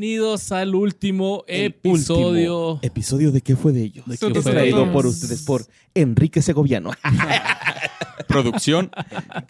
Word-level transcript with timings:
Bienvenidos 0.00 0.50
al 0.50 0.74
último 0.74 1.44
El 1.46 1.66
episodio. 1.66 2.72
último 2.72 2.80
episodio 2.80 3.32
de 3.32 3.42
qué 3.42 3.54
fue 3.54 3.70
de 3.72 3.82
ellos. 3.82 4.06
¿De 4.06 4.16
qué 4.16 4.26
es 4.28 4.32
fue 4.32 4.52
de 4.52 4.58
traído 4.58 4.90
por 4.92 5.04
ustedes 5.04 5.42
por 5.42 5.66
Enrique 5.92 6.40
Segoviano. 6.40 6.92
Producción. 8.26 8.90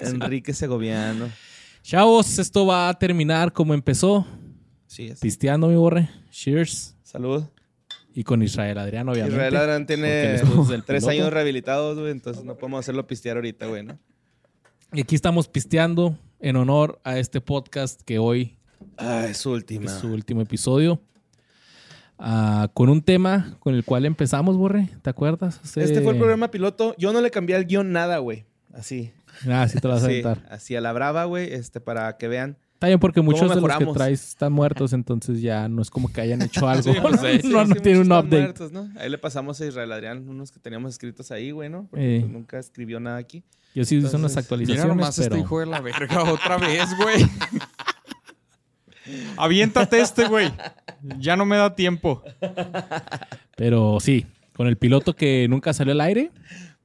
Enrique 0.00 0.52
Segoviano. 0.52 1.28
Chavos, 1.84 2.40
esto 2.40 2.66
va 2.66 2.88
a 2.88 2.94
terminar 2.98 3.52
como 3.52 3.74
empezó. 3.74 4.26
Sí, 4.88 5.06
es. 5.06 5.20
Pisteando, 5.20 5.68
mi 5.68 5.76
borre. 5.76 6.10
Cheers. 6.32 6.96
Salud. 7.04 7.44
Y 8.12 8.24
con 8.24 8.42
Israel 8.42 8.78
Adrián, 8.78 9.08
obviamente. 9.08 9.36
Israel 9.36 9.54
Adrián 9.54 9.86
tiene 9.86 10.42
tres 10.84 11.06
años 11.06 11.32
rehabilitados, 11.32 11.96
güey, 11.96 12.10
entonces 12.10 12.42
no 12.42 12.56
podemos 12.56 12.80
hacerlo 12.80 13.06
pistear 13.06 13.36
ahorita, 13.36 13.66
güey, 13.66 13.84
¿no? 13.84 14.00
Y 14.92 15.02
aquí 15.02 15.14
estamos 15.14 15.46
pisteando 15.46 16.18
en 16.40 16.56
honor 16.56 17.00
a 17.04 17.20
este 17.20 17.40
podcast 17.40 18.02
que 18.02 18.18
hoy 18.18 18.58
Ah, 18.96 19.26
es 19.28 19.38
su 19.38 19.50
última. 19.50 19.86
es 19.86 19.92
su 19.92 20.08
último 20.08 20.40
episodio. 20.42 21.00
Ah, 22.18 22.68
con 22.74 22.88
un 22.90 23.00
tema 23.02 23.56
con 23.60 23.74
el 23.74 23.84
cual 23.84 24.04
empezamos, 24.04 24.56
Borre. 24.56 24.88
¿Te 25.02 25.08
acuerdas? 25.10 25.60
Hace- 25.64 25.82
Este 25.84 26.02
fue 26.02 26.12
el 26.12 26.18
programa 26.18 26.50
piloto. 26.50 26.94
Yo 26.98 27.12
no 27.12 27.20
le 27.22 27.30
cambié 27.30 27.56
al 27.56 27.64
guion 27.64 27.92
nada, 27.92 28.18
güey. 28.18 28.44
Así. 28.74 29.12
Ah, 29.48 29.66
sí 29.68 29.78
te 29.80 29.88
lo 29.88 29.94
vas 29.94 30.02
a 30.04 30.06
Sí, 30.06 30.12
aventar. 30.20 30.46
así 30.50 30.76
a 30.76 30.80
la 30.80 30.92
brava, 30.92 31.24
güey, 31.24 31.52
este, 31.52 31.80
para 31.80 32.16
que 32.18 32.28
vean. 32.28 32.58
Está 32.74 32.86
bien 32.88 32.98
porque 32.98 33.20
muchos 33.20 33.54
de 33.54 33.60
los 33.60 33.76
que 33.76 33.86
traes 33.86 34.28
están 34.28 34.52
muertos, 34.52 34.92
entonces 34.94 35.40
ya 35.42 35.68
no 35.68 35.82
es 35.82 35.90
como 35.90 36.10
que 36.12 36.20
hayan 36.20 36.40
hecho 36.42 36.66
algo. 36.68 36.92
Sí, 36.92 36.98
pues, 37.00 37.20
sí, 37.42 37.48
no, 37.48 37.64
no 37.64 37.74
Sí, 37.74 37.80
tiene 37.80 38.00
un 38.00 38.06
update. 38.12 38.38
muertos, 38.40 38.72
¿no? 38.72 38.88
Ahí 38.98 39.08
le 39.10 39.18
pasamos 39.18 39.60
a 39.60 39.66
Israel 39.66 39.92
Adrián 39.92 40.28
unos 40.28 40.50
que 40.50 40.60
teníamos 40.60 40.92
escritos 40.92 41.30
ahí, 41.30 41.50
güey, 41.52 41.68
¿no? 41.70 41.86
Porque 41.90 42.16
Eh. 42.16 42.20
pues, 42.20 42.32
nunca 42.32 42.58
escribió 42.58 43.00
nada 43.00 43.16
aquí. 43.18 43.44
Yo 43.74 43.84
sí 43.84 43.96
hice 43.96 44.06
unas 44.06 44.14
Entonces, 44.14 44.36
actualizaciones, 44.38 44.84
Mira 44.84 44.94
nomás 44.94 45.16
pero... 45.16 45.34
este 45.36 45.44
hijo 45.44 45.60
de 45.60 45.66
la 45.66 45.80
verga 45.80 46.22
otra 46.32 46.58
vez, 46.58 46.84
güey. 46.96 47.24
Aviéntate 49.36 50.00
este, 50.00 50.26
güey. 50.28 50.50
Ya 51.18 51.36
no 51.36 51.44
me 51.46 51.56
da 51.56 51.74
tiempo. 51.74 52.22
Pero 53.56 53.98
sí, 54.00 54.26
con 54.54 54.66
el 54.66 54.76
piloto 54.76 55.14
que 55.14 55.46
nunca 55.48 55.72
salió 55.72 55.92
al 55.92 56.00
aire. 56.00 56.30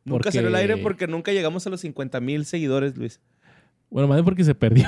Nunca 0.04 0.24
porque- 0.24 0.32
salió 0.32 0.48
al 0.50 0.56
aire 0.56 0.78
porque 0.78 1.08
nunca 1.08 1.32
llegamos 1.32 1.66
a 1.66 1.70
los 1.70 1.82
50 1.82 2.20
mil 2.20 2.46
seguidores, 2.46 2.96
Luis. 2.98 3.20
Bueno, 3.90 4.08
más 4.08 4.18
bien 4.18 4.26
porque 4.26 4.44
se 4.44 4.56
perdió. 4.56 4.88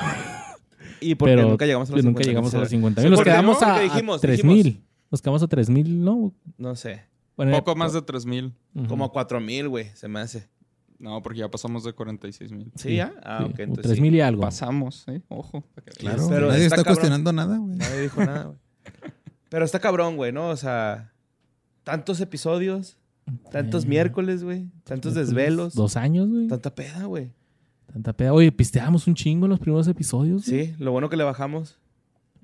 Y 1.00 1.14
porque 1.14 1.34
pero 1.36 1.48
nunca 1.48 1.64
llegamos 1.66 1.88
a 1.90 1.92
los 1.92 2.00
50 2.02 2.10
nunca 2.20 2.28
llegamos 2.28 2.54
a 2.54 2.58
los 2.58 2.68
50 2.70 3.00
Sí, 3.02 3.06
mil. 3.08 3.16
Nos 3.16 3.24
quedamos 3.24 3.60
no, 3.60 3.66
a, 3.66 3.70
porque 3.70 3.80
a 3.80 3.92
dijimos, 3.94 4.20
3 4.20 4.36
dijimos. 4.36 4.56
mil. 4.56 4.82
Nos 5.10 5.22
quedamos 5.22 5.42
a 5.42 5.46
3 5.48 5.70
mil, 5.70 6.04
¿no? 6.04 6.34
No 6.56 6.74
sé. 6.76 7.04
Bueno, 7.36 7.52
Poco 7.52 7.76
más 7.76 7.92
de 7.92 8.02
3 8.02 8.26
mil. 8.26 8.52
ujú. 8.74 8.86
Como 8.88 9.04
a 9.04 9.12
4 9.12 9.40
mil, 9.40 9.68
güey, 9.68 9.86
se 9.94 10.08
me 10.08 10.18
hace. 10.20 10.48
No, 10.98 11.22
porque 11.22 11.38
ya 11.40 11.48
pasamos 11.50 11.84
de 11.84 11.92
46 11.92 12.50
mil. 12.52 12.72
¿Sí, 12.74 12.96
ya? 12.96 13.12
Ah, 13.22 13.38
Sí, 13.44 13.52
ok. 13.52 13.58
Entonces 13.60 13.82
3 13.84 13.94
sí. 13.96 14.00
mil 14.02 14.14
y 14.16 14.20
algo. 14.20 14.42
Pasamos, 14.42 15.04
¿eh? 15.08 15.22
Ojo. 15.28 15.64
Claro, 15.98 16.26
Pero 16.28 16.48
nadie 16.48 16.66
está 16.66 16.82
cuestionando 16.84 17.32
nada, 17.32 17.56
güey. 17.56 17.76
Nadie 17.76 18.00
dijo 18.02 18.24
nada, 18.24 18.44
güey. 18.44 18.58
Pero 19.48 19.64
está 19.64 19.78
cabrón, 19.78 20.16
güey, 20.16 20.32
¿no? 20.32 20.48
O 20.48 20.56
sea, 20.56 21.12
tantos 21.84 22.20
episodios, 22.20 22.98
tantos 23.50 23.86
miércoles, 23.86 24.42
güey, 24.42 24.66
tantos 24.84 25.14
desvelos, 25.14 25.74
Dos 25.74 25.96
años, 25.96 26.28
güey. 26.28 26.48
tanta 26.48 26.74
peda, 26.74 27.04
güey. 27.04 27.30
Tanta 27.92 28.12
peda. 28.12 28.32
Oye, 28.34 28.52
pisteamos 28.52 29.06
un 29.06 29.14
chingo 29.14 29.46
en 29.46 29.50
los 29.50 29.60
primeros 29.60 29.86
episodios. 29.88 30.44
güey. 30.46 30.66
Sí, 30.66 30.74
lo 30.78 30.92
bueno 30.92 31.08
que 31.08 31.16
le 31.16 31.24
bajamos. 31.24 31.78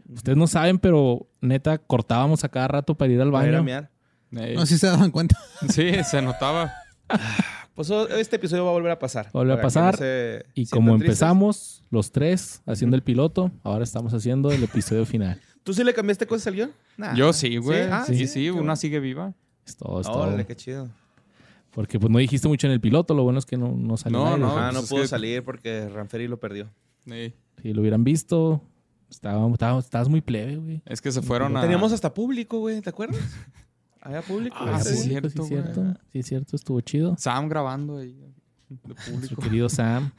Ustedes 0.09 0.39
no 0.39 0.47
saben, 0.47 0.79
pero 0.79 1.27
neta, 1.41 1.77
cortábamos 1.79 2.45
a 2.45 2.49
cada 2.49 2.69
rato 2.69 2.95
para 2.95 3.13
ir 3.13 3.21
al 3.21 3.31
para 3.33 3.49
ir 3.49 3.55
a 3.55 3.59
baño. 3.59 3.65
mear. 3.65 3.91
Eh, 4.33 4.55
No, 4.55 4.65
sí 4.65 4.79
se 4.79 4.87
daban 4.87 5.11
cuenta. 5.11 5.39
sí, 5.69 5.93
se 6.05 6.23
notaba. 6.23 6.73
Pues 7.75 7.91
este 7.91 8.37
episodio 8.37 8.65
va 8.65 8.71
a 8.71 8.75
volver 8.75 8.93
a 8.93 8.99
pasar. 8.99 9.31
Volver 9.33 9.59
a 9.59 9.63
pasar. 9.63 9.99
no 10.01 10.07
Y 10.55 10.67
como 10.67 10.93
tristes. 10.93 11.09
empezamos 11.09 11.83
los 11.91 12.13
tres 12.13 12.63
haciendo 12.67 12.97
el 12.97 13.03
piloto, 13.03 13.51
ahora 13.65 13.83
estamos 13.85 14.15
haciendo 14.15 14.51
el 14.53 14.63
episodio 14.63 15.05
final. 15.07 15.41
¿Tú 15.65 15.75
sí 15.75 15.83
le 15.83 15.93
cambiaste 15.95 16.27
cosas 16.27 16.47
al 16.49 16.55
guion? 16.55 16.73
Nah. 16.97 17.15
Yo 17.17 17.33
sí, 17.33 17.57
güey. 17.57 17.83
Ah, 17.91 18.05
sí, 18.07 18.27
sí, 18.29 18.49
una 18.51 18.59
bueno. 18.61 18.77
sigue 18.77 19.01
viva. 19.01 19.33
Es 19.67 19.77
todo, 19.77 20.01
es 20.01 20.07
todo. 20.07 20.19
Órale, 20.23 20.47
qué 20.47 20.55
chido. 20.55 20.89
Porque 21.73 21.99
pues 21.99 22.11
no 22.13 22.19
dijiste 22.19 22.47
mucho 22.47 22.67
en 22.69 22.73
el 22.75 22.81
piloto, 22.81 23.15
lo 23.15 23.25
bueno 23.25 23.39
es 23.41 23.47
que 23.47 23.57
no, 23.57 23.73
no 23.77 23.97
salió. 23.97 24.19
No, 24.19 24.37
no. 24.37 24.57
ah, 24.57 24.63
pues 24.71 24.75
no 24.75 24.81
es 24.81 24.89
pudo 24.91 25.03
que- 25.03 25.09
salir 25.09 25.43
porque 25.43 25.89
Ranferi 25.89 26.29
lo 26.29 26.39
perdió. 26.39 26.71
Eh, 27.07 27.33
Si 27.61 27.73
lo 27.73 27.81
hubieran 27.81 28.05
visto, 28.05 28.63
estábamos- 29.11 29.59
estabas 29.85 30.09
muy 30.09 30.21
plebe, 30.21 30.57
güey. 30.57 30.83
Es 30.87 31.01
que 31.01 31.11
se 31.11 31.23
fueron 31.23 31.57
a... 31.57 31.63
Teníamos 31.63 31.91
hasta 31.93 32.15
público, 32.15 32.59
güey, 32.61 32.81
¿te 32.81 32.91
acuerdas? 32.91 33.19
Había 34.05 34.21
público. 34.21 34.57
Ah, 34.61 34.79
sí, 34.81 34.97
cierto, 34.97 35.31
sí, 35.31 35.39
güey. 35.39 35.49
cierto. 35.49 35.95
Sí, 36.13 36.19
es 36.19 36.27
cierto, 36.27 36.57
estuvo 36.57 36.79
chido. 36.83 37.17
Sam 37.19 37.49
grabando 37.49 37.97
ahí. 37.97 38.15
De 38.69 39.27
Su 39.27 39.35
querido 39.37 39.71
Sam. 39.71 40.13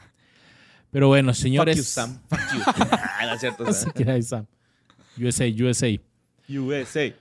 Pero 0.90 1.08
bueno, 1.08 1.36
señores. 1.36 1.78
Fuck 1.78 1.86
you, 1.86 1.92
Sam. 1.92 2.20
Fuck 2.30 2.40
you. 2.56 2.62
ah, 2.66 3.20
no 3.28 3.34
es 3.34 3.40
cierto, 3.40 3.72
Sam. 3.72 4.24
Sam. 4.24 4.46
USA, 5.18 5.46
USA. 5.46 5.88
USA. 6.50 7.14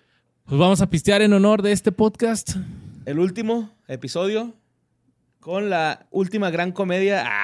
Pues 0.47 0.59
vamos 0.59 0.81
a 0.81 0.89
pistear 0.89 1.21
en 1.21 1.35
honor 1.35 1.61
de 1.61 1.73
este 1.73 1.93
podcast. 1.93 2.57
El 3.05 3.19
último 3.19 3.71
episodio 3.87 4.55
con 5.41 5.69
la 5.69 6.07
última 6.11 6.51
gran 6.51 6.73
comedia. 6.73 7.25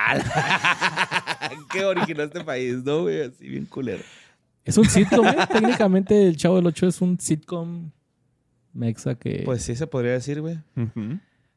Ah, 1.42 1.50
que 1.72 1.84
originó 1.84 2.22
este 2.22 2.44
país, 2.44 2.84
¿no, 2.84 3.02
güey? 3.02 3.22
Así 3.22 3.48
bien 3.48 3.64
culero. 3.64 4.02
Es 4.62 4.76
un 4.76 4.84
sitcom, 4.84 5.26
¿eh? 5.26 5.37
Técnicamente, 5.50 6.26
El 6.28 6.37
Chavo 6.37 6.56
del 6.56 6.66
Ocho 6.66 6.87
es 6.87 7.00
un 7.00 7.19
sitcom 7.19 7.91
mexa 8.72 9.14
que... 9.14 9.42
Pues 9.44 9.62
sí, 9.62 9.75
se 9.76 9.86
podría 9.86 10.12
decir, 10.12 10.41
güey. 10.41 10.58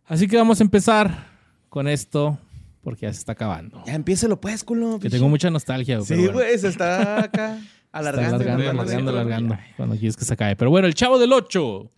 Así 0.06 0.28
que 0.28 0.38
vamos 0.38 0.60
a 0.60 0.64
empezar 0.64 1.28
con 1.70 1.88
esto, 1.88 2.38
porque 2.84 3.06
ya 3.06 3.14
se 3.14 3.20
está 3.20 3.34
acabando. 3.34 3.84
Ya 3.86 3.96
empiécelo, 3.96 4.40
pues, 4.40 4.64
culo. 4.64 5.00
Que 5.00 5.10
tengo 5.10 5.30
mucha 5.30 5.50
nostalgia, 5.50 5.98
güey. 5.98 6.08
Sí, 6.08 6.16
bueno. 6.16 6.34
güey, 6.34 6.58
se 6.58 6.68
está 6.68 7.24
acá 7.24 7.58
Está 7.94 8.00
alargando. 8.00 8.36
alargando, 8.38 8.70
alargando, 8.82 9.12
alargando. 9.12 9.58
Cuando 9.78 9.96
quieres 9.96 10.18
que 10.18 10.26
se 10.26 10.34
acabe. 10.34 10.56
Pero 10.56 10.72
bueno, 10.72 10.88
El 10.88 10.96
Chavo 10.96 11.20
del 11.20 11.32
Ocho. 11.32 11.92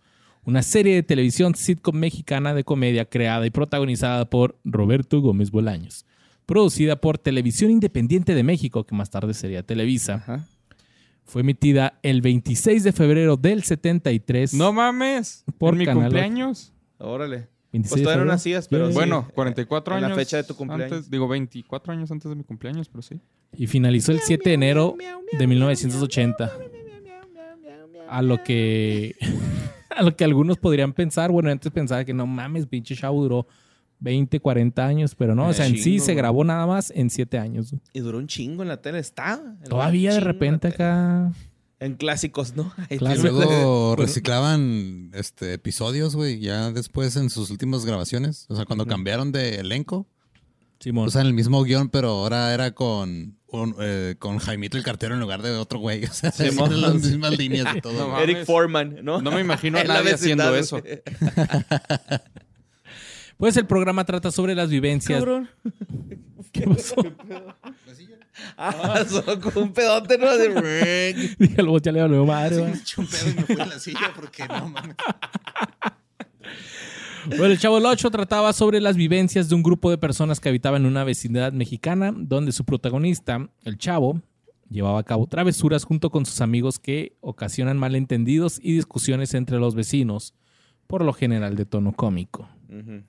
Una 0.44 0.62
serie 0.62 0.94
de 0.94 1.02
televisión 1.02 1.54
sitcom 1.56 1.96
mexicana 1.96 2.54
de 2.54 2.62
comedia 2.62 3.04
creada 3.06 3.46
y 3.46 3.50
protagonizada 3.50 4.30
por 4.30 4.56
Roberto 4.62 5.20
Gómez 5.20 5.50
Bolaños. 5.50 6.04
Producida 6.44 6.96
por 7.00 7.18
Televisión 7.18 7.72
Independiente 7.72 8.32
de 8.34 8.44
México, 8.44 8.84
que 8.84 8.94
más 8.94 9.10
tarde 9.10 9.34
sería 9.34 9.64
Televisa. 9.64 10.14
Ajá. 10.16 10.46
Fue 11.26 11.42
emitida 11.42 11.98
el 12.02 12.22
26 12.22 12.84
de 12.84 12.92
febrero 12.92 13.36
del 13.36 13.62
73. 13.64 14.54
No 14.54 14.72
mames. 14.72 15.44
Por 15.58 15.74
¿En 15.74 15.78
mi 15.80 15.84
Canal 15.84 16.04
cumpleaños? 16.04 16.72
Órale. 16.98 17.48
26 17.72 17.90
Pues 17.90 18.02
todavía 18.04 18.24
no 18.24 18.30
nacías, 18.30 18.68
pero 18.68 18.86
Sí. 18.86 18.92
sí. 18.92 18.94
Bueno, 18.94 19.28
44 19.34 19.96
en 19.96 20.00
la 20.02 20.06
años. 20.06 20.18
fecha 20.18 20.36
de 20.38 20.44
tu 20.44 20.54
cumpleaños. 20.54 20.92
Antes, 20.92 21.10
digo, 21.10 21.26
24 21.28 21.92
años 21.92 22.10
antes 22.10 22.28
de 22.30 22.36
mi 22.36 22.44
cumpleaños, 22.44 22.88
pero 22.88 23.02
sí. 23.02 23.20
Y 23.56 23.66
finalizó 23.66 24.12
el 24.12 24.20
7 24.20 24.48
de 24.50 24.54
enero 24.54 24.96
de 25.36 25.46
1980. 25.46 26.52
A 28.08 28.22
lo 28.22 28.42
que 28.44 29.16
a 29.90 30.02
lo 30.02 30.14
que 30.14 30.24
algunos 30.24 30.58
podrían 30.58 30.92
pensar, 30.92 31.30
bueno, 31.32 31.50
antes 31.50 31.72
pensaba 31.72 32.04
que 32.04 32.14
no 32.14 32.26
mames, 32.26 32.66
pinche 32.66 32.94
Chavo 32.94 33.22
duró 33.22 33.46
20, 33.98 34.40
40 34.40 34.86
años, 34.86 35.14
pero 35.14 35.34
no, 35.34 35.48
o 35.48 35.52
sea, 35.52 35.66
en 35.66 35.78
sí 35.78 36.00
se 36.00 36.14
grabó 36.14 36.44
nada 36.44 36.66
más 36.66 36.92
en 36.94 37.10
7 37.10 37.38
años. 37.38 37.74
Y 37.92 38.00
duró 38.00 38.18
un 38.18 38.26
chingo 38.26 38.62
en 38.62 38.68
la 38.68 38.80
tele. 38.80 38.98
Está. 38.98 39.56
Todavía 39.68 40.12
de 40.12 40.20
repente 40.20 40.68
en 40.68 40.74
acá 40.74 41.32
En 41.80 41.94
clásicos, 41.94 42.54
¿no? 42.56 42.72
Y 42.90 42.98
luego 42.98 43.96
reciclaban 43.98 45.10
este, 45.14 45.54
episodios, 45.54 46.14
güey, 46.14 46.40
ya 46.40 46.70
después 46.72 47.16
en 47.16 47.30
sus 47.30 47.50
últimas 47.50 47.84
grabaciones. 47.84 48.46
O 48.48 48.56
sea, 48.56 48.64
cuando 48.64 48.86
cambiaron 48.86 49.32
de 49.32 49.56
elenco, 49.56 50.06
Simón. 50.78 51.08
usan 51.08 51.26
el 51.26 51.32
mismo 51.32 51.62
guion, 51.62 51.88
pero 51.88 52.10
ahora 52.10 52.52
era 52.52 52.72
con, 52.72 53.38
un, 53.46 53.76
eh, 53.80 54.16
con 54.18 54.38
Jaimito 54.38 54.76
el 54.76 54.84
cartero 54.84 55.14
en 55.14 55.20
lugar 55.20 55.40
de 55.40 55.52
otro 55.52 55.78
güey. 55.78 56.04
O 56.10 56.12
sea, 56.12 56.32
eran 56.38 56.80
las 56.80 56.94
mismas 56.96 57.38
líneas 57.38 57.76
y 57.76 57.80
todo. 57.80 58.08
No. 58.08 58.20
Eric. 58.20 58.44
Foreman, 58.44 58.98
¿no? 59.02 59.22
No 59.22 59.30
me 59.30 59.40
imagino 59.40 59.78
a 59.78 59.80
En 59.80 59.88
nadie 59.88 60.12
haciendo 60.12 60.54
eso. 60.54 60.82
Pues 63.36 63.56
el 63.56 63.66
programa 63.66 64.04
trata 64.04 64.30
sobre 64.30 64.54
las 64.54 64.70
vivencias. 64.70 65.18
Cabrón. 65.18 65.48
¿Qué 66.52 66.62
pasó? 66.62 66.96
Ah, 68.56 69.04
solo 69.08 69.40
con 69.40 69.64
un 69.64 69.72
pedote, 69.72 70.18
¿no? 70.18 70.36
De... 70.36 71.14
Dije, 71.38 71.60
el 71.60 71.66
bot 71.66 71.82
ya 71.82 71.92
le 71.92 72.00
valió 72.00 72.24
madre. 72.24 72.60
va. 72.60 72.70
eché 72.70 73.00
un 73.00 73.06
pedo 73.06 73.30
y 73.30 73.34
me 73.34 73.42
fui 73.42 73.60
en 73.60 73.68
la 73.68 73.78
silla 73.78 74.12
porque 74.14 74.46
no 74.46 74.68
mames. 74.68 74.96
Bueno, 77.28 77.46
el 77.46 77.58
Chavo 77.58 77.76
del 77.76 77.86
Ocho 77.86 78.10
trataba 78.10 78.52
sobre 78.52 78.80
las 78.80 78.96
vivencias 78.96 79.48
de 79.48 79.54
un 79.56 79.62
grupo 79.62 79.90
de 79.90 79.98
personas 79.98 80.38
que 80.38 80.48
habitaban 80.48 80.82
en 80.82 80.88
una 80.88 81.02
vecindad 81.02 81.52
mexicana, 81.52 82.12
donde 82.16 82.52
su 82.52 82.64
protagonista, 82.64 83.48
el 83.64 83.78
Chavo, 83.78 84.22
llevaba 84.70 85.00
a 85.00 85.02
cabo 85.02 85.26
travesuras 85.26 85.84
junto 85.84 86.10
con 86.10 86.24
sus 86.24 86.40
amigos 86.40 86.78
que 86.78 87.16
ocasionan 87.20 87.78
malentendidos 87.78 88.60
y 88.62 88.74
discusiones 88.74 89.34
entre 89.34 89.58
los 89.58 89.74
vecinos, 89.74 90.34
por 90.86 91.04
lo 91.04 91.12
general 91.12 91.56
de 91.56 91.66
tono 91.66 91.92
cómico. 91.92 92.48
Ujú. 92.68 93.02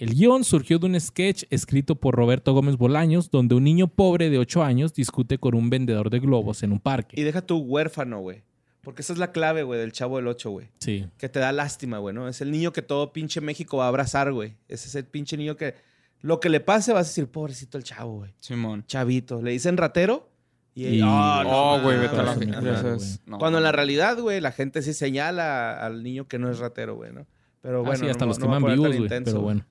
El 0.00 0.14
guion 0.14 0.44
surgió 0.44 0.78
de 0.78 0.86
un 0.86 0.98
sketch 0.98 1.44
escrito 1.50 1.94
por 1.94 2.14
Roberto 2.14 2.54
Gómez 2.54 2.76
Bolaños, 2.78 3.30
donde 3.30 3.54
un 3.54 3.64
niño 3.64 3.86
pobre 3.86 4.30
de 4.30 4.38
8 4.38 4.62
años 4.64 4.94
discute 4.94 5.36
con 5.36 5.54
un 5.54 5.68
vendedor 5.68 6.08
de 6.08 6.20
globos 6.20 6.62
en 6.62 6.72
un 6.72 6.78
Y 6.78 6.80
parque. 6.80 7.22
deja 7.22 7.42
tu 7.42 7.58
huérfano, 7.58 8.20
güey. 8.20 8.42
Porque 8.80 9.02
esa 9.02 9.12
es 9.12 9.18
la 9.18 9.30
clave, 9.30 9.62
güey, 9.62 9.78
del 9.78 9.92
chavo 9.92 10.16
del 10.16 10.26
8, 10.28 10.50
güey. 10.50 10.68
Sí. 10.78 11.06
Que 11.18 11.28
te 11.28 11.38
da 11.38 11.52
lástima, 11.52 11.98
güey, 11.98 12.14
¿no? 12.14 12.28
Es 12.28 12.40
el 12.40 12.50
niño 12.50 12.72
que 12.72 12.80
todo 12.80 13.12
pinche 13.12 13.42
México 13.42 13.76
va 13.76 13.84
a 13.84 13.88
abrazar, 13.88 14.32
güey. 14.32 14.54
Ese 14.68 14.88
es 14.88 14.94
el 14.94 15.04
pinche 15.04 15.36
niño 15.36 15.54
que 15.56 15.74
lo 16.22 16.40
que 16.40 16.48
le 16.48 16.60
pase 16.60 16.94
vas 16.94 17.06
a 17.06 17.10
decir, 17.10 17.26
pobrecito 17.26 17.76
el 17.76 17.84
chavo, 17.84 18.16
güey. 18.20 18.30
Simón. 18.40 18.84
Chavito. 18.86 19.42
Le 19.42 19.50
dicen 19.50 19.76
ratero 19.76 20.30
Y, 20.74 20.86
Y- 20.86 21.02
oh, 21.02 21.06
no 21.06 21.74
Oh, 21.74 21.80
güey, 21.82 21.96
mames. 21.96 22.10
vete 22.10 22.22
a 22.22 22.24
la 22.24 22.98
no. 23.26 23.38
Cuando 23.38 23.58
en 23.58 23.64
la 23.64 23.72
realidad, 23.72 24.18
güey, 24.18 24.40
la 24.40 24.52
gente 24.52 24.80
sí 24.82 24.94
señala 24.94 25.72
al 25.84 26.02
niño 26.02 26.26
que 26.26 26.38
no 26.38 26.48
es 26.50 26.58
ratero, 26.58 26.94
güey, 26.94 27.12
¿no? 27.12 27.26
Pero 27.60 27.80
Ah, 27.80 27.82
bueno, 27.82 28.04
sí, 28.04 28.08
hasta 28.08 28.24
no- 28.24 28.28
los 28.30 28.38
no 28.38 28.46
a 28.54 28.60
poner 28.60 28.78
vivos, 28.78 28.96
güey. 28.96 29.08
Pero 29.24 29.40
bueno. 29.42 29.66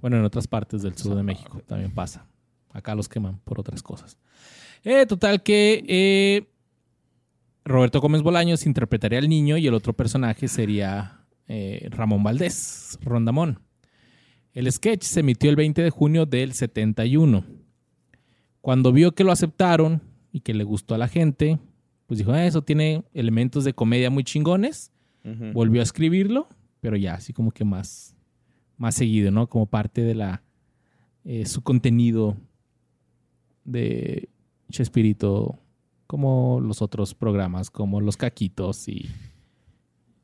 Bueno, 0.00 0.16
en 0.16 0.24
otras 0.24 0.46
partes 0.46 0.82
del 0.82 0.96
sur 0.96 1.14
de 1.14 1.22
México 1.22 1.60
también 1.66 1.90
pasa. 1.90 2.26
Acá 2.72 2.94
los 2.94 3.08
queman 3.08 3.38
por 3.44 3.58
otras 3.58 3.82
cosas. 3.82 4.18
Eh, 4.84 5.06
total 5.06 5.42
que 5.42 5.84
eh, 5.88 6.46
Roberto 7.64 8.00
Gómez 8.00 8.22
Bolaños 8.22 8.66
interpretaría 8.66 9.18
al 9.18 9.28
niño 9.28 9.56
y 9.56 9.66
el 9.66 9.74
otro 9.74 9.94
personaje 9.94 10.48
sería 10.48 11.20
eh, 11.48 11.88
Ramón 11.90 12.22
Valdés, 12.22 12.98
Rondamón. 13.02 13.60
El 14.52 14.70
sketch 14.70 15.02
se 15.02 15.20
emitió 15.20 15.50
el 15.50 15.56
20 15.56 15.82
de 15.82 15.90
junio 15.90 16.26
del 16.26 16.52
71. 16.52 17.44
Cuando 18.60 18.92
vio 18.92 19.12
que 19.12 19.24
lo 19.24 19.32
aceptaron 19.32 20.02
y 20.32 20.40
que 20.40 20.54
le 20.54 20.64
gustó 20.64 20.94
a 20.94 20.98
la 20.98 21.08
gente, 21.08 21.58
pues 22.06 22.18
dijo, 22.18 22.32
"Ah, 22.32 22.44
eso 22.46 22.62
tiene 22.62 23.04
elementos 23.12 23.64
de 23.64 23.74
comedia 23.74 24.10
muy 24.10 24.24
chingones 24.24 24.92
volvió 25.52 25.80
a 25.80 25.84
escribirlo, 25.84 26.48
pero 26.80 26.96
ya 26.96 27.14
así 27.14 27.32
como 27.32 27.50
que 27.50 27.64
más, 27.64 28.15
más 28.76 28.94
seguido, 28.94 29.30
¿no? 29.30 29.48
Como 29.48 29.66
parte 29.66 30.02
de 30.02 30.14
la 30.14 30.42
eh, 31.24 31.44
su 31.46 31.62
contenido 31.62 32.36
de 33.64 34.28
Chespirito, 34.70 35.58
como 36.06 36.60
los 36.60 36.82
otros 36.82 37.14
programas, 37.14 37.68
como 37.70 38.00
Los 38.00 38.16
Caquitos 38.16 38.86
y 38.88 39.08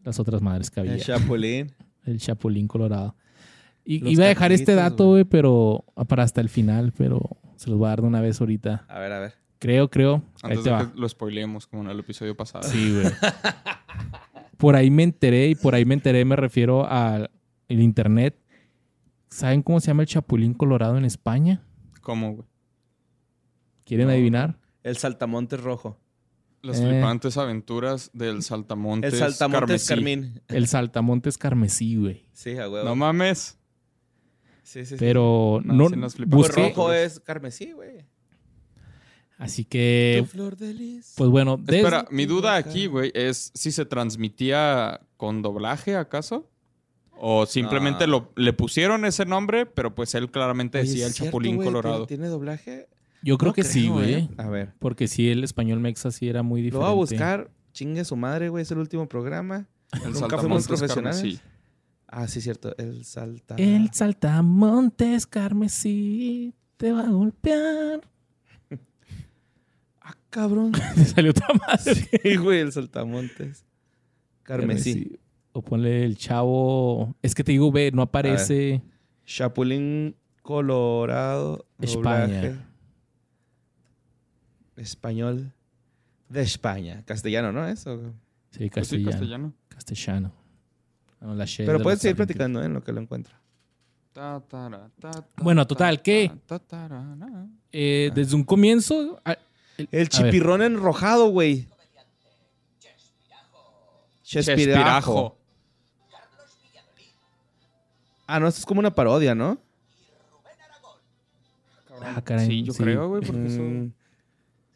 las 0.05 0.21
otras 0.21 0.43
madres 0.43 0.71
que 0.71 0.81
había. 0.81 0.95
El 0.95 1.03
Chapulín. 1.03 1.73
El 2.05 2.19
Chapulín 2.19 2.69
Colorado. 2.69 3.17
Y 3.85 3.99
Los 3.99 4.13
iba 4.13 4.25
a 4.25 4.29
dejar 4.29 4.53
este 4.53 4.75
dato, 4.75 5.09
güey, 5.09 5.25
pero 5.25 5.85
ah, 5.97 6.05
para 6.05 6.23
hasta 6.23 6.41
el 6.41 6.49
final, 6.49 6.93
pero 6.97 7.21
se 7.57 7.69
los 7.69 7.79
voy 7.79 7.87
a 7.87 7.91
dar 7.91 8.03
de 8.03 8.07
una 8.07 8.21
vez 8.21 8.41
ahorita. 8.41 8.85
A 8.89 8.99
ver, 9.01 9.13
a 9.13 9.19
ver. 9.21 9.35
Creo, 9.59 9.91
creo. 9.91 10.23
Ahí 10.43 10.53
Antes 10.53 10.65
te 10.65 10.71
de 10.71 10.77
va. 10.77 10.93
que 10.93 11.01
lo 11.01 11.09
spoileemos, 11.09 11.67
como 11.67 11.83
en 11.83 11.91
el 11.91 11.99
episodio 11.99 12.37
pasado. 12.37 12.69
Sí, 12.69 12.93
güey. 12.93 13.07
por 14.57 14.77
ahí 14.77 14.91
me 14.91 15.03
enteré, 15.03 15.49
y 15.49 15.55
por 15.57 15.75
ahí 15.75 15.85
me 15.85 15.95
enteré, 15.95 16.25
me 16.25 16.37
refiero 16.37 16.89
al 16.89 17.29
internet. 17.69 18.37
¿Saben 19.33 19.63
cómo 19.63 19.81
se 19.81 19.87
llama 19.89 20.03
el 20.03 20.09
Chapulín 20.09 20.55
Colorado 20.55 20.97
en 20.99 21.05
España? 21.05 21.63
¿Cómo, 22.01 22.35
güey? 22.35 22.47
¿Quieren 23.85 24.07
No. 24.07 24.13
adivinar? 24.13 24.59
El 24.83 24.97
saltamontes 24.97 25.61
rojo. 25.61 25.99
Las 26.63 26.79
Eh. 26.81 26.89
flipantes 26.89 27.37
aventuras 27.39 28.11
del 28.13 28.43
saltamontes 28.43 29.15
El 29.15 29.19
saltamontes 29.19 29.87
carmesí. 29.89 29.89
carmín. 29.89 30.43
El 30.49 30.69
Saltamontes 30.69 31.39
Carmesí, 31.39 31.97
güey. 31.97 32.29
Sí, 32.33 32.57
a 32.59 32.69
huevo. 32.69 32.85
No 32.89 32.95
mames. 32.95 33.59
sí, 34.63 34.81
sí, 34.85 34.91
sí. 34.91 34.97
Pero 34.99 35.61
No, 35.65 35.75
no, 35.75 35.89
sí 35.89 35.97
nos 35.97 36.15
Pues 36.15 36.29
busqué. 36.29 36.69
rojo 36.69 36.93
es 36.93 37.19
carmesí, 37.21 37.73
güey. 37.73 38.07
Así 39.39 39.65
que, 39.65 40.19
Tu 40.21 40.27
flor 40.27 40.57
de 40.57 40.73
lis. 40.73 41.15
pues 41.17 41.29
bueno, 41.31 41.59
Espera, 41.67 42.07
mi 42.13 42.27
duda 42.27 42.55
aquí, 42.55 42.87
güey, 42.87 43.11
es 43.15 43.51
si 43.55 43.73
se 43.73 43.85
transmitía 43.85 45.01
con 45.17 45.43
doblaje, 45.43 45.97
¿acaso? 45.97 46.49
O 47.25 47.47
simplemente 47.47 48.07
No. 48.09 48.13
lo, 48.13 48.33
le 48.35 48.53
pusieron 48.53 49.05
ese 49.05 49.25
nombre, 49.25 49.65
pero 49.65 49.95
pues 49.95 50.13
él 50.17 50.29
claramente 50.31 50.79
Oye, 50.81 50.89
decía 50.89 51.05
¿es 51.07 51.11
el 51.13 51.15
cierto, 51.15 51.29
Chapulín? 51.39 51.57
Colorado. 51.63 52.05
¿Tiene, 52.07 52.27
doblaje? 52.27 52.89
yo 53.23 53.39
creo 53.39 53.51
No 53.51 53.55
que 53.55 53.63
sí, 53.63 53.87
güey. 53.87 54.15
¿eh? 54.15 54.29
A 54.39 54.49
ver. 54.49 54.73
Porque 54.81 55.07
sí, 55.07 55.31
el 55.31 55.45
español 55.45 55.79
mexa 55.79 56.11
sí 56.11 56.29
era 56.29 56.43
muy 56.43 56.61
Lo 56.63 56.65
diferente. 56.65 56.85
voy 56.85 56.93
a 56.93 56.97
buscar. 56.97 57.51
Chingue 57.73 58.05
su 58.05 58.17
madre, 58.17 58.49
güey. 58.49 58.63
Es 58.63 58.71
el 58.73 58.79
último 58.79 59.09
programa. 59.09 59.69
El 60.05 60.13
Nunca 60.15 60.37
fuimos 60.39 60.67
profesionales. 60.67 61.21
carmesí. 61.21 61.41
Ah, 62.09 62.27
sí, 62.27 62.41
cierto. 62.41 62.77
El 62.77 63.05
salta. 63.05 63.55
El 63.57 63.91
Saltamontes 63.93 65.27
Carmesí 65.29 66.55
te 66.77 66.91
va 66.93 67.03
a 67.03 67.09
golpear. 67.11 68.01
Ah, 70.01 70.17
cabrón. 70.29 70.73
Te 70.73 71.05
salió 71.05 71.31
otra 71.31 71.47
madre. 71.69 71.95
sí, 71.95 72.37
güey, 72.37 72.59
el 72.61 72.73
saltamontes. 72.73 73.65
Carmesí. 74.43 75.21
O 75.53 75.63
ponle 75.63 76.05
el 76.05 76.17
chavo. 76.17 77.15
Es 77.23 77.35
que 77.35 77.45
te 77.45 77.53
digo, 77.53 77.71
ve, 77.71 77.91
no 77.93 78.03
aparece. 78.03 78.83
Chapulín 79.27 80.17
Colorado. 80.43 81.67
España. 81.81 82.27
doblaje. 82.27 82.57
Español 84.77 85.53
de 86.29 86.43
España. 86.43 87.03
Castellano, 87.05 87.53
¿no? 87.53 87.67
Eso. 87.69 88.15
Sí, 88.51 88.69
Pues 88.71 88.89
sí, 88.89 89.05
castellano. 89.05 89.11
castellano. 89.11 89.53
castellano. 89.69 90.33
No, 91.21 91.35
la 91.35 91.45
she 91.45 91.65
Pero 91.65 91.79
de 91.79 91.85
puedes 91.85 92.01
seguir 92.01 92.13
argentinos. 92.15 92.27
platicando 92.27 92.63
¿eh? 92.63 92.67
en 92.67 92.75
lo 92.75 92.83
que 92.83 92.93
lo 92.93 93.01
encuentro. 93.01 93.35
Ta, 94.13 94.43
ta, 94.49 94.91
ta, 95.01 95.27
Bueno, 95.37 95.67
total, 95.67 96.03
na. 97.17 97.49
Eh, 97.71 98.11
desde 98.15 98.35
un 98.35 98.45
comienzo. 98.45 99.21
a- 99.25 99.37
El 99.79 99.87
ver, 99.91 100.09
chipirrón 100.09 100.63
enrojado, 100.63 101.29
güey. 101.29 101.69
Chespirajo. 102.79 104.19
Chespirajo. 104.23 105.39
Ah, 108.35 108.41
no, 108.41 108.49
esto 108.49 108.61
es 108.61 108.67
como 108.67 108.81
una 108.81 108.95
parodia, 108.95 109.35
¿no? 109.35 109.59
Ah, 112.05 112.21
caray, 112.25 112.47
Sí, 112.47 112.63
yo 112.65 112.73
sí. 112.73 112.83
creo, 112.83 113.09
güey, 113.09 113.23
porque 113.23 113.47
eso... 113.47 113.61
Mm, 113.63 113.93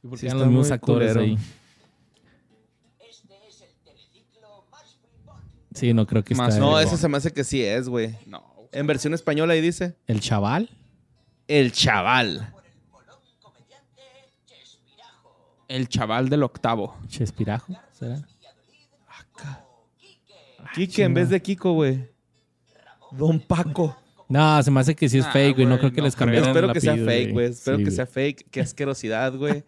Sí, 0.02 0.08
porque 0.08 0.16
Sí, 0.20 0.26
eran 0.26 0.36
está 0.36 0.44
los 0.44 0.48
mismos 0.48 0.70
actores 0.70 1.12
culero. 1.14 1.20
ahí. 1.22 1.38
Sí, 5.74 5.92
no 5.92 6.06
creo 6.06 6.22
que 6.24 6.34
Más 6.34 6.54
está. 6.54 6.60
No, 6.60 6.78
el, 6.78 6.86
ese 6.86 6.96
se 6.96 7.08
me 7.08 7.16
hace 7.18 7.32
que 7.32 7.44
sí 7.44 7.62
es, 7.62 7.88
güey. 7.88 8.16
No. 8.26 8.42
En 8.72 8.86
versión 8.86 9.12
española 9.14 9.52
ahí 9.52 9.60
dice. 9.60 9.96
el 10.06 10.20
chaval. 10.20 10.70
El 11.48 11.72
chaval. 11.72 12.52
El 15.68 15.88
chaval 15.88 16.28
del 16.28 16.42
octavo. 16.44 16.96
Chespirajo, 17.08 17.74
¿será? 17.92 18.22
Quique 20.74 21.02
en 21.04 21.14
vez 21.14 21.28
de 21.30 21.40
Kiko, 21.42 21.72
güey. 21.72 22.08
Don 23.16 23.40
Paco. 23.40 23.96
No, 24.28 24.60
se 24.62 24.70
me 24.70 24.80
hace 24.80 24.94
que 24.96 25.08
sí 25.08 25.18
es 25.18 25.24
Ah, 25.26 25.30
fake, 25.32 25.54
güey. 25.56 25.66
No 25.66 25.78
creo 25.78 25.92
que 25.92 25.98
no 25.98 26.04
les 26.06 26.16
creo. 26.16 26.26
cambiaran 26.26 26.48
Espero 26.50 26.66
el 26.68 26.72
que 26.72 26.80
sea 26.80 26.96
fake, 26.96 27.32
güey. 27.32 27.46
Espero 27.46 27.76
Sí, 27.78 27.84
que 27.84 27.90
sea 27.92 28.06
fake. 28.06 28.46
Qué 28.50 28.60
asquerosidad, 28.62 29.34
güey. 29.36 29.62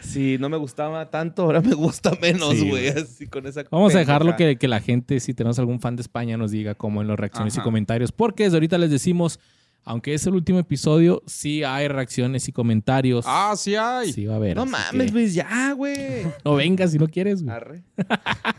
Si 0.00 0.36
no 0.38 0.48
me 0.48 0.56
gustaba 0.56 1.08
tanto, 1.10 1.42
ahora 1.42 1.60
me 1.60 1.74
gusta 1.74 2.10
menos, 2.20 2.50
Sí, 2.56 2.68
güey. 2.68 2.90
güey. 2.90 3.04
Así 3.04 3.28
con 3.28 3.46
esa 3.46 3.62
Vamos 3.70 3.94
a 3.94 3.98
dejarlo 3.98 4.34
que, 4.36 4.56
que 4.56 4.66
la 4.66 4.80
gente, 4.80 5.20
si 5.20 5.32
tenemos 5.34 5.58
algún 5.60 5.78
fan 5.78 5.94
de 5.94 6.02
España, 6.02 6.36
nos 6.36 6.50
diga 6.50 6.74
cómo 6.74 7.00
en 7.02 7.06
las 7.08 7.16
reacciones 7.18 7.56
y 7.56 7.60
comentarios. 7.60 8.10
Porque 8.10 8.42
desde 8.44 8.56
ahorita 8.56 8.78
les 8.78 8.90
decimos, 8.90 9.38
aunque 9.84 10.14
es 10.14 10.26
el 10.26 10.34
último 10.34 10.58
episodio, 10.58 11.22
sí 11.28 11.62
hay 11.62 11.86
reacciones 11.86 12.48
y 12.48 12.52
comentarios. 12.52 13.24
Ah, 13.28 13.54
sí 13.56 13.76
hay. 13.76 14.12
Sí 14.12 14.26
va 14.26 14.34
a 14.34 14.36
haber. 14.38 14.56
No 14.56 14.66
mames, 14.66 15.06
que 15.06 15.12
Luis, 15.12 15.34
ya, 15.34 15.72
güey. 15.74 15.94
No 16.44 16.56
vengas 16.56 16.90
si 16.90 16.98
no 16.98 17.06
quieres, 17.06 17.44
güey. 17.44 17.56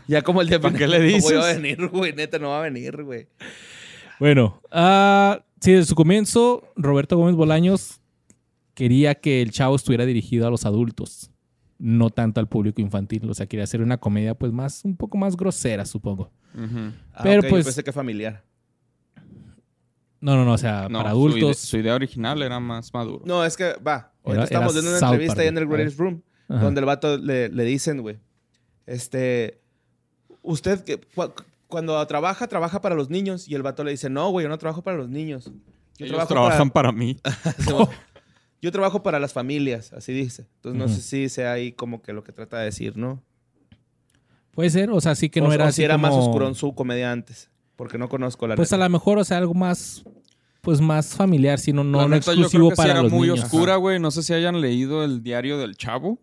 Ya 0.08 0.22
como 0.22 0.40
el 0.40 0.48
día 0.48 0.58
¿Para 0.62 0.74
qué 0.78 0.86
le 0.88 0.96
No 0.98 1.04
voy 1.04 1.12
a 1.12 1.16
dices? 1.16 1.60
venir, 1.60 1.88
güey. 1.88 2.14
Neta, 2.14 2.38
no 2.38 2.48
va 2.48 2.60
a 2.60 2.62
venir, 2.62 3.02
güey. 3.02 3.28
Bueno, 4.20 4.60
ah, 4.70 5.44
sí, 5.60 5.72
desde 5.72 5.86
su 5.86 5.94
comienzo, 5.94 6.62
Roberto 6.76 7.16
Gómez 7.16 7.34
Bolaños 7.34 8.00
quería 8.74 9.14
que 9.14 9.42
el 9.42 9.50
chavo 9.50 9.76
estuviera 9.76 10.04
dirigido 10.06 10.46
a 10.46 10.50
los 10.50 10.64
adultos, 10.66 11.30
no 11.78 12.10
tanto 12.10 12.40
al 12.40 12.48
público 12.48 12.80
infantil. 12.80 13.28
O 13.30 13.34
sea, 13.34 13.46
quería 13.46 13.64
hacer 13.64 13.80
una 13.82 13.98
comedia, 13.98 14.34
pues, 14.34 14.52
más, 14.52 14.84
un 14.84 14.96
poco 14.96 15.16
más 15.18 15.36
grosera, 15.36 15.84
supongo. 15.84 16.30
Ah, 17.12 17.20
Pero, 17.22 17.40
ok, 17.40 17.44
yo 17.46 17.50
pues- 17.50 17.64
pensé 17.66 17.82
que 17.84 17.92
familiar. 17.92 18.44
No, 20.20 20.36
no, 20.36 20.44
no, 20.46 20.52
o 20.52 20.58
sea, 20.58 20.88
No, 20.88 20.98
para 21.00 21.10
su 21.10 21.16
ide- 21.16 21.28
adultos. 21.40 21.58
Su 21.58 21.76
idea, 21.76 21.94
original 21.94 22.40
era 22.42 22.58
más 22.58 22.92
maduro. 22.94 23.22
No, 23.26 23.44
es 23.44 23.56
que, 23.58 23.74
va. 23.86 24.12
Ahorita 24.24 24.32
Era- 24.32 24.44
estamos 24.44 24.72
viendo 24.72 24.90
una 24.90 24.98
South 25.00 25.10
entrevista 25.12 25.42
ahí 25.42 25.48
en 25.48 25.58
el. 25.58 25.66
Greatest 25.66 25.98
Room. 25.98 26.22
Ajá. 26.48 26.62
donde 26.62 26.80
el 26.80 26.84
vato 26.86 27.16
le, 27.16 27.48
le 27.48 27.64
dicen, 27.64 28.02
güey, 28.02 28.18
este, 28.86 29.62
usted 30.42 30.84
que 30.84 31.00
cuando 31.74 32.06
trabaja, 32.06 32.46
trabaja 32.46 32.80
para 32.80 32.94
los 32.94 33.10
niños. 33.10 33.48
Y 33.48 33.56
el 33.56 33.64
vato 33.64 33.82
le 33.82 33.90
dice, 33.90 34.08
no, 34.08 34.30
güey, 34.30 34.44
yo 34.44 34.48
no 34.48 34.58
trabajo 34.58 34.82
para 34.82 34.96
los 34.96 35.08
niños. 35.08 35.46
Yo 35.98 36.06
Ellos 36.06 36.10
trabajo 36.10 36.28
trabajan 36.32 36.70
para 36.70 36.92
mí. 36.92 37.18
yo 38.62 38.70
trabajo 38.70 39.02
para 39.02 39.18
las 39.18 39.32
familias, 39.32 39.92
así 39.92 40.12
dice. 40.12 40.46
Entonces 40.54 40.78
no 40.80 40.86
sé 40.88 41.02
si 41.02 41.28
sea 41.28 41.52
ahí 41.52 41.72
como 41.72 42.00
que 42.00 42.12
lo 42.12 42.22
que 42.22 42.30
trata 42.30 42.58
de 42.60 42.66
decir, 42.66 42.96
¿no? 42.96 43.20
Puede 44.52 44.70
ser, 44.70 44.90
o 44.92 45.00
sea, 45.00 45.16
sí 45.16 45.30
que 45.30 45.40
o, 45.40 45.44
no 45.48 45.52
era 45.52 45.64
o 45.64 45.68
así 45.68 45.76
si 45.78 45.82
era 45.84 45.98
más 45.98 46.12
como- 46.12 46.22
oscurón 46.26 46.54
su 46.54 46.72
comedia 46.76 47.10
antes. 47.10 47.50
Porque 47.74 47.98
no 47.98 48.08
conozco 48.08 48.46
la 48.46 48.54
Pues 48.54 48.72
a 48.72 48.76
lo 48.76 48.88
mejor, 48.88 49.18
o 49.18 49.24
sea, 49.24 49.38
algo 49.38 49.52
más, 49.52 50.04
pues 50.60 50.80
más 50.80 51.16
familiar, 51.16 51.58
sino 51.58 51.82
no, 51.82 51.98
La 51.98 52.04
no 52.04 52.10
neta, 52.10 52.26
yo 52.26 52.42
exclusivo 52.42 52.68
creo 52.68 52.70
que 52.70 52.76
sí 52.76 52.82
para 52.82 52.92
era 52.92 53.02
los 53.02 53.10
muy 53.10 53.26
niños. 53.28 53.44
oscura, 53.44 53.74
güey. 53.74 53.98
No 53.98 54.12
sé 54.12 54.22
si 54.22 54.32
hayan 54.32 54.60
leído 54.60 55.02
el 55.02 55.24
diario 55.24 55.58
del 55.58 55.76
chavo 55.76 56.20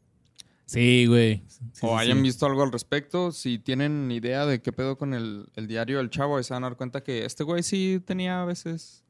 Sí, 0.66 1.06
güey. 1.06 1.44
Sí, 1.48 1.86
o 1.86 1.90
sí. 1.90 1.94
hayan 1.98 2.24
visto 2.24 2.46
algo 2.46 2.64
al 2.64 2.72
respecto. 2.72 3.32
Si 3.32 3.60
tienen 3.60 4.10
idea 4.12 4.46
de 4.46 4.62
qué 4.62 4.72
pedo 4.72 4.98
con 4.98 5.14
el, 5.14 5.48
el 5.56 5.68
diario 5.68 5.98
del 5.98 6.10
chavo, 6.10 6.38
ahí 6.38 6.44
se 6.44 6.54
van 6.54 6.64
a 6.64 6.68
dar 6.70 6.78
cuenta 6.78 7.04
que 7.04 7.26
este 7.26 7.44
güey 7.44 7.62
sí 7.64 8.02
tenía 8.06 8.42
a 8.42 8.46
veces... 8.46 9.04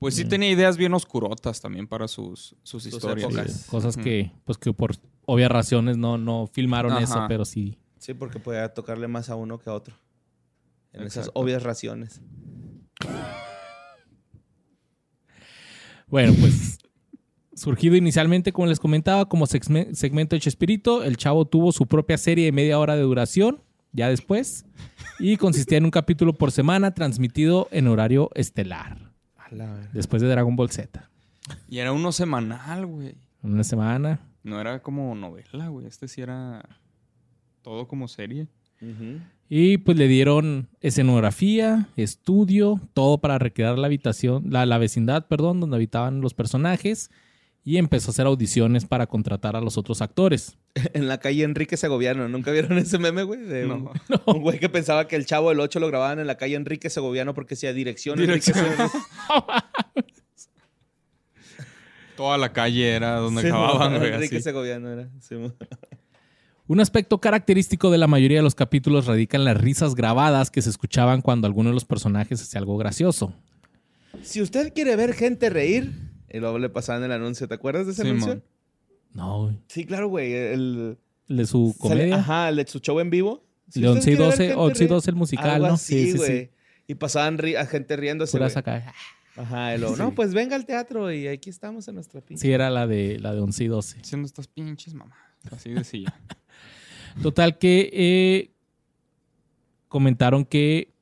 Pues 0.00 0.16
sí 0.16 0.24
tenía 0.26 0.50
ideas 0.50 0.76
bien 0.76 0.92
oscurotas 0.92 1.60
también 1.62 1.86
para 1.86 2.08
sus, 2.08 2.56
sus 2.62 2.82
Sus 2.82 2.86
historias. 2.86 3.66
cosas 3.70 3.96
que, 3.96 4.32
pues 4.44 4.58
que 4.58 4.72
por 4.74 4.94
obvias 5.24 5.50
razones 5.50 5.96
no, 5.96 6.18
no 6.18 6.46
filmaron 6.52 6.92
Ajá. 6.92 7.02
eso, 7.04 7.24
pero 7.28 7.44
sí. 7.46 7.78
Sí, 7.98 8.12
porque 8.12 8.38
puede 8.38 8.68
tocarle 8.68 9.08
más 9.08 9.30
a 9.30 9.36
uno 9.36 9.58
que 9.58 9.70
a 9.70 9.72
otro. 9.72 9.94
En 10.92 11.04
esas 11.04 11.30
obvias 11.32 11.62
raciones. 11.62 12.20
Bueno, 16.08 16.34
pues 16.38 16.78
Surgido 17.56 17.96
inicialmente, 17.96 18.52
como 18.52 18.66
les 18.66 18.80
comentaba, 18.80 19.28
como 19.28 19.46
segme- 19.46 19.94
segmento 19.94 20.34
de 20.36 20.40
Chespirito, 20.40 21.02
el 21.04 21.16
Chavo 21.16 21.44
tuvo 21.44 21.72
su 21.72 21.86
propia 21.86 22.18
serie 22.18 22.46
de 22.46 22.52
media 22.52 22.78
hora 22.78 22.96
de 22.96 23.02
duración, 23.02 23.60
ya 23.92 24.08
después, 24.08 24.64
y 25.20 25.36
consistía 25.36 25.78
en 25.78 25.84
un 25.84 25.90
capítulo 25.90 26.32
por 26.32 26.50
semana 26.50 26.94
transmitido 26.94 27.68
en 27.70 27.86
horario 27.86 28.30
estelar, 28.34 29.12
A 29.36 29.54
la 29.54 29.72
verga. 29.72 29.90
después 29.92 30.20
de 30.22 30.28
Dragon 30.28 30.56
Ball 30.56 30.70
Z. 30.70 31.08
Y 31.68 31.78
era 31.78 31.92
uno 31.92 32.10
semanal, 32.10 32.86
güey. 32.86 33.14
Una 33.42 33.62
semana. 33.62 34.20
No 34.42 34.60
era 34.60 34.80
como 34.82 35.14
novela, 35.14 35.68
güey. 35.68 35.86
Este 35.86 36.08
sí 36.08 36.20
era 36.22 36.68
todo 37.62 37.86
como 37.86 38.08
serie. 38.08 38.46
Y 39.48 39.78
pues 39.78 39.96
le 39.96 40.08
dieron 40.08 40.68
escenografía, 40.80 41.88
estudio, 41.96 42.80
todo 42.92 43.18
para 43.18 43.38
recrear 43.38 43.78
la 43.78 43.86
habitación, 43.86 44.44
la, 44.50 44.66
la 44.66 44.78
vecindad, 44.78 45.26
perdón, 45.26 45.60
donde 45.60 45.76
habitaban 45.76 46.20
los 46.20 46.34
personajes. 46.34 47.10
Y 47.66 47.78
empezó 47.78 48.10
a 48.10 48.12
hacer 48.12 48.26
audiciones 48.26 48.84
para 48.84 49.06
contratar 49.06 49.56
a 49.56 49.60
los 49.60 49.78
otros 49.78 50.02
actores. 50.02 50.58
En 50.92 51.08
la 51.08 51.18
calle 51.18 51.44
Enrique 51.44 51.76
Segoviano. 51.76 52.28
¿Nunca 52.28 52.50
vieron 52.50 52.76
ese 52.78 52.98
meme, 52.98 53.22
güey? 53.22 53.40
De 53.40 53.64
un, 53.64 53.84
No. 54.08 54.22
un 54.26 54.42
güey 54.42 54.58
que 54.58 54.68
pensaba 54.68 55.06
que 55.08 55.16
el 55.16 55.24
chavo 55.24 55.48
del 55.50 55.60
8 55.60 55.80
lo 55.80 55.86
grababan 55.88 56.18
en 56.18 56.26
la 56.26 56.36
calle 56.36 56.56
Enrique 56.56 56.90
Segoviano 56.90 57.32
porque 57.32 57.54
decía 57.54 57.72
dirección. 57.72 58.18
Enrique 58.20 58.52
Dirección. 58.52 58.66
Segoviano. 58.66 58.90
Toda 62.16 62.38
la 62.38 62.52
calle 62.52 62.90
era 62.94 63.16
donde 63.16 63.42
Sí, 63.42 63.48
acababan, 63.48 63.92
mo, 63.94 63.98
güey. 63.98 64.12
Enrique 64.12 64.36
así. 64.36 64.44
Segoviano 64.44 64.88
era. 64.90 65.08
Sí. 65.20 65.34
Un 66.66 66.80
aspecto 66.80 67.20
característico 67.20 67.90
de 67.90 67.98
la 67.98 68.06
mayoría 68.06 68.38
de 68.38 68.42
los 68.44 68.54
capítulos 68.54 69.06
radica 69.06 69.36
en 69.36 69.44
las 69.44 69.56
risas 69.60 69.94
grabadas 69.94 70.50
que 70.50 70.62
se 70.62 70.70
escuchaban 70.70 71.22
cuando 71.22 71.46
alguno 71.46 71.70
de 71.70 71.74
los 71.74 71.84
personajes 71.84 72.40
hacía 72.40 72.60
algo 72.60 72.76
gracioso. 72.76 73.34
Si 74.22 74.40
usted 74.40 74.72
quiere 74.72 74.94
ver 74.96 75.12
gente 75.14 75.50
reír, 75.50 75.92
y 76.30 76.38
luego 76.38 76.58
le 76.58 76.68
pasaban 76.68 77.02
el 77.04 77.12
anuncio. 77.12 77.46
¿Te 77.48 77.54
acuerdas 77.54 77.86
de 77.86 77.92
ese 77.92 78.02
Sí, 78.02 78.08
anuncio? 78.08 78.28
mon. 78.34 78.42
No, 79.12 79.42
güey. 79.44 79.58
Sí, 79.68 79.84
claro, 79.84 80.08
güey. 80.08 80.32
El, 80.32 80.98
El 81.28 81.36
de 81.36 81.46
su 81.46 81.74
sale- 81.80 81.94
comedia. 81.94 82.16
ajá, 82.16 82.48
el 82.48 82.56
de 82.56 82.66
su 82.66 82.78
show 82.80 82.98
en 83.00 83.10
vivo. 83.10 83.44
Si 83.68 83.80
de 83.80 83.88
usted 83.88 83.98
11 83.98 84.10
y 84.12 84.16
quiere 84.16 84.18
ver 84.24 84.30
12, 84.30 84.36
gente 84.48 84.54
11 84.60 84.76
y 84.76 84.78
reír, 84.86 84.88
12 84.90 85.10
el 85.10 85.16
musical, 85.16 85.50
algo 85.50 85.66
¿no? 85.68 85.74
así, 85.74 86.12
güey. 86.16 86.50
Y 86.86 86.94
pasaban 86.96 87.38
ri- 87.38 87.56
a 87.56 87.64
gente 87.66 87.96
riéndose, 87.96 88.32
Puras 88.36 88.56
acá. 88.56 88.92
Ajá, 89.36 89.74
y 89.74 89.78
luego, 89.78 89.96
no, 89.96 90.14
pues 90.14 90.32
venga 90.34 90.54
al 90.54 90.64
teatro 90.66 91.10
y 91.12 91.26
aquí 91.26 91.50
estamos 91.50 91.88
en 91.88 91.94
nuestra 91.96 92.20
pinche. 92.20 92.42
Sí, 92.42 92.52
era 92.52 92.70
la 92.70 92.86
de, 92.86 93.18
la 93.18 93.34
de 93.34 93.40
11 93.40 93.64
y 93.64 93.66
12. 93.68 94.00
Haciendo 94.00 94.26
estas 94.26 94.46
pinches 94.48 94.94
mamás. 94.94 95.18
Así 95.50 95.70
decía. 95.70 96.14
Total 97.22 97.58
que 97.58 97.90
eh, 97.92 98.50
comentaron 99.88 100.44
que 100.44 100.92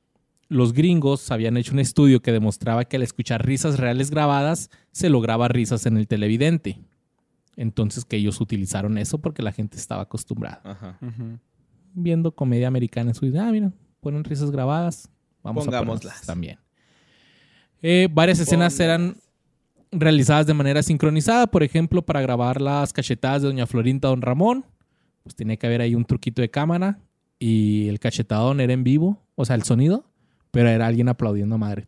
los 0.53 0.73
gringos 0.73 1.31
habían 1.31 1.57
hecho 1.57 1.73
un 1.73 1.79
estudio 1.79 2.21
que 2.21 2.31
demostraba 2.31 2.85
que 2.85 2.97
al 2.97 3.03
escuchar 3.03 3.45
risas 3.45 3.79
reales 3.79 4.11
grabadas 4.11 4.69
se 4.91 5.09
lograba 5.09 5.47
risas 5.47 5.85
en 5.85 5.97
el 5.97 6.07
televidente. 6.07 6.79
Entonces 7.55 8.05
que 8.05 8.17
ellos 8.17 8.39
utilizaron 8.39 8.97
eso 8.97 9.19
porque 9.19 9.43
la 9.43 9.51
gente 9.51 9.77
estaba 9.77 10.03
acostumbrada. 10.03 10.61
Ajá. 10.63 10.99
Viendo 11.93 12.33
comedia 12.33 12.67
americana 12.67 13.11
en 13.11 13.15
su 13.15 13.25
ah, 13.39 13.51
mira, 13.51 13.71
ponen 13.99 14.23
risas 14.23 14.51
grabadas. 14.51 15.09
Vamos 15.43 15.63
a 15.63 15.65
Pongámoslas. 15.65 16.01
ponerlas 16.01 16.25
también. 16.25 16.59
Eh, 17.81 18.07
varias 18.11 18.39
escenas 18.39 18.79
eran 18.79 19.17
realizadas 19.91 20.47
de 20.47 20.53
manera 20.53 20.81
sincronizada. 20.81 21.47
Por 21.47 21.63
ejemplo, 21.63 22.01
para 22.01 22.21
grabar 22.21 22.61
las 22.61 22.93
cachetadas 22.93 23.41
de 23.41 23.49
Doña 23.49 23.67
Florinda 23.67 24.07
a 24.07 24.11
Don 24.11 24.21
Ramón, 24.21 24.65
pues 25.23 25.35
tenía 25.35 25.57
que 25.57 25.67
haber 25.67 25.81
ahí 25.81 25.95
un 25.95 26.05
truquito 26.05 26.41
de 26.41 26.49
cámara 26.49 26.99
y 27.39 27.87
el 27.89 27.99
cachetadón 27.99 28.61
era 28.61 28.73
en 28.73 28.83
vivo, 28.83 29.21
o 29.35 29.45
sea, 29.45 29.55
el 29.55 29.63
sonido, 29.63 30.05
pero 30.53 30.69
era 30.69 30.85
alguien 30.85 31.09
aplaudiendo 31.09 31.55
a 31.55 31.57
madre. 31.57 31.87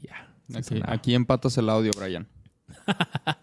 Ya. 0.00 0.30
se 0.48 0.58
Aquí, 0.58 0.80
aquí 0.86 1.14
empatas 1.16 1.58
el 1.58 1.68
audio, 1.68 1.90
Brian. 1.98 2.28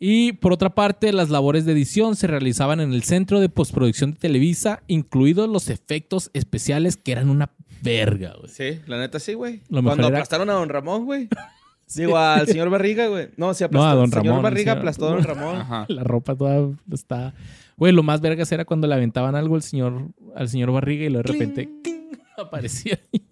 Y 0.00 0.34
por 0.34 0.52
otra 0.52 0.70
parte, 0.76 1.12
las 1.12 1.28
labores 1.28 1.64
de 1.64 1.72
edición 1.72 2.14
se 2.14 2.28
realizaban 2.28 2.78
en 2.80 2.92
el 2.92 3.02
centro 3.02 3.40
de 3.40 3.48
postproducción 3.48 4.12
de 4.12 4.18
Televisa, 4.18 4.82
incluidos 4.86 5.48
los 5.48 5.68
efectos 5.70 6.30
especiales 6.34 6.96
que 6.96 7.10
eran 7.10 7.28
una 7.30 7.50
verga, 7.82 8.34
güey. 8.38 8.48
Sí, 8.48 8.80
la 8.86 8.98
neta 8.98 9.18
sí, 9.18 9.34
güey. 9.34 9.60
Cuando 9.68 9.92
era- 9.94 10.06
aplastaron 10.06 10.50
a 10.50 10.52
Don 10.52 10.68
Ramón, 10.68 11.04
güey. 11.04 11.28
Digo, 11.96 12.16
al 12.16 12.46
señor 12.46 12.70
Barriga, 12.70 13.08
güey. 13.08 13.30
No, 13.36 13.52
sí 13.54 13.64
aplastó. 13.64 13.84
No, 13.86 13.90
a 13.90 13.94
Don 13.96 14.04
el 14.04 14.10
señor 14.12 14.26
Ramón, 14.26 14.42
Barriga 14.44 14.60
el 14.60 14.76
señor- 14.76 14.78
aplastó 14.78 15.08
a 15.08 15.10
Don 15.10 15.24
Ramón. 15.24 15.56
Ajá. 15.56 15.86
La 15.88 16.04
ropa 16.04 16.36
toda 16.36 16.70
está. 16.92 17.34
Güey, 17.78 17.92
lo 17.92 18.02
más 18.02 18.20
vergas 18.20 18.50
era 18.50 18.64
cuando 18.64 18.86
le 18.86 18.94
aventaban 18.94 19.36
algo 19.36 19.54
al 19.54 19.62
señor, 19.62 20.08
al 20.34 20.48
señor 20.48 20.72
Barriga 20.72 21.04
y 21.04 21.10
luego 21.10 21.22
de 21.22 21.32
repente 21.32 21.68
aparecía 22.36 22.98
ahí. 23.12 23.24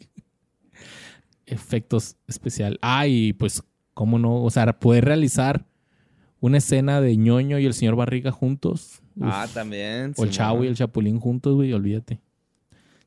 Efectos 1.45 2.17
especial. 2.27 2.79
Ah, 2.81 3.07
y 3.07 3.33
pues, 3.33 3.63
¿cómo 3.93 4.19
no? 4.19 4.43
O 4.43 4.51
sea, 4.51 4.79
poder 4.79 5.05
realizar 5.05 5.67
una 6.41 6.59
escena 6.59 7.01
de 7.01 7.17
ñoño 7.17 7.59
y 7.59 7.67
el 7.67 7.75
señor 7.75 7.97
Barriga 7.97 8.31
juntos. 8.31 9.03
Uf. 9.17 9.25
Ah, 9.27 9.49
también. 9.53 10.15
o 10.17 10.25
el 10.25 10.31
sí, 10.31 10.37
Chavo 10.37 10.65
y 10.65 10.69
el 10.69 10.77
Chapulín 10.77 11.19
juntos, 11.19 11.55
güey, 11.55 11.73
olvídate. 11.73 12.21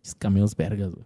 Es 0.03 0.15
cameos 0.15 0.55
vergas, 0.55 0.93
güey. 0.93 1.05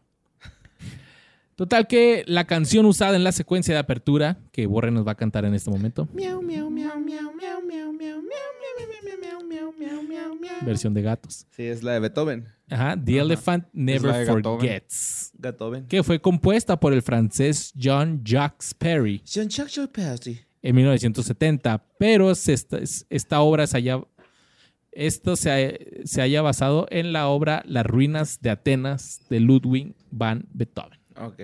Total 1.56 1.88
que 1.88 2.24
la 2.26 2.46
canción 2.46 2.88
usada 2.88 3.16
en 3.16 3.24
la 3.24 3.32
secuencia 3.32 3.76
de 3.76 3.80
apertura, 3.80 4.40
que 4.52 4.66
Borre 4.66 4.90
nos 4.90 5.06
va 5.06 5.12
a 5.12 5.16
cantar 5.16 5.46
en 5.46 5.54
este 5.54 5.70
momento, 5.70 6.08
Miau, 6.12 6.42
miau, 6.42 6.70
miau, 6.72 7.00
miau, 7.00 7.32
miau, 7.36 7.62
miau, 7.62 7.83
miau, 9.54 9.74
miau, 9.78 10.04
miau, 10.04 10.36
miau, 10.36 10.56
versión 10.66 10.94
de 10.94 11.02
gatos. 11.02 11.46
Sí, 11.52 11.64
es 11.64 11.84
la 11.84 11.94
de 11.94 12.00
Beethoven. 12.00 12.46
Ajá, 12.70 12.96
The 13.04 13.14
Ajá. 13.14 13.22
Elephant 13.22 13.64
la 13.66 13.70
Never. 13.74 14.26
Forgets, 14.26 15.32
Beethoven. 15.38 15.86
que 15.88 16.02
fue 16.04 16.20
compuesta 16.20 16.80
por 16.80 16.94
el 16.94 17.02
francés 17.02 17.72
John 17.80 18.22
Jacques 18.24 18.74
Perry 18.78 19.22
Jean-Jacques 19.26 19.88
Perry. 19.92 20.40
en 20.62 20.76
1970, 20.76 21.84
pero 22.00 22.34
se 22.36 22.54
esta, 22.54 22.78
es- 22.80 23.06
esta 23.10 23.42
obra 23.42 23.68
se 23.68 23.78
haya, 23.78 24.02
esto 24.92 25.36
se, 25.36 25.52
ha- 25.52 26.06
se 26.06 26.22
haya 26.22 26.42
basado 26.42 26.88
en 26.90 27.14
la 27.14 27.28
obra 27.28 27.64
Las 27.68 27.86
ruinas 27.86 28.40
de 28.42 28.50
Atenas 28.50 29.22
de 29.30 29.40
Ludwig 29.40 29.94
van 30.12 30.46
Beethoven. 30.54 31.00
Ok. 31.18 31.42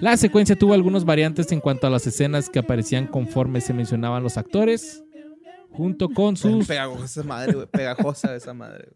La 0.00 0.16
secuencia 0.18 0.56
tuvo 0.56 0.74
algunas 0.74 1.04
variantes 1.06 1.50
en 1.52 1.60
cuanto 1.60 1.86
a 1.86 1.90
las 1.90 2.06
escenas 2.06 2.50
que 2.50 2.58
aparecían 2.58 3.06
conforme 3.06 3.62
se 3.62 3.72
mencionaban 3.72 4.22
los 4.22 4.36
actores, 4.36 5.02
junto 5.76 6.08
con 6.08 6.36
sus 6.36 6.66
Pegajosa 6.66 7.04
esa 7.04 7.22
madre, 7.22 7.52
güey. 7.54 7.66
Pegajosa 7.66 8.34
esa 8.34 8.54
madre. 8.54 8.88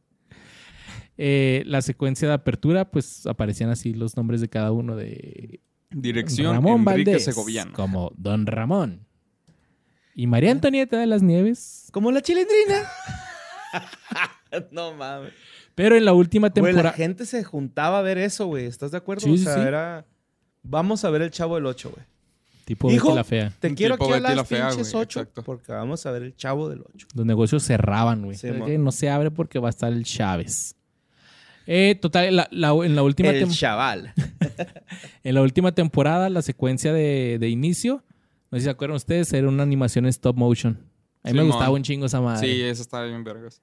eh, 1.19 1.63
la 1.67 1.83
secuencia 1.83 2.29
de 2.29 2.35
apertura, 2.35 2.91
pues 2.91 3.27
aparecían 3.27 3.71
así 3.71 3.93
los 3.95 4.17
nombres 4.17 4.41
de 4.41 4.49
cada 4.49 4.73
uno 4.73 4.97
de 4.97 5.61
Dirección 5.91 6.55
Ramón 6.55 6.81
Enrique 6.87 7.11
Valdés, 7.11 7.25
Segoviano. 7.25 7.73
como 7.73 8.13
Don 8.17 8.47
Ramón. 8.47 9.07
Y 10.15 10.27
María 10.27 10.51
Antonieta 10.53 10.99
de 10.99 11.07
las 11.07 11.23
Nieves. 11.23 11.89
Como 11.93 12.11
la 12.13 12.21
chilindrina. 12.21 12.85
no 14.73 14.95
mames. 14.95 15.33
Pero 15.75 15.97
en 15.97 16.05
la 16.05 16.13
última 16.13 16.49
Güey, 16.49 16.63
la 16.63 16.71
temporada. 16.73 16.97
gente 16.97 17.25
se 17.27 17.43
juntaba 17.45 18.01
a 18.01 18.03
ver 18.03 18.19
eso, 18.19 18.47
güey. 18.47 18.67
¿Estás 18.67 18.91
de 18.91 18.99
acuerdo? 18.99 19.23
Sí, 19.23 19.35
o 19.35 19.37
sea, 19.37 19.55
sí. 19.55 19.61
era... 19.61 20.07
Vamos 20.63 21.05
a 21.05 21.11
ver 21.11 21.23
el 21.23 21.31
Chavo 21.31 21.55
del 21.55 21.65
8, 21.67 21.91
güey. 21.95 22.05
Tipo 22.71 22.89
Hijo. 22.89 23.09
Betty 23.09 23.17
la 23.17 23.25
Fea. 23.25 23.53
Te 23.59 23.67
Un 23.67 23.75
quiero 23.75 23.95
aquí 23.97 24.13
a 24.13 24.21
las 24.21 24.47
Fea, 24.47 24.69
pinches 24.69 24.93
güey, 24.93 25.03
8 25.03 25.21
exacto. 25.23 25.43
porque 25.43 25.73
vamos 25.73 26.07
a 26.07 26.13
ver 26.13 26.23
el 26.23 26.37
Chavo 26.37 26.69
del 26.69 26.83
8. 26.95 27.09
Los 27.17 27.27
negocios 27.27 27.65
cerraban, 27.65 28.23
güey. 28.23 28.37
Sí, 28.37 28.47
no 28.79 28.93
se 28.93 29.11
abre 29.11 29.33
porque 29.33 29.59
va 29.59 29.67
a 29.67 29.71
estar 29.71 29.93
el 29.93 30.05
Chávez. 30.05 30.77
Eh, 31.67 31.97
total, 32.01 32.37
la- 32.37 32.49
la- 32.53 32.71
en, 32.87 32.95
la 32.95 33.03
última 33.03 33.31
El 33.31 33.45
tem- 33.49 33.53
chaval. 33.59 34.13
en 35.25 35.35
la 35.35 35.43
última 35.43 35.73
temporada, 35.73 36.31
la 36.31 36.43
secuencia 36.43 36.93
de, 36.93 37.39
de 37.41 37.49
inicio, 37.49 38.05
no 38.53 38.57
sé 38.59 38.61
si 38.61 38.65
se 38.67 38.71
acuerdan 38.71 38.97
ustedes, 38.99 39.33
era 39.33 39.49
una 39.49 39.65
animación 39.65 40.05
en 40.05 40.11
stop 40.11 40.37
motion. 40.37 40.79
A 41.25 41.31
mí 41.33 41.35
me 41.39 41.43
gustaba 41.43 41.71
un 41.71 41.83
chingo 41.83 42.07
esa 42.07 42.21
madre. 42.21 42.47
Sí, 42.47 42.63
esa 42.63 42.83
estaba 42.83 43.05
bien 43.07 43.25
vergas. 43.25 43.61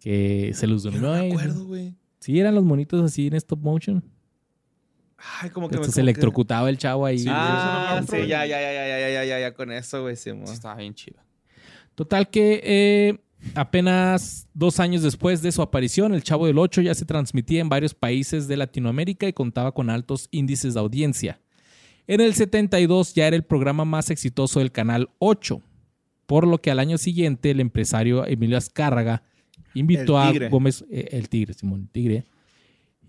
Que 0.00 0.50
se 0.52 0.66
los 0.66 0.82
durmió. 0.82 1.00
no 1.00 1.12
me 1.12 1.30
acuerdo, 1.30 1.64
güey. 1.64 1.94
Sí, 2.18 2.40
eran 2.40 2.56
los 2.56 2.64
monitos 2.64 3.04
así 3.04 3.28
en 3.28 3.34
stop 3.34 3.60
motion. 3.60 4.02
Ay, 5.40 5.50
como 5.50 5.68
que 5.68 5.76
Esto 5.76 5.86
me... 5.86 5.92
se 5.92 5.96
que- 5.96 6.00
electrocutaba 6.02 6.68
el 6.70 6.78
chavo 6.78 7.06
ahí. 7.06 7.18
Sí, 7.20 7.26
Ah, 7.30 7.98
no 8.00 8.06
sí, 8.06 8.26
ya, 8.26 8.44
ya, 8.46 8.60
ya, 8.60 8.72
ya, 8.72 8.86
ya, 8.86 8.98
ya, 8.98 9.10
ya, 9.10 9.24
ya, 9.24 9.40
ya, 9.40 9.54
con 9.54 9.72
eso, 9.72 10.02
güey, 10.02 10.16
sí, 10.16 10.30
estaba 10.44 10.76
bien 10.76 10.94
chido. 10.94 11.18
Total 11.94 12.28
que 12.28 12.60
eh, 12.62 13.18
apenas 13.54 14.46
dos 14.54 14.80
años 14.80 15.02
después 15.02 15.40
de 15.42 15.52
su 15.52 15.62
aparición, 15.62 16.14
El 16.14 16.22
Chavo 16.22 16.46
del 16.46 16.58
Ocho 16.58 16.80
ya 16.82 16.94
se 16.94 17.04
transmitía 17.06 17.60
en 17.60 17.68
varios 17.68 17.94
países 17.94 18.48
de 18.48 18.56
Latinoamérica 18.56 19.26
y 19.26 19.32
contaba 19.32 19.72
con 19.72 19.88
altos 19.90 20.28
índices 20.30 20.74
de 20.74 20.80
audiencia. 20.80 21.40
En 22.06 22.20
el 22.20 22.34
72 22.34 23.14
ya 23.14 23.26
era 23.26 23.34
el 23.36 23.42
programa 23.44 23.84
más 23.84 24.10
exitoso 24.10 24.60
del 24.60 24.70
Canal 24.70 25.08
8, 25.18 25.60
por 26.26 26.46
lo 26.46 26.58
que 26.58 26.70
al 26.70 26.78
año 26.78 26.98
siguiente 26.98 27.50
el 27.50 27.60
empresario 27.60 28.24
Emilio 28.26 28.56
Azcárraga 28.58 29.22
invitó 29.74 30.18
a. 30.18 30.32
Gómez, 30.50 30.84
eh, 30.90 31.08
el 31.12 31.28
Tigre, 31.28 31.54
Simón, 31.54 31.80
el 31.82 31.88
Tigre, 31.88 32.24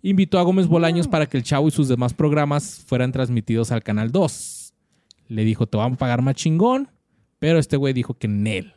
invitó 0.02 0.40
a 0.40 0.44
Gómez 0.44 0.68
Bolaños 0.68 1.08
para 1.08 1.26
que 1.26 1.38
El 1.38 1.44
Chavo 1.44 1.68
y 1.68 1.72
sus 1.72 1.88
demás 1.88 2.14
programas 2.14 2.84
fueran 2.86 3.12
transmitidos 3.12 3.72
al 3.72 3.84
Canal 3.84 4.12
2. 4.12 4.74
Le 5.30 5.44
dijo, 5.44 5.68
te 5.68 5.78
vamos 5.78 5.98
a 5.98 6.00
pagar 6.00 6.22
más 6.22 6.36
chingón, 6.36 6.90
pero 7.40 7.60
este 7.60 7.78
güey 7.78 7.94
dijo 7.94 8.14
que 8.14 8.28
en 8.28 8.48
él, 8.48 8.74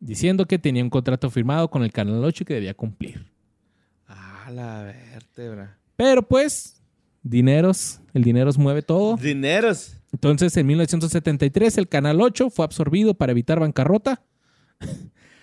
diciendo 0.00 0.46
que 0.46 0.58
tenía 0.58 0.82
un 0.82 0.90
contrato 0.90 1.30
firmado 1.30 1.68
con 1.68 1.82
el 1.82 1.92
Canal 1.92 2.24
8 2.24 2.42
y 2.42 2.46
que 2.46 2.54
debía 2.54 2.74
cumplir. 2.74 3.26
Ah, 4.06 4.50
la 4.52 4.82
vértebra. 4.84 5.78
Pero 5.96 6.22
pues, 6.22 6.82
Dineros, 7.22 8.00
el 8.14 8.24
dinero 8.24 8.50
mueve 8.58 8.82
todo. 8.82 9.16
Dineros. 9.16 9.96
Entonces, 10.12 10.56
en 10.56 10.66
1973, 10.66 11.78
el 11.78 11.88
Canal 11.88 12.20
8 12.20 12.50
fue 12.50 12.64
absorbido 12.64 13.14
para 13.14 13.32
evitar 13.32 13.60
bancarrota 13.60 14.22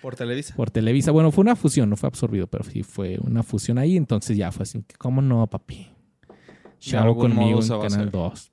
Por 0.02 0.16
Televisa. 0.16 0.54
por 0.54 0.70
Televisa. 0.70 1.10
Bueno, 1.10 1.30
fue 1.30 1.42
una 1.42 1.56
fusión, 1.56 1.90
no 1.90 1.96
fue 1.96 2.06
absorbido, 2.06 2.46
pero 2.46 2.64
sí 2.64 2.82
fue 2.82 3.18
una 3.22 3.42
fusión 3.42 3.78
ahí. 3.78 3.96
Entonces 3.96 4.36
ya 4.36 4.50
fue 4.50 4.62
así, 4.62 4.82
¿cómo 4.98 5.20
no, 5.20 5.46
papi? 5.46 5.88
Chavo 6.78 7.16
conmigo 7.16 7.60
en 7.60 7.68
Canal 7.68 7.86
hacer. 7.86 8.10
2. 8.10 8.52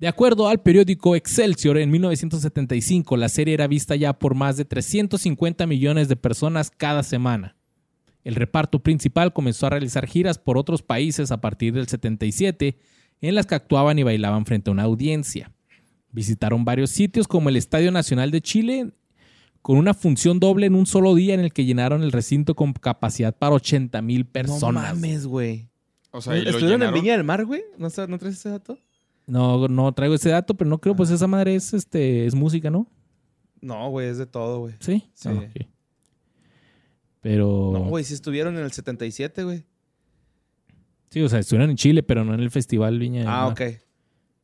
De 0.00 0.06
acuerdo 0.06 0.48
al 0.48 0.62
periódico 0.62 1.16
Excelsior, 1.16 1.76
en 1.76 1.90
1975 1.90 3.16
la 3.16 3.28
serie 3.28 3.54
era 3.54 3.66
vista 3.66 3.96
ya 3.96 4.12
por 4.12 4.34
más 4.34 4.56
de 4.56 4.64
350 4.64 5.66
millones 5.66 6.08
de 6.08 6.16
personas 6.16 6.70
cada 6.70 7.02
semana. 7.02 7.56
El 8.22 8.36
reparto 8.36 8.78
principal 8.78 9.32
comenzó 9.32 9.66
a 9.66 9.70
realizar 9.70 10.06
giras 10.06 10.38
por 10.38 10.56
otros 10.56 10.82
países 10.82 11.32
a 11.32 11.40
partir 11.40 11.72
del 11.72 11.88
77, 11.88 12.78
en 13.20 13.34
las 13.34 13.46
que 13.46 13.56
actuaban 13.56 13.98
y 13.98 14.04
bailaban 14.04 14.46
frente 14.46 14.70
a 14.70 14.72
una 14.72 14.84
audiencia. 14.84 15.52
Visitaron 16.12 16.64
varios 16.64 16.90
sitios 16.90 17.26
como 17.26 17.48
el 17.48 17.56
Estadio 17.56 17.90
Nacional 17.90 18.30
de 18.30 18.40
Chile, 18.40 18.92
con 19.62 19.76
una 19.76 19.92
función 19.94 20.40
doble 20.40 20.66
en 20.66 20.74
un 20.74 20.86
solo 20.86 21.14
día 21.14 21.34
en 21.34 21.40
el 21.40 21.52
que 21.52 21.64
llenaron 21.64 22.02
el 22.02 22.12
recinto 22.12 22.54
con 22.54 22.72
capacidad 22.72 23.36
para 23.36 23.54
80 23.56 24.00
mil 24.02 24.20
No 24.24 24.30
personas. 24.32 24.94
mames, 24.94 25.26
güey. 25.26 25.68
O 26.10 26.20
sea, 26.20 26.36
¿Estuvieron 26.36 26.82
en. 26.82 26.94
Viña 26.94 27.12
del 27.12 27.24
Mar, 27.24 27.44
güey? 27.44 27.62
¿No, 27.76 27.88
¿No 28.08 28.18
traes 28.18 28.36
ese 28.36 28.48
dato? 28.48 28.78
No, 29.26 29.68
no 29.68 29.92
traigo 29.92 30.14
ese 30.14 30.30
dato, 30.30 30.54
pero 30.56 30.70
no 30.70 30.78
creo, 30.78 30.96
pues 30.96 31.10
esa 31.10 31.26
madre 31.26 31.54
es, 31.54 31.74
este, 31.74 32.24
es 32.24 32.34
música, 32.34 32.70
¿no? 32.70 32.86
No, 33.60 33.90
güey, 33.90 34.08
es 34.08 34.16
de 34.16 34.24
todo, 34.26 34.60
güey. 34.60 34.74
Sí. 34.80 35.04
Sí. 35.12 35.28
Ah. 35.28 35.44
Pero. 37.20 37.70
No, 37.72 37.80
güey, 37.84 38.04
sí 38.04 38.14
estuvieron 38.14 38.56
en 38.56 38.64
el 38.64 38.72
77, 38.72 39.44
güey. 39.44 39.64
Sí, 41.10 41.20
o 41.20 41.28
sea, 41.28 41.38
estuvieron 41.40 41.70
en 41.70 41.76
Chile, 41.76 42.02
pero 42.02 42.24
no 42.24 42.34
en 42.34 42.40
el 42.40 42.50
Festival 42.50 42.98
Viña. 42.98 43.20
del 43.20 43.28
Ah, 43.28 43.42
Mar, 43.44 43.52
ok. 43.52 43.60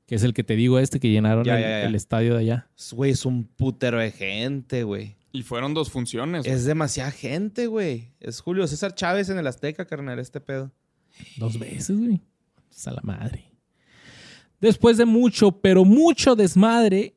Que 0.07 0.17
es 0.17 0.23
el 0.23 0.35
que 0.35 0.45
te 0.45 0.55
digo 0.57 0.79
este 0.79 1.01
que 1.01 1.11
llenaron 1.11 1.45
Ya, 1.45 1.57
el, 1.57 1.63
ya, 1.63 1.69
ya. 1.69 1.85
el 1.87 1.95
estadio 1.95 2.35
de 2.35 2.41
allá. 2.41 2.69
Güey, 2.93 3.13
es 3.13 3.25
un 3.25 3.45
putero 3.45 3.99
de 3.99 4.11
gente, 4.11 4.83
güey. 4.85 5.17
Y 5.33 5.43
fueron 5.43 5.75
dos 5.75 5.91
funciones. 5.91 6.47
Es 6.47 6.65
demasiada 6.65 7.11
gente, 7.11 7.67
güey. 7.67 8.13
Es 8.21 8.41
Julio 8.41 8.67
César 8.67 8.95
Chávez 8.95 9.29
en 9.31 9.39
el 9.39 9.47
Azteca, 9.47 9.87
carnal, 9.87 10.19
este 10.19 10.41
pedo. 10.41 10.71
Dos 11.39 11.59
veces, 11.59 11.99
güey. 11.99 12.21
Es 12.71 12.87
a 12.87 12.93
la 12.93 13.01
madre. 13.03 13.45
Después 14.61 14.97
de 14.97 15.05
mucho, 15.05 15.53
pero 15.53 15.85
mucho 15.85 16.37
desmadre. 16.37 17.17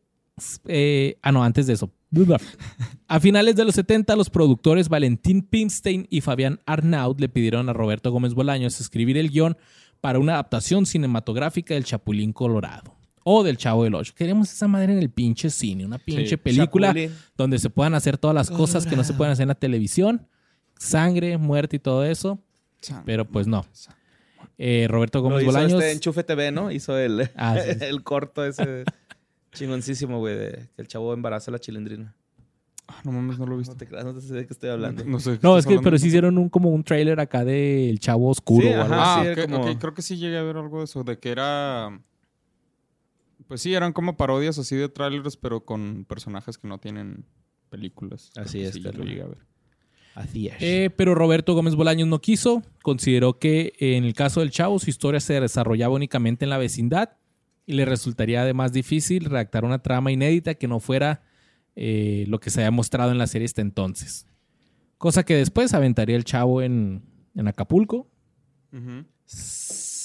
eh, 0.67 1.17
ah, 1.21 1.31
no, 1.31 1.43
antes 1.43 1.67
de 1.67 1.73
eso. 1.73 1.91
A 3.09 3.19
finales 3.19 3.55
de 3.55 3.65
los 3.65 3.75
70, 3.75 4.15
los 4.15 4.29
productores 4.29 4.87
Valentín 4.89 5.41
Pimstein 5.41 6.07
y 6.09 6.21
Fabián 6.21 6.59
Arnaud 6.65 7.19
le 7.19 7.27
pidieron 7.29 7.67
a 7.69 7.73
Roberto 7.73 8.11
Gómez 8.11 8.33
Bolaños 8.33 8.79
escribir 8.79 9.17
el 9.17 9.29
guion 9.29 9.57
para 10.01 10.19
una 10.19 10.33
adaptación 10.33 10.85
cinematográfica 10.85 11.73
del 11.73 11.83
Chapulín 11.85 12.33
Colorado 12.33 12.93
o 13.23 13.43
del 13.43 13.57
Chavo 13.57 13.83
del 13.83 13.95
Ocho. 13.95 14.13
Queremos 14.15 14.51
esa 14.51 14.67
madre 14.67 14.93
en 14.93 14.99
el 14.99 15.09
pinche 15.09 15.49
cine, 15.49 15.85
una 15.85 15.97
pinche 15.97 16.27
Sí. 16.29 16.37
película 16.37 16.87
Chapulín. 16.87 17.13
donde 17.37 17.59
se 17.59 17.69
puedan 17.69 17.93
hacer 17.93 18.17
todas 18.17 18.35
las 18.35 18.49
cosas 18.49 18.85
que 18.87 18.95
no 18.95 19.03
se 19.03 19.13
pueden 19.13 19.33
hacer 19.33 19.43
en 19.43 19.49
la 19.49 19.55
televisión, 19.55 20.27
sangre, 20.77 21.37
muerte 21.37 21.75
y 21.75 21.79
todo 21.79 22.05
eso. 22.05 22.39
San- 22.81 23.03
Pero 23.05 23.25
pues 23.25 23.47
no. 23.47 23.65
Eh, 24.59 24.87
Roberto 24.89 25.21
Gómez 25.21 25.43
hizo 25.43 25.51
Bolaños. 25.51 25.73
este 25.81 25.91
Enchufe 25.91 26.23
TV, 26.23 26.51
¿no? 26.51 26.71
Hizo 26.71 26.97
el, 26.97 27.29
Ah, 27.35 27.57
sí, 27.63 27.71
sí. 27.79 27.85
el 27.85 28.03
corto 28.03 28.43
ese 28.45 28.85
chingoncísimo, 29.53 30.19
güey, 30.19 30.35
de 30.35 30.69
que 30.75 30.81
el 30.81 30.87
chavo 30.87 31.13
embaraza 31.13 31.51
a 31.51 31.53
la 31.53 31.59
chilindrina. 31.59 32.15
Ah, 32.89 33.01
no 33.03 33.11
mames, 33.11 33.37
no 33.37 33.45
lo 33.45 33.51
he 33.51 33.55
No 33.55 33.57
visto. 33.59 33.75
te 33.75 33.85
creas, 33.85 34.05
no 34.05 34.13
te 34.13 34.21
sé 34.21 34.33
de 34.33 34.47
qué 34.47 34.53
estoy 34.53 34.69
hablando. 34.69 35.03
No 35.05 35.19
sé. 35.19 35.37
No, 35.41 35.57
es 35.57 35.65
que, 35.65 35.77
pero 35.79 35.97
sí 35.97 36.07
hicieron 36.07 36.37
un, 36.37 36.47
como 36.49 36.69
un 36.69 36.83
trailer 36.83 37.19
acá 37.19 37.43
del 37.43 37.99
chavo 37.99 38.29
oscuro 38.29 38.65
Sí, 38.65 38.73
o 38.73 38.81
algo 38.81 38.93
ajá. 38.95 39.19
así. 39.21 39.27
Ah, 39.29 39.33
sí, 39.35 39.41
como- 39.51 39.79
creo 39.79 39.93
que 39.93 40.01
sí 40.01 40.17
llegué 40.17 40.37
a 40.37 40.43
ver 40.43 40.55
algo 40.57 40.77
de 40.79 40.85
eso, 40.85 41.03
de 41.03 41.19
que 41.19 41.29
era... 41.29 41.99
Pues 43.47 43.61
sí, 43.61 43.73
eran 43.73 43.93
como 43.93 44.17
parodias 44.17 44.57
así 44.57 44.75
de 44.75 44.89
trailers, 44.89 45.37
pero 45.37 45.63
con 45.63 46.05
personajes 46.07 46.57
que 46.57 46.67
no 46.67 46.79
tienen 46.79 47.25
películas. 47.69 48.31
Así 48.35 48.61
es, 48.61 48.73
sí, 48.75 48.81
Carlos. 48.81 49.05
lo 49.05 49.09
llegué 49.11 49.21
a 49.23 49.27
ver. 49.27 49.37
Así 50.15 50.47
es. 50.47 50.55
Eh, 50.59 50.89
pero 50.95 51.13
Roberto 51.13 51.53
Gómez 51.53 51.75
Bolaños 51.75 52.07
no 52.07 52.19
quiso. 52.19 52.63
Consideró 52.83 53.37
que 53.37 53.73
en 53.79 54.03
el 54.03 54.13
caso 54.13 54.39
del 54.39 54.49
chavo 54.51 54.79
su 54.79 54.89
historia 54.89 55.19
se 55.19 55.39
desarrollaba 55.39 55.93
únicamente 55.93 56.43
en 56.45 56.49
la 56.49 56.57
vecindad 56.57 57.11
y 57.65 57.73
le 57.73 57.85
resultaría 57.85 58.41
además 58.41 58.73
difícil 58.73 59.25
redactar 59.25 59.63
una 59.63 59.79
trama 59.83 60.11
inédita 60.11 60.55
que 60.55 60.67
no 60.67 60.79
fuera 60.79 61.21
eh, 61.79 62.25
lo 62.27 62.39
que 62.39 62.49
se 62.49 62.61
había 62.61 62.71
mostrado 62.71 63.11
en 63.11 63.17
la 63.19 63.27
serie 63.27 63.45
hasta 63.45 63.61
entonces. 63.61 64.25
Cosa 64.97 65.23
que 65.23 65.35
después 65.35 65.73
aventaría 65.75 66.15
el 66.15 66.23
chavo 66.23 66.61
en, 66.63 67.03
en 67.35 67.47
Acapulco. 67.47 68.09
Ujú. 68.73 69.05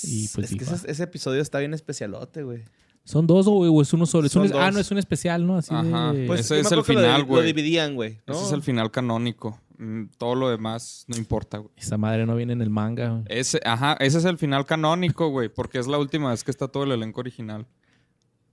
y 0.04 0.28
pues 0.28 0.36
es 0.36 0.50
que 0.50 0.58
dijo, 0.58 0.74
ese, 0.74 0.90
ese 0.90 1.02
episodio 1.04 1.40
está 1.40 1.58
bien 1.58 1.72
especialote, 1.74 2.42
güey. 2.42 2.62
¿Son 3.04 3.26
dos 3.26 3.46
o, 3.48 3.52
o 3.52 3.82
es 3.82 3.92
uno 3.92 4.06
solo? 4.06 4.26
Es 4.26 4.36
un- 4.36 4.52
ah, 4.54 4.70
no, 4.70 4.78
es 4.78 4.90
un 4.90 4.98
especial, 4.98 5.44
¿no? 5.46 5.56
Así 5.56 5.74
Ajá, 5.74 6.12
de... 6.12 6.26
pues- 6.26 6.40
Ese 6.40 6.60
es 6.60 6.70
el 6.70 6.76
lo 6.78 6.84
final, 6.84 7.22
Lo, 7.22 7.26
güey. 7.26 7.46
dividían, 7.46 7.94
güey. 7.96 8.20
¿no? 8.26 8.34
Ese 8.34 8.44
es 8.44 8.52
el 8.52 8.62
final 8.62 8.90
canónico. 8.92 9.58
Mm, 9.78 10.04
Todo 10.18 10.34
lo 10.36 10.50
demás 10.50 11.04
no 11.08 11.16
importa, 11.16 11.58
güey. 11.58 11.72
Esa 11.76 11.96
madre 11.96 12.26
no 12.26 12.36
viene 12.36 12.52
en 12.52 12.62
el 12.62 12.70
manga. 12.70 13.08
güey. 13.10 13.24
Ese, 13.26 13.60
ajá, 13.64 13.94
ese 13.98 14.18
es 14.18 14.24
el 14.24 14.38
final 14.38 14.66
canónico, 14.66 15.30
güey, 15.30 15.48
porque 15.48 15.78
es 15.80 15.86
la 15.88 15.98
última 15.98 16.30
vez 16.30 16.44
que 16.44 16.50
está 16.52 16.68
todo 16.68 16.84
el 16.84 16.92
elenco 16.92 17.20
original. 17.20 17.66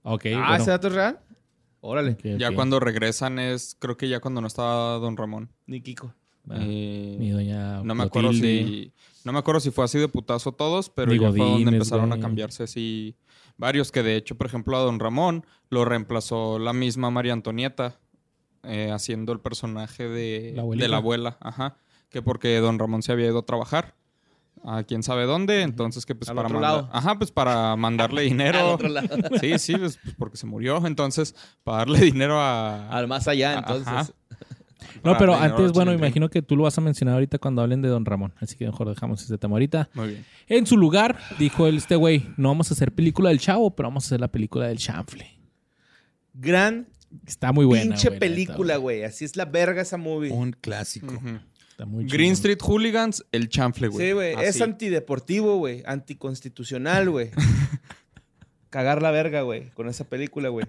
Ok, 0.02 0.26
ah, 0.34 0.46
bueno. 0.48 0.54
¿ese 0.56 0.70
dato 0.70 0.88
es 0.88 0.94
real? 0.94 1.20
Órale. 1.80 2.16
Ya 2.38 2.52
cuando 2.54 2.78
regresan 2.80 3.38
es, 3.38 3.76
creo 3.78 3.96
que 3.96 4.08
ya 4.08 4.20
cuando 4.20 4.40
no 4.40 4.46
estaba 4.46 4.98
Don 4.98 5.16
Ramón. 5.16 5.50
Ni 5.66 5.80
Kiko. 5.80 6.14
Ah, 6.48 6.56
Eh, 6.60 7.16
mi 7.18 7.30
doña 7.30 7.82
no 7.82 7.94
me 7.94 8.02
acuerdo 8.04 8.32
si 8.32 8.92
no 9.24 9.32
me 9.32 9.38
acuerdo 9.38 9.60
si 9.60 9.70
fue 9.70 9.84
así 9.84 9.98
de 9.98 10.08
putazo 10.08 10.52
todos, 10.52 10.88
pero 10.90 11.12
Ni 11.12 11.18
ya 11.18 11.30
fue 11.30 11.38
donde 11.38 11.70
empezaron 11.70 12.08
güey. 12.08 12.18
a 12.18 12.22
cambiarse 12.22 12.62
así 12.64 13.14
varios 13.58 13.92
que 13.92 14.02
de 14.02 14.16
hecho, 14.16 14.36
por 14.36 14.46
ejemplo, 14.46 14.76
a 14.76 14.80
Don 14.80 14.98
Ramón 14.98 15.44
lo 15.68 15.84
reemplazó 15.84 16.58
la 16.58 16.72
misma 16.72 17.10
María 17.10 17.34
Antonieta 17.34 18.00
eh, 18.62 18.90
haciendo 18.90 19.32
el 19.32 19.40
personaje 19.40 20.08
de, 20.08 20.52
La 20.56 20.62
de 20.64 20.88
la 20.88 20.96
abuela, 20.96 21.36
ajá, 21.40 21.76
que 22.08 22.22
porque 22.22 22.58
Don 22.58 22.78
Ramón 22.78 23.02
se 23.02 23.12
había 23.12 23.26
ido 23.26 23.38
a 23.40 23.46
trabajar 23.46 23.94
a 24.64 24.82
quién 24.84 25.02
sabe 25.02 25.24
dónde, 25.24 25.62
entonces 25.62 26.04
que 26.04 26.14
pues 26.14 26.28
Al 26.28 26.36
para 26.36 26.48
otro 26.48 26.60
mandar, 26.60 26.82
lado. 26.84 26.90
ajá, 26.92 27.16
pues 27.18 27.30
para 27.32 27.74
mandarle 27.76 28.20
Al 28.22 28.28
dinero. 28.28 28.72
otro 28.74 28.88
lado. 28.88 29.08
Sí, 29.40 29.58
sí, 29.58 29.76
pues, 29.76 29.98
pues, 30.02 30.14
porque 30.18 30.36
se 30.36 30.46
murió, 30.46 30.86
entonces 30.86 31.34
para 31.64 31.78
darle 31.78 32.00
dinero 32.12 32.38
a 32.40 32.88
Al 32.90 33.08
más 33.08 33.26
allá, 33.28 33.58
Ajá. 33.58 33.74
entonces. 33.74 34.14
No, 35.04 35.12
para 35.12 35.18
pero 35.18 35.32
darle 35.32 35.46
dinero 35.48 35.56
antes, 35.62 35.72
bueno, 35.72 35.92
imagino 35.92 36.28
que 36.30 36.42
tú 36.42 36.56
lo 36.56 36.64
vas 36.64 36.76
a 36.76 36.80
mencionar 36.80 37.14
ahorita 37.14 37.38
cuando 37.38 37.62
hablen 37.62 37.80
de 37.82 37.88
Don 37.88 38.04
Ramón. 38.04 38.32
Así 38.38 38.56
que 38.56 38.66
mejor 38.66 38.88
dejamos 38.88 39.22
ese 39.22 39.38
tema 39.38 39.54
ahorita. 39.54 39.88
Muy 39.94 40.08
bien. 40.08 40.24
En 40.46 40.66
su 40.66 40.76
lugar, 40.76 41.18
dijo 41.38 41.66
el, 41.66 41.76
este 41.78 41.96
güey, 41.96 42.26
no 42.36 42.48
vamos 42.48 42.70
a 42.70 42.74
hacer 42.74 42.92
película 42.92 43.28
del 43.30 43.38
chavo, 43.40 43.74
pero 43.76 43.88
vamos 43.88 44.04
a 44.04 44.06
hacer 44.08 44.20
la 44.20 44.28
película 44.28 44.66
del 44.68 44.78
chanfle. 44.78 45.38
Gran 46.34 46.88
Está 47.26 47.52
muy 47.52 47.64
buena. 47.66 47.82
pinche 47.94 48.08
güey, 48.08 48.20
la 48.20 48.26
neta, 48.26 48.34
película, 48.34 48.76
güey. 48.76 49.04
Así 49.04 49.24
es 49.24 49.36
la 49.36 49.44
verga 49.44 49.82
esa 49.82 49.96
movie. 49.96 50.30
Un 50.32 50.52
clásico. 50.52 51.14
Ujú. 51.14 51.38
Está 51.80 51.90
muy 51.90 52.04
Green 52.04 52.18
chingón. 52.18 52.32
Street 52.32 52.58
Hooligans, 52.60 53.24
el 53.32 53.48
chanfle, 53.48 53.88
güey. 53.88 54.06
Sí, 54.06 54.12
güey. 54.12 54.34
Es 54.34 54.60
antideportivo, 54.60 55.56
güey. 55.56 55.82
Anticonstitucional, 55.86 57.08
güey. 57.08 57.30
Cagar 58.68 59.00
la 59.00 59.10
verga, 59.10 59.40
güey, 59.40 59.70
con 59.70 59.88
esa 59.88 60.04
película, 60.04 60.50
güey. 60.50 60.66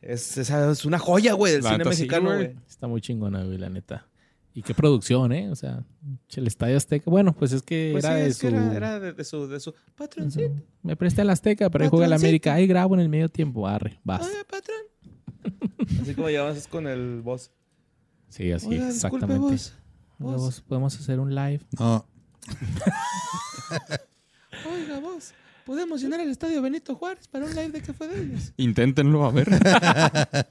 Es, 0.00 0.38
una 0.84 1.00
joya, 1.00 1.32
güey, 1.32 1.54
del 1.54 1.64
La 1.64 1.70
cine 1.70 1.82
sí, 1.82 1.88
mexicano, 1.90 2.26
güey. 2.26 2.36
güey. 2.36 2.56
Está 2.68 2.86
muy 2.86 3.00
chingona, 3.00 3.42
güey, 3.42 3.58
la 3.58 3.68
neta. 3.70 4.06
Y 4.54 4.62
qué 4.62 4.72
producción, 4.72 5.32
¿eh? 5.32 5.50
O 5.50 5.56
sea, 5.56 5.82
el 6.36 6.46
Estadio 6.46 6.76
Azteca. 6.76 7.10
Bueno, 7.10 7.34
pues 7.34 7.50
es 7.50 7.62
que 7.62 7.88
Pues 7.90 8.04
era 8.04 8.14
sí, 8.14 8.20
de 8.20 8.28
es 8.28 8.38
que 8.38 8.50
su... 8.50 8.54
era, 8.54 8.76
era 8.76 9.00
de, 9.00 9.14
de 9.14 9.24
su, 9.24 9.48
de 9.48 9.58
su 9.58 9.74
patroncito. 9.96 10.54
Me 10.84 10.94
presté 10.94 11.22
al 11.22 11.30
Azteca, 11.30 11.70
pero 11.70 11.82
ahí 11.82 11.90
juega 11.90 12.06
el. 12.06 12.12
América. 12.12 12.54
Ahí 12.54 12.68
grabo 12.68 12.94
en 12.94 13.00
el 13.00 13.08
medio 13.08 13.28
tiempo. 13.28 13.66
Arre, 13.66 13.98
vas. 14.04 14.24
Oiga, 14.24 14.44
patrón. 14.44 14.76
Así 16.00 16.14
como 16.14 16.30
llevas 16.30 16.68
con 16.68 16.86
el 16.86 17.20
boss. 17.20 17.50
Sí, 18.28 18.52
así, 18.52 18.68
disculpe, 18.68 18.88
exactamente. 18.88 19.38
boss. 19.38 19.74
Vos, 20.24 20.62
podemos 20.62 20.98
hacer 20.98 21.20
un 21.20 21.34
live. 21.34 21.60
No, 21.78 22.06
Oiga, 24.70 24.98
vos. 25.00 25.32
¿Podemos 25.66 26.00
llenar 26.00 26.20
el 26.20 26.30
estadio 26.30 26.62
Benito 26.62 26.94
Juárez 26.94 27.28
para 27.28 27.44
un 27.44 27.54
live 27.54 27.70
de 27.70 27.82
que 27.82 27.92
fue 27.92 28.08
de 28.08 28.22
ellos? 28.22 28.52
Inténtenlo, 28.56 29.24
a 29.24 29.30
ver. 29.30 29.48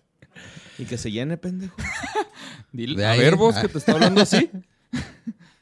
Y 0.80 0.86
que 0.86 0.98
se 0.98 1.12
llene, 1.12 1.38
pendejo. 1.38 1.76
Dile, 2.72 2.98
De 2.98 3.06
a 3.06 3.12
ahí, 3.12 3.20
ver 3.20 3.36
vos 3.36 3.56
ah. 3.56 3.62
que 3.62 3.68
te 3.68 3.78
está 3.78 3.92
hablando 3.92 4.22
así. 4.22 4.50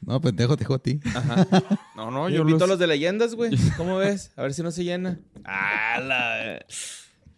no, 0.00 0.18
pendejo, 0.22 0.56
te 0.56 0.64
dijo 0.64 0.72
a 0.72 0.78
ti. 0.78 1.00
Ajá. 1.14 1.46
No, 1.94 2.10
no, 2.10 2.30
Yo 2.30 2.36
yo 2.36 2.40
invito 2.40 2.60
los... 2.60 2.62
a 2.62 2.66
los 2.68 2.78
de 2.78 2.86
leyendas, 2.86 3.34
güey. 3.34 3.52
¿Cómo 3.76 3.98
ves? 3.98 4.32
A 4.36 4.42
ver 4.42 4.54
si 4.54 4.62
no 4.62 4.70
se 4.70 4.84
llena. 4.84 5.20
Ah, 5.44 6.00
la... 6.00 6.64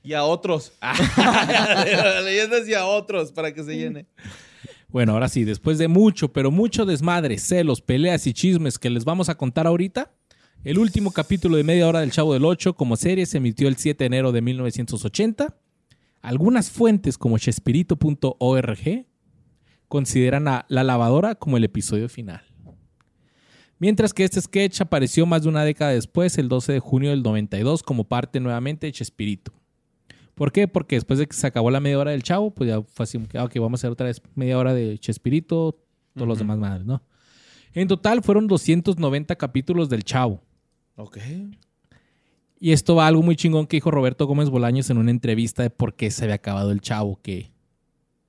Y 0.04 0.12
a 0.12 0.22
otros. 0.22 0.70
a 0.80 2.20
leyendas 2.22 2.68
y 2.68 2.74
a 2.74 2.86
otros 2.86 3.32
para 3.32 3.52
que 3.52 3.64
se 3.64 3.76
llene. 3.76 4.06
Bueno, 4.94 5.14
ahora 5.14 5.28
sí, 5.28 5.42
después 5.42 5.76
de 5.78 5.88
mucho, 5.88 6.32
pero 6.32 6.52
mucho 6.52 6.86
desmadre, 6.86 7.38
celos, 7.38 7.80
peleas 7.80 8.28
y 8.28 8.32
chismes 8.32 8.78
que 8.78 8.90
les 8.90 9.04
vamos 9.04 9.28
a 9.28 9.34
contar 9.34 9.66
ahorita, 9.66 10.12
el 10.62 10.78
último 10.78 11.10
capítulo 11.10 11.56
de 11.56 11.64
media 11.64 11.88
hora 11.88 11.98
del 11.98 12.12
Chavo 12.12 12.32
del 12.32 12.44
Ocho 12.44 12.76
como 12.76 12.94
serie 12.94 13.26
se 13.26 13.38
emitió 13.38 13.66
el 13.66 13.74
7 13.74 13.98
de 13.98 14.06
enero 14.06 14.30
de 14.30 14.40
1980. 14.40 15.56
Algunas 16.22 16.70
fuentes 16.70 17.18
como 17.18 17.38
chespirito.org 17.38 19.06
consideran 19.88 20.46
a 20.46 20.64
La 20.68 20.84
Lavadora 20.84 21.34
como 21.34 21.56
el 21.56 21.64
episodio 21.64 22.08
final. 22.08 22.42
Mientras 23.80 24.14
que 24.14 24.22
este 24.22 24.40
sketch 24.40 24.80
apareció 24.80 25.26
más 25.26 25.42
de 25.42 25.48
una 25.48 25.64
década 25.64 25.90
después, 25.90 26.38
el 26.38 26.48
12 26.48 26.72
de 26.72 26.78
junio 26.78 27.10
del 27.10 27.24
92, 27.24 27.82
como 27.82 28.04
parte 28.04 28.38
nuevamente 28.38 28.86
de 28.86 28.92
Chespirito. 28.92 29.52
¿Por 30.34 30.50
qué? 30.52 30.66
Porque 30.66 30.96
después 30.96 31.18
de 31.18 31.26
que 31.26 31.36
se 31.36 31.46
acabó 31.46 31.70
la 31.70 31.80
media 31.80 31.98
hora 31.98 32.10
del 32.10 32.22
chavo, 32.22 32.50
pues 32.52 32.68
ya 32.68 32.82
fue 32.82 33.04
así, 33.04 33.18
ah, 33.34 33.44
ok, 33.44 33.54
vamos 33.56 33.78
a 33.78 33.80
hacer 33.80 33.90
otra 33.90 34.06
vez 34.06 34.20
media 34.34 34.58
hora 34.58 34.74
de 34.74 34.98
Chespirito, 34.98 35.78
todos 36.14 36.28
los 36.28 36.38
demás 36.38 36.58
madres, 36.58 36.84
¿no? 36.84 37.02
En 37.72 37.88
total 37.88 38.22
fueron 38.22 38.46
290 38.46 39.34
capítulos 39.36 39.88
del 39.88 40.04
chavo. 40.04 40.42
Ok. 40.96 41.18
Y 42.60 42.72
esto 42.72 42.94
va 42.94 43.04
a 43.04 43.08
algo 43.08 43.22
muy 43.22 43.36
chingón 43.36 43.66
que 43.66 43.76
dijo 43.76 43.90
Roberto 43.90 44.26
Gómez 44.26 44.48
Bolaños 44.48 44.88
en 44.90 44.98
una 44.98 45.10
entrevista 45.10 45.62
de 45.62 45.70
por 45.70 45.94
qué 45.94 46.10
se 46.10 46.24
había 46.24 46.36
acabado 46.36 46.70
el 46.70 46.80
chavo, 46.80 47.20
que 47.20 47.52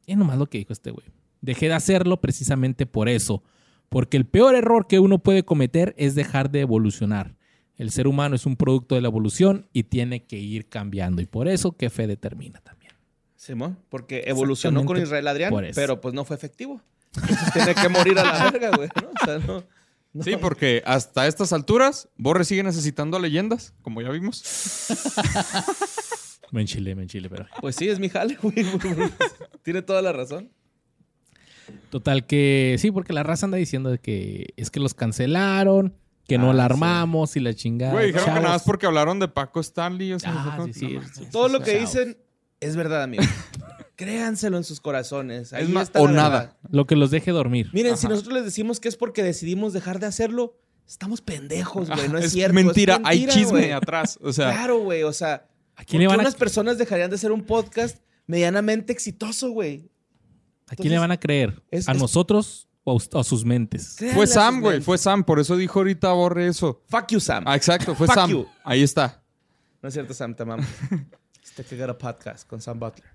es 0.07 0.17
nomás 0.17 0.37
lo 0.37 0.47
que 0.47 0.57
dijo 0.57 0.73
este 0.73 0.91
güey. 0.91 1.07
Dejé 1.41 1.67
de 1.67 1.75
hacerlo 1.75 2.21
precisamente 2.21 2.85
por 2.85 3.07
eso, 3.07 3.43
porque 3.89 4.17
el 4.17 4.25
peor 4.25 4.55
error 4.55 4.87
que 4.87 4.99
uno 4.99 5.19
puede 5.19 5.43
cometer 5.43 5.93
es 5.97 6.15
dejar 6.15 6.49
de 6.49 6.61
evolucionar. 6.61 7.35
El 7.77 7.91
ser 7.91 8.07
humano 8.07 8.35
es 8.35 8.45
un 8.45 8.55
producto 8.55 8.95
de 8.95 9.01
la 9.01 9.07
evolución 9.07 9.67
y 9.73 9.83
tiene 9.83 10.23
que 10.23 10.37
ir 10.37 10.67
cambiando 10.67 11.21
y 11.21 11.25
por 11.25 11.47
eso 11.47 11.73
que 11.73 11.89
fe 11.89 12.07
determina 12.07 12.61
también. 12.61 12.93
Simón, 13.35 13.77
porque 13.89 14.23
evolucionó 14.27 14.85
con 14.85 14.97
Israel 14.97 15.27
Adrián, 15.27 15.53
pero 15.75 16.01
pues 16.01 16.13
no 16.13 16.25
fue 16.25 16.35
efectivo. 16.35 16.81
Entonces 17.15 17.53
tiene 17.53 17.75
que 17.75 17.89
morir 17.89 18.17
a 18.19 18.23
la 18.23 18.43
verga, 18.51 18.75
güey, 18.75 18.89
¿no? 19.01 19.09
O 19.09 19.25
sea, 19.25 19.39
no. 19.39 19.63
no. 20.13 20.23
Sí, 20.23 20.35
porque 20.39 20.81
hasta 20.85 21.27
estas 21.27 21.53
alturas, 21.53 22.09
Borre 22.17 22.45
sigue 22.45 22.63
necesitando 22.63 23.19
leyendas, 23.19 23.73
como 23.81 24.01
ya 24.01 24.09
vimos. 24.09 24.43
Me 26.51 26.61
enchilé, 26.61 26.95
me 26.95 27.01
enchilé, 27.03 27.29
pero... 27.29 27.47
Pues 27.59 27.75
sí, 27.75 27.89
es 27.89 27.99
mi 27.99 28.07
jale, 28.07 28.37
güey. 28.41 28.55
Tiene 29.63 29.81
toda 29.81 30.01
la 30.01 30.13
razón. 30.13 30.51
Total 31.89 32.25
que 32.25 32.77
sí, 32.79 32.91
porque 32.91 33.11
la 33.11 33.23
raza 33.23 33.45
anda 33.45 33.57
diciendo 33.57 33.89
de 33.89 33.97
que 33.97 34.53
es 34.55 34.69
que 34.69 34.79
los 34.79 34.93
cancelaron, 34.93 35.95
que 36.27 36.37
no 36.37 36.51
Ah, 36.51 36.53
la 36.53 36.63
sí. 36.63 36.73
armamos 36.73 37.35
y 37.35 37.39
la 37.39 37.53
chingada. 37.53 37.91
Güey, 37.93 38.07
dijeron 38.07 38.25
que 38.35 38.39
nada 38.41 38.53
más 38.53 38.63
porque 38.63 38.85
hablaron 38.85 39.19
de 39.19 39.27
Paco 39.27 39.59
Stanley. 39.59 40.13
O 40.13 40.19
sea, 40.19 40.31
Ah, 40.35 40.55
no, 40.57 40.65
sí, 40.67 40.73
sí, 40.73 40.87
no 40.87 40.99
mames. 41.01 41.11
sí. 41.15 41.27
Todo 41.31 41.47
lo 41.49 41.59
que 41.61 41.73
Chavos. 41.73 41.93
dicen 41.93 42.17
es 42.59 42.75
verdad, 42.75 43.03
amigo. 43.03 43.23
Créanselo 43.95 44.57
en 44.57 44.63
sus 44.63 44.81
corazones. 44.81 45.53
Ahí 45.53 45.63
Es 45.63 45.69
más, 45.69 45.83
está 45.87 46.01
o 46.01 46.07
la 46.07 46.13
nada. 46.13 46.39
verdad. 46.39 46.57
Lo 46.69 46.85
que 46.85 46.95
los 46.95 47.11
deje 47.11 47.31
dormir. 47.31 47.69
Miren, 47.73 47.95
si 47.97 48.07
nosotros 48.07 48.33
les 48.33 48.43
decimos 48.45 48.79
que 48.79 48.89
es 48.89 48.97
porque 48.97 49.23
decidimos 49.23 49.71
dejar 49.73 49.99
de 49.99 50.07
hacerlo, 50.07 50.57
estamos 50.87 51.21
pendejos, 51.21 51.89
güey. 51.89 52.09
No 52.09 52.17
es, 52.17 52.25
es 52.25 52.31
cierto. 52.33 52.53
mentira, 52.53 52.99
hay 53.03 53.19
mentira, 53.21 53.33
chisme 53.33 53.59
güey. 53.59 53.71
atrás. 53.71 54.19
O 54.21 54.33
sea, 54.33 54.51
Claro, 54.51 54.79
güey. 54.79 55.03
O 55.03 55.13
sea, 55.13 55.47
¿A 55.75 55.77
¿por 55.77 55.85
quién 55.85 56.01
le 56.01 56.07
van 56.07 56.19
a, 56.19 56.23
unas 56.23 56.35
personas 56.35 56.77
dejarían 56.77 57.09
de 57.09 57.15
hacer 57.15 57.31
un 57.31 57.43
podcast 57.43 57.99
medianamente 58.27 58.91
exitoso, 58.91 59.51
güey? 59.51 59.89
¿a 60.67 60.75
quién 60.75 60.91
le 60.91 60.97
van 60.99 61.11
a 61.11 61.19
creer? 61.19 61.61
es- 61.71 61.87
¿A 61.87 61.91
es- 61.93 61.97
nosotros 61.99 62.67
o 62.85 62.91
a, 62.91 62.95
us- 62.95 63.09
a 63.13 63.23
sus 63.25 63.43
mentes? 63.43 63.97
Fue 64.13 64.25
Sam, 64.25 64.61
güey, 64.61 64.79
fue 64.79 64.97
Sam. 64.97 65.25
Por 65.25 65.39
eso 65.41 65.57
dijo 65.57 65.79
ahorita 65.79 66.13
Borre 66.13 66.47
eso. 66.47 66.81
Fuck 66.87 67.07
you, 67.11 67.19
Sam. 67.19 67.43
Ah, 67.45 67.57
exacto, 67.57 67.93
fue 67.95 68.07
Fuck 68.07 68.15
Sam. 68.15 68.29
you. 68.31 68.45
Ahí 68.63 68.81
está. 68.81 69.21
No 69.81 69.89
es 69.89 69.93
cierto, 69.93 70.13
Sam, 70.13 70.33
te 70.33 70.43
amamos. 70.43 70.65
Este 71.43 71.63
que 71.77 71.93
podcast 71.93 72.47
con 72.49 72.61
Sam 72.61 72.79
Butler. 72.79 73.07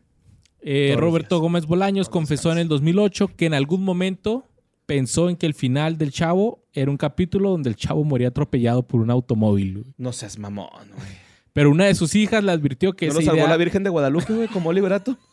Eh, 0.62 0.88
Todos 0.90 1.00
Roberto 1.00 1.34
días. 1.36 1.40
Gómez 1.42 1.66
Bolaños 1.66 2.06
Todos 2.08 2.12
confesó 2.12 2.48
días. 2.50 2.56
en 2.56 2.62
el 2.62 2.68
2008 2.68 3.30
que 3.36 3.46
en 3.46 3.54
algún 3.54 3.82
momento 3.82 4.46
pensó 4.86 5.28
en 5.28 5.36
que 5.36 5.46
el 5.46 5.54
final 5.54 5.98
del 5.98 6.10
Chavo 6.10 6.64
era 6.72 6.90
un 6.90 6.96
capítulo 6.96 7.50
donde 7.50 7.68
el 7.70 7.76
Chavo 7.76 8.02
moría 8.04 8.28
atropellado 8.28 8.82
por 8.86 9.00
un 9.00 9.10
automóvil. 9.10 9.78
güey. 9.78 9.94
No 9.98 10.12
seas 10.12 10.38
mamón, 10.38 10.68
güey. 10.94 11.08
Pero 11.52 11.70
una 11.70 11.84
de 11.86 11.94
sus 11.94 12.14
hijas 12.14 12.42
le 12.44 12.52
advirtió 12.52 12.94
que 12.94 13.06
¿No 13.06 13.12
esa 13.12 13.20
lo 13.20 13.24
salvó 13.26 13.38
idea- 13.38 13.48
la 13.50 13.56
Virgen 13.56 13.82
de 13.82 13.90
Guadalupe, 13.90 14.32
güey, 14.32 14.48
como 14.48 14.70
Oliverato? 14.70 15.18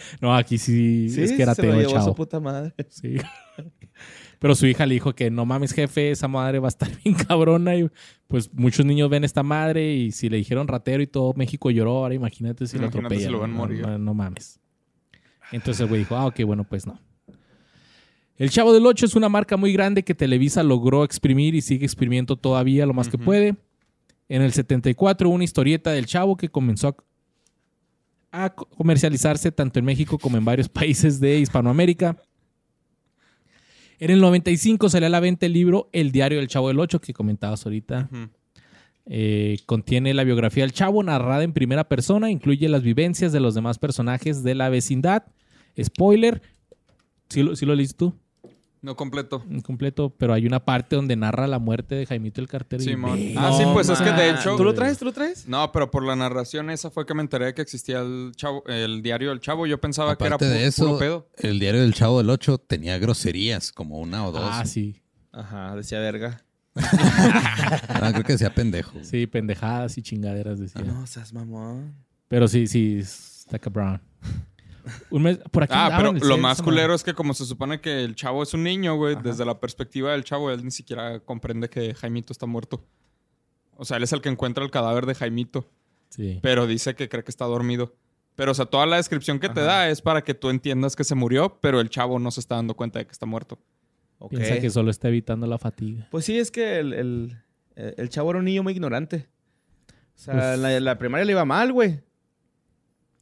No, 0.20 0.34
aquí 0.34 0.58
sí, 0.58 1.06
es 1.16 1.32
que 1.32 1.42
era 1.42 1.54
se 1.54 1.62
lo 1.62 1.74
llevó 1.74 1.90
su 1.90 1.96
Chavo. 1.96 2.14
puta 2.14 2.40
madre. 2.40 2.74
Sí. 2.88 3.16
Pero 4.38 4.56
su 4.56 4.66
hija 4.66 4.86
le 4.86 4.94
dijo 4.94 5.14
que 5.14 5.30
no 5.30 5.46
mames, 5.46 5.72
jefe, 5.72 6.10
esa 6.10 6.26
madre 6.26 6.58
va 6.58 6.66
a 6.66 6.70
estar 6.70 6.90
bien 7.04 7.14
cabrona. 7.14 7.76
Y 7.76 7.88
pues 8.26 8.52
muchos 8.52 8.84
niños 8.84 9.08
ven 9.08 9.24
esta 9.24 9.42
madre 9.42 9.94
y 9.94 10.10
si 10.12 10.28
le 10.28 10.36
dijeron 10.36 10.66
ratero 10.66 11.02
y 11.02 11.06
todo 11.06 11.32
México 11.34 11.70
lloró, 11.70 11.98
ahora 11.98 12.14
imagínate 12.14 12.66
si 12.66 12.78
lo 12.78 12.86
atropellan. 12.86 13.24
si 13.24 13.28
lo 13.30 13.46
no, 13.46 13.54
morir. 13.54 13.82
No, 13.82 13.98
no 13.98 14.14
mames. 14.14 14.58
Entonces 15.52 15.80
el 15.82 15.88
güey 15.88 16.00
dijo, 16.00 16.16
ah, 16.16 16.26
ok, 16.26 16.42
bueno, 16.44 16.64
pues 16.64 16.86
no. 16.86 16.98
El 18.36 18.50
Chavo 18.50 18.72
del 18.72 18.84
Ocho 18.86 19.06
es 19.06 19.14
una 19.14 19.28
marca 19.28 19.56
muy 19.56 19.72
grande 19.72 20.02
que 20.02 20.14
Televisa 20.14 20.62
logró 20.62 21.04
exprimir 21.04 21.54
y 21.54 21.60
sigue 21.60 21.84
exprimiendo 21.84 22.36
todavía 22.36 22.86
lo 22.86 22.94
más 22.94 23.08
que 23.08 23.18
puede. 23.18 23.54
En 24.28 24.42
el 24.42 24.52
74 24.52 25.28
hubo 25.28 25.34
una 25.34 25.44
historieta 25.44 25.92
del 25.92 26.06
Chavo 26.06 26.36
que 26.36 26.48
comenzó 26.48 26.96
a, 28.32 28.44
a 28.46 28.54
co- 28.54 28.66
comercializarse 28.66 29.52
tanto 29.52 29.78
en 29.78 29.84
México 29.84 30.18
como 30.18 30.36
en 30.38 30.44
varios 30.44 30.68
países 30.70 31.20
de 31.20 31.38
Hispanoamérica. 31.38 32.16
En 33.98 34.10
el 34.10 34.20
95 34.20 34.88
salió 34.88 35.06
a 35.06 35.10
la 35.10 35.20
venta 35.20 35.46
el 35.46 35.52
libro 35.52 35.88
El 35.92 36.10
diario 36.10 36.38
del 36.38 36.48
Chavo 36.48 36.68
del 36.68 36.80
Ocho 36.80 37.00
que 37.00 37.12
comentabas 37.12 37.64
ahorita. 37.64 38.08
Eh, 39.06 39.58
contiene 39.66 40.12
la 40.14 40.24
biografía 40.24 40.64
del 40.64 40.72
Chavo 40.72 41.02
narrada 41.02 41.42
en 41.44 41.52
primera 41.52 41.88
persona, 41.88 42.30
incluye 42.30 42.68
las 42.68 42.82
vivencias 42.82 43.32
de 43.32 43.40
los 43.40 43.54
demás 43.54 43.78
personajes 43.78 44.42
de 44.42 44.54
la 44.56 44.68
vecindad. 44.70 45.24
Spoiler, 45.80 46.42
¿sí 47.28 47.42
lo, 47.42 47.54
sí 47.56 47.64
lo 47.66 47.74
leíste 47.74 47.96
tú? 47.96 48.14
No 48.82 48.96
completo. 48.96 49.44
Incompleto, 49.48 50.10
pero 50.10 50.34
hay 50.34 50.44
una 50.44 50.64
parte 50.64 50.96
donde 50.96 51.14
narra 51.14 51.46
la 51.46 51.60
muerte 51.60 51.94
de 51.94 52.04
Jaimito 52.04 52.40
el 52.40 52.48
Cartero. 52.48 52.82
y- 52.82 52.86
Simón. 52.86 53.16
Ve- 53.16 53.34
Ah, 53.38 53.52
sí, 53.56 53.62
pues 53.72 53.88
es 53.88 54.00
que 54.00 54.10
de 54.10 54.30
hecho- 54.30 54.56
¿Tú 54.56 54.64
lo 54.64 54.74
traes? 54.74 54.98
¿Tú 54.98 55.04
lo 55.04 55.12
traes? 55.12 55.46
No, 55.46 55.70
pero 55.70 55.88
por 55.90 56.04
la 56.04 56.16
narración 56.16 56.68
esa 56.68 56.90
fue 56.90 57.06
que 57.06 57.14
me 57.14 57.22
enteré 57.22 57.46
de 57.46 57.54
que 57.54 57.62
existía 57.62 58.00
el 58.00 58.32
chavo, 58.34 58.64
el 58.66 59.00
diario 59.02 59.28
del 59.30 59.38
chavo. 59.40 59.68
Yo 59.68 59.80
pensaba 59.80 60.16
que 60.18 60.24
era 60.26 60.36
de 60.36 60.46
puro 60.46 60.56
eso, 60.66 60.98
pedo. 60.98 61.28
el 61.36 61.60
diario 61.60 61.80
del 61.80 61.94
Chavo 61.94 62.18
del 62.18 62.28
Ocho 62.30 62.58
tenía 62.58 62.98
groserías, 62.98 63.70
como 63.70 63.98
una 64.00 64.26
o 64.26 64.32
dos. 64.32 64.42
Ah, 64.44 64.64
sí. 64.66 65.00
Ajá, 65.30 65.76
decía 65.76 66.00
verga. 66.00 66.42
Ah, 66.74 68.10
creo 68.12 68.24
que 68.24 68.32
decía 68.32 68.52
pendejo. 68.54 68.98
Sí, 69.02 69.26
pendejadas 69.28 69.96
y 69.98 70.02
chingaderas 70.02 70.58
decía. 70.58 70.82
No 70.82 71.06
seas 71.06 71.32
mamón. 71.32 71.94
Pero 72.28 72.48
sí, 72.48 72.66
sí, 72.66 72.98
está 72.98 73.58
cabrón. 73.60 74.00
Un 75.10 75.22
mes, 75.22 75.38
por 75.50 75.62
aquí 75.62 75.72
Ah, 75.76 75.94
pero 75.96 76.12
lo 76.12 76.38
más 76.38 76.60
culero 76.62 76.88
madre. 76.88 76.96
es 76.96 77.04
que 77.04 77.14
como 77.14 77.34
se 77.34 77.46
supone 77.46 77.80
que 77.80 78.02
el 78.04 78.14
chavo 78.14 78.42
es 78.42 78.52
un 78.54 78.62
niño, 78.64 78.96
güey, 78.96 79.14
Ajá. 79.14 79.22
desde 79.22 79.44
la 79.44 79.60
perspectiva 79.60 80.12
del 80.12 80.24
chavo, 80.24 80.50
él 80.50 80.64
ni 80.64 80.70
siquiera 80.70 81.20
comprende 81.20 81.68
que 81.68 81.94
Jaimito 81.94 82.32
está 82.32 82.46
muerto. 82.46 82.84
O 83.76 83.84
sea, 83.84 83.96
él 83.96 84.02
es 84.02 84.12
el 84.12 84.20
que 84.20 84.28
encuentra 84.28 84.64
el 84.64 84.70
cadáver 84.70 85.06
de 85.06 85.14
Jaimito, 85.14 85.70
Sí. 86.08 86.38
pero 86.42 86.66
dice 86.66 86.94
que 86.94 87.08
cree 87.08 87.24
que 87.24 87.30
está 87.30 87.44
dormido. 87.46 87.94
Pero, 88.34 88.52
o 88.52 88.54
sea, 88.54 88.64
toda 88.66 88.86
la 88.86 88.96
descripción 88.96 89.38
que 89.38 89.48
te 89.50 89.60
da 89.60 89.88
es 89.90 90.00
para 90.00 90.22
que 90.24 90.34
tú 90.34 90.48
entiendas 90.50 90.96
que 90.96 91.04
se 91.04 91.14
murió, 91.14 91.58
pero 91.60 91.80
el 91.80 91.90
chavo 91.90 92.18
no 92.18 92.30
se 92.30 92.40
está 92.40 92.54
dando 92.56 92.74
cuenta 92.74 92.98
de 92.98 93.06
que 93.06 93.12
está 93.12 93.26
muerto. 93.26 93.58
Piensa 94.30 94.58
que 94.60 94.70
solo 94.70 94.90
está 94.90 95.08
evitando 95.08 95.46
la 95.46 95.58
fatiga. 95.58 96.06
Pues 96.10 96.24
sí, 96.24 96.38
es 96.38 96.50
que 96.50 96.78
el, 96.78 96.92
el, 96.92 97.36
el 97.74 98.08
chavo 98.08 98.30
era 98.30 98.38
un 98.38 98.44
niño 98.46 98.62
muy 98.62 98.72
ignorante. 98.72 99.28
O 100.14 100.18
sea, 100.18 100.34
Pues- 100.34 100.44
en 100.54 100.62
la, 100.62 100.76
en 100.76 100.84
la 100.84 100.98
primaria 100.98 101.24
le 101.24 101.32
iba 101.32 101.44
mal, 101.44 101.72
güey. 101.72 102.00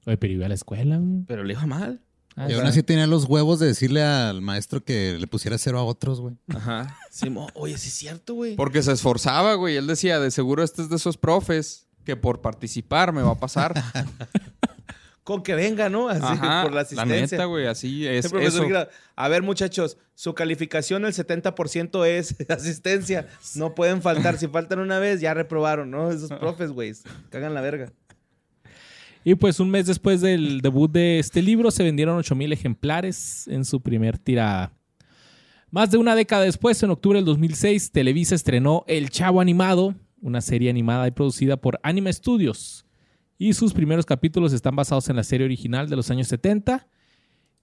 Oye, 0.06 0.16
pero 0.16 0.32
iba 0.32 0.46
a 0.46 0.48
la 0.48 0.54
escuela. 0.54 0.96
güey. 0.98 1.24
Pero 1.26 1.44
le 1.44 1.52
iba 1.54 1.66
mal. 1.66 2.00
Ah, 2.36 2.46
Y 2.48 2.52
sí. 2.52 2.58
aún 2.58 2.66
así 2.66 2.82
tenía 2.82 3.06
los 3.06 3.24
huevos 3.24 3.58
de 3.58 3.66
decirle 3.66 4.02
al 4.02 4.40
maestro 4.40 4.82
que 4.84 5.16
le 5.18 5.26
pusiera 5.26 5.58
cero 5.58 5.78
a 5.78 5.84
otros, 5.84 6.20
güey. 6.20 6.36
Ajá. 6.54 6.96
Sí, 7.10 7.32
oye, 7.54 7.76
sí 7.76 7.88
es 7.88 7.94
cierto, 7.94 8.34
güey. 8.34 8.54
Porque 8.56 8.82
se 8.82 8.92
esforzaba, 8.92 9.54
güey. 9.54 9.76
Él 9.76 9.86
decía, 9.86 10.20
de 10.20 10.30
seguro 10.30 10.62
este 10.62 10.82
es 10.82 10.88
de 10.88 10.96
esos 10.96 11.16
profes 11.18 11.88
que 12.04 12.16
por 12.16 12.40
participar 12.40 13.12
me 13.12 13.20
va 13.22 13.32
a 13.32 13.38
pasar. 13.40 13.74
Con 15.22 15.42
que 15.42 15.54
venga, 15.54 15.88
¿no? 15.90 16.08
Así, 16.08 16.22
Ajá, 16.24 16.62
por 16.62 16.70
la 16.72 16.76
la 16.76 16.80
asistencia. 16.80 17.36
neta, 17.36 17.44
güey, 17.44 17.66
así 17.66 18.06
es 18.06 18.24
eso. 18.32 18.64
Gira, 18.64 18.88
a 19.14 19.28
ver, 19.28 19.42
muchachos, 19.42 19.96
su 20.14 20.34
calificación, 20.34 21.04
el 21.04 21.12
70% 21.12 22.04
es 22.06 22.34
asistencia. 22.48 23.28
No 23.54 23.74
pueden 23.74 24.02
faltar. 24.02 24.38
Si 24.38 24.48
faltan 24.48 24.80
una 24.80 24.98
vez, 24.98 25.20
ya 25.20 25.34
reprobaron, 25.34 25.90
¿no? 25.90 26.10
Esos 26.10 26.30
profes, 26.40 26.70
güey, 26.72 26.94
cagan 27.28 27.54
la 27.54 27.60
verga. 27.60 27.92
Y 29.24 29.34
pues 29.34 29.60
un 29.60 29.70
mes 29.70 29.86
después 29.86 30.20
del 30.20 30.60
debut 30.60 30.90
de 30.90 31.18
este 31.18 31.42
libro 31.42 31.70
se 31.70 31.82
vendieron 31.82 32.16
8000 32.16 32.52
ejemplares 32.52 33.46
en 33.48 33.64
su 33.64 33.80
primer 33.80 34.18
tirada. 34.18 34.72
Más 35.70 35.90
de 35.90 35.98
una 35.98 36.16
década 36.16 36.44
después, 36.44 36.82
en 36.82 36.90
octubre 36.90 37.18
del 37.18 37.26
2006, 37.26 37.92
Televisa 37.92 38.34
estrenó 38.34 38.84
El 38.88 39.10
Chavo 39.10 39.40
Animado, 39.40 39.94
una 40.20 40.40
serie 40.40 40.70
animada 40.70 41.06
y 41.06 41.12
producida 41.12 41.58
por 41.58 41.78
Anime 41.82 42.12
Studios. 42.12 42.86
Y 43.38 43.52
sus 43.52 43.72
primeros 43.72 44.04
capítulos 44.04 44.52
están 44.52 44.74
basados 44.74 45.08
en 45.08 45.16
la 45.16 45.22
serie 45.22 45.44
original 45.44 45.88
de 45.88 45.96
los 45.96 46.10
años 46.10 46.28
70. 46.28 46.88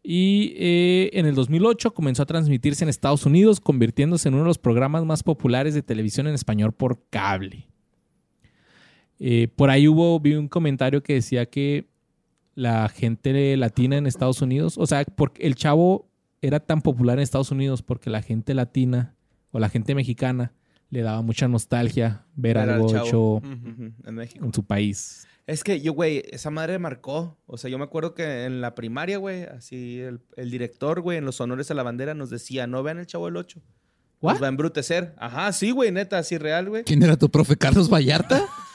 Y 0.03 0.53
eh, 0.55 1.09
en 1.13 1.25
el 1.25 1.35
2008 1.35 1.93
comenzó 1.93 2.23
a 2.23 2.27
transmitirse 2.27 2.85
en 2.85 2.89
Estados 2.89 3.25
Unidos, 3.25 3.59
convirtiéndose 3.59 4.29
en 4.29 4.35
uno 4.35 4.43
de 4.43 4.49
los 4.49 4.57
programas 4.57 5.03
más 5.03 5.21
populares 5.21 5.73
de 5.73 5.81
televisión 5.81 6.27
en 6.27 6.35
español 6.35 6.71
por 6.71 7.03
cable. 7.09 7.67
Eh, 9.19 9.47
por 9.55 9.69
ahí 9.69 9.87
hubo, 9.87 10.19
vi 10.19 10.35
un 10.35 10.47
comentario 10.47 11.01
que 11.01 11.13
decía 11.13 11.47
que 11.47 11.87
la 12.55 12.89
gente 12.89 13.55
latina 13.57 13.97
en 13.97 14.07
Estados 14.07 14.41
Unidos, 14.41 14.77
o 14.77 14.87
sea, 14.87 15.03
porque 15.05 15.45
el 15.45 15.55
chavo 15.55 16.09
era 16.41 16.59
tan 16.59 16.81
popular 16.81 17.17
en 17.17 17.23
Estados 17.23 17.51
Unidos 17.51 17.81
porque 17.81 18.09
la 18.09 18.21
gente 18.21 18.53
latina 18.53 19.15
o 19.51 19.59
la 19.59 19.69
gente 19.69 19.95
mexicana 19.95 20.53
le 20.89 21.01
daba 21.01 21.21
mucha 21.21 21.47
nostalgia 21.47 22.25
ver, 22.35 22.55
Ver 22.55 22.57
al 22.57 22.69
algo 22.75 22.95
hecho 22.95 23.41
En 23.43 24.15
México. 24.15 24.45
en 24.45 24.53
su 24.53 24.63
país. 24.63 25.27
Es 25.45 25.63
que 25.63 25.79
yo, 25.81 25.93
güey, 25.93 26.23
esa 26.29 26.49
madre 26.49 26.77
marcó. 26.77 27.37
O 27.45 27.57
sea, 27.57 27.69
yo 27.69 27.77
me 27.77 27.85
acuerdo 27.85 28.13
que 28.13 28.45
en 28.45 28.59
la 28.59 28.75
primaria, 28.75 29.17
güey, 29.17 29.43
así 29.43 29.99
el, 29.99 30.19
el 30.35 30.51
director, 30.51 31.01
güey, 31.01 31.17
en 31.17 31.25
los 31.25 31.39
honores 31.39 31.71
a 31.71 31.73
la 31.73 31.83
bandera 31.83 32.13
nos 32.13 32.29
decía, 32.29 32.67
no 32.67 32.83
vean 32.83 32.99
el 32.99 33.07
Chavo 33.07 33.25
del 33.25 33.37
8. 33.37 33.61
¿What? 34.21 34.33
Nos 34.33 34.41
va 34.41 34.47
a 34.47 34.49
embrutecer. 34.49 35.13
Ajá, 35.17 35.51
sí, 35.53 35.71
güey, 35.71 35.91
neta, 35.91 36.17
así 36.17 36.37
real, 36.37 36.69
güey. 36.69 36.83
¿Quién 36.83 37.01
era 37.03 37.15
tu 37.17 37.29
profe? 37.29 37.55
¿Carlos 37.55 37.89
Vallarta? 37.89 38.43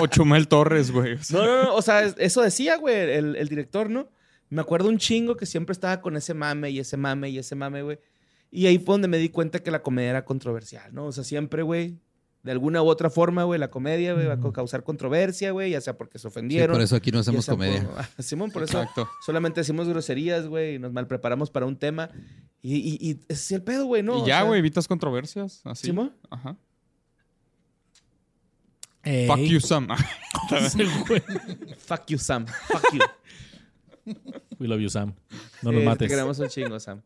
O 0.00 0.06
Chumel 0.06 0.48
Torres, 0.48 0.90
güey. 0.90 1.16
No, 1.30 1.44
no, 1.44 1.62
no, 1.64 1.74
o 1.74 1.82
sea, 1.82 2.02
es- 2.02 2.14
eso 2.18 2.42
decía, 2.42 2.76
güey, 2.76 2.94
el, 2.96 3.36
el 3.36 3.48
director, 3.48 3.90
¿no? 3.90 4.08
Me 4.48 4.60
acuerdo 4.60 4.88
un 4.88 4.98
chingo 4.98 5.36
que 5.36 5.46
siempre 5.46 5.72
estaba 5.72 6.00
con 6.00 6.16
ese 6.16 6.34
mame 6.34 6.70
y 6.70 6.78
ese 6.78 6.96
mame 6.96 7.30
y 7.30 7.38
ese 7.38 7.54
mame, 7.54 7.82
güey. 7.82 7.98
Y 8.50 8.66
ahí 8.66 8.78
fue 8.78 8.94
donde 8.94 9.08
me 9.08 9.18
di 9.18 9.28
cuenta 9.28 9.58
que 9.58 9.70
la 9.70 9.82
comedia 9.82 10.10
era 10.10 10.24
controversial, 10.24 10.94
¿no? 10.94 11.06
O 11.06 11.12
sea, 11.12 11.24
siempre, 11.24 11.62
güey, 11.62 11.98
de 12.44 12.52
alguna 12.52 12.80
u 12.80 12.86
otra 12.86 13.10
forma, 13.10 13.42
güey, 13.42 13.58
la 13.58 13.70
comedia, 13.70 14.14
güey, 14.14 14.26
va 14.26 14.34
a 14.34 14.52
causar 14.52 14.84
controversia, 14.84 15.50
güey, 15.50 15.72
ya 15.72 15.80
sea 15.80 15.96
porque 15.98 16.18
se 16.18 16.22
Sí, 16.22 16.28
ofendieron. 16.28 16.74
por 16.76 16.82
eso 16.82 16.94
aquí 16.94 17.10
no 17.10 17.18
hacemos 17.18 17.44
sea 17.44 17.54
comedia. 17.54 17.88
por- 17.88 18.04
Simón, 18.24 18.52
por 18.52 18.62
eso 18.62 18.80
Exacto. 18.80 19.08
solamente 19.24 19.60
decimos 19.62 19.88
groserías, 19.88 20.46
güey, 20.46 20.76
y 20.76 20.78
nos 20.78 20.92
mal 20.92 21.08
preparamos 21.08 21.50
para 21.50 21.66
un 21.66 21.76
tema. 21.76 22.10
Y, 22.62 22.76
y, 22.76 22.98
y 23.00 23.10
ese 23.28 23.32
es 23.42 23.52
el 23.52 23.62
pedo, 23.62 23.86
güey, 23.86 24.04
¿no? 24.04 24.18
y 24.18 24.22
O 24.22 24.26
ya, 24.26 24.38
sea, 24.38 24.42
güey, 24.44 24.60
evitas 24.60 24.86
controversias. 24.86 25.60
Así. 25.64 25.88
¿Simón? 25.88 26.14
Ajá. 26.30 26.56
Ey. 29.06 29.26
Fuck 29.28 29.38
you, 29.40 29.60
Sam. 29.60 29.88
Fuck 31.78 32.06
you, 32.10 32.18
Sam. 32.18 32.46
Fuck 32.46 32.84
you. 32.92 33.00
We 34.58 34.66
love 34.68 34.80
you, 34.80 34.88
Sam. 34.88 35.14
No 35.62 35.72
nos 35.72 35.80
Te 35.80 35.84
mates. 35.86 36.08
queremos 36.10 36.38
un 36.38 36.48
chingo, 36.48 36.78
Sam. 36.80 37.00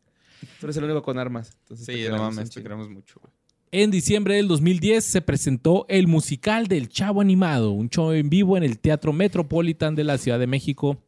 Tú 0.59 0.67
eres 0.67 0.77
el 0.79 0.85
único 0.85 1.03
con 1.03 1.19
armas. 1.19 1.53
entonces 1.61 1.87
te 1.87 1.95
sí, 1.95 2.09
no 2.09 2.19
mames, 2.19 2.51
te 2.51 2.63
queremos 2.63 2.89
mucho, 2.89 3.21
güey. 3.21 3.33
En 3.73 3.91
diciembre 3.91 4.35
del 4.35 4.49
2010 4.49 5.05
se 5.05 5.21
presentó 5.23 5.87
el 5.89 6.09
musical 6.09 6.67
del 6.67 6.89
Chavo 6.89 7.21
Animado, 7.21 7.71
un 7.71 7.89
show 7.89 8.11
en 8.13 8.29
vivo 8.29 8.57
en 8.57 8.65
el 8.65 8.81
Teatro 8.81 9.13
Metropolitan 9.13 9.95
de 9.95 10.03
la 10.05 10.19
Ciudad 10.19 10.39
de 10.41 10.47
México. 10.49 10.99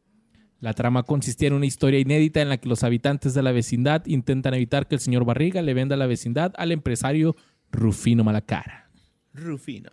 La 0.61 0.73
trama 0.73 1.03
consistía 1.03 1.49
en 1.49 1.55
una 1.55 1.65
historia 1.65 1.99
inédita 1.99 2.41
en 2.41 2.47
la 2.47 2.57
que 2.57 2.69
los 2.69 2.83
habitantes 2.83 3.33
de 3.33 3.43
la 3.43 3.51
vecindad 3.51 4.05
intentan 4.05 4.53
evitar 4.53 4.87
que 4.87 4.95
el 4.95 5.01
señor 5.01 5.25
Barriga 5.25 5.61
le 5.61 5.73
venda 5.73 5.97
la 5.97 6.05
vecindad 6.07 6.53
al 6.55 6.71
empresario 6.71 7.35
Rufino 7.69 8.23
Malacara. 8.23 8.89
Rufino. 9.33 9.89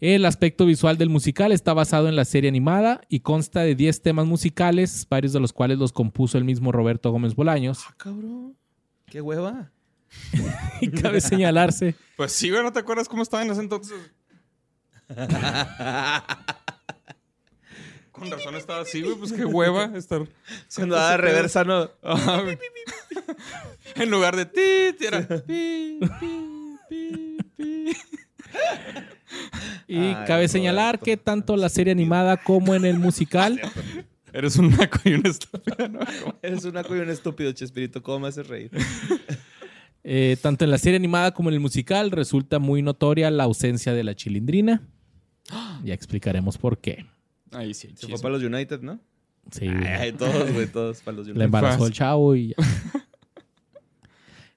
El 0.00 0.26
aspecto 0.26 0.66
visual 0.66 0.98
del 0.98 1.08
musical 1.08 1.52
está 1.52 1.72
basado 1.72 2.08
en 2.08 2.16
la 2.16 2.26
serie 2.26 2.48
animada 2.48 3.00
y 3.08 3.20
consta 3.20 3.60
de 3.60 3.74
10 3.74 4.02
temas 4.02 4.26
musicales, 4.26 5.06
varios 5.08 5.32
de 5.32 5.40
los 5.40 5.54
cuales 5.54 5.78
los 5.78 5.92
compuso 5.92 6.36
el 6.36 6.44
mismo 6.44 6.70
Roberto 6.70 7.10
Gómez 7.10 7.34
Bolaños. 7.34 7.84
Ah, 7.88 7.94
cabrón. 7.96 8.56
Qué 9.06 9.22
hueva. 9.22 9.72
Y 10.80 10.90
cabe 10.90 11.20
señalarse 11.20 11.94
Pues 12.16 12.32
sí, 12.32 12.48
güey, 12.50 12.62
¿no 12.62 12.72
te 12.72 12.78
acuerdas 12.78 13.08
cómo 13.08 13.22
estaba 13.22 13.42
en 13.42 13.50
ese 13.50 13.60
entonces? 13.60 13.96
Con 18.12 18.30
razón 18.30 18.54
estaba 18.54 18.80
así, 18.82 19.02
güey, 19.02 19.16
pues 19.16 19.32
qué 19.32 19.44
hueva 19.44 19.92
estar. 19.96 20.26
Cuando 20.74 20.96
da 20.96 21.16
reversa, 21.16 21.64
no. 21.64 21.90
En 23.94 24.10
lugar 24.10 24.36
de 24.36 24.46
ti, 24.46 25.04
era 25.04 25.26
pi, 25.46 26.00
pi, 26.20 26.78
pi, 26.88 27.38
pi. 27.56 27.92
Y 29.88 29.98
Ay, 29.98 30.16
cabe 30.26 30.48
señalar 30.48 30.96
Roberto. 30.96 31.04
que 31.04 31.16
tanto 31.16 31.56
la 31.56 31.68
serie 31.68 31.92
animada 31.92 32.36
como 32.36 32.74
en 32.74 32.84
el 32.84 32.98
musical 32.98 33.60
Eres 34.32 34.56
un 34.56 34.70
naco 34.70 34.98
y 35.04 35.14
un 35.14 35.26
estúpido, 35.26 35.88
¿no? 35.88 36.00
Eres 36.42 36.64
un 36.64 36.74
naco 36.74 36.94
y 36.94 36.98
un 37.00 37.08
estúpido, 37.08 37.50
Chespirito. 37.52 38.02
¿Cómo 38.02 38.20
me 38.20 38.28
haces 38.28 38.46
reír? 38.46 38.70
Eh, 40.04 40.36
tanto 40.42 40.64
en 40.64 40.70
la 40.70 40.78
serie 40.78 40.96
animada 40.96 41.32
como 41.32 41.48
en 41.48 41.54
el 41.54 41.60
musical 41.60 42.10
resulta 42.10 42.58
muy 42.58 42.82
notoria 42.82 43.30
la 43.30 43.44
ausencia 43.44 43.94
de 43.94 44.04
la 44.04 44.14
chilindrina. 44.14 44.82
Ya 45.84 45.94
explicaremos 45.94 46.58
por 46.58 46.78
qué. 46.78 47.06
Ahí 47.52 47.72
sí, 47.72 47.92
Se 47.94 48.08
fue 48.08 48.18
para 48.18 48.34
los 48.36 48.42
United, 48.42 48.80
¿no? 48.82 49.00
Sí, 49.50 49.68
Ay, 49.68 50.12
todos, 50.12 50.52
güey, 50.52 50.66
todos 50.66 51.00
para 51.00 51.16
los 51.16 51.26
United. 51.28 51.42
embarazó 51.44 51.78
Fácil. 51.78 51.86
el 51.86 51.92
chavo 51.94 52.34
y 52.36 52.48
ya. 52.48 52.54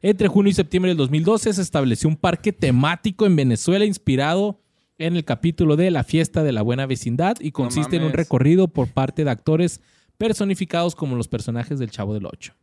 Entre 0.02 0.28
junio 0.28 0.52
y 0.52 0.54
septiembre 0.54 0.90
del 0.90 0.98
2012 0.98 1.54
se 1.54 1.62
estableció 1.62 2.08
un 2.08 2.16
parque 2.16 2.54
temático 2.54 3.26
en 3.26 3.36
Venezuela 3.36 3.86
inspirado 3.86 4.62
en 4.98 5.16
el 5.16 5.26
capítulo 5.26 5.76
de 5.76 5.92
La 5.92 6.04
fiesta 6.04 6.44
de 6.44 6.52
la 6.52 6.62
buena 6.62 6.86
vecindad 6.86 7.38
y 7.40 7.52
consiste 7.52 7.98
en 7.98 8.04
un 8.04 8.14
recorrido 8.14 8.68
por 8.68 8.88
parte 8.88 9.24
de 9.24 9.32
actores 9.32 9.82
personificados 10.18 10.96
como 10.96 11.16
los 11.16 11.28
personajes 11.28 11.80
del 11.80 11.92
Chavo 11.92 12.14
del 12.14 12.26
Ocho. 12.26 12.54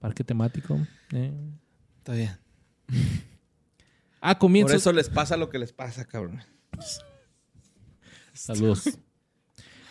Parque 0.00 0.24
temático. 0.24 0.78
eh. 1.12 1.32
Está 1.98 2.12
bien. 2.14 2.30
A 4.20 4.34
Por 4.34 4.38
comienzos... 4.40 4.76
eso 4.76 4.92
les 4.92 5.08
pasa 5.08 5.36
lo 5.36 5.50
que 5.50 5.58
les 5.58 5.72
pasa, 5.72 6.04
cabrón. 6.04 6.40
Saludos. 8.32 8.98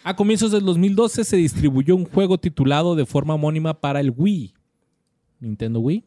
A 0.03 0.15
comienzos 0.15 0.51
del 0.51 0.63
2012 0.63 1.25
se 1.25 1.36
distribuyó 1.38 1.95
un 1.95 2.05
juego 2.05 2.38
titulado 2.38 2.95
de 2.95 3.05
forma 3.05 3.33
homónima 3.33 3.81
para 3.81 3.99
el 3.99 4.13
Wii, 4.15 4.53
Nintendo 5.39 5.80
Wii, 5.80 6.04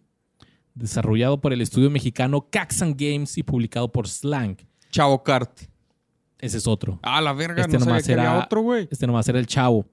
desarrollado 0.75 1.41
por 1.41 1.53
el 1.53 1.61
estudio 1.61 1.91
mexicano 1.91 2.47
Caxan 2.51 2.95
Games 2.97 3.37
y 3.39 3.43
publicado 3.43 3.91
por 3.91 4.09
Slang. 4.09 4.57
Chavo 4.91 5.23
Kart. 5.23 5.51
Ese 6.39 6.57
es 6.59 6.67
otro. 6.67 6.99
Ah, 7.03 7.21
la 7.21 7.33
verga, 7.33 7.63
Este 7.63 7.75
no 7.75 7.81
sabía 7.81 7.87
nomás 7.93 8.07
que 8.07 8.13
había 8.15 8.25
era- 8.25 8.45
otro, 8.45 8.63
güey. 8.63 8.89
Este 8.91 9.07
nomás 9.07 9.29
era 9.29 9.39
el 9.39 9.47
Chavo. 9.47 9.87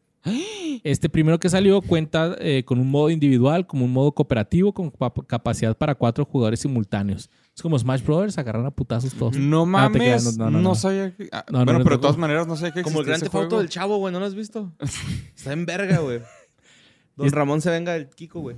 Este 0.83 1.07
primero 1.09 1.39
que 1.39 1.49
salió 1.49 1.81
cuenta 1.81 2.35
eh, 2.39 2.63
con 2.65 2.79
un 2.79 2.89
modo 2.89 3.09
individual, 3.09 3.65
como 3.65 3.85
un 3.85 3.93
modo 3.93 4.11
cooperativo, 4.11 4.73
con 4.73 4.89
cap- 4.91 5.25
capacidad 5.25 5.75
para 5.77 5.95
cuatro 5.95 6.25
jugadores 6.25 6.59
simultáneos. 6.59 7.29
Es 7.55 7.61
como 7.61 7.79
Smash 7.79 8.03
Brothers, 8.03 8.37
agarran 8.37 8.65
a 8.65 8.71
putazos 8.71 9.13
todos. 9.13 9.37
No 9.37 9.61
Ah, 9.63 9.65
mames, 9.65 10.37
no, 10.37 10.45
no, 10.45 10.51
no, 10.51 10.61
no. 10.61 10.75
sabía 10.75 11.15
que... 11.15 11.29
ah, 11.31 11.45
No, 11.49 11.59
no, 11.59 11.65
bueno, 11.65 11.79
no, 11.79 11.83
pero 11.85 11.95
no, 11.95 11.97
de 11.97 12.01
todas 12.01 12.17
maneras 12.17 12.45
no 12.47 12.55
sabía 12.57 12.73
que 12.73 12.81
Como 12.83 12.99
el 12.99 13.05
gran 13.05 13.21
juego. 13.21 13.57
del 13.59 13.69
chavo, 13.69 13.97
güey, 13.97 14.11
¿no 14.13 14.19
lo 14.19 14.25
has 14.25 14.35
visto? 14.35 14.73
Está 15.35 15.53
en 15.53 15.65
verga, 15.65 15.99
güey. 15.99 16.19
Don 17.15 17.27
Es- 17.27 17.33
Ramón 17.33 17.61
se 17.61 17.69
venga 17.69 17.93
del 17.93 18.09
Kiko, 18.09 18.41
güey. 18.41 18.57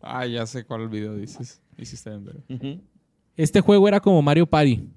Ah, 0.00 0.26
ya 0.26 0.46
sé 0.46 0.64
cuál 0.64 0.88
video 0.88 1.14
dices. 1.14 1.60
Hiciste 1.78 2.10
verga. 2.10 2.40
Este 3.36 3.60
juego 3.60 3.86
era 3.88 4.00
como 4.00 4.20
Mario 4.22 4.46
Party. 4.46 4.88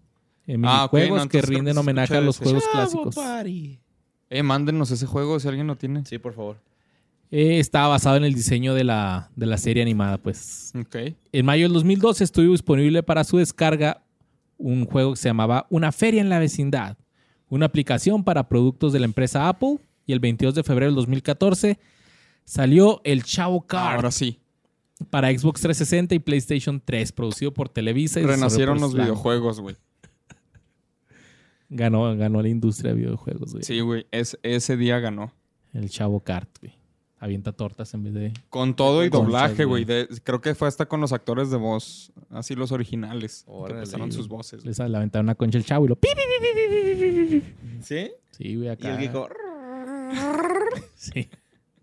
En 0.47 0.65
Ah, 0.65 0.86
ok, 0.86 0.93
minijuegos 0.93 1.23
no, 1.23 1.29
que 1.29 1.41
rinden 1.41 1.77
homenaje 1.77 2.15
a 2.15 2.21
los 2.21 2.36
ese. 2.36 2.43
juegos 2.45 2.63
Chavo 2.63 2.73
clásicos. 2.73 3.15
Party. 3.15 3.79
Eh, 4.29 4.43
mándenos 4.43 4.91
ese 4.91 5.05
juego 5.05 5.39
si 5.39 5.47
alguien 5.47 5.67
lo 5.67 5.75
tiene. 5.75 6.05
Sí, 6.05 6.17
por 6.17 6.34
favor. 6.34 6.58
Eh, 7.31 7.60
estaba 7.60 7.88
basado 7.89 8.17
en 8.17 8.23
el 8.23 8.34
diseño 8.34 8.73
de 8.73 8.84
la, 8.84 9.29
de 9.36 9.45
la 9.45 9.58
serie 9.58 9.81
animada, 9.81 10.17
pues. 10.17 10.71
Ok. 10.79 10.95
En 11.31 11.45
mayo 11.45 11.65
del 11.65 11.73
2012 11.73 12.23
estuvo 12.23 12.51
disponible 12.51 13.01
para 13.03 13.23
su 13.23 13.38
descarga 13.38 14.01
un 14.58 14.86
juego 14.86 15.12
que 15.12 15.17
se 15.17 15.29
llamaba 15.29 15.65
Una 15.69 15.91
feria 15.91 16.21
en 16.21 16.29
la 16.29 16.39
vecindad, 16.39 16.97
una 17.49 17.65
aplicación 17.65 18.23
para 18.23 18.47
productos 18.47 18.93
de 18.93 18.99
la 18.99 19.05
empresa 19.05 19.47
Apple. 19.49 19.79
Y 20.08 20.13
el 20.13 20.19
22 20.19 20.53
de 20.53 20.63
febrero 20.63 20.88
del 20.91 20.95
2014 20.95 21.79
salió 22.45 23.01
el 23.03 23.23
Chavo 23.23 23.65
Kart 23.67 23.95
Ahora 23.97 24.12
sí. 24.12 24.39
para 25.10 25.29
Xbox 25.29 25.60
360 25.62 26.15
y 26.15 26.19
PlayStation 26.19 26.81
3, 26.84 27.12
producido 27.12 27.53
por 27.53 27.67
Televisa. 27.69 28.21
y 28.21 28.25
Renacieron 28.25 28.75
por 28.77 28.81
los 28.84 28.93
videojuegos, 28.93 29.60
güey. 29.60 29.75
Ganó, 31.69 32.15
ganó 32.15 32.41
la 32.41 32.47
industria 32.49 32.93
de 32.93 33.01
videojuegos, 33.01 33.51
güey. 33.51 33.63
Sí, 33.63 33.79
güey. 33.81 34.05
Es, 34.12 34.38
ese 34.43 34.77
día 34.77 34.99
ganó. 34.99 35.34
El 35.73 35.89
Chavo 35.89 36.19
Kart, 36.21 36.49
güey. 36.62 36.73
Avienta 37.17 37.53
tortas 37.53 37.93
en 37.95 38.03
vez 38.03 38.13
de... 38.13 38.34
Con 38.49 38.75
todo 38.75 39.03
y 39.03 39.10
Conchas, 39.10 39.25
doblaje, 39.31 39.65
güey. 39.65 39.86
Creo 40.23 40.41
que 40.41 40.53
fue 40.53 40.67
hasta 40.67 40.86
con 40.86 41.01
los 41.01 41.12
actores 41.12 41.49
de 41.49 41.58
voz. 41.58 42.12
Así 42.29 42.53
los 42.55 42.71
originales. 42.71 43.43
Que 43.45 43.51
Órale. 43.51 44.12
sus 44.12 44.27
voces. 44.27 44.63
Les 44.63 44.77
le 44.77 44.95
aventaron 44.95 45.25
una 45.25 45.36
concha 45.36 45.58
el 45.58 45.65
Chavo 45.65 45.86
y 45.86 45.89
lo... 45.89 45.97
¿Sí? 47.81 48.12
Sí, 48.31 48.55
güey, 48.55 48.67
Y 48.67 48.69
acá. 48.69 48.93
el 48.93 48.99
Kiko. 49.08 49.27
Sí. 50.95 51.27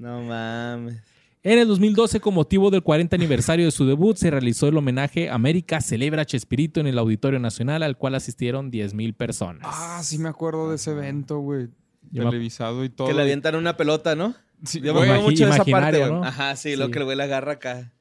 No 0.02 0.20
mames. 0.22 1.00
En 1.44 1.58
el 1.60 1.68
2012, 1.68 2.18
con 2.20 2.34
motivo 2.34 2.70
del 2.70 2.82
40 2.82 3.14
aniversario 3.16 3.64
de 3.66 3.70
su 3.70 3.86
debut, 3.86 4.16
se 4.16 4.30
realizó 4.32 4.66
el 4.68 4.76
homenaje 4.76 5.30
América 5.30 5.80
Celebra 5.80 6.22
a 6.22 6.24
Chespirito 6.24 6.80
en 6.80 6.88
el 6.88 6.98
Auditorio 6.98 7.38
Nacional, 7.38 7.82
al 7.84 7.96
cual 7.96 8.16
asistieron 8.16 8.70
10.000 8.72 9.14
personas. 9.14 9.62
Ah, 9.64 10.00
sí 10.02 10.18
me 10.18 10.28
acuerdo 10.28 10.70
de 10.70 10.76
ese 10.76 10.90
evento, 10.90 11.38
güey. 11.38 11.68
Yo 12.10 12.24
me- 12.24 12.30
Televisado 12.30 12.84
y 12.84 12.88
todo. 12.88 13.06
Que 13.06 13.14
le 13.14 13.22
avientan 13.22 13.54
una 13.54 13.76
pelota, 13.76 14.16
¿no? 14.16 14.34
Sí, 14.64 14.80
Yo 14.80 14.92
me 14.94 15.02
acuerdo 15.02 15.22
mucho 15.22 15.44
de 15.46 15.50
esa 15.52 15.64
parte, 15.64 15.98
güey. 15.98 16.10
¿no? 16.10 16.24
Ajá, 16.24 16.56
sí, 16.56 16.74
lo 16.76 16.90
que 16.90 16.98
el 16.98 17.04
güey 17.04 17.16
le 17.16 17.22
agarra 17.22 17.52
acá. 17.52 17.92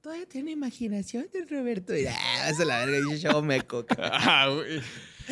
Todavía 0.00 0.26
tiene 0.26 0.52
imaginación 0.52 1.26
del 1.32 1.48
Roberto. 1.48 1.96
Y, 1.96 2.06
ah, 2.06 2.48
esa 2.48 2.64
la 2.64 2.84
verga, 2.86 2.98
y 3.14 3.20
chavo 3.20 3.42
meco. 3.42 3.84
cabrón. 3.86 4.10
Ah, 4.14 4.48
güey. 4.54 4.80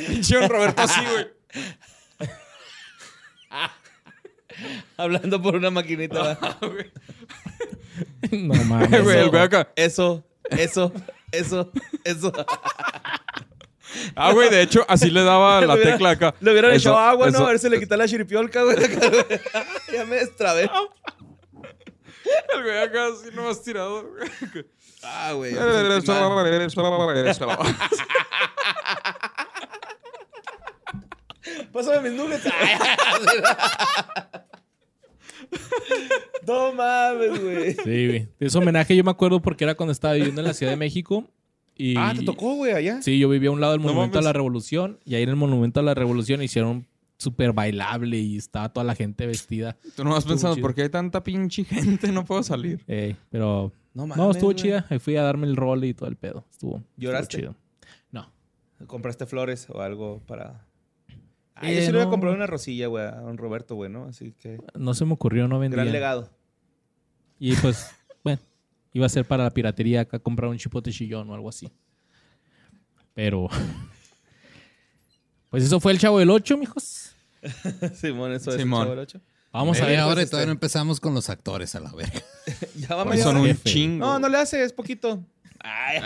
Pinche 0.09 0.47
Roberto 0.49 0.83
así, 0.83 1.01
güey. 1.13 1.27
Hablando 4.97 5.41
por 5.43 5.57
una 5.57 5.71
maquinita. 5.71 6.39
Ah, 6.43 6.59
no 8.33 8.55
mames. 8.65 8.93
El 8.93 9.31
güey 9.31 9.43
acá. 9.43 9.69
Eso, 9.77 10.25
eso, 10.51 10.93
eso, 11.33 11.71
eso. 12.05 12.33
Ah, 14.15 14.33
güey, 14.33 14.51
de 14.51 14.61
hecho, 14.63 14.85
así 14.89 15.11
le 15.11 15.23
daba 15.23 15.61
la 15.63 15.75
hubiera- 15.75 15.93
tecla 15.93 16.11
acá. 16.11 16.35
Le 16.41 16.51
hubieran 16.51 16.73
Eso, 16.73 16.91
echado 16.91 16.99
agua, 16.99 17.31
¿no? 17.31 17.39
A 17.47 17.49
ver 17.51 17.59
si 17.59 17.69
le 17.71 17.79
quita 17.79 17.97
la 17.97 18.07
chiripiolca, 18.07 18.63
güey. 18.63 18.77
ya 19.93 20.05
me 20.05 20.17
destrabé. 20.17 20.69
El 22.55 22.63
güey 22.63 22.79
acá 22.79 23.07
así 23.07 23.35
nomás 23.35 23.63
tirado. 23.63 24.05
güey. 24.09 24.29
Ah, 25.03 25.33
güey. 25.33 25.55
Pásame 31.73 32.09
mis 32.11 32.19
nuggets. 32.19 32.45
No 36.47 36.73
mames, 36.73 37.43
güey. 37.43 37.73
Sí, 37.75 37.83
güey. 38.07 38.29
De 38.39 38.47
ese 38.47 38.59
homenaje 38.59 38.97
yo 38.97 39.05
me 39.05 39.11
acuerdo 39.11 39.41
porque 39.43 39.65
era 39.65 39.75
cuando 39.75 39.93
estaba 39.93 40.15
viviendo 40.15 40.41
en 40.41 40.47
la 40.47 40.55
Ciudad 40.55 40.73
de 40.73 40.77
México. 40.77 41.25
Y... 41.77 41.97
Ah, 41.99 42.13
te 42.17 42.25
tocó, 42.25 42.55
güey, 42.55 42.73
allá. 42.73 43.03
Sí, 43.03 43.19
yo 43.19 43.29
vivía 43.29 43.51
a 43.51 43.53
un 43.53 43.61
lado 43.61 43.73
del 43.73 43.83
No 43.83 43.89
Monumento 43.89 44.19
a 44.19 44.23
la 44.23 44.33
Revolución. 44.33 44.99
Y 45.05 45.15
ahí 45.15 45.23
en 45.25 45.29
el 45.29 45.37
Monumento 45.37 45.81
a 45.81 45.83
la 45.83 45.95
Revolución 45.95 46.43
hicieron 46.43 46.87
súper 47.19 47.53
bailable 47.53 48.19
y 48.19 48.37
estaba 48.37 48.73
toda 48.73 48.85
la 48.85 48.95
gente 48.95 49.27
vestida. 49.27 49.77
Tú 49.97 50.05
no 50.05 50.11
vas 50.11 50.21
Estuvo 50.21 50.35
pensando, 50.35 50.55
chido. 50.57 50.67
¿por 50.67 50.75
qué 50.75 50.83
hay 50.83 50.89
tanta 50.89 51.23
pinche 51.23 51.65
gente? 51.65 52.13
No 52.13 52.25
puedo 52.25 52.43
salir. 52.43 52.83
Pero 53.31 53.73
No 53.95 54.07
mames. 54.07 54.17
no, 54.17 54.31
estuvo 54.31 54.53
chida. 54.53 54.87
Ahí 54.89 54.99
fui 54.99 55.17
a 55.17 55.23
darme 55.23 55.47
el 55.47 55.57
rol 55.57 55.85
y 55.85 55.95
todo 55.95 56.09
el 56.09 56.17
pedo. 56.17 56.45
Estuvo, 56.51 56.77
estuvo 56.79 56.93
¿Lloraste? 56.97 57.37
chido. 57.39 57.55
No. 58.11 58.31
¿Compraste 58.87 59.27
flores 59.27 59.69
o 59.71 59.81
algo 59.81 60.23
para.? 60.27 60.66
Ah, 61.57 61.71
Eh, 61.71 61.75
yo 61.77 61.81
sí 61.81 61.87
le 61.87 61.99
voy 61.99 62.07
a 62.07 62.11
comprar 62.11 62.35
una 62.35 62.47
rosilla, 62.47 62.87
güey, 62.87 63.05
a 63.05 63.13
don 63.13 63.39
Roberto, 63.39 63.75
güey, 63.75 63.91
¿no? 63.91 64.05
Así 64.05 64.33
que. 64.33 64.59
No 64.75 64.93
se 64.95 65.05
me 65.07 65.15
ocurrió, 65.15 65.49
no 65.49 65.59
vendía. 65.59 65.77
Gran 65.83 65.93
legado. 65.93 66.31
Y 67.39 67.55
pues, 67.57 67.91
bueno, 68.25 68.41
iba 68.93 69.07
a 69.07 69.09
ser 69.09 69.25
para 69.25 69.45
la 69.45 69.51
piratería 69.51 70.03
acá 70.03 70.19
comprar 70.19 70.51
un 70.51 70.59
chipote 70.59 70.91
chillón 70.93 71.29
o 71.31 71.35
algo 71.35 71.49
así. 71.49 71.73
Pero. 73.15 73.49
Pues 75.49 75.65
eso 75.65 75.81
fue 75.81 75.93
el 75.93 75.99
Chavo 75.99 76.19
del 76.19 76.29
8, 76.29 76.59
mijos. 76.59 77.15
Simón, 77.95 78.33
eso 78.33 78.51
es. 78.51 78.57
Simón. 78.57 78.81
el 78.81 78.85
Chavo 78.87 78.91
del 78.91 78.99
Ocho. 78.99 79.21
Vamos 79.53 79.81
a 79.81 79.87
ver. 79.87 80.03
pues, 80.03 80.03
y 80.03 80.03
todavía 80.05 80.23
este- 80.25 80.47
no 80.47 80.53
empezamos 80.53 81.01
con 81.01 81.15
los 81.15 81.31
actores 81.31 81.75
a 81.75 81.81
la 81.81 81.93
verga. 81.93 82.21
Ya 82.77 82.95
va 82.95 83.05
Pues 83.05 83.17
media 83.17 83.25
son 83.25 83.37
un 83.39 83.57
chingo. 83.63 84.05
No, 84.05 84.19
no 84.19 84.29
le 84.29 84.37
hace, 84.39 84.63
es 84.63 84.73
poquito. 84.73 85.25
Ay, 85.61 86.01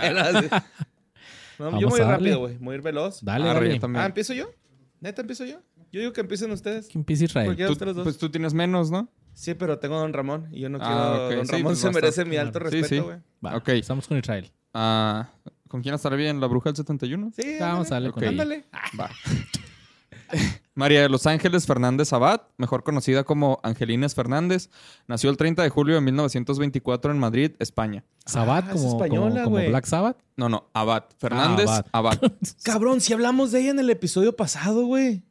no, 1.58 1.80
yo 1.80 1.88
a 1.88 1.90
voy 1.90 2.00
rápido, 2.00 2.38
güey. 2.40 2.58
Muy 2.58 2.76
ir 2.76 2.82
veloz. 2.82 3.24
Dale, 3.24 3.48
Arre, 3.48 3.60
dale. 3.60 3.74
yo 3.74 3.80
también. 3.80 4.02
Ah, 4.04 4.06
¿empiezo 4.06 4.34
yo? 4.34 4.50
¿Neta 5.00 5.22
empiezo 5.22 5.44
yo? 5.44 5.60
Yo 5.92 6.00
digo 6.00 6.12
que 6.12 6.20
empiecen 6.20 6.50
ustedes. 6.52 6.86
¿Quién 6.88 7.00
empieza 7.00 7.24
Israel? 7.24 7.56
Tú- 7.56 7.72
ustedes 7.72 7.94
dos. 7.96 8.04
pues 8.04 8.18
tú 8.18 8.30
tienes 8.30 8.54
menos, 8.54 8.90
¿no? 8.90 9.10
Sí, 9.32 9.54
pero 9.54 9.78
tengo 9.78 9.96
a 9.96 10.00
Don 10.00 10.12
Ramón 10.12 10.48
y 10.52 10.60
yo 10.60 10.68
no 10.68 10.78
Ah, 10.80 11.26
quiero. 11.28 11.36
Don 11.38 11.46
sí, 11.46 11.52
Ramón 11.52 11.64
pues 11.64 11.78
se 11.78 11.90
merece 11.90 12.24
mi 12.24 12.36
alto 12.36 12.58
Sí, 12.58 12.64
respeto, 12.64 12.88
sí. 12.88 12.98
güey. 13.00 13.18
Va, 13.44 13.56
Ok. 13.56 13.68
Estamos 13.70 14.06
con 14.06 14.18
Israel. 14.18 14.50
Ah, 14.74 15.30
¿Con 15.68 15.82
quién 15.82 15.94
estará 15.94 16.16
bien? 16.16 16.40
¿La 16.40 16.46
bruja 16.48 16.70
del 16.70 16.76
71? 16.76 17.32
Sí, 17.34 17.56
Vamos 17.60 17.90
a 17.90 17.94
darle 17.94 18.10
con 18.10 18.22
Ok. 18.22 18.30
ella. 18.30 18.42
Ándale. 18.42 18.64
Va. 18.98 19.10
María 20.74 21.02
de 21.02 21.08
los 21.08 21.26
Ángeles 21.26 21.66
Fernández 21.66 22.12
Abad, 22.12 22.42
mejor 22.56 22.84
conocida 22.84 23.24
como 23.24 23.58
Angelines 23.64 24.14
Fernández, 24.14 24.70
nació 25.08 25.28
el 25.30 25.36
30 25.36 25.62
de 25.62 25.68
julio 25.68 25.96
de 25.96 26.00
1924 26.00 27.10
en 27.10 27.18
Madrid, 27.18 27.52
España. 27.58 28.04
Sabbath, 28.24 28.66
Ah, 28.68 28.72
es 28.74 28.80
como, 28.80 28.90
como- 28.92 29.04
española, 29.04 29.44
como 29.44 29.56
güey. 29.56 29.68
Black 29.68 29.84
Sabbath. 29.86 30.16
No, 30.36 30.48
no, 30.48 30.70
Abad. 30.72 31.04
Fernández 31.18 31.66
Ah, 31.68 31.84
Abad. 31.92 32.18
Cabrón, 32.62 33.00
si 33.00 33.12
hablamos 33.12 33.50
de 33.52 33.60
ella 33.62 33.70
en 33.72 33.78
el 33.80 33.90
episodio 33.90 34.34
pasado, 34.36 34.84
güey. 34.86 35.22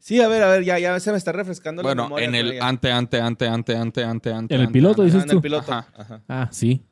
Sí, 0.00 0.20
a 0.20 0.28
ver, 0.28 0.42
a 0.42 0.48
ver, 0.48 0.64
ya, 0.64 0.78
ya 0.78 0.98
se 1.00 1.10
me 1.12 1.16
está 1.16 1.32
refrescando 1.32 1.82
la 1.82 1.88
Bueno, 1.88 2.02
memoria 2.04 2.26
en 2.26 2.32
con 2.32 2.40
el 2.40 2.62
ante, 2.62 2.92
ante, 2.92 3.20
ante, 3.20 3.46
ante, 3.48 3.74
ante, 3.76 4.04
ante, 4.04 4.32
ante. 4.32 4.54
En 4.54 4.60
el 4.60 4.66
ante, 4.66 4.72
piloto, 4.74 5.00
ante. 5.00 5.02
Ah, 5.02 5.04
dices 5.14 5.22
en 5.24 5.30
el 5.30 5.36
tú. 5.36 5.40
piloto. 5.42 5.72
Ajá. 5.72 5.88
Ajá. 5.96 6.22
Ah, 6.28 6.48
sí. 6.52 6.84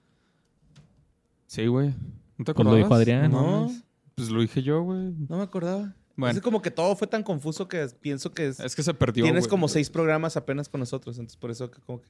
Sí, 1.46 1.66
güey. 1.66 1.88
¿No 1.88 2.44
te 2.44 2.54
Pues 2.54 2.64
lo 2.64 2.70
acordabas? 2.70 2.78
dijo 2.84 2.94
Adrián. 2.94 3.30
No. 3.30 3.70
Pues 4.14 4.30
lo 4.30 4.40
dije 4.40 4.62
yo, 4.62 4.82
güey. 4.82 5.12
no 5.28 5.36
me 5.36 5.42
acordaba. 5.42 5.94
Bueno. 6.16 6.36
Es 6.36 6.42
como 6.42 6.60
que 6.62 6.70
todo 6.70 6.94
fue 6.96 7.06
tan 7.06 7.22
confuso 7.22 7.68
que 7.68 7.86
pienso 8.00 8.32
que 8.34 8.48
es- 8.48 8.60
Es 8.60 8.74
que 8.76 8.82
se 8.82 8.92
perdió. 8.94 9.24
tienes 9.24 9.44
güey. 9.44 9.50
como 9.50 9.68
seis 9.68 9.88
programas 9.90 10.36
apenas 10.36 10.68
con 10.68 10.80
nosotros, 10.80 11.16
entonces 11.18 11.36
por 11.38 11.50
eso 11.50 11.70
que 11.70 11.80
como 11.80 12.00
que... 12.02 12.08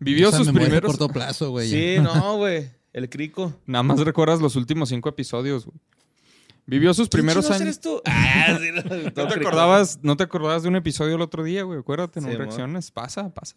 Vivió 0.00 0.28
Esa 0.28 0.38
sus 0.38 0.48
primeros. 0.50 0.90
corto 0.90 1.08
plazo, 1.08 1.50
güey. 1.50 1.68
Sí, 1.68 1.96
no, 2.02 2.36
güey. 2.38 2.70
El 2.92 3.08
crico. 3.08 3.54
Nada 3.66 3.82
más 3.82 4.00
recuerdas 4.00 4.40
los 4.40 4.56
últimos 4.56 4.88
cinco 4.88 5.08
episodios, 5.08 5.64
güey. 5.66 5.76
Vivió 6.66 6.92
sus 6.94 7.08
primeros 7.08 7.44
¿Quién 7.46 7.54
años. 7.54 7.62
eres 7.62 7.80
tú? 7.80 8.00
Ah, 8.06 8.58
sí, 8.60 8.70
no, 8.72 8.82
¿No 9.16 9.28
te 9.28 9.34
acordabas, 9.34 9.98
no 10.02 10.16
te 10.16 10.24
acordabas 10.24 10.62
de 10.62 10.68
un 10.68 10.76
episodio 10.76 11.14
el 11.16 11.20
otro 11.22 11.42
día, 11.44 11.62
güey? 11.62 11.78
Acuérdate, 11.78 12.20
Sí, 12.20 12.26
mo. 12.26 12.32
reacciones. 12.34 12.90
Pasa, 12.90 13.32
pasa. 13.32 13.56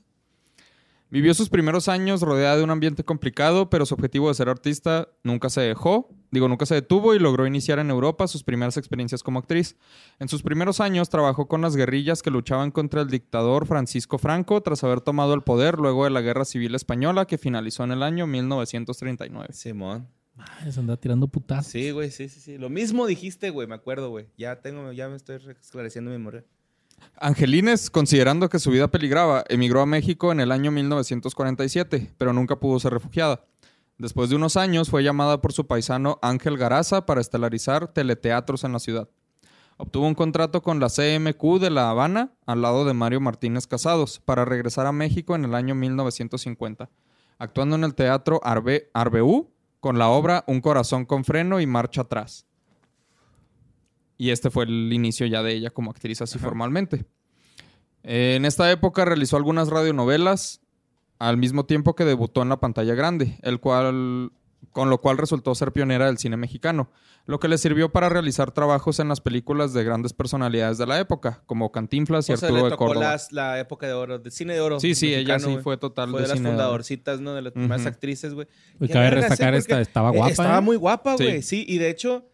Vivió 1.11 1.33
sus 1.35 1.49
primeros 1.49 1.87
años 1.87 2.21
rodeada 2.21 2.57
de 2.57 2.63
un 2.63 2.71
ambiente 2.71 3.03
complicado, 3.03 3.69
pero 3.69 3.85
su 3.85 3.93
objetivo 3.93 4.27
de 4.27 4.33
ser 4.33 4.49
artista 4.49 5.07
nunca 5.23 5.49
se 5.49 5.61
dejó, 5.61 6.09
digo, 6.31 6.47
nunca 6.49 6.65
se 6.65 6.75
detuvo 6.75 7.13
y 7.13 7.19
logró 7.19 7.45
iniciar 7.45 7.77
en 7.77 7.91
Europa 7.91 8.27
sus 8.27 8.43
primeras 8.43 8.75
experiencias 8.75 9.21
como 9.21 9.39
actriz. 9.39 9.77
En 10.19 10.27
sus 10.27 10.41
primeros 10.41 10.79
años 10.79 11.09
trabajó 11.09 11.47
con 11.47 11.61
las 11.61 11.75
guerrillas 11.75 12.23
que 12.23 12.31
luchaban 12.31 12.71
contra 12.71 13.01
el 13.01 13.09
dictador 13.09 13.67
Francisco 13.67 14.17
Franco 14.17 14.61
tras 14.61 14.83
haber 14.83 14.99
tomado 14.99 15.35
el 15.35 15.43
poder 15.43 15.77
luego 15.77 16.05
de 16.05 16.09
la 16.09 16.21
Guerra 16.21 16.43
Civil 16.43 16.73
Española 16.73 17.25
que 17.25 17.37
finalizó 17.37 17.83
en 17.83 17.91
el 17.91 18.01
año 18.01 18.25
1939. 18.25 19.53
Simón. 19.53 20.07
Madre, 20.33 20.71
se 20.71 20.79
anda 20.79 20.97
tirando 20.97 21.27
putazos. 21.29 21.71
Sí, 21.71 21.91
güey, 21.91 22.11
sí, 22.11 22.27
sí, 22.27 22.41
sí. 22.41 22.57
Lo 22.57 22.69
mismo 22.69 23.07
dijiste, 23.07 23.51
güey, 23.51 23.67
me 23.67 23.75
acuerdo, 23.75 24.09
güey. 24.09 24.27
Ya 24.37 24.59
tengo, 24.59 24.91
ya 24.91 25.07
me 25.07 25.15
estoy 25.15 25.37
esclareciendo 25.61 26.11
mi 26.11 26.17
memoria. 26.17 26.43
Angelines, 27.17 27.89
considerando 27.89 28.49
que 28.49 28.59
su 28.59 28.71
vida 28.71 28.89
peligraba, 28.89 29.43
emigró 29.49 29.81
a 29.81 29.85
México 29.85 30.31
en 30.31 30.39
el 30.39 30.51
año 30.51 30.71
1947, 30.71 32.13
pero 32.17 32.33
nunca 32.33 32.59
pudo 32.59 32.79
ser 32.79 32.93
refugiada. 32.93 33.45
Después 33.97 34.29
de 34.29 34.35
unos 34.35 34.57
años 34.57 34.89
fue 34.89 35.03
llamada 35.03 35.41
por 35.41 35.53
su 35.53 35.67
paisano 35.67 36.19
Ángel 36.21 36.57
Garaza 36.57 37.05
para 37.05 37.21
estelarizar 37.21 37.87
teleteatros 37.87 38.65
en 38.65 38.73
la 38.73 38.79
ciudad. 38.79 39.09
Obtuvo 39.77 40.07
un 40.07 40.15
contrato 40.15 40.61
con 40.61 40.79
la 40.79 40.87
CMQ 40.87 41.59
de 41.59 41.69
La 41.69 41.89
Habana 41.89 42.33
al 42.45 42.61
lado 42.61 42.85
de 42.85 42.93
Mario 42.93 43.21
Martínez 43.21 43.67
Casados 43.67 44.19
para 44.19 44.45
regresar 44.45 44.85
a 44.85 44.91
México 44.91 45.35
en 45.35 45.45
el 45.45 45.55
año 45.55 45.75
1950, 45.75 46.89
actuando 47.37 47.75
en 47.75 47.83
el 47.83 47.95
teatro 47.95 48.39
Arbe 48.43 48.89
con 49.79 49.97
la 49.97 50.09
obra 50.09 50.43
Un 50.47 50.61
corazón 50.61 51.05
con 51.05 51.23
freno 51.23 51.59
y 51.59 51.67
marcha 51.67 52.01
atrás. 52.01 52.45
Y 54.17 54.29
este 54.29 54.49
fue 54.49 54.63
el 54.65 54.91
inicio 54.93 55.25
ya 55.27 55.43
de 55.43 55.53
ella 55.53 55.69
como 55.71 55.91
actriz 55.91 56.21
así 56.21 56.39
formalmente. 56.39 57.05
Eh, 58.03 58.35
en 58.35 58.45
esta 58.45 58.71
época 58.71 59.03
realizó 59.05 59.35
algunas 59.37 59.69
radionovelas 59.69 60.61
al 61.19 61.37
mismo 61.37 61.65
tiempo 61.65 61.95
que 61.95 62.05
debutó 62.05 62.41
en 62.41 62.49
la 62.49 62.59
pantalla 62.59 62.93
grande, 62.93 63.39
el 63.41 63.59
cual, 63.59 64.31
con 64.71 64.89
lo 64.89 64.99
cual 65.01 65.17
resultó 65.17 65.55
ser 65.55 65.71
pionera 65.71 66.05
del 66.05 66.17
cine 66.17 66.37
mexicano, 66.37 66.89
lo 67.25 67.39
que 67.39 67.47
le 67.47 67.57
sirvió 67.57 67.91
para 67.91 68.07
realizar 68.09 68.51
trabajos 68.51 68.99
en 68.99 69.07
las 69.07 69.21
películas 69.21 69.73
de 69.73 69.83
grandes 69.83 70.13
personalidades 70.13 70.77
de 70.77 70.85
la 70.85 70.99
época, 70.99 71.41
como 71.47 71.71
Cantinflas 71.71 72.29
y 72.29 72.33
O 72.33 72.37
sea, 72.37 72.47
Arturo 72.49 72.59
le 72.61 72.65
de 72.65 72.69
tocó 72.71 72.85
Córdoba. 72.87 73.11
las- 73.13 73.31
la 73.31 73.59
época 73.59 73.87
de 73.87 73.93
oro, 73.93 74.19
del 74.19 74.31
cine 74.31 74.53
de 74.53 74.61
oro. 74.61 74.79
Sí, 74.79 74.93
sí, 74.93 75.07
ella 75.07 75.17
mexicano, 75.33 75.39
sí 75.45 75.51
güey. 75.53 75.63
fue 75.63 75.77
total 75.77 76.11
Fue 76.11 76.19
de 76.19 76.23
de 76.23 76.27
las 76.29 76.37
cine 76.37 76.49
de 76.49 76.55
fundadorcitas, 76.55 77.19
¿no? 77.21 77.33
De 77.33 77.41
las 77.41 77.53
primeras 77.53 77.81
Ujú. 77.81 77.87
actrices, 77.89 78.33
güey. 78.35 78.47
Qué 78.79 78.89
cabe 78.89 79.07
¿eh? 79.07 79.15
destacar 79.15 79.55
esta, 79.55 79.81
estaba 79.81 80.09
eh, 80.09 80.17
guapa. 80.17 80.31
Estaba 80.31 80.57
¿eh? 80.59 80.61
muy 80.61 80.75
guapa, 80.77 81.17
Sí. 81.17 81.23
güey. 81.23 81.41
Sí. 81.41 81.65
y 81.67 81.79
de 81.79 81.89
hecho, 81.89 82.29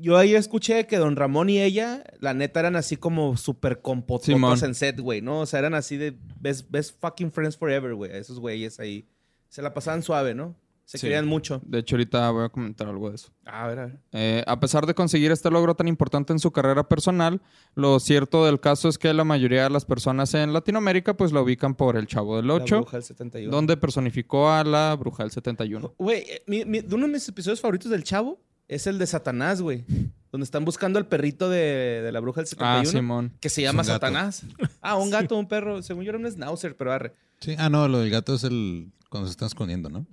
yo 0.00 0.16
ahí 0.16 0.34
escuché 0.34 0.86
que 0.86 0.96
Don 0.98 1.16
Ramón 1.16 1.50
y 1.50 1.60
ella, 1.60 2.04
la 2.18 2.34
neta, 2.34 2.60
eran 2.60 2.76
así 2.76 2.96
como 2.96 3.36
súper 3.36 3.80
compototos 3.80 4.62
en 4.62 4.74
set, 4.74 4.98
güey, 5.00 5.20
¿no? 5.22 5.40
O 5.40 5.46
sea, 5.46 5.58
eran 5.60 5.74
así 5.74 5.96
de 5.96 6.16
best, 6.40 6.70
best 6.70 7.00
fucking 7.00 7.30
friends 7.30 7.56
forever, 7.56 7.94
güey. 7.94 8.10
Esos 8.16 8.38
güeyes 8.40 8.80
ahí. 8.80 9.06
Se 9.48 9.62
la 9.62 9.74
pasaban 9.74 10.02
suave, 10.02 10.34
¿no? 10.34 10.54
Se 10.84 10.98
Sí. 10.98 11.06
querían 11.06 11.24
mucho. 11.28 11.60
De 11.64 11.78
hecho, 11.78 11.94
ahorita 11.94 12.28
voy 12.32 12.44
a 12.44 12.48
comentar 12.48 12.88
algo 12.88 13.10
de 13.10 13.14
eso. 13.14 13.30
A 13.44 13.68
ver, 13.68 13.78
a 13.78 13.86
ver. 13.86 13.98
Eh, 14.10 14.42
a 14.44 14.58
pesar 14.58 14.86
de 14.86 14.94
conseguir 14.94 15.30
este 15.30 15.48
logro 15.48 15.76
tan 15.76 15.86
importante 15.86 16.32
en 16.32 16.40
su 16.40 16.50
carrera 16.50 16.88
personal, 16.88 17.40
lo 17.76 18.00
cierto 18.00 18.44
del 18.44 18.58
caso 18.58 18.88
es 18.88 18.98
que 18.98 19.14
la 19.14 19.22
mayoría 19.22 19.62
de 19.62 19.70
las 19.70 19.84
personas 19.84 20.34
en 20.34 20.52
Latinoamérica 20.52 21.16
pues 21.16 21.30
la 21.30 21.42
ubican 21.42 21.76
por 21.76 21.96
el 21.96 22.08
Chavo 22.08 22.36
del 22.38 22.48
La 22.48 22.54
8, 22.54 22.76
Bruja 22.80 22.96
del 22.96 23.04
71. 23.04 23.52
donde 23.52 23.76
personificó 23.76 24.50
a 24.50 24.64
la 24.64 24.96
Bruja 24.96 25.22
del 25.22 25.30
71. 25.30 25.94
Güey, 25.96 26.24
eh, 26.28 26.82
de 26.82 26.94
uno 26.96 27.06
de 27.06 27.12
mis 27.12 27.28
episodios 27.28 27.60
favoritos 27.60 27.88
del 27.92 28.02
Chavo 28.02 28.40
es 28.74 28.86
el 28.86 28.98
de 28.98 29.06
Satanás, 29.06 29.60
güey. 29.60 29.84
Donde 30.32 30.44
están 30.44 30.64
buscando 30.64 30.98
al 30.98 31.06
perrito 31.06 31.48
de, 31.50 32.02
de 32.02 32.12
la 32.12 32.20
bruja 32.20 32.40
del 32.40 32.46
71. 32.46 32.80
Ah, 32.80 32.84
Simón. 32.86 33.32
Que 33.40 33.48
se 33.48 33.62
llama. 33.62 33.82
Satanás. 33.84 34.44
Ah, 34.80 34.96
un 34.96 35.10
gato, 35.10 35.36
un 35.36 35.46
perro. 35.48 35.82
Según 35.82 36.04
yo 36.04 36.10
era 36.10 36.18
un 36.18 36.30
schnauzer, 36.30 36.76
pero 36.76 36.92
arre. 36.92 37.14
Sí. 37.40 37.54
Ah, 37.58 37.68
no, 37.68 37.86
lo 37.88 37.98
del 38.00 38.10
gato 38.10 38.34
es 38.34 38.44
el 38.44 38.92
cuando 39.10 39.26
se 39.28 39.32
están 39.32 39.46
escondiendo, 39.46 39.88
¿no? 39.90 40.06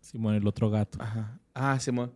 Simón, 0.00 0.34
el 0.34 0.46
otro 0.46 0.70
gato. 0.70 0.98
Ajá. 1.00 1.38
Ah, 1.54 1.80
Simón. 1.80 2.12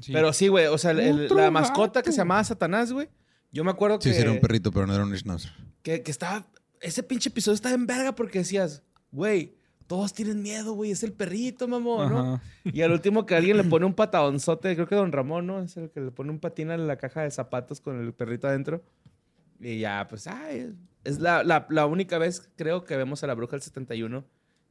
Sí. 0.00 0.12
Pero 0.12 0.32
sí, 0.32 0.48
güey. 0.48 0.66
O 0.66 0.78
sea, 0.78 0.92
el- 0.92 1.00
el- 1.00 1.24
Otro 1.26 1.36
la 1.38 1.50
mascota 1.50 1.98
gato. 2.00 2.02
que 2.06 2.12
se 2.12 2.18
llamaba 2.18 2.42
Satanás, 2.44 2.92
güey. 2.92 3.08
Yo 3.52 3.64
me 3.64 3.70
acuerdo 3.72 4.00
Sí, 4.00 4.10
que, 4.10 4.14
sí, 4.14 4.20
era 4.22 4.30
un 4.30 4.40
perrito, 4.40 4.70
pero 4.70 4.86
no 4.86 4.94
era 4.94 5.04
un 5.04 5.14
schnauzer. 5.16 5.50
que, 5.82 6.02
que 6.02 6.10
estaba... 6.10 6.46
Ese 6.80 7.02
pinche 7.02 7.28
episodio 7.28 7.56
estaba 7.56 7.74
en 7.74 7.86
verga 7.86 8.14
porque 8.14 8.38
decías, 8.38 8.82
güey, 9.10 9.54
todos 9.90 10.14
tienen 10.14 10.40
miedo, 10.40 10.74
güey. 10.74 10.92
Es 10.92 11.02
el 11.02 11.12
perrito, 11.12 11.66
mamón, 11.66 12.08
¿no? 12.12 12.34
Ajá. 12.34 12.42
Y 12.64 12.80
al 12.82 12.92
último 12.92 13.26
que 13.26 13.34
alguien 13.34 13.56
le 13.56 13.64
pone 13.74 13.84
un 13.86 13.94
patadonzote, 13.94 14.76
creo 14.76 14.86
que 14.86 14.94
Don 14.94 15.10
Ramón, 15.10 15.48
¿no? 15.48 15.60
Es 15.60 15.76
el 15.76 15.90
que 15.90 16.00
le 16.00 16.12
pone 16.12 16.30
un 16.30 16.38
patín 16.38 16.70
a 16.70 16.76
la 16.76 16.96
caja 16.96 17.22
de 17.22 17.30
zapatos 17.32 17.80
con 17.80 18.00
el 18.00 18.12
perrito 18.14 18.46
adentro. 18.46 18.84
Y 19.58 19.80
ya, 19.80 20.06
pues, 20.08 20.28
ay, 20.28 20.72
es 21.02 21.18
la, 21.18 21.42
la- 21.42 21.66
la 21.70 21.86
única 21.86 22.18
vez, 22.18 22.48
creo, 22.54 22.84
que 22.84 22.96
vemos 22.96 23.24
a 23.24 23.26
la 23.26 23.34
bruja 23.34 23.52
del 23.56 23.62
71 23.62 24.24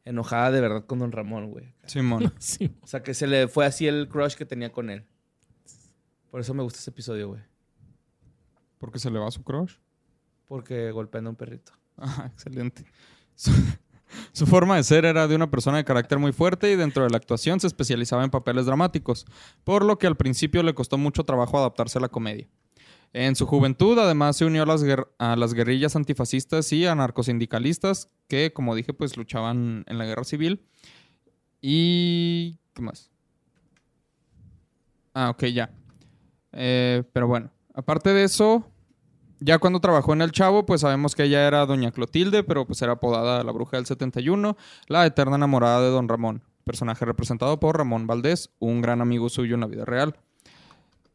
enojada 0.05 0.51
de 0.51 0.61
verdad 0.61 0.85
con 0.85 0.99
Don 0.99 1.11
Ramón, 1.11 1.51
güey. 1.51 1.73
Simón. 1.85 2.33
Sí. 2.39 2.73
O 2.81 2.87
sea, 2.87 3.03
que 3.03 3.13
se 3.13 3.27
le 3.27 3.49
fue 3.49 3.65
así 3.65 3.87
el 3.87 4.07
crush 4.07 4.35
que 4.35 4.45
tenía 4.45 4.71
con 4.71 4.89
él. 4.89 5.03
Por 6.31 6.39
eso 6.39 6.53
me 6.53 6.63
gusta 6.63 6.79
ese 6.79 6.91
episodio, 6.91 7.27
güey. 7.27 7.41
Porque 8.77 8.99
se 8.99 9.11
le 9.11 9.19
va 9.19 9.29
su 9.31 9.43
crush. 9.43 9.73
Porque 10.47 10.91
golpean 10.91 11.27
a 11.27 11.31
un 11.31 11.35
perrito. 11.35 11.73
Ajá, 11.97 12.27
excelente. 12.27 12.85
Su, 14.31 14.45
forma 14.47 14.75
de 14.75 14.83
ser 14.83 15.05
era 15.05 15.27
de 15.27 15.35
una 15.35 15.49
persona 15.51 15.77
de 15.77 15.85
carácter 15.85 16.19
muy 16.19 16.31
fuerte 16.31 16.71
y 16.71 16.75
dentro 16.75 17.03
de 17.03 17.09
la 17.09 17.17
actuación 17.17 17.59
se 17.59 17.67
especializaba 17.67 18.23
en 18.23 18.29
papeles 18.29 18.65
dramáticos, 18.65 19.25
por 19.63 19.83
lo 19.83 19.97
que 19.97 20.07
al 20.07 20.17
principio 20.17 20.63
le 20.63 20.73
costó 20.73 20.97
mucho 20.97 21.23
trabajo 21.23 21.57
adaptarse 21.57 21.97
a 21.97 22.01
la 22.01 22.09
comedia. 22.09 22.47
En 23.11 23.35
su 23.35 23.47
juventud, 23.47 23.97
además, 23.97 24.37
se 24.37 24.45
unió 24.45 24.63
a 24.63 24.65
las, 24.67 24.83
guer- 24.83 25.07
a 25.17 25.35
las 25.35 25.53
guerrillas 25.53 25.95
antifascistas 25.95 26.71
y 26.73 26.85
anarcosindicalistas 26.85 28.09
que, 28.27 28.53
como 28.53 28.75
dije, 28.75 28.93
pues 28.93 29.17
luchaban 29.17 29.83
en 29.87 29.97
la 29.97 30.05
guerra 30.05 30.23
civil. 30.23 30.63
Y... 31.61 32.57
¿Qué 32.73 32.81
más? 32.83 33.09
Ah, 35.13 35.31
ok, 35.31 35.45
ya. 35.45 35.71
Eh, 36.53 37.03
pero 37.11 37.27
bueno, 37.27 37.51
aparte 37.73 38.13
de 38.13 38.23
eso, 38.23 38.65
ya 39.39 39.59
cuando 39.59 39.79
trabajó 39.79 40.13
en 40.13 40.21
El 40.21 40.31
Chavo, 40.31 40.65
pues 40.65 40.81
sabemos 40.81 41.15
que 41.15 41.23
ella 41.23 41.47
era 41.47 41.65
Doña 41.65 41.91
Clotilde, 41.91 42.43
pero 42.43 42.65
pues 42.65 42.81
era 42.81 42.93
apodada 42.93 43.43
la 43.43 43.51
Bruja 43.51 43.77
del 43.77 43.85
71, 43.85 44.57
la 44.87 45.05
eterna 45.05 45.35
enamorada 45.35 45.81
de 45.81 45.89
Don 45.89 46.09
Ramón, 46.09 46.41
personaje 46.63 47.05
representado 47.05 47.59
por 47.59 47.77
Ramón 47.77 48.07
Valdés, 48.07 48.49
un 48.59 48.81
gran 48.81 49.01
amigo 49.01 49.29
suyo 49.29 49.55
en 49.55 49.61
la 49.61 49.67
vida 49.67 49.85
real. 49.85 50.15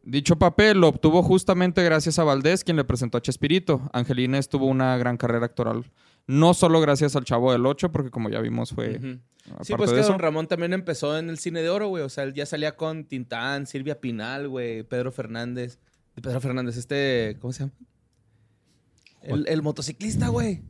Dicho 0.02 0.36
papel 0.36 0.80
lo 0.80 0.88
obtuvo 0.88 1.22
justamente 1.22 1.82
gracias 1.82 2.18
a 2.18 2.24
Valdés, 2.24 2.62
quien 2.62 2.76
le 2.76 2.84
presentó 2.84 3.16
a 3.16 3.22
Chespirito. 3.22 3.88
Angelines 3.92 4.50
tuvo 4.50 4.66
una 4.66 4.98
gran 4.98 5.16
carrera 5.16 5.46
actoral, 5.46 5.84
no 6.26 6.54
solo 6.54 6.80
gracias 6.80 7.16
al 7.16 7.24
Chavo 7.24 7.52
del 7.52 7.64
8, 7.66 7.90
porque 7.92 8.10
como 8.10 8.28
ya 8.28 8.40
vimos 8.40 8.72
fue... 8.72 8.96
Ujú. 8.98 9.20
aparte 9.50 9.64
Sí, 9.64 9.74
pues 9.76 9.92
que 9.92 10.00
eso. 10.00 10.10
Don 10.10 10.18
Ramón 10.18 10.46
también 10.46 10.72
empezó 10.72 11.18
en 11.18 11.30
el 11.30 11.38
cine 11.38 11.62
de 11.62 11.70
oro, 11.70 11.88
güey. 11.88 12.02
O 12.02 12.08
sea, 12.08 12.24
él 12.24 12.34
ya 12.34 12.46
salía 12.46 12.76
con 12.76 13.04
Tintán, 13.04 13.66
Silvia 13.66 14.00
Pinal, 14.00 14.48
güey, 14.48 14.82
Pedro 14.82 15.12
Fernández. 15.12 15.78
Pedro 16.14 16.40
Fernández, 16.40 16.76
este, 16.76 17.36
¿cómo 17.40 17.52
se 17.52 17.60
llama? 17.60 17.72
El, 19.24 19.46
el 19.48 19.62
motociclista, 19.62 20.28
güey. 20.28 20.62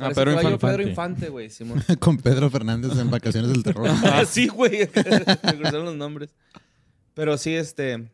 Ah, 0.00 0.10
Pedro 0.14 0.32
Infante. 0.32 0.58
Pedro 0.58 0.82
Infante, 0.82 1.28
güey, 1.28 1.50
Simón. 1.50 1.82
Con 2.00 2.16
Pedro 2.16 2.50
Fernández 2.50 2.98
en 2.98 3.10
Vacaciones 3.10 3.50
del 3.52 3.62
Terror. 3.62 3.88
Ah, 3.88 4.24
sí, 4.28 4.48
güey. 4.48 4.78
Me 5.44 5.56
cruzaron 5.56 5.84
los 5.84 5.96
nombres. 5.96 6.30
Pero 7.14 7.38
sí, 7.38 7.54
este. 7.54 8.10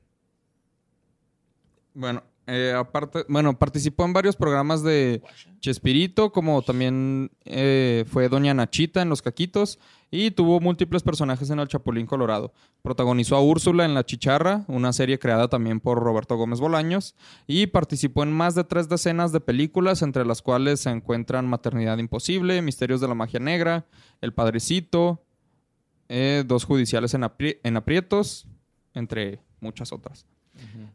Bueno, 1.94 2.22
eh, 2.46 2.74
aparte, 2.76 3.24
bueno, 3.28 3.58
participó 3.58 4.04
en 4.04 4.12
varios 4.12 4.36
programas 4.36 4.82
de 4.82 5.22
Chespirito, 5.60 6.32
como 6.32 6.62
también 6.62 7.30
eh, 7.44 8.04
fue 8.08 8.28
Doña 8.28 8.54
Nachita 8.54 9.02
en 9.02 9.08
Los 9.08 9.22
Caquitos, 9.22 9.78
y 10.10 10.32
tuvo 10.32 10.60
múltiples 10.60 11.02
personajes 11.02 11.50
en 11.50 11.60
El 11.60 11.68
Chapulín 11.68 12.06
Colorado. 12.06 12.52
Protagonizó 12.82 13.36
a 13.36 13.42
Úrsula 13.42 13.84
en 13.84 13.94
La 13.94 14.04
Chicharra, 14.04 14.64
una 14.66 14.92
serie 14.92 15.18
creada 15.18 15.48
también 15.48 15.80
por 15.80 15.98
Roberto 15.98 16.36
Gómez 16.36 16.60
Bolaños, 16.60 17.14
y 17.46 17.68
participó 17.68 18.22
en 18.22 18.32
más 18.32 18.54
de 18.54 18.64
tres 18.64 18.88
decenas 18.88 19.30
de 19.32 19.40
películas, 19.40 20.02
entre 20.02 20.24
las 20.24 20.42
cuales 20.42 20.80
se 20.80 20.90
encuentran 20.90 21.48
Maternidad 21.48 21.98
Imposible, 21.98 22.60
Misterios 22.62 23.00
de 23.00 23.08
la 23.08 23.14
Magia 23.14 23.40
Negra, 23.40 23.86
El 24.20 24.32
Padrecito, 24.32 25.22
eh, 26.08 26.42
Dos 26.46 26.64
Judiciales 26.64 27.14
en, 27.14 27.22
apri- 27.22 27.58
en 27.62 27.76
Aprietos, 27.76 28.48
entre 28.94 29.40
muchas 29.60 29.92
otras. 29.92 30.26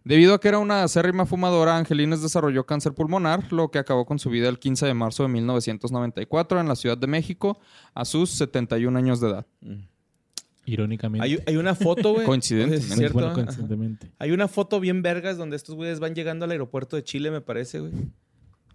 Debido 0.04 0.36
a 0.36 0.40
que 0.40 0.48
era 0.48 0.60
una 0.60 0.84
acérrima 0.84 1.26
fumadora, 1.26 1.76
Angelines 1.78 2.22
desarrolló 2.22 2.66
cáncer 2.66 2.94
pulmonar, 2.94 3.52
lo 3.52 3.72
que 3.72 3.80
acabó 3.80 4.06
con 4.06 4.20
su 4.20 4.30
vida 4.30 4.48
el 4.50 4.60
15 4.60 4.86
de 4.86 4.94
marzo 4.94 5.24
de 5.24 5.30
1994 5.30 6.60
en 6.60 6.68
la 6.68 6.76
Ciudad 6.76 6.98
de 6.98 7.08
México 7.08 7.60
a 7.96 8.06
sus 8.06 8.30
71 8.32 8.98
años 9.00 9.20
de 9.22 9.30
edad. 9.30 9.46
Irónicamente. 10.66 11.26
Hay, 11.26 11.40
hay 11.46 11.58
una 11.58 11.76
foto, 11.76 12.14
güey. 12.14 12.26
Coincidentemente. 12.26 12.88
Es 12.88 12.96
cierto, 12.96 13.14
Bueno, 13.14 13.28
ajá. 13.30 13.36
coincidentemente. 13.36 14.12
Hay 14.18 14.32
una 14.32 14.48
foto 14.48 14.80
bien 14.80 15.02
vergas 15.02 15.38
donde 15.38 15.56
estos 15.56 15.76
güeyes 15.76 16.00
van 16.00 16.16
llegando 16.16 16.46
al 16.46 16.52
aeropuerto 16.52 16.96
de 16.96 17.04
Chile, 17.04 17.30
me 17.32 17.42
parece, 17.42 17.80
güey. 17.80 17.92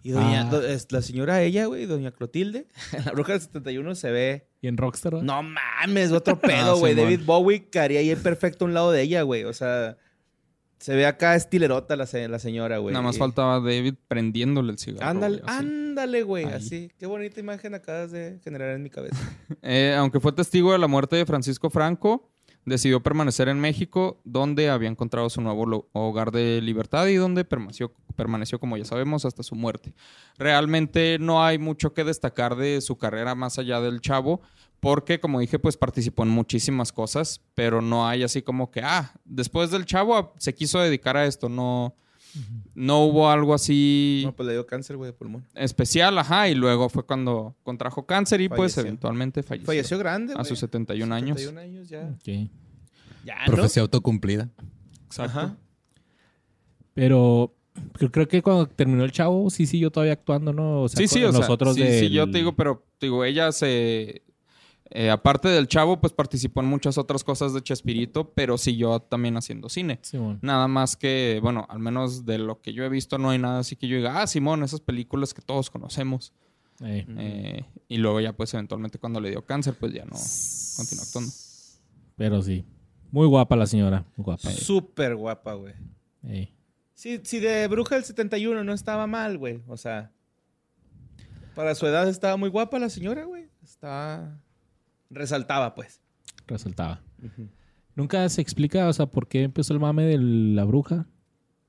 Y 0.03 0.11
doña, 0.13 0.43
Ah. 0.43 0.51
do- 0.51 0.67
es 0.67 0.91
la 0.93 1.03
señora 1.03 1.43
ella, 1.43 1.67
güey, 1.67 1.85
doña 1.87 2.11
Clotilde, 2.11 2.69
la 3.05 3.13
bruja 3.13 3.33
del 3.33 3.43
71 3.43 3.95
se 3.95 4.11
ve. 4.11 4.49
¿Y 4.63 4.69
en 4.69 4.77
Rockstar? 4.77 5.15
No 5.15 5.43
mames, 5.43 6.13
otro 6.13 6.39
pedo, 6.41 6.73
Ah, 6.73 6.79
güey. 6.79 6.95
Simón. 6.95 7.11
David 7.11 7.27
Bowie 7.27 7.69
caería 7.71 8.01
ahí 8.01 8.15
perfecto 8.17 8.65
a 8.65 8.69
un 8.69 8.75
lado 8.75 8.93
de 8.93 9.03
ella, 9.03 9.23
güey. 9.23 9.45
O 9.45 9.53
sea, 9.53 9.97
se 10.81 10.97
ve 10.97 11.07
acá 11.07 11.37
estilerota 11.37 11.95
la, 11.95 12.07
se- 12.07 12.27
la 12.27 12.39
señora, 12.39 12.79
güey. 12.79 12.93
Nada 12.93 13.05
más 13.05 13.19
faltaba 13.19 13.61
David 13.61 13.95
prendiéndole 14.09 14.73
el 14.73 14.79
cigarro. 14.79 15.07
Ándale, 15.07 15.39
güey, 15.39 15.49
así. 15.55 15.59
ándale, 15.65 16.23
güey. 16.25 16.45
Ahí. 16.47 16.53
Así. 16.55 16.91
Qué 16.99 17.07
bonita 17.07 17.39
imagen 17.39 17.75
acabas 17.75 18.11
de 18.11 18.41
generar 18.43 18.71
en 18.75 18.83
mi 18.83 18.91
cabeza. 18.91 19.17
Eh, 19.63 19.95
aunque 19.97 20.19
fue 20.21 20.33
testigo 20.33 20.73
de 20.73 20.79
la 20.79 20.87
muerte 20.89 21.17
de 21.17 21.27
Francisco 21.27 21.69
Franco, 21.71 22.31
decidió 22.65 23.03
permanecer 23.03 23.49
en 23.49 23.61
México, 23.61 24.21
donde 24.25 24.71
había 24.71 24.89
encontrado 24.89 25.29
su 25.29 25.41
nuevo 25.43 25.89
hogar 25.93 26.31
de 26.33 26.61
libertad 26.63 27.07
y 27.09 27.15
donde 27.17 27.45
permaneció, 27.45 27.93
permaneció, 28.17 28.59
como 28.59 28.77
ya 28.77 28.85
sabemos, 28.85 29.25
hasta 29.27 29.43
su 29.43 29.55
muerte. 29.55 29.95
Realmente 30.39 31.19
no 31.21 31.45
hay 31.45 31.59
mucho 31.59 31.93
que 31.93 32.05
destacar 32.05 32.57
de 32.57 32.81
su 32.81 32.97
carrera 32.97 33.35
más 33.35 33.59
allá 33.59 33.81
del 33.81 34.01
chavo, 34.01 34.41
porque, 34.81 35.21
como 35.21 35.41
dije, 35.41 35.59
pues 35.59 35.77
participó 35.77 36.23
en 36.23 36.31
muchísimas 36.31 36.91
cosas, 36.93 37.41
pero 37.55 37.81
no 37.83 38.09
hay 38.09 38.23
así 38.23 38.43
como 38.43 38.71
que, 38.71 38.81
ah, 38.83 39.13
después 39.25 39.71
del 39.71 39.85
chavo 39.87 40.33
se 40.39 40.55
quiso 40.55 40.79
dedicar 40.81 41.17
a 41.17 41.27
esto, 41.27 41.49
no, 41.51 41.95
no 42.75 43.05
hubo 43.05 43.29
algo 43.31 43.53
así 43.55 44.23
No, 44.25 44.35
pues 44.35 44.47
le 44.47 44.53
dio 44.55 44.67
cáncer, 44.67 44.97
güey, 44.97 45.11
de 45.11 45.13
pulmón. 45.13 45.45
especial, 45.55 46.17
ajá, 46.19 46.49
y 46.49 46.55
luego 46.55 46.89
fue 46.89 47.05
cuando 47.05 47.55
contrajo 47.63 48.07
cáncer 48.07 48.41
y 48.41 48.49
pues 48.49 48.77
eventualmente 48.79 49.43
falleció. 49.43 49.67
Falleció 49.67 49.99
grande, 49.99 50.35
A 50.37 50.45
sus 50.45 50.59
71 50.61 51.15
años. 51.15 51.39
71 51.41 51.61
años 51.61 51.89
ya. 51.89 52.09
Ok. 52.15 52.51
Ya, 53.25 53.37
¿no? 53.47 53.53
Profecía 53.53 53.83
autocumplida. 53.83 54.49
Exacto. 55.07 55.39
Ajá. 55.39 55.57
Pero 56.95 57.55
creo, 58.11 58.29
que 58.29 58.43
cuando 58.43 58.67
terminó 58.67 59.05
el 59.05 59.13
chavo, 59.13 59.49
sí 59.51 59.67
siguió 59.67 59.91
todavía 59.91 60.13
actuando, 60.15 60.53
¿no? 60.53 60.83
O 60.83 60.89
sea, 60.89 60.99
sí, 60.99 61.09
sí, 61.09 61.25
o 61.25 61.31
sea, 61.31 61.41
nosotros 61.41 61.75
sí, 61.75 61.83
del- 61.83 62.01
sí, 62.01 62.11
yo 62.11 62.31
te 62.31 62.39
digo, 62.39 62.55
pero 62.57 62.85
digo, 63.01 63.25
ella 63.25 63.53
se... 63.53 64.23
eh, 64.91 65.11
aparte 65.11 65.49
del 65.49 65.69
chavo, 65.69 66.01
pues 66.01 66.13
participó 66.13 66.61
en 66.61 66.67
muchas 66.67 66.99
otras 66.99 67.23
cosas 67.25 67.55
de 67.55 67.63
Chespirito, 67.63 68.31
pero 68.33 68.59
siguió 68.59 69.01
también 69.01 69.37
haciendo 69.37 69.69
cine. 69.69 69.99
Simón. 70.03 70.39
Nada 70.43 70.67
más 70.69 70.97
que, 70.97 71.39
bueno, 71.43 71.67
al 71.69 71.79
menos 71.79 72.27
de 72.27 72.39
lo 72.39 72.61
que 72.61 72.73
yo 72.73 72.85
he 72.85 72.89
visto, 72.89 73.17
no 73.19 73.31
hay 73.31 73.39
nada 73.39 73.61
así 73.61 73.77
que 73.77 73.87
yo 73.89 73.97
diga, 73.97 74.21
ah, 74.21 74.27
Simón, 74.27 74.63
esas 74.63 74.81
películas 74.81 75.33
que 75.33 75.43
todos 75.43 75.71
conocemos. 75.71 76.33
Eh, 76.83 77.07
Eh, 77.19 77.65
y 77.89 77.99
luego 77.99 78.21
ya, 78.21 78.33
pues, 78.33 78.53
eventualmente 78.55 78.99
cuando 78.99 79.21
le 79.21 79.31
dio 79.31 79.45
cáncer, 79.45 79.75
pues 79.79 79.93
ya 79.93 80.05
no 80.05 80.17
continuó 80.77 81.05
actuando. 81.05 81.31
pero 82.17 82.43
sí. 82.43 82.65
Muy 83.13 83.27
guapa 83.27 83.57
la 83.57 83.67
señora. 83.67 84.05
Muy 84.17 84.25
guapa. 84.25 84.51
Súper 84.51 85.15
guapa, 85.17 85.55
güey. 85.55 85.75
Si, 86.95 87.21
si 87.25 87.41
de 87.41 87.67
Bruja 87.67 87.97
del 87.97 88.05
71 88.05 88.63
no 88.63 88.73
estaba 88.73 89.07
mal, 89.07 89.37
güey. 89.39 89.63
O 89.67 89.77
sea, 89.77 90.13
para 91.55 91.75
su 91.75 91.87
edad 91.87 92.09
estaba 92.09 92.37
muy 92.37 92.49
guapa 92.51 92.79
la 92.79 92.89
señora, 92.89 93.25
güey. 93.25 93.49
Estaba... 93.63 94.39
Resaltaba, 95.11 95.75
pues. 95.75 96.01
Resaltaba. 96.47 97.03
Nunca 97.95 98.29
se 98.29 98.41
explica, 98.41 98.89
o 98.89 98.93
sea, 98.93 99.07
por 99.07 99.29
qué 99.29 99.43
empezó 99.43 99.73
el 99.73 99.81
mame 99.81 100.05
de 100.05 100.19
la 100.19 100.65
bruja. 100.65 101.07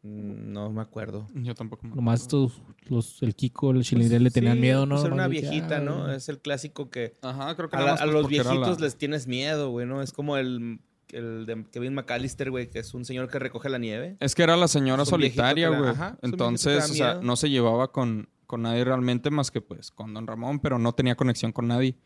Mm, 0.03 0.51
No 0.53 0.69
me 0.71 0.81
acuerdo. 0.81 1.27
Yo 1.35 1.53
tampoco 1.55 1.85
me 1.87 1.95
Nomás 1.95 2.25
acuerdo. 2.25 2.47
estos, 2.47 2.61
los, 2.89 3.21
el 3.23 3.35
Kiko, 3.35 3.71
el 3.71 3.83
Chilindrén 3.83 4.23
le 4.23 4.31
tenían 4.31 4.55
Sí, 4.55 4.61
miedo, 4.61 4.85
¿no? 4.85 4.95
pues 4.95 5.05
era 5.05 5.13
una 5.13 5.23
Nomás 5.27 5.41
viejita, 5.41 5.77
ah, 5.77 5.81
¿no? 5.81 6.11
Es 6.11 6.29
el 6.29 6.39
clásico 6.39 6.89
que 6.89 7.17
Ajá, 7.21 7.55
creo 7.55 7.69
que 7.69 7.75
a, 7.77 7.81
la- 7.81 7.93
a 7.93 7.97
pues 7.97 8.11
los 8.13 8.27
viejitos 8.27 8.79
la- 8.79 8.85
les 8.85 8.97
tienes 8.97 9.27
miedo, 9.27 9.69
güey, 9.69 9.85
¿no? 9.85 10.01
Es 10.01 10.11
como 10.11 10.37
el, 10.37 10.79
el 11.09 11.45
de 11.45 11.65
Kevin 11.71 11.93
McAllister, 11.93 12.49
güey, 12.51 12.69
que 12.69 12.79
es 12.79 12.93
un 12.93 13.05
señor 13.05 13.29
que 13.29 13.37
recoge 13.39 13.69
la 13.69 13.77
nieve. 13.77 14.17
Es 14.19 14.33
que 14.33 14.43
era 14.43 14.55
la 14.57 14.67
señora 14.67 15.05
solitaria, 15.05 15.69
güey. 15.69 15.89
ajá, 15.89 16.17
Entonces, 16.21 16.89
o 16.89 16.93
sea, 16.93 17.15
no 17.21 17.35
se 17.35 17.49
llevaba 17.49 17.91
con, 17.91 18.29
con 18.47 18.61
nadie 18.63 18.83
realmente 18.85 19.29
más 19.29 19.51
que 19.51 19.61
pues 19.61 19.91
con 19.91 20.13
Don 20.13 20.25
Ramón, 20.27 20.59
pero 20.59 20.79
no 20.79 20.93
tenía 20.93 21.15
conexión 21.15 21.51
con 21.51 21.67
nadie. 21.67 21.97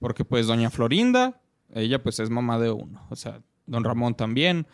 Porque 0.00 0.24
pues 0.24 0.48
Doña 0.48 0.70
Florinda, 0.70 1.40
ella 1.72 2.02
pues 2.02 2.18
es 2.18 2.28
mamá 2.30 2.58
de 2.58 2.72
uno. 2.72 3.06
O 3.10 3.16
sea, 3.16 3.42
Don 3.66 3.84
Ramón 3.84 4.16
también. 4.16 4.66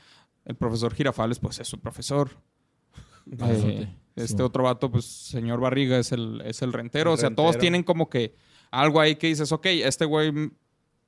El 0.46 0.56
profesor 0.56 0.94
Girafales 0.94 1.38
pues 1.38 1.58
es 1.58 1.68
su 1.68 1.78
profesor. 1.78 2.30
Eh, 3.38 3.94
este 4.14 4.36
Sí. 4.38 4.42
otro 4.42 4.62
vato, 4.64 4.90
pues 4.90 5.04
señor 5.04 5.60
Barriga 5.60 5.98
es 5.98 6.12
el, 6.12 6.40
es 6.46 6.62
el 6.62 6.72
rentero. 6.72 7.10
El 7.10 7.14
o 7.14 7.16
sea, 7.18 7.34
todos 7.34 7.58
tienen 7.58 7.82
como 7.82 8.08
que 8.08 8.34
algo 8.70 9.00
ahí 9.00 9.16
que 9.16 9.26
dices, 9.26 9.52
ok, 9.52 9.66
este 9.66 10.04
güey, 10.06 10.32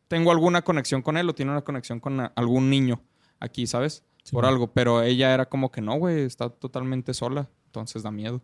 tengo 0.08 0.30
alguna 0.32 0.62
conexión 0.62 1.00
con 1.00 1.16
él 1.16 1.28
o 1.28 1.34
tiene 1.34 1.52
una 1.52 1.62
conexión 1.62 2.00
con 2.00 2.20
algún 2.34 2.68
niño 2.68 3.00
aquí, 3.40 3.66
¿sabes? 3.66 4.04
Sí. 4.24 4.32
Por 4.32 4.44
algo. 4.44 4.72
Pero 4.72 5.00
ella 5.02 5.32
era 5.32 5.48
como 5.48 5.70
que 5.70 5.80
no, 5.80 5.96
güey, 5.96 6.22
está 6.22 6.50
totalmente 6.50 7.14
sola. 7.14 7.48
Entonces 7.66 8.02
da 8.02 8.10
miedo. 8.10 8.42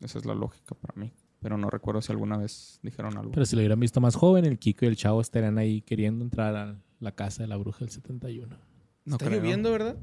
Esa 0.00 0.18
es 0.18 0.26
la 0.26 0.34
lógica 0.34 0.74
para 0.74 0.94
mí. 1.00 1.12
Pero 1.42 1.58
no 1.58 1.68
recuerdo 1.70 2.00
si 2.00 2.12
alguna 2.12 2.36
vez 2.36 2.78
dijeron 2.82 3.18
algo. 3.18 3.32
Pero 3.32 3.44
si 3.44 3.56
lo 3.56 3.60
hubieran 3.60 3.80
visto 3.80 4.00
más 4.00 4.14
joven, 4.14 4.44
el 4.44 4.58
Kiko 4.58 4.84
y 4.84 4.88
el 4.88 4.96
Chavo 4.96 5.20
estarían 5.20 5.58
ahí 5.58 5.82
queriendo 5.82 6.24
entrar 6.24 6.54
a 6.56 6.76
la 7.00 7.12
casa 7.12 7.42
de 7.42 7.48
la 7.48 7.56
bruja 7.56 7.80
del 7.80 7.90
71. 7.90 8.56
no 9.04 9.14
Está 9.16 9.26
creo. 9.26 9.38
lloviendo, 9.40 9.72
¿verdad? 9.72 9.96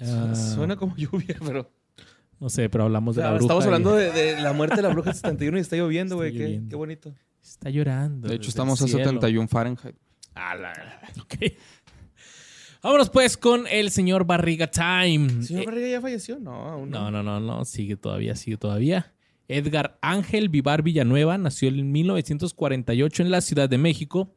Ah, 0.00 0.34
Suena 0.34 0.76
como 0.76 0.96
lluvia, 0.96 1.36
pero... 1.44 1.70
No 2.38 2.48
sé, 2.48 2.70
pero 2.70 2.84
hablamos 2.84 3.16
de 3.16 3.22
la 3.22 3.30
bruja. 3.32 3.42
estamos 3.44 3.64
y- 3.64 3.66
hablando 3.66 3.94
de, 3.94 4.10
de 4.12 4.40
la 4.40 4.54
muerte 4.54 4.76
de 4.76 4.82
la 4.82 4.88
bruja 4.88 5.10
del 5.10 5.16
71 5.16 5.58
y 5.58 5.60
está 5.60 5.76
lloviendo, 5.76 6.16
güey. 6.16 6.32
Qué, 6.32 6.62
qué 6.70 6.74
bonito. 6.74 7.14
Está 7.42 7.68
llorando. 7.68 8.28
De 8.28 8.36
hecho, 8.36 8.44
el 8.44 8.48
estamos 8.48 8.80
a 8.80 8.86
cielo. 8.86 9.04
71 9.04 9.46
Fahrenheit. 9.48 9.94
Ok. 11.20 11.34
Vámonos 12.82 13.10
pues 13.10 13.36
con 13.36 13.66
el 13.66 13.90
señor 13.90 14.24
Barriga 14.24 14.70
Time. 14.70 15.42
¿Señor 15.42 15.64
Eh, 15.64 15.66
Barriga 15.66 15.88
ya 15.88 16.00
falleció? 16.00 16.38
No, 16.38 16.54
aún 16.66 16.88
no, 16.88 17.10
no, 17.10 17.22
no, 17.22 17.38
no. 17.38 17.64
Sigue 17.66 17.96
todavía, 17.96 18.34
sigue 18.36 18.56
todavía. 18.56 19.12
Edgar 19.50 19.98
Ángel 20.00 20.48
Vivar 20.48 20.82
Villanueva 20.82 21.36
nació 21.36 21.70
en 21.70 21.90
1948 21.90 23.24
en 23.24 23.30
la 23.32 23.40
Ciudad 23.40 23.68
de 23.68 23.78
México. 23.78 24.32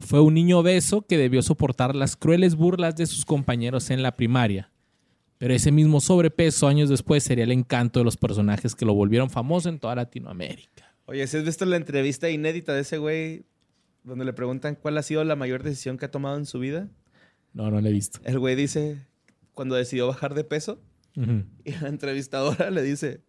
Fue 0.00 0.20
un 0.20 0.32
niño 0.32 0.60
obeso 0.60 1.02
que 1.02 1.18
debió 1.18 1.42
soportar 1.42 1.94
las 1.94 2.16
crueles 2.16 2.54
burlas 2.54 2.96
de 2.96 3.04
sus 3.04 3.26
compañeros 3.26 3.90
en 3.90 4.02
la 4.02 4.16
primaria. 4.16 4.72
Pero 5.36 5.52
ese 5.52 5.70
mismo 5.72 6.00
sobrepeso 6.00 6.68
años 6.68 6.88
después 6.88 7.22
sería 7.22 7.44
el 7.44 7.52
encanto 7.52 8.00
de 8.00 8.04
los 8.04 8.16
personajes 8.16 8.74
que 8.74 8.86
lo 8.86 8.94
volvieron 8.94 9.28
famoso 9.28 9.68
en 9.68 9.78
toda 9.78 9.94
Latinoamérica. 9.94 10.96
Oye, 11.04 11.26
¿si 11.26 11.36
has 11.36 11.44
visto 11.44 11.66
la 11.66 11.76
entrevista 11.76 12.30
inédita 12.30 12.72
de 12.72 12.80
ese 12.80 12.96
güey 12.96 13.44
donde 14.04 14.24
le 14.24 14.32
preguntan 14.32 14.74
cuál 14.74 14.96
ha 14.96 15.02
sido 15.02 15.22
la 15.24 15.36
mayor 15.36 15.62
decisión 15.64 15.98
que 15.98 16.06
ha 16.06 16.10
tomado 16.10 16.38
en 16.38 16.46
su 16.46 16.58
vida? 16.58 16.88
No, 17.52 17.70
no 17.70 17.78
lo 17.78 17.88
he 17.88 17.92
visto. 17.92 18.20
El 18.24 18.38
güey 18.38 18.56
dice, 18.56 19.04
cuando 19.52 19.74
decidió 19.74 20.06
bajar 20.06 20.32
de 20.32 20.44
peso, 20.44 20.80
y 21.64 21.72
la 21.72 21.88
entrevistadora 21.88 22.70
le 22.70 22.82
dice, 22.82 23.20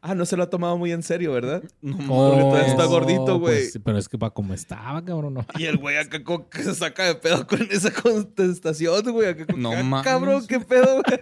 ah, 0.00 0.14
no 0.14 0.24
se 0.26 0.36
lo 0.36 0.42
ha 0.44 0.50
tomado 0.50 0.76
muy 0.78 0.92
en 0.92 1.02
serio, 1.02 1.32
¿verdad? 1.32 1.62
Oh, 2.08 2.30
Porque 2.30 2.42
todavía 2.42 2.66
está 2.68 2.84
gordito, 2.86 3.38
güey. 3.38 3.54
pues, 3.70 3.78
pero 3.84 3.98
es 3.98 4.08
que 4.08 4.18
para 4.18 4.30
como 4.30 4.54
estaba, 4.54 5.04
cabrón. 5.04 5.34
No. 5.34 5.46
Y 5.58 5.64
el 5.64 5.76
güey 5.78 5.96
acá 5.96 6.22
como 6.22 6.48
que 6.48 6.62
se 6.62 6.74
saca 6.74 7.04
de 7.04 7.14
pedo 7.16 7.46
con 7.46 7.60
esa 7.70 7.90
contestación, 7.92 9.02
güey. 9.12 9.34
No 9.56 9.72
"Ah, 9.72 9.82
mames. 9.82 10.04
Cabrón, 10.04 10.46
qué 10.46 10.60
pedo, 10.60 11.02
güey. 11.02 11.20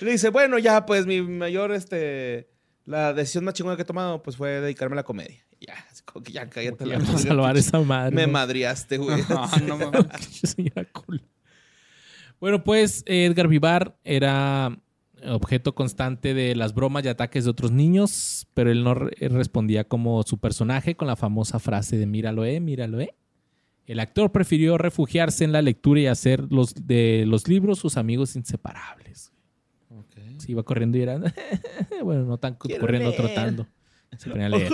Le 0.00 0.10
dice, 0.12 0.30
bueno, 0.30 0.58
ya, 0.58 0.84
pues 0.86 1.06
mi 1.06 1.22
mayor, 1.22 1.72
este, 1.72 2.48
la 2.84 3.12
decisión 3.12 3.44
más 3.44 3.54
chingona 3.54 3.76
que 3.76 3.82
he 3.82 3.86
tomado, 3.86 4.22
pues 4.22 4.36
fue 4.36 4.60
dedicarme 4.60 4.94
a 4.94 4.96
la 4.96 5.02
comedia. 5.04 5.44
Y 5.60 5.66
Ya, 5.66 5.74
como 6.04 6.22
que 6.22 6.32
ya 6.32 6.50
cállate 6.50 6.84
la 6.84 6.96
a 6.98 7.18
salvar 7.18 7.56
esa 7.56 7.80
madre. 7.80 8.14
Me 8.14 8.26
¿no? 8.26 8.32
madriaste, 8.32 8.98
güey. 8.98 9.22
Ah, 9.30 9.50
no 9.66 9.78
mames. 9.78 10.06
Señora 10.42 10.84
cool. 10.92 11.22
Bueno, 12.40 12.62
pues 12.62 13.02
Edgar 13.06 13.48
Vivar 13.48 13.96
era 14.04 14.76
objeto 15.26 15.74
constante 15.74 16.34
de 16.34 16.54
las 16.54 16.74
bromas 16.74 17.04
y 17.04 17.08
ataques 17.08 17.44
de 17.44 17.50
otros 17.50 17.70
niños, 17.72 18.46
pero 18.54 18.70
él 18.70 18.84
no 18.84 18.94
re- 18.94 19.28
respondía 19.28 19.84
como 19.84 20.22
su 20.22 20.38
personaje 20.38 20.96
con 20.96 21.08
la 21.08 21.16
famosa 21.16 21.58
frase 21.58 21.96
de 21.98 22.06
míralo, 22.06 22.44
eh, 22.44 22.60
míralo, 22.60 23.00
eh. 23.00 23.14
El 23.86 24.00
actor 24.00 24.32
prefirió 24.32 24.78
refugiarse 24.78 25.44
en 25.44 25.52
la 25.52 25.60
lectura 25.60 26.00
y 26.00 26.06
hacer 26.06 26.46
los, 26.50 26.74
de 26.86 27.24
los 27.26 27.48
libros 27.48 27.78
sus 27.78 27.96
amigos 27.98 28.34
inseparables. 28.36 29.32
Se 30.38 30.50
iba 30.52 30.62
corriendo 30.62 30.98
y 30.98 31.02
era... 31.02 31.18
bueno, 32.02 32.24
no 32.24 32.38
tan 32.38 32.54
Quiero 32.54 32.80
corriendo, 32.80 33.10
leer. 33.10 33.20
trotando. 33.20 33.66
Se 34.16 34.30
ponía 34.30 34.46
a 34.46 34.48
leer. 34.48 34.72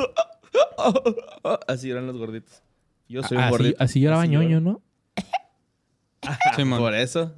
Así 1.68 1.90
eran 1.90 2.07
los 2.07 2.16
gorditos. 2.16 2.62
Yo 3.09 3.22
soy 3.22 3.36
un 3.36 3.42
Así, 3.44 3.51
gordito. 3.51 3.76
así 3.82 4.01
lloraba 4.01 4.22
Así 4.22 4.30
ñoño. 4.32 4.61
¿no? 4.61 4.82
Sí. 6.57 6.64
Por 6.64 6.94
eso. 6.94 7.34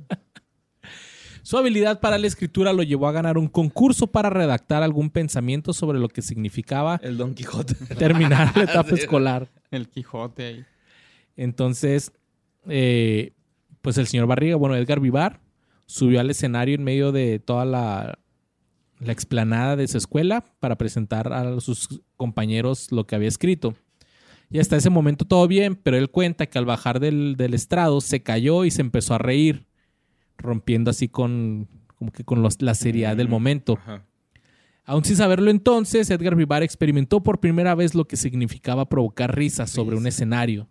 Su 1.52 1.58
habilidad 1.58 2.00
para 2.00 2.16
la 2.16 2.26
escritura 2.26 2.72
lo 2.72 2.82
llevó 2.82 3.08
a 3.08 3.12
ganar 3.12 3.36
un 3.36 3.46
concurso 3.46 4.06
para 4.06 4.30
redactar 4.30 4.82
algún 4.82 5.10
pensamiento 5.10 5.74
sobre 5.74 5.98
lo 5.98 6.08
que 6.08 6.22
significaba 6.22 6.98
El 7.02 7.18
Don 7.18 7.34
Quijote. 7.34 7.74
terminar 7.98 8.56
la 8.56 8.62
etapa 8.70 8.88
Sí. 8.88 8.94
escolar. 9.02 9.50
El 9.70 9.90
Quijote 9.90 10.46
ahí. 10.46 10.64
Entonces, 11.36 12.10
eh, 12.70 13.34
pues 13.82 13.98
el 13.98 14.06
señor 14.06 14.28
Barriga, 14.28 14.56
bueno, 14.56 14.76
Edgar 14.76 14.98
Vivar, 15.00 15.40
subió 15.84 16.20
al 16.20 16.30
escenario 16.30 16.74
en 16.74 16.84
medio 16.84 17.12
de 17.12 17.38
toda 17.38 17.66
la, 17.66 18.18
la 18.98 19.12
explanada 19.12 19.76
de 19.76 19.86
su 19.88 19.98
escuela 19.98 20.46
para 20.58 20.78
presentar 20.78 21.34
a 21.34 21.60
sus 21.60 22.00
compañeros 22.16 22.90
lo 22.92 23.06
que 23.06 23.14
había 23.14 23.28
escrito. 23.28 23.74
Y 24.48 24.58
hasta 24.58 24.76
ese 24.78 24.88
momento 24.88 25.26
todo 25.26 25.46
bien, 25.48 25.76
pero 25.76 25.98
él 25.98 26.08
cuenta 26.08 26.46
que 26.46 26.56
al 26.56 26.64
bajar 26.64 26.98
del, 26.98 27.36
del 27.36 27.52
estrado 27.52 28.00
se 28.00 28.22
cayó 28.22 28.64
y 28.64 28.70
se 28.70 28.80
empezó 28.80 29.12
a 29.12 29.18
reír, 29.18 29.66
rompiendo 30.38 30.90
así 30.90 31.08
con, 31.08 31.68
como 31.96 32.12
que 32.12 32.24
con 32.24 32.42
los- 32.42 32.60
la 32.62 32.74
seriedad 32.74 33.16
del 33.16 33.28
momento. 33.28 33.74
Ajá. 33.80 34.04
Aún 34.84 35.04
sin 35.04 35.16
saberlo 35.16 35.50
entonces, 35.50 36.10
Edgar 36.10 36.34
Vivar 36.34 36.62
experimentó 36.64 37.22
por 37.22 37.38
primera 37.38 37.74
vez 37.76 37.94
lo 37.94 38.06
que 38.08 38.16
significaba 38.16 38.88
provocar 38.88 39.36
risas 39.36 39.70
sobre 39.70 39.96
un 39.96 40.06
escenario. 40.08 40.68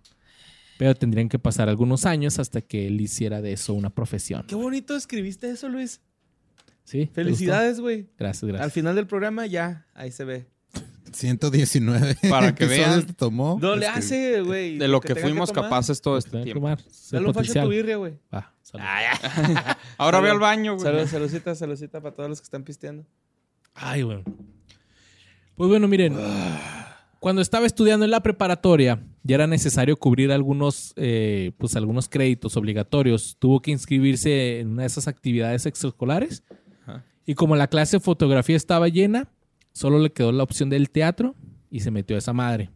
Pero 0.78 0.96
tendrían 0.96 1.30
que 1.30 1.40
pasar 1.40 1.70
algunos 1.70 2.06
años 2.06 2.38
hasta 2.40 2.60
que 2.62 2.88
él 2.88 3.00
hiciera 3.00 3.42
de 3.42 3.54
eso 3.54 3.74
una 3.74 3.90
profesión. 3.90 4.44
Qué 4.48 4.56
bonito 4.56 4.96
escribiste 4.96 5.50
eso, 5.50 5.70
Luis. 5.70 6.02
¿Sí? 6.84 7.10
Felicidades, 7.14 7.80
güey. 7.80 8.10
Gracias, 8.18 8.44
Al 8.44 8.50
gracias. 8.50 8.74
final 8.74 8.96
del 8.96 9.08
programa 9.08 9.46
ya, 9.46 9.88
ahí 9.94 10.12
se 10.12 10.26
ve. 10.26 10.48
119 11.14 12.18
Para 12.30 12.56
que 12.56 12.66
vean. 12.66 13.06
te 13.06 13.14
tomó. 13.14 13.58
No 13.62 13.76
le 13.76 13.88
hace, 13.88 14.42
güey. 14.42 14.78
De 14.78 14.88
lo 14.88 15.02
que, 15.02 15.16
fuimos 15.16 15.52
capaces 15.52 16.02
todo 16.02 16.18
este 16.18 16.44
tiempo. 16.44 16.62
tomar. 16.62 16.80
Dale 17.12 17.28
un 17.28 17.34
facho 17.34 17.40
a 17.40 17.42
potencial. 17.42 17.66
tu 17.66 17.72
birria, 17.72 17.96
güey. 17.98 18.14
Va, 18.34 18.54
salud. 18.62 18.86
Ahora 19.98 20.20
ve 20.22 20.30
al 20.30 20.40
baño, 20.40 20.74
güey. 20.76 20.84
Salud, 20.84 21.08
saludcita, 21.08 21.56
saludcita 21.56 22.02
para 22.02 22.16
todos 22.16 22.30
los 22.30 22.40
que 22.40 22.46
están 22.46 22.64
pisteando. 22.64 23.06
Ay, 23.74 24.04
bueno. 24.04 24.24
Pues 25.56 25.70
bueno, 25.70 25.88
miren. 25.88 26.18
Cuando 27.20 27.44
estaba 27.44 27.68
estudiando 27.68 28.04
en 28.04 28.10
la 28.10 28.24
preparatoria, 28.24 29.04
ya 29.22 29.36
era 29.36 29.46
necesario 29.46 29.96
cubrir 29.96 30.32
algunos, 30.32 30.94
eh, 30.96 31.52
pues 31.60 31.76
algunos 31.76 32.10
créditos 32.10 32.58
obligatorios. 32.58 33.36
Tuvo 33.38 33.62
que 33.62 33.70
inscribirse 33.70 34.60
en 34.60 34.70
una 34.70 34.82
de 34.82 34.88
esas 34.88 35.08
actividades 35.08 35.68
extraescolares. 35.68 36.44
Ajá. 36.82 37.06
Y 37.26 37.36
como 37.36 37.56
la 37.56 37.68
clase 37.68 37.98
de 37.98 38.02
fotografía 38.02 38.58
estaba 38.58 38.88
llena, 38.88 39.30
solo 39.72 40.00
le 40.00 40.12
quedó 40.12 40.32
la 40.32 40.44
opción 40.44 40.70
del 40.70 40.90
teatro 40.90 41.36
y 41.70 41.80
se 41.82 41.92
metió 41.92 42.16
a 42.16 42.20
esa 42.20 42.34
madre. 42.34 42.70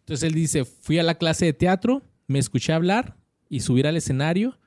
Entonces 0.00 0.28
él 0.28 0.34
dice, 0.34 0.64
fui 0.64 0.98
a 0.98 1.02
la 1.02 1.16
clase 1.16 1.46
de 1.46 1.52
teatro, 1.52 2.02
me 2.26 2.38
escuché 2.38 2.72
hablar 2.72 3.16
y 3.48 3.60
subir 3.60 3.86
al 3.86 3.96
escenario 3.96 4.58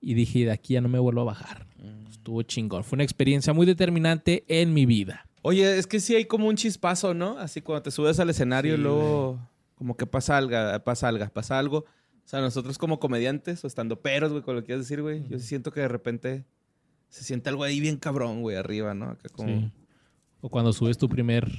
y 0.00 0.14
dije, 0.14 0.44
de 0.44 0.52
aquí 0.52 0.74
ya 0.74 0.80
no 0.80 0.88
me 0.88 0.98
vuelvo 0.98 1.22
a 1.22 1.24
bajar. 1.24 1.66
Estuvo 2.08 2.42
chingón. 2.42 2.84
Fue 2.84 2.96
una 2.96 3.04
experiencia 3.04 3.52
muy 3.52 3.66
determinante 3.66 4.44
en 4.48 4.72
mi 4.72 4.86
vida. 4.86 5.26
Oye, 5.42 5.78
es 5.78 5.86
que 5.86 6.00
sí 6.00 6.14
hay 6.14 6.24
como 6.24 6.48
un 6.48 6.56
chispazo, 6.56 7.12
¿no? 7.12 7.38
Así 7.38 7.60
cuando 7.60 7.82
te 7.82 7.90
subes 7.90 8.18
al 8.18 8.30
escenario 8.30 8.74
y 8.74 8.78
luego 8.78 9.40
como 9.74 9.96
que 9.96 10.06
pasa 10.06 10.36
algo, 10.38 10.56
pasa 10.84 11.08
algo, 11.08 11.28
pasa 11.28 11.58
algo. 11.58 11.78
O 11.78 12.28
sea, 12.28 12.40
nosotros 12.40 12.78
como 12.78 12.98
comediantes 12.98 13.62
o 13.64 13.66
estando 13.66 14.00
peros, 14.00 14.30
güey, 14.30 14.42
con 14.42 14.54
lo 14.54 14.62
que 14.62 14.66
quieras 14.66 14.86
decir, 14.86 15.02
güey, 15.02 15.28
yo 15.28 15.38
sí 15.38 15.46
siento 15.46 15.72
que 15.72 15.80
de 15.80 15.88
repente 15.88 16.44
se 17.08 17.24
siente 17.24 17.50
algo 17.50 17.64
ahí 17.64 17.80
bien 17.80 17.98
cabrón, 17.98 18.40
güey, 18.40 18.56
arriba, 18.56 18.94
¿no? 18.94 19.10
Acá 19.10 19.28
como... 19.28 19.48
Sí. 19.48 19.70
O 20.46 20.50
cuando 20.50 20.74
subes 20.74 20.98
tu 20.98 21.08
primer 21.08 21.50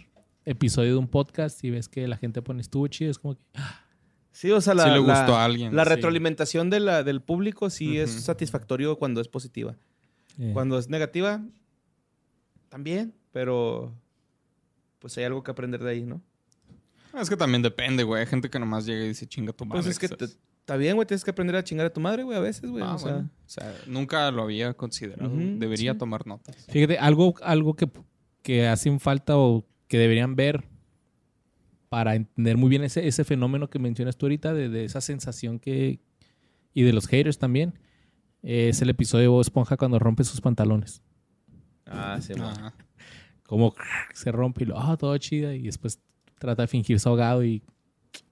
episodio 0.45 0.91
de 0.91 0.97
un 0.97 1.07
podcast 1.07 1.63
y 1.63 1.71
ves 1.71 1.89
que 1.89 2.07
la 2.07 2.17
gente 2.17 2.43
pone 2.43 2.61
estuvo 2.61 2.85
chido, 2.87 3.09
es 3.09 3.17
como 3.17 3.33
que... 3.35 3.41
ah, 3.55 3.81
Sí, 4.31 4.51
o 4.51 4.61
sea, 4.61 4.75
la, 4.75 4.83
Sí 4.83 4.89
le 4.89 4.95
la- 4.97 4.99
gustó 5.01 5.35
a 5.35 5.43
alguien. 5.43 5.75
la 5.75 5.85
sí. 5.85 5.89
retroalimentación 5.89 6.69
de 6.69 6.81
la, 6.81 7.03
del 7.03 7.21
público 7.21 7.69
sí 7.71 7.97
es 7.97 8.11
satisfactorio 8.11 8.97
cuando 8.99 9.21
es 9.21 9.27
positiva. 9.27 9.75
eh, 10.37 10.51
Cuando 10.53 10.77
es 10.77 10.87
negativa, 10.89 11.41
también, 12.69 13.15
pero 13.31 13.91
pues 14.99 15.17
hay 15.17 15.23
algo 15.23 15.41
que 15.41 15.49
aprender 15.51 15.81
de 15.83 15.89
ahí, 15.89 16.05
¿no? 16.05 16.21
Es 17.19 17.29
que 17.29 17.37
también 17.37 17.61
depende, 17.61 18.03
güey. 18.03 18.19
Hay 18.21 18.27
gente 18.27 18.49
que 18.49 18.59
nomás 18.59 18.85
llega 18.85 19.05
y 19.05 19.07
dice 19.07 19.25
chinga 19.25 19.53
tu 19.53 19.65
madre. 19.65 19.81
Pues 19.81 19.87
es 19.87 19.97
que 19.99 20.05
está 20.13 20.75
bien, 20.75 20.95
güey, 20.95 21.07
tienes 21.07 21.23
que 21.23 21.31
aprender 21.31 21.55
a 21.55 21.63
chingar 21.63 21.85
a 21.87 21.93
tu 21.93 22.01
madre, 22.01 22.23
güey, 22.23 22.37
a 22.37 22.41
veces, 22.41 22.69
güey. 22.69 22.83
Ah, 22.83 22.95
o 22.95 22.99
sea. 22.99 23.15
O 23.17 23.29
sea, 23.49 23.73
nunca 23.87 24.29
lo 24.31 24.43
había 24.43 24.73
considerado. 24.73 25.31
Debería 25.33 25.93
sí. 25.93 25.97
tomar 25.97 26.27
notas. 26.27 26.55
Fíjate, 26.69 26.97
algo, 26.97 27.33
algo 27.41 27.73
que, 27.75 27.89
que 28.45 28.67
hacen 28.67 28.99
falta 28.99 29.39
o 29.39 29.65
que 29.87 29.97
deberían 29.97 30.35
ver 30.35 30.63
para 31.89 32.13
entender 32.13 32.57
muy 32.57 32.69
bien 32.69 32.83
ese, 32.83 33.07
ese 33.07 33.23
fenómeno 33.23 33.71
que 33.71 33.79
mencionas 33.79 34.17
tú 34.17 34.27
ahorita, 34.27 34.53
de, 34.53 34.69
de 34.69 34.85
esa 34.85 35.01
sensación 35.01 35.57
que... 35.57 35.99
Y 36.71 36.83
de 36.83 36.93
los 36.93 37.07
haters 37.07 37.39
también. 37.39 37.79
Es 38.43 38.83
el 38.83 38.91
episodio 38.91 39.23
de 39.23 39.27
Bob 39.29 39.41
Esponja 39.41 39.77
cuando 39.77 39.97
rompe 39.97 40.23
sus 40.23 40.41
pantalones. 40.41 41.01
Ah, 41.87 42.19
sí, 42.21 42.35
mo. 42.35 42.45
Ajá. 42.45 42.75
Como 43.47 43.73
se 44.13 44.31
rompe 44.31 44.63
y 44.63 44.67
lo, 44.67 44.77
ah, 44.77 44.95
todo 44.95 45.17
chido. 45.17 45.51
Y 45.51 45.63
después 45.63 45.99
trata 46.37 46.63
de 46.63 46.67
fingirse 46.67 47.09
ahogado 47.09 47.43
y 47.43 47.63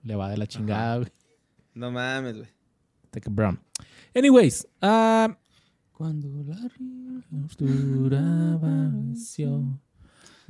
le 0.04 0.16
va 0.16 0.30
de 0.30 0.38
la 0.38 0.46
chingada, 0.46 0.98
güey. 0.98 1.10
No 1.74 1.90
mames, 1.90 2.38
güey. 2.38 2.50
Take 3.10 3.30
a 3.30 3.34
brown. 3.34 3.60
Anyways, 4.14 4.68
ah, 4.80 5.36
cuando 5.92 6.44
la 8.12 8.54
apareció, 8.54 9.80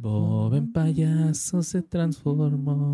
Bob 0.03 0.53
en 0.55 0.73
payaso 0.73 1.63
se 1.63 1.81
transformó 1.81 2.93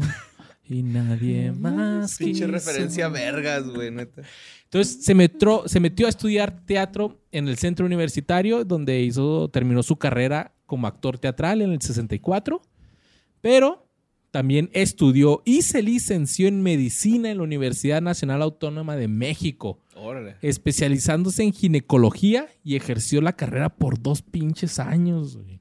y 0.70 0.84
nadie 0.84 1.51
más. 1.51 2.20
Pinche 2.20 2.45
referencia 2.45 3.07
a 3.07 3.10
vergas, 3.10 3.68
güey, 3.68 3.89
neta. 3.89 4.22
Entonces 4.66 5.03
se 5.03 5.16
metió, 5.16 5.64
se 5.66 5.80
metió 5.80 6.05
a 6.05 6.10
estudiar 6.10 6.64
teatro 6.68 7.20
en 7.32 7.47
el 7.47 7.57
centro 7.57 7.88
universitario, 7.88 8.64
donde 8.64 9.01
hizo, 9.01 9.49
terminó 9.49 9.82
su 9.82 9.95
carrera 9.95 10.53
como 10.68 10.86
actor 10.86 11.18
teatral 11.18 11.64
en 11.64 11.72
el 11.72 11.82
64, 11.82 12.62
pero 13.41 13.88
también 14.30 14.70
estudió 14.74 15.41
y 15.45 15.64
se 15.64 15.82
licenció 15.82 16.47
en 16.47 16.62
medicina 16.62 17.32
en 17.32 17.38
la 17.38 17.43
Universidad 17.43 18.03
Nacional 18.03 18.43
Autónoma 18.43 18.95
de 18.95 19.07
México, 19.07 19.80
Órale. 19.95 20.36
especializándose 20.43 21.41
en 21.41 21.53
ginecología 21.53 22.49
y 22.64 22.76
ejerció 22.76 23.20
la 23.22 23.34
carrera 23.34 23.70
por 23.70 23.99
dos 23.99 24.22
pinches 24.22 24.78
años. 24.78 25.38
güey. 25.38 25.59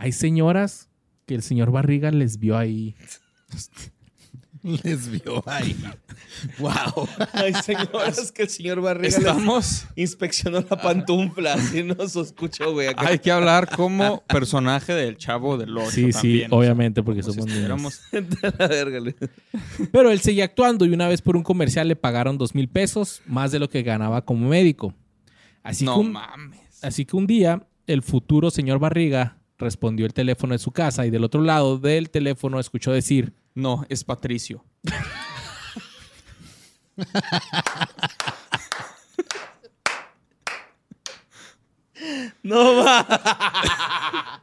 Hay 0.00 0.12
señoras 0.12 0.88
que 1.26 1.34
el 1.34 1.42
señor 1.42 1.70
Barriga 1.72 2.10
les 2.12 2.38
vio 2.38 2.56
ahí. 2.56 2.94
Les 4.82 5.08
vio 5.08 5.42
ahí. 5.46 5.76
wow. 6.58 7.08
Hay 7.32 7.54
señoras 7.54 8.32
que 8.32 8.42
el 8.42 8.48
señor 8.48 8.80
Barriga 8.80 9.08
les 9.08 9.18
Estamos. 9.18 9.86
inspeccionó 9.94 10.60
la 10.68 10.76
pantufla, 10.82 11.54
así 11.54 11.84
nos 11.84 12.16
escuchó, 12.16 12.72
güey. 12.72 12.88
acá. 12.88 13.06
Hay 13.06 13.20
que 13.20 13.30
hablar 13.30 13.68
como 13.74 14.24
personaje 14.26 14.92
del 14.94 15.16
chavo 15.16 15.56
del 15.58 15.78
8. 15.78 15.90
Sí, 15.92 16.12
sí, 16.12 16.42
obviamente, 16.50 17.04
porque 17.04 17.20
Como 17.22 17.32
si 17.34 17.40
somos 17.40 17.54
niños. 17.54 18.02
Pero 19.92 20.10
él 20.10 20.20
seguía 20.20 20.44
actuando 20.44 20.84
y 20.84 20.90
una 20.90 21.06
vez 21.08 21.22
por 21.22 21.36
un 21.36 21.44
comercial 21.44 21.86
le 21.86 21.96
pagaron 21.96 22.36
dos 22.36 22.54
mil 22.54 22.68
pesos, 22.68 23.22
más 23.26 23.52
de 23.52 23.60
lo 23.60 23.70
que 23.70 23.82
ganaba 23.82 24.24
como 24.24 24.48
médico. 24.48 24.92
Así 25.62 25.84
No 25.84 25.94
como- 25.94 26.10
mames. 26.10 26.58
Así 26.82 27.04
que 27.04 27.16
un 27.16 27.28
día, 27.28 27.66
el 27.86 28.02
futuro 28.02 28.50
señor 28.50 28.80
Barriga 28.80 29.37
respondió 29.58 30.06
el 30.06 30.14
teléfono 30.14 30.54
de 30.54 30.58
su 30.58 30.70
casa 30.70 31.04
y 31.06 31.10
del 31.10 31.24
otro 31.24 31.42
lado 31.42 31.78
del 31.78 32.10
teléfono 32.10 32.60
escuchó 32.60 32.92
decir, 32.92 33.32
No, 33.54 33.84
es 33.88 34.04
Patricio. 34.04 34.64
No 42.42 42.76
va. 42.76 44.40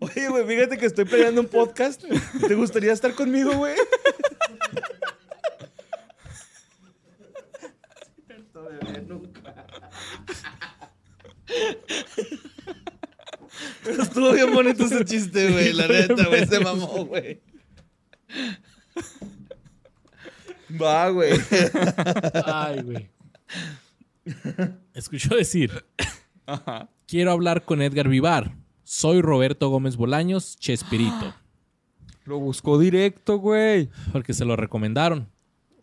Oye, 0.00 0.28
güey, 0.28 0.46
fíjate 0.46 0.78
que 0.78 0.86
estoy 0.86 1.04
planeando 1.04 1.40
un 1.40 1.46
podcast. 1.46 2.02
¿Te 2.46 2.54
gustaría 2.54 2.92
estar 2.92 3.14
conmigo, 3.14 3.52
güey? 3.54 3.74
Pero 13.82 14.02
estuvo 14.04 14.32
bien 14.32 14.52
bonito 14.52 14.84
ese 14.84 15.04
chiste, 15.04 15.50
güey. 15.50 15.72
La 15.72 15.88
neta, 15.88 16.26
güey. 16.26 16.46
Se 16.46 16.60
mamó, 16.60 17.04
güey. 17.04 17.40
Va, 20.80 21.08
güey. 21.10 21.32
ay, 22.44 22.82
güey. 22.82 23.10
Escuchó 24.94 25.34
decir, 25.36 25.84
quiero 27.06 27.32
hablar 27.32 27.64
con 27.64 27.82
Edgar 27.82 28.08
Vivar. 28.08 28.56
Soy 28.82 29.22
Roberto 29.22 29.68
Gómez 29.68 29.96
Bolaños, 29.96 30.56
Chespirito. 30.58 31.34
Lo 32.24 32.38
buscó 32.38 32.78
directo, 32.78 33.38
güey. 33.38 33.90
Porque 34.12 34.32
se 34.32 34.46
lo 34.46 34.56
recomendaron. 34.56 35.28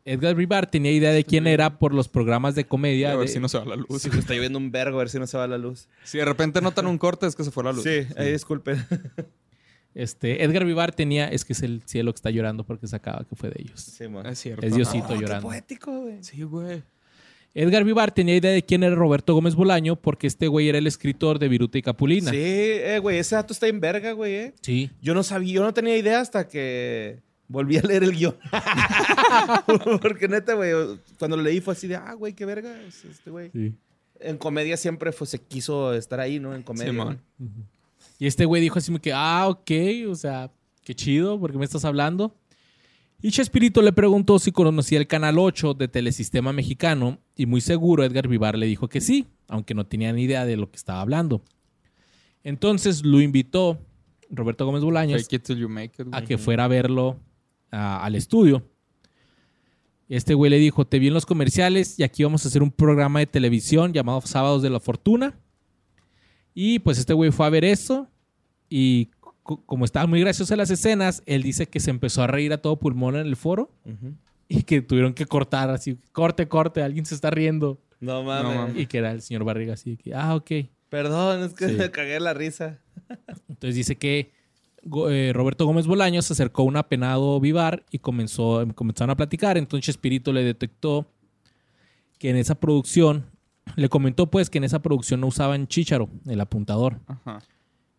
Edgar 0.06 0.34
Vivar 0.36 0.70
tenía 0.70 0.92
idea 0.92 1.12
de 1.12 1.24
quién 1.24 1.46
era 1.48 1.78
por 1.78 1.94
los 1.94 2.08
programas 2.08 2.56
de 2.56 2.66
comedia. 2.66 3.12
A 3.12 3.16
ver 3.16 3.28
de- 3.28 3.34
si 3.34 3.40
no 3.40 3.48
se 3.50 3.60
va 3.60 3.66
la 3.66 3.76
luz. 3.76 4.02
Sí, 4.02 4.08
güey, 4.10 4.20
está 4.22 4.34
lloviendo 4.34 4.58
un 4.58 4.72
vergo, 4.72 4.98
a 4.98 5.00
ver 5.04 5.10
si 5.10 5.20
no 5.20 5.28
se 5.28 5.38
va 5.38 5.48
la 5.48 5.58
luz. 5.58 5.88
Si 6.04 6.18
de 6.18 6.26
repente 6.26 6.60
notan 6.62 6.88
un 6.88 6.98
corte, 6.98 7.28
es 7.28 7.36
que 7.36 7.44
se 7.44 7.52
fue 7.52 7.64
la 7.64 7.72
luz. 7.72 7.84
Sí, 7.84 8.08
ahí 8.18 8.32
disculpen. 8.32 8.84
Este, 9.94 10.44
Edgar 10.44 10.64
Vivar 10.66 10.94
tenía, 10.94 11.28
es 11.28 11.44
que 11.44 11.52
es 11.54 11.62
el 11.64 11.82
cielo 11.86 12.14
que 12.14 12.16
está 12.16 12.30
llorando 12.30 12.64
porque 12.66 12.88
se 12.88 12.96
acaba 12.96 13.26
que 13.28 13.36
fue 13.36 13.50
de 13.50 13.56
ellos. 13.62 13.82
Sí, 13.82 14.08
man. 14.08 14.26
Es 14.26 14.40
cierto. 14.40 14.66
Es 14.66 14.74
Diosito 14.74 15.06
Oh, 15.10 15.14
qué 15.14 15.20
llorando. 15.20 15.48
poético, 15.50 15.92
güey. 16.02 16.24
Sí, 16.24 16.42
güey. 16.44 16.82
Edgar 17.54 17.84
Vivar 17.84 18.14
tenía 18.14 18.38
idea 18.38 18.52
de 18.52 18.64
quién 18.64 18.84
era 18.84 18.96
Roberto 18.96 19.34
Gómez 19.34 19.56
Bolaño 19.56 19.98
porque 19.98 20.28
este 20.28 20.48
güey 20.48 20.70
era 20.70 20.78
el 20.78 20.88
escritor 20.88 21.38
de 21.40 21.50
Viruta 21.50 21.78
y 21.78 21.82
Capulina. 21.82 22.32
Sí, 22.32 22.38
eh, 22.40 23.00
güey, 23.02 23.18
ese 23.18 23.36
dato 23.36 23.52
está 23.52 23.68
en 23.68 23.82
verga, 23.82 24.14
güey, 24.14 24.34
eh. 24.36 24.54
Sí. 24.62 24.90
Yo 25.02 25.14
no 25.14 25.24
sabía, 25.24 25.56
yo 25.56 25.62
no 25.64 25.74
tenía 25.74 25.98
idea 25.98 26.22
hasta 26.22 26.48
que 26.48 27.20
volví 27.52 27.78
a 27.78 27.82
leer 27.82 28.04
el 28.04 28.14
guion. 28.14 28.36
Porque 30.02 30.28
neta, 30.28 30.54
güey, 30.54 30.72
cuando 31.20 31.38
lo 31.38 31.44
leí 31.44 31.62
fue 31.62 31.74
así 31.74 31.88
de, 31.88 31.96
ah, 31.96 32.14
güey, 32.14 32.34
qué 32.34 32.46
verga 32.46 32.82
es 32.82 33.06
este 33.06 33.30
güey. 33.30 33.52
Sí. 33.52 33.74
En 34.20 34.38
comedia 34.38 34.78
siempre 34.78 35.12
fue, 35.12 35.28
se 35.28 35.40
quiso 35.40 35.94
estar 35.94 36.20
ahí, 36.20 36.40
¿no? 36.40 36.56
En 36.56 36.64
comedia. 36.64 37.18
Y 38.20 38.28
este 38.28 38.46
güey 38.46 38.62
dijo 38.62 38.78
así 38.78 38.92
como 38.92 39.02
que, 39.02 39.12
ah, 39.14 39.48
ok, 39.50 39.72
o 40.10 40.16
sea, 40.16 40.52
qué 40.84 40.96
chido, 40.96 41.40
porque 41.40 41.58
me 41.58 41.66
estás 41.66 41.86
hablando. 41.86 42.36
Y 43.24 43.32
Chespirito 43.32 43.82
le 43.82 43.94
preguntó 43.94 44.40
si 44.40 44.52
conocía 44.52 44.98
el 44.98 45.08
Canal 45.08 45.38
8 45.38 45.76
de 45.76 45.88
Telesistema 45.88 46.54
Mexicano 46.54 47.20
y 47.36 47.46
muy 47.46 47.62
seguro 47.62 48.04
Edgar 48.04 48.28
Vivar 48.28 48.58
le 48.58 48.66
dijo 48.66 48.88
que 48.88 49.00
sí, 49.00 49.28
aunque 49.48 49.76
no 49.76 49.86
tenía 49.86 50.12
ni 50.12 50.24
idea 50.24 50.46
de 50.46 50.58
lo 50.58 50.72
que 50.72 50.78
estaba 50.78 51.02
hablando. 51.02 51.44
Entonces 52.44 53.06
lo 53.06 53.22
invitó 53.22 53.80
Roberto 54.32 54.66
Gómez 54.66 54.84
Bolaños 54.84 55.28
it 55.32 55.50
a 56.12 56.24
que 56.24 56.38
fuera 56.38 56.66
a 56.66 56.68
verlo 56.68 57.20
a- 57.72 58.04
al 58.04 58.16
estudio. 58.16 58.64
Este 60.10 60.34
güey 60.34 60.52
le 60.52 60.58
dijo, 60.58 60.86
te 60.86 61.00
vi 61.00 61.08
en 61.08 61.14
los 61.14 61.26
comerciales 61.26 61.98
y 61.98 62.04
aquí 62.04 62.24
vamos 62.24 62.44
a 62.46 62.50
hacer 62.50 62.62
un 62.62 62.72
programa 62.72 63.20
de 63.20 63.28
televisión 63.28 63.94
llamado 63.94 64.20
Sábados 64.22 64.62
de 64.62 64.70
la 64.70 64.80
Fortuna. 64.82 65.40
Y 66.54 66.80
pues 66.80 66.98
este 66.98 67.14
güey 67.14 67.32
fue 67.32 67.46
a 67.46 67.50
ver 67.50 67.64
eso 67.64 68.10
y 68.70 69.06
co- 69.42 69.64
como 69.66 69.86
estaban 69.86 70.10
muy 70.10 70.20
graciosas 70.20 70.58
las 70.58 70.70
escenas, 70.70 71.24
él 71.26 71.44
dice 71.44 71.68
que 71.68 71.80
se 71.80 71.92
empezó 71.92 72.24
a 72.24 72.28
reír 72.28 72.52
a 72.52 72.58
todo 72.62 72.78
pulmón 72.78 73.16
en 73.16 73.26
el 73.26 73.38
foro 73.38 73.72
y 74.50 74.64
que 74.64 74.82
tuvieron 74.82 75.14
que 75.14 75.26
cortar 75.26 75.70
así, 75.70 75.98
corte, 76.12 76.50
corte, 76.50 76.84
alguien 76.84 77.06
se 77.06 77.16
está 77.16 77.30
riendo. 77.30 77.80
No 78.02 78.22
mames. 78.24 78.56
mames. 78.58 78.78
Y 78.78 78.88
que 78.88 78.98
era 78.98 79.12
el 79.12 79.22
señor 79.22 79.46
Barriga 79.46 79.76
así, 79.76 79.96
que, 79.96 80.14
ah, 80.14 80.36
ok. 80.36 80.52
Perdón, 80.90 81.44
es 81.44 81.54
que 81.54 81.70
Sí. 81.70 81.76
me 81.76 81.90
cagué 81.90 82.20
la 82.20 82.34
risa. 82.34 82.80
Entonces 83.48 83.76
dice 83.76 83.96
que 83.96 84.34
eh, 85.10 85.32
Roberto 85.34 85.66
Gómez 85.66 85.88
Bolaños 85.88 86.26
se 86.26 86.34
acercó 86.34 86.64
a 86.64 86.66
un 86.66 86.78
apenado 86.78 87.40
Vivar 87.40 87.86
y 87.92 88.00
comenzó, 88.00 88.66
comenzaron 88.76 89.12
a 89.12 89.18
platicar. 89.18 89.58
Entonces 89.58 89.90
Espíritu 89.90 90.34
le 90.34 90.44
detectó 90.44 91.08
que 92.18 92.30
en 92.30 92.36
esa 92.38 92.56
producción, 92.56 93.26
le 93.76 93.90
comentó 93.90 94.30
pues 94.30 94.50
que 94.50 94.58
en 94.58 94.64
esa 94.64 94.82
producción 94.82 95.22
no 95.22 95.28
usaban 95.28 95.68
chícharo, 95.68 96.10
el 96.28 96.40
apuntador. 96.42 97.00
Ajá. 97.08 97.40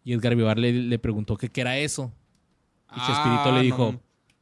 Y 0.05 0.13
Edgar 0.13 0.35
Vivar 0.35 0.59
le, 0.59 0.73
le 0.73 0.99
preguntó 0.99 1.37
que 1.37 1.49
qué 1.49 1.61
era 1.61 1.79
eso. 1.79 2.13
Y 2.91 2.95
Ah, 2.99 3.05
Chespirito 3.07 3.53
le 3.57 3.63
dijo, 3.63 3.93
no. 3.93 4.01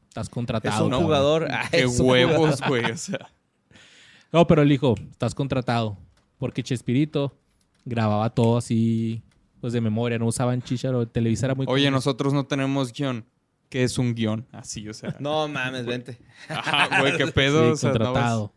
estás 0.08 0.26
Es 0.26 0.30
contratado. 0.30 0.84
un 0.84 0.90
cabrón". 0.90 1.06
jugador. 1.06 1.48
Ah, 1.50 1.68
Qué 1.70 1.82
es 1.82 2.00
un 2.00 2.06
huevos, 2.08 2.60
güey. 2.68 2.84
O 2.90 2.96
sea. 2.96 3.30
No, 4.32 4.46
pero 4.46 4.62
él 4.62 4.68
dijo, 4.68 4.94
estás 5.10 5.34
contratado. 5.34 5.96
Porque 6.38 6.62
Chespirito 6.62 7.36
grababa 7.84 8.30
todo 8.30 8.56
así, 8.58 9.22
pues 9.60 9.72
de 9.72 9.80
memoria, 9.80 10.18
no 10.18 10.26
usaban 10.26 10.62
chícharo. 10.62 11.06
Televisa 11.08 11.46
era 11.46 11.54
muy... 11.54 11.66
Oye, 11.68 11.84
común. 11.84 11.94
nosotros 11.94 12.32
no 12.32 12.46
tenemos 12.46 12.92
guion. 12.92 13.24
¿Qué 13.68 13.84
es 13.84 13.98
un 13.98 14.14
guion? 14.14 14.46
Así, 14.52 14.88
o 14.88 14.94
sea. 14.94 15.16
No 15.20 15.46
mames, 15.46 15.86
vente. 15.86 16.18
Ajá, 16.48 17.00
güey, 17.00 17.16
qué 17.16 17.26
Sí, 17.26 17.32
pedo. 17.32 17.72
o 17.72 17.76
sea, 17.76 17.90
no 17.92 17.98
contratado. 17.98 18.54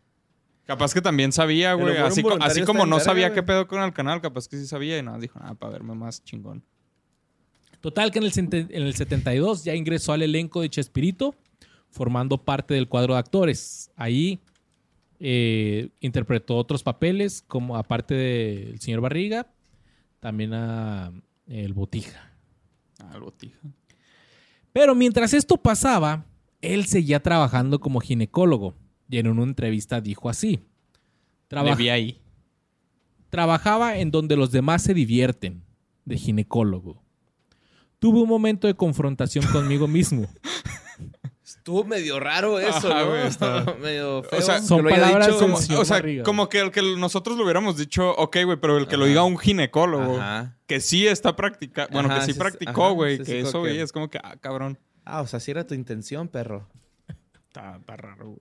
Capaz 0.66 0.92
que 0.94 1.00
también 1.02 1.30
sabía, 1.30 1.74
güey. 1.74 1.96
Así, 1.98 2.22
co- 2.22 2.36
así 2.40 2.62
como 2.62 2.86
no 2.86 2.98
sabía 2.98 3.28
güey. 3.28 3.34
qué 3.36 3.42
pedo 3.42 3.68
con 3.68 3.82
el 3.82 3.92
canal, 3.92 4.20
capaz 4.20 4.48
que 4.48 4.56
sí 4.56 4.66
sabía 4.66 4.98
y 4.98 5.02
nada, 5.02 5.18
dijo, 5.18 5.38
ah, 5.42 5.54
para 5.54 5.72
verme 5.74 5.94
más 5.94 6.24
chingón. 6.24 6.64
Total 7.80 8.10
que 8.10 8.18
en 8.18 8.24
el, 8.24 8.32
en 8.70 8.82
el 8.82 8.94
72 8.94 9.62
ya 9.64 9.74
ingresó 9.74 10.14
al 10.14 10.22
elenco 10.22 10.62
de 10.62 10.70
Chespirito, 10.70 11.34
formando 11.90 12.38
parte 12.38 12.72
del 12.74 12.88
cuadro 12.88 13.12
de 13.12 13.20
actores. 13.20 13.90
Ahí 13.94 14.40
eh, 15.20 15.90
interpretó 16.00 16.56
otros 16.56 16.82
papeles, 16.82 17.44
como 17.46 17.76
aparte 17.76 18.14
del 18.14 18.80
señor 18.80 19.00
Barriga, 19.02 19.46
también 20.24 20.54
a 20.54 21.12
el 21.46 21.74
Botija. 21.74 22.32
Ah, 22.98 23.10
el 23.14 23.20
botija. 23.20 23.58
Pero 24.72 24.94
mientras 24.94 25.34
esto 25.34 25.58
pasaba, 25.58 26.24
él 26.62 26.86
seguía 26.86 27.20
trabajando 27.20 27.78
como 27.78 28.00
ginecólogo. 28.00 28.74
Y 29.10 29.18
en 29.18 29.26
una 29.28 29.42
entrevista 29.42 30.00
dijo 30.00 30.30
así. 30.30 30.52
Le 30.56 30.62
"Traba- 31.48 31.74
vi 31.74 31.90
ahí. 31.90 32.22
Trabajaba 33.28 33.98
en 33.98 34.10
donde 34.10 34.34
los 34.36 34.50
demás 34.50 34.80
se 34.82 34.94
divierten, 34.94 35.62
de 36.06 36.16
ginecólogo. 36.16 37.02
Tuve 37.98 38.22
un 38.22 38.28
momento 38.28 38.66
de 38.66 38.72
confrontación 38.74 39.44
conmigo 39.52 39.86
mismo. 39.86 40.26
Estuvo 41.64 41.82
medio 41.84 42.20
raro 42.20 42.58
eso, 42.60 42.92
Ajá, 42.92 43.04
¿no? 43.04 43.08
güey, 43.08 43.26
está- 43.26 43.64
medio 43.80 44.22
feo. 44.24 44.38
O 44.38 44.42
sea, 44.42 44.56
que 44.60 44.66
Son 44.66 44.82
lo 44.82 44.90
haya 44.90 45.00
palabras 45.00 45.28
dicho- 45.28 45.38
como- 45.38 45.54
o 45.56 45.84
sea, 45.86 45.96
Barriga, 45.96 46.22
como 46.22 46.48
que 46.50 46.60
el 46.60 46.70
que 46.70 46.82
nosotros 46.98 47.38
lo 47.38 47.44
hubiéramos 47.44 47.78
dicho, 47.78 48.10
ok, 48.16 48.36
güey, 48.44 48.58
pero 48.60 48.76
el 48.76 48.86
que 48.86 48.98
lo 48.98 49.06
diga 49.06 49.22
un 49.24 49.38
ginecólogo, 49.38 50.18
Ajá. 50.20 50.58
que 50.66 50.80
sí 50.80 51.06
está 51.06 51.34
practicando, 51.36 51.90
bueno, 51.94 52.10
Ajá, 52.10 52.20
que 52.20 52.26
sí 52.26 52.32
sí, 52.34 52.38
practicó, 52.38 52.84
ajá, 52.84 52.92
güey, 52.92 53.16
sí, 53.16 53.22
que 53.24 53.30
sí, 53.30 53.36
eso, 53.38 53.52
que- 53.52 53.58
güey, 53.70 53.80
es 53.80 53.92
como 53.92 54.10
que, 54.10 54.18
ah, 54.22 54.36
cabrón, 54.38 54.78
Ah, 55.06 55.22
o 55.22 55.26
sea, 55.26 55.40
sí 55.40 55.50
era 55.52 55.66
tu 55.66 55.72
intención, 55.72 56.28
perro. 56.28 56.68
está, 57.08 57.76
está 57.76 57.96
raro, 57.96 58.26
güey. 58.26 58.40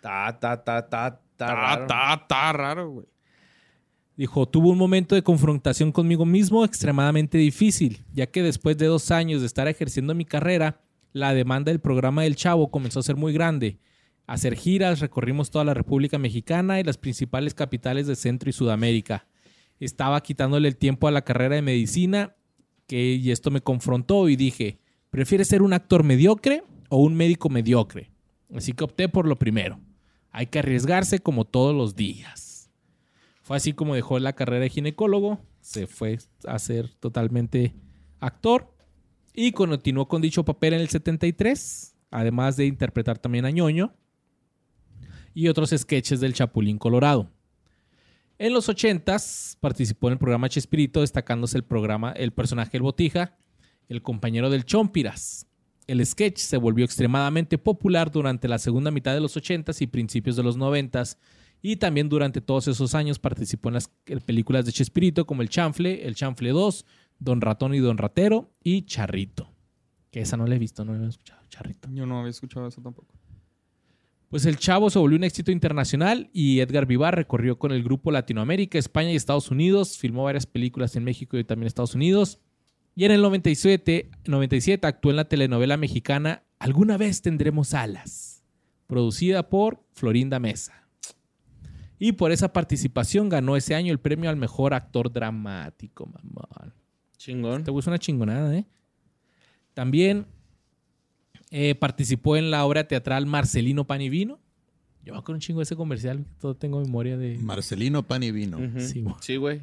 Ta, 0.00 0.38
ta, 0.40 0.64
ta, 0.64 0.88
ta, 0.88 1.10
ta, 1.10 1.20
Está, 1.32 1.54
raro. 1.54 1.82
está, 1.82 2.14
está 2.14 2.52
raro, 2.54 2.90
güey. 2.90 3.06
Dijo, 4.16 4.46
tuvo 4.48 4.70
un 4.70 4.78
momento 4.78 5.14
de 5.14 5.22
confrontación 5.22 5.92
conmigo 5.92 6.24
mismo 6.24 6.64
extremadamente 6.64 7.36
difícil, 7.36 8.02
ya 8.14 8.26
que 8.26 8.42
después 8.42 8.78
de 8.78 8.86
dos 8.86 9.10
años 9.10 9.42
de 9.42 9.46
estar 9.46 9.68
ejerciendo 9.68 10.14
mi 10.14 10.24
carrera, 10.24 10.80
la 11.16 11.32
demanda 11.32 11.72
del 11.72 11.80
programa 11.80 12.24
del 12.24 12.36
Chavo 12.36 12.70
comenzó 12.70 13.00
a 13.00 13.02
ser 13.02 13.16
muy 13.16 13.32
grande. 13.32 13.78
Hacer 14.26 14.54
giras, 14.54 15.00
recorrimos 15.00 15.50
toda 15.50 15.64
la 15.64 15.72
República 15.72 16.18
Mexicana 16.18 16.78
y 16.78 16.84
las 16.84 16.98
principales 16.98 17.54
capitales 17.54 18.06
de 18.06 18.16
Centro 18.16 18.50
y 18.50 18.52
Sudamérica. 18.52 19.26
Estaba 19.80 20.22
quitándole 20.22 20.68
el 20.68 20.76
tiempo 20.76 21.08
a 21.08 21.10
la 21.10 21.22
carrera 21.22 21.54
de 21.54 21.62
medicina 21.62 22.36
que, 22.86 23.14
y 23.14 23.30
esto 23.30 23.50
me 23.50 23.62
confrontó 23.62 24.28
y 24.28 24.36
dije, 24.36 24.78
¿prefieres 25.08 25.48
ser 25.48 25.62
un 25.62 25.72
actor 25.72 26.04
mediocre 26.04 26.64
o 26.90 26.98
un 26.98 27.14
médico 27.14 27.48
mediocre? 27.48 28.10
Así 28.54 28.74
que 28.74 28.84
opté 28.84 29.08
por 29.08 29.26
lo 29.26 29.36
primero. 29.36 29.80
Hay 30.32 30.48
que 30.48 30.58
arriesgarse 30.58 31.20
como 31.20 31.46
todos 31.46 31.74
los 31.74 31.96
días. 31.96 32.70
Fue 33.40 33.56
así 33.56 33.72
como 33.72 33.94
dejó 33.94 34.18
la 34.18 34.34
carrera 34.34 34.64
de 34.64 34.68
ginecólogo, 34.68 35.40
se 35.62 35.86
fue 35.86 36.18
a 36.46 36.58
ser 36.58 36.90
totalmente 36.96 37.74
actor 38.20 38.75
y 39.36 39.52
continuó 39.52 40.08
con 40.08 40.22
dicho 40.22 40.44
papel 40.44 40.72
en 40.72 40.80
el 40.80 40.88
73, 40.88 41.94
además 42.10 42.56
de 42.56 42.64
interpretar 42.64 43.18
también 43.18 43.44
a 43.44 43.50
Ñoño 43.50 43.94
y 45.34 45.48
otros 45.48 45.74
sketches 45.76 46.20
del 46.20 46.32
Chapulín 46.32 46.78
Colorado. 46.78 47.30
En 48.38 48.54
los 48.54 48.68
80s 48.68 49.58
participó 49.60 50.08
en 50.08 50.12
el 50.12 50.18
programa 50.18 50.48
Chespirito, 50.48 51.02
destacándose 51.02 51.58
el 51.58 51.64
programa 51.64 52.12
El 52.12 52.32
personaje 52.32 52.78
El 52.78 52.82
Botija, 52.82 53.36
el 53.88 54.00
compañero 54.00 54.48
del 54.48 54.64
Chompiras. 54.64 55.46
El 55.86 56.04
sketch 56.04 56.38
se 56.38 56.56
volvió 56.56 56.86
extremadamente 56.86 57.58
popular 57.58 58.10
durante 58.10 58.48
la 58.48 58.58
segunda 58.58 58.90
mitad 58.90 59.12
de 59.12 59.20
los 59.20 59.36
80s 59.36 59.82
y 59.82 59.86
principios 59.86 60.36
de 60.36 60.42
los 60.42 60.58
90s 60.58 61.18
Y 61.62 61.76
también 61.76 62.08
durante 62.08 62.40
todos 62.40 62.68
esos 62.68 62.94
años 62.94 63.18
participó 63.18 63.68
en 63.68 63.74
las 63.74 63.90
películas 64.24 64.64
de 64.64 64.72
Chespirito 64.72 65.26
como 65.26 65.42
El 65.42 65.50
Chanfle, 65.50 66.06
El 66.06 66.14
Chanfle 66.14 66.50
2, 66.50 66.86
Don 67.18 67.40
Ratón 67.40 67.74
y 67.74 67.78
Don 67.78 67.98
Ratero 67.98 68.50
y 68.62 68.82
Charrito. 68.82 69.52
Que 70.10 70.20
esa 70.20 70.36
no 70.36 70.46
la 70.46 70.56
he 70.56 70.58
visto, 70.58 70.84
no 70.84 70.94
la 70.94 71.06
he 71.06 71.08
escuchado. 71.08 71.42
Charrito. 71.48 71.88
Yo 71.92 72.06
no 72.06 72.18
había 72.18 72.30
escuchado 72.30 72.66
eso 72.66 72.80
tampoco. 72.80 73.14
Pues 74.28 74.44
el 74.44 74.56
Chavo 74.56 74.90
se 74.90 74.98
volvió 74.98 75.16
un 75.16 75.24
éxito 75.24 75.52
internacional 75.52 76.30
y 76.32 76.60
Edgar 76.60 76.86
Vivar 76.86 77.14
recorrió 77.14 77.58
con 77.58 77.70
el 77.72 77.84
grupo 77.84 78.10
Latinoamérica, 78.10 78.78
España 78.78 79.12
y 79.12 79.16
Estados 79.16 79.50
Unidos. 79.50 79.98
Filmó 79.98 80.24
varias 80.24 80.46
películas 80.46 80.96
en 80.96 81.04
México 81.04 81.38
y 81.38 81.44
también 81.44 81.68
Estados 81.68 81.94
Unidos. 81.94 82.40
Y 82.94 83.04
en 83.04 83.12
el 83.12 83.22
97, 83.22 84.10
97 84.26 84.86
actuó 84.86 85.10
en 85.10 85.16
la 85.16 85.28
telenovela 85.28 85.76
mexicana 85.76 86.42
Alguna 86.58 86.96
vez 86.96 87.20
tendremos 87.20 87.74
alas, 87.74 88.42
producida 88.86 89.50
por 89.50 89.84
Florinda 89.92 90.38
Mesa. 90.38 90.88
Y 91.98 92.12
por 92.12 92.32
esa 92.32 92.52
participación 92.52 93.28
ganó 93.28 93.56
ese 93.56 93.74
año 93.74 93.92
el 93.92 94.00
premio 94.00 94.30
al 94.30 94.36
mejor 94.36 94.74
actor 94.74 95.12
dramático, 95.12 96.06
mamón. 96.06 96.74
Chingón. 97.18 97.64
Te 97.64 97.70
gusta 97.70 97.90
una 97.90 97.98
chingonada, 97.98 98.54
¿eh? 98.56 98.66
También 99.74 100.26
eh, 101.50 101.74
participó 101.74 102.36
en 102.36 102.50
la 102.50 102.64
obra 102.64 102.88
teatral 102.88 103.26
Marcelino 103.26 103.86
Pan 103.86 104.00
y 104.02 104.08
Vino. 104.08 104.40
Yo 105.04 105.12
me 105.12 105.18
acuerdo 105.20 105.34
un 105.36 105.40
chingo 105.40 105.60
de 105.60 105.64
ese 105.64 105.76
comercial. 105.76 106.24
Todo 106.40 106.56
tengo 106.56 106.80
memoria 106.80 107.16
de. 107.16 107.38
Marcelino 107.38 108.02
Pan 108.02 108.22
y 108.22 108.32
Vino. 108.32 108.58
Sí, 109.20 109.36
güey. 109.36 109.60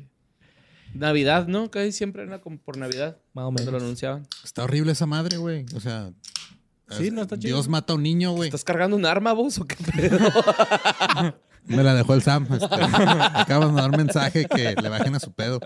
Navidad, 0.93 1.47
¿no? 1.47 1.72
Casi 1.72 1.91
siempre 1.91 2.24
era 2.24 2.39
como 2.39 2.58
por 2.58 2.78
Navidad. 2.78 3.18
Más 3.34 3.45
o 3.45 3.47
Cuando 3.51 3.64
lo 3.66 3.72
menos. 3.72 3.84
anunciaban. 3.84 4.28
Está 4.43 4.64
horrible 4.64 4.91
esa 4.91 5.06
madre, 5.06 5.38
güey. 5.38 5.66
O 5.76 5.80
sea. 5.80 6.14
Sí, 6.89 7.10
no 7.12 7.24
está 7.24 7.38
chido. 7.38 7.56
Dios 7.56 7.68
mata 7.68 7.93
a 7.93 7.95
un 7.95 8.04
niño, 8.04 8.34
güey. 8.34 8.49
¿Estás 8.49 8.64
cargando 8.64 8.95
un 8.95 9.06
arma, 9.06 9.34
vos 9.34 9.58
o 9.58 9.66
qué 9.66 9.76
pedo? 9.76 10.20
Me 11.66 11.82
la 11.82 11.95
dejó 11.95 12.14
el 12.14 12.22
Sam. 12.22 12.47
Este, 12.51 12.66
acaban 12.66 13.74
de 13.76 13.82
dar 13.82 13.97
mensaje 13.97 14.45
que 14.45 14.76
le 14.82 14.89
bajen 14.89 15.16
a 15.16 15.20
su 15.20 15.32
pedo. 15.32 15.60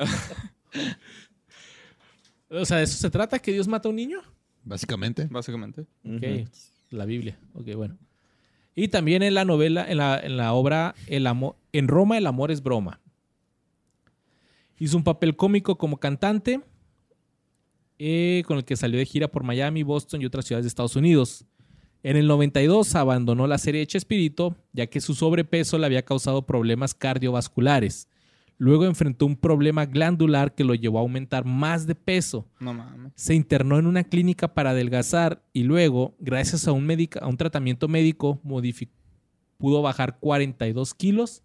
O 2.49 2.65
sea, 2.65 2.77
¿de 2.77 2.83
eso 2.83 2.97
se 2.97 3.09
trata? 3.09 3.39
¿Que 3.39 3.51
Dios 3.51 3.67
mata 3.67 3.87
a 3.87 3.91
un 3.91 3.95
niño? 3.95 4.19
Básicamente. 4.63 5.27
Básicamente. 5.29 5.81
Ok, 6.05 6.47
la 6.91 7.05
Biblia. 7.05 7.37
Ok, 7.53 7.73
bueno. 7.75 7.97
Y 8.75 8.89
también 8.89 9.23
en 9.23 9.33
la 9.33 9.43
novela, 9.43 9.89
en 9.89 9.97
la, 9.97 10.19
en 10.19 10.37
la 10.37 10.53
obra 10.53 10.93
el 11.07 11.25
amor, 11.25 11.55
En 11.71 11.87
Roma 11.87 12.17
el 12.17 12.27
amor 12.27 12.51
es 12.51 12.61
broma. 12.61 12.99
Hizo 14.79 14.95
un 14.95 15.03
papel 15.03 15.35
cómico 15.35 15.77
como 15.77 15.97
cantante, 15.97 16.61
eh, 17.97 18.43
con 18.45 18.57
el 18.57 18.65
que 18.65 18.75
salió 18.75 18.99
de 18.99 19.05
gira 19.05 19.27
por 19.27 19.43
Miami, 19.43 19.81
Boston 19.81 20.21
y 20.21 20.25
otras 20.25 20.45
ciudades 20.45 20.65
de 20.65 20.67
Estados 20.67 20.95
Unidos. 20.95 21.45
En 22.03 22.15
el 22.15 22.27
92 22.27 22.93
abandonó 22.95 23.47
la 23.47 23.57
serie 23.57 23.79
de 23.79 23.87
Chespirito, 23.87 24.55
ya 24.71 24.85
que 24.85 25.01
su 25.01 25.15
sobrepeso 25.15 25.79
le 25.79 25.87
había 25.87 26.05
causado 26.05 26.45
problemas 26.45 26.93
cardiovasculares. 26.93 28.07
Luego 28.59 28.85
enfrentó 28.85 29.25
un 29.27 29.35
problema 29.35 29.85
glandular 29.85 30.55
que 30.55 30.63
lo 30.63 30.73
llevó 30.73 30.97
a 30.97 31.01
aumentar 31.01 31.45
más 31.45 31.85
de 31.85 31.93
peso 31.93 32.47
No 32.59 32.73
mames. 32.73 33.11
se 33.15 33.35
internó 33.35 33.77
en 33.77 33.85
una 33.85 34.03
clínica 34.03 34.53
para 34.55 34.71
adelgazar 34.71 35.43
y 35.53 35.63
luego, 35.63 36.15
gracias 36.19 36.67
a 36.67 36.71
un, 36.71 36.85
medica- 36.85 37.19
a 37.19 37.27
un 37.27 37.37
tratamiento 37.37 37.87
médico, 37.87 38.41
pudo 39.57 39.81
bajar 39.83 40.17
42 40.19 40.93
kilos, 40.95 41.43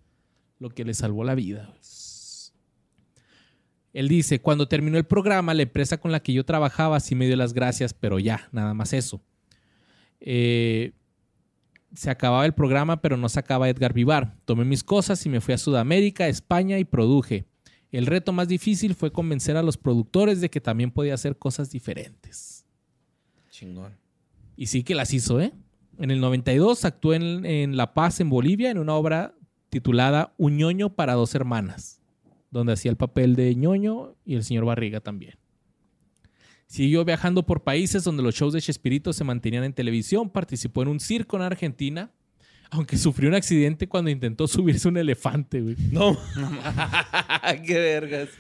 lo 0.59 0.71
que 0.71 0.85
le 0.85 0.95
salvó 0.95 1.23
la 1.25 1.35
vida. 1.35 1.75
Él 3.93 4.09
dice, 4.09 4.41
cuando 4.41 4.69
terminó 4.69 4.97
el 4.97 5.05
programa, 5.05 5.53
la 5.53 5.63
empresa 5.63 5.99
con 5.99 6.13
la 6.13 6.21
que 6.23 6.33
yo 6.33 6.45
trabajaba 6.45 6.99
sí 7.01 7.15
me 7.15 7.27
dio 7.27 7.37
las 7.37 7.53
gracias, 7.53 7.93
pero 7.93 8.19
ya, 8.19 8.49
nada 8.53 8.73
más 8.73 8.95
eso. 8.95 9.21
Eh, 10.21 10.93
se 11.95 12.11
acababa 12.11 12.47
el 12.47 12.55
programa, 12.55 13.01
pero 13.01 13.17
no 13.17 13.29
se 13.29 13.39
acaba 13.39 13.69
Edgar 13.69 13.93
Vivar. 13.93 14.37
Tomé 14.45 14.65
mis 14.65 14.85
cosas 14.85 15.25
y 15.27 15.29
me 15.29 15.41
fui 15.41 15.55
a 15.55 15.59
Sudamérica, 15.59 16.29
España 16.29 16.79
y 16.79 16.85
produje. 16.85 17.47
El 17.91 18.07
reto 18.07 18.33
más 18.33 18.49
difícil 18.49 18.95
fue 18.95 19.13
convencer 19.13 19.57
a 19.57 19.63
los 19.63 19.77
productores 19.77 20.41
de 20.41 20.49
que 20.49 20.61
también 20.61 20.91
podía 20.91 21.15
hacer 21.15 21.37
cosas 21.37 21.71
diferentes. 21.71 22.65
Chingón. 23.51 23.97
Y 24.57 24.67
sí 24.67 24.83
que 24.83 24.95
las 24.95 25.13
hizo, 25.13 25.41
¿eh? 25.41 25.53
En 25.99 26.11
el 26.11 26.21
92 26.21 26.85
actuó 26.85 27.13
en, 27.13 27.45
en 27.45 27.77
La 27.77 27.93
Paz, 27.93 28.21
en 28.21 28.31
Bolivia, 28.31 28.71
en 28.71 28.79
una 28.79 28.95
obra 28.95 29.35
titulada 29.69 30.33
Un 30.39 30.57
ñoño 30.57 30.95
para 30.95 31.15
dos 31.15 31.35
hermanas, 31.35 32.01
donde 32.51 32.73
hacía 32.73 32.91
el 32.91 32.97
papel 32.97 33.37
de 33.37 33.55
ñoño 33.55 34.15
y 34.25 34.35
el 34.35 34.45
señor 34.45 34.65
Barriga 34.65 35.01
también. 35.01 35.42
Siguió 36.73 37.05
viajando 37.05 37.45
por 37.45 37.65
países 37.65 38.03
donde 38.03 38.23
los 38.23 38.35
shows 38.35 38.55
de 38.55 38.63
Chespirito 38.63 39.13
se 39.13 39.25
mantenían 39.25 39.63
en 39.63 39.75
televisión. 39.75 40.31
Participó 40.31 40.81
en 40.81 40.89
un 40.89 41.01
circo 41.01 41.37
en 41.37 41.43
Argentina, 41.43 42.11
aunque 42.71 42.97
sufrió 42.97 43.29
un 43.29 43.35
accidente 43.35 43.89
cuando 43.89 44.11
intentó 44.11 44.49
subirse 44.49 44.89
un 44.89 44.97
elefante, 44.97 45.61
güey. 45.61 45.77
No. 45.91 46.17
qué 47.67 47.75
vergas. 47.79 48.31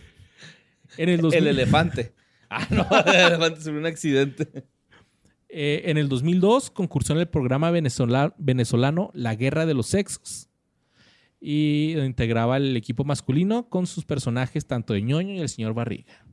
En 0.97 1.11
el 1.11 1.21
2000 1.21 1.39
El 1.43 1.47
elefante. 1.49 2.15
Ah, 2.49 2.67
no, 2.71 2.87
el 3.13 3.33
elefante 3.33 3.61
sobre 3.61 3.81
un 3.81 3.85
accidente. 3.85 4.49
Eh, 5.51 5.83
en 5.91 5.99
el 5.99 6.09
2002 6.09 6.71
concursó 6.71 7.13
en 7.13 7.19
el 7.19 7.29
programa 7.29 7.71
venezola- 7.71 8.35
venezolano 8.39 9.11
La 9.13 9.35
Guerra 9.35 9.67
de 9.67 9.75
los 9.75 9.89
Sexos 9.89 10.49
y 11.39 11.99
integraba 11.99 12.57
el 12.57 12.75
equipo 12.79 13.05
masculino 13.05 13.69
con 13.69 13.87
sus 13.87 14.07
personajes 14.07 14.65
tanto 14.65 14.95
de 14.95 15.03
ñoño 15.03 15.35
y 15.35 15.41
el 15.41 15.51
señor 15.51 15.75
Barriga. 15.75 16.25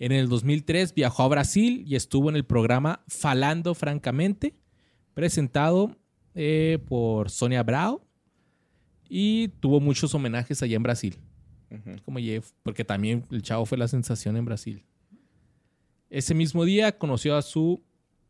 En 0.00 0.12
el 0.12 0.28
2003 0.28 0.94
viajó 0.94 1.22
a 1.22 1.28
Brasil 1.28 1.84
y 1.86 1.94
estuvo 1.94 2.30
en 2.30 2.34
el 2.36 2.44
programa 2.44 3.04
Falando 3.06 3.74
Francamente, 3.74 4.56
presentado 5.14 5.96
eh, 6.34 6.78
por 6.88 7.30
Sonia 7.30 7.62
Brau 7.62 8.00
y 9.08 9.48
tuvo 9.60 9.78
muchos 9.78 10.14
homenajes 10.14 10.62
allá 10.62 10.76
en 10.76 10.82
Brasil 10.82 11.18
como 12.04 12.18
Jeff, 12.18 12.50
porque 12.62 12.84
también 12.84 13.26
el 13.30 13.42
chavo 13.42 13.66
fue 13.66 13.78
la 13.78 13.88
sensación 13.88 14.36
en 14.36 14.44
Brasil. 14.44 14.84
Ese 16.08 16.34
mismo 16.34 16.64
día 16.64 16.98
conoció 16.98 17.36
a 17.36 17.42
su 17.42 17.82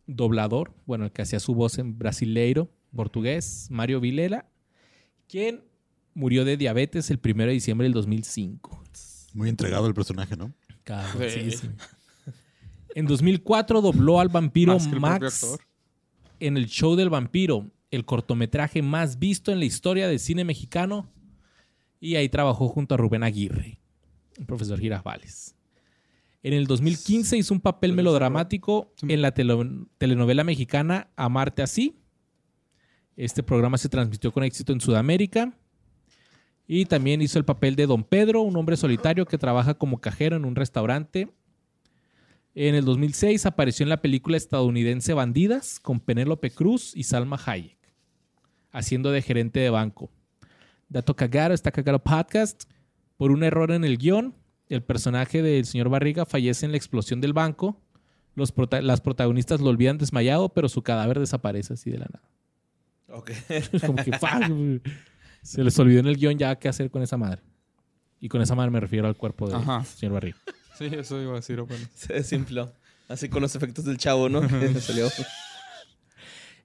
doblador, 0.06 0.74
bueno, 0.86 1.04
el 1.06 1.12
que 1.12 1.22
hacía 1.22 1.40
su 1.40 1.54
voz 1.54 1.78
en 1.78 1.98
brasileiro, 1.98 2.70
portugués, 2.94 3.68
Mario 3.70 4.00
Vilela, 4.00 4.50
quien 5.28 5.62
murió 6.14 6.44
de 6.44 6.56
diabetes 6.56 7.10
el 7.10 7.20
1 7.24 7.46
de 7.46 7.52
diciembre 7.52 7.84
del 7.84 7.94
2005. 7.94 8.84
Muy 9.32 9.48
entregado 9.48 9.86
el 9.86 9.94
personaje, 9.94 10.36
¿no? 10.36 10.52
Cabroncísimo. 10.84 11.72
En 12.94 13.06
2004 13.06 13.80
dobló 13.80 14.20
al 14.20 14.28
vampiro 14.28 14.72
el 14.72 15.00
Max 15.00 15.20
en 16.40 16.56
el 16.56 16.66
show 16.66 16.96
del 16.96 17.10
vampiro, 17.10 17.70
el 17.90 18.04
cortometraje 18.04 18.82
más 18.82 19.18
visto 19.18 19.52
en 19.52 19.58
la 19.58 19.64
historia 19.66 20.08
del 20.08 20.18
cine 20.18 20.44
mexicano. 20.44 21.08
Y 22.00 22.16
ahí 22.16 22.28
trabajó 22.28 22.68
junto 22.68 22.94
a 22.94 22.98
Rubén 22.98 23.22
Aguirre, 23.22 23.78
el 24.38 24.46
profesor 24.46 24.78
Girafales. 24.80 25.54
En 26.42 26.54
el 26.54 26.66
2015 26.66 27.36
hizo 27.36 27.52
un 27.52 27.60
papel 27.60 27.92
melodramático 27.92 28.94
en 29.02 29.20
la 29.20 29.32
tele- 29.34 29.86
telenovela 29.98 30.42
mexicana 30.42 31.10
Amarte 31.14 31.60
así. 31.62 31.98
Este 33.16 33.42
programa 33.42 33.76
se 33.76 33.90
transmitió 33.90 34.32
con 34.32 34.42
éxito 34.44 34.72
en 34.72 34.80
Sudamérica. 34.80 35.52
Y 36.72 36.84
también 36.84 37.20
hizo 37.20 37.36
el 37.36 37.44
papel 37.44 37.74
de 37.74 37.86
Don 37.88 38.04
Pedro, 38.04 38.42
un 38.42 38.56
hombre 38.56 38.76
solitario 38.76 39.26
que 39.26 39.38
trabaja 39.38 39.74
como 39.74 40.00
cajero 40.00 40.36
en 40.36 40.44
un 40.44 40.54
restaurante. 40.54 41.28
En 42.54 42.76
el 42.76 42.84
2006 42.84 43.44
apareció 43.44 43.82
en 43.82 43.88
la 43.88 44.00
película 44.00 44.36
estadounidense 44.36 45.12
Bandidas 45.12 45.80
con 45.80 45.98
Penélope 45.98 46.52
Cruz 46.52 46.92
y 46.94 47.02
Salma 47.02 47.40
Hayek, 47.44 47.76
haciendo 48.70 49.10
de 49.10 49.20
gerente 49.20 49.58
de 49.58 49.70
banco. 49.70 50.12
Dato 50.88 51.16
cagado, 51.16 51.54
está 51.54 51.72
cagado 51.72 51.98
podcast. 52.04 52.62
Por 53.16 53.32
un 53.32 53.42
error 53.42 53.72
en 53.72 53.82
el 53.84 53.98
guion, 53.98 54.36
el 54.68 54.84
personaje 54.84 55.42
del 55.42 55.64
señor 55.64 55.88
Barriga 55.88 56.24
fallece 56.24 56.66
en 56.66 56.70
la 56.70 56.76
explosión 56.78 57.20
del 57.20 57.32
banco. 57.32 57.80
Los 58.36 58.52
prota- 58.52 58.80
las 58.80 59.00
protagonistas 59.00 59.60
lo 59.60 59.70
olvidan 59.70 59.98
desmayado, 59.98 60.50
pero 60.50 60.68
su 60.68 60.82
cadáver 60.82 61.18
desaparece 61.18 61.72
así 61.74 61.90
de 61.90 61.98
la 61.98 62.06
nada. 62.12 62.28
Ok. 63.18 63.32
Como 63.84 63.96
que. 64.04 64.12
se 65.42 65.62
les 65.64 65.78
olvidó 65.78 66.00
en 66.00 66.06
el 66.06 66.16
guion 66.16 66.38
ya 66.38 66.56
qué 66.56 66.68
hacer 66.68 66.90
con 66.90 67.02
esa 67.02 67.16
madre. 67.16 67.42
Y 68.20 68.28
con 68.28 68.42
esa 68.42 68.54
madre 68.54 68.70
me 68.70 68.80
refiero 68.80 69.08
al 69.08 69.16
cuerpo 69.16 69.46
del 69.46 69.56
Ajá. 69.56 69.84
señor 69.84 70.14
Barriga. 70.14 70.36
Sí, 70.78 70.86
eso 70.92 71.20
iba 71.20 71.32
a 71.32 71.36
decir 71.36 71.58
apenas. 71.60 71.88
Se 71.94 72.12
desinfló. 72.14 72.72
Así 73.08 73.28
con 73.28 73.42
los 73.42 73.54
efectos 73.56 73.84
del 73.84 73.98
chavo, 73.98 74.28
¿no? 74.28 74.40
Que 74.48 74.74
salió. 74.80 75.08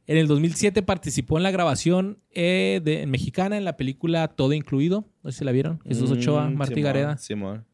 En 0.08 0.18
el 0.18 0.28
2007 0.28 0.84
participó 0.84 1.38
en 1.38 1.44
la 1.44 1.52
grabación 1.52 2.20
eh, 2.32 2.80
de, 2.84 3.02
en 3.02 3.10
mexicana 3.10 3.58
en 3.58 3.66
la 3.66 3.76
película 3.78 4.28
Todo 4.28 4.54
Incluido. 4.54 5.06
No 5.24 5.32
sé 5.32 5.40
si 5.40 5.46
la 5.46 5.52
vieron. 5.52 5.80
Jesús 5.82 6.12
Ochoa, 6.12 6.48
Mm, 6.50 6.56
Martí 6.56 6.76
Simón, 6.76 6.84
Gareda. 6.86 7.18
Simón. 7.18 7.66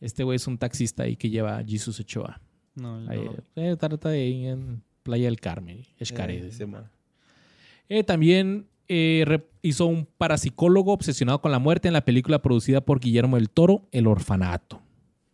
Este 0.00 0.22
güey 0.24 0.36
es 0.36 0.46
un 0.46 0.58
taxista 0.58 1.04
ahí 1.04 1.16
que 1.16 1.30
lleva 1.30 1.56
a 1.58 1.64
Jesús 1.64 1.98
Ochoa. 2.00 2.40
No, 2.74 3.02
yo 3.04 3.10
Ahí, 3.10 3.24
no. 3.24 3.34
eh, 3.62 3.76
trata 3.76 4.10
de 4.10 4.26
ir 4.26 4.48
en 4.48 4.82
Playa 5.02 5.24
del 5.26 5.40
Carmen. 5.40 5.78
Eh. 5.98 6.84
Eh, 7.88 8.04
también 8.04 8.66
eh, 8.88 9.40
hizo 9.62 9.86
un 9.86 10.06
parapsicólogo 10.06 10.92
obsesionado 10.92 11.40
con 11.40 11.52
la 11.52 11.58
muerte 11.58 11.88
en 11.88 11.94
la 11.94 12.04
película 12.04 12.42
producida 12.42 12.80
por 12.82 13.00
Guillermo 13.00 13.36
del 13.36 13.50
Toro, 13.50 13.88
El 13.92 14.06
Orfanato. 14.06 14.82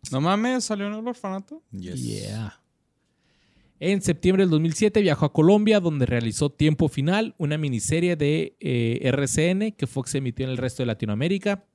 No 0.09 0.21
mames, 0.21 0.63
salió 0.63 0.87
en 0.87 0.93
el 0.93 1.07
orfanato. 1.07 1.61
Yes. 1.71 2.01
Yeah. 2.01 2.61
En 3.79 4.01
septiembre 4.01 4.43
del 4.43 4.51
2007 4.51 5.01
viajó 5.01 5.25
a 5.25 5.33
Colombia, 5.33 5.79
donde 5.79 6.05
realizó 6.05 6.51
Tiempo 6.51 6.87
Final, 6.87 7.35
una 7.37 7.57
miniserie 7.57 8.15
de 8.15 8.55
eh, 8.59 8.99
RCN 9.03 9.71
que 9.71 9.87
Fox 9.87 10.15
emitió 10.15 10.45
en 10.45 10.51
el 10.51 10.57
resto 10.57 10.83
de 10.83 10.87
Latinoamérica. 10.87 11.65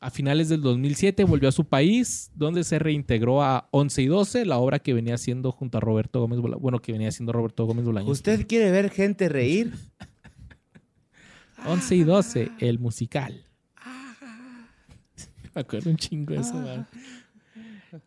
A 0.00 0.10
finales 0.10 0.48
del 0.48 0.62
2007 0.62 1.24
volvió 1.24 1.48
a 1.48 1.52
su 1.52 1.64
país, 1.64 2.30
donde 2.34 2.64
se 2.64 2.78
reintegró 2.78 3.42
a 3.42 3.68
11 3.72 4.02
y 4.02 4.06
12, 4.06 4.44
la 4.46 4.58
obra 4.58 4.78
que 4.78 4.94
venía 4.94 5.16
haciendo 5.16 5.52
junto 5.52 5.78
a 5.78 5.80
Roberto 5.80 6.20
Gómez 6.20 6.38
Bolaños. 6.38 6.62
Bueno, 6.62 6.80
que 6.80 6.92
venía 6.92 7.08
haciendo 7.08 7.32
Roberto 7.32 7.66
Gómez 7.66 7.84
Bolaños. 7.84 8.10
¿Usted 8.10 8.46
quiere 8.46 8.70
ver 8.70 8.90
gente 8.90 9.28
reír? 9.28 9.74
11 11.66 11.96
y 11.96 12.04
12, 12.04 12.52
el 12.58 12.78
musical. 12.78 13.44
Me 15.54 15.60
acuerdo 15.60 15.90
un 15.90 15.96
chingo 15.96 16.34
de 16.34 16.40
eso. 16.40 16.54
man. 16.54 16.86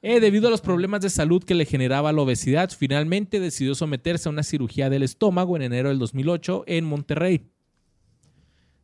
Eh, 0.02 0.20
debido 0.20 0.48
a 0.48 0.52
los 0.52 0.62
problemas 0.62 1.02
de 1.02 1.10
salud 1.10 1.44
que 1.44 1.56
le 1.56 1.66
generaba 1.66 2.14
la 2.14 2.22
obesidad, 2.22 2.70
finalmente 2.78 3.40
decidió 3.40 3.74
someterse 3.74 4.30
a 4.30 4.32
una 4.32 4.44
cirugía 4.44 4.90
del 4.90 5.04
estómago 5.04 5.56
en 5.56 5.64
enero 5.64 5.90
del 5.90 6.00
2008 6.00 6.64
en 6.68 6.86
Monterrey. 6.86 7.48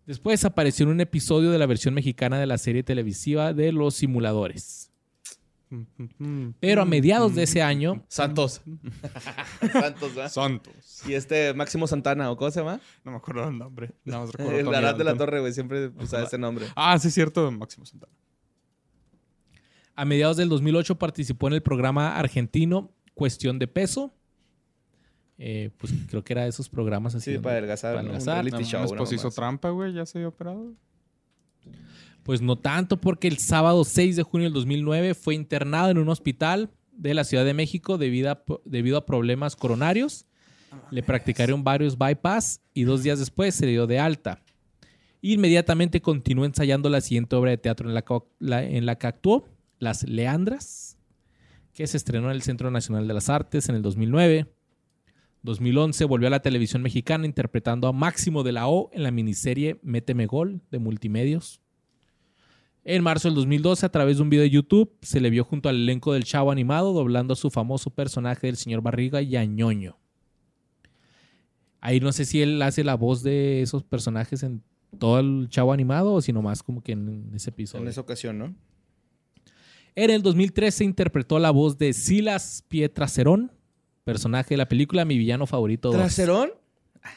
Después 0.06 0.44
apareció 0.46 0.86
en 0.86 0.94
un 0.94 1.02
episodio 1.02 1.52
de 1.52 1.60
la 1.60 1.66
versión 1.66 1.94
mexicana 1.94 2.40
de 2.40 2.48
la 2.48 2.58
serie 2.58 2.82
televisiva 2.82 3.54
de 3.54 3.72
Los 3.72 3.96
Simuladores. 3.96 4.87
Pero 6.60 6.82
a 6.82 6.86
mediados 6.86 7.36
de 7.36 7.44
ese 7.44 7.62
año, 7.62 8.04
Santos. 8.08 8.62
Santos, 9.72 10.16
¿verdad? 10.16 10.32
Santos. 10.32 11.04
Y 11.08 11.14
este 11.14 11.54
Máximo 11.54 11.88
Santana, 11.88 12.32
¿o 12.32 12.38
cómo 12.38 12.52
se 12.52 12.62
llama? 12.62 12.80
No 13.04 13.12
me 13.12 13.18
acuerdo 13.18 13.50
el 13.50 13.58
nombre. 13.58 13.92
Más 14.06 14.32
recuerdo 14.32 14.70
El 14.70 14.76
Arad 14.76 14.96
de 14.96 15.04
la. 15.04 15.16
Torre, 15.16 15.40
güey. 15.42 15.52
Siempre 15.54 15.88
usaba 16.00 16.24
ese 16.24 16.38
nombre. 16.38 16.66
Ah, 16.76 16.98
sí, 17.00 17.10
es 17.10 17.14
cierto. 17.14 17.52
Máximo 17.52 17.86
Santana. 17.86 18.14
a 19.96 20.06
mediados 20.06 20.38
del 20.38 20.48
2008 20.50 20.98
participó 20.98 21.48
en 21.48 21.54
el 21.56 21.62
programa 21.62 22.18
argentino 22.18 22.92
Cuestión 23.14 23.60
de 23.60 23.68
Peso. 23.68 24.14
Eh, 25.40 25.70
pues 25.78 25.94
creo 26.10 26.24
que 26.24 26.34
era 26.34 26.44
de 26.44 26.50
esos 26.50 26.70
programas 26.70 27.14
así. 27.14 27.34
Sí, 27.34 27.38
para 27.40 27.58
adelgazar. 27.58 27.96
para 27.96 28.04
¿no? 28.04 28.10
Un 28.10 28.16
adelgazar. 28.16 28.44
reality 28.44 28.64
No, 28.64 28.70
show, 28.70 28.82
¿no? 28.96 28.98
pues 28.98 29.12
hizo 29.12 29.30
trampa, 29.32 29.70
güey. 29.70 29.94
Ya 29.94 30.06
se 30.06 30.18
había 30.18 30.30
operado. 30.30 30.74
Pues 32.28 32.42
no 32.42 32.58
tanto, 32.58 33.00
porque 33.00 33.30
el 33.30 33.38
sábado 33.38 33.86
6 33.86 34.18
de 34.18 34.24
junio 34.24 34.48
del 34.48 34.54
2009 34.54 35.14
fue 35.14 35.34
internado 35.34 35.92
en 35.92 35.98
un 35.98 36.10
hospital 36.10 36.70
de 36.92 37.14
la 37.14 37.24
Ciudad 37.24 37.46
de 37.46 37.54
México 37.54 37.98
debido 37.98 38.32
a, 38.98 39.06
problemas 39.06 39.56
coronarios. 39.56 40.26
Le 40.92 41.04
practicaron 41.04 41.64
varios 41.64 41.98
bypass 41.98 42.60
y 42.74 42.84
dos 42.84 43.02
días 43.02 43.20
después 43.20 43.56
se 43.56 43.66
dio 43.66 43.88
de 43.88 44.00
alta. 44.00 44.44
Inmediatamente 45.22 46.02
continuó 46.02 46.44
ensayando 46.44 46.90
la 46.90 47.00
siguiente 47.00 47.34
obra 47.38 47.52
de 47.52 47.60
teatro 47.60 47.88
en 47.90 47.96
la- 48.40 48.64
en 48.64 48.86
la 48.86 48.98
que 48.98 49.08
actuó, 49.08 49.48
Las 49.80 50.04
Leandras, 50.04 50.98
que 51.72 51.88
se 51.88 51.96
estrenó 51.96 52.28
en 52.28 52.36
el 52.36 52.42
Centro 52.42 52.70
Nacional 52.72 53.08
de 53.08 53.14
las 53.14 53.30
Artes 53.30 53.70
en 53.70 53.76
el 53.76 53.82
2009. 53.82 54.48
2011 55.44 56.04
volvió 56.04 56.28
a 56.28 56.32
la 56.32 56.42
televisión 56.42 56.82
mexicana 56.82 57.26
interpretando 57.26 57.88
a 57.88 57.94
Máximo 57.94 58.44
de 58.44 58.52
la 58.52 58.68
O 58.68 58.90
en 58.92 59.04
la 59.04 59.12
miniserie 59.12 59.80
Méteme 59.82 60.26
Gol 60.26 60.60
de 60.72 60.80
Multimedios. 60.80 61.62
En 62.90 63.04
marzo 63.04 63.28
del 63.28 63.36
2012, 63.36 63.86
a 63.86 63.90
través 63.90 64.16
de 64.16 64.24
un 64.24 64.30
video 64.30 64.44
de 64.44 64.50
YouTube, 64.50 64.96
se 65.02 65.20
le 65.20 65.30
vio 65.30 65.44
junto 65.44 65.68
al 65.68 65.76
elenco 65.76 66.14
del 66.14 66.24
Chavo 66.24 66.52
animado 66.52 66.94
doblando 66.94 67.34
a 67.34 67.36
su 67.36 67.50
famoso 67.50 67.90
personaje 67.90 68.48
del 68.48 68.56
señor 68.56 68.82
Barriga 68.82 69.22
y 69.22 69.36
a 69.36 69.44
Ñoño. 69.44 70.00
Ahí 71.82 72.00
no 72.00 72.14
sé 72.14 72.24
si 72.24 72.42
él 72.42 72.62
hace 72.62 72.86
la 72.86 72.96
voz 72.96 73.24
de 73.24 73.62
esos 73.62 73.84
personajes 73.84 74.42
en 74.42 74.64
todo 74.98 75.20
el 75.20 75.50
Chavo 75.50 75.74
animado 75.74 76.14
o 76.14 76.22
si 76.22 76.32
nomás 76.32 76.64
como 76.64 76.82
que 76.82 76.94
en 76.94 77.30
ese 77.36 77.50
episodio. 77.50 77.84
En 77.84 77.90
esa 77.90 78.00
ocasión, 78.00 78.38
¿no? 78.38 78.56
En 79.94 80.10
el 80.10 80.22
2013 80.22 80.86
interpretó 80.86 81.40
la 81.40 81.52
voz 81.52 81.78
de 81.78 81.92
Silas 81.92 82.64
Pietracerón, 82.70 83.52
personaje 84.06 84.52
de 84.52 84.60
la 84.60 84.70
película 84.70 85.04
Mi 85.04 85.18
Villano 85.18 85.46
Favorito 85.46 85.90
2. 85.90 85.98
¿Traserón? 85.98 86.52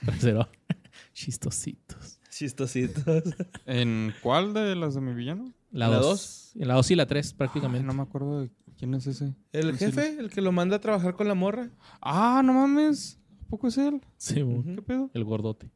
Traserón. 0.04 0.48
Chistositos. 1.12 2.18
Chistositos. 2.28 3.22
¿En 3.66 4.12
cuál 4.20 4.52
de 4.52 4.74
las 4.74 4.96
de 4.96 5.00
mi 5.00 5.14
villano? 5.14 5.54
La 5.70 5.88
¿La 5.88 5.96
2. 5.98 6.52
En 6.56 6.68
la 6.68 6.74
2 6.74 6.90
y 6.90 6.94
la 6.96 7.06
3 7.06 7.28
Ay, 7.30 7.36
prácticamente. 7.36 7.86
no 7.86 7.94
me 7.94 8.02
acuerdo 8.02 8.40
de 8.42 8.50
quién 8.76 8.94
es 8.94 9.06
ese. 9.06 9.34
¿El 9.52 9.78
Sí, 9.78 9.84
jefe? 9.86 10.16
¿El 10.18 10.30
que 10.30 10.40
lo 10.40 10.52
manda 10.52 10.76
a 10.76 10.80
trabajar 10.80 11.14
con 11.14 11.28
la 11.28 11.34
morra? 11.34 11.70
Ah, 12.00 12.42
no 12.44 12.52
mames. 12.54 13.20
¿A 13.42 13.46
poco 13.48 13.68
es 13.68 13.78
él? 13.78 14.00
Sí. 14.16 14.34
¿Qué 14.34 14.82
pedo? 14.82 15.10
el 15.14 15.24
gordote. 15.24 15.68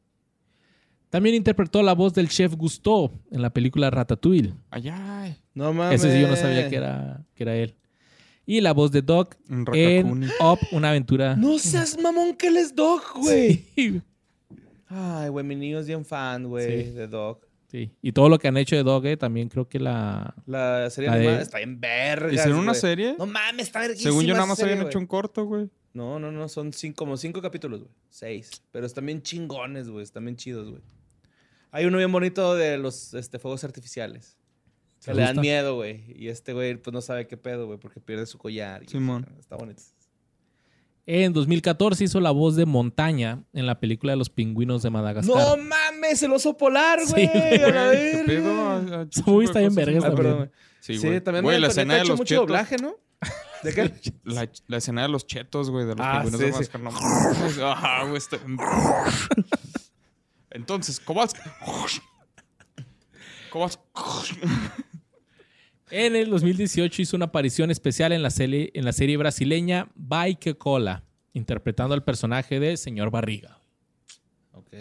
También 1.09 1.35
interpretó 1.35 1.81
la 1.81 1.93
voz 1.93 2.13
del 2.13 2.27
chef 2.27 2.55
Gusteau 2.55 3.09
en 3.31 3.41
la 3.41 3.49
película 3.51 3.89
Ratatouille. 3.89 4.53
Ay, 4.69 4.89
ay. 4.91 5.37
No 5.53 5.71
mames. 5.71 6.03
Ese 6.03 6.13
sí 6.13 6.21
yo 6.21 6.27
no 6.27 6.35
sabía 6.35 6.69
que 6.69 6.75
era, 6.75 7.25
que 7.33 7.43
era 7.43 7.55
él. 7.55 7.75
Y 8.45 8.59
la 8.61 8.73
voz 8.73 8.91
de 8.91 9.01
Doc 9.01 9.35
en. 9.73 10.25
Up, 10.41 10.59
una 10.73 10.89
aventura. 10.89 11.35
No 11.37 11.57
seas 11.57 11.97
mamón 12.01 12.35
que 12.35 12.47
él 12.47 12.57
es 12.57 12.75
Dog, 12.75 13.01
güey. 13.15 13.63
Sí. 13.75 14.01
Ay, 14.87 15.29
güey, 15.29 15.45
mi 15.45 15.55
niño 15.55 15.79
es 15.79 15.87
bien 15.87 16.03
fan, 16.05 16.47
güey, 16.47 16.85
Sí. 16.85 16.91
de 16.91 17.07
Dog. 17.07 17.39
Sí. 17.67 17.91
Y 18.01 18.11
todo 18.11 18.29
lo 18.29 18.37
que 18.39 18.47
han 18.47 18.57
hecho 18.57 18.75
de 18.75 18.83
Dog, 18.83 19.05
eh, 19.05 19.17
también 19.17 19.49
creo 19.49 19.67
que 19.67 19.79
la... 19.79 20.35
La 20.45 20.89
serie 20.89 21.09
La 21.09 21.15
de- 21.15 21.21
animada 21.23 21.41
está 21.41 21.59
en 21.61 21.79
vergas, 21.81 22.33
¿Hicieron 22.33 22.59
una 22.59 22.73
serie? 22.73 23.15
No 23.17 23.25
mames, 23.25 23.67
está 23.67 23.79
verguísima 23.81 24.11
Según 24.11 24.25
yo, 24.25 24.33
nada 24.35 24.45
más 24.45 24.57
serie, 24.57 24.73
habían 24.73 24.87
hecho 24.87 24.99
un 24.99 25.07
corto, 25.07 25.45
güey. 25.45 25.69
No, 25.93 26.19
no, 26.19 26.31
no, 26.31 26.47
son 26.49 26.73
cinco, 26.73 26.97
como 26.97 27.17
cinco 27.17 27.41
capítulos, 27.41 27.81
güey. 27.81 27.91
Seis. 28.09 28.61
Pero 28.71 28.85
están 28.85 29.05
bien 29.05 29.21
chingones, 29.21 29.89
güey. 29.89 30.03
Están 30.03 30.25
bien 30.25 30.35
chidos, 30.35 30.69
güey. 30.69 30.81
Hay 31.71 31.85
uno 31.85 31.97
bien 31.97 32.11
bonito 32.11 32.55
de 32.55 32.77
los 32.77 33.13
este, 33.13 33.39
fuegos 33.39 33.63
artificiales. 33.63 34.37
¿Te 34.99 35.11
Que 35.11 35.17
le 35.17 35.23
dan 35.23 35.39
miedo, 35.39 35.75
güey. 35.75 36.03
Y 36.15 36.27
este 36.29 36.53
güey, 36.53 36.75
pues 36.75 36.93
no 36.93 37.01
sabe 37.01 37.27
qué 37.27 37.37
pedo, 37.37 37.65
güey, 37.65 37.79
porque 37.79 37.99
pierde 37.99 38.25
su 38.25 38.37
collar. 38.37 38.83
y- 38.83 38.87
Simón. 38.87 39.27
Está 39.39 39.55
bonito. 39.55 39.81
En 41.07 41.33
2014 41.33 42.03
hizo 42.05 42.19
la 42.19 42.31
voz 42.31 42.55
de 42.55 42.65
Montaña 42.65 43.43
en 43.53 43.67
la 43.67 43.79
película 43.79 44.13
de 44.13 44.17
los 44.17 44.29
pingüinos 44.31 44.81
de 44.81 44.89
Madagascar. 44.89 45.35
¡No 45.35 45.57
mames! 45.57 46.23
¡El 46.23 46.31
oso 46.33 46.57
polar, 46.57 46.99
Sí, 47.05 47.11
güey! 47.11 47.27
güey. 47.27 47.61
Ah, 47.63 48.81
ah, 48.91 49.05
movie 49.27 49.39
de 49.39 49.45
está 49.45 49.59
bien 49.59 49.75
vergas 49.75 50.03
Ah, 50.03 50.07
también. 50.09 50.35
güey. 50.35 50.49
Sí, 50.79 50.97
Sí, 50.97 51.07
güey. 51.07 51.21
también 51.21 51.43
Güey, 51.43 51.57
me 51.57 51.61
la 51.61 51.67
escena 51.67 51.93
de 51.95 52.05
los 52.05 52.17
mucho 52.17 52.25
chetos. 52.29 52.47
doblaje, 52.47 52.77
¿no? 52.77 52.95
¿De 53.63 53.73
qué? 53.73 53.93
La, 54.23 54.49
la 54.67 54.77
escena 54.77 55.03
de 55.03 55.09
los 55.09 55.25
chetos, 55.27 55.69
güey, 55.69 55.85
de 55.85 55.95
los 55.95 56.05
Ah, 56.05 56.21
pingüinos 56.23 56.39
sí, 56.39 56.45
de 56.47 56.53
sí. 56.65 56.77
Madagascar. 56.79 57.59
No. 57.61 57.67
Ajá, 57.71 58.03
güey. 58.05 58.17
está- 58.17 58.39
Entonces, 60.51 60.99
Kowalski. 60.99 61.39
Kowalski. 63.51 63.81
En 65.91 66.15
el 66.15 66.29
2018 66.29 67.01
hizo 67.01 67.15
una 67.15 67.25
aparición 67.25 67.69
especial 67.71 68.11
en 68.11 68.23
la 68.23 68.31
serie, 68.31 68.71
en 68.73 68.85
la 68.85 68.93
serie 68.93 69.17
brasileña 69.17 69.89
Que 70.39 70.57
Cola, 70.57 71.03
interpretando 71.33 71.93
al 71.93 72.03
personaje 72.03 72.59
de 72.59 72.77
Señor 72.77 73.11
Barriga. 73.11 73.61
Ok. 74.51 74.73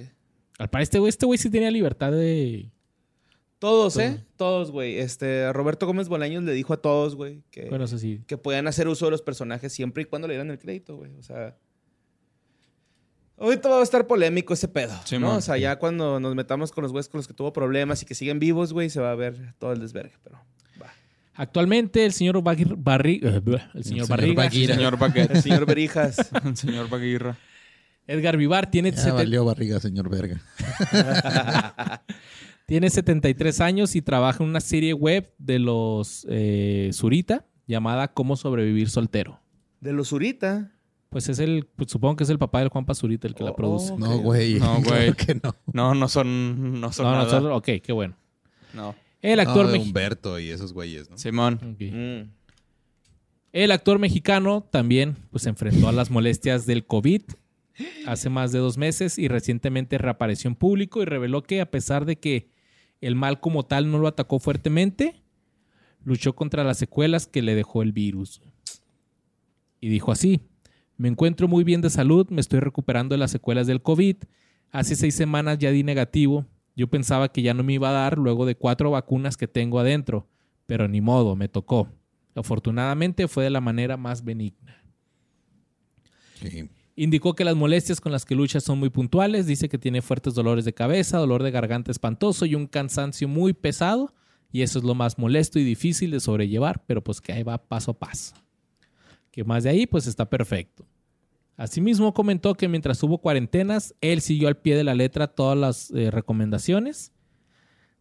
Al 0.58 0.70
parecer, 0.70 0.88
este 0.88 0.98
güey 0.98 1.08
este 1.10 1.26
güey 1.26 1.38
sí 1.38 1.50
tenía 1.50 1.70
libertad 1.70 2.12
de... 2.12 2.70
Todos, 3.58 3.96
¿eh? 3.96 4.22
Todos, 4.36 4.70
güey. 4.70 4.98
Este, 4.98 5.50
Roberto 5.52 5.86
Gómez 5.86 6.08
Bolaños 6.08 6.42
le 6.42 6.52
dijo 6.52 6.74
a 6.74 6.76
todos, 6.76 7.16
güey, 7.16 7.42
que, 7.50 7.68
Bueno, 7.70 7.86
eso 7.86 7.98
sí. 7.98 8.22
que 8.26 8.36
podían 8.36 8.66
hacer 8.66 8.88
uso 8.88 9.06
de 9.06 9.10
los 9.12 9.22
personajes 9.22 9.72
siempre 9.72 10.02
y 10.02 10.06
cuando 10.06 10.28
le 10.28 10.34
dieran 10.34 10.50
el 10.50 10.58
crédito, 10.58 10.96
güey. 10.96 11.14
O 11.16 11.22
sea. 11.22 11.56
Ahorita 13.38 13.70
va 13.70 13.80
a 13.80 13.82
estar 13.82 14.06
polémico 14.06 14.52
ese 14.52 14.68
pedo. 14.68 14.92
Sí, 15.06 15.18
¿no? 15.18 15.28
man. 15.28 15.36
O 15.38 15.40
sea, 15.40 15.56
ya 15.56 15.78
cuando 15.78 16.20
nos 16.20 16.34
metamos 16.34 16.72
con 16.72 16.82
los 16.82 16.92
güeyes 16.92 17.08
con 17.08 17.18
los 17.20 17.26
que 17.26 17.32
tuvo 17.32 17.54
problemas 17.54 18.02
y 18.02 18.06
que 18.06 18.14
siguen 18.14 18.38
vivos, 18.38 18.72
güey, 18.74 18.90
se 18.90 19.00
va 19.00 19.12
a 19.12 19.14
ver 19.14 19.54
todo 19.58 19.72
el 19.72 19.80
desvergue, 19.80 20.14
pero. 20.22 20.38
Actualmente 21.36 22.04
el 22.04 22.12
señor 22.12 22.36
Barri- 22.42 23.20
eh, 23.22 23.60
el 23.74 23.84
señor 23.84 24.08
Barriga, 24.08 24.44
Baguira. 24.44 24.74
Señor 24.74 24.98
Baguette. 24.98 25.30
El 25.32 25.42
señor 25.42 25.66
Berijas. 25.66 26.30
Señor 26.54 26.88
Baguirra. 26.88 27.36
Edgar 28.06 28.36
Vivar, 28.36 28.70
tiene, 28.70 28.90
Ya 28.92 28.98
sete- 28.98 29.12
valió 29.16 29.44
barriga, 29.46 29.80
señor 29.80 30.10
verga. 30.10 30.40
tiene 32.66 32.90
73 32.90 33.60
años 33.60 33.96
y 33.96 34.02
trabaja 34.02 34.42
en 34.42 34.50
una 34.50 34.60
serie 34.60 34.92
web 34.94 35.32
de 35.38 35.58
los 35.58 36.26
eh, 36.28 36.90
Zurita 36.92 37.46
llamada 37.66 38.08
Cómo 38.08 38.36
sobrevivir 38.36 38.90
soltero. 38.90 39.40
De 39.80 39.92
los 39.92 40.08
Zurita. 40.08 40.70
Pues 41.10 41.28
es 41.28 41.38
el, 41.38 41.66
pues 41.76 41.90
supongo 41.90 42.16
que 42.16 42.24
es 42.24 42.30
el 42.30 42.38
papá 42.38 42.58
del 42.60 42.68
Juan 42.70 42.84
Pazurita 42.86 43.28
el 43.28 43.34
que 43.34 43.44
la 43.44 43.50
Oh, 43.52 43.56
produce. 43.56 43.96
No, 43.96 44.18
güey. 44.18 44.54
No, 44.58 44.74
güey. 44.82 45.12
Claro 45.12 45.14
que 45.16 45.34
no. 45.36 45.56
No, 45.72 45.94
no 45.94 46.08
son, 46.08 46.80
no 46.80 46.92
son 46.92 47.06
no, 47.06 47.12
nada. 47.12 47.24
nosotros, 47.24 47.56
ok, 47.58 47.68
qué 47.82 47.92
bueno. 47.92 48.16
No. 48.72 48.94
El 49.24 49.36
No, 49.36 49.42
actor, 49.42 49.72
de 49.72 49.78
Humberto 49.78 50.38
y 50.38 50.50
esos 50.50 50.74
güeyes, 50.74 51.08
¿no? 51.08 51.16
Simón. 51.16 51.58
Mm. 51.80 52.30
El 53.52 53.70
actor 53.70 53.98
mexicano 53.98 54.68
también 54.70 55.16
pues, 55.30 55.44
se 55.44 55.48
enfrentó 55.48 55.88
a 55.88 55.92
las 55.92 56.10
molestias 56.10 56.66
del 56.66 56.84
COVID 56.84 57.22
hace 58.06 58.28
más 58.28 58.52
de 58.52 58.58
dos 58.58 58.76
meses 58.76 59.18
y 59.18 59.28
recientemente 59.28 59.96
reapareció 59.96 60.48
en 60.48 60.56
público 60.56 61.00
y 61.00 61.06
reveló 61.06 61.42
que 61.42 61.62
a 61.62 61.70
pesar 61.70 62.04
de 62.04 62.16
que 62.16 62.50
el 63.00 63.14
mal 63.14 63.40
como 63.40 63.62
tal 63.62 63.90
no 63.90 63.98
lo 63.98 64.08
atacó 64.08 64.38
fuertemente, 64.40 65.22
luchó 66.04 66.34
contra 66.34 66.62
las 66.62 66.76
secuelas 66.76 67.26
que 67.26 67.40
le 67.40 67.54
dejó 67.54 67.80
el 67.80 67.92
virus. 67.92 68.42
Y 69.80 69.88
dijo 69.88 70.12
así, 70.12 70.42
me 70.98 71.08
encuentro 71.08 71.48
muy 71.48 71.64
bien 71.64 71.80
de 71.80 71.88
salud, 71.88 72.28
me 72.28 72.42
estoy 72.42 72.60
recuperando 72.60 73.14
de 73.14 73.18
las 73.20 73.30
secuelas 73.30 73.66
del 73.66 73.80
COVID, 73.80 74.16
hace 74.70 74.96
seis 74.96 75.14
semanas 75.14 75.58
ya 75.58 75.70
di 75.70 75.82
negativo, 75.82 76.44
yo 76.76 76.88
pensaba 76.88 77.30
que 77.30 77.42
ya 77.42 77.54
no 77.54 77.62
me 77.62 77.74
iba 77.74 77.88
a 77.90 77.92
dar 77.92 78.18
luego 78.18 78.46
de 78.46 78.56
cuatro 78.56 78.90
vacunas 78.90 79.36
que 79.36 79.48
tengo 79.48 79.78
adentro, 79.78 80.28
pero 80.66 80.88
ni 80.88 81.00
modo, 81.00 81.36
me 81.36 81.48
tocó. 81.48 81.88
Afortunadamente 82.34 83.28
fue 83.28 83.44
de 83.44 83.50
la 83.50 83.60
manera 83.60 83.96
más 83.96 84.24
benigna. 84.24 84.82
Sí. 86.40 86.68
Indicó 86.96 87.34
que 87.34 87.44
las 87.44 87.56
molestias 87.56 88.00
con 88.00 88.12
las 88.12 88.24
que 88.24 88.34
lucha 88.34 88.60
son 88.60 88.78
muy 88.78 88.90
puntuales. 88.90 89.46
Dice 89.46 89.68
que 89.68 89.78
tiene 89.78 90.02
fuertes 90.02 90.34
dolores 90.34 90.64
de 90.64 90.74
cabeza, 90.74 91.18
dolor 91.18 91.42
de 91.42 91.50
garganta 91.50 91.90
espantoso 91.90 92.46
y 92.46 92.54
un 92.54 92.66
cansancio 92.66 93.26
muy 93.26 93.52
pesado. 93.52 94.14
Y 94.52 94.62
eso 94.62 94.78
es 94.78 94.84
lo 94.84 94.94
más 94.94 95.18
molesto 95.18 95.58
y 95.58 95.64
difícil 95.64 96.12
de 96.12 96.20
sobrellevar, 96.20 96.84
pero 96.86 97.02
pues 97.02 97.20
que 97.20 97.32
ahí 97.32 97.42
va 97.42 97.58
paso 97.58 97.90
a 97.90 97.98
paso. 97.98 98.36
Que 99.32 99.42
más 99.42 99.64
de 99.64 99.70
ahí, 99.70 99.86
pues 99.86 100.06
está 100.06 100.30
perfecto. 100.30 100.86
Asimismo 101.56 102.12
comentó 102.14 102.54
que 102.54 102.68
mientras 102.68 103.02
hubo 103.02 103.18
cuarentenas, 103.18 103.94
él 104.00 104.20
siguió 104.20 104.48
al 104.48 104.56
pie 104.56 104.76
de 104.76 104.84
la 104.84 104.94
letra 104.94 105.28
todas 105.28 105.56
las 105.56 105.90
eh, 105.92 106.10
recomendaciones. 106.10 107.12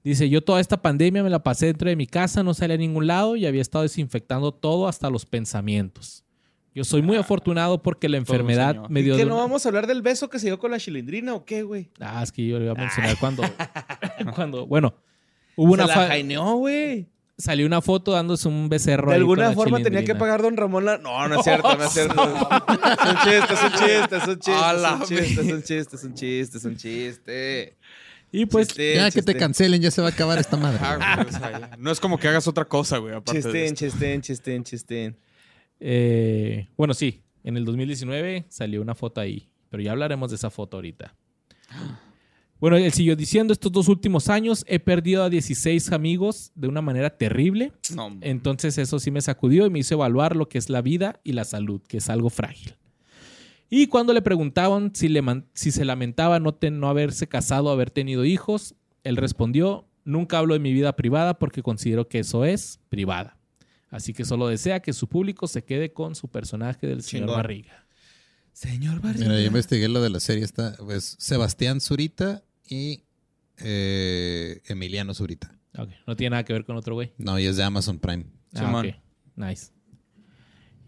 Dice, 0.04 0.28
yo 0.30 0.41
toda 0.43 0.60
esta 0.60 0.82
pandemia 0.82 1.24
me 1.24 1.30
la 1.30 1.43
pasé 1.43 1.68
dentro 1.68 1.88
de 1.88 1.95
mi 1.95 2.08
casa, 2.08 2.43
no 2.43 2.54
salí 2.54 2.74
a 2.74 2.78
ningún 2.78 3.08
lado 3.08 3.36
y 3.36 3.45
había 3.45 3.62
estado 3.62 3.84
desinfectando 3.84 4.51
todo 4.51 4.88
hasta 4.88 5.10
los 5.10 5.26
pensamientos. 5.26 6.26
Yo 6.76 6.84
soy 6.84 7.04
muy 7.04 7.18
afortunado 7.18 7.84
porque 7.84 8.10
la 8.10 8.18
enfermedad 8.18 8.89
me 8.89 9.01
¿Y 9.01 9.04
dio... 9.04 9.14
que 9.16 9.20
de 9.24 9.26
no 9.30 9.36
una- 9.36 9.43
vamos 9.43 9.66
a 9.66 9.70
hablar 9.70 9.86
del 9.86 10.01
beso 10.01 10.30
que 10.30 10.39
se 10.39 10.47
dio 10.47 10.58
con 10.58 10.72
la 10.72 10.80
chilindrina 10.80 11.36
o 11.36 11.45
qué, 11.45 11.62
güey? 11.62 11.91
Ah, 11.99 12.22
es 12.24 12.32
que 12.32 12.45
yo 12.47 12.58
le 12.58 12.66
iba 12.66 12.74
a 12.74 12.76
mencionar 12.76 13.16
cuando... 13.20 13.43
cuando... 14.36 14.66
Bueno, 14.66 14.95
hubo 15.56 15.74
una... 15.74 15.84
se 15.84 15.89
la 15.89 15.95
fa- 15.95 16.54
güey. 16.56 17.08
Salió 17.38 17.66
una 17.66 17.82
foto 17.82 18.12
dándose 18.12 18.48
un 18.48 18.70
becerro. 18.70 19.10
De 19.10 19.18
alguna 19.18 19.52
forma 19.54 19.82
tenía 19.82 20.04
que 20.04 20.14
pagar 20.14 20.42
Don 20.44 20.56
Ramón 20.56 20.86
la... 20.86 21.00
No, 21.00 21.28
no 21.28 21.40
es 21.40 21.44
cierto, 21.44 21.76
no 21.76 21.84
es 21.84 21.92
cierto. 21.94 22.24
Es 22.24 23.10
un 23.10 23.18
chiste, 23.24 23.54
es 23.54 23.64
un 23.64 23.72
chiste, 23.72 24.16
es 24.18 24.28
un 24.28 24.40
chiste, 24.40 24.52
A 24.54 24.74
es 24.76 24.82
la 24.82 24.94
un 24.96 25.02
chiste, 25.04 25.42
es 25.42 25.52
un 25.52 25.64
chiste, 25.64 25.96
es 25.96 26.04
un 26.04 26.14
chiste, 26.14 26.58
es 26.60 26.66
un 26.66 26.78
chiste. 26.78 27.78
Y 28.32 28.46
pues... 28.46 28.68
Chiste, 28.68 28.96
Ya 28.96 29.06
que 29.06 29.22
te 29.22 29.32
chiste. 29.34 29.38
cancelen, 29.38 29.82
ya 29.82 29.90
se 29.90 30.02
va 30.02 30.10
a 30.10 30.12
acabar 30.12 30.38
esta 30.38 30.58
madre. 30.58 30.80
Ah, 30.82 30.96
güey. 30.96 31.26
güey, 31.26 31.28
o 31.36 31.40
sea, 31.40 31.60
ya. 31.60 31.72
no 31.78 31.92
es 31.92 32.00
como 32.00 32.20
que 32.20 32.28
hagas 32.28 32.48
otra 32.48 32.66
cosa, 32.66 32.98
güey, 33.00 33.16
esto. 33.18 33.34
chisten, 33.34 34.22
chisten, 34.22 34.64
chisten. 34.64 35.18
Eh, 35.80 36.68
bueno, 36.78 36.94
sí, 36.94 37.24
en 37.44 37.58
el 37.58 37.66
2019 37.66 38.46
salió 38.48 38.82
una 38.82 38.96
foto 38.96 39.22
ahí, 39.22 39.50
pero 39.70 39.82
ya 39.82 39.92
hablaremos 39.92 40.30
de 40.30 40.36
esa 40.36 40.50
foto 40.52 40.78
ahorita. 40.78 41.16
Bueno, 42.64 42.78
él 42.78 42.93
siguió 42.93 43.18
diciendo, 43.18 43.51
estos 43.51 43.74
dos 43.74 43.89
últimos 43.89 44.30
años 44.30 44.64
he 44.70 44.80
perdido 44.80 45.24
a 45.24 45.30
16 45.30 45.91
amigos 45.91 46.53
de 46.55 46.70
una 46.70 46.82
manera 46.82 47.09
terrible, 47.09 47.74
No, 47.93 48.18
entonces 48.22 48.78
eso 48.78 48.99
sí 48.99 49.11
me 49.11 49.20
sacudió 49.20 49.66
y 49.66 49.70
me 49.70 49.80
hizo 49.80 49.95
evaluar 49.95 50.38
lo 50.38 50.47
que 50.47 50.59
es 50.59 50.70
la 50.70 50.82
vida 50.82 51.20
y 51.26 51.34
la 51.34 51.43
salud, 51.43 51.82
que 51.86 51.97
es 51.97 52.09
algo 52.09 52.30
frágil. 52.30 52.76
Y 53.70 53.88
cuando 53.88 54.14
le 54.14 54.22
preguntaban 54.22 54.91
si, 54.95 55.09
le 55.09 55.22
si 55.53 55.72
se 55.72 55.84
lamentaba 55.84 56.39
no, 56.39 56.53
ten- 56.53 56.80
no 56.80 56.88
haberse 56.88 57.28
casado, 57.28 57.70
haber 57.70 57.89
tenido 57.91 58.24
hijos, 58.24 58.76
él 59.03 59.18
respondió, 59.18 59.86
nunca 60.05 60.38
hablo 60.38 60.53
de 60.53 60.61
mi 60.61 60.72
vida 60.72 60.95
privada 60.95 61.38
porque 61.39 61.61
considero 61.64 62.07
que 62.07 62.20
eso 62.20 62.45
es 62.45 62.80
privada. 62.88 63.36
Así 63.89 64.14
que 64.14 64.24
solo 64.24 64.47
desea 64.47 64.80
que 64.80 64.93
su 64.93 65.09
público 65.09 65.47
se 65.47 65.66
quede 65.66 65.91
con 65.91 66.16
su 66.16 66.30
personaje 66.30 66.88
del 66.88 67.03
señor. 67.03 67.28
Barriga. 67.32 67.86
Señor 68.53 69.01
Barriga. 69.01 69.26
Mira, 69.28 69.41
yo 69.41 69.47
investigué 69.47 69.89
lo 69.89 70.01
de 70.01 70.09
la 70.11 70.22
serie. 70.22 70.45
Está, 70.45 70.78
pues, 70.78 71.18
Sebastián 71.20 71.82
Zurita 71.82 72.41
y 72.68 73.03
eh, 73.57 74.61
Emiliano 74.66 75.14
Zurita. 75.14 75.57
No 76.05 76.16
tiene 76.16 76.32
nada 76.32 76.43
que 76.43 76.53
ver 76.53 76.66
con 76.66 76.76
otro 76.76 76.93
güey. 76.93 77.14
No, 77.18 77.39
y 77.39 77.45
es 77.45 77.57
de 77.57 77.64
Amazon 77.64 77.99
Prime. 77.99 78.26
Ah. 78.55 78.84
Nice. 79.36 79.72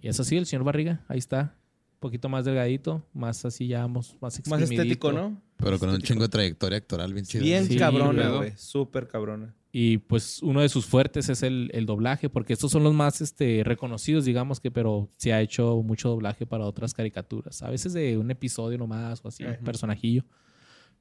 Y 0.01 0.07
eso 0.07 0.23
sí, 0.23 0.37
el 0.37 0.45
señor 0.45 0.63
Barriga, 0.63 1.03
ahí 1.07 1.17
está. 1.17 1.57
Un 1.95 1.99
poquito 1.99 2.29
más 2.29 2.45
delgadito, 2.45 3.03
más 3.13 3.43
así 3.45 3.67
ya 3.67 3.81
vamos, 3.81 4.15
más 4.21 4.39
Más 4.47 4.61
estético. 4.61 5.11
¿no? 5.11 5.41
Pero 5.57 5.79
con 5.79 5.89
un 5.89 6.01
chingo 6.01 6.23
de 6.23 6.29
trayectoria 6.29 6.77
actoral 6.77 7.13
bien 7.13 7.25
chido. 7.25 7.43
Bien 7.43 7.65
Sí, 7.65 7.77
cabrona, 7.77 8.29
güey. 8.29 8.53
Súper 8.55 9.07
cabrona. 9.07 9.55
Y 9.71 9.97
pues 9.97 10.41
uno 10.43 10.61
de 10.61 10.69
sus 10.69 10.85
fuertes 10.85 11.27
es 11.27 11.43
el, 11.43 11.69
el 11.73 11.85
doblaje, 11.85 12.29
porque 12.29 12.53
estos 12.53 12.71
son 12.71 12.83
los 12.83 12.93
más 12.93 13.19
este, 13.21 13.61
reconocidos, 13.65 14.23
digamos 14.23 14.59
que, 14.59 14.71
pero 14.71 15.09
se 15.17 15.33
ha 15.33 15.41
hecho 15.41 15.81
mucho 15.83 16.09
doblaje 16.09 16.45
para 16.45 16.65
otras 16.65 16.93
caricaturas. 16.93 17.61
A 17.61 17.69
veces 17.69 17.93
de 17.93 18.17
un 18.17 18.29
episodio 18.31 18.77
nomás 18.77 19.19
o 19.23 19.27
así, 19.27 19.43
un 19.43 19.57
personajillo. 19.65 20.23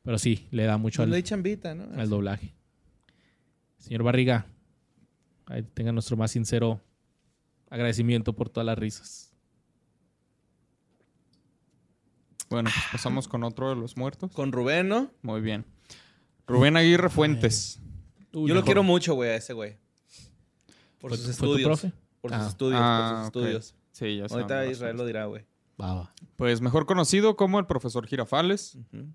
Pero 0.04 0.18
sí, 0.18 0.46
le 0.50 0.64
da 0.64 0.76
mucho 0.78 1.02
al, 1.02 1.12
al 1.12 2.08
doblaje. 2.10 2.54
Señor 3.78 4.02
Barriga, 4.02 4.46
ahí 5.46 5.62
tenga 5.62 5.92
nuestro 5.92 6.16
más 6.16 6.30
sincero 6.30 6.80
agradecimiento 7.70 8.34
por 8.34 8.48
todas 8.48 8.66
las 8.66 8.78
risas. 8.78 9.32
Bueno, 12.50 12.70
pues 12.72 12.84
pasamos 12.92 13.26
con 13.28 13.42
otro 13.44 13.70
de 13.70 13.76
los 13.76 13.96
muertos. 13.96 14.30
Con 14.32 14.52
Rubén, 14.52 14.88
¿no? 14.88 15.10
Muy 15.22 15.40
bien. 15.40 15.64
Rubén 16.46 16.76
Aguirre 16.76 17.08
Fuentes. 17.08 17.80
Uy, 18.32 18.42
Yo 18.48 18.54
lo 18.54 18.60
mejor. 18.60 18.64
quiero 18.64 18.82
mucho, 18.82 19.14
güey, 19.14 19.30
a 19.30 19.36
ese 19.36 19.52
güey. 19.54 19.76
Por 21.00 21.10
¿Fue- 21.10 21.18
sus 21.18 21.36
fue 21.36 21.48
tu 21.48 21.54
estudios. 21.56 21.80
profe? 21.80 21.92
Por 22.20 22.30
sus 22.32 22.40
Ah. 22.42 22.48
estudios, 22.48 22.80
Ah, 22.82 23.08
por 23.08 23.16
sus 23.18 23.26
estudios. 23.26 23.74
Sí, 23.92 24.16
ya 24.18 24.28
sé 24.28 24.34
Ahorita 24.34 24.66
Israel 24.66 24.96
lo 24.96 25.06
dirá, 25.06 25.24
güey. 25.26 25.44
Pues 26.36 26.60
mejor 26.60 26.86
conocido 26.86 27.36
como 27.36 27.58
el 27.58 27.66
profesor 27.66 28.06
Girafales. 28.06 28.76
Ujú. 28.76 29.06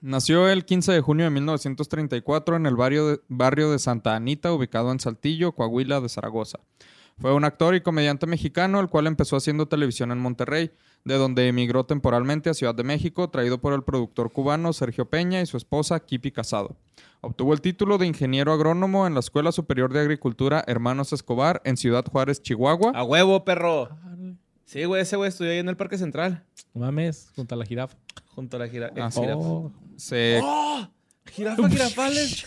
Nació 0.00 0.48
el 0.48 0.64
15 0.64 0.92
de 0.92 1.00
junio 1.00 1.24
de 1.24 1.30
1934 1.30 2.56
en 2.56 2.66
el 2.66 2.76
barrio 2.76 3.08
de, 3.08 3.20
barrio 3.28 3.70
de 3.70 3.80
Santa 3.80 4.14
Anita, 4.14 4.52
ubicado 4.52 4.92
en 4.92 5.00
Saltillo, 5.00 5.52
Coahuila 5.52 6.00
de 6.00 6.08
Zaragoza. 6.08 6.60
Fue 7.20 7.34
un 7.34 7.44
actor 7.44 7.74
y 7.74 7.80
comediante 7.80 8.26
mexicano, 8.26 8.78
el 8.78 8.88
cual 8.88 9.08
empezó 9.08 9.36
haciendo 9.36 9.66
televisión 9.66 10.12
en 10.12 10.18
Monterrey, 10.18 10.70
de 11.04 11.16
donde 11.16 11.48
emigró 11.48 11.84
temporalmente 11.84 12.48
a 12.48 12.54
Ciudad 12.54 12.76
de 12.76 12.84
México, 12.84 13.28
traído 13.28 13.60
por 13.60 13.72
el 13.72 13.82
productor 13.82 14.30
cubano 14.30 14.72
Sergio 14.72 15.10
Peña 15.10 15.40
y 15.40 15.46
su 15.46 15.56
esposa 15.56 15.98
Kipi 15.98 16.30
Casado. 16.30 16.76
Obtuvo 17.20 17.52
el 17.52 17.60
título 17.60 17.98
de 17.98 18.06
ingeniero 18.06 18.52
agrónomo 18.52 19.04
en 19.04 19.14
la 19.14 19.20
Escuela 19.20 19.50
Superior 19.50 19.92
de 19.92 20.00
Agricultura 20.00 20.62
Hermanos 20.68 21.12
Escobar 21.12 21.60
en 21.64 21.76
Ciudad 21.76 22.04
Juárez, 22.04 22.40
Chihuahua. 22.40 22.92
A 22.94 23.02
huevo, 23.02 23.44
perro. 23.44 23.88
Sí, 24.64 24.84
güey, 24.84 25.02
ese 25.02 25.16
güey 25.16 25.28
estudió 25.28 25.50
ahí 25.50 25.58
en 25.58 25.68
el 25.68 25.76
Parque 25.76 25.98
Central. 25.98 26.44
No 26.72 26.82
mames, 26.82 27.32
junto 27.34 27.56
a 27.56 27.58
la 27.58 27.64
jirafa. 27.64 27.96
Junto 28.38 28.56
a 28.56 28.60
la 28.60 28.68
gira 28.68 28.92
Ah, 28.96 29.10
jirafa. 29.10 29.34
Oh, 29.36 29.72
Se 29.96 30.38
¡Oh! 30.40 30.88
Jirafa, 31.32 31.68
girafales. 31.68 32.46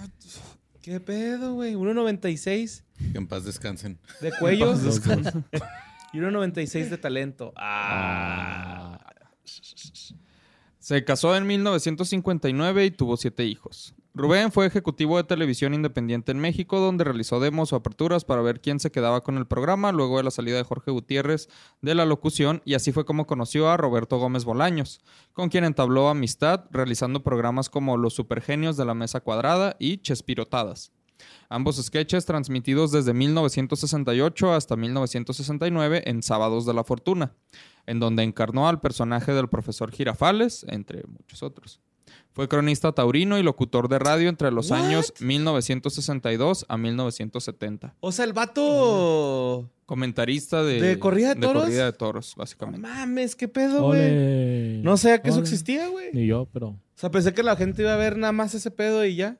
¿Qué 0.80 1.00
pedo, 1.00 1.54
güey? 1.54 1.74
1.96 1.74 2.84
Que 3.10 3.18
en 3.18 3.26
paz 3.26 3.42
descansen. 3.44 3.98
de 4.20 4.30
cuello 4.38 4.72
y 6.12 6.18
1.96 6.18 6.88
de 6.88 6.98
talento. 6.98 7.52
Ah. 7.56 9.00
Se 10.78 11.02
casó 11.04 11.34
en 11.34 11.48
1959 11.48 12.84
y 12.84 12.90
tuvo 12.92 13.16
siete 13.16 13.44
hijos. 13.44 13.96
Rubén 14.14 14.50
fue 14.50 14.66
ejecutivo 14.66 15.16
de 15.16 15.24
televisión 15.24 15.74
independiente 15.74 16.32
en 16.32 16.40
México, 16.40 16.80
donde 16.80 17.04
realizó 17.04 17.38
demos 17.38 17.72
o 17.72 17.76
aperturas 17.76 18.24
para 18.24 18.42
ver 18.42 18.60
quién 18.60 18.80
se 18.80 18.90
quedaba 18.90 19.20
con 19.20 19.36
el 19.36 19.46
programa 19.46 19.92
luego 19.92 20.16
de 20.16 20.24
la 20.24 20.30
salida 20.30 20.56
de 20.56 20.64
Jorge 20.64 20.90
Gutiérrez 20.90 21.48
de 21.82 21.94
la 21.94 22.04
locución, 22.04 22.62
y 22.64 22.74
así 22.74 22.90
fue 22.90 23.04
como 23.04 23.26
conoció 23.26 23.70
a 23.70 23.76
Roberto 23.76 24.18
Gómez 24.18 24.44
Bolaños, 24.44 25.00
con 25.32 25.50
quien 25.50 25.64
entabló 25.64 26.08
amistad 26.08 26.64
realizando 26.70 27.22
programas 27.22 27.68
como 27.68 27.96
Los 27.96 28.14
Supergenios 28.14 28.76
de 28.76 28.86
la 28.86 28.94
Mesa 28.94 29.20
Cuadrada 29.20 29.76
y 29.78 29.98
Chespirotadas. 29.98 30.90
Ambos 31.48 31.76
sketches 31.76 32.26
transmitidos 32.26 32.92
desde 32.92 33.14
1968 33.14 34.52
hasta 34.52 34.76
1969 34.76 36.02
en 36.06 36.22
Sábados 36.22 36.66
de 36.66 36.74
la 36.74 36.84
Fortuna, 36.84 37.34
en 37.86 38.00
donde 38.00 38.22
encarnó 38.22 38.68
al 38.68 38.80
personaje 38.80 39.32
del 39.32 39.48
profesor 39.48 39.90
Girafales, 39.92 40.64
entre 40.68 41.04
muchos 41.06 41.42
otros. 41.42 41.80
Fue 42.38 42.46
cronista 42.46 42.92
taurino 42.92 43.36
y 43.36 43.42
locutor 43.42 43.88
de 43.88 43.98
radio 43.98 44.28
entre 44.28 44.52
los 44.52 44.70
What? 44.70 44.78
años 44.78 45.12
1962 45.18 46.66
a 46.68 46.76
1970. 46.78 47.96
O 47.98 48.12
sea, 48.12 48.24
el 48.26 48.32
vato. 48.32 49.68
Comentarista 49.86 50.62
de, 50.62 50.80
¿De 50.80 50.98
corrida 51.00 51.34
de 51.34 51.40
toros? 51.40 51.64
corrida 51.64 51.86
de 51.86 51.92
toros, 51.94 52.34
No 52.36 52.40
básicamente. 52.42 52.80
mames, 52.86 53.34
qué 53.34 53.48
pedo, 53.48 53.86
güey. 53.88 54.80
No 54.82 54.96
sabía 54.96 55.20
que 55.20 55.30
eso 55.30 55.40
existía, 55.40 55.88
güey. 55.88 56.10
Ni 56.12 56.28
yo, 56.28 56.46
pero. 56.52 56.68
O 56.68 56.78
sea, 56.94 57.10
pensé 57.10 57.34
que 57.34 57.42
la 57.42 57.56
gente 57.56 57.82
iba 57.82 57.92
a 57.92 57.96
ver 57.96 58.16
nada 58.16 58.32
más 58.32 58.54
ese 58.54 58.70
pedo 58.70 59.04
y 59.04 59.16
ya. 59.16 59.36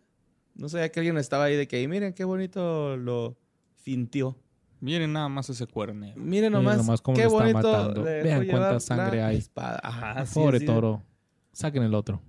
No 0.56 0.68
sabía 0.68 0.90
que 0.90 0.98
alguien 0.98 1.18
estaba 1.18 1.44
ahí 1.44 1.54
de 1.54 1.68
que, 1.68 1.76
"Ay, 1.76 1.86
miren 1.86 2.12
qué 2.14 2.24
bonito 2.24 2.96
lo 2.96 3.36
fintió. 3.76 4.36
Miren 4.80 5.12
nada 5.12 5.28
más 5.28 5.48
ese 5.50 5.68
cuerne. 5.68 6.14
Miren 6.16 6.50
nomás, 6.52 6.78
nomás 6.78 7.00
cómo 7.00 7.16
qué 7.16 7.22
lo 7.26 7.28
está 7.28 7.42
bonito. 7.44 7.58
matando. 7.72 8.02
Vean 8.02 8.44
cuánta 8.48 8.80
sangre 8.80 9.22
hay. 9.22 9.36
espada. 9.36 9.78
Ajá, 9.84 10.26
sí, 10.26 10.34
Pobre 10.34 10.58
sí. 10.58 10.66
toro. 10.66 11.04
Saquen 11.52 11.84
el 11.84 11.94
otro. 11.94 12.20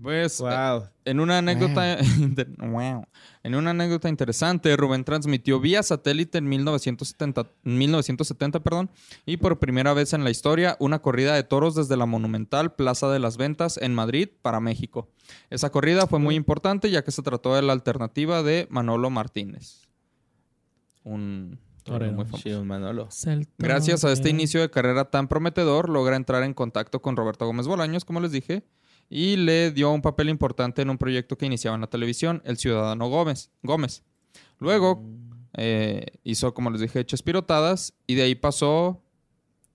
Pues 0.00 0.40
Wow. 0.40 0.88
En 1.06 1.20
una 1.20 1.38
anécdota 1.38 1.98
wow. 2.58 3.06
en 3.42 3.54
una 3.54 3.70
anécdota 3.70 4.10
interesante, 4.10 4.76
Rubén 4.76 5.04
transmitió 5.04 5.58
vía 5.58 5.82
satélite 5.82 6.38
en 6.38 6.48
1970, 6.48 7.46
1970 7.62 8.60
perdón, 8.60 8.90
y 9.24 9.38
por 9.38 9.58
primera 9.58 9.94
vez 9.94 10.12
en 10.12 10.22
la 10.22 10.30
historia 10.30 10.76
una 10.80 11.00
corrida 11.00 11.34
de 11.34 11.44
toros 11.44 11.74
desde 11.74 11.96
la 11.96 12.04
monumental 12.04 12.74
Plaza 12.74 13.10
de 13.10 13.20
las 13.20 13.38
Ventas 13.38 13.78
en 13.78 13.94
Madrid 13.94 14.28
para 14.42 14.60
México. 14.60 15.08
Esa 15.48 15.70
corrida 15.70 16.06
fue 16.06 16.18
muy 16.18 16.34
importante 16.34 16.90
ya 16.90 17.02
que 17.02 17.10
se 17.10 17.22
trató 17.22 17.54
de 17.54 17.62
la 17.62 17.72
alternativa 17.72 18.42
de 18.42 18.66
Manolo 18.68 19.08
Martínez. 19.08 19.88
Un 21.04 21.58
torero 21.84 22.00
Torero, 22.00 22.12
muy 22.16 22.24
famoso. 22.26 22.42
Sí, 22.42 22.50
un 22.50 22.66
Manolo. 22.66 23.08
Gracias 23.58 24.04
a 24.04 24.12
este 24.12 24.28
inicio 24.28 24.60
de 24.60 24.70
carrera 24.70 25.06
tan 25.06 25.28
prometedor, 25.28 25.88
logra 25.88 26.16
entrar 26.16 26.42
en 26.42 26.52
contacto 26.52 27.00
con 27.00 27.16
Roberto 27.16 27.46
Gómez 27.46 27.66
Bolaños, 27.66 28.04
como 28.04 28.20
les 28.20 28.32
dije, 28.32 28.64
y 29.08 29.36
le 29.36 29.70
dio 29.70 29.90
un 29.90 30.02
papel 30.02 30.28
importante 30.28 30.82
en 30.82 30.90
un 30.90 30.98
proyecto 30.98 31.36
que 31.38 31.46
iniciaba 31.46 31.74
en 31.74 31.80
la 31.80 31.86
televisión, 31.86 32.42
El 32.44 32.56
Ciudadano 32.56 33.08
Gómez. 33.08 33.50
Gómez. 33.62 34.02
Luego 34.58 35.04
eh, 35.54 36.06
hizo, 36.24 36.54
como 36.54 36.70
les 36.70 36.80
dije, 36.80 37.04
Chespirotadas, 37.04 37.94
y 38.06 38.14
de 38.14 38.22
ahí 38.22 38.34
pasó 38.34 39.02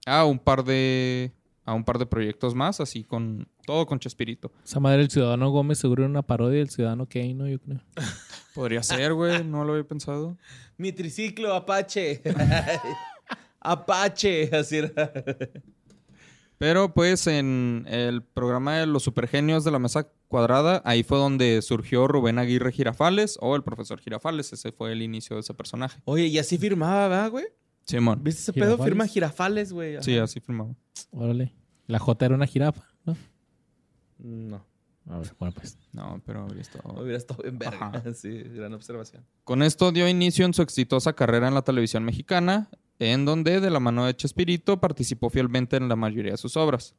a 0.06 0.26
un 0.26 0.40
par 0.40 0.64
de 0.64 1.32
a 1.64 1.74
un 1.74 1.84
par 1.84 2.00
de 2.00 2.06
proyectos 2.06 2.56
más, 2.56 2.80
así 2.80 3.04
con 3.04 3.48
todo 3.66 3.86
con 3.86 4.00
Chespirito. 4.00 4.52
Esa 4.66 4.80
madre 4.80 5.00
del 5.00 5.12
Ciudadano 5.12 5.50
Gómez 5.52 5.78
seguro 5.78 6.04
era 6.04 6.10
una 6.10 6.24
parodia 6.24 6.60
del 6.60 6.70
Ciudadano 6.70 7.08
Kane, 7.08 7.36
¿no? 7.36 7.48
Yo 7.48 7.60
creo. 7.60 7.80
Podría 8.56 8.84
ser, 8.84 9.14
güey, 9.14 9.44
no 9.44 9.64
lo 9.64 9.74
había 9.74 9.88
pensado. 9.88 10.38
Mi 10.78 10.92
triciclo, 10.92 11.54
Apache. 11.54 12.22
Apache, 13.60 14.50
así 14.56 14.78
era. 14.78 14.92
Pero 16.62 16.94
pues 16.94 17.26
en 17.26 17.88
el 17.90 18.22
programa 18.22 18.76
de 18.78 18.86
los 18.86 19.02
supergenios 19.02 19.64
de 19.64 19.72
la 19.72 19.80
mesa 19.80 20.08
cuadrada, 20.28 20.84
ahí 20.86 21.02
fue 21.02 21.18
donde 21.18 21.60
surgió 21.64 22.08
Rubén 22.08 22.38
Aguirre 22.38 22.72
Girafales 22.72 23.40
o 23.42 23.56
el 23.56 23.64
profesor 23.64 24.00
Girafales. 24.00 24.54
Ese 24.54 24.72
fue 24.72 24.92
el 24.92 25.02
inicio 25.02 25.36
de 25.36 25.40
ese 25.40 25.56
personaje. 25.56 26.00
Oye, 26.06 26.28
y 26.28 26.38
así 26.38 26.60
firmaba, 26.60 27.08
¿verdad, 27.08 27.32
güey? 27.32 27.46
Simón. 27.86 28.20
¿Viste 28.24 28.42
ese 28.42 28.54
¿Girafales? 28.54 28.78
pedo? 28.78 28.86
Firma 28.86 29.08
girafales, 29.08 29.74
güey. 29.74 29.96
Ajá. 29.96 30.04
Sí, 30.04 30.16
así 30.20 30.40
firmaba. 30.40 30.76
Órale. 31.10 31.52
La 31.88 31.98
J 31.98 32.26
era 32.28 32.36
una 32.36 32.46
jirafa, 32.46 32.84
¿no? 33.06 33.18
No. 34.20 34.64
A 35.10 35.18
ver, 35.18 35.34
bueno, 35.40 35.56
pues. 35.56 35.80
No, 35.94 36.22
pero 36.28 36.42
habría 36.44 36.62
estado- 36.62 36.94
Hubiera 37.02 37.18
estado 37.18 37.42
bien 37.42 37.58
verga. 37.58 37.88
Ajá. 37.88 38.04
Sí, 38.14 38.38
gran 38.38 38.72
observación. 38.76 39.26
Con 39.46 39.64
esto 39.64 39.92
dio 39.92 40.08
inicio 40.08 40.46
en 40.46 40.54
su 40.54 40.62
exitosa 40.62 41.14
carrera 41.14 41.48
en 41.48 41.56
la 41.56 41.64
televisión 41.64 42.04
mexicana, 42.04 42.70
en 43.02 43.26
donde 43.26 43.60
de 43.60 43.70
la 43.72 43.80
mano 43.80 44.06
de 44.06 44.16
Chespirito 44.16 44.80
participó 44.80 45.32
fielmente 45.32 45.76
en 45.76 45.90
la 45.90 45.96
mayoría 45.96 46.34
de 46.34 46.38
sus 46.38 46.56
obras. 46.56 46.94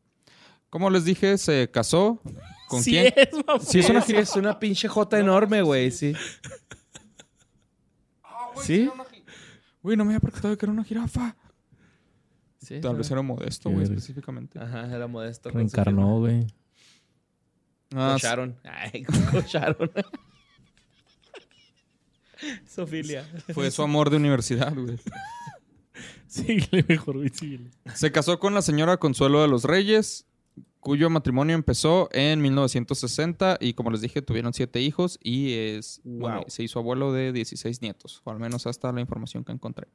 Como 0.68 0.90
les 0.90 1.04
dije, 1.04 1.38
se 1.38 1.70
casó. 1.70 2.20
¿Con 2.66 2.82
Sí 2.82 2.90
quién? 2.92 3.12
es. 3.14 3.28
Sí, 3.68 3.78
es 3.78 3.88
una 3.88 4.00
Sí, 4.02 4.16
es 4.16 4.34
una 4.34 4.58
pinche 4.58 4.88
J 4.88 5.18
enorme, 5.20 5.62
güey, 5.62 5.90
sí. 5.92 6.12
¿Sí? 8.62 8.90
Uy, 9.82 9.96
no 9.96 10.04
me 10.04 10.10
había 10.14 10.20
percatado 10.20 10.50
de 10.50 10.56
que 10.58 10.66
era 10.66 10.72
una 10.72 10.84
jirafa. 10.84 11.36
Sí, 12.58 12.80
Tal 12.80 12.96
vez 12.96 13.10
era 13.10 13.22
modesto, 13.22 13.70
güey, 13.70 13.84
específicamente. 13.84 14.58
Ajá, 14.58 14.86
era 14.86 15.06
modesto. 15.06 15.50
Reencarnó, 15.50 16.18
güey. 16.20 16.46
Ah, 17.94 18.12
Cocharon. 18.14 18.56
Ay, 18.64 19.04
cocharon. 19.30 19.90
Sofilia. 22.68 23.24
fue 23.52 23.70
su 23.70 23.82
amor 23.82 24.10
de 24.10 24.16
universidad, 24.16 24.74
güey. 24.74 24.98
Síguele 26.26 26.84
mejor, 26.88 27.18
güey, 27.18 27.28
síguele. 27.28 27.70
Se 27.94 28.12
casó 28.12 28.38
con 28.38 28.54
la 28.54 28.62
señora 28.62 28.96
Consuelo 28.96 29.42
de 29.42 29.48
los 29.48 29.64
Reyes, 29.64 30.26
cuyo 30.80 31.08
matrimonio 31.10 31.54
empezó 31.54 32.08
en 32.12 32.42
1960 32.42 33.58
y 33.60 33.74
como 33.74 33.90
les 33.90 34.00
dije, 34.00 34.20
tuvieron 34.20 34.52
siete 34.52 34.80
hijos 34.80 35.18
y 35.22 35.52
es, 35.52 36.00
bueno, 36.02 36.42
se 36.48 36.64
hizo 36.64 36.80
abuelo 36.80 37.12
de 37.12 37.32
16 37.32 37.82
nietos, 37.82 38.20
o 38.24 38.30
al 38.30 38.40
menos 38.40 38.66
hasta 38.66 38.90
la 38.90 39.00
información 39.00 39.44
que 39.44 39.52
encontré. 39.52 39.86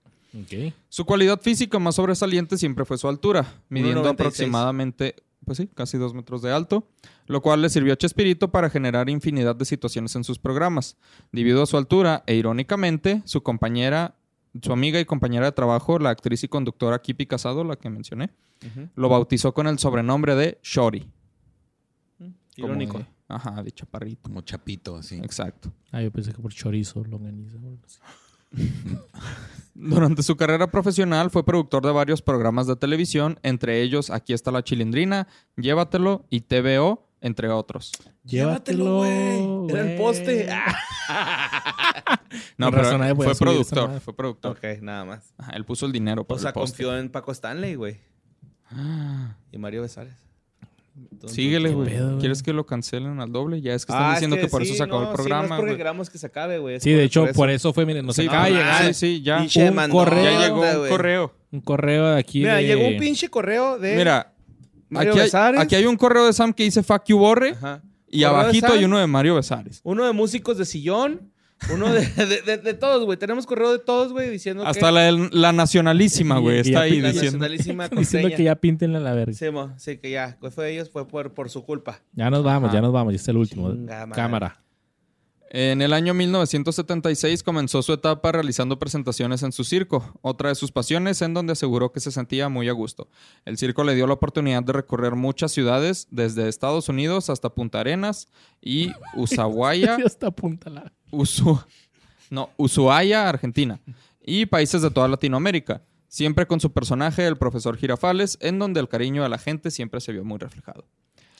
Su 0.87 1.05
cualidad 1.05 1.41
física 1.41 1.79
más 1.79 1.95
sobresaliente 1.95 2.57
siempre 2.57 2.85
fue 2.85 2.97
su 2.97 3.07
altura, 3.07 3.61
midiendo 3.69 4.03
1.96. 4.03 4.11
aproximadamente, 4.11 5.15
pues 5.43 5.57
sí, 5.57 5.67
casi 5.73 5.97
dos 5.97 6.13
metros 6.13 6.41
de 6.41 6.53
alto, 6.53 6.87
lo 7.25 7.41
cual 7.41 7.61
le 7.61 7.69
sirvió 7.69 7.93
a 7.93 7.97
Chespirito 7.97 8.51
para 8.51 8.69
generar 8.69 9.09
infinidad 9.09 9.55
de 9.55 9.65
situaciones 9.65 10.15
en 10.15 10.23
sus 10.23 10.39
programas. 10.39 10.95
Debido 11.31 11.63
a 11.63 11.65
su 11.65 11.75
altura, 11.75 12.23
e 12.27 12.35
irónicamente, 12.35 13.23
su 13.25 13.41
compañera, 13.41 14.15
su 14.61 14.71
amiga 14.73 14.99
y 14.99 15.05
compañera 15.05 15.45
de 15.45 15.51
trabajo, 15.51 15.99
la 15.99 16.09
actriz 16.11 16.43
y 16.43 16.47
conductora 16.47 16.99
Kipi 17.01 17.25
Casado, 17.25 17.63
la 17.63 17.75
que 17.75 17.89
mencioné, 17.89 18.29
lo 18.95 19.09
bautizó 19.09 19.53
con 19.53 19.67
el 19.67 19.79
sobrenombre 19.79 20.35
de 20.35 20.59
Shori. 20.63 21.07
como 22.19 22.33
Irónico. 22.55 22.97
de- 22.99 23.05
ajá, 23.27 23.61
de 23.63 23.71
chaparrito. 23.71 24.21
Como 24.23 24.41
chapito, 24.41 24.97
así. 24.97 25.17
Exacto. 25.17 25.71
Ah, 25.91 26.01
yo 26.01 26.11
pensé 26.11 26.33
que 26.33 26.41
por 26.41 26.51
chorizo, 26.53 27.03
longaniza. 27.03 27.57
o 27.57 27.67
algo 27.67 27.79
así. 27.85 27.99
Durante 29.75 30.23
su 30.23 30.35
carrera 30.35 30.71
profesional 30.71 31.29
fue 31.29 31.43
productor 31.45 31.85
de 31.85 31.91
varios 31.91 32.21
programas 32.21 32.65
de 32.65 32.75
televisión, 32.75 33.39
entre 33.43 33.81
ellos 33.83 34.09
Aquí 34.09 34.33
está 34.33 34.49
la 34.51 34.63
chilindrina, 34.63 35.27
Llévatelo 35.55 36.25
y 36.31 36.41
TVO, 36.41 37.06
entre 37.21 37.49
otros. 37.49 37.91
Llévatelo, 38.23 38.97
güey. 38.97 39.69
Era 39.69 39.91
el 39.91 39.97
poste. 39.97 40.49
Ah. 41.09 42.19
No, 42.57 42.69
pero 42.69 42.83
razón 42.83 43.15
fue 43.15 43.33
productor, 43.35 43.99
fue 44.01 44.13
productor. 44.13 44.57
Ok, 44.57 44.81
nada 44.81 45.05
más. 45.05 45.33
Ajá, 45.37 45.53
él 45.53 45.63
puso 45.63 45.85
el 45.85 45.93
dinero 45.93 46.25
por 46.25 46.35
O 46.35 46.39
sea, 46.39 46.49
el 46.49 46.53
poste. 46.53 46.83
confió 46.83 46.97
en 46.97 47.09
Paco 47.09 47.31
Stanley, 47.31 47.75
güey. 47.75 47.97
Y 49.51 49.57
Mario 49.57 49.83
Besares. 49.83 50.13
Entonces, 51.11 51.35
Síguele, 51.35 51.69
¿Qué 51.69 51.75
güey. 51.75 52.17
¿Quieres 52.19 52.41
que 52.43 52.51
lo 52.53 52.65
cancelen 52.65 53.19
al 53.21 53.31
doble? 53.31 53.61
Ya 53.61 53.73
es 53.73 53.85
que 53.85 53.91
están 53.93 54.03
Ah, 54.05 54.13
es 54.15 54.19
diciendo 54.19 54.35
que, 54.35 54.47
por 54.47 54.63
sí, 54.63 54.69
eso 54.69 54.77
se 54.77 54.83
acabó 54.83 55.01
no, 55.01 55.11
el 55.11 55.11
sí, 55.11 55.15
programa. 55.15 55.47
no 55.47 55.53
es 55.55 55.59
porque 55.61 55.77
queramos 55.77 56.09
que 56.09 56.17
se 56.17 56.25
acabe, 56.25 56.57
güey. 56.57 56.79
Sí, 56.81 56.91
de 56.91 57.03
hecho, 57.03 57.25
por 57.27 57.33
por 57.35 57.49
eso, 57.51 57.71
fue, 57.71 57.85
miren, 57.85 58.05
nos 58.05 58.15
Sí, 58.15 58.25
acaba 58.27 58.49
no, 58.49 58.55
llegar 58.55 58.85
sí, 58.85 58.93
sí, 58.93 59.21
ya. 59.21 59.39
Un 59.39 59.89
correo. 59.91 60.23
Ya 60.23 60.39
llegó 60.47 60.61
un 60.61 60.89
correo. 60.89 61.33
un 61.51 61.61
correo 61.61 62.07
de 62.07 62.19
aquí. 62.19 62.39
Mira, 62.39 62.55
de- 62.55 62.63
llegó 62.67 62.87
un 62.87 62.97
pinche 62.97 63.29
correo 63.29 63.77
de 63.77 63.95
Mira, 63.95 64.33
Mario 64.89 65.11
aquí 65.11 65.19
hay, 65.19 65.25
Besares. 65.25 65.59
aquí 65.61 65.75
hay 65.75 65.85
un 65.85 65.97
correo 65.97 66.25
de 66.25 66.33
Sam 66.33 66.53
que 66.53 66.63
dice 66.63 66.83
Fuck 66.83 67.05
you, 67.07 67.17
Borre. 67.17 67.51
Ajá. 67.51 67.81
Y 68.09 68.23
Correo 68.23 68.37
abajito 68.39 68.73
hay 68.73 68.85
uno 68.85 68.97
de 68.99 69.07
Mario 69.07 69.35
Besares. 69.35 69.81
Uno 69.83 70.05
de 70.05 70.13
músicos 70.13 70.57
de 70.57 70.65
sillón. 70.65 71.31
Uno 71.73 71.91
de, 71.91 72.05
de, 72.25 72.41
de- 72.43 72.57
de 72.59 72.73
todos, 72.75 73.03
güey. 73.03 73.17
Tenemos 73.17 73.47
correo 73.47 73.71
de 73.71 73.79
todos, 73.79 74.13
güey, 74.13 74.29
diciendo 74.29 74.63
Hasta 74.65 74.87
que... 74.87 74.91
la, 74.93 75.11
la 75.31 75.51
nacionalísima, 75.53 76.37
güey. 76.37 76.59
Está 76.59 76.81
ahí 76.81 77.01
la 77.01 77.11
diciendo. 77.11 77.39
nacionalísima 77.39 77.87
diciendo 77.97 78.29
que 78.35 78.43
ya 78.43 78.55
píntenle 78.55 78.97
a 78.97 79.01
la 79.01 79.13
verga. 79.13 79.33
Sí, 79.33 79.49
mo, 79.49 79.73
sí, 79.77 79.97
que 79.97 80.11
ya. 80.11 80.37
Fue 80.51 80.65
de 80.65 80.73
ellos, 80.73 80.89
fue 80.91 81.07
por, 81.07 81.33
por 81.33 81.49
su 81.49 81.65
culpa. 81.65 81.99
Ya 82.13 82.29
nos 82.29 82.43
vamos, 82.43 82.67
Ajá. 82.69 82.75
ya 82.77 82.81
nos 82.81 82.93
vamos. 82.93 83.11
Ya 83.13 83.17
es 83.17 83.27
el 83.27 83.37
último. 83.37 83.71
Chinga 83.71 84.05
madre. 84.05 84.21
Cámara. 84.21 84.61
En 85.49 85.81
el 85.81 85.93
año 85.93 86.13
1976 86.13 87.41
comenzó 87.41 87.81
su 87.81 87.93
etapa 87.93 88.31
realizando 88.33 88.79
presentaciones 88.79 89.43
en 89.43 89.53
su 89.53 89.63
circo, 89.63 90.13
otra 90.21 90.49
de 90.49 90.55
sus 90.55 90.71
pasiones 90.73 91.21
en 91.21 91.33
donde 91.33 91.53
aseguró 91.53 91.91
que 91.93 92.01
se 92.01 92.11
sentía 92.11 92.49
muy 92.49 92.67
a 92.67 92.73
gusto. 92.73 93.07
El 93.45 93.57
circo 93.57 93.85
le 93.85 93.95
dio 93.95 94.07
la 94.07 94.13
oportunidad 94.13 94.61
de 94.63 94.73
recorrer 94.73 95.15
muchas 95.15 95.53
ciudades, 95.53 96.07
desde 96.11 96.49
Estados 96.49 96.89
Unidos 96.89 97.29
hasta 97.29 97.49
Punta 97.55 97.79
Arenas 97.79 98.27
y 98.61 98.91
Ushuaia, 99.15 99.97
Ya 99.97 100.05
está 100.05 100.27
apuntala. 100.27 100.91
Usu- 101.11 101.63
no, 102.29 102.49
Ushuaia, 102.57 103.29
Argentina, 103.29 103.79
y 104.21 104.47
países 104.47 104.81
de 104.81 104.91
toda 104.91 105.07
Latinoamérica, 105.07 105.81
siempre 106.09 106.45
con 106.45 106.59
su 106.59 106.73
personaje, 106.73 107.25
el 107.25 107.37
profesor 107.37 107.77
Girafales, 107.77 108.37
en 108.41 108.59
donde 108.59 108.81
el 108.81 108.89
cariño 108.89 109.23
de 109.23 109.29
la 109.29 109.37
gente 109.37 109.71
siempre 109.71 110.01
se 110.01 110.11
vio 110.11 110.25
muy 110.25 110.37
reflejado. 110.39 110.85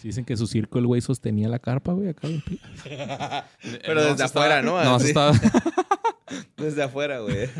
Dicen 0.07 0.23
que 0.23 0.37
su 0.37 0.47
circo 0.47 0.79
el 0.79 0.87
güey 0.87 1.01
sostenía 1.01 1.49
la 1.49 1.59
carpa, 1.59 1.91
güey, 1.91 2.07
acá. 2.07 2.29
bien 2.29 2.41
Pero 3.85 4.05
desde 4.05 4.23
afuera, 4.23 4.61
¿no? 4.61 4.81
No, 4.81 4.95
estaba... 4.95 5.33
Desde 6.55 6.81
afuera, 6.81 7.19
güey. 7.19 7.49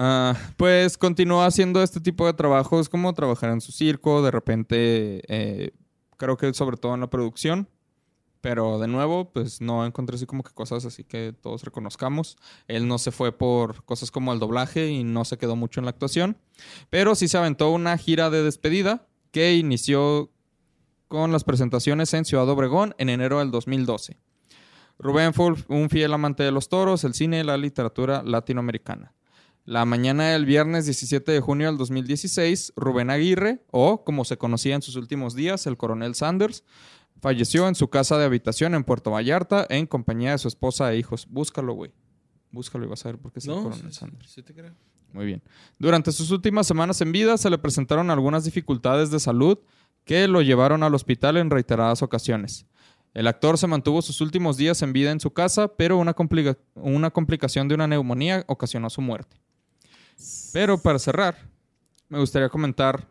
Ah, 0.00 0.36
pues 0.56 0.96
continuó 0.96 1.42
haciendo 1.42 1.82
este 1.82 2.00
tipo 2.00 2.24
de 2.24 2.32
trabajos 2.32 2.88
como 2.88 3.12
trabajar 3.14 3.50
en 3.50 3.60
su 3.60 3.72
circo, 3.72 4.22
de 4.22 4.30
repente 4.30 5.22
eh, 5.26 5.72
creo 6.16 6.36
que 6.36 6.54
sobre 6.54 6.76
todo 6.76 6.94
en 6.94 7.00
la 7.00 7.10
producción, 7.10 7.68
pero 8.40 8.78
de 8.78 8.86
nuevo 8.86 9.32
pues 9.32 9.60
no 9.60 9.84
encontré 9.84 10.14
así 10.14 10.24
como 10.24 10.44
que 10.44 10.52
cosas 10.52 10.84
así 10.84 11.02
que 11.02 11.34
todos 11.42 11.64
reconozcamos. 11.64 12.36
Él 12.68 12.86
no 12.86 12.98
se 12.98 13.10
fue 13.10 13.36
por 13.36 13.84
cosas 13.86 14.12
como 14.12 14.32
el 14.32 14.38
doblaje 14.38 14.88
y 14.88 15.02
no 15.02 15.24
se 15.24 15.36
quedó 15.36 15.56
mucho 15.56 15.80
en 15.80 15.86
la 15.86 15.90
actuación, 15.90 16.36
pero 16.90 17.16
sí 17.16 17.26
se 17.26 17.36
aventó 17.36 17.72
una 17.72 17.98
gira 17.98 18.30
de 18.30 18.44
despedida 18.44 19.07
que 19.30 19.56
inició 19.56 20.30
con 21.08 21.32
las 21.32 21.44
presentaciones 21.44 22.12
en 22.14 22.24
Ciudad 22.24 22.48
Obregón 22.48 22.94
en 22.98 23.08
enero 23.08 23.38
del 23.38 23.50
2012. 23.50 24.18
Rubén 24.98 25.32
fue 25.32 25.54
un 25.68 25.88
fiel 25.90 26.12
amante 26.12 26.42
de 26.42 26.50
los 26.50 26.68
toros, 26.68 27.04
el 27.04 27.14
cine 27.14 27.40
y 27.40 27.44
la 27.44 27.56
literatura 27.56 28.22
latinoamericana. 28.22 29.14
La 29.64 29.84
mañana 29.84 30.30
del 30.30 30.46
viernes 30.46 30.86
17 30.86 31.30
de 31.30 31.40
junio 31.40 31.68
del 31.68 31.76
2016, 31.76 32.72
Rubén 32.74 33.10
Aguirre, 33.10 33.62
o 33.70 34.02
como 34.02 34.24
se 34.24 34.38
conocía 34.38 34.74
en 34.74 34.82
sus 34.82 34.96
últimos 34.96 35.34
días, 35.34 35.66
el 35.66 35.76
coronel 35.76 36.14
Sanders, 36.14 36.64
falleció 37.20 37.68
en 37.68 37.74
su 37.74 37.88
casa 37.88 38.18
de 38.18 38.24
habitación 38.24 38.74
en 38.74 38.84
Puerto 38.84 39.10
Vallarta 39.10 39.66
en 39.68 39.86
compañía 39.86 40.32
de 40.32 40.38
su 40.38 40.48
esposa 40.48 40.92
e 40.92 40.98
hijos. 40.98 41.26
Búscalo, 41.28 41.74
güey. 41.74 41.92
Búscalo 42.50 42.86
y 42.86 42.88
vas 42.88 43.04
a 43.04 43.10
ver 43.10 43.18
por 43.18 43.32
qué 43.32 43.40
es 43.40 43.46
el 43.46 43.54
coronel 43.54 43.92
sí, 43.92 43.98
Sanders. 43.98 44.30
sí 44.30 44.42
te 44.42 44.54
creo. 44.54 44.74
Muy 45.12 45.26
bien. 45.26 45.42
Durante 45.78 46.12
sus 46.12 46.30
últimas 46.30 46.66
semanas 46.66 47.00
en 47.00 47.12
vida 47.12 47.36
se 47.38 47.50
le 47.50 47.58
presentaron 47.58 48.10
algunas 48.10 48.44
dificultades 48.44 49.10
de 49.10 49.20
salud 49.20 49.58
que 50.04 50.28
lo 50.28 50.42
llevaron 50.42 50.82
al 50.82 50.94
hospital 50.94 51.36
en 51.36 51.50
reiteradas 51.50 52.02
ocasiones. 52.02 52.66
El 53.14 53.26
actor 53.26 53.58
se 53.58 53.66
mantuvo 53.66 54.02
sus 54.02 54.20
últimos 54.20 54.56
días 54.56 54.82
en 54.82 54.92
vida 54.92 55.10
en 55.10 55.18
su 55.20 55.32
casa, 55.32 55.68
pero 55.68 55.96
una, 55.96 56.14
complica- 56.14 56.58
una 56.74 57.10
complicación 57.10 57.66
de 57.68 57.74
una 57.74 57.86
neumonía 57.86 58.44
ocasionó 58.48 58.90
su 58.90 59.00
muerte. 59.00 59.40
Pero 60.52 60.78
para 60.78 60.98
cerrar, 60.98 61.36
me 62.08 62.18
gustaría 62.18 62.48
comentar 62.48 63.08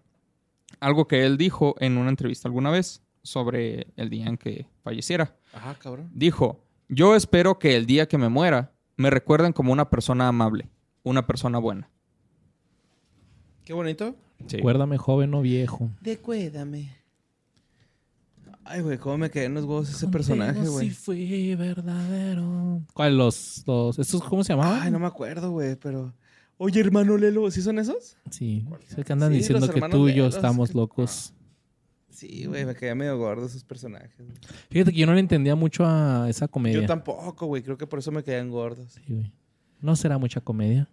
algo 0.79 1.07
que 1.07 1.25
él 1.25 1.37
dijo 1.37 1.75
en 1.79 1.97
una 1.97 2.09
entrevista 2.09 2.47
alguna 2.47 2.69
vez 2.69 3.01
sobre 3.23 3.87
el 3.95 4.09
día 4.09 4.27
en 4.27 4.37
que 4.37 4.67
falleciera. 4.83 5.35
Ajá, 5.53 5.75
cabrón. 5.75 6.09
Dijo, 6.13 6.63
yo 6.87 7.15
espero 7.15 7.59
que 7.59 7.75
el 7.75 7.85
día 7.85 8.07
que 8.07 8.17
me 8.17 8.29
muera 8.29 8.73
me 8.95 9.09
recuerden 9.09 9.51
como 9.53 9.73
una 9.73 9.89
persona 9.89 10.27
amable, 10.27 10.69
una 11.09 11.25
persona 11.27 11.57
buena. 11.59 11.89
Qué 13.65 13.73
bonito. 13.73 14.15
Sí. 14.47 14.59
Joven 14.97 15.33
o 15.33 15.41
viejo. 15.41 15.89
Recuérdame. 16.01 16.95
Ay, 18.63 18.81
güey, 18.81 18.97
cómo 18.97 19.17
me 19.17 19.29
quedé 19.31 19.45
en 19.45 19.53
los 19.53 19.63
huevos 19.63 19.89
ese 19.89 20.07
personaje, 20.09 20.59
güey. 20.67 20.89
Sí 20.89 20.93
fui 20.95 21.55
verdadero. 21.55 22.81
¿Cuál? 22.93 23.17
Los, 23.17 23.63
los, 23.65 23.97
¿Estos 23.97 24.21
cómo 24.23 24.43
se 24.43 24.53
llamaban? 24.53 24.81
Ay, 24.83 24.91
no 24.91 24.99
me 24.99 25.07
acuerdo, 25.07 25.51
güey, 25.51 25.75
pero... 25.77 26.13
Oye, 26.57 26.79
hermano 26.81 27.17
Lelo, 27.17 27.49
¿sí 27.51 27.61
son 27.61 27.79
esos? 27.79 28.17
Sí, 28.31 28.65
sé 28.87 29.03
que 29.03 29.13
andan 29.13 29.31
Sí, 29.31 29.37
diciendo 29.37 29.69
que 29.69 29.79
tú 29.89 30.09
y 30.09 30.15
yo 30.15 30.25
estamos 30.27 30.71
que- 30.71 30.77
locos. 30.77 31.33
Sí, 32.09 32.45
güey, 32.45 32.65
me 32.65 32.73
quedé 32.73 32.95
medio 32.95 33.15
gordo 33.17 33.45
esos 33.45 33.63
personajes. 33.63 34.11
Fíjate 34.71 34.91
que 34.91 34.97
yo 34.97 35.05
no 35.05 35.13
le 35.13 35.19
entendía 35.19 35.55
mucho 35.55 35.85
a 35.85 36.27
esa 36.29 36.47
comedia. 36.47 36.81
Yo 36.81 36.87
tampoco, 36.87 37.45
güey. 37.45 37.61
Creo 37.61 37.77
que 37.77 37.85
por 37.85 37.99
eso 37.99 38.11
me 38.11 38.23
quedan 38.23 38.49
gordos. 38.49 38.93
Sí, 38.93 39.13
güey. 39.13 39.31
¿No 39.81 39.95
será 39.95 40.17
mucha 40.17 40.41
comedia? 40.41 40.89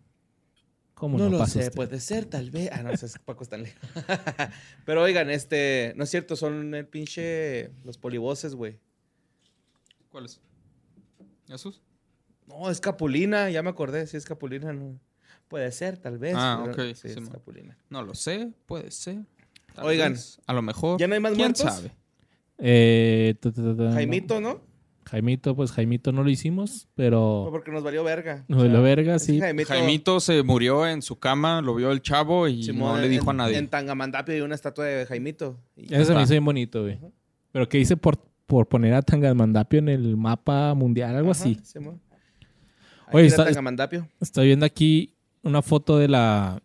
¿Cómo 1.05 1.19
no, 1.19 1.25
No 1.25 1.31
lo 1.33 1.39
pasa 1.41 1.53
sé, 1.53 1.59
usted? 1.61 1.75
puede 1.75 2.01
ser, 2.01 2.25
tal 2.25 2.51
vez. 2.51 2.71
Ah, 2.73 2.83
no, 2.83 2.91
ese 2.91 3.05
es 3.05 3.19
Paco 3.19 3.45
Stanley. 3.45 3.71
Pero 4.87 5.03
oigan, 5.03 5.29
este, 5.29 5.93
no 5.97 6.05
es 6.05 6.11
cierto, 6.11 6.35
son 6.35 6.75
el 6.75 6.87
pinche, 6.87 7.73
los 7.85 7.99
polivoces, 7.99 8.55
güey. 8.55 8.79
¿Cuáles? 10.09 10.41
¿Esos? 11.51 11.83
No, 12.47 12.71
es 12.71 12.81
Capulina, 12.81 13.51
ya 13.51 13.63
me 13.63 13.69
acordé, 13.69 14.07
sí 14.07 14.17
es 14.17 14.25
Capulina, 14.25 14.73
no. 14.73 14.99
Puede 15.49 15.71
ser, 15.73 15.99
tal 15.99 16.17
vez. 16.17 16.37
Ah, 16.39 16.63
pero 16.65 16.73
ok, 16.73 16.95
Sí, 16.97 17.09
sí, 17.11 17.21
es. 17.21 17.29
Capulina. 17.29 17.77
No 17.91 18.03
lo 18.03 18.15
sé, 18.15 18.55
puede 18.65 18.91
ser. 18.91 19.27
Tal 19.75 19.85
Oigan, 19.85 20.13
vez, 20.15 20.41
a 20.47 20.55
lo 20.55 20.63
mejor. 20.63 20.99
¿ya 20.99 21.07
no 21.07 21.13
hay 21.13 21.21
más 21.21 21.33
¿Quién 21.35 21.49
muertos? 21.49 21.71
sabe? 21.71 21.93
Eh, 22.57 23.35
ta, 23.41 23.53
ta, 23.53 23.63
ta, 23.63 23.77
ta, 23.77 23.93
Jaimito, 23.93 24.41
¿no? 24.41 24.63
Jaimito, 25.15 25.55
pues 25.55 25.71
Jaimito 25.71 26.11
no 26.11 26.25
lo 26.25 26.29
hicimos, 26.31 26.89
pero... 26.97 27.47
porque 27.53 27.71
nos 27.71 27.85
valió 27.85 28.03
verga. 28.03 28.45
Nos 28.49 28.63
valió 28.65 28.83
verga, 28.83 29.21
sí. 29.21 29.39
Jaimito, 29.39 29.69
Jaimito 29.69 30.19
se 30.19 30.43
murió 30.43 30.89
en 30.89 31.03
su 31.03 31.21
cama, 31.21 31.63
lo 31.63 31.77
vio 31.77 31.93
el 31.93 32.03
chavo 32.03 32.49
y 32.49 32.65
Simón, 32.65 32.97
no 32.97 33.01
le 33.01 33.09
dijo 33.09 33.31
en- 33.31 33.41
a 33.41 33.45
nadie. 33.45 33.59
En 33.59 33.69
Tangamandapio 33.69 34.35
hay 34.35 34.41
una 34.41 34.57
estatua 34.57 34.87
de 34.87 35.07
Jaimito. 35.07 35.57
Y 35.77 35.85
Ese 35.95 36.07
se 36.07 36.15
me 36.17 36.23
hizo 36.23 36.33
bien 36.33 36.45
bonito, 36.45 36.83
güey. 36.83 36.99
Pero 37.53 37.69
¿qué 37.69 37.79
hice 37.79 37.97
por, 37.97 38.19
por 38.47 38.67
poner 38.67 38.93
a 38.95 39.03
Tangamandapio 39.03 39.79
en 39.79 39.89
el 39.89 40.17
mapa 40.17 40.75
mundial? 40.75 41.15
Algo 41.15 41.31
Ajá, 41.31 41.41
así. 41.43 41.61
Simón. 41.63 42.01
Oye, 43.13 43.19
Oye, 43.19 43.27
está- 43.29 43.45
Tangamandapio. 43.45 44.09
Estoy 44.21 44.47
viendo 44.49 44.67
aquí 44.67 45.15
una 45.45 45.63
foto 45.63 45.97
de 45.97 46.09
la 46.09 46.61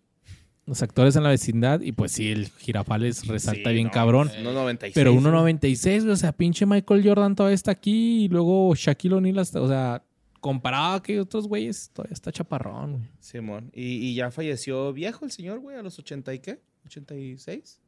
los 0.70 0.82
actores 0.82 1.16
en 1.18 1.24
la 1.24 1.30
vecindad 1.30 1.82
y 1.82 1.92
pues 1.92 2.14
sí, 2.14 2.30
el 2.30 2.48
Girafales 2.48 3.28
resalta 3.28 3.70
Sí, 3.70 3.74
bien 3.74 3.88
no, 3.88 3.92
cabrón. 3.92 4.32
No, 4.44 4.54
96. 4.54 4.94
Pero 4.94 5.12
güey. 5.14 5.24
1.96, 5.26 6.00
güey, 6.02 6.12
o 6.12 6.16
sea, 6.16 6.32
pinche 6.32 6.66
Michael 6.66 7.04
Jordan 7.04 7.36
todavía 7.36 7.56
está 7.56 7.72
aquí 7.72 8.24
y 8.26 8.28
luego 8.30 8.74
Shaquille 8.76 9.16
O'Neal 9.16 9.40
hasta, 9.40 9.60
o 9.62 9.68
sea, 9.68 10.04
comparado 10.40 10.94
a 10.96 11.04
que 11.04 11.20
otros 11.20 11.48
güeyes, 11.48 11.90
todavía 11.92 12.14
está 12.14 12.32
chaparrón, 12.32 12.94
güey. 12.94 13.10
Simón. 13.20 13.72
Y, 13.74 13.84
y 14.08 14.16
ya 14.16 14.32
falleció 14.32 14.94
viejo 14.94 15.26
el 15.26 15.32
señor, 15.32 15.60
güey, 15.60 15.76
a 15.78 15.82
los 15.82 16.00
80 16.00 16.34
y 16.34 16.40
qué? 16.40 16.62
¿86? 16.88 17.80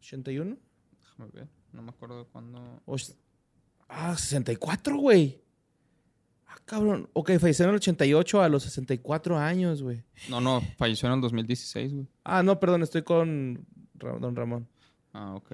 ¿81? 0.00 0.56
Déjame 1.02 1.30
ver, 1.32 1.48
no 1.72 1.82
me 1.82 1.90
acuerdo 1.90 2.18
de 2.20 2.24
cuándo. 2.30 2.80
Och- 2.86 3.14
Ah, 3.88 4.16
64, 4.16 4.96
güey. 4.96 5.40
Ah, 6.56 6.60
cabrón. 6.64 7.08
Ok, 7.12 7.32
falleció 7.38 7.64
en 7.64 7.70
el 7.70 7.76
88 7.76 8.42
a 8.42 8.48
los 8.48 8.62
64 8.64 9.38
años, 9.38 9.82
güey. 9.82 10.02
No, 10.28 10.40
no, 10.40 10.62
falleció 10.78 11.08
en 11.08 11.14
el 11.16 11.20
2016, 11.20 11.92
güey. 11.92 12.06
Ah, 12.24 12.42
no, 12.42 12.60
perdón, 12.60 12.82
estoy 12.82 13.02
con 13.02 13.66
Ra- 13.94 14.18
Don 14.18 14.36
Ramón. 14.36 14.68
Ah, 15.12 15.34
ok. 15.34 15.52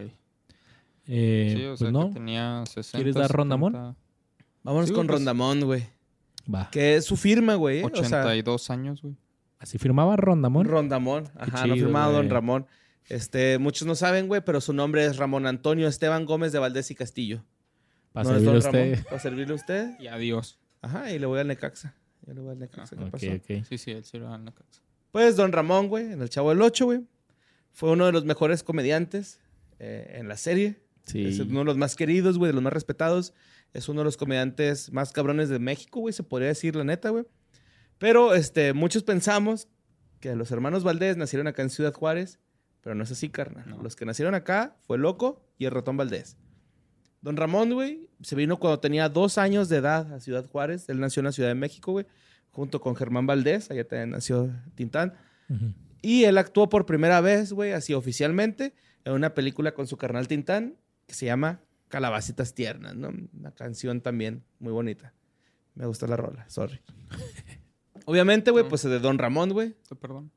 Eh, 1.07 1.55
sí, 1.57 1.65
o 1.65 1.69
pues 1.71 1.81
sea 1.81 1.91
no, 1.91 2.09
que 2.09 2.15
tenía 2.15 2.63
60. 2.67 2.99
¿Quieres 2.99 3.15
dar 3.15 3.31
Rondamón? 3.31 3.73
70, 3.73 3.97
Vámonos 4.63 4.89
Sí, 4.89 4.95
con 4.95 5.07
pues- 5.07 5.17
Rondamón, 5.19 5.61
güey. 5.65 5.85
va. 6.53 6.69
Que 6.71 6.97
es 6.97 7.05
su 7.07 7.17
firma, 7.17 7.55
güey. 7.55 7.81
¿eh? 7.81 7.85
O 7.85 7.89
sea, 8.05 8.21
82 8.21 8.71
años, 8.71 9.03
güey. 9.03 9.17
Así 9.59 9.79
firmaba 9.79 10.17
Rondamón. 10.17 10.67
Rondamón. 10.67 11.25
Ajá, 11.37 11.67
no 11.67 11.75
chido, 11.75 11.87
firmado 11.87 12.13
Don 12.13 12.23
güey. 12.23 12.29
Ramón. 12.33 12.67
Este, 13.09 13.59
muchos 13.59 13.87
no 13.89 13.95
saben, 13.95 14.29
güey, 14.29 14.43
pero 14.45 14.61
su 14.61 14.73
nombre 14.73 15.05
es 15.05 15.17
Ramón 15.17 15.47
Antonio 15.47 15.89
Esteban 15.89 16.25
Gómez 16.27 16.53
de 16.53 16.59
Valdés 16.61 16.91
y 16.91 16.95
Castillo. 16.95 17.43
Para 18.13 18.29
no 18.31 18.37
es 18.37 18.43
servirle 18.43 18.51
a 18.51 18.53
Don 18.53 18.59
usted. 18.71 18.91
Ramón, 18.93 19.05
Para 19.05 19.19
servirle 19.21 19.53
a 19.53 19.57
usted. 19.57 19.91
Y 20.01 20.07
adiós. 20.07 20.60
Ajá, 20.83 21.13
y 21.13 21.19
le 21.19 21.27
voy 21.27 21.41
al 21.41 21.49
Necaxa. 21.49 21.95
Ya 22.27 22.35
le 22.35 22.41
voy 22.41 22.53
al 22.53 22.59
Necaxa. 22.59 22.97
¿Qué 22.97 23.05
Ok, 23.05 23.11
pasó? 23.11 23.27
Sí, 23.69 23.79
sí, 23.79 23.91
él 23.91 24.05
sí 24.05 24.19
la 24.19 24.39
casa. 24.39 24.83
Pues 25.13 25.37
Don 25.37 25.53
Ramón, 25.53 25.89
güey, 25.89 26.13
en 26.13 26.23
El 26.23 26.31
Chavo 26.31 26.51
del 26.51 26.63
Ocho, 26.63 26.87
güey. 26.87 27.01
Fue 27.73 27.91
uno 27.91 28.07
de 28.07 28.13
los 28.13 28.25
mejores 28.25 28.63
comediantes 28.63 29.41
eh, 29.79 30.17
en 30.19 30.29
la 30.29 30.37
serie. 30.37 30.81
Sí. 31.05 31.27
Es 31.27 31.39
uno 31.41 31.61
de 31.61 31.65
los 31.65 31.77
más 31.77 31.97
queridos, 31.97 32.39
güey, 32.39 32.51
de 32.51 32.55
los 32.55 32.63
más 32.63 32.73
respetados. 32.73 33.35
Es 33.73 33.89
uno 33.89 34.01
de 34.01 34.05
los 34.05 34.17
comediantes 34.17 34.93
más 34.93 35.13
cabrones 35.13 35.49
de 35.49 35.59
México, 35.59 36.01
güey, 36.01 36.13
se 36.13 36.23
podría 36.23 36.49
decir 36.49 36.77
la 36.77 36.85
neta, 36.85 37.11
güey. 37.11 37.25
Pero 37.99 38.35
este, 38.35 38.73
muchos 38.73 39.03
pensamos 39.03 39.69
que 40.21 40.35
los 40.35 40.51
hermanos 40.51 40.85
Valdés 40.85 41.17
nacieron 41.17 41.47
acá 41.47 41.63
en 41.63 41.71
Ciudad 41.71 41.93
Juárez, 41.93 42.41
pero 42.81 42.95
no 42.95 43.05
es 43.05 43.11
así, 43.11 43.29
carnal. 43.29 43.69
No. 43.69 43.83
Los 43.83 43.97
que 43.97 44.05
nacieron 44.05 44.35
acá 44.35 44.77
fue 44.83 44.99
Loco 44.99 45.45
y 45.59 45.67
el 45.67 45.71
Ratón 45.73 45.97
Valdés. 45.97 46.37
Don 47.23 47.37
Ramón, 47.37 47.73
güey, 47.73 48.09
se 48.23 48.35
vino 48.35 48.59
cuando 48.59 48.81
tenía 48.81 49.09
dos 49.09 49.39
años 49.39 49.69
de 49.69 49.77
edad 49.77 50.13
a 50.13 50.21
Ciudad 50.21 50.47
Juárez. 50.47 50.89
Él 50.89 51.01
nació 51.01 51.21
en 51.21 51.27
la 51.27 51.33
Ciudad 51.33 51.49
de 51.49 51.55
México, 51.55 51.93
güey, 51.93 52.07
junto 52.51 52.81
con 52.81 52.97
Germán 52.97 53.27
Valdés. 53.27 53.71
Allá 53.71 53.87
también 53.87 54.11
nació 54.11 54.51
Tintán. 54.75 55.15
Y 56.01 56.25
él 56.25 56.39
actuó 56.39 56.69
por 56.69 56.87
primera 56.87 57.21
vez, 57.21 57.53
güey, 57.53 57.73
así 57.73 57.93
oficialmente, 57.93 58.75
en 59.05 59.13
una 59.13 59.35
película 59.35 59.73
con 59.75 59.87
su 59.87 59.97
carnal 59.97 60.29
Tintán 60.29 60.77
que 61.07 61.15
se 61.15 61.27
llama 61.27 61.61
Calabacitas 61.89 62.55
Tiernas, 62.55 62.95
¿no? 62.95 63.13
Una 63.37 63.51
canción 63.51 64.01
también 64.01 64.45
muy 64.61 64.73
bonita. 64.73 65.13
Me 65.75 65.87
gusta 65.87 66.07
la 66.07 66.17
rola, 66.17 66.49
sorry. 66.49 66.81
Obviamente, 68.07 68.51
güey, 68.51 68.69
pues 68.69 68.83
de 68.83 68.99
Don 68.99 69.19
Ramón, 69.19 69.51
güey. 69.51 69.75
Te 69.89 69.97
perdón. 69.97 70.31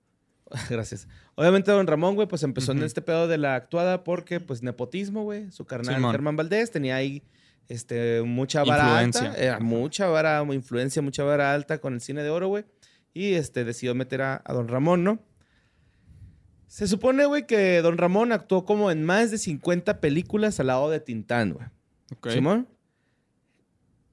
Gracias. 0.70 1.08
Obviamente 1.36 1.72
Don 1.72 1.88
Ramón, 1.88 2.16
güey, 2.16 2.28
pues 2.28 2.44
empezó 2.44 2.72
en 2.74 2.84
este 2.84 3.02
pedo 3.02 3.28
de 3.28 3.38
la 3.38 3.56
actuada 3.56 4.04
porque, 4.04 4.40
pues, 4.40 4.62
nepotismo, 4.62 5.24
güey. 5.24 5.52
Su 5.52 5.66
carnal. 5.66 6.12
Germán 6.12 6.36
Valdés 6.36 6.72
tenía 6.72 6.96
ahí 6.96 7.24
este, 7.68 8.22
mucha 8.22 8.64
vara 8.64 9.04
Influencia. 9.04 9.30
alta. 9.30 9.42
Era 9.42 9.60
mucha 9.60 10.08
vara, 10.08 10.44
influencia, 10.52 11.02
mucha 11.02 11.24
vara 11.24 11.54
alta 11.54 11.80
con 11.80 11.94
el 11.94 12.02
cine 12.02 12.24
de 12.24 12.30
oro, 12.30 12.48
güey. 12.48 12.66
Y 13.14 13.34
este, 13.34 13.64
decidió 13.64 13.96
meter 13.96 14.22
a, 14.22 14.42
a 14.44 14.54
Don 14.54 14.68
Ramón, 14.68 15.04
¿no? 15.04 15.20
Se 16.68 16.88
supone, 16.88 17.26
güey, 17.26 17.46
que 17.46 17.82
Don 17.82 17.98
Ramón 18.00 18.32
actuó 18.32 18.66
como 18.66 18.90
en 18.90 19.04
más 19.04 19.30
de 19.30 19.38
50 19.38 20.02
películas 20.02 20.60
al 20.60 20.68
lado 20.68 20.90
de 20.90 21.00
Tintán, 21.00 21.54
güey. 21.54 21.68
Ok. 22.16 22.30
Simón. 22.30 22.68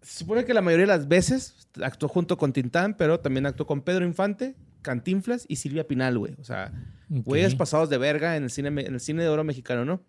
Se 0.03 0.19
supone 0.19 0.45
que 0.45 0.55
la 0.55 0.61
mayoría 0.61 0.85
de 0.85 0.99
las 0.99 1.09
veces 1.09 1.69
actuó 1.83 2.09
junto 2.09 2.37
con 2.37 2.53
Tintán, 2.53 2.95
pero 2.99 3.21
también 3.21 3.47
actuó 3.47 3.67
con 3.67 3.81
Pedro 3.83 4.05
Infante, 4.05 4.57
Cantinflas 4.83 5.45
y 5.49 5.57
Silvia 5.57 5.87
Pinal, 5.87 6.19
güey. 6.19 6.35
O 6.41 6.45
sea, 6.45 6.73
güeyes 7.09 7.55
pasados 7.55 7.91
de 7.91 7.99
verga 7.99 8.37
en 8.37 8.45
el 8.45 8.51
cine, 8.51 8.69
en 8.69 8.95
el 8.95 9.01
cine 9.01 9.23
de 9.23 9.29
oro 9.29 9.45
mexicano, 9.45 9.85
¿no? 9.85 10.03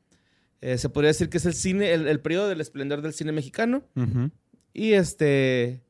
Eh, 0.61 0.77
se 0.77 0.89
podría 0.89 1.07
decir 1.07 1.29
que 1.29 1.37
es 1.37 1.45
el 1.45 1.53
cine, 1.53 1.93
el, 1.93 2.07
el 2.07 2.19
periodo 2.19 2.47
del 2.47 2.61
esplendor 2.61 3.01
del 3.01 3.13
cine 3.13 3.31
mexicano. 3.31 3.83
Y 4.73 4.93
este. 4.93 5.83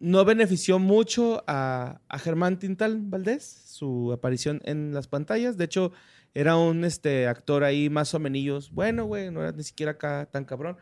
No 0.00 0.24
benefició 0.24 0.78
mucho 0.78 1.42
a, 1.48 2.00
a 2.08 2.18
Germán 2.20 2.60
Tintán 2.60 3.10
Valdés, 3.10 3.44
su 3.44 4.12
aparición 4.12 4.60
en 4.64 4.94
las 4.94 5.08
pantallas. 5.08 5.56
De 5.56 5.64
hecho, 5.64 5.92
era 6.34 6.56
un 6.56 6.84
este, 6.84 7.26
actor 7.26 7.64
ahí 7.64 7.90
más 7.90 8.14
o 8.14 8.20
menos 8.20 8.70
bueno, 8.70 9.06
güey. 9.06 9.30
No 9.32 9.40
era 9.40 9.50
ni 9.52 9.64
siquiera 9.64 9.92
acá 9.92 10.28
tan 10.30 10.44
cabrón. 10.44 10.76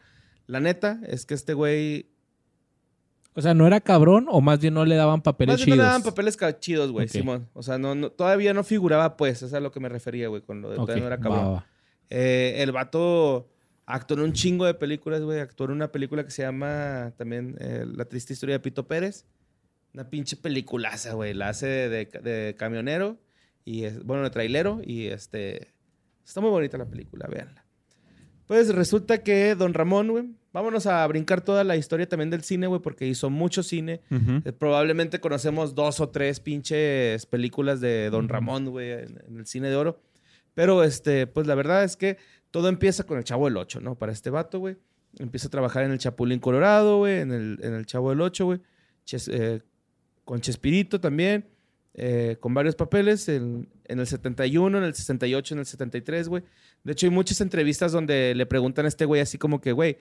La 0.46 0.60
neta 0.60 1.00
es 1.06 1.26
que 1.26 1.34
este 1.34 1.54
güey. 1.54 2.10
O 3.38 3.42
sea, 3.42 3.52
¿no 3.54 3.66
era 3.66 3.80
cabrón 3.80 4.26
o 4.30 4.40
más 4.40 4.58
bien 4.60 4.74
no 4.74 4.84
le 4.86 4.96
daban 4.96 5.20
papeles 5.22 5.52
Más 5.52 5.58
bien 5.58 5.68
no 5.68 5.74
chidos? 5.74 5.84
le 5.84 5.88
daban 5.88 6.02
papeles 6.02 6.38
chidos, 6.60 6.90
güey, 6.90 7.04
Ok. 7.06 7.12
Simón. 7.12 7.48
O 7.52 7.62
sea, 7.62 7.76
no, 7.78 7.94
no- 7.94 8.10
todavía 8.10 8.54
no 8.54 8.64
figuraba, 8.64 9.16
pues. 9.16 9.36
Eso 9.36 9.46
es 9.46 9.52
a 9.54 9.60
lo 9.60 9.70
que 9.70 9.78
me 9.78 9.88
refería, 9.90 10.28
güey, 10.28 10.42
con 10.42 10.62
lo 10.62 10.70
de 10.70 10.76
todavía 10.76 11.00
no 11.02 11.06
era 11.06 11.20
cabrón. 11.20 11.54
va. 11.56 11.66
Eh, 12.08 12.54
el 12.58 12.72
vato 12.72 13.48
actuó 13.84 14.16
en 14.16 14.22
un 14.24 14.32
chingo 14.32 14.64
de 14.64 14.74
películas, 14.74 15.20
güey. 15.22 15.38
Actuó 15.40 15.66
en 15.66 15.72
una 15.72 15.92
película 15.92 16.24
que 16.24 16.30
se 16.30 16.42
llama 16.42 17.12
también 17.18 17.56
eh, 17.60 17.84
La 17.94 18.06
triste 18.06 18.32
historia 18.32 18.54
de 18.54 18.60
Pito 18.60 18.86
Pérez. 18.88 19.26
Una 19.92 20.08
pinche 20.08 20.36
peliculaza, 20.36 21.12
güey. 21.14 21.34
La 21.34 21.50
hace 21.50 21.66
de, 21.66 22.06
de 22.06 22.54
camionero 22.58 23.18
y, 23.66 23.84
es, 23.84 24.02
bueno, 24.02 24.22
de 24.22 24.30
trailero 24.30 24.80
y 24.84 25.06
este... 25.08 25.72
Está 26.24 26.40
muy 26.40 26.50
bonita 26.50 26.76
la 26.78 26.86
película, 26.86 27.26
véanla. 27.30 27.64
Pues 28.46 28.74
resulta 28.74 29.22
que 29.22 29.54
Don 29.54 29.74
Ramón, 29.74 30.08
güey, 30.08 30.24
vámonos 30.56 30.86
a 30.86 31.06
brincar 31.06 31.42
toda 31.42 31.64
la 31.64 31.76
historia 31.76 32.08
también 32.08 32.30
del 32.30 32.42
cine, 32.42 32.66
güey, 32.66 32.80
porque 32.80 33.06
hizo 33.06 33.28
mucho 33.28 33.62
cine. 33.62 34.00
Eh, 34.10 34.52
Probablemente 34.52 35.20
conocemos 35.20 35.74
dos 35.74 36.00
o 36.00 36.08
tres 36.08 36.40
pinches 36.40 37.26
películas 37.26 37.80
de 37.82 38.08
Don. 38.08 38.26
Ramón, 38.28 38.64
güey, 38.70 38.90
en, 38.92 39.22
en 39.28 39.36
el 39.38 39.46
cine 39.46 39.68
de 39.68 39.76
oro. 39.76 40.00
Pero, 40.54 40.82
este, 40.82 41.26
pues 41.26 41.46
la 41.46 41.54
verdad 41.54 41.84
es 41.84 41.96
que 41.96 42.16
todo 42.50 42.68
empieza 42.68 43.04
con 43.04 43.18
el 43.18 43.24
Chavo 43.24 43.44
del 43.44 43.58
Ocho, 43.58 43.80
¿no? 43.80 43.96
Para 43.96 44.12
este 44.12 44.30
vato, 44.30 44.58
güey. 44.58 44.78
Empieza 45.18 45.48
a 45.48 45.50
trabajar 45.50 45.84
en 45.84 45.90
el 45.92 45.98
Chapulín 45.98 46.38
Colorado, 46.40 46.98
güey, 46.98 47.20
en 47.20 47.32
el, 47.32 47.58
en 47.62 47.74
el 47.74 47.84
Chavo 47.84 48.08
del 48.10 48.22
Ocho, 48.22 48.46
güey. 48.46 48.60
Ches- 49.04 49.28
eh, 49.30 49.60
con 50.24 50.40
Chespirito 50.40 50.98
también, 51.00 51.46
eh, 51.94 52.36
con 52.40 52.54
varios 52.54 52.74
papeles, 52.74 53.28
en, 53.28 53.68
en 53.84 53.98
el 54.00 54.06
71, 54.06 54.78
en 54.78 54.84
el 54.84 54.94
68, 54.94 55.54
en 55.54 55.60
el 55.60 55.66
73, 55.66 56.28
güey. 56.28 56.42
De 56.82 56.92
hecho, 56.92 57.06
hay 57.06 57.10
muchas 57.12 57.40
entrevistas 57.42 57.92
donde 57.92 58.34
le 58.34 58.46
preguntan 58.46 58.86
a 58.86 58.88
este 58.88 59.04
güey 59.04 59.20
así 59.20 59.36
como 59.38 59.60
que, 59.60 59.72
güey, 59.72 59.98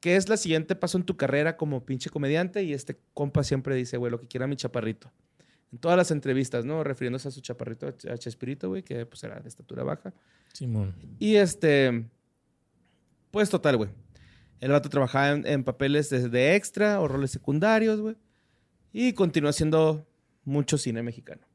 ¿qué 0.00 0.16
es 0.16 0.28
la 0.28 0.36
siguiente 0.36 0.76
paso 0.76 0.98
en 0.98 1.04
tu 1.04 1.16
carrera 1.16 1.56
como 1.56 1.84
pinche 1.84 2.10
comediante? 2.10 2.62
Y 2.62 2.72
este 2.72 2.98
compa 3.14 3.44
siempre 3.44 3.74
dice, 3.74 3.96
güey, 3.96 4.10
lo 4.10 4.20
que 4.20 4.26
quiera 4.26 4.46
mi 4.46 4.56
chaparrito. 4.56 5.12
En 5.72 5.78
todas 5.78 5.96
las 5.96 6.10
entrevistas, 6.10 6.64
¿no? 6.64 6.84
Refiriéndose 6.84 7.28
a 7.28 7.30
su 7.30 7.40
chaparrito, 7.40 7.88
a 7.88 8.18
Chespirito, 8.18 8.68
güey, 8.68 8.82
que 8.82 9.04
pues 9.04 9.22
era 9.24 9.40
de 9.40 9.48
estatura 9.48 9.82
baja. 9.82 10.14
Simón. 10.52 10.94
Y 11.18 11.36
este, 11.36 12.06
pues 13.30 13.50
total, 13.50 13.76
güey. 13.76 13.90
El 14.60 14.70
vato 14.70 14.88
trabajaba 14.88 15.30
en, 15.32 15.46
en 15.46 15.64
papeles 15.64 16.08
de, 16.08 16.28
de 16.28 16.54
extra 16.54 17.00
o 17.00 17.08
roles 17.08 17.30
secundarios, 17.30 18.00
güey. 18.00 18.16
Y 18.92 19.12
continuó 19.12 19.50
haciendo 19.50 20.06
mucho 20.44 20.78
cine 20.78 21.02
mexicano. 21.02 21.46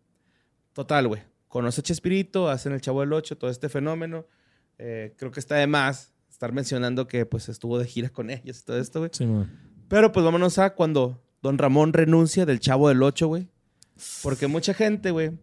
Total, 0.74 1.08
güey. 1.08 1.24
Conoce 1.48 1.82
a 1.82 1.84
Chespirito, 1.84 2.50
hacen 2.50 2.74
el 2.74 2.82
Chavo 2.82 3.00
del 3.00 3.14
Ocho, 3.14 3.38
todo 3.38 3.50
este 3.50 3.70
fenómeno. 3.70 4.28
Eh, 4.78 5.16
creo 5.18 5.32
que 5.32 5.40
está 5.40 5.56
de 5.56 5.68
más 5.68 6.14
estar 6.42 6.54
mencionando 6.54 7.08
que 7.08 7.28
pues 7.28 7.50
estuvo 7.50 7.78
de 7.78 7.86
gira 7.86 8.10
con 8.10 8.32
ellos 8.32 8.60
y 8.62 8.64
todo 8.66 8.80
esto, 8.80 8.98
güey. 9.00 9.12
Simón. 9.14 9.48
Pero 9.88 10.12
pues 10.12 10.24
vámonos 10.24 10.58
a 10.58 10.74
cuando 10.74 11.22
Don 11.44 11.60
Ramón 11.60 11.94
renuncia 11.94 12.48
del 12.48 12.60
Chavo 12.60 12.90
del 12.90 13.04
Ocho, 13.04 13.28
güey. 13.28 13.48
Porque 14.24 14.48
mucha 14.48 14.74
gente, 14.74 15.12
güey, 15.12 15.34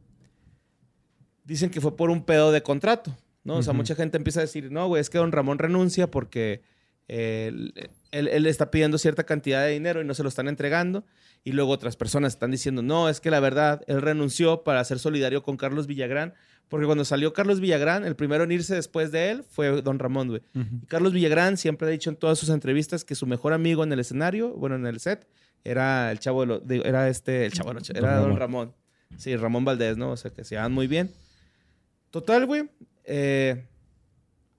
dicen 1.45 1.71
que 1.71 1.81
fue 1.81 1.97
por 1.97 2.11
un 2.11 2.25
pedo 2.25 2.51
de 2.51 2.63
contrato, 2.65 3.17
¿no? 3.45 3.59
O 3.59 3.63
sea, 3.63 3.73
mucha 3.75 3.95
gente 3.95 4.17
empieza 4.17 4.41
a 4.41 4.43
decir, 4.43 4.73
no, 4.73 4.89
güey, 4.89 5.01
es 5.01 5.09
que 5.09 5.19
Don 5.19 5.31
Ramón 5.31 5.59
renuncia 5.61 6.11
porque 6.11 6.63
eh, 7.07 7.47
él, 7.53 7.73
él- 8.11 8.29
él 8.29 8.47
está 8.47 8.71
pidiendo 8.73 8.99
cierta 8.99 9.23
cantidad 9.25 9.63
de 9.65 9.71
dinero 9.71 10.03
y 10.03 10.05
no 10.05 10.15
se 10.15 10.25
lo 10.25 10.29
están 10.29 10.49
entregando. 10.49 11.05
Y 11.45 11.53
luego 11.53 11.71
otras 11.71 11.95
personas 11.97 12.33
están 12.33 12.51
diciendo, 12.51 12.83
no, 12.83 13.09
es 13.09 13.21
que 13.21 13.31
la 13.31 13.39
verdad, 13.39 13.83
él 13.87 14.03
renunció 14.03 14.65
para 14.65 14.83
ser 14.85 14.99
solidario 14.99 15.45
con 15.45 15.57
Carlos 15.57 15.87
Villagrán. 15.87 16.35
Porque 16.69 16.85
cuando 16.87 17.05
salió 17.05 17.33
Carlos 17.33 17.61
Villagrán, 17.61 18.05
el 18.05 18.15
primero 18.15 18.45
en 18.45 18.53
irse 18.53 18.75
después 18.75 19.11
de 19.11 19.31
él 19.31 19.43
fue 19.43 19.81
Don 19.83 19.99
Ramón, 19.99 20.29
güey. 20.29 20.43
Y 20.83 20.87
Carlos 20.87 21.13
Villagrán 21.15 21.57
siempre 21.57 21.89
ha 21.89 21.91
dicho 21.91 22.11
en 22.11 22.17
todas 22.17 22.39
sus 22.39 22.51
entrevistas 22.51 23.05
que 23.05 23.15
su 23.15 23.27
mejor 23.27 23.53
amigo 23.55 23.83
en 23.85 23.93
el 23.93 24.01
escenario, 24.01 24.53
bueno, 24.55 24.77
en 24.77 24.87
el 24.87 25.01
set, 25.01 25.27
era 25.65 26.11
el 26.13 26.19
chavo, 26.19 26.45
de 26.47 26.83
era 26.85 27.09
este, 27.09 27.47
el 27.47 27.53
chavo, 27.53 27.71
era 27.95 28.19
Don 28.19 28.37
Ramón. 28.37 28.75
Sí, 29.17 29.35
Ramón 29.37 29.65
Valdés, 29.65 29.97
¿no? 29.97 30.11
O 30.11 30.17
sea, 30.19 30.31
que 30.31 30.45
se 30.45 30.55
llevan 30.57 30.73
muy 30.73 30.87
bien. 30.87 31.11
Total, 32.11 32.45
güey. 32.47 32.69
eh, 33.05 33.65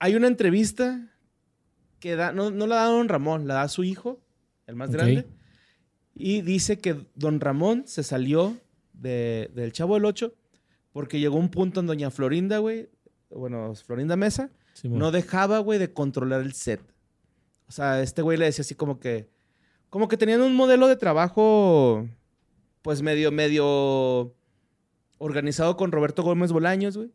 hay 0.00 0.14
una 0.16 0.26
entrevista 0.26 1.08
que 2.00 2.16
da, 2.16 2.32
no, 2.32 2.50
no 2.50 2.66
la 2.66 2.76
da 2.76 2.84
Don 2.86 3.08
Ramón, 3.08 3.46
la 3.46 3.54
da 3.54 3.68
su 3.68 3.84
hijo, 3.84 4.20
el 4.66 4.74
más 4.74 4.90
grande. 4.90 5.26
Y 6.14 6.40
dice 6.42 6.78
que 6.80 6.96
Don 7.14 7.38
Ramón 7.40 7.84
se 7.86 8.02
salió 8.02 8.56
de- 8.94 9.50
del 9.54 9.72
Chavo 9.72 9.94
del 9.94 10.06
Ocho 10.06 10.34
porque 10.92 11.20
llegó 11.20 11.36
un 11.36 11.50
punto 11.50 11.80
en 11.80 11.86
Doña 11.86 12.10
Florinda, 12.10 12.58
güey, 12.58 12.88
bueno, 13.30 13.74
Florinda 13.74 14.16
Mesa, 14.16 14.50
no 14.84 15.10
dejaba, 15.10 15.58
güey, 15.58 15.78
de 15.78 15.92
controlar 15.92 16.40
el 16.40 16.52
set. 16.52 16.80
O 17.68 17.72
sea, 17.72 18.02
este 18.02 18.22
güey 18.22 18.36
le 18.36 18.46
decía 18.46 18.62
así 18.62 18.74
como 18.74 18.98
que. 18.98 19.28
Como 19.90 20.08
que 20.08 20.16
tenían 20.16 20.40
un 20.40 20.54
modelo 20.54 20.88
de 20.88 20.96
trabajo. 20.96 22.08
Pues 22.82 23.02
medio, 23.02 23.30
medio. 23.30 24.34
Organizado 25.22 25.76
con 25.76 25.92
Roberto 25.92 26.22
Gómez 26.22 26.50
Bolaños, 26.50 26.96
güey. 26.96 27.10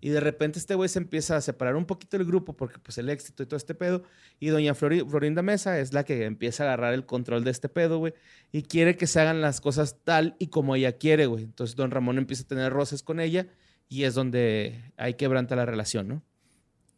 Y 0.00 0.08
de 0.08 0.20
repente 0.20 0.58
este 0.58 0.74
güey 0.74 0.88
se 0.88 0.98
empieza 0.98 1.36
a 1.36 1.42
separar 1.42 1.76
un 1.76 1.84
poquito 1.84 2.16
del 2.16 2.26
grupo 2.26 2.56
porque 2.56 2.78
pues 2.78 2.96
el 2.96 3.10
éxito 3.10 3.42
y 3.42 3.46
todo 3.46 3.58
este 3.58 3.74
pedo. 3.74 4.02
Y 4.38 4.48
doña 4.48 4.74
Flori- 4.74 5.06
Florinda 5.06 5.42
Mesa 5.42 5.78
es 5.78 5.92
la 5.92 6.02
que 6.04 6.24
empieza 6.24 6.62
a 6.64 6.68
agarrar 6.68 6.94
el 6.94 7.04
control 7.04 7.44
de 7.44 7.50
este 7.50 7.68
pedo, 7.68 7.98
güey. 7.98 8.14
Y 8.50 8.62
quiere 8.62 8.96
que 8.96 9.06
se 9.06 9.20
hagan 9.20 9.42
las 9.42 9.60
cosas 9.60 9.98
tal 10.04 10.36
y 10.38 10.46
como 10.46 10.74
ella 10.74 10.92
quiere, 10.96 11.26
güey. 11.26 11.44
Entonces 11.44 11.76
don 11.76 11.90
Ramón 11.90 12.16
empieza 12.16 12.44
a 12.44 12.46
tener 12.48 12.72
roces 12.72 13.02
con 13.02 13.20
ella 13.20 13.46
y 13.90 14.04
es 14.04 14.14
donde 14.14 14.80
ahí 14.96 15.12
quebranta 15.14 15.54
la 15.54 15.66
relación, 15.66 16.08
¿no? 16.08 16.22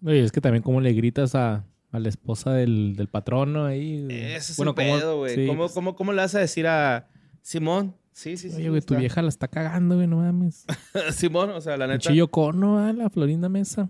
Oye, 0.05 0.23
es 0.23 0.31
que 0.31 0.41
también 0.41 0.63
como 0.63 0.81
le 0.81 0.93
gritas 0.93 1.35
a, 1.35 1.65
a 1.91 1.99
la 1.99 2.09
esposa 2.09 2.53
del, 2.53 2.95
del 2.95 3.09
patrón, 3.09 3.53
¿no? 3.53 3.65
Ahí, 3.65 4.07
Ese 4.11 4.53
es 4.53 4.57
bueno, 4.59 4.71
el 4.71 4.77
¿cómo- 4.77 4.99
pedo, 4.99 5.17
güey. 5.19 5.35
sí, 5.35 5.47
¿Cómo, 5.49 5.63
pues, 5.63 5.73
cómo, 5.73 5.97
cómo 5.97 6.13
le 6.13 6.19
vas 6.19 6.37
a 6.37 6.39
decir 6.39 6.69
a 6.69 7.09
Simón? 7.41 7.97
Sí, 8.13 8.37
sí, 8.37 8.51
sí. 8.51 8.57
Oye, 8.57 8.69
güey, 8.69 8.83
tu 8.83 8.95
vieja 8.95 9.23
la 9.23 9.29
está 9.31 9.49
cagando, 9.49 9.95
güey, 9.97 10.07
no 10.07 10.19
mames. 10.19 10.67
Simón, 11.15 11.51
o 11.51 11.61
sea, 11.61 11.77
la 11.77 11.87
neta. 11.87 12.11
Chillo 12.11 12.29
cono, 12.29 12.79
ah, 12.79 12.93
la 12.93 13.09
Florinda 13.11 13.49
Mesa. 13.49 13.89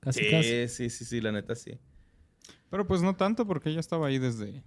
Casi, 0.00 0.30
casi. 0.30 0.48
Sí, 0.48 0.68
sí, 0.68 0.90
sí, 0.90 1.04
sí, 1.04 1.20
la 1.20 1.32
neta 1.32 1.54
sí. 1.56 1.78
Pero 2.70 2.86
pues 2.86 3.02
no 3.02 3.16
tanto 3.16 3.46
porque 3.46 3.70
ella 3.70 3.80
estaba 3.80 4.06
ahí 4.06 4.18
desde... 4.18 4.62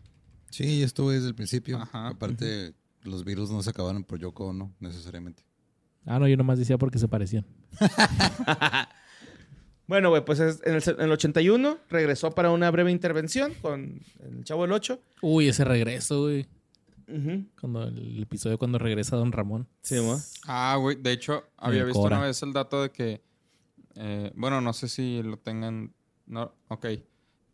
Sí, 0.50 0.84
estuve 0.84 1.16
desde 1.16 1.28
el 1.30 1.36
principio. 1.36 1.78
Ajá. 1.78 2.10
Aparte, 2.10 2.74
los 3.04 3.24
virus 3.24 3.50
no 3.52 3.62
se 3.64 3.70
acabaron 3.70 4.04
por 4.04 4.20
Yoko 4.20 4.48
Ono, 4.48 4.76
necesariamente. 4.80 5.44
Ah, 6.06 6.18
no, 6.20 6.28
yo 6.28 6.36
nomás 6.38 6.58
decía 6.60 6.78
porque 6.78 7.00
se 7.00 7.08
parecían. 7.08 7.46
Bueno, 9.88 10.10
güey, 10.10 10.24
pues 10.24 10.40
es- 10.40 10.62
en, 10.66 10.76
el, 10.76 10.84
en 10.86 11.02
el 11.02 11.12
81 11.12 11.80
regresó 11.90 12.30
para 12.32 12.52
una 12.52 12.70
breve 12.70 12.92
intervención 12.92 13.54
con 13.60 14.00
el 14.20 14.44
Chavo 14.44 14.62
del 14.62 14.72
8. 14.74 15.02
Uy, 15.24 15.48
ese 15.48 15.64
regreso, 15.66 16.22
güey. 16.24 16.46
Cuando 17.60 17.84
el 17.88 18.22
episodio 18.22 18.58
cuando 18.60 18.78
regresa 18.78 19.16
Don 19.16 19.32
Ramón. 19.32 19.68
Sí, 19.82 20.00
mo. 20.00 20.20
Ah, 20.46 20.76
güey, 20.80 20.96
de 20.96 21.12
hecho, 21.12 21.44
había 21.58 21.84
visto 21.84 22.00
Cora. 22.02 22.18
una 22.18 22.28
vez 22.28 22.42
el 22.44 22.54
dato 22.54 22.82
de 22.84 22.92
que... 22.92 23.22
eh, 23.96 24.32
bueno, 24.36 24.62
no 24.62 24.74
sé 24.74 24.88
si 24.88 25.22
lo 25.24 25.38
tengan... 25.38 25.94
No, 26.28 26.54
ok. 26.68 26.86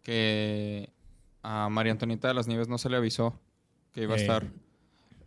Que 0.03 0.91
a 1.41 1.69
María 1.69 1.91
Antonita 1.93 2.27
de 2.27 2.33
las 2.33 2.47
Nieves 2.47 2.67
no 2.67 2.77
se 2.77 2.89
le 2.89 2.97
avisó 2.97 3.39
que 3.93 4.03
iba 4.03 4.15
a 4.15 4.17
Eh. 4.17 4.21
estar. 4.21 4.45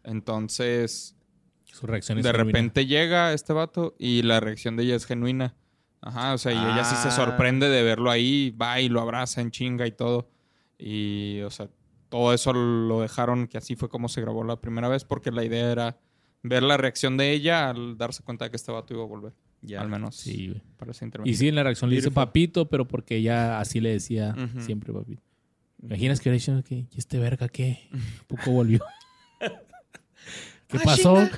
Entonces, 0.05 1.17
Su 1.65 1.87
reacción 1.87 2.19
es 2.19 2.25
de 2.25 2.31
genuina. 2.31 2.45
repente 2.53 2.87
llega 2.87 3.33
este 3.33 3.53
vato 3.53 3.95
y 3.99 4.23
la 4.23 4.41
reacción 4.41 4.77
de 4.77 4.85
ella 4.85 4.97
es 4.97 5.07
genuina. 5.07 5.55
Ajá, 6.01 6.35
o 6.35 6.39
sea, 6.39 6.53
y 6.53 6.57
ella 6.57 6.85
sí 6.85 6.95
se 6.97 7.09
Ah. 7.09 7.11
sorprende 7.11 7.69
de 7.69 7.83
verlo 7.83 8.11
ahí, 8.11 8.51
va 8.51 8.81
y 8.81 8.89
lo 8.89 9.01
abraza 9.01 9.41
en 9.41 9.51
chinga 9.51 9.87
y 9.87 9.93
todo. 9.93 10.31
Y, 10.79 11.41
o 11.41 11.51
sea, 11.51 11.69
todo 12.09 12.33
eso 12.33 12.53
lo 12.53 13.01
dejaron 13.01 13.47
que 13.49 13.59
así 13.59 13.77
fue 13.77 13.89
como 13.89 14.09
se 14.09 14.21
grabó 14.21 14.45
la 14.45 14.61
primera 14.61 14.89
vez, 14.89 15.05
porque 15.05 15.31
la 15.31 15.45
idea 15.45 15.71
era 15.71 15.99
ver 16.43 16.63
la 16.63 16.77
reacción 16.77 17.17
de 17.17 17.33
ella 17.33 17.71
al 17.71 17.97
darse 17.99 18.23
cuenta 18.23 18.45
de 18.47 18.51
que 18.51 18.57
este 18.57 18.73
vato 18.73 18.95
iba 18.95 19.03
a 19.03 19.07
volver. 19.07 19.33
Ya. 19.61 19.81
Al 19.81 19.89
menos 19.89 20.15
Sí, 20.17 20.49
güey. 20.49 20.63
para 20.77 20.93
esa 20.93 21.07
Y 21.25 21.35
sí, 21.35 21.49
en 21.49 21.57
la 21.57 21.65
reacción 21.65 21.91
le 21.91 21.97
dice 21.97 22.11
papito, 22.13 22.69
pero 22.69 22.87
porque 22.87 23.17
ella 23.17 23.59
así 23.61 23.81
le 23.81 23.91
decía 23.91 24.35
siempre 24.61 24.93
papito. 24.93 25.23
¿Imaginas 25.83 26.21
que 26.21 26.31
dicho 26.31 26.63
que 26.65 26.75
¿y 26.75 26.89
este 26.97 27.19
verga 27.19 27.49
qué? 27.49 27.89
¿A 28.23 28.25
poco 28.29 28.51
volvió? 28.53 28.81
¿Qué 30.69 30.77
Ah, 30.79 30.83
pasó? 30.85 31.29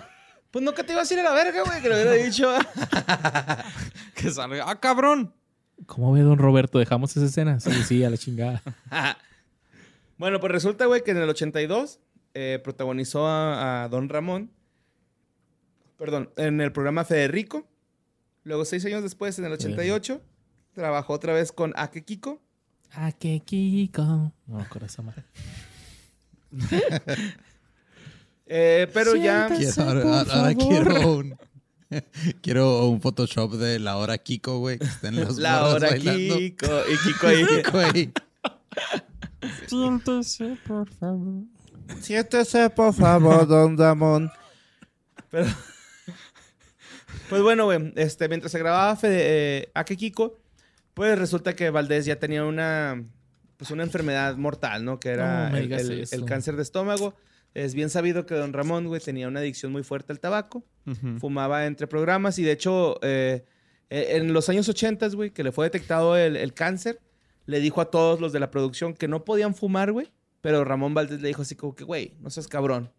Pues 0.51 0.65
no 0.65 0.75
que 0.75 0.83
te 0.83 0.93
ibas 0.93 1.11
a 1.11 1.15
ir 1.15 1.21
a 1.21 1.23
la 1.23 1.33
verga, 1.33 1.63
güey, 1.65 1.81
que 1.81 1.89
lo 1.89 1.95
hubiera 1.95 2.13
dicho. 2.13 2.53
Que 4.15 4.31
salga, 4.31 4.65
¡ah, 4.69 4.79
cabrón! 4.81 5.33
¿Cómo 5.87 6.13
ve 6.13 6.21
don 6.21 6.37
Roberto? 6.39 6.79
¿Dejamos 6.79 7.17
esa 7.17 7.25
escena? 7.27 7.59
Sí, 7.61 7.71
sí, 7.85 8.05
a 8.05 8.11
la 8.11 8.19
chingada. 8.19 8.63
bueno, 10.21 10.39
pues 10.39 10.53
resulta, 10.53 10.87
güey, 10.87 11.03
que 11.03 11.11
en 11.11 11.17
el 11.17 11.29
82 11.29 11.99
eh, 12.35 12.61
protagonizó 12.63 13.27
a, 13.27 13.85
a 13.85 13.89
Don 13.89 14.09
Ramón. 14.09 14.51
Perdón, 15.99 16.31
en 16.37 16.61
el 16.61 16.73
programa 16.73 17.05
Federico. 17.05 17.67
Luego, 18.45 18.65
seis 18.65 18.85
años 18.85 19.03
después, 19.03 19.39
en 19.39 19.47
el 19.47 19.53
88, 19.53 20.21
trabajó 20.75 21.15
otra 21.15 21.33
vez 21.33 21.53
con 21.53 21.73
Ake 21.77 22.05
Kiko. 22.05 22.41
Qué 23.19 23.41
Kiko. 23.45 24.33
No, 24.47 24.67
corazón 24.69 25.07
madre. 25.07 25.25
Eh, 28.53 28.89
pero 28.93 29.15
ya. 29.15 29.47
Quiero, 29.47 29.83
ahora 29.85 30.21
ahora 30.23 30.55
quiero 30.57 31.13
un, 31.13 31.39
quiero 32.43 32.89
un 32.89 33.01
Photoshop 33.01 33.53
de 33.53 33.79
la 33.79 33.97
hora 33.97 34.19
Kiko, 34.19 34.59
güey, 34.59 34.77
que 34.81 34.87
estén 34.87 35.15
los 35.25 35.39
La 35.39 35.67
hora 35.67 35.91
bailando. 35.91 36.37
Kiko. 36.37 36.67
Y 36.67 36.97
Kiko 37.07 37.27
ahí. 37.29 37.47
Kiko 37.47 37.79
ahí. 37.79 38.13
Siéntese, 39.67 40.57
por 40.67 40.93
favor. 40.95 41.45
Siéntese, 42.01 42.71
por 42.71 42.95
favor, 42.95 43.47
don 43.47 43.77
Ramón. 43.77 44.31
Pero. 45.31 45.49
Pues 47.29 47.43
bueno, 47.43 47.65
güey. 47.65 47.93
Este, 47.95 48.29
mientras 48.29 48.51
se 48.51 48.59
grababa 48.59 48.97
Fede, 48.97 49.21
eh, 49.23 49.71
Ake 49.75 49.97
Kiko, 49.97 50.41
pues 50.95 51.17
resulta 51.17 51.55
que 51.55 51.71
Valdés 51.71 52.05
ya 52.05 52.17
tenía 52.17 52.45
una. 52.45 53.05
Pues 53.57 53.71
una 53.71 53.85
enfermedad 53.85 54.37
mortal, 54.37 54.85
¿no? 54.85 54.99
Que 54.99 55.11
era 55.11 55.51
No 55.51 55.57
el, 55.59 55.69
cáncer 56.27 56.57
de 56.57 56.63
estómago. 56.63 57.15
Es 57.53 57.75
bien 57.75 57.91
sabido 57.91 58.27
que 58.27 58.35
don 58.35 58.53
Ramón, 58.53 58.87
güey, 58.87 59.01
tenía 59.01 59.29
una 59.29 59.41
adicción 59.41 59.71
muy 59.71 59.83
fuerte 59.83 60.13
al 60.13 60.21
tabaco. 60.21 60.65
Fumaba 61.19 61.67
entre 61.67 61.87
programas 61.87 62.39
y 62.39 62.43
de 62.43 62.53
hecho, 62.53 62.99
eh, 63.03 63.45
eh, 63.91 64.17
en 64.17 64.33
los 64.33 64.49
años 64.49 64.69
80, 64.69 65.09
güey, 65.09 65.31
que 65.31 65.45
le 65.45 65.53
fue 65.53 65.67
detectado 65.67 66.17
el, 66.17 66.37
el 66.37 66.55
cáncer, 66.55 67.01
le 67.47 67.61
dijo 67.61 67.81
a 67.81 67.91
todos 67.91 68.21
los 68.21 68.33
de 68.33 68.41
la 68.41 68.51
producción 68.51 68.95
que 68.95 69.09
no 69.09 69.25
podían 69.25 69.55
fumar, 69.55 69.93
güey. 69.93 70.09
Pero 70.41 70.65
Ramón 70.65 70.95
Valdés 70.95 71.21
le 71.21 71.29
dijo 71.29 71.43
así 71.43 71.55
como 71.55 71.75
que, 71.75 71.85
güey, 71.85 72.15
no 72.21 72.31
seas 72.31 72.49
cabrón. 72.49 72.91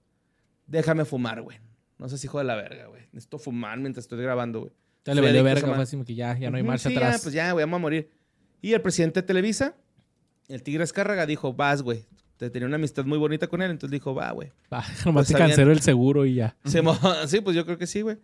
Déjame 0.67 1.05
fumar, 1.05 1.41
güey. 1.41 1.57
No 1.97 2.07
seas 2.09 2.23
hijo 2.23 2.37
de 2.37 2.43
la 2.43 2.55
verga, 2.55 2.87
güey. 2.87 3.03
Necesito 3.11 3.39
fumar 3.39 3.79
mientras 3.79 4.05
estoy 4.05 4.21
grabando, 4.21 4.61
güey. 4.61 4.71
Ya 5.05 5.15
le 5.15 5.21
valió 5.21 5.43
verga, 5.43 5.67
fue 5.67 5.83
así 5.83 5.95
como 5.95 6.05
que 6.05 6.13
ya, 6.13 6.37
ya 6.37 6.51
no 6.51 6.57
hay 6.57 6.63
marcha 6.63 6.89
sí, 6.89 6.95
atrás. 6.95 7.17
Ya, 7.17 7.23
pues 7.23 7.33
ya, 7.33 7.51
güey, 7.51 7.63
vamos 7.63 7.77
a 7.77 7.81
morir. 7.81 8.11
Y 8.61 8.73
el 8.73 8.81
presidente 8.81 9.21
de 9.21 9.27
Televisa, 9.27 9.75
el 10.47 10.61
Tigre 10.61 10.83
Escárraga, 10.83 11.25
dijo, 11.25 11.53
vas, 11.53 11.81
güey. 11.81 12.05
Te 12.37 12.49
tenía 12.49 12.67
una 12.67 12.75
amistad 12.75 13.05
muy 13.05 13.17
bonita 13.17 13.47
con 13.47 13.61
él, 13.61 13.71
entonces 13.71 13.91
dijo, 13.91 14.13
va, 14.13 14.31
güey. 14.31 14.51
Va, 14.71 14.83
nomás 15.05 15.25
Pues 15.25 15.27
te 15.27 15.33
cancelo 15.35 15.71
el 15.71 15.81
seguro 15.81 16.25
y 16.25 16.35
ya. 16.35 16.55
Sí, 17.27 17.41
pues 17.41 17.55
yo 17.55 17.65
creo 17.65 17.77
que 17.77 17.87
sí, 17.87 18.01
güey. 18.01 18.17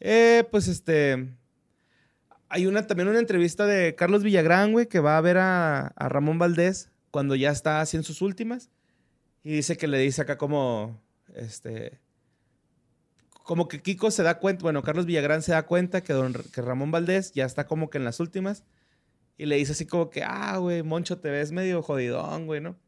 Eh, 0.00 0.44
pues 0.50 0.68
este. 0.68 1.28
Hay 2.56 2.64
una, 2.64 2.86
también 2.86 3.08
una 3.08 3.18
entrevista 3.18 3.66
de 3.66 3.94
Carlos 3.96 4.22
Villagrán, 4.22 4.72
güey, 4.72 4.86
que 4.86 4.98
va 4.98 5.18
a 5.18 5.20
ver 5.20 5.36
a, 5.36 5.92
Ramón 5.94 6.38
Valdés 6.38 6.90
cuando 7.10 7.34
ya 7.34 7.50
está 7.50 7.82
así 7.82 7.98
en 7.98 8.02
sus 8.02 8.22
últimas. 8.22 8.70
Y 9.44 9.52
dice 9.52 9.76
que 9.76 9.86
le 9.86 9.98
dice 9.98 10.22
acá 10.22 10.38
como. 10.38 10.98
Este. 11.34 12.00
Como 13.42 13.68
que 13.68 13.82
Kiko 13.82 14.10
se 14.10 14.22
da 14.22 14.38
cuenta, 14.38 14.62
bueno, 14.62 14.82
Carlos 14.82 15.04
Villagrán 15.04 15.42
se 15.42 15.52
da 15.52 15.66
cuenta 15.66 16.02
que, 16.02 16.14
que 16.50 16.62
Ramón 16.62 16.90
Valdés 16.90 17.32
ya 17.32 17.44
está 17.44 17.66
como 17.66 17.90
que 17.90 17.98
en 17.98 18.04
las 18.04 18.20
últimas. 18.20 18.64
Y 19.36 19.44
le 19.44 19.56
dice 19.56 19.72
así 19.72 19.84
como 19.84 20.08
que, 20.08 20.22
ah, 20.24 20.56
güey, 20.56 20.82
Moncho, 20.82 21.18
te 21.18 21.28
ves 21.28 21.52
medio 21.52 21.82
jodidón, 21.82 22.46
güey, 22.46 22.62
¿no? 22.62 22.78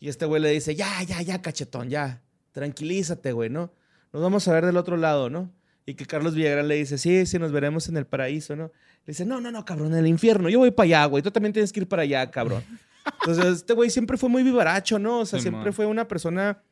Y 0.00 0.08
este 0.08 0.24
güey 0.24 0.40
le 0.40 0.48
dice, 0.48 0.74
ya, 0.74 1.02
ya, 1.02 1.20
ya, 1.20 1.42
cachetón, 1.42 1.90
ya. 1.90 2.22
Tranquilízate, 2.52 3.32
güey, 3.32 3.50
¿no? 3.50 3.74
Nos 4.10 4.22
vamos 4.22 4.48
a 4.48 4.54
ver 4.54 4.64
del 4.64 4.78
otro 4.78 4.96
lado, 4.96 5.28
¿no? 5.28 5.52
Y 5.84 5.94
que 5.94 6.06
Carlos 6.06 6.34
Villagrán 6.34 6.68
le 6.68 6.76
dice, 6.76 6.96
sí, 6.98 7.26
sí, 7.26 7.38
nos 7.38 7.50
veremos 7.52 7.88
en 7.88 7.96
el 7.96 8.06
paraíso, 8.06 8.54
¿no? 8.54 8.66
Le 9.04 9.12
dice, 9.12 9.24
no, 9.26 9.40
no, 9.40 9.50
no, 9.50 9.64
cabrón, 9.64 9.92
en 9.92 9.98
el 9.98 10.06
infierno. 10.06 10.48
Yo 10.48 10.60
voy 10.60 10.70
para 10.70 10.84
allá, 10.84 11.04
güey. 11.06 11.22
Tú 11.22 11.30
también 11.32 11.52
tienes 11.52 11.72
que 11.72 11.80
ir 11.80 11.88
para 11.88 12.02
allá, 12.02 12.30
cabrón. 12.30 12.62
Entonces, 13.20 13.44
este 13.46 13.72
güey 13.72 13.90
siempre 13.90 14.16
fue 14.16 14.28
muy 14.28 14.44
vivaracho, 14.44 14.98
¿no? 15.00 15.20
O 15.20 15.26
sea, 15.26 15.40
Sí, 15.40 15.44
siempre 15.44 15.64
man. 15.64 15.72
fue 15.72 15.86
una 15.86 16.06
persona, 16.06 16.62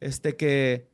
este, 0.00 0.34
que, 0.34 0.88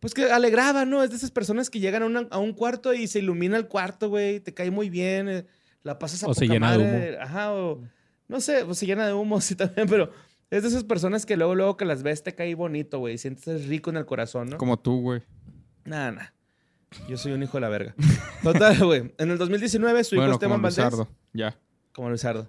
pues 0.00 0.12
que 0.12 0.30
alegraba, 0.30 0.84
¿no? 0.84 1.02
Es 1.02 1.08
de 1.10 1.16
esas 1.16 1.30
personas 1.30 1.70
que 1.70 1.80
llegan 1.80 2.02
a, 2.02 2.06
una- 2.06 2.28
a 2.30 2.38
un 2.38 2.52
cuarto 2.52 2.92
y 2.92 3.06
se 3.06 3.20
ilumina 3.20 3.56
el 3.56 3.68
cuarto, 3.68 4.10
güey, 4.10 4.40
te 4.40 4.52
cae 4.52 4.70
muy 4.70 4.90
bien, 4.90 5.28
eh, 5.30 5.46
la 5.82 5.98
pasas 5.98 6.22
a 6.24 6.26
O 6.28 6.34
se 6.34 6.42
poca 6.42 6.52
llena 6.52 6.72
de 6.76 6.84
madre. 6.84 7.18
Ajá, 7.20 7.54
o, 7.54 7.82
no 8.28 8.40
sé, 8.42 8.64
o 8.64 8.74
se 8.74 8.84
llena 8.84 9.06
de 9.06 9.14
humo, 9.14 9.40
sí, 9.40 9.54
también, 9.54 9.88
pero 9.88 10.10
es 10.50 10.62
de 10.62 10.68
esas 10.68 10.84
personas 10.84 11.24
que 11.24 11.38
luego, 11.38 11.54
luego 11.54 11.78
que 11.78 11.86
las 11.86 12.02
ves 12.02 12.22
te 12.22 12.34
cae 12.34 12.54
bonito, 12.54 12.98
güey, 12.98 13.16
sientes 13.16 13.66
rico 13.66 13.88
en 13.88 13.96
el 13.96 14.04
corazón, 14.04 14.50
¿no? 14.50 14.58
Como 14.58 14.78
tú, 14.78 15.00
güey. 15.00 15.22
Nada, 15.86 16.12
nada. 16.12 16.34
Yo 17.08 17.16
soy 17.16 17.32
un 17.32 17.42
hijo 17.42 17.56
de 17.56 17.60
la 17.60 17.68
verga. 17.68 17.94
Total, 18.42 18.78
güey. 18.84 19.12
En 19.18 19.30
el 19.30 19.38
2019, 19.38 20.04
su 20.04 20.14
hijo 20.14 20.22
Bueno, 20.22 20.34
Esteban 20.34 20.60
como 20.62 20.70
Valdés. 20.70 21.08
Ya. 21.32 21.58
Como 21.92 22.10
Luzardo. 22.10 22.48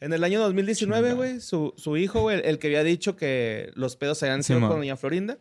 En 0.00 0.12
el 0.12 0.24
año 0.24 0.40
2019, 0.40 1.12
güey, 1.14 1.40
su, 1.40 1.74
su 1.76 1.96
hijo, 1.96 2.20
güey, 2.22 2.38
el, 2.38 2.44
el 2.46 2.58
que 2.58 2.68
había 2.68 2.82
dicho 2.84 3.16
que 3.16 3.70
los 3.74 3.96
pedos 3.96 4.18
se 4.18 4.26
habían 4.26 4.42
Sí, 4.42 4.48
sido 4.48 4.60
man. 4.60 4.70
con 4.70 4.78
Doña 4.80 4.96
Florinda, 4.96 5.38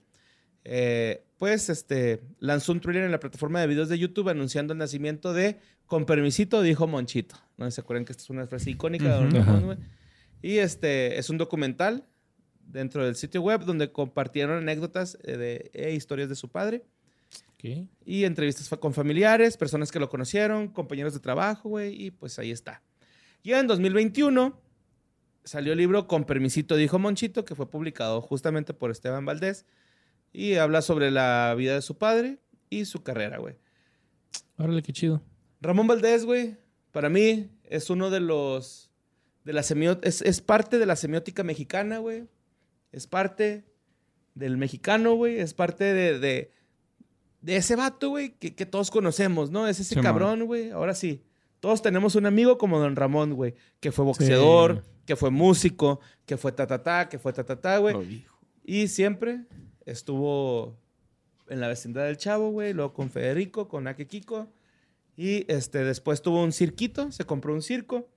eh, 0.65 1.23
pues 1.37 1.69
este, 1.69 2.21
lanzó 2.39 2.73
un 2.73 2.81
trailer 2.81 3.05
en 3.05 3.11
la 3.11 3.19
plataforma 3.21 3.61
de 3.61 3.67
videos 3.67 3.87
de 3.87 3.97
YouTube 3.97 4.27
anunciando 4.29 4.73
el 4.73 4.79
nacimiento 4.79 5.33
de 5.33 5.57
Con 5.85 6.05
permisito, 6.05 6.61
dijo 6.61 6.87
Monchito. 6.87 7.35
No 7.57 7.71
se 7.71 7.79
acuerdan 7.81 8.03
que 8.05 8.11
esta 8.11 8.23
es 8.23 8.29
una 8.29 8.45
frase 8.47 8.69
icónica 8.71 9.05
de 9.17 9.29
Don 9.29 9.63
güey. 9.65 9.77
Y 10.41 10.57
este 10.57 11.17
es 11.17 11.29
un 11.29 11.37
documental 11.37 12.05
dentro 12.59 13.03
del 13.05 13.15
sitio 13.15 13.41
web 13.41 13.61
donde 13.63 13.91
compartieron 13.91 14.57
anécdotas 14.57 15.17
eh, 15.23 15.37
de, 15.37 15.71
e 15.73 15.93
historias 15.93 16.29
de 16.29 16.35
su 16.35 16.49
padre. 16.49 16.83
Ok. 17.59 17.89
Y 18.05 18.23
entrevistas 18.23 18.69
con 18.79 18.93
familiares, 18.93 19.57
personas 19.57 19.91
que 19.91 19.99
lo 19.99 20.09
conocieron, 20.09 20.69
compañeros 20.69 21.13
de 21.13 21.19
trabajo, 21.19 21.67
güey, 21.67 22.01
y 22.01 22.11
pues 22.11 22.39
ahí 22.39 22.51
está. 22.51 22.81
Ya 23.43 23.59
en 23.59 23.67
2021 23.67 24.57
salió 25.43 25.73
el 25.73 25.79
libro 25.79 26.07
Con 26.07 26.23
permisito, 26.23 26.77
dijo 26.77 26.99
Monchito, 26.99 27.43
que 27.43 27.55
fue 27.55 27.69
publicado 27.69 28.21
justamente 28.21 28.73
por 28.73 28.91
Esteban 28.91 29.25
Valdés, 29.25 29.65
y 30.31 30.55
habla 30.55 30.81
sobre 30.81 31.11
la 31.11 31.53
vida 31.57 31.75
de 31.75 31.81
su 31.81 31.97
padre 31.97 32.39
y 32.69 32.85
su 32.85 33.03
carrera, 33.03 33.39
güey. 33.39 33.55
Órale, 34.57 34.81
qué 34.81 34.93
chido. 34.93 35.21
Ramón 35.59 35.87
Valdés, 35.87 36.23
güey, 36.23 36.55
para 36.91 37.09
mí 37.09 37.49
es 37.65 37.89
uno 37.89 38.09
de 38.09 38.21
los, 38.21 38.89
de 39.43 39.53
la 39.53 39.61
es, 39.61 40.21
es 40.21 40.41
parte 40.41 40.79
de 40.79 40.85
la 40.85 40.95
semiótica 40.95 41.43
mexicana, 41.43 41.97
güey. 41.97 42.27
Es 42.91 43.05
parte 43.05 43.65
del 44.33 44.57
mexicano, 44.57 45.15
güey. 45.15 45.39
Es 45.39 45.53
parte 45.53 45.83
de, 45.83 46.19
de, 46.19 46.51
de 47.41 47.55
ese 47.57 47.75
vato, 47.75 48.09
güey, 48.09 48.31
que, 48.37 48.53
que 48.55 48.65
todos 48.65 48.91
conocemos, 48.91 49.49
¿no? 49.51 49.67
Es 49.67 49.79
ese 49.79 49.95
Sí, 49.95 50.01
cabrón, 50.01 50.45
güey. 50.45 50.71
Ahora 50.71 50.93
sí. 50.93 51.23
Todos 51.59 51.81
tenemos 51.81 52.15
un 52.15 52.25
amigo 52.25 52.57
como 52.57 52.79
Don 52.79 52.95
Ramón, 52.95 53.33
güey, 53.33 53.53
que 53.81 53.91
fue 53.91 54.05
boxeador, 54.05 54.81
Sí. 54.83 54.89
que 55.05 55.15
fue 55.17 55.29
músico, 55.29 55.99
que 56.25 56.37
fue 56.37 56.51
ta 56.53 56.65
ta 56.67 56.81
ta, 56.83 57.09
que 57.09 57.19
fue 57.19 57.33
ta 57.33 57.43
ta 57.43 57.59
ta, 57.59 57.77
güey. 57.79 57.93
Lo 57.95 58.01
dijo. 58.03 58.37
Y 58.63 58.87
siempre 58.87 59.41
estuvo 59.85 60.77
en 61.49 61.59
la 61.59 61.67
vecindad 61.67 62.05
del 62.05 62.17
Chavo, 62.17 62.51
güey, 62.51 62.73
luego 62.73 62.93
con 62.93 63.09
Federico, 63.09 63.67
con 63.67 63.87
Ake 63.87 64.07
Kiko. 64.07 64.47
Y 65.17 65.51
este, 65.51 65.83
después 65.83 66.21
tuvo 66.21 66.43
un 66.43 66.51
cirquito, 66.53 67.11
se 67.11 67.25
compró 67.25 67.53
un 67.53 67.61
circo. 67.61 68.07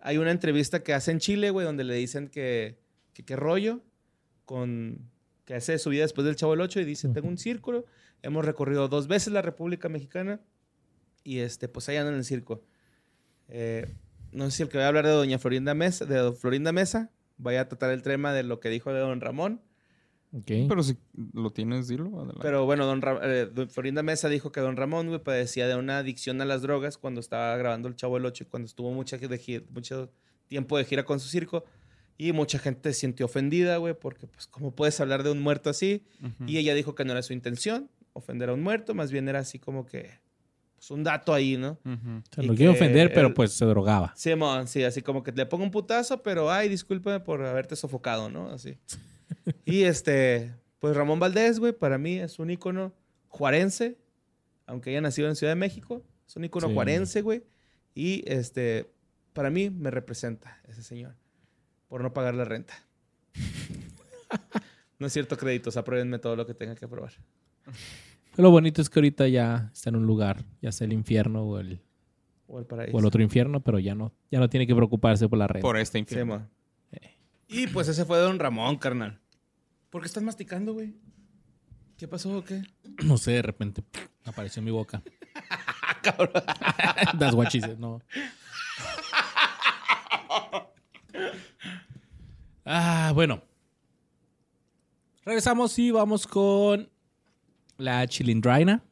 Hay 0.00 0.18
una 0.18 0.30
entrevista 0.30 0.82
que 0.82 0.92
hace 0.92 1.12
en 1.12 1.18
Chile, 1.18 1.50
güey, 1.50 1.64
donde 1.64 1.84
le 1.84 1.94
dicen 1.94 2.28
que 2.28 2.78
que 3.14 3.24
qué 3.24 3.34
rollo 3.36 3.80
con 4.44 4.98
que 5.46 5.54
hace 5.54 5.78
su 5.78 5.88
vida 5.90 6.02
después 6.02 6.26
del 6.26 6.36
Chavo 6.36 6.52
del 6.52 6.60
8 6.60 6.80
y 6.80 6.84
dice, 6.84 7.08
tengo 7.08 7.28
un 7.28 7.38
círculo, 7.38 7.86
hemos 8.22 8.44
recorrido 8.44 8.88
dos 8.88 9.08
veces 9.08 9.32
la 9.32 9.42
República 9.42 9.88
Mexicana 9.88 10.40
y 11.24 11.38
este, 11.38 11.68
pues 11.68 11.88
ahí 11.88 11.96
anda 11.96 12.12
en 12.12 12.18
el 12.18 12.24
circo. 12.24 12.62
Eh, 13.48 13.86
no 14.32 14.46
sé 14.50 14.58
si 14.58 14.62
el 14.64 14.68
que 14.68 14.78
va 14.78 14.84
a 14.84 14.88
hablar 14.88 15.06
de 15.06 15.12
Doña 15.12 15.38
Florinda 15.38 15.74
Mesa, 15.74 16.04
de 16.04 16.16
Don 16.18 16.36
Florinda 16.36 16.72
Mesa, 16.72 17.10
vaya 17.38 17.62
a 17.62 17.68
tratar 17.68 17.90
el 17.90 18.02
tema 18.02 18.32
de 18.32 18.42
lo 18.42 18.60
que 18.60 18.68
dijo 18.68 18.92
de 18.92 19.00
Don 19.00 19.20
Ramón. 19.20 19.60
Ok. 20.32 20.46
Pero 20.68 20.82
si 20.82 20.96
lo 21.32 21.50
tienes, 21.50 21.88
dilo. 21.88 22.06
Adelante. 22.16 22.40
Pero 22.42 22.64
bueno, 22.66 22.84
don 22.84 23.00
Ra- 23.00 23.20
eh, 23.22 23.46
don 23.46 23.70
Florinda 23.70 24.02
Mesa 24.02 24.28
dijo 24.28 24.50
que 24.52 24.60
Don 24.60 24.76
Ramón, 24.76 25.08
güey, 25.08 25.22
padecía 25.22 25.66
de 25.68 25.76
una 25.76 25.98
adicción 25.98 26.40
a 26.40 26.44
las 26.44 26.62
drogas 26.62 26.98
cuando 26.98 27.20
estaba 27.20 27.56
grabando 27.56 27.88
El 27.88 27.96
Chavo 27.96 28.16
del 28.16 28.26
Ocho 28.26 28.44
y 28.44 28.46
cuando 28.48 28.66
estuvo 28.66 28.92
mucha, 28.92 29.16
de 29.16 29.64
mucho 29.70 30.10
tiempo 30.48 30.76
de 30.76 30.84
gira 30.84 31.04
con 31.04 31.20
su 31.20 31.28
circo. 31.28 31.64
Y 32.18 32.32
mucha 32.32 32.58
gente 32.58 32.92
se 32.92 33.00
sintió 33.00 33.26
ofendida, 33.26 33.76
güey, 33.76 33.94
porque, 33.94 34.26
pues, 34.26 34.46
¿cómo 34.46 34.74
puedes 34.74 34.98
hablar 35.00 35.22
de 35.22 35.30
un 35.30 35.40
muerto 35.40 35.70
así? 35.70 36.02
Ujú. 36.22 36.44
Y 36.50 36.58
ella 36.58 36.74
dijo 36.74 36.94
que 36.94 37.04
no 37.04 37.12
era 37.12 37.22
su 37.22 37.32
intención 37.32 37.88
ofender 38.16 38.48
a 38.50 38.54
un 38.54 38.62
muerto, 38.62 38.94
más 38.94 39.10
bien 39.12 39.28
era 39.28 39.38
así 39.40 39.58
como 39.58 39.84
que, 39.86 40.10
pues, 40.74 40.90
un 40.90 41.04
dato 41.04 41.32
ahí, 41.34 41.56
¿no? 41.56 41.78
O 41.84 42.22
sea, 42.34 42.44
y 42.44 42.46
lo 42.46 42.54
quiero 42.54 42.72
que 42.72 42.78
ofender, 42.78 43.12
pero 43.12 43.28
él- 43.28 43.34
pues 43.34 43.52
se 43.52 43.64
drogaba. 43.64 44.12
Sí, 44.16 44.34
mon, 44.34 44.66
sí, 44.68 44.82
así 44.84 45.02
como 45.02 45.22
que 45.22 45.32
le 45.32 45.46
pongo 45.46 45.64
un 45.64 45.70
putazo, 45.70 46.22
pero 46.22 46.50
ay, 46.50 46.68
discúlpame 46.68 47.20
por 47.20 47.44
haberte 47.44 47.76
sofocado, 47.76 48.28
¿no? 48.30 48.50
Así. 48.50 48.78
y 49.64 49.82
este, 49.84 50.54
pues 50.78 50.96
Ramón 50.96 51.18
Valdés, 51.20 51.58
güey, 51.58 51.72
para 51.72 51.98
mí 51.98 52.18
es 52.18 52.38
un 52.38 52.50
ícono 52.50 52.92
juarense, 53.28 53.98
aunque 54.66 54.90
haya 54.90 55.00
nacido 55.00 55.28
en 55.28 55.36
Ciudad 55.36 55.52
de 55.52 55.56
México, 55.56 56.02
es 56.26 56.36
un 56.36 56.44
ícono 56.44 56.68
Sí. 56.68 56.74
juarense, 56.74 57.22
güey. 57.22 57.44
Y 57.94 58.22
este, 58.30 58.90
para 59.32 59.50
mí 59.50 59.70
me 59.70 59.90
representa 59.90 60.60
ese 60.68 60.82
señor 60.82 61.14
por 61.88 62.02
no 62.02 62.12
pagar 62.12 62.34
la 62.34 62.44
renta. 62.44 62.74
no 64.98 65.06
es 65.06 65.12
cierto, 65.12 65.36
créditos, 65.36 65.76
apruébenme 65.76 66.18
todo 66.18 66.36
lo 66.36 66.46
que 66.46 66.54
tenga 66.54 66.74
que 66.74 66.84
aprobar. 66.84 67.12
Lo 68.36 68.50
bonito 68.50 68.82
es 68.82 68.90
que 68.90 68.98
ahorita 68.98 69.28
ya 69.28 69.70
está 69.72 69.90
en 69.90 69.96
un 69.96 70.06
lugar, 70.06 70.44
ya 70.60 70.70
sea 70.72 70.86
el 70.86 70.92
infierno 70.92 71.42
o 71.42 71.58
el, 71.58 71.80
O 72.46 72.58
el 72.58 72.66
paraíso. 72.66 72.96
o 72.96 73.00
el 73.00 73.06
otro 73.06 73.22
infierno, 73.22 73.60
pero 73.60 73.78
ya 73.78 73.94
no, 73.94 74.12
ya 74.30 74.38
no 74.40 74.48
tiene 74.50 74.66
que 74.66 74.74
preocuparse 74.74 75.28
por 75.28 75.38
la 75.38 75.46
renta. 75.46 75.66
Por 75.66 75.76
este 75.78 75.98
Sí, 75.98 76.00
infierno. 76.00 76.48
Y 77.48 77.66
pues 77.68 77.88
ese 77.88 78.04
fue 78.04 78.18
Don 78.18 78.38
Ramón, 78.38 78.76
carnal. 78.76 79.20
¿Por 79.90 80.02
qué 80.02 80.08
estás 80.08 80.22
masticando, 80.22 80.74
güey? 80.74 80.94
¿Qué 81.96 82.06
pasó 82.08 82.36
o 82.38 82.44
qué? 82.44 82.62
No 83.04 83.16
sé, 83.16 83.32
de 83.32 83.42
repente 83.42 83.82
apareció 84.24 84.60
en 84.60 84.64
mi 84.66 84.70
boca. 84.70 85.02
That's 87.18 87.34
what 87.34 87.48
she 87.50 87.60
said, 87.60 87.78
no. 87.78 88.00
Ah, 92.64 93.12
bueno. 93.14 93.42
Regresamos 95.24 95.78
y 95.78 95.90
vamos 95.90 96.26
con 96.26 96.88
la 97.78 98.06
Chilindrina. 98.06 98.82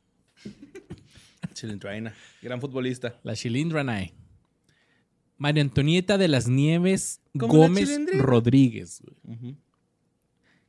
Chilindrina, 1.54 2.14
gran 2.42 2.60
futbolista. 2.60 3.18
La 3.22 3.34
Chilindrina. 3.34 4.10
María 5.36 5.62
Antonieta 5.62 6.16
de 6.18 6.28
las 6.28 6.48
Nieves 6.48 7.20
¿Como 7.38 7.54
la 7.54 7.58
Gómez? 7.68 8.00
Rodríguez. 8.18 9.02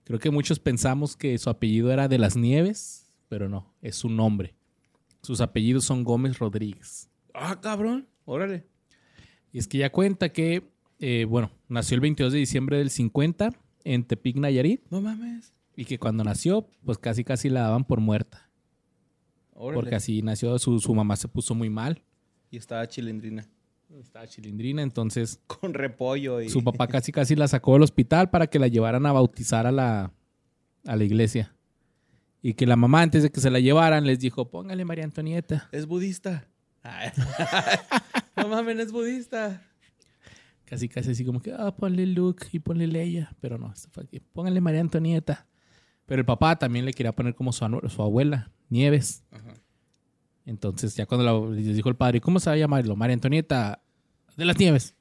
Creo 0.03 0.19
que 0.19 0.29
muchos 0.29 0.59
pensamos 0.59 1.15
que 1.15 1.37
su 1.37 1.49
apellido 1.49 1.91
era 1.91 2.07
de 2.07 2.17
las 2.17 2.35
Nieves, 2.35 3.11
pero 3.27 3.49
no, 3.49 3.73
es 3.81 3.95
su 3.95 4.09
nombre. 4.09 4.55
Sus 5.21 5.41
apellidos 5.41 5.85
son 5.85 6.03
Gómez 6.03 6.37
Rodríguez. 6.37 7.09
Ah, 7.33 7.59
cabrón. 7.59 8.07
Órale. 8.25 8.65
Y 9.51 9.59
es 9.59 9.67
que 9.67 9.79
ya 9.79 9.91
cuenta 9.91 10.29
que, 10.29 10.63
eh, 10.99 11.25
bueno, 11.27 11.51
nació 11.67 11.95
el 11.95 12.01
22 12.01 12.33
de 12.33 12.39
diciembre 12.39 12.77
del 12.77 12.89
50 12.89 13.49
en 13.83 14.03
Tepic, 14.03 14.37
Nayarit, 14.37 14.81
No 14.89 15.01
mames. 15.01 15.53
Y 15.75 15.85
que 15.85 15.99
cuando 15.99 16.23
nació, 16.23 16.67
pues 16.83 16.97
casi 16.97 17.23
casi 17.23 17.49
la 17.49 17.61
daban 17.61 17.85
por 17.85 17.99
muerta. 17.99 18.49
Órale. 19.53 19.81
Porque 19.81 19.95
así 19.95 20.21
nació, 20.21 20.57
su, 20.59 20.79
su 20.79 20.93
mamá 20.93 21.15
se 21.15 21.27
puso 21.27 21.55
muy 21.55 21.69
mal. 21.69 22.03
Y 22.51 22.57
estaba 22.57 22.87
chilindrina. 22.87 23.47
Estaba 23.99 24.27
chilindrina, 24.27 24.81
entonces 24.81 25.39
Con 25.47 25.73
repollo 25.73 26.41
y... 26.41 26.49
su 26.49 26.63
papá 26.63 26.87
casi 26.89 27.11
casi 27.11 27.35
la 27.35 27.47
sacó 27.47 27.73
del 27.73 27.83
hospital 27.83 28.29
para 28.29 28.47
que 28.47 28.59
la 28.59 28.67
llevaran 28.67 29.05
a 29.05 29.11
bautizar 29.11 29.67
a 29.67 29.71
la, 29.71 30.11
a 30.85 30.95
la 30.95 31.03
iglesia. 31.03 31.55
Y 32.41 32.53
que 32.53 32.65
la 32.65 32.75
mamá, 32.75 33.01
antes 33.01 33.23
de 33.23 33.31
que 33.31 33.39
se 33.39 33.49
la 33.49 33.59
llevaran, 33.59 34.05
les 34.05 34.19
dijo, 34.19 34.49
póngale 34.51 34.85
María 34.85 35.03
Antonieta. 35.03 35.69
Es 35.71 35.85
budista. 35.85 36.47
No 38.35 38.49
mames, 38.49 38.77
es 38.77 38.91
budista. 38.91 39.65
Casi 40.65 40.89
casi 40.89 41.11
así 41.11 41.23
como 41.23 41.41
que, 41.41 41.53
ah, 41.53 41.73
ponle 41.75 42.05
Luke 42.05 42.47
y 42.51 42.59
ponle 42.59 42.85
Leia. 42.85 43.33
Pero 43.39 43.57
no, 43.57 43.71
esto 43.71 43.87
fue 43.89 44.03
aquí, 44.03 44.19
póngale 44.19 44.59
María 44.59 44.81
Antonieta. 44.81 45.47
Pero 46.05 46.19
el 46.21 46.25
papá 46.25 46.55
también 46.57 46.85
le 46.85 46.93
quería 46.93 47.11
poner 47.13 47.33
como 47.35 47.51
su, 47.51 47.65
abuela, 47.65 48.51
Nieves. 48.69 49.23
Entonces 50.45 50.95
ya 50.95 51.05
cuando 51.05 51.23
la- 51.49 51.55
les 51.55 51.75
dijo 51.75 51.89
el 51.89 51.95
padre, 51.95 52.21
¿cómo 52.21 52.39
se 52.39 52.49
va 52.49 52.53
a 52.53 52.57
llamarlo? 52.57 52.95
María 52.95 53.15
Antonieta 53.15 53.81
de 54.37 54.45
las 54.45 54.57
Nieves. 54.59 54.95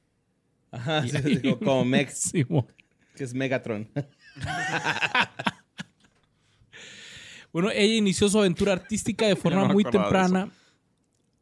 Ajá, 0.71 1.07
sí, 1.07 1.11
como 1.63 1.85
Mex, 1.85 2.13
Sí, 2.31 2.43
mo- 2.49 2.67
que 3.15 3.23
es 3.23 3.33
Megatron. 3.33 3.87
Bueno, 7.51 7.71
ella 7.71 7.95
inició 7.95 8.27
su 8.27 8.37
aventura 8.39 8.73
artística 8.73 9.25
de 9.27 9.35
forma 9.37 9.67
no 9.67 9.73
muy 9.73 9.83
temprana. 9.85 10.49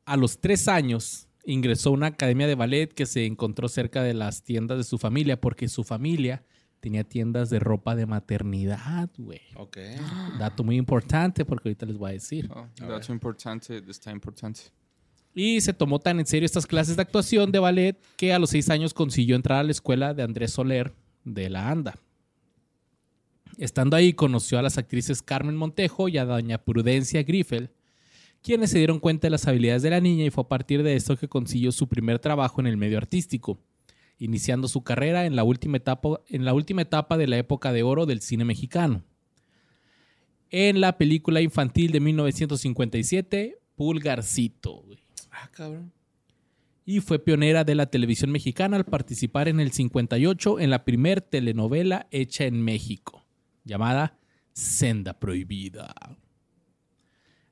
A 0.05 0.15
los 0.17 0.39
tres 0.39 0.67
años 0.67 1.27
ingresó 1.45 1.89
a 1.89 1.93
una 1.93 2.07
academia 2.07 2.45
de 2.45 2.55
ballet 2.55 2.93
que 2.93 3.05
se 3.07 3.25
encontró 3.25 3.67
cerca 3.67 4.03
de 4.03 4.13
las 4.13 4.43
tiendas 4.43 4.77
de 4.77 4.83
su 4.83 4.97
familia, 4.99 5.41
porque 5.41 5.67
su 5.67 5.83
familia 5.83 6.43
tenía 6.83 7.05
tiendas 7.05 7.49
de 7.49 7.59
ropa 7.59 7.95
de 7.95 8.05
maternidad, 8.05 9.09
güey. 9.17 9.39
Ok. 9.55 9.77
Dato 10.37 10.65
muy 10.65 10.75
importante 10.75 11.45
porque 11.45 11.69
ahorita 11.69 11.85
les 11.85 11.97
voy 11.97 12.09
a 12.09 12.13
decir. 12.13 12.49
Oh, 12.53 12.67
dato 12.77 13.13
importante, 13.13 13.81
está 13.87 14.11
importante. 14.11 14.63
Y 15.33 15.61
se 15.61 15.71
tomó 15.71 15.99
tan 15.99 16.19
en 16.19 16.25
serio 16.25 16.45
estas 16.45 16.67
clases 16.67 16.97
de 16.97 17.01
actuación 17.01 17.53
de 17.53 17.59
ballet 17.59 17.97
que 18.17 18.33
a 18.33 18.39
los 18.39 18.49
seis 18.49 18.69
años 18.69 18.93
consiguió 18.93 19.37
entrar 19.37 19.59
a 19.59 19.63
la 19.63 19.71
escuela 19.71 20.13
de 20.13 20.23
Andrés 20.23 20.51
Soler 20.51 20.93
de 21.23 21.49
la 21.49 21.69
ANDA. 21.69 21.95
Estando 23.57 23.95
ahí 23.95 24.11
conoció 24.11 24.59
a 24.59 24.61
las 24.61 24.77
actrices 24.77 25.21
Carmen 25.21 25.55
Montejo 25.55 26.09
y 26.09 26.17
a 26.17 26.25
doña 26.25 26.57
Prudencia 26.57 27.23
Griffel, 27.23 27.71
quienes 28.41 28.71
se 28.71 28.79
dieron 28.79 28.99
cuenta 28.99 29.27
de 29.27 29.31
las 29.31 29.47
habilidades 29.47 29.83
de 29.83 29.89
la 29.89 30.01
niña 30.01 30.25
y 30.25 30.31
fue 30.31 30.43
a 30.43 30.49
partir 30.49 30.83
de 30.83 30.97
esto 30.97 31.15
que 31.15 31.29
consiguió 31.29 31.71
su 31.71 31.87
primer 31.87 32.19
trabajo 32.19 32.59
en 32.59 32.67
el 32.67 32.75
medio 32.75 32.97
artístico, 32.97 33.57
iniciando 34.23 34.69
su 34.69 34.83
carrera 34.83 35.25
en 35.25 35.35
la 35.35 35.43
última 35.43 35.77
etapa, 35.77 36.21
en 36.29 36.45
la 36.45 36.53
última 36.53 36.81
etapa 36.81 37.17
de 37.17 37.27
la 37.27 37.37
época 37.37 37.73
de 37.73 37.83
oro 37.83 38.05
del 38.05 38.21
cine 38.21 38.45
mexicano. 38.45 39.03
En 40.49 40.79
la 40.79 40.97
película 40.97 41.41
infantil 41.41 41.91
de 41.91 41.99
1957, 41.99 43.59
Pulgarcito. 43.75 44.85
Ah, 45.31 45.49
cabrón. 45.51 45.91
y 46.85 46.99
fue 47.01 47.19
pionera 47.19 47.63
de 47.63 47.75
la 47.75 47.87
televisión 47.87 48.31
mexicana 48.31 48.77
al 48.77 48.85
participar 48.85 49.47
en 49.47 49.59
el 49.59 49.71
58 49.71 50.59
en 50.59 50.69
la 50.69 50.85
primer 50.85 51.21
telenovela 51.21 52.07
hecha 52.11 52.45
en 52.45 52.61
México, 52.61 53.25
llamada 53.65 54.17
Senda 54.53 55.19
Prohibida. 55.19 55.93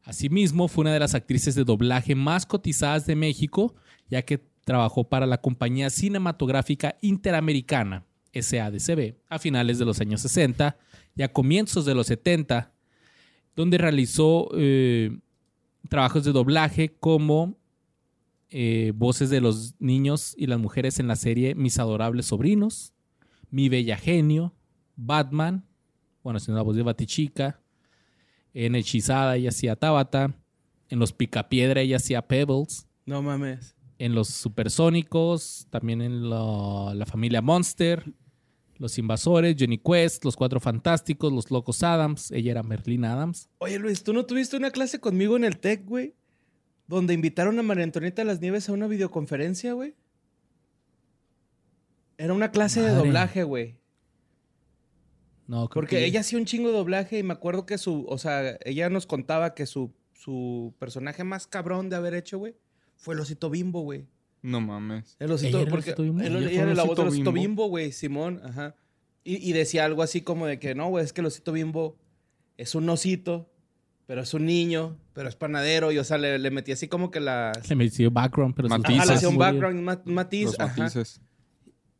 Asimismo, 0.04 0.68
fue 0.68 0.84
una 0.84 0.94
de 0.94 1.00
las 1.00 1.16
actrices 1.16 1.56
de 1.56 1.64
doblaje 1.64 2.16
más 2.16 2.46
cotizadas 2.46 3.06
de 3.06 3.16
México, 3.16 3.76
ya 4.10 4.22
que 4.22 4.51
trabajó 4.64 5.04
para 5.06 5.26
la 5.26 5.42
compañía 5.42 5.90
cinematográfica 5.90 6.96
interamericana, 7.02 8.06
SADCB, 8.34 9.16
a 9.30 9.40
finales 9.40 9.80
de 9.80 9.86
los 9.86 10.00
años 10.00 10.22
60 10.22 10.78
y 11.16 11.24
a 11.24 11.34
comienzos 11.34 11.86
de 11.86 11.96
los 11.96 12.08
70, 12.08 12.72
donde 13.56 13.78
realizó 13.78 14.50
eh, 14.56 15.18
trabajos 15.90 16.24
de 16.24 16.32
doblaje 16.32 16.94
como 17.00 17.58
eh, 18.50 18.92
voces 18.96 19.30
de 19.30 19.42
los 19.42 19.76
niños 19.80 20.34
y 20.38 20.48
las 20.48 20.60
mujeres 20.60 21.00
en 21.00 21.08
la 21.08 21.16
serie 21.16 21.56
Mis 21.56 21.80
adorables 21.80 22.28
sobrinos, 22.28 22.94
Mi 23.50 23.70
bella 23.70 23.98
genio, 23.98 24.54
Batman, 24.96 25.66
bueno, 26.24 26.38
haciendo 26.38 26.58
la 26.58 26.64
voz 26.64 26.76
de 26.76 26.84
Batichica, 26.84 27.60
en 28.54 28.76
Hechizada 28.76 29.38
ella 29.38 29.50
hacía 29.50 29.76
Tabata, 29.76 30.34
en 30.90 31.00
Los 31.00 31.14
Picapiedra 31.14 31.82
ella 31.82 31.98
hacía 31.98 32.28
Pebbles, 32.28 32.88
No 33.06 33.22
mames. 33.22 33.76
En 34.04 34.16
Los 34.16 34.30
Supersónicos, 34.30 35.68
también 35.70 36.02
en 36.02 36.30
lo- 36.30 36.94
la 36.94 37.06
familia 37.06 37.42
Monster, 37.42 38.04
Los 38.78 38.98
Invasores, 38.98 39.56
Johnny 39.60 39.78
Quest, 39.78 40.26
Los 40.26 40.36
Cuatro 40.36 40.60
Fantásticos, 40.60 41.32
Los 41.32 41.52
Locos 41.52 41.84
Adams, 41.84 42.32
ella 42.32 42.52
era 42.52 42.64
Merlin 42.64 43.06
Adams. 43.06 43.48
Oye, 43.60 43.78
Luis, 43.78 44.04
¿tú 44.04 44.12
no 44.12 44.26
tuviste 44.26 44.58
una 44.58 44.72
clase 44.72 45.00
conmigo 45.00 45.36
en 45.38 45.44
el 45.44 45.60
TEC, 45.60 45.86
güey? 45.86 46.16
Donde 46.88 47.14
invitaron 47.14 47.60
a 47.60 47.64
María 47.64 47.84
Antonieta 47.84 48.24
Las 48.24 48.42
Nieves 48.42 48.68
a 48.70 48.74
una 48.74 48.88
videoconferencia, 48.88 49.74
güey. 49.74 49.94
Era 52.18 52.34
una 52.34 52.52
clase 52.52 52.82
de 52.82 52.92
doblaje, 52.94 53.44
güey. 53.44 53.78
No, 55.48 55.68
creo 55.70 55.82
Porque 55.82 55.98
que- 55.98 56.06
ella 56.06 56.22
hacía 56.22 56.40
un 56.40 56.46
chingo 56.46 56.70
de 56.70 56.76
doblaje 56.78 57.20
y 57.20 57.24
me 57.24 57.34
acuerdo 57.34 57.66
que 57.66 57.78
su, 57.78 58.06
o 58.08 58.18
sea, 58.18 58.58
ella 58.64 58.90
nos 58.90 59.06
contaba 59.06 59.54
que 59.54 59.66
su, 59.66 59.94
su 60.14 60.74
personaje 60.80 61.24
más 61.24 61.48
cabrón 61.48 61.90
de 61.90 61.96
haber 61.98 62.14
hecho, 62.14 62.38
güey, 62.38 62.56
fue 63.02 63.16
el 63.16 63.20
osito 63.22 63.50
bimbo, 63.50 63.82
güey. 63.82 64.06
No 64.44 64.62
mames. 64.62 65.16
El 65.20 65.32
osito, 65.32 65.50
¿Ella 65.50 65.58
era 65.60 65.66
el 65.68 65.72
porque 65.72 65.90
osito 65.92 66.04
bimbo? 66.04 66.22
él- 66.22 66.28
¿Ella 66.28 66.38
ella 66.40 66.50
fue 66.50 66.58
era 66.62 66.72
el 66.72 66.78
la 66.78 66.84
voz 66.84 66.98
del 66.98 67.08
osito 67.08 67.32
bimbo? 67.32 67.68
güey, 67.68 67.92
Simón, 67.92 68.42
ajá. 68.44 68.76
Y, 69.24 69.36
y 69.50 69.54
decía 69.54 69.86
algo 69.86 70.02
así 70.02 70.22
como 70.22 70.48
de 70.48 70.58
que 70.60 70.74
no, 70.74 70.88
güey, 70.90 71.04
es 71.06 71.14
que 71.14 71.22
el 71.22 71.28
osito 71.28 71.52
bimbo 71.52 71.98
es 72.58 72.74
un 72.74 72.90
osito, 72.90 73.52
pero 74.08 74.22
es 74.22 74.34
un 74.34 74.46
niño, 74.46 74.98
pero 75.14 75.30
es 75.30 75.36
panadero. 75.36 75.92
Y 75.92 75.98
o 76.00 76.04
sea, 76.04 76.18
le, 76.18 76.40
le 76.40 76.50
metí 76.52 76.72
así 76.72 76.88
como 76.88 77.12
que 77.12 77.20
la. 77.20 77.52
Le 77.70 77.76
metió 77.76 78.10
background, 78.10 78.56
pero... 78.56 78.68
Matices. 78.70 78.98
Ajá, 79.00 79.06
le 79.06 79.14
hacía 79.14 79.30
un 79.30 79.38
background, 79.38 79.78
un 79.80 79.84
ma- 79.86 80.02
un 80.06 80.14
matiz. 80.14 80.46
Los 80.46 80.60
ajá. 80.60 80.76
matices. 80.78 81.22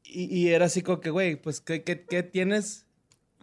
Y, 0.04 0.24
y 0.36 0.48
era 0.50 0.66
así 0.66 0.82
como 0.82 1.00
que, 1.00 1.10
güey, 1.10 1.36
pues, 1.42 1.62
¿qué, 1.62 1.84
qué, 1.84 2.06
qué 2.06 2.22
tienes 2.24 2.86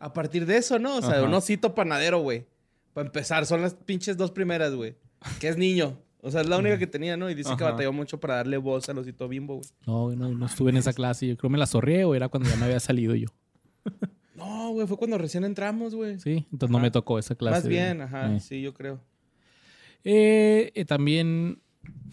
a 0.01 0.13
partir 0.13 0.45
de 0.45 0.57
eso, 0.59 0.79
no? 0.79 0.97
O 0.97 1.01
sea, 1.01 1.13
Ajá. 1.19 1.23
un 1.23 1.35
osito 1.35 1.75
panadero, 1.75 2.19
güey. 2.21 2.47
Para 2.93 3.07
empezar, 3.07 3.47
son 3.47 3.63
las 3.63 3.75
pinches 3.75 4.17
dos 4.17 4.33
primeras, 4.33 4.75
güey. 4.75 4.97
Que 5.41 5.49
es 5.49 5.57
niño. 5.57 5.99
O 6.21 6.31
sea, 6.31 6.41
es 6.41 6.49
la 6.49 6.59
única 6.59 6.79
que 6.79 6.87
tenía, 6.87 7.17
¿no? 7.17 7.31
Y 7.31 7.35
dice 7.35 7.51
que 7.57 7.63
Ajá. 7.65 7.73
batalló 7.73 7.93
mucho 7.93 8.19
para 8.19 8.37
darle 8.37 8.57
voz 8.57 8.89
al 8.89 8.99
osito 8.99 9.29
bimbo, 9.29 9.57
güey. 9.57 9.69
No, 9.87 10.17
no, 10.17 10.35
no 10.37 10.47
estuve 10.47 10.71
en 10.71 10.77
esa 10.79 10.93
clase. 10.93 11.27
Yo 11.29 11.37
creo 11.37 11.49
que 11.49 11.53
me 11.53 11.59
la 11.59 11.67
sorrié 11.67 12.05
o 12.05 12.15
era 12.15 12.29
cuando 12.29 12.49
ya 12.51 12.57
me 12.57 12.65
había 12.65 12.81
salido 12.81 13.15
yo. 13.15 13.29
No, 14.35 14.71
güey, 14.71 14.87
fue 14.87 14.97
cuando 14.97 15.19
recién 15.19 15.43
entramos, 15.43 15.97
güey. 15.97 16.21
Sí, 16.21 16.47
entonces 16.53 16.71
no 16.71 16.77
Ajá. 16.79 16.83
me 16.85 16.91
tocó 16.93 17.19
esa 17.19 17.35
clase. 17.35 17.57
Más 17.57 17.67
bien, 17.69 18.01
ajá, 18.03 18.37
Eh. 18.37 18.39
sí, 18.39 18.63
yo 18.63 18.73
creo. 18.73 19.01
Eh, 20.05 20.71
eh, 20.77 20.85
también 20.85 21.61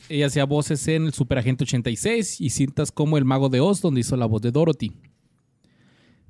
ella 0.10 0.26
hacía 0.26 0.44
voces 0.46 0.88
en 0.88 1.06
el 1.06 1.14
Superagente 1.14 1.66
86 1.66 2.42
y 2.42 2.50
cintas 2.50 2.92
como 2.92 3.20
El 3.20 3.26
Mago 3.26 3.50
de 3.50 3.60
Oz, 3.60 3.80
donde 3.80 4.02
hizo 4.02 4.18
la 4.18 4.26
voz 4.26 4.42
de 4.42 4.50
Dorothy. 4.52 4.94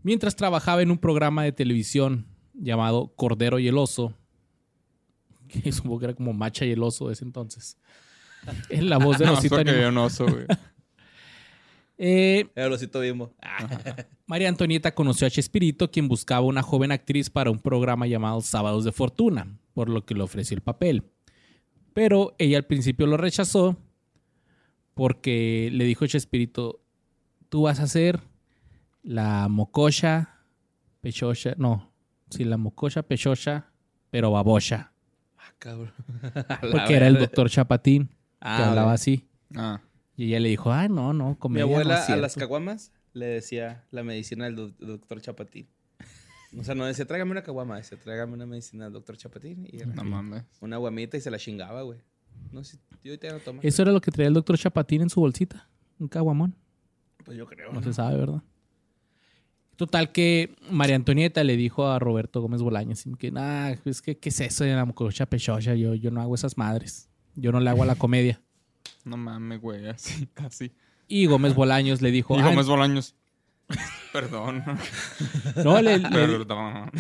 Mientras 0.04 0.36
trabajaba 0.36 0.82
en 0.82 0.92
un 0.92 0.98
programa 0.98 1.44
de 1.44 1.54
televisión 1.54 2.26
llamado 2.54 3.14
Cordero 3.16 3.58
y 3.60 3.68
el 3.70 3.78
Oso, 3.78 4.14
que 5.48 5.72
supongo 5.72 6.00
que 6.00 6.06
era 6.06 6.14
como 6.14 6.34
Macha 6.34 6.66
y 6.66 6.72
el 6.72 6.84
Oso 6.84 7.08
de 7.08 7.14
ese 7.14 7.26
entonces. 7.26 7.78
En 8.70 8.90
la 8.90 8.98
voz 8.98 9.18
de 9.18 9.26
No, 9.26 9.34
Osito 9.34 9.58
un 9.58 9.98
oso, 9.98 10.26
güey. 10.28 10.46
Eh, 11.98 12.48
el 12.56 12.74
osito 12.74 13.00
bimbo. 13.00 13.34
María 14.28 14.50
Antonieta 14.50 14.94
conoció 14.94 15.28
a 15.28 15.30
Chespirito, 15.30 15.90
quien 15.90 16.08
buscaba 16.08 16.46
una 16.46 16.62
joven 16.62 16.92
actriz 16.92 17.30
para 17.30 17.52
un 17.52 17.60
programa 17.60 18.06
llamado 18.06 18.42
Sábados 18.42 18.84
de 18.84 18.92
Fortuna, 18.92 19.58
por 19.74 19.90
lo 19.90 20.06
que 20.06 20.14
le 20.14 20.22
ofreció 20.22 20.56
el 20.56 20.62
papel. 20.62 21.04
Pero 21.94 22.36
ella 22.38 22.58
al 22.58 22.66
principio 22.66 23.08
lo 23.08 23.18
rechazó 23.18 23.78
porque 24.94 25.70
le 25.72 25.86
dijo 25.86 26.06
Chespirito, 26.06 26.82
tú 27.50 27.64
vas 27.64 27.80
a 27.80 27.88
ser 27.88 28.20
la 29.04 29.48
mococha 29.48 30.42
pechocha, 31.02 31.54
no, 31.58 31.94
sí, 32.30 32.44
la 32.44 32.58
mococha 32.58 33.04
pechocha, 33.04 33.72
pero 34.10 34.32
babocha, 34.32 34.92
cabrón. 35.70 35.92
porque 36.72 36.96
era 36.96 37.08
el 37.08 37.18
doctor 37.18 37.50
Chapatín 37.50 38.08
que 38.08 38.14
Ah, 38.42 38.70
hablaba 38.70 38.90
ok. 38.92 38.94
así. 38.96 39.28
Ah, 39.56 39.82
Y 40.16 40.26
ella 40.28 40.40
le 40.40 40.50
dijo, 40.50 40.72
ah, 40.72 40.88
no, 40.88 41.14
no, 41.14 41.30
Mi 41.32 41.36
comedia 41.36 41.66
no 41.66 41.72
abuela 41.72 41.96
es 41.96 42.00
a 42.02 42.06
cierto". 42.06 42.22
las 42.22 42.36
caguamas 42.36 42.92
le 43.14 43.26
decía 43.26 43.84
la 43.92 44.04
medicina 44.04 44.46
del 44.46 44.56
doc- 44.56 44.78
doctor 44.80 45.22
Chapatín. 45.22 45.68
O 46.58 46.64
sea, 46.64 46.74
no 46.76 46.86
decía, 46.86 47.06
tráigame 47.06 47.32
una 47.32 47.44
caguama, 47.44 47.76
decía, 47.78 47.98
tráigame 48.02 48.34
una 48.34 48.46
medicina 48.46 48.86
del 48.86 48.94
doctor 48.94 49.18
Chapatín. 49.18 49.68
Y 49.72 49.78
era 49.82 49.88
no 49.88 50.04
mames. 50.04 50.44
una 50.62 50.78
guamita 50.78 51.18
y 51.18 51.22
se 51.22 51.30
la 51.32 51.38
chingaba, 51.38 51.82
güey. 51.82 52.00
No 52.52 52.64
sé, 52.64 52.78
yo 53.04 53.12
ahorita 53.12 53.28
ya 53.28 53.34
no 53.34 53.40
tomo. 53.40 53.60
Eso 53.64 53.82
era 53.82 53.92
lo 53.92 54.00
que 54.02 54.12
traía 54.12 54.28
el 54.30 54.34
doctor 54.34 54.58
Chapatín 54.58 55.02
en 55.02 55.10
su 55.10 55.20
bolsita, 55.20 55.68
un 56.00 56.08
caguamón. 56.08 56.56
Pues 57.26 57.38
yo 57.38 57.46
creo. 57.46 57.70
No 57.74 57.80
¿no? 57.80 57.84
se 57.84 57.92
sabe, 57.94 58.18
¿verdad? 58.18 58.42
Total 59.76 60.12
que 60.12 60.56
María 60.72 60.96
Antonieta 60.96 61.44
le 61.44 61.58
dijo 61.58 61.88
a 61.88 62.00
Roberto 62.00 62.42
Gómez 62.42 62.62
Bolaños 62.62 63.04
que, 63.20 63.32
nah, 63.32 63.72
es 63.86 64.02
que, 64.02 64.18
¿qué 64.18 64.30
es 64.30 64.40
eso 64.40 64.64
de 64.64 64.74
la 64.74 64.86
mococha 64.86 65.26
pechocha? 65.26 65.76
Yo, 65.76 65.94
yo 65.96 66.12
no 66.12 66.22
hago 66.22 66.36
esas 66.36 66.58
madres. 66.58 67.10
Yo 67.36 67.52
no 67.52 67.60
le 67.60 67.70
hago 67.70 67.84
a 67.84 67.86
la 67.86 67.96
comedia. 67.96 68.42
No 69.04 69.18
mames, 69.18 69.62
güey. 69.62 69.88
Así, 69.88 70.28
casi. 70.34 70.72
Y 71.08 71.28
Gómez 71.28 71.54
Bolaños 71.54 72.02
le 72.02 72.10
dijo, 72.10 72.36
Y 72.36 72.42
"Ah, 72.42 72.50
Gómez 72.50 72.66
Bolaños. 72.68 73.14
Perdón. 74.12 74.64
no, 75.64 75.80
le, 75.82 76.00
le- 76.00 76.10
Perdón. 76.10 76.92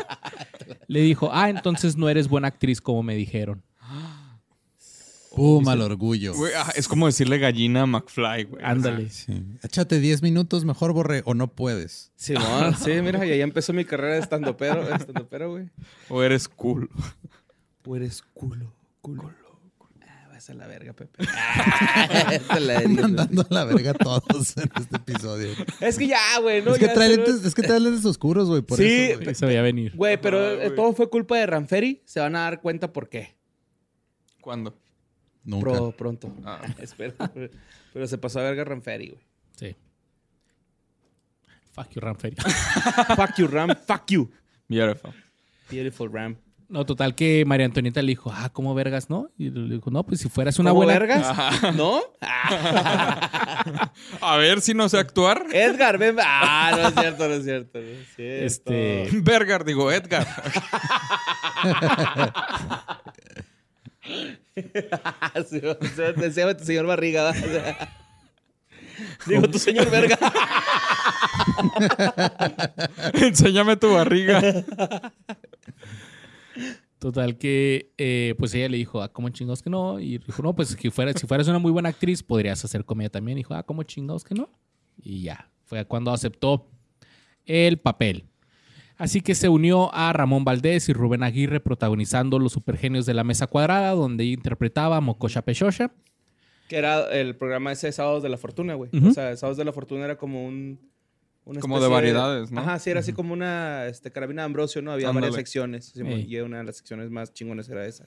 le 0.86 1.00
dijo, 1.00 1.30
ah, 1.32 1.50
entonces 1.50 1.96
no 1.96 2.08
eres 2.08 2.28
buena 2.28 2.48
actriz 2.48 2.80
como 2.80 3.02
me 3.02 3.14
dijeron. 3.14 3.62
Pum, 5.36 5.68
al 5.68 5.80
orgullo. 5.82 6.34
Güey, 6.34 6.52
ah, 6.56 6.72
es 6.74 6.88
como 6.88 7.06
decirle 7.06 7.38
gallina 7.38 7.82
a 7.82 7.86
McFly, 7.86 8.44
güey. 8.44 8.64
Ándale. 8.64 9.08
Sí. 9.10 9.44
Échate 9.62 10.00
10 10.00 10.22
minutos 10.22 10.64
mejor, 10.64 10.92
Borre, 10.92 11.22
o 11.24 11.34
no 11.34 11.48
puedes. 11.48 12.12
Simón, 12.16 12.74
sí, 12.84 12.90
mira, 13.02 13.24
y 13.24 13.30
ahí 13.30 13.40
empezó 13.40 13.72
mi 13.72 13.84
carrera 13.84 14.14
de 14.14 14.20
estandopero, 14.20 14.82
estandopero, 14.94 15.50
güey. 15.52 15.70
O 16.08 16.22
eres 16.22 16.48
cool. 16.48 16.90
O 17.86 17.96
eres 17.96 18.22
culo, 18.34 18.74
culo. 19.00 19.32
Ah, 20.02 20.28
vas 20.32 20.50
a 20.50 20.54
la 20.54 20.66
verga, 20.66 20.92
Pepe. 20.94 21.24
La. 22.60 22.80
Mandando 22.88 23.42
a 23.48 23.54
la 23.54 23.64
verga 23.64 23.94
todos 23.94 24.56
en 24.56 24.70
este 24.80 24.96
episodio. 24.96 25.50
es 25.80 25.96
que 25.96 26.08
ya, 26.08 26.18
güey, 26.42 26.62
¿no? 26.62 26.72
es, 26.72 26.78
que 26.78 26.86
Ya 26.86 26.94
trae 26.94 27.08
se- 27.10 27.16
lentes, 27.16 27.44
es 27.44 27.54
que 27.54 27.62
trae 27.62 27.78
lentes 27.80 28.04
oscuros, 28.04 28.48
güey. 28.48 28.62
Por 28.62 28.78
Sí, 28.78 28.84
eso, 29.12 29.20
güey. 29.22 29.34
Se 29.34 29.46
veía 29.46 29.62
venir. 29.62 29.92
Güey, 29.96 30.20
pero 30.20 30.38
Ajá, 30.38 30.52
eh, 30.54 30.56
güey. 30.66 30.74
todo 30.74 30.92
fue 30.92 31.08
culpa 31.08 31.36
de 31.38 31.46
Ranferi. 31.46 32.02
Se 32.04 32.18
van 32.20 32.34
a 32.36 32.40
dar 32.40 32.60
cuenta 32.60 32.92
por 32.92 33.08
qué. 33.08 33.36
¿Cuándo? 34.40 34.76
Nunca. 35.44 35.70
Pro- 35.70 35.92
pronto. 35.92 36.34
Ah. 36.44 36.60
Espero. 36.78 37.14
Pero 37.92 38.06
se 38.06 38.18
pasó 38.18 38.40
a 38.40 38.42
verga 38.44 38.64
Ranferi, 38.64 39.08
güey. 39.08 39.22
Sí. 39.56 39.76
Fuck 41.72 41.90
you, 41.90 42.00
Ranferi. 42.00 42.36
fuck 43.16 43.36
you, 43.36 43.46
Ram. 43.46 43.70
Fuck 43.86 44.06
you. 44.08 44.30
Beautiful. 44.68 45.12
Beautiful 45.70 46.12
Ram. 46.12 46.36
No, 46.68 46.86
total 46.86 47.16
que 47.16 47.44
María 47.44 47.66
Antonieta 47.66 48.00
le 48.00 48.10
dijo, 48.10 48.30
ah, 48.32 48.48
¿cómo 48.52 48.76
vergas, 48.76 49.10
no? 49.10 49.28
Y 49.36 49.50
le 49.50 49.74
dijo, 49.74 49.90
no, 49.90 50.04
pues 50.04 50.20
si 50.20 50.28
fueras 50.28 50.56
una 50.60 50.70
¿Cómo 50.70 50.84
buena... 50.84 51.00
vergas? 51.00 51.74
¿No? 51.74 52.00
A 54.20 54.36
ver 54.36 54.60
si 54.60 54.72
no 54.72 54.88
sé 54.88 54.98
actuar. 54.98 55.46
Edgar, 55.52 55.98
ven. 55.98 56.16
Ah, 56.20 56.70
no 56.80 56.88
es 56.88 56.94
cierto, 56.94 57.26
no 57.26 57.34
es 57.34 57.42
cierto. 57.42 57.80
No 57.80 57.84
es 57.88 58.14
cierto. 58.14 58.72
Este... 58.72 59.64
Digo, 59.64 59.90
Edgar. 59.90 60.28
Sí, 65.48 65.60
o 65.64 65.86
sea, 65.94 66.12
decía 66.12 66.56
tu 66.56 66.64
señor 66.64 66.86
Barriga. 66.86 67.30
O 67.30 67.34
sea, 67.34 68.00
Digo, 69.26 69.48
tu 69.48 69.58
señor 69.58 69.90
verga. 69.90 70.18
Enséñame 73.14 73.76
tu 73.76 73.92
barriga. 73.92 74.42
Total 76.98 77.38
que, 77.38 77.92
eh, 77.96 78.34
pues 78.38 78.54
ella 78.54 78.68
le 78.68 78.76
dijo, 78.76 79.02
ah, 79.02 79.10
¿cómo 79.10 79.30
chingados 79.30 79.62
que 79.62 79.70
no? 79.70 79.98
Y 79.98 80.18
dijo, 80.18 80.42
no, 80.42 80.54
pues 80.54 80.76
si 80.78 80.90
fueras, 80.90 81.14
si 81.18 81.26
fueras 81.26 81.48
una 81.48 81.58
muy 81.58 81.72
buena 81.72 81.88
actriz, 81.88 82.22
podrías 82.22 82.62
hacer 82.64 82.84
comedia 82.84 83.10
también. 83.10 83.38
Y 83.38 83.40
dijo, 83.40 83.54
ah, 83.54 83.62
¿cómo 83.62 83.82
chingados 83.84 84.24
que 84.24 84.34
no? 84.34 84.50
Y 85.02 85.22
ya, 85.22 85.50
fue 85.64 85.84
cuando 85.86 86.12
aceptó 86.12 86.68
el 87.46 87.78
papel. 87.78 88.29
Así 89.00 89.22
que 89.22 89.34
se 89.34 89.48
unió 89.48 89.90
a 89.94 90.12
Ramón 90.12 90.44
Valdés 90.44 90.90
y 90.90 90.92
Rubén 90.92 91.22
Aguirre 91.22 91.58
protagonizando 91.58 92.38
Los 92.38 92.52
Supergenios 92.52 93.06
de 93.06 93.14
la 93.14 93.24
Mesa 93.24 93.46
Cuadrada, 93.46 93.92
donde 93.92 94.26
interpretaba 94.26 94.98
a 94.98 95.00
Mocosha 95.00 95.40
Pechosha. 95.40 95.90
Que 96.68 96.76
era 96.76 97.10
el 97.10 97.34
programa 97.34 97.72
ese 97.72 97.86
de 97.86 97.92
Sábados 97.94 98.22
de 98.22 98.28
la 98.28 98.36
Fortuna, 98.36 98.74
güey. 98.74 98.90
O 98.92 99.10
sea, 99.12 99.34
Sábados 99.38 99.56
de 99.56 99.64
la 99.64 99.72
Fortuna 99.72 100.04
era 100.04 100.18
como 100.18 100.46
un... 100.46 100.78
una 101.46 101.60
Como 101.60 101.80
de 101.80 101.88
variedades, 101.88 102.50
¿no? 102.50 102.60
Ajá, 102.60 102.78
sí, 102.78 102.90
era 102.90 103.00
así 103.00 103.14
como 103.14 103.32
una 103.32 103.86
este, 103.86 104.12
carabina 104.12 104.42
de 104.42 104.46
Ambrosio, 104.46 104.82
¿no? 104.82 104.92
Había 104.92 105.10
varias 105.12 105.34
secciones. 105.34 105.86
sí, 105.94 106.02
y 106.28 106.36
una 106.40 106.58
de 106.58 106.64
las 106.64 106.76
secciones 106.76 107.08
más 107.10 107.32
chingones 107.32 107.70
era 107.70 107.86
esa. 107.86 108.06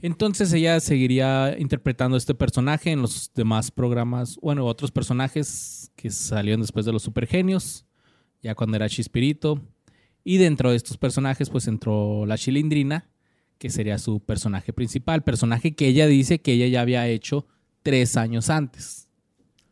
Entonces 0.00 0.52
ella 0.52 0.78
seguiría 0.78 1.56
interpretando 1.58 2.16
este 2.16 2.36
personaje 2.36 2.92
en 2.92 3.02
los 3.02 3.32
demás 3.34 3.72
programas, 3.72 4.36
bueno, 4.40 4.64
otros 4.64 4.92
personajes 4.92 5.90
que 5.96 6.08
salieron 6.08 6.60
después 6.60 6.86
de 6.86 6.92
los 6.92 7.02
Supergenios, 7.02 7.84
ya 8.40 8.54
cuando 8.54 8.76
era 8.76 8.88
Chispirito. 8.88 9.60
Y 10.24 10.36
dentro 10.38 10.70
de 10.70 10.76
estos 10.76 10.98
personajes, 10.98 11.48
pues 11.50 11.66
entró 11.66 12.26
la 12.26 12.36
Chilindrina, 12.36 13.08
que 13.58 13.70
sería 13.70 13.98
su 13.98 14.20
personaje 14.20 14.72
principal, 14.72 15.22
personaje 15.22 15.74
que 15.74 15.86
ella 15.88 16.06
dice 16.06 16.40
que 16.40 16.52
ella 16.52 16.66
ya 16.68 16.80
había 16.80 17.06
hecho 17.08 17.46
tres 17.82 18.16
años 18.16 18.50
antes. 18.50 19.08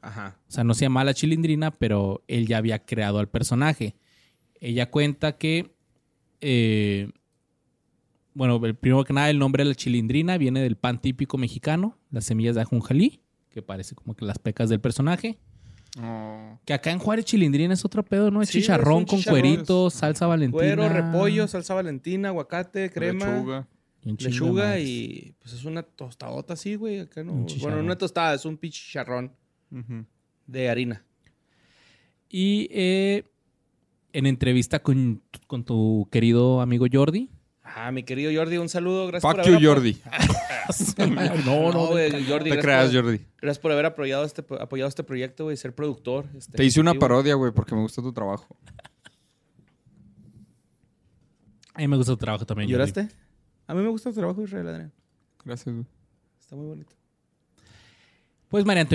Ajá. 0.01 0.39
O 0.49 0.51
sea, 0.51 0.65
no 0.65 0.75
se 0.75 0.83
llama 0.87 1.05
la 1.05 1.15
Chilindrina, 1.15 1.71
pero 1.73 2.23
él 2.29 2.47
ya 2.47 2.59
había 2.59 2.85
creado 2.85 3.19
al 3.19 3.29
personaje. 3.29 3.97
Ella 4.61 4.91
cuenta 4.91 5.37
que, 5.39 5.75
eh, 6.41 7.11
bueno, 8.35 8.65
el- 8.65 8.75
primero 8.77 9.05
que 9.05 9.13
nada, 9.13 9.31
el 9.31 9.39
nombre 9.39 9.65
de 9.65 9.71
la 9.71 9.75
Chilindrina 9.75 10.39
viene 10.39 10.61
del 10.61 10.77
pan 10.77 11.01
típico 11.01 11.39
mexicano, 11.39 11.99
las 12.11 12.25
semillas 12.25 12.55
de 12.55 12.63
ajonjalí, 12.63 13.21
que 13.51 13.63
parece 13.63 13.95
como 13.95 14.15
que 14.15 14.25
las 14.25 14.39
pecas 14.39 14.69
del 14.69 14.81
personaje. 14.81 15.39
Oh. 16.01 16.59
Que 16.65 16.75
acá 16.75 16.91
en 16.91 16.99
Juárez 16.99 17.25
Chilindrina 17.25 17.75
es 17.75 17.85
otro 17.85 18.03
pedo, 18.05 18.31
¿no? 18.31 18.43
Es 18.43 18.51
Sí, 18.51 18.61
chicharrón 18.61 19.03
es 19.05 19.09
con 19.11 19.19
chicharrón. 19.19 19.41
cueritos, 19.41 19.95
salsa 19.95 20.27
valentina. 20.27 20.59
Cuero, 20.77 20.89
repollo, 20.89 21.49
salsa 21.49 21.75
valentina, 21.75 22.29
aguacate, 22.29 22.91
crema, 22.91 23.27
Lechuga. 23.27 23.69
lechuga 24.05 24.79
y 24.81 25.35
pues 25.41 25.55
es 25.55 25.65
una 25.65 25.83
tostadota 25.83 26.55
así, 26.55 26.75
güey. 26.77 27.01
Acá 27.01 27.25
no. 27.25 27.33
Un 27.33 27.47
Bueno, 27.61 27.81
una 27.81 27.97
tostada, 27.97 28.35
es 28.35 28.45
un 28.45 28.57
pinche 28.59 28.81
chicharrón 28.85 29.33
Ujú. 29.73 30.05
de 30.47 30.69
harina. 30.69 31.05
Y 32.29 32.69
eh, 32.71 33.25
en 34.13 34.27
entrevista 34.27 34.81
con, 34.81 35.23
con 35.47 35.65
tu 35.65 36.07
querido 36.13 36.61
amigo 36.61 36.87
Jordi. 36.93 37.31
Ah, 37.81 37.93
mi 37.93 38.03
querido 38.03 38.33
Jordi, 38.35 38.57
un 38.59 38.69
saludo. 38.69 39.07
Gracias 39.07 39.31
Fuck 39.33 39.43
por 39.45 39.53
you, 39.61 39.69
Jordi. 39.69 39.97
no, 41.47 41.73
No, 41.73 41.87
güey, 41.89 42.11
Jordi, 42.27 42.51
Te 42.51 42.57
gracias 42.57 42.63
creas, 42.63 42.87
por- 42.91 43.03
Jordi. 43.03 43.21
Gracias 43.41 43.59
por 43.61 43.73
haber 43.73 43.87
apoyado 43.87 44.25
este, 44.25 44.45
apoyado 44.61 44.89
este 44.89 45.05
proyecto, 45.05 45.45
güey, 45.45 45.57
ser 45.57 45.75
productor. 45.75 46.27
este, 46.37 46.57
Te 46.57 46.65
hice 46.65 46.81
una 46.81 46.95
parodia, 46.95 47.35
güey, 47.35 47.53
porque 47.53 47.75
me 47.75 47.83
gusta 47.83 48.03
tu 48.03 48.13
trabajo. 48.13 48.57
A 51.75 51.81
mí 51.81 51.89
me 51.89 51.97
gusta 51.97 52.13
tu 52.13 52.17
trabajo 52.19 52.45
también. 52.45 52.69
Jordi. 52.69 52.91
¿Lloraste? 52.91 53.15
A 53.69 53.75
mí 53.75 53.83
me 53.83 53.89
gusta 53.89 54.11
tu 54.11 54.17
trabajo, 54.17 54.43
Israel 54.43 54.69
Adrián. 54.69 54.93
Gracias, 55.45 55.73
güey. 55.73 55.87
Está 56.41 56.57
muy 56.57 56.67
bonito. 56.67 56.95
Pues 58.49 58.65
María, 58.65 58.87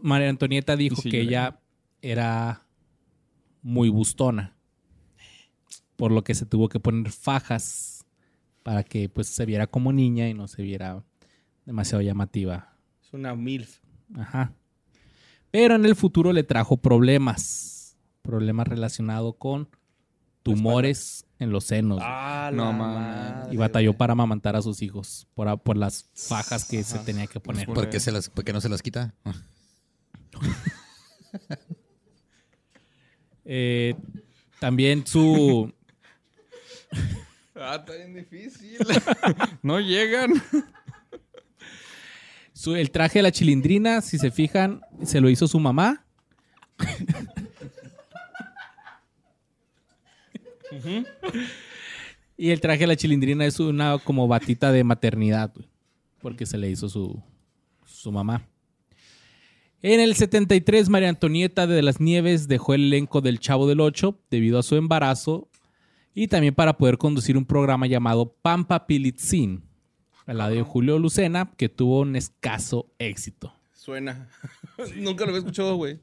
María 0.00 0.28
Antonieta 0.30 0.76
dijo 0.76 0.96
sí, 0.96 1.10
que 1.10 1.18
lloré. 1.18 1.28
ella 1.28 1.60
era 2.00 2.62
muy 3.60 3.88
bustona. 3.90 4.56
Por 5.96 6.12
lo 6.12 6.24
que 6.24 6.34
se 6.34 6.46
tuvo 6.46 6.68
que 6.68 6.80
poner 6.80 7.12
fajas 7.12 7.91
para 8.62 8.82
que 8.84 9.08
pues 9.08 9.28
se 9.28 9.44
viera 9.46 9.66
como 9.66 9.92
niña 9.92 10.28
y 10.28 10.34
no 10.34 10.48
se 10.48 10.62
viera 10.62 11.02
demasiado 11.66 12.02
llamativa. 12.02 12.76
Es 13.02 13.12
una 13.12 13.34
MILF. 13.34 13.78
Ajá. 14.16 14.52
Pero 15.50 15.74
en 15.74 15.84
el 15.84 15.96
futuro 15.96 16.32
le 16.32 16.42
trajo 16.44 16.76
problemas. 16.76 17.96
Problemas 18.22 18.68
relacionados 18.68 19.34
con 19.38 19.68
tumores 20.42 21.26
en 21.38 21.50
los 21.50 21.64
senos. 21.64 21.98
Ah, 22.02 22.50
No 22.52 22.66
la 22.66 22.72
mames. 22.72 23.34
madre, 23.42 23.54
y 23.54 23.56
batalló 23.56 23.94
para 23.94 24.12
amamantar 24.12 24.56
a 24.56 24.62
sus 24.62 24.80
hijos 24.82 25.26
por, 25.34 25.60
por 25.60 25.76
las 25.76 26.08
fajas 26.14 26.64
que 26.64 26.82
se 26.84 26.98
tenía 27.00 27.26
que 27.26 27.40
poner. 27.40 27.66
Por- 27.66 27.74
¿Por 27.74 27.90
qué, 27.90 28.00
se 28.00 28.12
las, 28.12 28.28
por 28.28 28.44
qué 28.44 28.52
no 28.52 28.60
se 28.60 28.68
las 28.68 28.82
quita? 28.82 29.14
Eh, 33.44 33.94
también 34.60 35.04
su... 35.06 35.72
Ah, 37.64 37.76
está 37.76 37.94
bien 37.94 38.14
difícil. 38.14 38.78
no 39.62 39.78
llegan. 39.80 40.32
Su- 42.52 42.74
el 42.76 42.90
traje 42.90 43.20
de 43.20 43.22
la 43.24 43.32
chilindrina, 43.32 44.00
si 44.00 44.18
se 44.18 44.30
fijan, 44.30 44.80
se 45.04 45.20
lo 45.20 45.30
hizo 45.30 45.46
su 45.48 45.58
mamá. 45.60 46.04
y 52.36 52.50
el 52.50 52.60
traje 52.60 52.80
de 52.80 52.86
la 52.86 52.96
chilindrina 52.96 53.44
es 53.46 53.60
una 53.60 53.98
como 53.98 54.26
batita 54.28 54.72
de 54.72 54.84
maternidad, 54.84 55.52
güey, 55.54 55.68
porque 56.20 56.46
se 56.46 56.58
le 56.58 56.70
hizo 56.70 56.88
su, 56.88 57.22
su 57.84 58.10
mamá. 58.12 58.46
En 59.82 60.00
el 60.00 60.14
73, 60.14 60.88
María 60.88 61.08
Antonieta 61.08 61.66
de 61.66 61.82
las 61.82 62.00
Nieves 62.00 62.46
dejó 62.48 62.74
el 62.74 62.84
elenco 62.84 63.20
del 63.20 63.40
Chavo 63.40 63.66
del 63.68 63.80
Ocho 63.80 64.20
debido 64.30 64.58
a 64.58 64.62
su 64.62 64.76
embarazo 64.76 65.48
y 66.14 66.28
también 66.28 66.54
para 66.54 66.76
poder 66.76 66.98
conducir 66.98 67.36
un 67.36 67.44
programa 67.44 67.86
llamado 67.86 68.34
Pampa 68.42 68.86
Pilitzin, 68.86 69.64
al 70.26 70.38
lado 70.38 70.54
de 70.54 70.62
Julio 70.62 70.98
Lucena, 70.98 71.52
que 71.56 71.68
tuvo 71.68 72.00
un 72.00 72.16
escaso 72.16 72.92
éxito. 72.98 73.52
Suena. 73.72 74.28
Nunca 74.96 75.24
lo 75.24 75.30
había 75.30 75.40
escuchado, 75.40 75.76
güey. 75.76 76.00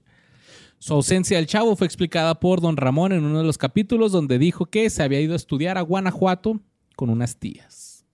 Su 0.80 0.94
ausencia 0.94 1.38
del 1.38 1.48
chavo 1.48 1.76
fue 1.76 1.88
explicada 1.88 2.40
por 2.40 2.61
don 2.61 2.77
Ramón 2.77 3.11
en 3.11 3.23
uno 3.23 3.40
de 3.40 3.44
los 3.44 3.57
capítulos 3.57 4.11
donde 4.11 4.40
dijo 4.40 4.65
que 4.65 4.90
se 4.90 5.03
había 5.03 5.19
ido 5.19 5.34
a 5.34 5.36
estudiar 5.36 5.77
a 5.77 5.81
Guanajuato 5.81 6.61
con 6.95 7.10
unas 7.10 7.38
tías. 7.38 8.06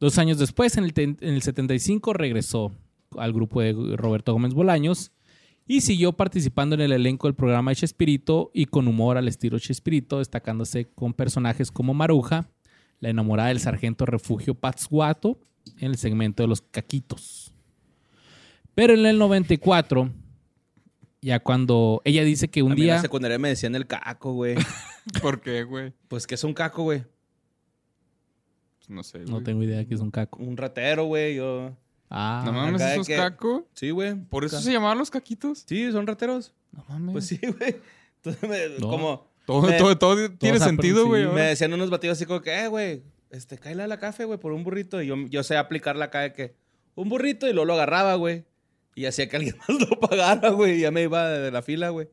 Dos 0.00 0.18
años 0.18 0.38
después, 0.38 0.76
en 0.76 0.84
el, 0.84 0.92
en 0.96 1.16
el 1.20 1.42
75, 1.42 2.12
regresó 2.12 2.72
al 3.16 3.32
grupo 3.32 3.60
de 3.60 3.96
Roberto 3.96 4.32
Gómez 4.32 4.54
Bolaños 4.54 5.12
y 5.68 5.82
siguió 5.82 6.14
participando 6.14 6.74
en 6.74 6.80
el 6.80 6.92
elenco 6.92 7.26
del 7.26 7.34
programa 7.34 7.70
de 7.70 7.76
Chespirito 7.76 8.50
y 8.54 8.64
con 8.64 8.88
humor 8.88 9.18
al 9.18 9.28
estilo 9.28 9.58
Chespirito, 9.58 10.18
destacándose 10.18 10.86
con 10.86 11.12
personajes 11.12 11.70
como 11.70 11.92
Maruja, 11.92 12.48
la 13.00 13.10
enamorada 13.10 13.50
del 13.50 13.60
sargento 13.60 14.06
refugio 14.06 14.54
Patzguato, 14.54 15.38
en 15.78 15.90
el 15.90 15.98
segmento 15.98 16.42
de 16.42 16.48
los 16.48 16.62
caquitos. 16.62 17.52
Pero 18.74 18.94
en 18.94 19.04
el 19.04 19.18
94, 19.18 20.10
ya 21.20 21.40
cuando 21.40 22.00
ella 22.04 22.24
dice 22.24 22.48
que 22.48 22.62
un 22.62 22.72
a 22.72 22.74
mí 22.74 22.80
en 22.80 22.84
día... 22.86 22.94
la 22.94 23.02
secundaria 23.02 23.38
me 23.38 23.50
decían 23.50 23.74
el 23.74 23.86
caco, 23.86 24.32
güey. 24.32 24.56
¿Por 25.20 25.42
qué, 25.42 25.64
güey? 25.64 25.92
Pues 26.08 26.26
que 26.26 26.36
es 26.36 26.44
un 26.44 26.54
caco, 26.54 26.84
güey. 26.84 27.04
Pues 28.78 28.88
no 28.88 29.02
sé, 29.02 29.18
No 29.26 29.42
tengo 29.42 29.62
idea 29.62 29.84
que 29.84 29.94
es 29.94 30.00
un 30.00 30.10
caco. 30.10 30.42
Un 30.42 30.56
ratero, 30.56 31.04
güey. 31.04 31.36
Yo. 31.36 31.76
Ah, 32.10 32.42
No 32.44 32.52
mames, 32.52 32.76
acá 32.80 32.86
de 32.86 32.92
¿eso 32.92 33.00
es 33.02 33.06
que- 33.08 33.16
caco? 33.16 33.68
Sí, 33.74 33.90
güey. 33.90 34.14
¿Por 34.14 34.44
eso 34.44 34.56
Ca- 34.56 34.62
se 34.62 34.72
llamaban 34.72 34.98
los 34.98 35.10
caquitos? 35.10 35.64
Sí, 35.66 35.90
son 35.92 36.06
rateros. 36.06 36.52
no 36.72 36.84
mames. 36.88 37.12
Pues 37.12 37.26
sí, 37.26 37.38
güey. 37.58 37.76
Entonces, 38.22 38.48
me- 38.48 38.78
No. 38.80 38.88
como. 38.90 39.28
Todo, 39.46 39.62
Me- 39.62 39.78
todo, 39.78 39.96
todo 39.98 40.30
tiene 40.32 40.58
se 40.58 40.64
sentido, 40.66 41.06
güey. 41.06 41.24
sí, 41.24 41.30
Me 41.32 41.40
decían 41.42 41.72
unos 41.72 41.88
batidos 41.90 42.18
así 42.18 42.26
como 42.26 42.42
que, 42.42 42.64
eh, 42.64 42.68
güey, 42.68 43.02
este, 43.30 43.56
cállale 43.58 43.84
a 43.84 43.86
la 43.86 43.98
café, 43.98 44.24
güey, 44.24 44.38
por 44.38 44.52
un 44.52 44.62
burrito. 44.64 45.00
Y 45.02 45.06
yo, 45.06 45.16
yo 45.28 45.42
sé 45.42 45.56
aplicarla 45.56 46.06
acá 46.06 46.20
de 46.20 46.32
que 46.34 46.54
un 46.94 47.08
burrito 47.08 47.46
y 47.48 47.52
luego 47.52 47.64
lo 47.66 47.74
agarraba, 47.74 48.14
güey. 48.16 48.44
Y 48.94 49.06
hacía 49.06 49.28
que 49.28 49.36
alguien 49.36 49.56
más 49.68 49.80
lo 49.88 50.00
pagara, 50.00 50.50
güey. 50.50 50.78
Y 50.78 50.80
ya 50.80 50.90
me 50.90 51.02
iba 51.02 51.28
de 51.28 51.50
la 51.50 51.62
fila, 51.62 51.88
güey. 51.90 52.08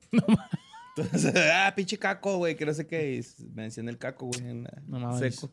Entonces, 0.98 1.34
ah, 1.54 1.74
pinche 1.76 1.98
caco, 1.98 2.38
güey, 2.38 2.56
que 2.56 2.66
no 2.66 2.74
sé 2.74 2.88
qué. 2.88 3.16
Y 3.16 3.46
me 3.54 3.64
decían 3.64 3.90
el 3.90 3.98
caco, 3.98 4.28
güey, 4.28 4.42
en 4.42 4.64
la- 4.64 4.82
No 4.88 5.00
mames. 5.00 5.36
seco. 5.36 5.52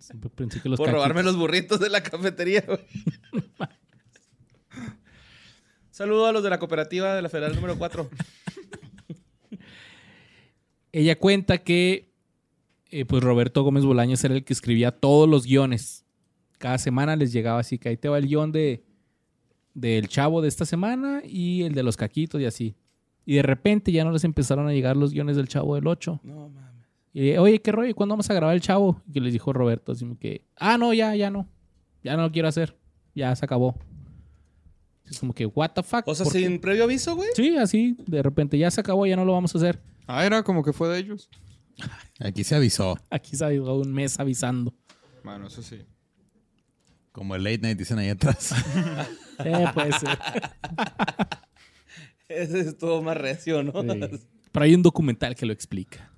Siempre 0.00 0.30
pensé 0.30 0.60
que 0.60 0.68
los 0.68 0.76
Por 0.78 0.86
caquitos- 0.86 0.94
robarme 1.02 1.22
los 1.22 1.36
burritos 1.36 1.78
de 1.78 1.88
la 1.90 2.02
cafetería, 2.02 2.64
güey. 2.66 2.80
Saludo 5.90 6.26
a 6.26 6.32
los 6.32 6.42
de 6.42 6.50
la 6.50 6.58
cooperativa 6.58 7.14
de 7.14 7.22
la 7.22 7.28
Federal 7.28 7.54
número 7.54 7.76
4. 7.78 8.08
Ella 10.92 11.18
cuenta 11.18 11.58
que 11.58 12.10
eh, 12.90 13.04
pues 13.04 13.22
Roberto 13.22 13.62
Gómez 13.62 13.84
Bolaños 13.84 14.24
era 14.24 14.34
el 14.34 14.44
que 14.44 14.52
escribía 14.52 14.90
todos 14.90 15.28
los 15.28 15.44
guiones. 15.46 16.04
Cada 16.58 16.78
semana 16.78 17.16
les 17.16 17.32
llegaba 17.32 17.60
así 17.60 17.78
que 17.78 17.90
ahí 17.90 17.96
te 17.96 18.08
va 18.08 18.18
el 18.18 18.26
guion 18.26 18.50
de 18.52 18.82
del 19.74 20.08
chavo 20.08 20.42
de 20.42 20.48
esta 20.48 20.64
semana 20.66 21.22
y 21.24 21.62
el 21.62 21.74
de 21.74 21.82
los 21.84 21.96
caquitos 21.96 22.40
y 22.40 22.44
así. 22.44 22.74
Y 23.24 23.34
de 23.36 23.42
repente 23.42 23.92
ya 23.92 24.02
no 24.04 24.10
les 24.10 24.24
empezaron 24.24 24.66
a 24.66 24.72
llegar 24.72 24.96
los 24.96 25.12
guiones 25.12 25.36
del 25.36 25.46
chavo 25.46 25.76
del 25.76 25.86
8. 25.86 26.20
No 26.24 26.48
mames. 26.48 26.69
Y 27.12 27.36
oye, 27.36 27.60
¿qué 27.60 27.72
rollo? 27.72 27.94
¿Cuándo 27.94 28.12
vamos 28.12 28.30
a 28.30 28.34
grabar 28.34 28.54
el 28.54 28.60
chavo? 28.60 29.02
Y 29.08 29.12
que 29.12 29.20
les 29.20 29.32
dijo 29.32 29.52
Roberto, 29.52 29.92
así 29.92 30.04
como 30.04 30.18
que, 30.18 30.46
ah, 30.56 30.78
no, 30.78 30.94
ya, 30.94 31.14
ya 31.16 31.30
no. 31.30 31.48
Ya 32.02 32.16
no 32.16 32.22
lo 32.22 32.32
quiero 32.32 32.48
hacer. 32.48 32.78
Ya 33.14 33.34
se 33.34 33.44
acabó. 33.44 33.76
Es 35.04 35.18
como 35.18 35.32
que, 35.34 35.44
what 35.44 35.70
the 35.72 35.82
fuck. 35.82 36.06
O 36.06 36.14
sea, 36.14 36.24
sin 36.26 36.60
previo 36.60 36.84
aviso, 36.84 37.16
güey. 37.16 37.28
Sí, 37.34 37.56
así, 37.56 37.96
de 38.06 38.22
repente, 38.22 38.56
ya 38.56 38.70
se 38.70 38.80
acabó, 38.80 39.06
ya 39.06 39.16
no 39.16 39.24
lo 39.24 39.32
vamos 39.32 39.54
a 39.54 39.58
hacer. 39.58 39.82
Ah, 40.06 40.24
era 40.24 40.42
como 40.44 40.62
que 40.62 40.72
fue 40.72 40.88
de 40.88 40.98
ellos. 40.98 41.28
Aquí 42.20 42.44
se 42.44 42.54
avisó. 42.54 42.96
Aquí 43.10 43.36
se 43.36 43.44
ha 43.44 43.52
ido 43.52 43.76
un 43.76 43.92
mes 43.92 44.20
avisando. 44.20 44.74
Bueno, 45.24 45.48
eso 45.48 45.62
sí. 45.62 45.84
Como 47.12 47.34
el 47.34 47.42
late 47.42 47.58
night 47.58 47.78
dicen 47.78 47.98
ahí 47.98 48.08
atrás. 48.08 48.54
Eh, 49.42 49.66
puede 49.72 49.90
ser. 49.92 50.18
Ese 52.28 52.60
estuvo 52.60 53.00
más 53.02 53.16
recio, 53.16 53.62
¿no? 53.62 53.72
Sí. 53.80 54.20
Pero 54.52 54.64
hay 54.64 54.74
un 54.74 54.82
documental 54.82 55.34
que 55.34 55.46
lo 55.46 55.54
explica. 55.54 56.09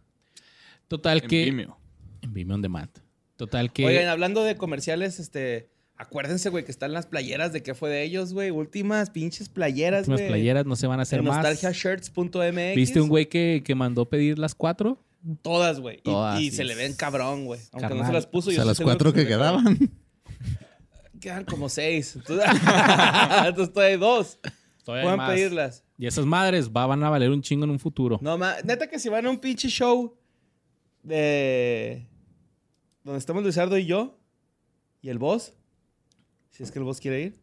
Total 0.93 1.23
En 1.23 1.29
que... 1.29 1.45
Vimeo. 1.47 1.79
En 2.21 2.35
Vimeo 2.35 2.55
on 2.57 2.61
Demand. 2.63 2.91
Total 3.37 3.73
que... 3.73 3.87
Oigan, 3.87 4.09
hablando 4.09 4.45
de 4.45 4.57
comerciales, 4.57 5.19
este. 5.19 5.71
Acuérdense, 5.97 6.51
güey, 6.51 6.65
que 6.67 6.71
están 6.71 6.93
las 6.93 7.07
playeras 7.07 7.53
de 7.55 7.63
qué 7.63 7.75
fue 7.75 7.89
de 7.89 8.03
ellos, 8.03 8.35
güey. 8.35 8.51
Últimas 8.51 9.09
pinches 9.09 9.49
playeras, 9.49 10.01
últimas 10.01 10.21
güey. 10.21 10.29
playeras 10.29 10.67
no 10.67 10.77
se 10.77 10.87
van 10.87 10.99
a 10.99 11.05
hacer 11.05 11.21
En 11.21 11.25
más. 11.27 11.37
nostalgiashirts.mx. 11.39 12.77
¿Viste 12.77 13.01
un 13.01 13.09
güey 13.09 13.27
que, 13.31 13.63
que 13.65 13.75
mandó 13.75 14.05
pedir 14.07 14.39
las 14.39 14.55
cuatro? 14.55 14.99
Todas, 15.41 15.81
güey. 15.81 15.97
Y- 15.99 16.03
Todas, 16.03 16.41
Y, 16.41 16.51
sí. 16.51 16.57
se 16.57 16.65
le 16.65 16.75
ven 16.75 16.93
cabrón, 16.95 17.47
güey. 17.47 17.61
Aunque 17.73 17.95
no 17.95 18.05
se 18.07 18.13
las 18.13 18.27
puso. 18.27 18.51
o 18.51 18.53
sea, 18.53 18.65
las 18.67 18.81
cuatro 18.81 19.13
que 19.15 19.27
quedaban. 19.27 19.79
Quedan 21.21 21.45
como 21.45 21.69
seis. 21.69 22.17
Entonces, 22.17 22.47
Entonces 23.47 23.73
todavía 23.73 23.95
hay 23.95 24.01
dos. 24.01 24.39
Todavía 24.85 25.03
hay 25.03 25.05
Pueden 25.05 25.17
más. 25.19 25.31
pedirlas. 25.31 25.85
Y 25.97 26.07
esas 26.07 26.27
madres 26.27 26.69
va- 26.71 26.87
van 26.87 27.03
a 27.05 27.11
valer 27.11 27.31
un 27.31 27.41
chingo 27.43 27.65
en 27.65 27.71
un 27.71 27.79
futuro. 27.79 28.19
No, 28.21 28.37
ma, 28.37 28.57
neta 28.65 28.89
que 28.89 28.99
si 28.99 29.09
van 29.09 29.27
a 29.27 29.31
un 29.31 29.39
pinche 29.39 29.69
show 29.69 30.17
de. 31.03 32.09
Donde 33.05 33.19
estamos 33.19 33.43
Luisardo 33.43 33.77
y 33.79 33.87
yo. 33.87 34.19
Y 35.01 35.09
el 35.09 35.19
boss. 35.19 35.55
Si 36.51 36.63
es 36.63 36.71
que 36.71 36.79
el 36.79 36.85
boss 36.85 37.01
quiere 37.01 37.21
ir. 37.21 37.43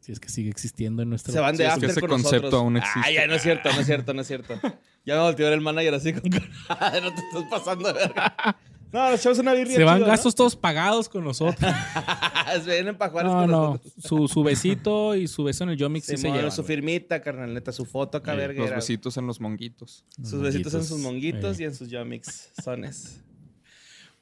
Si 0.00 0.10
es 0.10 0.18
que 0.18 0.28
sigue 0.28 0.50
existiendo 0.50 1.02
en 1.02 1.10
nuestro... 1.10 1.32
Se 1.32 1.38
van 1.38 1.56
de 1.56 1.62
es 1.62 1.68
que 1.68 1.74
after 1.74 1.90
ese 1.90 2.00
con 2.00 2.10
concepto 2.10 2.36
nosotros. 2.36 2.60
aún 2.60 2.76
existe. 2.76 3.00
Ay, 3.04 3.14
ya 3.14 3.26
no 3.28 3.34
es 3.34 3.42
cierto, 3.42 3.72
no 3.72 3.80
es 3.80 3.86
cierto, 3.86 4.14
no 4.14 4.20
es 4.22 4.26
cierto. 4.26 4.60
Ya 5.04 5.14
me 5.14 5.20
volteó 5.22 5.48
el 5.52 5.60
manager 5.60 5.94
así 5.94 6.12
con. 6.12 6.28
No 6.30 7.14
te 7.14 7.20
estás 7.20 7.44
pasando 7.50 7.88
de 7.88 7.94
verga. 7.94 8.56
No, 8.92 9.10
los 9.10 9.22
chavos 9.22 9.38
son 9.38 9.46
una 9.46 9.54
birria 9.54 9.76
Se 9.76 9.84
van 9.84 9.96
chido, 9.96 10.06
¿no? 10.06 10.10
gastos 10.12 10.34
todos 10.34 10.54
pagados 10.54 11.08
con 11.08 11.24
nosotros. 11.24 11.58
Se 12.64 12.70
vienen 12.70 12.98
para 12.98 13.10
jugar 13.10 13.26
No, 13.26 13.32
con 13.32 13.50
no. 13.50 13.60
nosotros. 13.72 13.92
Su, 13.98 14.28
su 14.28 14.42
besito 14.42 15.14
y 15.14 15.26
su 15.28 15.44
beso 15.44 15.64
en 15.64 15.70
el 15.70 15.76
Yomix 15.78 16.04
sí 16.04 16.12
se 16.12 16.18
Simón, 16.18 16.36
llevan. 16.36 16.52
su 16.52 16.62
güey. 16.62 16.76
firmita, 16.76 17.22
carnal, 17.22 17.54
neta, 17.54 17.72
su 17.72 17.86
foto 17.86 18.18
acá, 18.18 18.32
Los 18.34 18.40
verguera. 18.42 18.76
besitos 18.76 19.16
en 19.16 19.26
los 19.26 19.40
monguitos. 19.40 20.04
Sus 20.22 20.42
besitos 20.42 20.74
en 20.74 20.84
sus 20.84 20.98
monguitos 20.98 21.58
Eh. 21.58 21.62
y 21.62 21.66
en 21.66 21.74
sus 21.74 21.88
yomix 21.88 22.50
sones. 22.62 23.22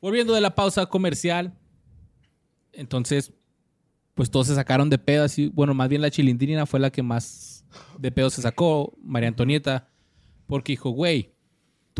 Volviendo 0.01 0.33
de 0.35 0.41
la 0.41 0.55
pausa 0.55 0.87
comercial. 0.87 1.53
Entonces, 2.73 3.33
pues 4.15 4.31
todos 4.31 4.47
se 4.47 4.55
sacaron 4.55 4.89
de 4.91 4.99
pedo 4.99 5.25
así. 5.25 5.49
Bueno, 5.49 5.75
más 5.75 5.89
bien 5.89 6.03
la 6.03 6.11
chilindrina 6.11 6.67
fue 6.67 6.79
la 6.81 6.91
que 6.91 7.03
más 7.03 7.65
de 7.99 8.13
pedo 8.13 8.31
se 8.31 8.43
sacó, 8.43 8.97
María 9.03 9.29
Antonieta. 9.29 9.89
Porque 10.47 10.73
dijo, 10.73 10.91
güey, 10.91 11.35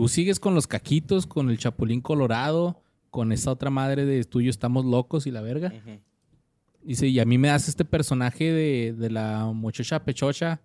tú 0.03 0.09
sigues 0.09 0.41
con 0.41 0.55
los 0.55 0.67
caquitos, 0.67 1.27
con 1.27 1.51
el 1.51 1.59
chapulín 1.59 2.01
colorado, 2.01 2.81
con 3.11 3.33
esa 3.33 3.51
otra 3.51 3.71
madre 3.71 4.05
de 4.07 4.25
tuyo 4.25 4.51
estamos 4.51 4.85
locos 4.85 5.27
y 5.27 5.31
la 5.31 5.41
verga. 5.43 5.73
Dice, 6.83 7.07
y 7.09 7.21
a 7.21 7.25
mí 7.27 7.37
me 7.37 7.49
das 7.49 7.69
este 7.69 7.85
personaje 7.85 8.51
de, 8.53 8.95
de 8.97 9.11
la 9.11 9.45
muchacha 9.55 10.03
pechocha 10.05 10.61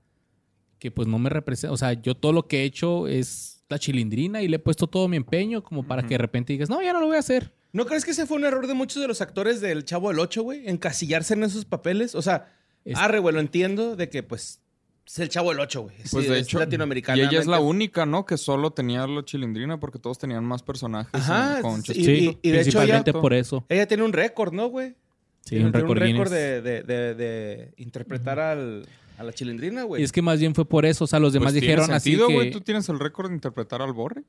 que 0.79 0.89
pues 0.91 1.07
no 1.07 1.19
me 1.19 1.29
representa. 1.29 1.73
O 1.73 1.77
sea, 1.77 1.93
yo 1.93 2.15
todo 2.15 2.31
lo 2.31 2.47
que 2.47 2.61
he 2.61 2.63
hecho 2.63 3.07
es 3.07 3.63
la 3.67 3.77
chilindrina 3.79 4.41
y 4.41 4.47
le 4.47 4.55
he 4.57 4.59
puesto 4.59 4.87
todo 4.87 5.07
mi 5.07 5.17
empeño 5.17 5.63
como 5.63 5.83
para 5.85 6.03
que 6.03 6.13
de 6.13 6.19
repente 6.19 6.53
digas, 6.53 6.69
no, 6.69 6.81
ya 6.81 6.93
no 6.93 7.01
lo 7.01 7.07
voy 7.07 7.17
a 7.17 7.19
hacer. 7.19 7.53
¿No 7.73 7.85
crees 7.85 8.05
que 8.05 8.11
ese 8.11 8.25
fue 8.25 8.37
un 8.37 8.45
error 8.45 8.67
de 8.67 8.73
muchos 8.73 9.01
de 9.01 9.07
los 9.09 9.19
actores 9.19 9.59
del 9.59 9.83
Chavo 9.83 10.07
del 10.09 10.19
8, 10.19 10.43
güey? 10.43 10.69
Encasillarse 10.69 11.33
en 11.33 11.43
esos 11.43 11.65
papeles. 11.65 12.15
O 12.15 12.21
sea, 12.21 12.53
Es- 12.85 12.97
arre, 12.97 13.19
güey, 13.19 13.33
lo 13.35 13.41
entiendo 13.41 13.97
de 13.97 14.07
que, 14.09 14.23
pues, 14.23 14.61
es 15.05 15.19
el 15.19 15.29
Chavo 15.29 15.51
del 15.51 15.59
8, 15.59 15.81
güey. 15.83 15.95
Pues 15.97 16.25
Sí, 16.25 16.31
de 16.31 16.39
es 16.39 16.47
hecho, 16.47 16.59
latinoamericana. 16.59 17.17
y 17.17 17.25
ella 17.25 17.39
es 17.39 17.47
la 17.47 17.59
única, 17.59 18.05
¿no? 18.05 18.25
Que 18.25 18.37
solo 18.37 18.71
tenía 18.71 19.05
la 19.07 19.23
chilindrina 19.23 19.79
porque 19.79 19.99
todos 19.99 20.17
tenían 20.17 20.43
más 20.43 20.63
personajes. 20.63 21.13
Ajá, 21.13 21.57
en- 21.57 21.61
con 21.61 21.83
sí. 21.83 21.93
Y- 21.95 22.03
y 22.41 22.51
de 22.51 22.61
hecho 22.61 22.71
principalmente 22.79 23.11
ella- 23.11 23.21
por 23.21 23.33
eso. 23.33 23.65
Ella 23.69 23.87
tiene 23.87 24.03
un 24.03 24.13
récord, 24.13 24.53
¿no, 24.53 24.67
güey? 24.67 24.95
Sí, 25.41 25.51
Tiene- 25.51 25.65
un 25.67 25.73
récord 25.73 26.31
de, 26.31 26.61
de- 26.61 26.81
de- 26.83 27.13
de 27.15 27.73
interpretar 27.77 28.39
al, 28.39 28.87
a 29.19 29.23
la 29.23 29.31
chilindrina, 29.31 29.83
güey. 29.83 30.01
Y 30.01 30.05
es 30.05 30.11
que 30.11 30.21
más 30.23 30.39
bien 30.39 30.55
fue 30.55 30.65
por 30.65 30.85
eso. 30.87 31.03
O 31.03 31.07
sea, 31.07 31.19
los 31.19 31.33
demás 31.33 31.51
Pues 31.53 31.61
dijeron 31.61 31.85
tiene 31.85 31.97
así 31.97 32.17
que... 32.17 32.23
güey. 32.23 32.51
¿Tú 32.51 32.61
tienes 32.61 32.89
el 32.89 32.99
récord 32.99 33.29
de 33.29 33.35
interpretar 33.35 33.81
al 33.83 33.93
Borre? 33.93 34.23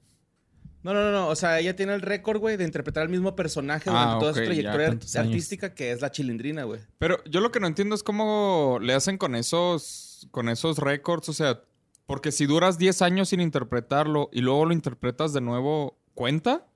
No, 0.83 0.93
no, 0.95 1.03
no, 1.03 1.11
no. 1.11 1.29
O 1.29 1.35
sea, 1.35 1.59
ella 1.59 1.75
tiene 1.75 1.95
el 1.95 2.03
récord, 2.03 2.39
güey, 2.39 2.57
de 2.57 2.65
interpretar 2.65 3.03
al 3.03 3.09
mismo 3.09 3.35
personaje 3.35 3.91
durante 3.91 4.15
Ah, 4.15 4.19
toda 4.21 4.35
su 4.35 4.41
ya. 4.41 4.45
trayectoria 4.45 4.99
artística 5.21 5.75
que 5.75 5.91
es 5.91 6.01
la 6.01 6.13
chilindrina, 6.13 6.63
güey. 6.65 6.81
Pero 6.99 7.19
yo 7.25 7.41
lo 7.41 7.51
que 7.51 7.59
no 7.59 7.67
entiendo 7.67 7.95
es 7.97 8.05
cómo 8.05 8.79
le 8.81 8.93
hacen 8.95 9.19
con 9.19 9.35
esos, 9.35 10.06
con 10.31 10.49
esos 10.49 10.79
récords. 10.79 11.29
O 11.29 11.33
sea, 11.33 11.61
porque 12.07 12.33
si 12.33 12.47
duras 12.47 12.79
10 12.79 13.03
años 13.03 13.29
sin 13.31 13.41
interpretarlo 13.41 14.29
y 14.33 14.41
luego 14.41 14.65
lo 14.67 14.73
interpretas 14.73 15.33
de 15.33 15.41
nuevo, 15.41 15.99
¿cuenta? 16.15 16.67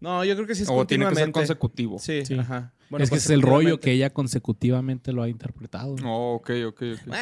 No, 0.00 0.24
yo 0.24 0.34
creo 0.36 0.46
que 0.46 0.54
sí 0.54 0.62
es 0.62 0.68
o 0.70 0.86
tiene 0.86 1.08
que 1.08 1.14
ser 1.16 1.32
consecutivo. 1.32 1.98
Sí, 1.98 2.24
Sí. 2.24 2.34
ajá. 2.38 2.72
es 2.98 3.10
que 3.10 3.16
es 3.16 3.28
el 3.30 3.42
rollo 3.42 3.80
que 3.80 3.92
ella 3.92 4.10
consecutivamente 4.10 5.12
lo 5.12 5.22
ha 5.22 5.28
interpretado. 5.28 5.96
Oh, 6.04 6.34
ok, 6.36 6.50
ok, 6.68 6.82
ok. 7.06 7.14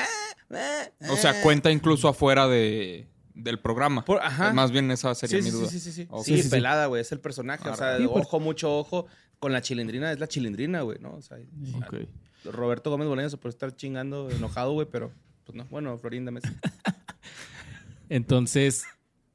Eh, 0.51 0.93
O 1.11 1.17
sea, 1.17 1.43
cuenta 1.43 1.73
incluso 1.73 2.07
afuera 2.09 2.47
de, 2.47 3.09
del 3.35 3.59
programa. 3.59 4.05
Por- 4.05 4.21
ajá. 4.23 4.53
Más 4.53 4.71
bien 4.71 4.91
esa 4.91 5.15
sería 5.15 5.39
Sí, 5.39 5.45
mi 5.45 5.51
sí, 5.51 5.57
duda. 5.57 5.69
sí, 5.69 5.81
sí, 5.81 5.91
sí. 5.93 6.07
Ok. 6.11 6.25
Sí, 6.25 6.33
Sí, 6.33 6.37
sí, 6.39 6.43
sí. 6.45 6.51
pelada, 6.51 6.87
güey. 6.87 7.01
Es 7.01 7.11
el 7.13 7.21
personaje. 7.21 7.69
O 7.69 7.75
sea, 7.77 7.99
ojo, 8.09 8.39
mucho 8.41 8.77
ojo. 8.79 9.07
Con 9.39 9.53
la 9.53 9.61
chilindrina 9.61 10.13
es 10.13 10.19
la 10.21 10.29
chilindrina, 10.29 10.83
güey, 10.83 10.99
¿no? 11.01 11.15
O 11.15 11.23
sea, 11.23 11.39
Ok. 11.79 11.95
Roberto 12.45 12.91
Gómez 12.91 13.09
Bolaños 13.09 13.33
se 13.33 13.39
puede 13.39 13.51
estar 13.51 13.75
chingando, 13.75 14.31
enojado, 14.31 14.73
güey, 14.73 14.87
pero 14.91 15.11
pues 15.47 15.57
no. 15.57 15.65
Bueno, 15.71 15.97
Florinda 15.97 16.31
Mesa. 16.31 16.53
Entonces, 18.11 18.85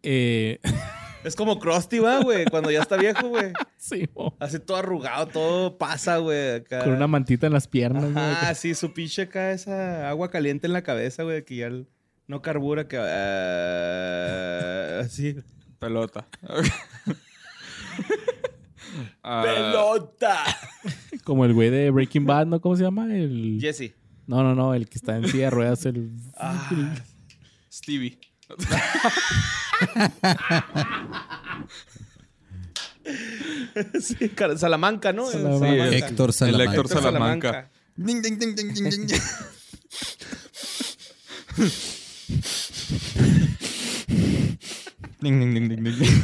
eh, 0.03 0.59
es 1.23 1.35
como 1.35 1.59
Krusty, 1.59 1.99
va, 1.99 2.19
güey, 2.21 2.45
cuando 2.45 2.71
ya 2.71 2.81
está 2.81 2.97
viejo, 2.97 3.27
güey. 3.29 3.51
sí, 3.77 4.07
mo, 4.15 4.35
Así 4.39 4.59
todo 4.59 4.77
arrugado, 4.77 5.27
todo 5.27 5.77
pasa, 5.77 6.17
güey. 6.17 6.63
con 6.65 6.89
una 6.91 7.07
mantita 7.07 7.47
en 7.47 7.53
las 7.53 7.67
piernas. 7.67 8.11
güey, 8.13 8.35
que- 8.47 8.55
sí, 8.55 8.75
su 8.75 8.93
pinche 8.93 9.23
acá, 9.23 9.51
esa 9.51 10.09
agua 10.09 10.29
caliente 10.29 10.67
en 10.67 10.73
la 10.73 10.83
cabeza, 10.83 11.23
güey, 11.23 11.43
que 11.45 11.55
ya 11.55 11.67
el- 11.67 11.87
no 12.27 12.41
carbura, 12.41 12.87
que... 12.87 12.97
ah, 12.97 14.99
así. 15.01 15.35
Pelota. 15.79 16.27
Ah, 19.23 19.43
¡Pelota! 19.45 20.43
Como 21.23 21.45
el 21.45 21.53
güey 21.53 21.69
de 21.69 21.89
Breaking 21.91 22.25
Bad, 22.25 22.47
¿no? 22.47 22.59
¿Cómo 22.59 22.75
se 22.75 22.83
llama? 22.83 23.05
El... 23.15 23.57
Jesse. 23.61 23.93
No, 24.27 24.43
no, 24.43 24.55
no, 24.55 24.73
el 24.73 24.87
que 24.87 24.97
está 24.97 25.17
en 25.17 25.27
silla 25.27 25.45
de 25.45 25.49
ruedas, 25.49 25.85
el... 25.85 26.11
Ah, 26.37 26.95
Stevie. 27.71 28.19
sí, 34.01 34.31
Salamanca, 34.57 35.13
¿no? 35.13 35.27
Salamanca. 35.27 35.59
Salamanca. 35.59 35.89
Sí, 35.89 35.95
Héctor 35.95 36.29
El 36.29 36.33
Salamanca. 36.33 36.71
Héctor 36.71 36.87
Salamanca. 36.89 37.71
Ding, 37.95 38.21
ding, 38.21 38.37
ding, 38.37 38.55
ding, 38.55 38.73
ding, 38.73 38.89
ding, 38.89 39.07
ding. 39.07 39.21
Ding, 45.21 45.39
ding, 45.39 45.69
ding, 45.69 45.83
ding. 45.83 46.23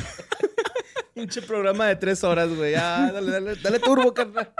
Pinche 1.13 1.41
programa 1.41 1.87
de 1.87 1.95
tres 1.95 2.23
horas, 2.23 2.49
güey. 2.49 2.73
Ya, 2.73 3.11
dale, 3.11 3.31
dale, 3.31 3.55
dale 3.55 3.79
turbo, 3.79 4.13
carnal. 4.13 4.53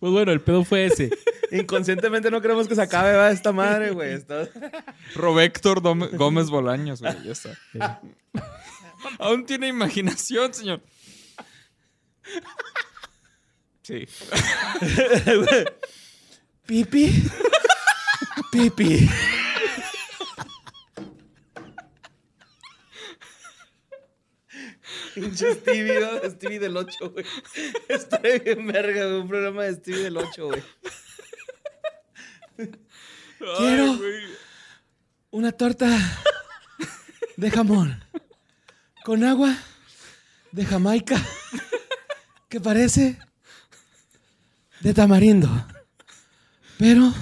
Pues 0.00 0.12
bueno, 0.12 0.32
el 0.32 0.40
pedo 0.40 0.64
fue 0.64 0.86
ese. 0.86 1.10
Inconscientemente 1.52 2.30
no 2.30 2.40
queremos 2.40 2.66
que 2.68 2.74
se 2.74 2.82
acabe, 2.82 3.14
va, 3.16 3.30
esta 3.30 3.52
madre, 3.52 3.90
güey. 3.90 4.14
Está- 4.14 4.48
Roberto 5.14 5.74
Dome- 5.74 6.08
Gómez 6.16 6.48
Bolaños, 6.48 7.00
güey. 7.02 7.22
Ya 7.24 7.32
está. 7.32 7.50
Aún 9.18 9.44
tiene 9.46 9.68
imaginación, 9.68 10.54
señor. 10.54 10.80
Sí. 13.82 14.06
Pipi. 16.66 17.12
Pipi. 18.52 19.08
Pinche 25.14 25.54
Stevie, 25.54 26.00
¿no? 26.00 26.30
Stevie 26.30 26.58
del 26.58 26.76
8, 26.76 27.10
güey. 27.10 27.24
Está 27.88 28.18
bien 28.18 28.66
verga, 28.66 29.04
güey. 29.06 29.20
Un 29.20 29.28
programa 29.28 29.64
de 29.64 29.74
Stevie 29.74 30.02
del 30.04 30.16
8, 30.16 30.46
güey. 30.46 30.62
Quiero- 32.56 33.96
güey. 33.96 34.24
Una 35.32 35.52
torta 35.52 35.88
de 37.36 37.50
jamón. 37.50 38.02
Con 39.04 39.24
agua 39.24 39.56
de 40.52 40.64
Jamaica 40.66 41.16
que 42.48 42.60
parece 42.60 43.18
de 44.80 44.92
tamarindo. 44.92 45.48
Pero 46.78 47.12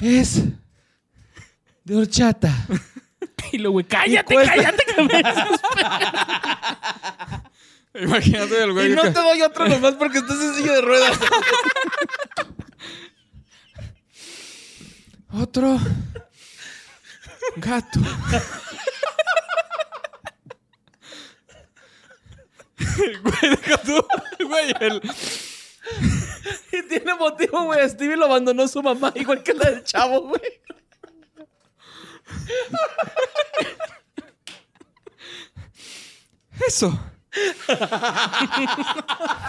es 0.00 0.42
de 1.84 1.96
horchata. 1.96 2.52
Y 3.50 3.56
luego, 3.56 3.74
güey, 3.74 3.86
cállate, 3.86 4.34
cuesta- 4.34 4.54
cállate. 4.56 4.84
Me- 5.04 5.22
Imagínate 8.02 8.62
el 8.62 8.72
güey 8.72 8.92
Y 8.92 8.94
no 8.94 9.02
que- 9.02 9.10
te 9.10 9.20
doy 9.20 9.42
otro 9.42 9.68
nomás 9.68 9.94
porque 9.94 10.18
estás 10.18 10.40
en 10.40 10.54
silla 10.54 10.72
de 10.74 10.80
ruedas. 10.82 11.18
Otro 15.30 15.78
gato. 17.56 18.00
güey, 23.22 23.56
deja 23.56 23.76
tú. 23.82 24.06
Güey, 24.46 24.72
el... 24.80 25.02
Y 26.72 26.82
tiene 26.88 27.14
motivo, 27.14 27.64
güey. 27.64 27.88
Stevie 27.88 28.16
lo 28.16 28.26
abandonó 28.26 28.68
su 28.68 28.82
mamá, 28.82 29.12
igual 29.16 29.42
que 29.42 29.54
la 29.54 29.70
del 29.70 29.84
chavo, 29.84 30.22
güey. 30.28 30.42
Eso. 36.66 36.98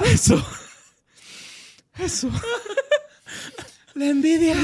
Eso. 0.04 0.46
Eso. 1.98 2.30
La 3.96 4.06
envidia. 4.06 4.56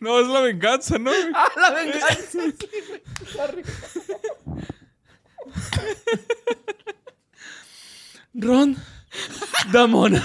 No, 0.00 0.18
es 0.20 0.28
la 0.28 0.40
venganza, 0.40 0.98
¿no? 0.98 1.10
Ah, 1.34 1.48
la 1.56 1.70
venganza. 1.70 2.38
Ron 8.32 8.76
Damona. 9.72 10.22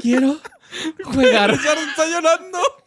Quiero 0.00 0.40
jugar. 1.04 1.50
Richard 1.50 1.78
está 1.78 2.06
llorando. 2.06 2.85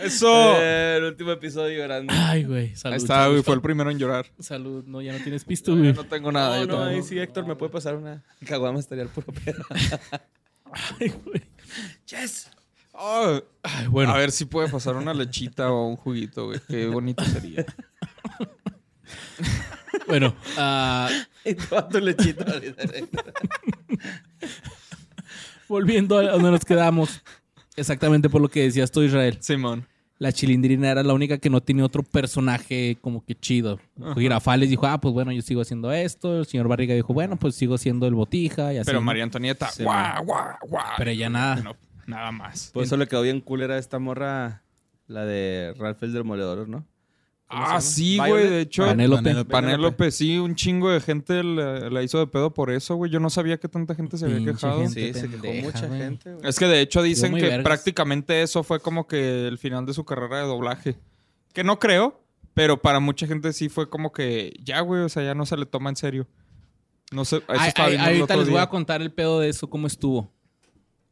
Eso. 0.00 0.54
Eh, 0.56 0.96
el 0.98 1.04
último 1.04 1.32
episodio 1.32 1.78
llorando. 1.78 2.12
Ay, 2.16 2.44
güey, 2.44 2.76
salud. 2.76 2.94
Ahí 2.94 2.98
está, 2.98 3.26
güey. 3.28 3.42
Fue 3.42 3.54
el 3.54 3.60
primero 3.60 3.90
en 3.90 3.98
llorar. 3.98 4.26
Salud, 4.38 4.84
no, 4.86 5.00
ya 5.02 5.12
no 5.12 5.22
tienes 5.22 5.44
pisto, 5.44 5.76
güey. 5.76 5.92
No 5.92 6.04
tengo 6.04 6.30
nada. 6.32 6.58
No, 6.58 6.64
yo 6.64 6.78
no, 6.78 6.84
ahí 6.84 7.02
sí, 7.02 7.18
Héctor, 7.18 7.46
me 7.46 7.56
puede 7.56 7.72
pasar 7.72 7.96
una 7.96 8.22
caguama, 8.46 8.78
estaría 8.78 9.04
el 9.04 9.10
puro 9.10 9.32
pedo. 9.32 9.64
Ay, 11.00 11.12
güey. 11.24 11.42
Yes. 12.06 12.50
Ah, 12.94 13.40
Ay, 13.62 13.86
bueno. 13.86 14.12
A 14.12 14.18
ver 14.18 14.32
si 14.32 14.44
puede 14.44 14.68
pasar 14.68 14.96
una 14.96 15.14
lechita 15.14 15.70
o 15.70 15.86
un 15.86 15.96
juguito, 15.96 16.46
güey. 16.46 16.60
Qué 16.68 16.86
bonito 16.86 17.24
sería. 17.24 17.64
Bueno, 20.06 20.34
ah, 20.56 21.10
Y 21.44 21.54
tu 21.54 21.98
lechito. 22.00 22.44
volviendo 25.68 26.18
a 26.18 26.22
donde 26.30 26.50
nos 26.50 26.64
quedamos. 26.64 27.22
Exactamente 27.78 28.28
por 28.28 28.40
lo 28.40 28.48
que 28.48 28.62
decías 28.62 28.90
tú, 28.90 29.02
Israel. 29.02 29.38
Simón. 29.40 29.86
La 30.18 30.32
chilindrina 30.32 30.90
era 30.90 31.04
la 31.04 31.14
única 31.14 31.38
que 31.38 31.48
no 31.48 31.60
tenía 31.60 31.84
otro 31.84 32.02
personaje 32.02 32.98
como 33.00 33.24
que 33.24 33.36
chido. 33.36 33.78
Girafales 34.16 34.68
dijo, 34.68 34.84
ah, 34.86 35.00
pues 35.00 35.14
bueno, 35.14 35.30
yo 35.30 35.42
sigo 35.42 35.60
haciendo 35.60 35.92
esto. 35.92 36.40
El 36.40 36.46
señor 36.46 36.66
Barriga 36.66 36.92
dijo, 36.94 37.14
bueno, 37.14 37.36
pues 37.36 37.54
sigo 37.54 37.78
siendo 37.78 38.06
el 38.08 38.14
botija 38.14 38.72
y 38.74 38.78
así. 38.78 38.86
Pero. 38.86 39.00
María 39.00 39.22
Antonieta, 39.22 39.70
Sí, 39.70 39.84
guau, 39.84 40.24
guau, 40.24 40.56
guau. 40.66 40.84
Pero 40.96 41.12
ya 41.12 41.30
nada. 41.30 41.56
No, 41.62 41.76
nada 42.06 42.32
más. 42.32 42.70
Por 42.74 42.82
eso 42.82 42.96
le 42.96 43.06
quedó 43.06 43.22
bien 43.22 43.40
cool 43.40 43.62
era 43.62 43.78
esta 43.78 44.00
morra, 44.00 44.64
la 45.06 45.24
de 45.24 45.72
Ralph 45.78 46.02
el 46.02 46.12
Demoledor, 46.12 46.68
¿no? 46.68 46.84
¿Cómo 47.48 47.66
se 47.66 47.72
Ah, 47.72 47.80
sí, 47.80 48.18
güey. 48.18 48.48
De 48.50 48.60
hecho. 48.60 48.84
Panélope. 48.84 49.44
Panélope, 49.46 50.10
sí, 50.10 50.38
un 50.38 50.54
chingo 50.54 50.90
de 50.90 51.00
gente 51.00 51.42
la, 51.42 51.88
la 51.88 52.02
hizo 52.02 52.18
de 52.18 52.26
pedo 52.26 52.52
por 52.52 52.70
eso, 52.70 52.96
güey. 52.96 53.10
Yo 53.10 53.20
no 53.20 53.30
sabía 53.30 53.56
que 53.58 53.68
tanta 53.68 53.94
gente 53.94 54.18
se 54.18 54.26
había 54.26 54.36
Pinche 54.36 54.52
quejado. 54.52 54.80
gente. 54.82 55.14
Sí, 55.14 55.20
se 55.20 55.28
quejó 55.30 55.62
mucha 55.66 55.88
gente, 55.88 56.32
güey. 56.34 56.46
Es 56.48 56.58
que 56.58 56.66
de 56.66 56.80
hecho 56.82 57.02
dicen 57.02 57.34
que 57.34 57.42
vergas. 57.42 57.64
prácticamente 57.64 58.42
eso 58.42 58.62
fue 58.62 58.80
como 58.80 59.06
que 59.06 59.48
el 59.48 59.56
final 59.58 59.86
de 59.86 59.94
su 59.94 60.04
carrera 60.04 60.40
de 60.40 60.46
doblaje. 60.46 60.96
Que 61.54 61.64
no 61.64 61.78
creo, 61.78 62.20
pero 62.52 62.82
para 62.82 63.00
mucha 63.00 63.26
gente 63.26 63.52
sí 63.54 63.68
fue 63.70 63.88
como 63.88 64.12
que 64.12 64.54
ya, 64.62 64.80
güey, 64.80 65.02
o 65.02 65.08
sea, 65.08 65.22
ya 65.22 65.34
no 65.34 65.46
se 65.46 65.56
le 65.56 65.64
toma 65.64 65.88
en 65.88 65.96
serio. 65.96 66.28
No 67.10 67.24
sé, 67.24 67.36
eso 67.36 67.44
Ay, 67.48 67.68
estaba 67.68 67.88
ay, 67.88 67.96
ahorita 67.96 68.36
les 68.36 68.50
voy 68.50 68.58
a 68.60 68.66
contar 68.68 69.00
el 69.00 69.10
pedo 69.10 69.40
de 69.40 69.48
eso, 69.48 69.70
cómo 69.70 69.86
estuvo. 69.86 70.30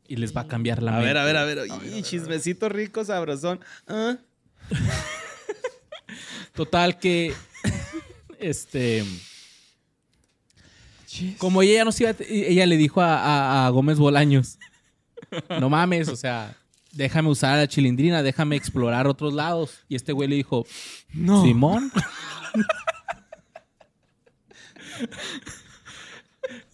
Y 0.06 0.16
les 0.16 0.36
va 0.36 0.42
a 0.42 0.46
cambiar 0.46 0.82
la 0.82 0.90
A 0.92 0.94
mente. 0.96 1.06
ver, 1.06 1.16
a 1.16 1.24
ver, 1.24 1.36
a 1.38 1.44
ver. 1.44 1.66
Y 1.96 2.02
chismecito 2.02 2.68
rico, 2.68 3.02
sabrosón. 3.06 3.60
Ah. 3.88 4.18
Total 6.54 6.98
que. 6.98 7.32
este. 8.38 9.04
Como 11.38 11.62
ella 11.62 11.74
ya 11.74 11.84
no 11.84 11.92
se 11.92 12.04
iba. 12.04 12.14
Ella 12.28 12.66
le 12.66 12.76
dijo 12.76 13.00
a, 13.00 13.16
a- 13.18 13.66
a 13.66 13.70
Gómez 13.70 13.98
Bolaños. 13.98 14.58
No 15.60 15.70
mames, 15.70 16.08
o 16.08 16.16
sea, 16.16 16.54
déjame 16.92 17.30
usar 17.30 17.56
la 17.58 17.66
chilindrina, 17.66 18.22
déjame 18.22 18.56
explorar 18.56 19.06
otros 19.06 19.32
lados. 19.32 19.78
Y 19.88 19.96
este 19.96 20.12
güey 20.12 20.28
le 20.28 20.36
dijo, 20.36 20.66
No. 21.12 21.42
Simón. 21.42 21.90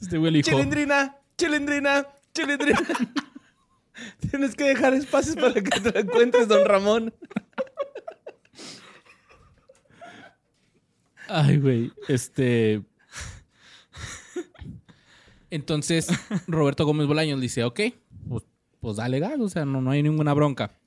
este 0.01 0.19
güey 0.19 0.33
le 0.33 0.39
dijo, 0.39 0.51
Chilindrina, 0.51 1.17
chilindrina, 1.39 2.07
chilindrina. 2.35 2.81
Tienes 4.31 4.55
que 4.57 4.65
dejar 4.65 4.95
espacios 4.95 5.37
para 5.37 5.55
que 5.55 5.63
te 5.63 5.93
lo 5.93 6.01
encuentres, 6.01 6.49
don 6.49 6.65
Ramón. 6.67 7.15
Ay, 11.35 11.59
güey. 11.59 11.93
Este. 12.09 12.83
Entonces, 15.51 16.09
Roberto 16.47 16.85
Gómez 16.87 17.07
Bolaños 17.07 17.39
le 17.39 17.43
dice, 17.43 17.65
ok, 17.65 17.81
pues, 18.29 18.45
pues 18.81 18.97
dale 18.97 19.19
gas, 19.21 19.39
o 19.39 19.49
sea, 19.49 19.65
no, 19.65 19.81
no 19.81 19.91
hay 19.91 20.03
ninguna 20.03 20.33
bronca. 20.35 20.79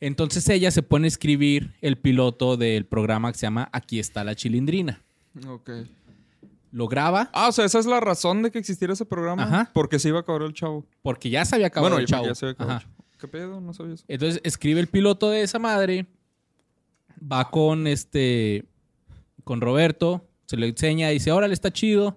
Entonces 0.00 0.48
ella 0.48 0.70
se 0.70 0.82
pone 0.82 1.06
a 1.06 1.08
escribir 1.08 1.74
el 1.82 1.98
piloto 1.98 2.56
del 2.56 2.86
programa 2.86 3.32
que 3.32 3.38
se 3.38 3.46
llama 3.46 3.68
Aquí 3.72 3.98
está 3.98 4.24
la 4.24 4.34
chilindrina. 4.34 5.02
Ok. 5.46 5.70
Lo 6.72 6.86
graba 6.88 7.28
Ah, 7.34 7.48
o 7.48 7.52
sea, 7.52 7.64
esa 7.66 7.78
es 7.80 7.86
la 7.86 8.00
razón 8.00 8.42
de 8.42 8.50
que 8.50 8.58
existiera 8.58 8.94
ese 8.94 9.04
programa. 9.04 9.42
Ajá. 9.42 9.70
Porque 9.74 9.98
se 9.98 10.08
iba 10.08 10.18
a 10.18 10.20
acabar 10.22 10.42
el 10.42 10.54
chavo. 10.54 10.86
porque 11.02 11.28
ya 11.28 11.44
se 11.44 11.54
había 11.56 11.66
acabado 11.66 11.90
bueno, 11.90 12.00
el 12.00 12.06
chavo. 12.06 12.24
ya 12.26 12.34
se 12.34 12.46
había 12.46 12.52
acabado 12.52 12.76
Ajá. 12.78 12.86
el 12.86 12.92
chavo. 12.92 13.04
¿Qué 13.18 13.28
pedo? 13.28 13.60
No 13.60 13.74
sabía 13.74 13.94
eso. 13.94 14.04
Entonces 14.08 14.40
escribe 14.44 14.80
el 14.80 14.86
piloto 14.86 15.28
de 15.28 15.42
esa 15.42 15.58
madre, 15.58 16.06
va 17.20 17.50
con 17.50 17.86
este, 17.86 18.64
con 19.50 19.60
Roberto, 19.60 20.28
se 20.46 20.56
lo 20.56 20.64
enseña, 20.64 21.08
dice, 21.08 21.32
órale, 21.32 21.54
está 21.54 21.72
chido. 21.72 22.16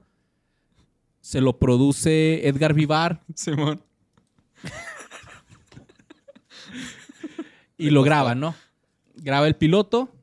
Se 1.19 1.41
lo 1.41 1.57
produce 1.57 2.47
Edgar 2.47 2.75
Vivar 2.75 3.23
Simón. 3.33 3.83
y 7.75 7.89
lo 7.89 8.03
graba, 8.03 8.35
¿no? 8.35 8.53
Graba 9.15 9.47
el 9.47 9.55
piloto, 9.55 10.13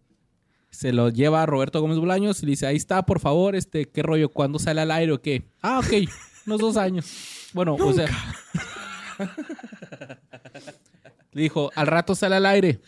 se 0.70 0.92
lo 0.92 1.08
lleva 1.08 1.42
a 1.42 1.46
Roberto 1.46 1.80
Gómez 1.80 1.98
Bolaños 1.98 2.44
y 2.44 2.46
le 2.46 2.50
dice, 2.50 2.68
ahí 2.68 2.76
está, 2.76 3.04
por 3.04 3.18
favor, 3.18 3.56
este, 3.56 3.86
¿qué 3.86 4.04
rollo? 4.04 4.28
¿Cuándo 4.28 4.60
sale 4.60 4.80
al 4.80 4.92
aire 4.92 5.10
o 5.10 5.20
qué? 5.20 5.42
Ah, 5.62 5.80
ok, 5.80 6.08
unos 6.46 6.60
dos 6.60 6.76
años. 6.76 7.50
Bueno, 7.52 7.74
o 7.74 7.92
sea... 7.92 8.06
Le 11.32 11.42
dijo, 11.42 11.72
al 11.74 11.88
rato 11.88 12.14
sale 12.14 12.36
al 12.36 12.46
aire. 12.46 12.80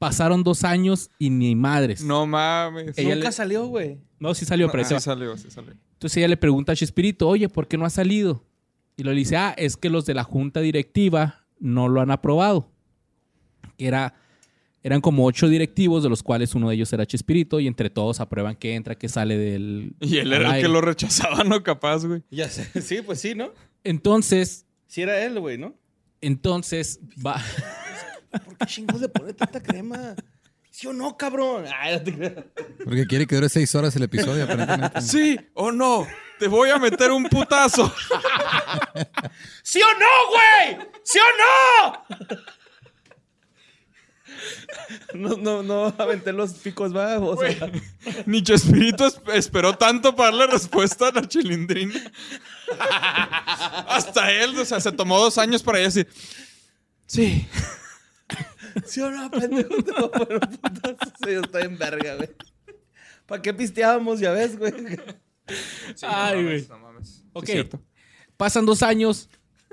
Pasaron 0.00 0.42
dos 0.42 0.64
años 0.64 1.10
y 1.18 1.28
ni 1.28 1.54
madres. 1.54 2.02
No 2.02 2.26
mames. 2.26 2.96
Ella 2.96 3.14
Nunca 3.16 3.28
le- 3.28 3.32
salió, 3.32 3.66
güey. 3.66 3.98
No, 4.18 4.34
sí 4.34 4.46
salió, 4.46 4.66
pero 4.70 4.78
ahí 4.78 4.84
se 4.84 4.88
sí 4.88 4.94
va. 4.94 5.00
salió, 5.00 5.36
sí 5.36 5.50
salió. 5.50 5.74
Entonces 5.92 6.16
ella 6.16 6.28
le 6.28 6.38
pregunta 6.38 6.72
a 6.72 6.74
Chespirito, 6.76 7.28
oye, 7.28 7.50
¿por 7.50 7.68
qué 7.68 7.76
no 7.76 7.84
ha 7.84 7.90
salido? 7.90 8.42
Y 8.96 9.02
lo 9.02 9.10
dice, 9.12 9.36
ah, 9.36 9.54
es 9.58 9.76
que 9.76 9.90
los 9.90 10.06
de 10.06 10.14
la 10.14 10.24
junta 10.24 10.60
directiva 10.60 11.46
no 11.58 11.88
lo 11.88 12.00
han 12.00 12.10
aprobado. 12.10 12.72
Que 13.76 13.88
era, 13.88 14.14
eran 14.82 15.02
como 15.02 15.26
ocho 15.26 15.48
directivos, 15.48 16.02
de 16.02 16.08
los 16.08 16.22
cuales 16.22 16.54
uno 16.54 16.70
de 16.70 16.76
ellos 16.76 16.90
era 16.94 17.04
Chespirito, 17.04 17.60
y 17.60 17.66
entre 17.66 17.90
todos 17.90 18.20
aprueban 18.20 18.56
que 18.56 18.74
entra, 18.74 18.94
que 18.94 19.08
sale 19.10 19.36
del... 19.36 19.94
Y 20.00 20.16
él 20.16 20.32
era 20.32 20.46
el 20.46 20.52
aire. 20.52 20.62
que 20.62 20.72
lo 20.72 20.80
rechazaba, 20.80 21.44
¿no? 21.44 21.62
Capaz, 21.62 22.06
güey. 22.06 22.22
Ya 22.30 22.48
sé. 22.48 22.68
Sí, 22.82 23.02
pues 23.04 23.20
sí, 23.20 23.34
¿no? 23.34 23.52
Entonces, 23.84 24.64
Sí 24.86 25.02
era 25.02 25.22
él, 25.22 25.38
güey, 25.38 25.58
¿no? 25.58 25.74
entonces 26.22 27.00
va... 27.24 27.40
¿Por 28.30 28.56
qué 28.56 28.66
chingos 28.66 29.00
le 29.00 29.08
pone 29.08 29.32
tanta 29.32 29.62
crema? 29.62 30.14
¿Sí 30.70 30.86
o 30.86 30.92
no, 30.92 31.16
cabrón? 31.16 31.64
Ay, 31.76 31.96
no 31.96 32.02
te 32.04 32.14
creas. 32.14 32.44
Porque 32.84 33.06
quiere 33.06 33.26
que 33.26 33.34
dure 33.34 33.48
seis 33.48 33.74
horas 33.74 33.94
el 33.96 34.04
episodio, 34.04 34.44
aparentemente. 34.44 35.00
Sí 35.02 35.38
o 35.54 35.72
no. 35.72 36.06
Te 36.38 36.46
voy 36.48 36.70
a 36.70 36.78
meter 36.78 37.10
un 37.10 37.24
putazo. 37.24 37.92
¿Sí 39.62 39.80
o 39.82 39.92
no, 39.98 40.06
güey? 40.30 40.88
¿Sí 41.02 41.18
o 41.18 41.22
no? 41.82 42.04
No, 45.12 45.36
no, 45.36 45.62
no 45.62 45.94
aventé 45.98 46.32
los 46.32 46.52
picos, 46.54 46.96
va. 46.96 47.18
O 47.18 47.36
sea, 47.38 47.70
Ni 48.26 48.42
Chespirito 48.42 49.06
es- 49.06 49.20
esperó 49.34 49.76
tanto 49.76 50.14
para 50.16 50.30
darle 50.30 50.46
respuesta 50.52 51.08
a 51.08 51.12
la 51.12 51.28
chilindrina. 51.28 52.00
Hasta 53.88 54.30
él, 54.32 54.56
o 54.58 54.64
sea, 54.64 54.80
se 54.80 54.92
tomó 54.92 55.18
dos 55.18 55.36
años 55.36 55.62
para 55.62 55.78
decir. 55.80 56.08
Sí. 57.06 57.46
¿Sí 58.86 59.00
o 59.00 59.10
no, 59.10 59.30
pendejo? 59.30 59.82
Te 59.82 59.92
voy 59.92 60.04
a 60.04 60.10
poner. 60.10 60.40
Sí, 61.24 61.30
estoy 61.30 61.62
en 61.62 61.78
verga, 61.78 62.16
güey. 62.16 62.28
¿Para 63.26 63.42
qué 63.42 63.52
pisteábamos? 63.54 64.20
Ya 64.20 64.32
ves, 64.32 64.58
güey. 64.58 64.72
Sí, 65.94 66.06
Ay, 66.08 66.36
no 66.36 66.48
güey. 66.48 66.66
mames, 66.66 66.68
no 66.68 66.78
mames. 66.78 67.24
Ok. 67.32 67.48
Pasan 68.36 68.66
dos 68.66 68.82
años, 68.82 69.28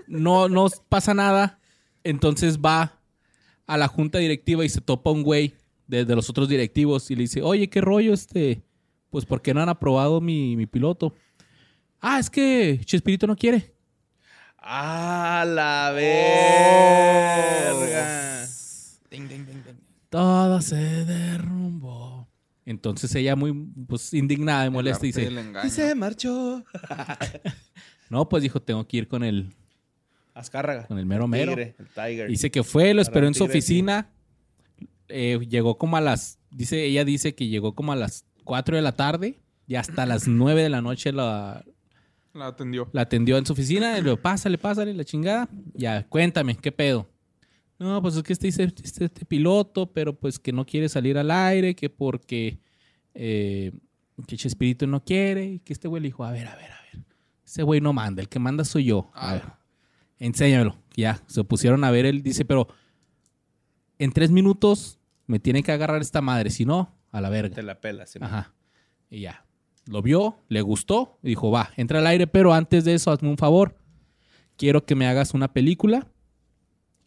no, 0.08 0.50
no 0.50 0.68
pasa 0.90 1.14
nada. 1.14 1.60
Entonces 2.04 2.60
va 2.60 3.00
a 3.66 3.78
la 3.78 3.88
junta 3.88 4.18
directiva 4.20 4.64
y 4.66 4.70
se 4.70 4.82
topa 4.82 5.12
un 5.12 5.24
güey 5.24 5.56
de, 5.88 6.06
de 6.06 6.16
los 6.16 6.30
otros 6.30 6.50
directivos 6.50 7.10
y 7.12 7.16
le 7.16 7.22
dice, 7.24 7.42
oye, 7.42 7.70
¿qué 7.70 7.82
rollo 7.82 8.14
este? 8.14 8.62
Pues 9.10 9.26
¿por 9.26 9.42
qué 9.42 9.54
no 9.54 9.62
han 9.62 9.70
aprobado 9.70 10.20
mi, 10.22 10.56
mi 10.58 10.66
piloto? 10.68 11.14
Ah, 12.00 12.20
es 12.20 12.30
que 12.30 12.80
Chespirito 12.86 13.26
no 13.28 13.36
quiere. 13.36 13.74
¡Ah, 14.58 15.46
la 15.48 15.92
verga! 17.72 18.27
Todo 20.10 20.62
se 20.62 21.06
derrumbó. 21.06 22.28
Entonces 22.66 23.14
ella 23.16 23.36
muy 23.36 23.54
pues, 23.88 24.14
indignada 24.14 24.66
y 24.66 24.70
molesta 24.70 25.06
dice. 25.06 25.30
Y 25.64 25.70
se 25.70 25.96
marchó. 25.96 26.64
no, 28.10 28.28
pues 28.28 28.44
dijo, 28.44 28.62
tengo 28.62 28.86
que 28.88 28.98
ir 28.98 29.08
con 29.08 29.24
el, 29.24 29.54
Azcárraga. 30.34 30.86
con 30.88 31.00
el 31.00 31.06
mero 31.06 31.26
El 31.26 31.30
mero. 31.30 31.52
tigre, 31.54 31.76
el 31.80 31.88
tiger. 31.88 32.30
Dice 32.30 32.52
que 32.52 32.64
fue, 32.64 32.94
lo 32.94 33.02
esperó 33.02 33.28
en 33.28 33.34
su 33.34 33.44
oficina. 33.46 34.10
Eh, 35.08 35.40
llegó 35.50 35.78
como 35.78 35.96
a 35.98 36.02
las. 36.02 36.40
Dice, 36.52 36.84
ella 36.84 37.06
dice 37.06 37.36
que 37.36 37.48
llegó 37.48 37.74
como 37.74 37.92
a 37.94 37.96
las 37.96 38.26
4 38.44 38.76
de 38.76 38.82
la 38.82 38.92
tarde 38.94 39.40
y 39.66 39.76
hasta 39.76 40.06
las 40.06 40.28
9 40.28 40.62
de 40.64 40.70
la 40.70 40.82
noche 40.82 41.12
la, 41.14 41.64
La 42.34 42.48
atendió. 42.48 42.90
la 42.92 43.02
atendió 43.04 43.38
en 43.38 43.46
su 43.46 43.54
oficina. 43.54 43.94
Y 43.98 44.02
le 44.02 44.10
dijo, 44.12 44.22
pásale, 44.22 44.58
pásale, 44.58 44.94
la 44.94 45.06
chingada. 45.06 45.48
Ya, 45.74 46.06
cuéntame, 46.08 46.58
¿qué 46.58 46.72
pedo? 46.74 47.10
No, 47.80 48.02
pues 48.02 48.16
es 48.16 48.24
que 48.24 48.34
este 48.34 48.48
este, 48.48 48.66
este 49.06 49.26
piloto, 49.26 49.92
pero 49.94 50.14
pues 50.18 50.40
que 50.40 50.52
no 50.52 50.66
quiere 50.66 50.90
salir 50.90 51.18
al 51.18 51.30
aire, 51.32 51.76
que 51.76 51.90
porque 51.90 52.60
eh, 53.14 53.72
que 54.28 54.36
Chespirito 54.38 54.88
no 54.88 55.04
quiere, 55.04 55.46
y 55.46 55.60
que 55.60 55.74
este 55.74 55.88
güey 55.88 56.02
le 56.02 56.08
dijo, 56.08 56.24
a 56.24 56.32
ver, 56.32 56.48
a 56.48 56.56
ver, 56.56 56.72
a 56.72 56.82
ver. 56.94 57.04
Ese 57.46 57.64
güey 57.64 57.80
no 57.82 57.94
manda, 57.94 58.22
el 58.22 58.30
que 58.30 58.40
manda 58.40 58.64
soy 58.66 58.86
yo. 58.86 59.12
A 59.14 59.30
Ah. 59.30 59.34
ver, 59.34 59.44
enséñamelo. 60.20 60.76
Ya, 60.96 61.22
se 61.28 61.44
pusieron 61.44 61.84
a 61.84 61.92
ver, 61.92 62.06
él 62.06 62.24
dice, 62.24 62.44
pero 62.46 62.68
en 64.00 64.12
tres 64.12 64.32
minutos 64.32 65.00
me 65.28 65.40
tiene 65.40 65.62
que 65.64 65.72
agarrar 65.72 66.02
esta 66.02 66.22
madre, 66.22 66.50
si 66.50 66.66
no, 66.66 66.96
a 67.12 67.22
la 67.22 67.30
verga. 67.30 67.56
Te 67.56 67.64
la 67.64 67.80
pela, 67.80 68.06
sí. 68.08 68.20
Ajá. 68.22 68.54
Y 69.10 69.22
ya. 69.22 69.46
Lo 69.86 70.02
vio, 70.02 70.44
le 70.50 70.62
gustó, 70.62 71.18
y 71.24 71.30
dijo, 71.30 71.50
va, 71.52 71.70
entra 71.78 72.00
al 72.00 72.08
aire, 72.08 72.28
pero 72.28 72.54
antes 72.54 72.84
de 72.86 72.94
eso, 72.96 73.12
hazme 73.12 73.30
un 73.30 73.38
favor. 73.38 73.78
Quiero 74.58 74.86
que 74.86 74.96
me 74.96 75.08
hagas 75.08 75.34
una 75.34 75.54
película, 75.54 76.08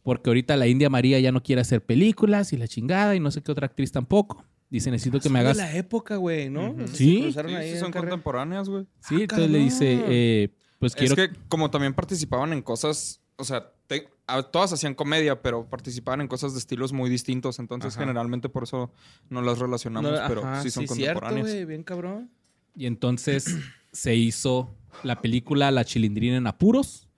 porque 0.03 0.31
ahorita 0.31 0.57
la 0.57 0.67
India 0.67 0.89
María 0.91 1.19
ya 1.21 1.33
no 1.33 1.43
quiere 1.43 1.61
hacer 1.63 1.85
películas 1.85 2.53
y 2.53 2.57
la 2.57 2.69
chingada, 2.69 3.15
y 3.17 3.21
no 3.21 3.31
sé 3.31 3.43
qué 3.43 3.53
otra 3.53 3.67
actriz 3.67 3.93
tampoco. 3.93 4.45
Dice, 4.71 4.91
necesito 4.91 5.19
que 5.21 5.29
me 5.29 5.41
de 5.41 5.47
hagas... 5.47 5.57
la 5.57 5.75
época, 5.77 6.17
güey, 6.17 6.49
¿no? 6.49 6.75
Sea, 6.77 6.87
Sí. 6.87 7.33
Sí, 7.33 7.39
ahí 7.41 7.69
sí 7.71 7.75
en 7.75 7.81
son 7.81 7.93
contemporáneas, 7.93 8.69
güey. 8.69 8.87
Sí, 9.01 9.17
Ah, 9.17 9.23
entonces 9.23 9.51
le 9.51 9.59
dice, 9.59 10.01
eh, 10.09 10.55
pues 10.79 10.95
quiero... 10.95 11.15
Es 11.15 11.29
que 11.29 11.37
como 11.49 11.71
también 11.71 11.93
participaban 11.93 12.53
en 12.53 12.63
cosas, 12.63 13.21
o 13.37 13.43
sea, 13.45 13.73
te- 13.89 14.09
a- 14.29 14.45
todas 14.45 14.73
hacían 14.73 14.95
comedia, 14.95 15.43
pero 15.43 15.69
participaban 15.69 16.21
en 16.21 16.29
cosas 16.29 16.53
de 16.53 16.61
estilos 16.61 16.93
muy 16.93 17.11
distintos, 17.11 17.59
entonces 17.59 17.95
Ajá. 17.95 18.03
generalmente 18.05 18.49
por 18.49 18.63
eso 18.63 18.93
no 19.29 19.43
las 19.43 19.59
relacionamos, 19.59 20.13
No, 20.13 20.19
pero 20.29 20.43
ajá, 20.47 20.63
sí 20.63 20.71
son 20.71 20.87
cierto, 20.87 21.21
contemporáneas. 21.21 21.47
güey, 21.57 21.65
bien 21.65 21.83
cabrón. 21.83 22.31
Y 22.77 22.87
entonces 22.87 23.57
se 23.93 24.15
hizo 24.15 24.73
la 25.03 25.21
película 25.21 25.73
La 25.73 25.85
Chilindrina 25.85 26.37
en 26.37 26.47
Apuros, 26.47 27.09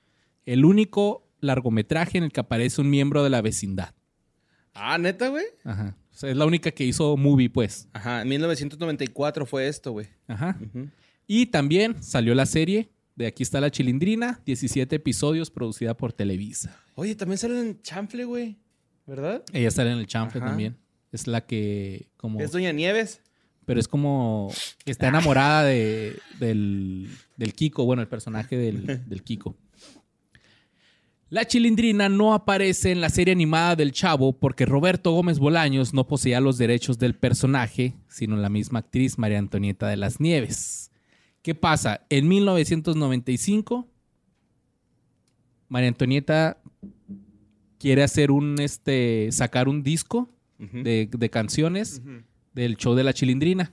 el 0.47 0.65
único 0.65 1.22
largometraje 1.43 2.19
en 2.19 2.25
el 2.25 2.33
que 2.33 2.41
aparece 2.41 2.81
un 2.81 2.89
miembro 2.89 3.23
de 3.23 3.31
la 3.31 3.43
vecindad. 3.43 3.95
Ah, 4.75 4.97
¿neta, 4.97 5.29
güey? 5.29 5.45
Ajá. 5.65 5.97
O 6.11 6.17
sea, 6.17 6.31
es 6.31 6.37
la 6.37 6.47
única 6.47 6.71
que 6.71 6.85
hizo 6.85 7.17
movie, 7.17 7.51
pues. 7.51 7.89
Ajá, 7.93 8.23
en 8.23 8.29
1994 8.29 9.45
fue 9.45 9.69
esto, 9.69 9.93
güey. 9.93 10.07
Ajá. 10.27 10.59
Y 11.27 11.47
también 11.47 12.03
salió 12.03 12.35
la 12.35 12.47
serie 12.47 12.91
de 13.15 13.27
Aquí 13.27 13.43
está 13.43 13.61
la 13.61 13.71
Chilindrina, 13.71 14.41
17 14.47 14.97
episodios, 14.97 15.51
producida 15.51 15.97
por 15.97 16.13
Televisa. 16.13 16.79
Oye, 16.95 17.15
también 17.15 17.39
sale 17.39 17.61
en 17.61 17.83
Chanfle, 17.83 18.25
güey. 18.25 18.59
¿Verdad? 19.07 19.43
Ella 19.53 19.71
sale 19.71 19.93
en 19.93 19.99
el 19.99 20.07
chanfle 20.07 20.41
Ajá. 20.41 20.51
también. 20.51 20.77
Es 21.11 21.27
la 21.27 21.45
que 21.45 22.09
como... 22.17 22.41
Es 22.41 22.53
Doña 22.53 22.73
Nieves. 22.73 23.21
Pero 23.65 23.81
es 23.81 23.89
como... 23.89 24.53
Está 24.85 25.09
enamorada 25.09 25.65
de, 25.65 26.17
del, 26.39 27.09
del 27.37 27.55
Kiko, 27.55 27.85
bueno, 27.85 28.03
el 28.03 28.09
personaje 28.09 28.57
del, 28.57 29.09
del 29.09 29.23
Kiko. 29.23 29.57
La 31.33 31.47
Chilindrina 31.47 32.11
no 32.11 32.35
aparece 32.35 32.93
en 32.93 33.01
la 33.01 33.09
serie 33.09 33.33
animada 33.33 33.75
del 33.75 33.93
Chavo 33.93 34.39
porque 34.39 34.67
Roberto 34.67 35.13
Gómez 35.13 35.39
Bolaños 35.39 35.95
no 35.95 36.07
poseía 36.07 36.43
los 36.43 36.59
derechos 36.59 36.99
del 36.99 37.15
personaje, 37.15 37.95
sino 38.07 38.37
la 38.37 38.51
misma 38.51 38.81
actriz 38.81 39.17
María 39.17 39.39
Antonieta 39.39 39.89
de 39.89 39.97
las 39.97 40.21
Nieves. 40.21 40.91
¿Qué 41.41 41.55
pasa? 41.55 42.05
En 42.11 42.29
1995, 42.29 43.89
María 45.69 45.89
Antonieta 45.89 46.61
quiere 47.79 48.03
hacer 48.03 48.31
un, 48.31 48.61
este, 48.61 49.33
sacar 49.33 49.71
un 49.71 49.83
disco 49.83 50.29
de, 50.59 51.09
de 51.11 51.31
canciones 51.31 52.03
del 52.53 52.77
show 52.77 52.95
de 52.95 53.05
la 53.05 53.15
Chilindrina. 53.15 53.73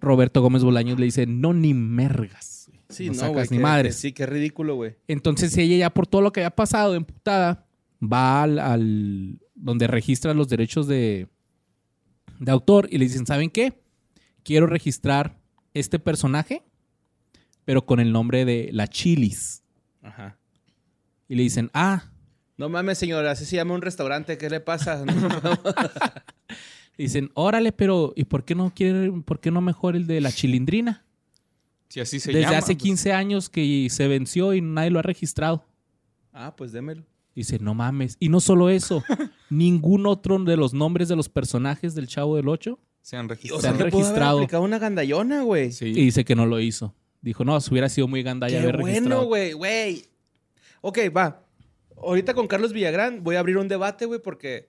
Roberto 0.00 0.42
Gómez 0.42 0.64
Bolaños 0.64 0.98
le 0.98 1.04
dice, 1.04 1.24
no 1.26 1.54
ni 1.54 1.72
mergas. 1.72 2.55
Sí, 2.88 3.06
no 3.06 3.12
no, 3.14 3.18
sacas 3.18 3.32
güey. 3.34 3.46
ni 3.50 3.56
que- 3.56 3.62
madres. 3.62 3.94
que 3.96 4.00
Sí, 4.00 4.12
qué 4.12 4.26
ridículo, 4.26 4.76
güey. 4.76 4.96
Entonces 5.08 5.56
ella 5.56 5.76
ya 5.76 5.90
por 5.90 6.06
todo 6.06 6.20
lo 6.22 6.32
que 6.32 6.40
había 6.40 6.50
pasado, 6.54 6.94
emputada, 6.94 7.66
va 8.02 8.42
al, 8.42 8.58
al- 8.58 9.38
donde 9.54 9.86
registra 9.86 10.34
los 10.34 10.48
derechos 10.48 10.86
de, 10.86 11.28
de 12.38 12.50
autor 12.52 12.88
y 12.90 12.98
le 12.98 13.06
dicen, 13.06 13.26
¿saben 13.26 13.50
qué? 13.50 13.72
Quiero 14.44 14.66
registrar 14.66 15.38
este 15.74 15.98
personaje, 15.98 16.62
pero 17.64 17.84
con 17.86 17.98
el 18.00 18.12
nombre 18.12 18.44
de 18.44 18.70
La 18.72 18.86
Chilis. 18.86 19.62
Ajá. 20.02 20.38
Y 21.28 21.34
le 21.34 21.42
dicen, 21.42 21.70
ah, 21.74 22.12
No 22.56 22.68
mames, 22.68 22.98
señora, 22.98 23.32
así 23.32 23.44
se 23.44 23.56
llama 23.56 23.74
un 23.74 23.82
restaurante. 23.82 24.38
¿Qué 24.38 24.48
le 24.48 24.60
pasa? 24.60 25.02
dicen, 26.98 27.30
órale, 27.34 27.72
pero 27.72 28.12
¿y 28.16 28.24
por 28.24 28.44
qué 28.44 28.54
no 28.54 28.72
quiere, 28.74 29.10
por 29.24 29.40
qué 29.40 29.50
no 29.50 29.60
mejor 29.60 29.96
el 29.96 30.06
de 30.06 30.20
La 30.20 30.30
Chilindrina? 30.32 31.04
Si 31.88 32.00
así 32.00 32.18
se 32.20 32.30
Desde 32.32 32.42
llama, 32.42 32.58
hace 32.58 32.74
pues. 32.74 32.82
15 32.82 33.12
años 33.12 33.48
que 33.48 33.88
se 33.90 34.08
venció 34.08 34.54
y 34.54 34.60
nadie 34.60 34.90
lo 34.90 34.98
ha 34.98 35.02
registrado. 35.02 35.64
ah, 36.32 36.54
pues 36.56 36.72
démelo. 36.72 37.04
Dice, 37.34 37.58
no 37.58 37.74
mames. 37.74 38.16
Y 38.18 38.28
no 38.30 38.40
solo 38.40 38.70
eso, 38.70 39.04
ningún 39.50 40.06
otro 40.06 40.38
de 40.38 40.56
los 40.56 40.72
nombres 40.74 41.08
de 41.08 41.16
los 41.16 41.28
personajes 41.28 41.94
del 41.94 42.06
Chavo 42.08 42.36
del 42.36 42.48
Ocho. 42.48 42.78
Se 43.02 43.16
han 43.16 43.26
O 43.26 43.28
registrado. 43.28 43.60
Se 43.60 43.68
han 43.68 43.74
sea, 43.76 43.84
pudo 43.90 43.98
haber 43.98 44.04
registrado. 44.06 44.38
aplicado 44.38 44.62
una 44.62 44.78
gandallona, 44.78 45.42
güey. 45.42 45.70
Sí. 45.72 45.86
Y 45.86 45.92
dice 46.06 46.24
que 46.24 46.34
no 46.34 46.46
lo 46.46 46.58
hizo. 46.60 46.94
Dijo, 47.20 47.44
no, 47.44 47.60
si 47.60 47.70
hubiera 47.70 47.88
sido 47.88 48.08
muy 48.08 48.22
gandalla 48.22 48.56
Qué 48.58 48.62
haber 48.62 48.76
bueno, 48.78 48.94
registrado. 48.94 49.26
güey, 49.26 49.52
güey. 49.52 50.04
Ok, 50.80 50.98
va. 51.16 51.42
Ahorita 51.98 52.34
con 52.34 52.46
Carlos 52.46 52.72
Villagrán 52.72 53.22
voy 53.22 53.36
a 53.36 53.40
abrir 53.40 53.58
un 53.58 53.68
debate, 53.68 54.06
güey, 54.06 54.20
porque 54.20 54.68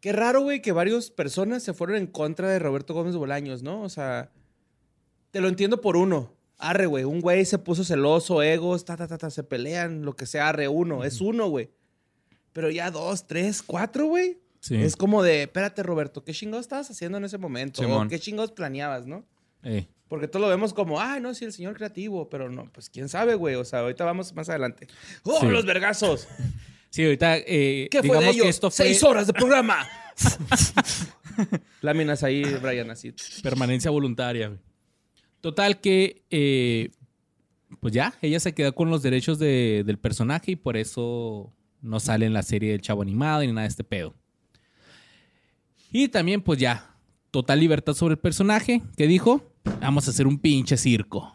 qué 0.00 0.12
raro, 0.12 0.42
güey, 0.42 0.60
que 0.62 0.72
varias 0.72 1.10
personas 1.10 1.62
se 1.62 1.72
fueron 1.72 1.96
en 1.96 2.06
contra 2.06 2.48
de 2.50 2.58
Roberto 2.58 2.94
Gómez 2.94 3.16
Bolaños, 3.16 3.62
¿no? 3.62 3.82
O 3.82 3.88
sea, 3.88 4.30
te 5.32 5.40
lo 5.40 5.48
entiendo 5.48 5.80
por 5.80 5.96
uno. 5.96 6.32
Arre, 6.58 6.86
güey, 6.86 7.02
un 7.02 7.20
güey 7.20 7.44
se 7.44 7.58
puso 7.58 7.82
celoso, 7.82 8.40
egos, 8.40 8.84
ta, 8.84 8.96
ta, 8.96 9.08
ta, 9.08 9.18
ta, 9.18 9.30
se 9.30 9.42
pelean, 9.42 10.04
lo 10.04 10.14
que 10.14 10.26
sea, 10.26 10.50
arre, 10.50 10.68
uno. 10.68 11.02
Es 11.02 11.20
uno, 11.20 11.48
güey. 11.48 11.70
Pero 12.52 12.70
ya 12.70 12.92
dos, 12.92 13.26
tres, 13.26 13.62
cuatro, 13.62 14.06
güey. 14.06 14.38
Sí. 14.60 14.76
Es 14.76 14.94
como 14.94 15.24
de, 15.24 15.42
espérate, 15.42 15.82
Roberto, 15.82 16.22
¿qué 16.22 16.32
chingados 16.32 16.66
estabas 16.66 16.88
haciendo 16.88 17.18
en 17.18 17.24
ese 17.24 17.36
momento? 17.38 17.82
Simón. 17.82 18.06
¿O 18.06 18.10
qué 18.10 18.20
chingados 18.20 18.52
planeabas, 18.52 19.06
no? 19.08 19.26
Porque 20.06 20.28
todos 20.28 20.42
lo 20.42 20.48
vemos 20.48 20.72
como, 20.72 21.00
ay, 21.00 21.20
no, 21.20 21.34
sí, 21.34 21.44
el 21.46 21.52
señor 21.52 21.74
creativo, 21.74 22.28
pero 22.28 22.48
no, 22.48 22.70
pues 22.70 22.88
quién 22.90 23.08
sabe, 23.08 23.34
güey. 23.34 23.56
O 23.56 23.64
sea, 23.64 23.80
ahorita 23.80 24.04
vamos 24.04 24.32
más 24.34 24.48
adelante. 24.48 24.86
¡Oh, 25.24 25.40
Sí. 25.40 25.46
los 25.48 25.66
vergazos! 25.66 26.28
Sí, 26.90 27.02
ahorita, 27.04 27.38
eh, 27.38 27.88
¿Qué 27.90 28.00
fue 28.00 28.08
digamos 28.08 28.24
de 28.26 28.30
ellos? 28.32 28.42
que 28.42 28.48
esto 28.50 28.70
fue 28.70 28.84
¡Seis 28.84 29.02
horas 29.02 29.26
de 29.26 29.32
programa! 29.32 29.88
Láminas 31.80 32.22
ahí, 32.22 32.42
Brian, 32.60 32.90
así. 32.90 33.14
permanencia 33.42 33.90
voluntaria. 33.90 34.48
güey. 34.48 34.60
Total 35.42 35.80
que, 35.80 36.22
eh, 36.30 36.90
pues 37.80 37.92
ya, 37.92 38.14
ella 38.22 38.40
se 38.40 38.54
quedó 38.54 38.74
con 38.74 38.88
los 38.88 39.02
derechos 39.02 39.38
de- 39.38 39.82
del 39.84 39.98
personaje 39.98 40.52
y 40.52 40.56
por 40.56 40.76
eso 40.78 41.52
no 41.82 42.00
sale 42.00 42.24
en 42.26 42.32
la 42.32 42.42
serie 42.42 42.70
del 42.70 42.80
Chavo 42.80 43.02
Animado 43.02 43.42
ni 43.42 43.48
nada 43.48 43.62
de 43.62 43.68
este 43.68 43.84
pedo. 43.84 44.14
Y 45.90 46.08
también, 46.08 46.40
pues 46.40 46.58
ya, 46.58 46.96
total 47.30 47.60
libertad 47.60 47.92
sobre 47.94 48.14
el 48.14 48.18
personaje. 48.18 48.80
que 48.96 49.06
dijo? 49.06 49.42
Vamos 49.80 50.06
a 50.08 50.10
hacer 50.12 50.26
un 50.26 50.38
pinche 50.38 50.76
circo. 50.76 51.32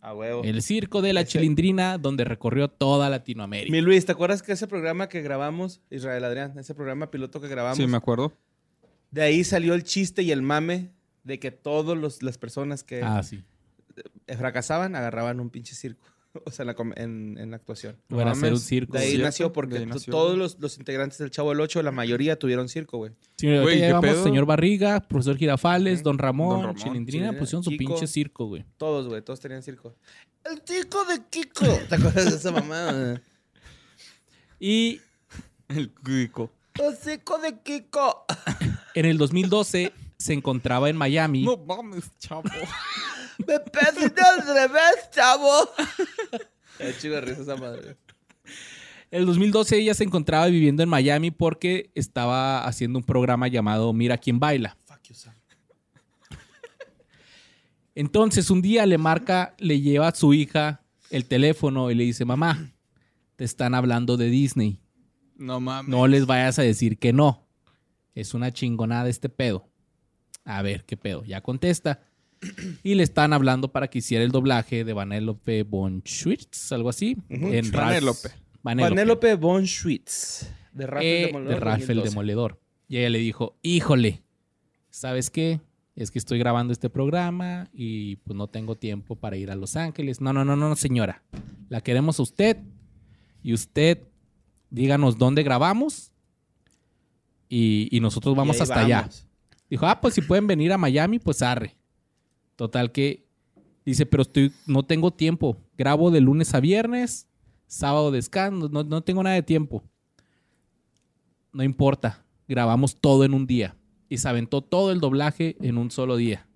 A 0.00 0.14
huevo. 0.14 0.44
El 0.44 0.62
circo 0.62 1.02
de 1.02 1.12
la 1.12 1.22
Ese- 1.22 1.32
Chilindrina, 1.32 1.98
donde 1.98 2.24
recorrió 2.24 2.68
toda 2.68 3.10
Latinoamérica. 3.10 3.72
Mi 3.72 3.80
Luis, 3.80 4.06
¿te 4.06 4.12
acuerdas 4.12 4.42
que 4.42 4.52
ese 4.52 4.68
programa 4.68 5.08
que 5.08 5.20
grabamos, 5.22 5.80
Israel 5.90 6.22
Adrián, 6.24 6.56
ese 6.58 6.74
programa 6.74 7.10
piloto 7.10 7.40
que 7.40 7.48
grabamos, 7.48 7.76
Sí, 7.78 7.86
me 7.88 7.96
acuerdo. 7.96 8.32
de 9.10 9.22
ahí 9.22 9.42
salió 9.42 9.74
el 9.74 9.82
chiste 9.82 10.22
y 10.22 10.30
el 10.30 10.42
mame 10.42 10.90
de 11.26 11.38
que 11.38 11.50
todas 11.50 12.22
las 12.22 12.38
personas 12.38 12.82
que 12.84 13.02
Ah, 13.02 13.22
sí. 13.22 13.42
fracasaban 14.38 14.94
agarraban 14.94 15.40
un 15.40 15.50
pinche 15.50 15.74
circo. 15.74 16.04
O 16.44 16.50
sea, 16.50 16.64
en 16.64 16.66
la, 16.66 16.76
en, 17.02 17.38
en 17.38 17.50
la 17.50 17.56
actuación. 17.56 17.96
O 18.10 18.20
era 18.20 18.32
hacer 18.32 18.52
un 18.52 18.60
circo. 18.60 18.92
De 18.92 18.98
ahí 18.98 19.08
Cierto, 19.12 19.24
nació 19.24 19.52
porque 19.54 19.78
ahí 19.78 19.86
nació, 19.86 20.10
todos 20.10 20.36
los, 20.36 20.58
los 20.60 20.76
integrantes 20.76 21.16
del 21.16 21.30
Chavo 21.30 21.48
del 21.48 21.60
Ocho, 21.62 21.82
la 21.82 21.92
mayoría 21.92 22.38
tuvieron 22.38 22.68
circo, 22.68 22.98
güey. 22.98 23.12
Sí, 23.38 23.46
Güey, 23.46 23.62
ya 23.62 23.70
¿qué 23.70 23.76
llevamos 23.86 24.10
pedo? 24.10 24.22
señor 24.24 24.44
Barriga, 24.44 25.00
profesor 25.00 25.38
Girafales, 25.38 26.02
don 26.02 26.18
Ramón, 26.18 26.50
Don 26.50 26.60
Ramón, 26.60 26.76
Chilindrina, 26.76 27.06
Chilindrina, 27.28 27.38
pusieron 27.40 27.64
su 27.64 27.70
Kiko. 27.70 27.78
pinche 27.78 28.06
circo, 28.06 28.44
güey. 28.48 28.66
Todos, 28.76 29.08
güey, 29.08 29.22
todos 29.22 29.40
tenían 29.40 29.62
circo. 29.62 29.94
El 30.44 30.60
circo 30.66 31.06
de 31.06 31.22
Kiko. 31.30 31.64
¿Te 31.88 31.94
acuerdas 31.94 32.30
de 32.30 32.36
esa 32.36 32.52
mamá? 32.52 33.18
Y 34.60 35.00
El 35.68 35.90
cuico. 35.90 36.50
El 36.74 36.94
circo 36.96 37.38
de 37.38 37.58
Kiko. 37.62 38.26
en 38.94 39.06
el 39.06 39.16
2012 39.16 39.90
se 40.18 40.32
encontraba 40.32 40.88
en 40.88 40.96
Miami. 40.96 41.44
No 41.44 41.56
mames, 41.56 42.10
chavo. 42.18 42.42
Me 43.38 43.60
perdí 43.60 44.20
al 44.20 44.46
revés, 44.46 45.10
chavo. 45.12 45.70
Es 46.78 47.00
chido 47.00 47.14
de 47.14 47.22
risa 47.22 47.40
esa 47.40 47.56
madre. 47.56 47.96
En 49.10 49.20
el 49.20 49.26
2012 49.26 49.78
ella 49.78 49.94
se 49.94 50.04
encontraba 50.04 50.46
viviendo 50.46 50.82
en 50.82 50.90
Miami 50.90 51.30
porque 51.30 51.90
estaba 51.94 52.66
haciendo 52.66 52.98
un 52.98 53.04
programa 53.04 53.48
llamado 53.48 53.94
Mira 53.94 54.18
quién 54.18 54.38
baila. 54.38 54.76
Fuck 54.84 55.02
you, 55.04 55.14
Sam. 55.14 55.32
Entonces 57.94 58.50
un 58.50 58.60
día 58.60 58.84
le 58.84 58.98
marca, 58.98 59.54
le 59.58 59.80
lleva 59.80 60.08
a 60.08 60.14
su 60.14 60.34
hija 60.34 60.82
el 61.08 61.24
teléfono 61.24 61.90
y 61.90 61.94
le 61.94 62.04
dice, 62.04 62.26
mamá, 62.26 62.70
te 63.36 63.44
están 63.44 63.74
hablando 63.74 64.18
de 64.18 64.28
Disney. 64.28 64.80
No 65.36 65.60
mames. 65.60 65.88
No 65.88 66.06
les 66.06 66.26
vayas 66.26 66.58
a 66.58 66.62
decir 66.62 66.98
que 66.98 67.14
no. 67.14 67.46
Es 68.14 68.34
una 68.34 68.52
chingonada 68.52 69.08
este 69.08 69.30
pedo. 69.30 69.66
A 70.46 70.62
ver 70.62 70.84
qué 70.84 70.96
pedo. 70.96 71.22
Ya 71.24 71.42
contesta. 71.42 72.00
Y 72.82 72.94
le 72.94 73.02
están 73.02 73.32
hablando 73.34 73.72
para 73.72 73.88
que 73.88 73.98
hiciera 73.98 74.24
el 74.24 74.30
doblaje 74.30 74.84
de 74.84 74.92
Vanellope 74.94 75.62
von 75.64 76.02
Schwitz, 76.06 76.72
algo 76.72 76.88
así. 76.88 77.16
Ujú. 77.30 77.48
en 77.52 77.72
Ralph- 77.72 77.72
Vanellope. 77.72 78.28
Vanellope. 78.62 79.34
Von 79.36 79.66
Schwitz. 79.66 80.48
De 80.72 80.86
Ralph 80.86 81.04
Eh, 81.04 81.20
el 81.22 81.26
Demoledor. 81.28 81.54
de 81.54 81.60
Ralph 81.60 81.80
el 81.90 81.96
2012. 81.96 82.10
Demoledor. 82.10 82.60
Y 82.88 82.96
ella 82.98 83.10
le 83.10 83.18
dijo, 83.18 83.58
híjole, 83.62 84.22
¿sabes 84.90 85.30
qué? 85.30 85.60
Es 85.96 86.10
que 86.10 86.18
estoy 86.18 86.38
grabando 86.38 86.72
este 86.74 86.90
programa 86.90 87.68
y 87.72 88.16
pues 88.16 88.36
no 88.36 88.48
tengo 88.48 88.76
tiempo 88.76 89.16
para 89.16 89.36
ir 89.38 89.50
a 89.50 89.56
Los 89.56 89.74
Ángeles. 89.76 90.20
No, 90.20 90.32
no, 90.32 90.44
no, 90.44 90.54
no, 90.54 90.76
señora. 90.76 91.22
La 91.70 91.80
queremos 91.80 92.20
a 92.20 92.22
usted 92.22 92.58
y 93.42 93.54
usted 93.54 94.02
díganos 94.68 95.16
dónde 95.16 95.42
grabamos 95.42 96.12
y, 97.48 97.88
y 97.90 98.00
nosotros 98.00 98.34
Y 98.34 98.36
vamos 98.36 98.56
ahí 98.56 98.62
hasta 98.62 98.80
allá. 98.80 99.08
Dijo, 99.68 99.86
ah, 99.86 100.00
pues 100.00 100.14
si 100.14 100.20
pueden 100.20 100.46
venir 100.46 100.72
a 100.72 100.78
Miami, 100.78 101.18
pues 101.18 101.42
arre. 101.42 101.76
Total 102.56 102.92
que 102.92 103.26
dice, 103.84 104.06
pero 104.06 104.22
estoy, 104.22 104.52
no 104.66 104.84
tengo 104.84 105.12
tiempo. 105.12 105.56
Grabo 105.76 106.10
de 106.10 106.20
lunes 106.20 106.54
a 106.54 106.60
viernes, 106.60 107.28
sábado 107.66 108.10
descanso, 108.10 108.68
no, 108.68 108.84
no 108.84 109.02
tengo 109.02 109.22
nada 109.22 109.34
de 109.34 109.42
tiempo. 109.42 109.82
No 111.52 111.62
importa, 111.62 112.24
grabamos 112.46 113.00
todo 113.00 113.24
en 113.24 113.34
un 113.34 113.46
día. 113.46 113.76
Y 114.08 114.18
se 114.18 114.28
aventó 114.28 114.62
todo 114.62 114.92
el 114.92 115.00
doblaje 115.00 115.56
en 115.60 115.78
un 115.78 115.90
solo 115.90 116.16
día. 116.16 116.46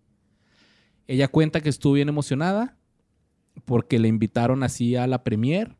Ella 1.08 1.26
cuenta 1.26 1.60
que 1.60 1.68
estuvo 1.68 1.94
bien 1.94 2.08
emocionada 2.08 2.76
porque 3.64 3.98
le 3.98 4.08
invitaron 4.08 4.62
así 4.62 4.94
a 4.96 5.06
la 5.06 5.24
premier, 5.24 5.76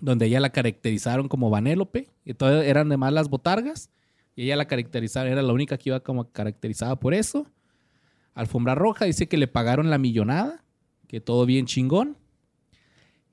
donde 0.00 0.26
ella 0.26 0.40
la 0.40 0.50
caracterizaron 0.50 1.28
como 1.28 1.50
Vanélope, 1.50 2.08
y 2.24 2.34
todas 2.34 2.64
eran 2.64 2.88
de 2.88 2.96
malas 2.96 3.28
botargas. 3.28 3.90
Y 4.38 4.44
ella 4.44 4.54
la 4.54 4.68
caracterizaron, 4.68 5.32
era 5.32 5.42
la 5.42 5.52
única 5.52 5.76
que 5.76 5.88
iba 5.88 5.98
como 5.98 6.30
caracterizada 6.30 6.94
por 6.94 7.12
eso. 7.12 7.50
Alfombra 8.34 8.76
roja, 8.76 9.04
dice 9.04 9.26
que 9.26 9.36
le 9.36 9.48
pagaron 9.48 9.90
la 9.90 9.98
millonada, 9.98 10.62
que 11.08 11.20
todo 11.20 11.44
bien 11.44 11.66
chingón. 11.66 12.16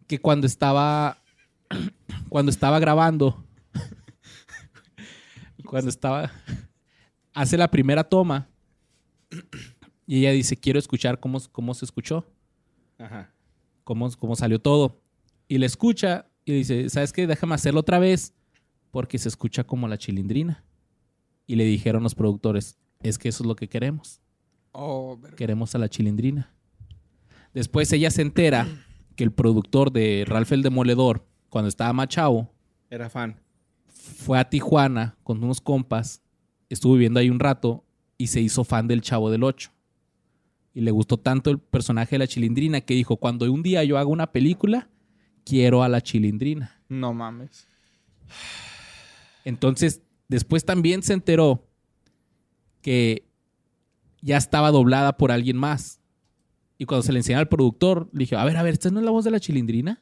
Que 0.07 0.18
cuando 0.18 0.48
estaba, 0.48 1.22
cuando 2.30 2.49
estaba 2.49 2.80
grabando, 2.80 3.45
cuando 5.68 5.90
estaba, 5.90 6.32
hace 7.36 7.56
la 7.56 7.69
primera 7.69 8.03
toma 8.03 8.49
y 10.07 10.18
ella 10.18 10.32
dice, 10.32 10.57
quiero 10.57 10.80
escuchar 10.80 11.19
cómo, 11.19 11.40
cómo 11.52 11.76
se 11.76 11.86
escuchó, 11.86 12.26
Ajá. 12.98 13.32
cómo, 13.84 14.10
cómo 14.18 14.36
salió 14.36 14.57
todo. 14.57 14.99
Y 15.48 15.60
le 15.60 15.68
escucha 15.68 16.26
y 16.45 16.53
dice, 16.53 16.90
¿sabes 16.90 17.14
qué? 17.14 17.27
Déjame 17.27 17.53
hacerlo 17.53 17.82
otra 17.82 17.99
vez 17.99 18.34
porque 18.90 19.19
se 19.19 19.30
escucha 19.30 19.65
como 19.65 19.88
la 19.88 19.99
chilindrina. 19.99 20.64
Y 21.48 21.56
le 21.56 21.66
dijeron 21.66 22.04
los 22.04 22.16
productores, 22.16 22.78
es 23.02 23.18
que 23.18 23.30
eso 23.30 23.44
es 23.44 23.48
lo 23.48 23.56
que 23.56 23.68
queremos. 23.70 24.22
Oh. 24.72 25.20
Queremos 25.38 25.76
a 25.76 25.78
la 25.78 25.90
chilindrina. 25.90 26.52
Después 27.54 27.92
ella 27.94 28.12
se 28.12 28.22
entera 28.22 28.68
que 29.16 29.24
el 29.24 29.32
productor 29.32 29.92
de 29.92 30.26
Ralph 30.28 30.52
el 30.52 30.62
Demoledor, 30.64 31.26
cuando 31.50 31.70
estaba 31.70 31.94
más 31.94 32.10
chavo, 32.10 32.52
Era 32.90 33.10
fan. 33.10 33.40
fue 33.88 34.38
a 34.38 34.50
Tijuana 34.50 35.16
con 35.24 35.42
unos 35.44 35.62
compas, 35.62 36.22
estuvo 36.70 36.94
viviendo 36.94 37.20
ahí 37.20 37.30
un 37.30 37.40
rato 37.40 37.86
y 38.18 38.28
se 38.28 38.42
hizo 38.42 38.64
fan 38.64 38.88
del 38.88 39.02
Chavo 39.02 39.30
del 39.32 39.44
Ocho. 39.44 39.72
Y 40.74 40.82
le 40.82 40.92
gustó 40.92 41.18
tanto 41.18 41.50
el 41.50 41.60
personaje 41.60 42.16
de 42.16 42.20
la 42.20 42.28
chilindrina 42.28 42.82
que 42.82 42.94
dijo, 42.94 43.16
cuando 43.18 43.50
un 43.50 43.64
día 43.64 43.84
yo 43.86 43.98
haga 43.98 44.10
una 44.10 44.32
película, 44.34 44.90
quiero 45.46 45.84
a 45.84 45.88
la 45.90 46.02
chilindrina. 46.02 46.82
No 46.90 47.14
mames. 47.14 47.68
Entonces, 49.46 50.02
después 50.27 50.65
también 50.65 51.03
se 51.03 51.14
enteró 51.14 51.68
que 52.81 53.27
ya 54.22 54.38
estaba 54.38 54.72
doblada 54.72 55.18
por 55.18 55.31
alguien 55.31 55.57
más. 55.57 55.99
Y 56.77 56.85
cuando 56.85 57.03
se 57.03 57.14
le 57.14 57.19
enseñó 57.19 57.39
al 57.39 57.47
productor, 57.47 58.10
le 58.11 58.19
dije, 58.19 58.35
a 58.35 58.43
ver, 58.43 58.57
a 58.57 58.64
ver, 58.64 58.73
¿esta 58.73 58.89
no 58.89 58.99
es 58.99 59.06
la 59.06 59.11
voz 59.11 59.23
de 59.26 59.31
la 59.31 59.39
chilindrina? 59.39 60.02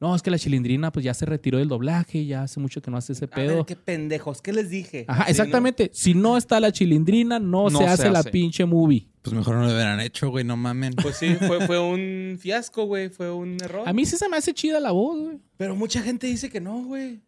No, 0.00 0.14
es 0.14 0.22
que 0.22 0.30
la 0.30 0.38
chilindrina 0.38 0.92
pues 0.92 1.04
ya 1.04 1.14
se 1.14 1.24
retiró 1.24 1.58
del 1.58 1.68
doblaje, 1.68 2.26
ya 2.26 2.42
hace 2.42 2.60
mucho 2.60 2.82
que 2.82 2.90
no 2.90 2.98
hace 2.98 3.14
ese 3.14 3.24
A 3.24 3.28
pedo. 3.28 3.56
ver, 3.56 3.64
qué 3.64 3.76
pendejos. 3.76 4.42
¿Qué 4.42 4.52
les 4.52 4.68
dije? 4.68 5.06
Ajá, 5.08 5.24
exactamente. 5.30 5.90
Si 5.94 6.12
no 6.14 6.36
está 6.36 6.60
la 6.60 6.72
chilindrina, 6.72 7.38
no, 7.38 7.70
No 7.70 7.78
se 7.78 7.84
se 7.84 7.90
hace 7.90 8.10
la 8.10 8.22
pinche 8.22 8.66
movie. 8.66 9.08
Pues 9.22 9.34
mejor 9.34 9.54
no 9.56 9.62
lo 9.62 9.72
hubieran 9.72 10.00
hecho, 10.00 10.28
güey, 10.28 10.44
no 10.44 10.56
mamen. 10.58 10.92
Pues 11.00 11.16
sí, 11.16 11.34
fue, 11.36 11.66
fue 11.66 11.78
un 11.78 12.36
fiasco, 12.38 12.84
güey. 12.84 13.08
Fue 13.08 13.30
un 13.32 13.56
error. 13.62 13.88
A 13.88 13.92
mí 13.94 14.04
sí 14.04 14.18
se 14.18 14.28
me 14.28 14.36
hace 14.36 14.52
chida 14.52 14.78
la 14.80 14.90
voz, 14.90 15.18
güey. 15.18 15.38
Pero 15.56 15.74
mucha 15.74 16.02
gente 16.02 16.26
dice 16.26 16.50
que 16.50 16.60
no, 16.60 16.84
güey. 16.84 17.22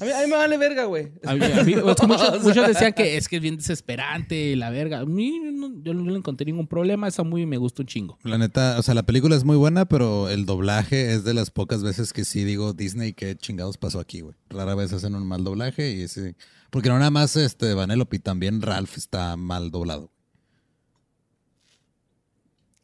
A 0.00 0.04
mí, 0.04 0.10
a 0.10 0.20
mí 0.22 0.26
me 0.26 0.36
vale 0.36 0.56
verga, 0.56 0.84
güey. 0.84 1.12
A 1.24 1.34
mí- 1.34 1.44
a 1.44 1.62
mí- 1.64 1.74
es 1.74 1.82
que 1.96 2.06
muchos, 2.06 2.42
decían 2.68 2.92
que 2.94 3.16
es 3.18 3.28
que 3.28 3.36
es 3.36 3.42
bien 3.42 3.56
desesperante, 3.58 4.56
la 4.56 4.70
verga. 4.70 5.00
A 5.00 5.04
mí 5.04 5.38
no- 5.52 5.82
yo 5.82 5.92
no 5.92 6.10
le 6.10 6.16
encontré 6.16 6.46
ningún 6.46 6.66
problema. 6.66 7.08
Esa 7.08 7.22
movie 7.24 7.46
me 7.46 7.58
gusta 7.58 7.82
un 7.82 7.86
chingo. 7.88 8.18
La 8.22 8.38
neta, 8.38 8.78
o 8.78 8.82
sea, 8.82 8.94
la 8.94 9.02
película 9.02 9.36
es 9.36 9.44
muy 9.44 9.56
buena, 9.56 9.84
pero 9.84 10.28
el 10.30 10.46
doblaje 10.46 11.12
es 11.12 11.24
de 11.24 11.34
las 11.34 11.50
pocas 11.50 11.82
veces 11.82 12.12
que 12.12 12.24
sí 12.24 12.44
digo 12.44 12.72
Disney, 12.72 13.12
¿qué 13.12 13.36
chingados 13.36 13.76
pasó 13.76 14.00
aquí, 14.00 14.22
güey? 14.22 14.34
Rara 14.48 14.74
vez 14.74 14.92
hacen 14.92 15.14
un 15.14 15.26
mal 15.26 15.44
doblaje 15.44 15.90
y 15.90 16.08
sí. 16.08 16.34
Porque 16.70 16.88
no 16.88 16.98
nada 16.98 17.10
más 17.10 17.36
este 17.36 17.74
Vanellope, 17.74 18.18
también 18.18 18.62
Ralph 18.62 18.96
está 18.96 19.36
mal 19.36 19.70
doblado. 19.70 20.10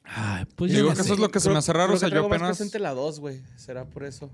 Ay, 0.04 0.44
pues 0.56 0.70
Digo 0.72 0.84
yo 0.84 0.88
no 0.90 0.94
que 0.96 1.02
eso 1.02 1.14
es 1.14 1.20
lo 1.20 1.30
que 1.30 1.40
se 1.40 1.50
me 1.50 1.56
hace 1.58 1.72
raro. 1.72 1.88
creo 1.88 1.96
O 1.96 2.00
sea, 2.00 2.08
que 2.08 2.14
yo 2.14 2.26
apenas. 2.26 2.48
presente 2.56 2.78
la 2.78 2.94
2, 2.94 3.20
güey. 3.20 3.42
Será 3.56 3.84
por 3.84 4.04
eso. 4.04 4.30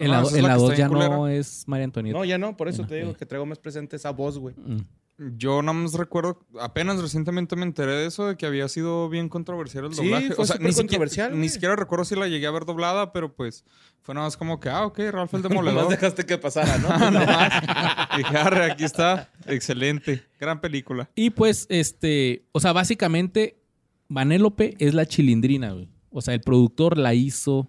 En 0.00 0.10
Ah, 0.10 0.16
la, 0.16 0.22
esa 0.22 0.30
es 0.30 0.36
en 0.36 0.42
la 0.42 0.48
la 0.48 0.54
que 0.54 0.60
2 0.60 0.70
está 0.72 0.82
ya 0.82 0.88
bien 0.88 1.00
no 1.10 1.16
culera. 1.18 1.38
es 1.38 1.64
María 1.68 1.84
Antonieta. 1.84 2.18
No, 2.18 2.24
ya 2.24 2.38
no. 2.38 2.56
Por 2.56 2.68
eso 2.68 2.84
te 2.86 2.96
digo 2.96 3.14
que 3.14 3.26
traigo 3.26 3.46
más 3.46 3.58
presente 3.58 3.96
esa 3.96 4.10
voz, 4.10 4.38
güey. 4.38 4.54
Mm. 4.56 4.78
Yo 5.36 5.60
nada 5.60 5.74
más 5.74 5.92
recuerdo, 5.92 6.40
apenas 6.58 6.98
recientemente 7.02 7.54
me 7.54 7.64
enteré 7.64 7.92
de 7.92 8.06
eso, 8.06 8.26
de 8.26 8.36
que 8.38 8.46
había 8.46 8.66
sido 8.68 9.10
bien 9.10 9.28
controversial 9.28 9.84
el 9.84 9.92
Sí, 9.94 10.02
doblaje. 10.04 10.30
fue 10.32 10.44
o 10.44 10.46
sea, 10.46 10.56
ni 10.56 10.68
siquiera, 10.68 10.76
controversial, 10.78 11.30
ni 11.32 11.36
güey. 11.36 11.48
siquiera 11.50 11.76
recuerdo 11.76 12.06
si 12.06 12.14
la 12.16 12.26
llegué 12.26 12.46
a 12.46 12.50
ver 12.50 12.64
doblada, 12.64 13.12
pero 13.12 13.36
pues 13.36 13.62
fue 14.00 14.14
nada 14.14 14.26
más 14.28 14.38
como 14.38 14.58
que, 14.60 14.70
ah, 14.70 14.86
ok, 14.86 14.98
Ralph 15.10 15.34
el 15.34 15.42
Nomás 15.42 15.50
Demoledor. 15.64 15.88
dejaste 15.90 16.24
que 16.24 16.38
pasara, 16.38 16.78
¿no? 16.78 16.88
Dije, 18.16 18.36
arre, 18.38 18.72
aquí 18.72 18.84
está. 18.84 19.28
Excelente. 19.46 20.22
Gran 20.40 20.58
película. 20.62 21.10
Y 21.14 21.28
pues, 21.30 21.66
este, 21.68 22.46
o 22.52 22.60
sea, 22.60 22.72
básicamente, 22.72 23.60
Vanélope 24.08 24.74
es 24.78 24.94
la 24.94 25.04
chilindrina, 25.04 25.72
güey. 25.72 25.90
O 26.10 26.22
sea, 26.22 26.32
el 26.32 26.40
productor 26.40 26.96
la 26.96 27.12
hizo 27.12 27.68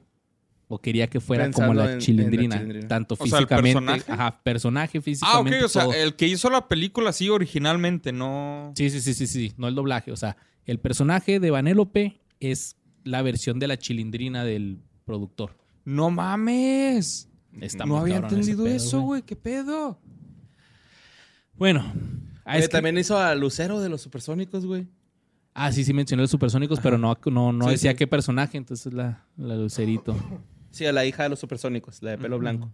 o 0.73 0.80
quería 0.80 1.07
que 1.07 1.19
fuera 1.19 1.43
Pensando 1.43 1.68
como 1.68 1.73
la, 1.80 1.84
en- 1.85 1.89
en 1.91 1.95
la 1.98 2.02
chilindrina. 2.02 2.88
Tanto 2.88 3.15
O 3.15 3.18
sea, 3.18 3.39
¿el 3.39 3.45
físicamente. 3.48 3.73
personaje? 3.81 4.11
Ajá, 4.11 4.41
personaje, 4.43 4.98
Ah, 4.98 4.99
ok, 4.99 5.03
físicamente. 5.03 5.64
o 5.65 5.68
sea, 5.69 5.84
todo. 5.84 5.93
el 5.93 6.15
que 6.15 6.27
hizo 6.27 6.49
la 6.49 6.68
película 6.68 7.11
sí 7.11 7.27
originalmente, 7.30 8.11
no. 8.14 8.72
Sí, 8.76 8.89
sí, 8.89 9.02
sí, 9.02 9.14
sí, 9.14 9.27
sí, 9.27 9.53
no 9.57 9.68
el 9.68 9.76
doblaje. 9.76 10.11
O 10.11 10.15
sea, 10.15 10.38
el 10.65 10.80
personaje 10.80 11.39
de 11.39 11.52
Vanélope 11.52 12.22
es 12.39 12.77
la 13.03 13.22
versión 13.22 13.60
de 13.60 13.68
la 13.68 13.77
chilindrina 13.77 14.43
del 14.45 14.80
productor. 15.06 15.57
No 15.84 16.10
mames. 16.10 17.27
Está 17.60 17.85
no 17.85 17.98
había 17.98 18.18
entendido 18.18 18.64
pedo, 18.64 18.76
eso, 18.76 19.02
güey. 19.02 19.23
¿Qué 19.23 19.35
pedo? 19.35 19.99
Bueno. 21.56 21.91
Oye, 22.45 22.60
es 22.60 22.65
que- 22.68 22.72
también 22.72 22.98
hizo 22.98 23.18
a 23.18 23.35
Lucero 23.35 23.80
de 23.80 23.89
los 23.89 24.02
Supersónicos, 24.02 24.65
güey. 24.65 24.88
ah, 25.53 25.72
sí, 25.72 25.84
sí 25.84 25.93
mencioné 25.93 26.22
los 26.23 26.31
supersónicos, 26.31 26.80
pero 26.80 26.98
no, 26.98 27.18
no, 27.26 27.52
no 27.52 27.65
Sí, 27.65 27.72
decía 27.72 27.91
sí. 27.91 27.98
qué 27.98 28.07
personaje, 28.07 28.57
entonces 28.57 28.93
la, 28.93 29.26
la 29.38 29.56
Lucerito. 29.56 30.15
Sí, 30.72 30.85
a 30.85 30.91
la 30.91 31.06
hija 31.06 31.23
de 31.23 31.30
los 31.30 31.39
Supersónicos, 31.39 32.02
la 32.02 32.11
de 32.11 32.18
pelo 32.18 32.39
blanco. 32.39 32.72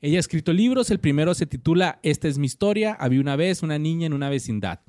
Ella 0.00 0.18
ha 0.18 0.20
escrito 0.20 0.52
libros. 0.52 0.90
El 0.90 1.00
primero 1.00 1.34
se 1.34 1.46
titula 1.46 1.98
Esta 2.02 2.28
es 2.28 2.38
mi 2.38 2.46
historia. 2.46 2.94
Había 2.94 3.20
una 3.20 3.36
vez 3.36 3.62
una 3.62 3.78
niña 3.78 4.06
en 4.06 4.12
una 4.12 4.28
vecindad. 4.28 4.80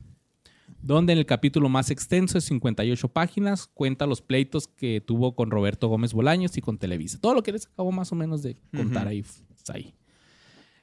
donde 0.84 1.14
en 1.14 1.19
el 1.19 1.27
capítulo 1.27 1.69
más 1.69 1.91
extenso 1.91 2.35
de 2.35 2.41
58 2.41 3.07
páginas 3.10 3.68
cuenta 3.68 4.07
los 4.07 4.22
pleitos 4.22 4.68
que 4.68 4.99
tuvo 4.99 5.35
con 5.35 5.52
Roberto 5.52 5.88
Gómez 5.88 6.11
Bolaños 6.11 6.57
y 6.57 6.61
con 6.61 6.80
Televisa. 6.80 7.19
Todo 7.22 7.35
lo 7.35 7.43
que 7.43 7.52
les 7.52 7.68
acabo 7.68 7.91
más 7.91 8.11
o 8.11 8.15
menos 8.15 8.41
de 8.41 8.57
contar 8.76 9.07
ahí. 9.07 9.23
está 9.56 9.73
ahí. 9.73 9.93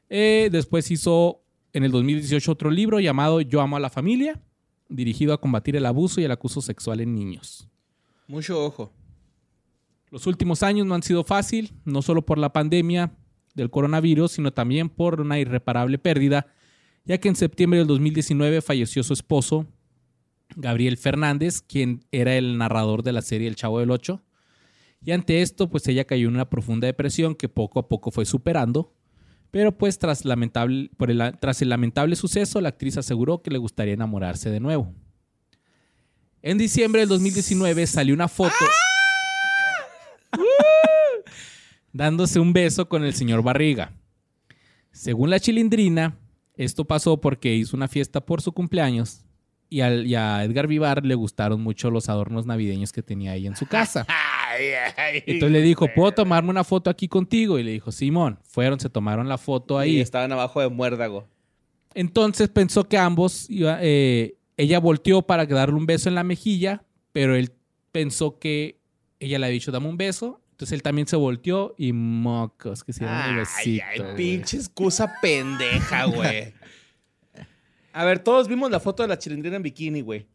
Eh, 0.08 0.50
después 0.52 0.88
hizo 0.92 1.42
en 1.72 1.82
el 1.82 1.90
2018 1.90 2.52
otro 2.52 2.70
libro 2.70 3.00
llamado 3.00 3.40
Yo 3.40 3.60
amo 3.60 3.76
a 3.76 3.80
la 3.80 3.90
familia, 3.90 4.40
dirigido 4.88 5.32
a 5.32 5.40
combatir 5.40 5.74
el 5.74 5.84
abuso 5.84 6.20
y 6.20 6.24
el 6.24 6.30
acoso 6.30 6.62
sexual 6.62 7.00
en 7.00 7.14
niños. 7.14 7.68
Mucho 8.28 8.64
ojo. 8.64 8.92
Los 10.10 10.26
últimos 10.26 10.62
años 10.62 10.86
no 10.86 10.94
han 10.94 11.02
sido 11.02 11.24
fácil, 11.24 11.72
no 11.84 12.02
solo 12.02 12.24
por 12.24 12.38
la 12.38 12.52
pandemia 12.52 13.12
del 13.54 13.70
coronavirus, 13.70 14.32
sino 14.32 14.52
también 14.52 14.88
por 14.88 15.20
una 15.20 15.38
irreparable 15.38 15.98
pérdida, 15.98 16.46
ya 17.04 17.18
que 17.18 17.28
en 17.28 17.36
septiembre 17.36 17.78
del 17.78 17.88
2019 17.88 18.62
falleció 18.62 19.02
su 19.02 19.12
esposo, 19.12 19.66
Gabriel 20.56 20.96
Fernández, 20.96 21.60
quien 21.60 22.04
era 22.10 22.36
el 22.36 22.56
narrador 22.56 23.02
de 23.02 23.12
la 23.12 23.22
serie 23.22 23.48
El 23.48 23.56
Chavo 23.56 23.80
del 23.80 23.90
Ocho. 23.90 24.22
Y 25.04 25.12
ante 25.12 25.42
esto, 25.42 25.70
pues 25.70 25.86
ella 25.88 26.04
cayó 26.04 26.28
en 26.28 26.34
una 26.34 26.50
profunda 26.50 26.86
depresión 26.86 27.34
que 27.34 27.48
poco 27.48 27.78
a 27.78 27.88
poco 27.88 28.10
fue 28.10 28.24
superando. 28.24 28.94
Pero 29.50 29.76
pues 29.76 29.98
tras, 29.98 30.24
lamentable, 30.24 30.90
el, 30.98 31.38
tras 31.40 31.62
el 31.62 31.68
lamentable 31.68 32.16
suceso, 32.16 32.60
la 32.60 32.70
actriz 32.70 32.96
aseguró 32.96 33.42
que 33.42 33.50
le 33.50 33.58
gustaría 33.58 33.94
enamorarse 33.94 34.50
de 34.50 34.60
nuevo. 34.60 34.92
En 36.42 36.58
diciembre 36.58 37.00
del 37.00 37.08
2019 37.08 37.86
salió 37.86 38.14
una 38.14 38.28
foto 38.28 38.54
dándose 41.98 42.38
un 42.38 42.52
beso 42.52 42.88
con 42.88 43.04
el 43.04 43.12
señor 43.12 43.42
Barriga. 43.42 43.92
Según 44.92 45.30
la 45.30 45.40
chilindrina, 45.40 46.16
esto 46.54 46.84
pasó 46.84 47.20
porque 47.20 47.54
hizo 47.54 47.76
una 47.76 47.88
fiesta 47.88 48.24
por 48.24 48.40
su 48.40 48.52
cumpleaños 48.52 49.24
y, 49.68 49.80
al- 49.80 50.06
y 50.06 50.14
a 50.14 50.44
Edgar 50.44 50.68
Vivar 50.68 51.04
le 51.04 51.14
gustaron 51.16 51.60
mucho 51.60 51.90
los 51.90 52.08
adornos 52.08 52.46
navideños 52.46 52.92
que 52.92 53.02
tenía 53.02 53.32
ahí 53.32 53.46
en 53.48 53.56
su 53.56 53.66
casa. 53.66 54.06
Entonces 55.26 55.50
le 55.50 55.60
dijo, 55.60 55.86
¿puedo 55.94 56.12
tomarme 56.12 56.50
una 56.50 56.64
foto 56.64 56.88
aquí 56.88 57.08
contigo? 57.08 57.58
Y 57.58 57.62
le 57.64 57.72
dijo, 57.72 57.92
Simón. 57.92 58.38
Fueron, 58.44 58.78
se 58.80 58.88
tomaron 58.88 59.28
la 59.28 59.36
foto 59.38 59.78
Ahí 59.78 59.96
ahí. 59.96 60.00
estaban 60.00 60.32
abajo 60.32 60.60
de 60.60 60.68
muérdago. 60.68 61.26
Entonces 61.94 62.48
pensó 62.48 62.84
que 62.88 62.96
ambos, 62.96 63.50
iba- 63.50 63.78
eh, 63.82 64.36
ella 64.56 64.78
volteó 64.78 65.22
para 65.22 65.46
darle 65.46 65.74
un 65.74 65.86
beso 65.86 66.08
en 66.08 66.14
la 66.14 66.24
mejilla, 66.24 66.84
pero 67.12 67.34
él 67.34 67.52
pensó 67.92 68.38
que 68.38 68.78
ella 69.20 69.38
le 69.38 69.46
había 69.46 69.54
dicho, 69.54 69.72
dame 69.72 69.88
un 69.88 69.96
beso. 69.96 70.40
Entonces 70.58 70.72
él 70.72 70.82
también 70.82 71.06
se 71.06 71.14
volteó 71.14 71.76
y 71.78 71.92
mocos, 71.92 72.82
que 72.82 72.92
se 72.92 73.04
dieron 73.04 73.16
el 73.22 73.30
Ay, 73.30 73.36
besito. 73.36 73.84
ay, 73.88 73.98
güey. 74.00 74.16
pinche 74.16 74.56
excusa 74.56 75.14
pendeja, 75.22 76.06
güey. 76.06 76.52
A 77.92 78.04
ver, 78.04 78.18
todos 78.18 78.48
vimos 78.48 78.68
la 78.68 78.80
foto 78.80 79.04
de 79.04 79.08
la 79.08 79.16
chilindrina 79.18 79.54
en 79.56 79.62
bikini, 79.62 80.00
güey. 80.00 80.26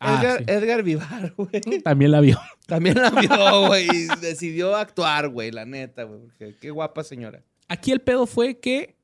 Ah, 0.00 0.18
Edgar, 0.18 0.38
sí. 0.38 0.44
Edgar 0.48 0.82
Vivar, 0.82 1.34
güey. 1.36 1.82
También 1.82 2.10
la 2.10 2.20
vio. 2.20 2.40
También 2.66 2.96
la 2.96 3.10
vio, 3.10 3.66
güey. 3.66 3.86
y 3.90 4.06
decidió 4.22 4.74
actuar, 4.76 5.28
güey, 5.28 5.50
la 5.50 5.66
neta, 5.66 6.04
güey. 6.04 6.20
Qué 6.58 6.70
guapa 6.70 7.04
señora. 7.04 7.42
Aquí 7.68 7.92
el 7.92 8.00
pedo 8.00 8.26
fue 8.26 8.58
que 8.60 8.96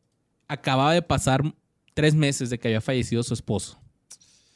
acababa 0.48 0.94
de 0.94 1.02
pasar 1.02 1.42
tres 1.92 2.14
meses 2.14 2.48
de 2.48 2.58
que 2.58 2.68
había 2.68 2.80
fallecido 2.80 3.22
su 3.22 3.34
esposo. 3.34 3.78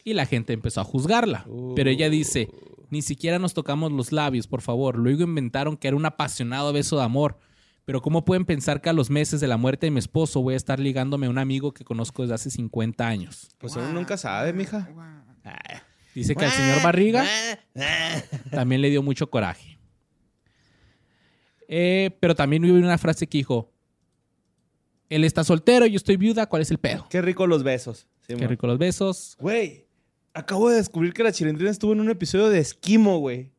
Y 0.03 0.15
la 0.15 0.25
gente 0.25 0.55
empezó 0.55 0.81
a 0.81 0.85
juzgarla. 0.85 1.47
Pero 1.77 1.91
ella 1.91 2.09
dice, 2.09 2.49
ni 2.95 3.03
siquiera 3.03 3.41
nos 3.41 3.55
tocamos 3.55 3.91
los 3.91 4.13
labios, 4.13 4.47
por 4.47 4.63
favor. 4.63 4.97
Luego 4.97 5.25
inventaron 5.25 5.77
que 5.77 5.89
era 5.89 5.97
un 5.97 6.07
apasionado 6.07 6.73
beso 6.73 6.97
de 6.97 7.03
amor. 7.03 7.41
Pero 7.85 8.01
¿cómo 8.01 8.25
pueden 8.25 8.45
pensar 8.45 8.81
que 8.81 8.89
a 8.89 8.93
los 8.93 9.11
meses 9.11 9.41
de 9.41 9.49
la 9.49 9.57
muerte 9.57 9.89
de 9.89 9.91
mi 9.91 9.99
esposo 9.99 10.41
voy 10.41 10.55
a 10.55 10.57
estar 10.57 10.79
ligándome 10.79 11.27
a 11.27 11.31
un 11.31 11.39
amigo 11.39 11.75
que 11.75 11.85
conozco 11.85 12.23
desde 12.23 12.35
hace 12.37 12.51
50 12.51 13.05
años? 13.05 13.49
Pues 13.59 13.75
uno 13.75 13.93
nunca 13.93 14.17
sabe, 14.17 14.53
mija. 14.53 14.89
Dice 16.15 16.37
que 16.37 16.45
al 16.45 16.53
señor 16.53 16.83
Barriga 16.85 17.27
también 18.53 18.81
le 18.81 18.91
dio 18.91 19.03
mucho 19.03 19.29
coraje. 19.29 19.77
Eh, 21.67 22.17
pero 22.21 22.37
también 22.37 22.65
hubo 22.65 22.79
una 22.79 22.97
frase 22.97 23.27
que 23.27 23.39
dijo, 23.39 23.73
él 25.09 25.25
está 25.25 25.43
soltero, 25.43 25.85
yo 25.87 25.97
estoy 25.97 26.17
viuda, 26.17 26.47
¿cuál 26.47 26.63
es 26.63 26.71
el 26.71 26.79
pedo? 26.79 27.09
Qué 27.11 27.21
rico 27.21 27.49
los 27.49 27.65
besos. 27.65 28.07
Sí, 28.21 28.37
Qué 28.37 28.47
rico 28.47 28.69
los 28.69 28.79
besos. 28.79 29.37
Güey, 29.41 29.84
acabo 30.35 30.69
de 30.71 30.77
descubrir 30.77 31.13
que 31.15 31.23
la 31.23 31.33
chilindrina 31.33 31.71
estuvo 31.71 31.93
en 31.93 32.01
un 32.01 32.11
episodio 32.11 32.49
de 32.51 32.59
Esquimo, 32.59 33.19
güey. 33.19 33.53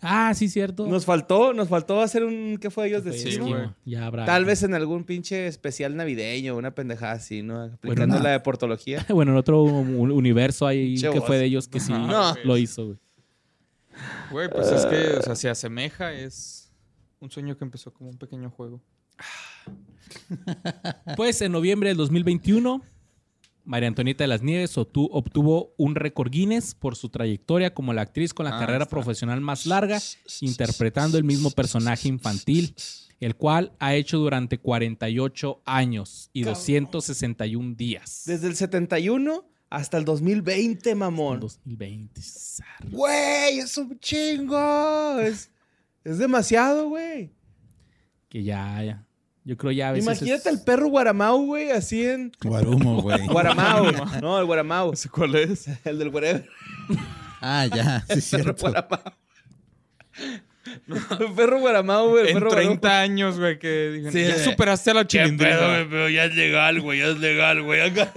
Ah, 0.00 0.32
sí, 0.34 0.48
cierto. 0.48 0.86
Nos 0.86 1.04
faltó, 1.04 1.52
nos 1.52 1.68
faltó 1.68 2.00
hacer 2.00 2.24
un... 2.24 2.56
¿Qué 2.60 2.70
fue 2.70 2.86
ellos 2.88 3.04
de 3.04 3.12
Sí, 3.12 3.28
Esquimo? 3.30 3.48
güey. 3.48 3.68
Ya 3.84 4.06
habrá. 4.06 4.24
Tal 4.24 4.44
vez 4.44 4.62
en 4.62 4.72
algún 4.72 5.04
pinche 5.04 5.46
especial 5.46 5.96
navideño, 5.96 6.56
una 6.56 6.74
pendejada 6.74 7.12
así, 7.12 7.42
¿no? 7.42 7.60
Aplicando 7.64 8.16
no. 8.16 8.22
la 8.22 8.30
de 8.30 8.40
portología. 8.40 9.04
Bueno, 9.10 9.32
en 9.32 9.38
otro 9.38 9.62
un- 9.62 10.10
universo 10.10 10.66
ahí 10.66 10.96
Che, 10.96 11.10
que 11.10 11.18
vos. 11.18 11.26
fue 11.26 11.38
de 11.38 11.44
ellos 11.46 11.68
que 11.68 11.80
sí 11.80 11.92
No. 11.92 12.34
lo 12.44 12.56
hizo, 12.56 12.86
güey. 12.86 12.98
Güey, 14.30 14.48
pues 14.50 14.70
es 14.72 14.86
que, 14.86 15.18
o 15.18 15.22
sea, 15.22 15.34
se 15.36 15.48
asemeja, 15.50 16.12
es 16.12 16.72
un 17.20 17.30
sueño 17.30 17.56
que 17.56 17.64
empezó 17.64 17.92
como 17.92 18.10
un 18.10 18.16
pequeño 18.18 18.50
juego. 18.50 18.80
Pues 21.16 21.40
en 21.42 21.52
noviembre 21.52 21.88
del 21.88 21.96
2021, 21.96 22.82
María 23.64 23.88
Antonieta 23.88 24.24
de 24.24 24.28
las 24.28 24.42
Nieves 24.42 24.76
obtu- 24.76 25.08
obtuvo 25.10 25.74
un 25.78 25.94
récord 25.94 26.30
Guinness 26.30 26.74
por 26.74 26.96
su 26.96 27.08
trayectoria 27.08 27.72
como 27.72 27.92
la 27.94 28.02
actriz 28.02 28.34
con 28.34 28.44
la 28.44 28.56
Ah, 28.56 28.60
carrera 28.60 28.84
está. 28.84 28.90
profesional 28.90 29.40
más 29.40 29.64
larga, 29.66 30.00
interpretando 30.40 31.16
el 31.16 31.24
mismo 31.24 31.50
personaje 31.50 32.08
infantil, 32.08 32.74
el 33.20 33.36
cual 33.36 33.72
ha 33.78 33.94
hecho 33.94 34.18
durante 34.18 34.58
48 34.58 35.62
años 35.64 36.28
y 36.34 36.42
261 36.42 37.74
días. 37.74 38.22
Desde 38.26 38.48
el 38.48 38.56
71 38.56 39.46
hasta 39.70 39.96
el 39.98 40.04
2020, 40.04 40.94
mamón. 40.94 41.40
2020. 41.40 42.20
zar. 42.22 42.66
Güey, 42.90 43.60
es 43.60 43.76
un 43.78 43.98
chingo. 43.98 45.18
Es, 45.20 45.50
es 46.04 46.18
demasiado, 46.18 46.88
güey. 46.90 47.32
Que 48.28 48.42
ya, 48.42 48.82
ya. 48.82 49.03
Yo 49.44 49.56
creo 49.58 49.72
ya 49.72 49.90
a 49.90 49.92
veces. 49.92 50.06
Imagínate 50.06 50.48
es- 50.48 50.54
el 50.58 50.62
perro 50.64 50.88
Guaramau, 50.88 51.44
güey, 51.44 51.70
así 51.70 52.04
en. 52.04 52.32
Guarumo, 52.42 53.02
güey. 53.02 53.26
Guaramau. 53.26 53.92
no, 54.22 54.38
el 54.38 54.46
Guaramau. 54.46 54.92
¿Cuál 55.10 55.34
es? 55.34 55.66
El 55.84 55.98
del 55.98 56.08
wherever. 56.08 56.48
Ah, 57.40 57.66
ya, 57.66 58.00
sí, 58.08 58.14
Perro 58.14 58.20
cierto. 58.20 58.70
Guaramau. 58.70 59.00
El 61.20 61.34
perro 61.36 61.58
Guaramau, 61.60 62.08
güey. 62.10 62.22
El 62.22 62.28
En 62.28 62.34
perro 62.34 62.50
30 62.52 63.00
años, 63.00 63.38
güey, 63.38 63.58
que 63.58 63.90
dijeron, 63.90 64.12
Sí, 64.12 64.22
ya 64.22 64.42
superaste 64.42 64.92
a 64.92 64.94
la 64.94 65.06
chilindrina. 65.06 65.58
pero 65.90 66.08
ya 66.08 66.24
es 66.24 66.34
legal, 66.34 66.80
güey. 66.80 67.00
Ya 67.00 67.08
es 67.08 67.18
legal, 67.18 67.62
güey. 67.62 67.80
Acá 67.82 68.10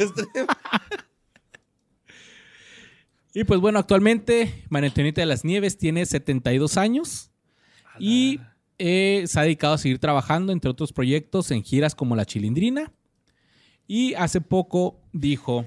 Y 3.33 3.43
pues 3.43 3.59
bueno, 3.59 3.79
actualmente 3.79 4.63
María 4.69 4.87
Antonieta 4.89 5.21
de 5.21 5.27
las 5.27 5.43
Nieves 5.45 5.77
tiene 5.77 6.05
72 6.05 6.77
años 6.77 7.31
y 7.99 8.39
eh, 8.77 9.23
se 9.27 9.39
ha 9.39 9.43
dedicado 9.43 9.73
a 9.73 9.77
seguir 9.77 9.99
trabajando, 9.99 10.51
entre 10.53 10.69
otros 10.69 10.93
proyectos, 10.93 11.51
en 11.51 11.63
giras 11.63 11.95
como 11.95 12.15
La 12.15 12.25
Chilindrina. 12.25 12.91
Y 13.87 14.13
hace 14.15 14.41
poco 14.41 14.99
dijo, 15.13 15.65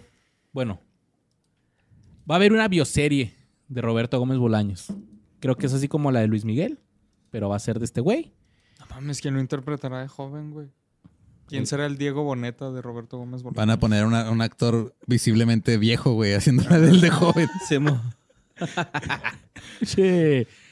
bueno, 0.52 0.80
va 2.30 2.34
a 2.34 2.36
haber 2.36 2.52
una 2.52 2.68
bioserie 2.68 3.34
de 3.68 3.80
Roberto 3.80 4.18
Gómez 4.18 4.38
Bolaños. 4.38 4.88
Creo 5.40 5.56
que 5.56 5.66
es 5.66 5.72
así 5.72 5.88
como 5.88 6.10
la 6.12 6.20
de 6.20 6.26
Luis 6.26 6.44
Miguel, 6.44 6.78
pero 7.30 7.48
va 7.48 7.56
a 7.56 7.60
ser 7.60 7.78
de 7.78 7.84
este 7.86 8.00
güey. 8.00 8.32
No 8.78 8.86
mames, 8.90 9.20
¿quién 9.20 9.34
lo 9.34 9.40
interpretará 9.40 10.00
de 10.02 10.08
joven, 10.08 10.50
güey? 10.50 10.68
¿Quién 11.46 11.66
será 11.66 11.86
el 11.86 11.98
Diego 11.98 12.22
Boneta 12.22 12.70
de 12.70 12.80
Roberto 12.82 13.18
Gómez 13.18 13.42
Bolaños? 13.42 13.56
Van 13.56 13.70
a 13.70 13.78
poner 13.80 14.04
una- 14.04 14.30
un 14.30 14.40
actor 14.40 14.94
visiblemente 15.06 15.78
viejo, 15.78 16.12
güey, 16.12 16.34
haciéndola 16.34 16.78
del 16.78 17.00
de 17.00 17.10
joven. 17.10 17.48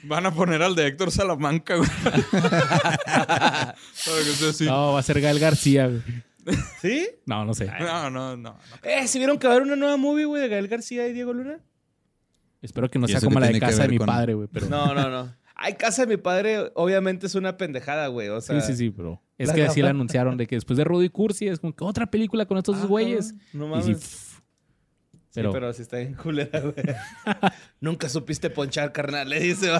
Van 0.05 0.27
a 0.27 0.35
poner 0.35 0.63
al 0.63 0.75
de 0.75 0.87
Héctor 0.87 1.11
Salamanca, 1.11 1.77
güey. 1.77 1.89
Para 2.03 3.75
que 4.05 4.33
sea 4.37 4.51
así. 4.51 4.65
No, 4.67 4.93
va 4.93 5.01
a 5.01 5.03
ser 5.03 5.21
Gael 5.21 5.39
García. 5.39 5.89
güey. 5.89 6.03
¿Sí? 6.81 7.07
No, 7.27 7.45
no 7.45 7.55
sé. 7.55 7.67
No, 7.81 8.11
no, 8.11 8.13
no. 8.37 8.37
no. 8.37 8.59
Eh, 8.83 9.07
¿se 9.07 9.19
vieron 9.19 9.39
que 9.39 9.47
va 9.47 9.55
a 9.55 9.57
haber 9.57 9.67
una 9.67 9.77
nueva 9.77 9.97
movie, 9.97 10.25
güey, 10.25 10.43
de 10.43 10.49
Gael 10.49 10.69
García 10.69 11.07
y 11.09 11.13
Diego 11.13 11.33
Luna? 11.33 11.61
Espero 12.63 12.91
que 12.91 12.99
no 12.99 13.07
¿Y 13.07 13.11
sea 13.11 13.21
como 13.21 13.39
la 13.39 13.49
de 13.49 13.61
casa 13.61 13.83
de 13.83 13.89
mi 13.89 13.99
con- 13.99 14.07
padre, 14.07 14.35
güey. 14.35 14.49
Pero... 14.53 14.69
No, 14.69 14.95
no, 14.95 15.09
no. 15.11 15.37
Ay, 15.61 15.75
Casa 15.75 16.07
de 16.07 16.17
mi 16.17 16.23
padre, 16.23 16.71
obviamente 16.77 17.27
es 17.27 17.35
una 17.35 17.57
pendejada, 17.57 18.07
güey. 18.07 18.29
O 18.29 18.41
sea, 18.41 18.61
Sí, 18.61 18.73
sí, 18.73 18.79
sí, 18.79 18.91
pero 18.91 19.21
es 19.37 19.51
que 19.51 19.65
así 19.65 19.83
la 19.83 19.91
anunciaron 19.91 20.37
de 20.37 20.47
que 20.47 20.55
después 20.55 20.77
de 20.77 20.85
Rudy 20.85 21.09
Cursi 21.09 21.49
es 21.49 21.59
como 21.59 21.75
que 21.75 21.83
otra 21.83 22.07
película 22.07 22.47
con 22.47 22.59
estos 22.59 22.77
Ah, 22.77 22.81
dos 22.81 22.89
güeyes. 22.89 23.35
No 23.53 23.67
Y 23.67 23.71
mames. 23.71 24.28
Sí, 25.31 25.35
Sí, 25.35 25.41
pero, 25.41 25.53
pero, 25.53 25.73
sí 25.73 25.83
está 25.83 25.99
bien 25.99 26.15
culera, 26.15 26.61
güey. 26.61 26.75
Nunca 27.81 28.09
supiste 28.09 28.51
ponchar, 28.51 28.93
carnal, 28.93 29.29
le 29.29 29.41
dice. 29.41 29.71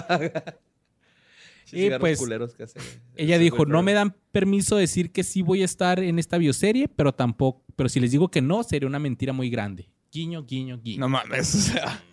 Y 1.71 1.89
pues, 1.99 2.17
culeros 2.17 2.55
que 2.55 2.63
hace, 2.63 2.79
ella 3.15 3.37
dijo, 3.37 3.57
no 3.57 3.65
pero- 3.65 3.83
me 3.83 3.93
dan 3.93 4.15
permiso 4.31 4.75
de 4.75 4.81
decir 4.81 5.11
que 5.11 5.23
sí 5.23 5.41
voy 5.41 5.61
a 5.61 5.65
estar 5.65 5.99
en 5.99 6.17
esta 6.17 6.37
bioserie, 6.37 6.87
pero 6.87 7.13
tampoco, 7.13 7.63
pero 7.75 7.89
si 7.89 7.99
les 7.99 8.11
digo 8.11 8.29
que 8.29 8.41
no, 8.41 8.63
sería 8.63 8.87
una 8.87 8.99
mentira 8.99 9.33
muy 9.33 9.49
grande. 9.49 9.89
Guiño, 10.11 10.43
guiño, 10.43 10.79
guiño. 10.81 10.99
No 11.01 11.09
mames, 11.09 11.53
o 11.53 11.59
sea. 11.59 12.03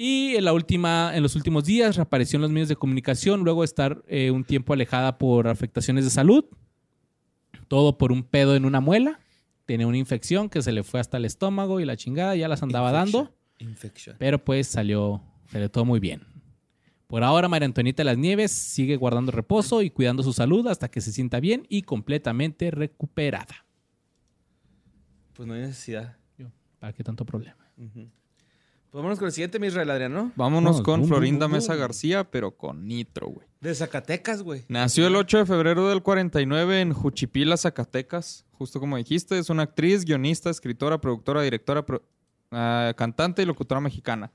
Y 0.00 0.36
en 0.36 0.44
la 0.44 0.52
última, 0.52 1.10
en 1.16 1.24
los 1.24 1.34
últimos 1.34 1.64
días 1.64 1.96
reapareció 1.96 2.36
en 2.36 2.42
los 2.42 2.52
medios 2.52 2.68
de 2.68 2.76
comunicación 2.76 3.42
luego 3.42 3.62
de 3.62 3.66
estar 3.66 4.00
eh, 4.06 4.30
un 4.30 4.44
tiempo 4.44 4.72
alejada 4.72 5.18
por 5.18 5.48
afectaciones 5.48 6.04
de 6.04 6.10
salud. 6.10 6.44
Todo 7.66 7.98
por 7.98 8.12
un 8.12 8.22
pedo 8.22 8.54
en 8.54 8.64
una 8.64 8.80
muela. 8.80 9.18
Tenía 9.68 9.86
una 9.86 9.98
infección 9.98 10.48
que 10.48 10.62
se 10.62 10.72
le 10.72 10.82
fue 10.82 10.98
hasta 10.98 11.18
el 11.18 11.26
estómago 11.26 11.78
y 11.78 11.84
la 11.84 11.94
chingada, 11.94 12.34
ya 12.34 12.48
las 12.48 12.62
andaba 12.62 12.90
dando, 12.90 13.34
Infection. 13.58 14.16
pero 14.18 14.42
pues 14.42 14.66
salió, 14.66 15.22
salió 15.52 15.70
todo 15.70 15.84
muy 15.84 16.00
bien. 16.00 16.22
Por 17.06 17.22
ahora, 17.22 17.48
María 17.48 17.66
Antonieta 17.66 18.00
de 18.00 18.06
las 18.06 18.16
Nieves 18.16 18.50
sigue 18.50 18.96
guardando 18.96 19.30
reposo 19.30 19.82
y 19.82 19.90
cuidando 19.90 20.22
su 20.22 20.32
salud 20.32 20.66
hasta 20.68 20.90
que 20.90 21.02
se 21.02 21.12
sienta 21.12 21.38
bien 21.38 21.66
y 21.68 21.82
completamente 21.82 22.70
recuperada. 22.70 23.66
Pues 25.34 25.46
no 25.46 25.52
hay 25.52 25.60
necesidad. 25.60 26.16
¿Para 26.78 26.94
qué 26.94 27.04
tanto 27.04 27.26
problema? 27.26 27.70
Pues 27.76 27.90
vámonos 28.92 29.18
con 29.18 29.26
el 29.26 29.32
siguiente, 29.32 29.58
mi 29.58 29.66
Israel 29.68 29.90
Adriano. 29.90 30.32
Vámonos 30.36 30.78
No, 30.78 30.82
con 30.82 31.06
Florinda. 31.06 31.48
Mesa 31.48 31.74
García, 31.76 32.24
pero 32.24 32.52
con 32.52 32.86
nitro, 32.86 33.28
güey. 33.28 33.46
De 33.60 33.74
Zacatecas, 33.74 34.42
güey. 34.42 34.64
Nació 34.68 35.06
el 35.08 35.16
8 35.16 35.38
de 35.38 35.46
febrero 35.46 35.88
del 35.88 36.02
49 36.02 36.80
en 36.80 36.92
Juchipila, 36.92 37.56
Zacatecas. 37.56 38.44
Justo 38.52 38.80
como 38.80 38.96
dijiste, 38.96 39.38
es 39.38 39.50
una 39.50 39.64
actriz, 39.64 40.04
guionista, 40.04 40.50
escritora, 40.50 41.00
productora, 41.00 41.42
directora, 41.42 41.84
pro- 41.84 42.02
ah, 42.50 42.92
cantante 42.96 43.42
y 43.42 43.46
locutora 43.46 43.80
mexicana. 43.80 44.32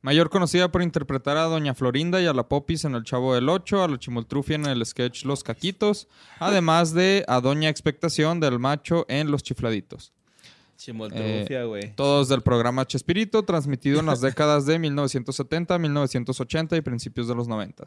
Mayor 0.00 0.30
conocida 0.30 0.70
por 0.70 0.82
interpretar 0.82 1.36
a 1.36 1.42
Doña 1.44 1.74
Florinda 1.74 2.20
y 2.22 2.26
a 2.26 2.32
la 2.32 2.48
Popis 2.48 2.84
en 2.84 2.94
El 2.94 3.02
Chavo 3.02 3.34
del 3.34 3.48
Ocho, 3.48 3.82
a 3.82 3.88
la 3.88 3.98
Chimoltrufia 3.98 4.54
en 4.54 4.66
el 4.66 4.86
sketch 4.86 5.24
Los 5.24 5.42
Caquitos, 5.42 6.06
además 6.38 6.94
de 6.94 7.24
a 7.26 7.40
Doña 7.40 7.68
Expectación 7.68 8.38
del 8.38 8.60
Macho 8.60 9.06
en 9.08 9.30
Los 9.32 9.42
Chifladitos. 9.42 10.12
Chimoltrufia, 10.78 11.64
güey. 11.64 11.92
Todos 11.96 12.28
del 12.28 12.40
programa 12.40 12.86
Chespirito, 12.86 13.42
transmitido 13.42 13.98
en 13.98 14.06
las 14.06 14.20
décadas 14.20 14.64
de 14.64 14.78
1970, 14.78 15.76
1980 15.76 16.76
y 16.76 16.80
principios 16.82 17.26
de 17.26 17.34
los 17.34 17.48
90. 17.48 17.84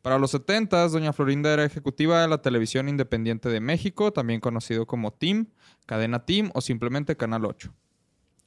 Para 0.00 0.18
los 0.18 0.30
70, 0.30 0.88
Doña 0.88 1.12
Florinda 1.12 1.52
era 1.52 1.64
ejecutiva 1.64 2.22
de 2.22 2.28
la 2.28 2.40
Televisión 2.40 2.88
Independiente 2.88 3.50
de 3.50 3.60
México, 3.60 4.10
también 4.10 4.40
conocido 4.40 4.86
como 4.86 5.12
TIM, 5.12 5.48
Cadena 5.84 6.24
TIM 6.24 6.50
o 6.54 6.62
simplemente 6.62 7.14
Canal 7.14 7.44
8, 7.44 7.74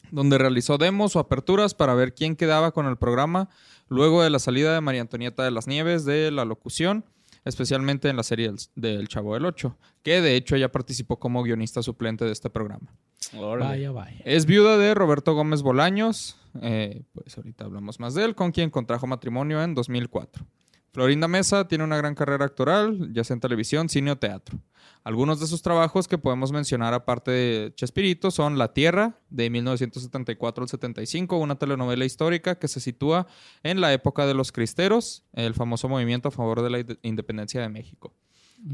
donde 0.10 0.40
realizó 0.40 0.80
demos 0.80 1.16
o 1.16 1.20
aperturas 1.20 1.76
para 1.76 1.94
ver 1.94 2.16
quién 2.16 2.36
quedaba 2.36 2.72
con 2.72 2.88
el 2.88 2.98
programa 2.98 3.48
luego 3.90 4.24
de 4.24 4.32
la 4.32 4.40
salida 4.40 4.74
de 4.74 4.82
María 4.82 5.02
Antonieta 5.02 5.44
de 5.44 5.52
las 5.52 5.68
Nieves 5.68 6.04
de 6.04 6.32
la 6.32 6.46
locución, 6.46 7.06
especialmente 7.46 8.10
en 8.10 8.18
la 8.18 8.24
serie 8.24 8.48
del, 8.48 8.58
del 8.76 9.08
Chavo 9.08 9.34
del 9.34 9.46
8, 9.46 9.78
que 10.04 10.22
de 10.22 10.36
hecho 10.36 10.56
ella 10.56 10.72
participó 10.72 11.20
como 11.20 11.44
guionista 11.44 11.82
suplente 11.82 12.26
de 12.26 12.32
este 12.32 12.50
programa. 12.50 12.94
Órale. 13.36 13.70
Vaya, 13.70 13.92
vaya. 13.92 14.22
Es 14.26 14.46
viuda 14.46 14.78
de 14.78 14.94
Roberto 14.94 15.34
Gómez 15.34 15.62
Bolaños, 15.62 16.38
eh, 16.62 17.04
pues 17.14 17.38
ahorita 17.38 17.66
hablamos 17.66 18.00
más 18.00 18.14
de 18.14 18.26
él, 18.26 18.36
con 18.36 18.52
quien 18.52 18.70
contrajo 18.70 19.08
matrimonio 19.08 19.64
en 19.64 19.74
2004. 19.74 20.46
Florinda 20.94 21.28
Mesa 21.28 21.68
tiene 21.68 21.84
una 21.84 21.98
gran 21.98 22.14
carrera 22.16 22.46
actoral, 22.46 23.12
ya 23.14 23.24
sea 23.24 23.34
en 23.34 23.40
televisión, 23.40 23.90
cine 23.90 24.12
o 24.12 24.16
teatro. 24.18 24.60
Algunos 25.04 25.40
de 25.40 25.48
sus 25.48 25.62
trabajos 25.62 26.08
que 26.08 26.18
podemos 26.18 26.52
mencionar 26.52 26.94
aparte 26.94 27.32
de 27.32 27.74
Chespirito 27.76 28.30
son 28.32 28.58
La 28.58 28.74
Tierra, 28.74 29.18
de 29.30 29.50
1974 29.50 30.64
al 30.64 30.70
75, 30.70 31.38
una 31.38 31.56
telenovela 31.56 32.06
histórica 32.06 32.56
que 32.60 32.68
se 32.68 32.80
sitúa 32.80 33.28
en 33.64 33.82
la 33.82 33.92
época 33.92 34.26
de 34.28 34.34
los 34.34 34.52
cristeros, 34.52 35.24
el 35.34 35.56
famoso 35.56 35.90
movimiento 35.90 36.30
a 36.30 36.32
favor 36.32 36.62
de 36.62 36.70
la 36.70 36.80
inde- 36.80 37.00
independencia 37.02 37.60
de 37.62 37.70
México. 37.70 38.14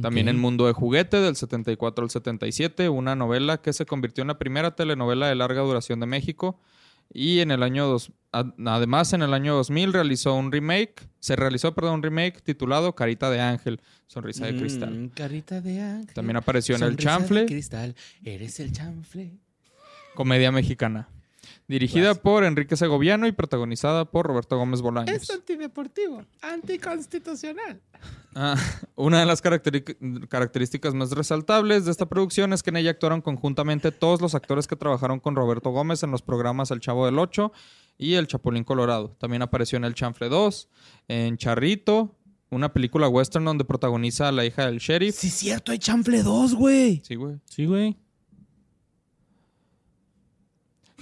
También 0.02 0.28
Ok. 0.28 0.32
El 0.34 0.38
Mundo 0.38 0.68
de 0.68 0.74
Juguete 0.74 1.18
del 1.22 1.36
74 1.36 2.04
al 2.04 2.10
77, 2.12 2.90
una 2.90 3.16
novela 3.16 3.60
que 3.62 3.74
se 3.74 3.88
convirtió 3.88 4.22
en 4.22 4.28
la 4.28 4.38
primera 4.38 4.76
telenovela 4.76 5.28
de 5.28 5.36
larga 5.36 5.62
duración 5.62 6.00
de 6.00 6.06
México. 6.06 6.60
Y 7.12 7.40
en 7.40 7.52
el 7.52 7.64
año 7.64 7.88
dos, 7.88 8.12
ad- 8.32 8.54
además 8.66 9.14
en 9.14 9.22
el 9.24 9.34
año 9.34 9.56
2000 9.56 9.94
realizó 9.94 10.36
un 10.36 10.52
remake, 10.52 11.08
se 11.20 11.36
realizó, 11.36 11.74
perdón, 11.74 11.96
un 11.96 12.04
remake 12.04 12.42
titulado 12.42 12.94
Carita 12.96 13.30
de 13.32 13.42
Ángel, 13.42 13.82
Sonrisa 14.08 14.46
de 14.46 14.56
Cristal. 14.58 14.92
Mm, 14.94 15.10
carita 15.10 15.60
de 15.62 15.82
ángel. 15.82 16.14
También 16.14 16.38
apareció 16.38 16.76
en 16.76 16.84
El 16.84 16.96
de 16.96 17.04
Chanfle, 17.04 17.46
cristal. 17.46 17.96
Eres 18.24 18.60
el 18.60 18.72
chanfle. 18.72 19.32
comedia 20.16 20.52
mexicana. 20.52 21.08
Dirigida 21.70 22.16
por 22.16 22.44
Enrique 22.44 22.76
Segoviano 22.76 23.28
y 23.28 23.32
protagonizada 23.32 24.06
por 24.06 24.26
Roberto 24.26 24.58
Gómez 24.58 24.82
Bolaños. 24.82 25.30
antideportivo, 25.30 26.26
anticonstitucional. 26.42 27.80
Ah, 28.34 28.56
una 28.96 29.20
de 29.20 29.28
las 29.28 29.44
características 29.44 30.96
más 30.96 31.12
resaltables 31.12 31.86
de 31.86 31.92
esta 31.92 32.08
producción 32.10 32.54
es 32.54 32.64
que 32.64 32.72
en 32.72 32.78
ella 32.78 32.90
actuaron 32.90 33.22
conjuntamente 33.22 33.92
todos 33.92 34.20
los 34.20 34.34
actores 34.34 34.66
que 34.66 34.76
trabajaron 34.76 35.20
con 35.20 35.36
Roberto 35.36 35.70
Gómez 35.70 36.02
en 36.02 36.10
los 36.10 36.24
programas 36.24 36.72
El 36.72 36.80
Chavo 36.80 37.06
del 37.06 37.20
Ocho 37.20 37.52
y 38.00 38.16
El 38.16 38.26
Chapulín 38.26 38.64
Colorado. 38.64 39.16
También 39.20 39.44
apareció 39.44 39.78
en 39.78 39.84
El 39.84 39.94
Chanfle 39.94 40.28
2, 40.28 40.70
en 41.08 41.38
Charrito, 41.38 42.16
una 42.50 42.74
película 42.74 43.08
western 43.10 43.46
donde 43.46 43.64
protagoniza 43.64 44.28
a 44.28 44.32
la 44.32 44.44
hija 44.44 44.66
del 44.66 44.80
sheriff. 44.80 45.14
Sí, 45.14 45.30
cierto, 45.30 45.72
hay 45.72 45.78
chanfle 45.78 46.24
2, 46.24 46.56
güey. 46.56 47.04
Sí, 47.06 47.14
güey. 47.14 47.36
Sí, 47.46 47.66
güey. 47.68 47.96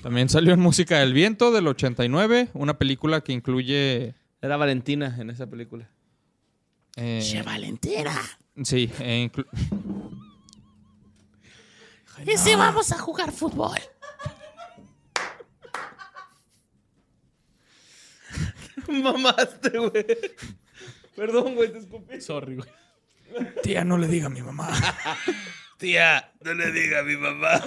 También 0.08 0.30
salió 0.30 0.54
en 0.54 0.62
Música 0.62 1.00
del 1.00 1.12
Viento 1.12 1.52
del 1.52 1.68
89, 1.68 2.52
una 2.54 2.78
película 2.78 3.20
que 3.20 3.34
incluye... 3.34 4.16
Era 4.42 4.56
Valentina 4.56 5.14
en 5.20 5.30
esa 5.30 5.48
película. 5.48 5.90
eh, 6.96 7.44
Valentina! 7.46 8.14
sí, 8.64 8.90
eh, 9.02 9.30
inclu- 9.30 9.46
¿Y 12.26 12.38
si 12.38 12.56
vamos 12.56 12.94
a 12.94 12.98
jugar 13.00 13.34
fútbol? 13.34 13.78
Mamaste, 18.88 19.78
güey. 19.78 20.06
Perdón, 21.18 21.56
güey, 21.56 21.74
te 21.74 21.80
escupí. 21.80 22.22
Sorry, 22.22 22.56
güey. 22.56 22.70
Tía, 23.62 23.84
no 23.84 23.98
le 23.98 24.08
diga 24.08 24.28
a 24.28 24.30
mi 24.30 24.42
mamá. 24.42 24.70
Tía, 25.78 26.32
no 26.46 26.54
le 26.54 26.72
diga 26.72 27.00
a 27.00 27.04
mi 27.04 27.18
mamá. 27.18 27.62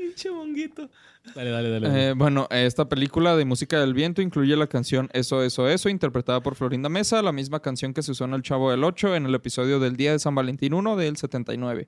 Pinche 0.00 0.30
monguito. 0.30 0.88
Dale, 1.34 1.50
dale, 1.50 1.68
dale. 1.68 2.08
Eh, 2.08 2.12
bueno, 2.14 2.48
esta 2.50 2.88
película 2.88 3.36
de 3.36 3.44
música 3.44 3.78
del 3.78 3.92
viento 3.92 4.22
incluye 4.22 4.56
la 4.56 4.66
canción 4.66 5.10
Eso, 5.12 5.42
Eso, 5.42 5.68
Eso, 5.68 5.90
interpretada 5.90 6.42
por 6.42 6.54
Florinda 6.54 6.88
Mesa, 6.88 7.20
la 7.20 7.32
misma 7.32 7.60
canción 7.60 7.92
que 7.92 8.02
se 8.02 8.12
usó 8.12 8.24
en 8.24 8.32
El 8.32 8.42
Chavo 8.42 8.70
del 8.70 8.82
8 8.82 9.14
en 9.16 9.26
el 9.26 9.34
episodio 9.34 9.78
del 9.78 9.96
Día 9.96 10.12
de 10.12 10.18
San 10.18 10.34
Valentín 10.34 10.72
1 10.72 10.96
del 10.96 11.18
79. 11.18 11.86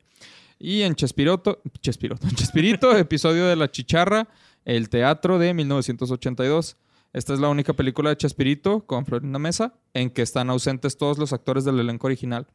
Y 0.59 0.82
en 0.82 0.94
Chespiroto, 0.94 1.62
Chespiroto, 1.80 2.28
en 2.28 2.34
Chespirito, 2.36 2.94
episodio 2.97 3.47
de 3.47 3.56
La 3.56 3.70
Chicharra, 3.70 4.28
El 4.66 4.90
Teatro 4.90 5.39
de 5.39 5.55
1982. 5.55 6.76
Esta 7.12 7.34
es 7.34 7.40
la 7.40 7.51
única 7.51 7.74
película 7.74 8.09
de 8.10 8.16
Chespirito 8.16 8.86
con 8.86 9.05
Florinda 9.05 9.39
Mesa 9.39 9.74
en 9.93 10.09
que 10.09 10.22
están 10.22 10.48
ausentes 10.48 10.97
todos 10.97 11.18
los 11.18 11.34
actores 11.34 11.64
del 11.64 11.78
elenco 11.78 12.06
original. 12.06 12.47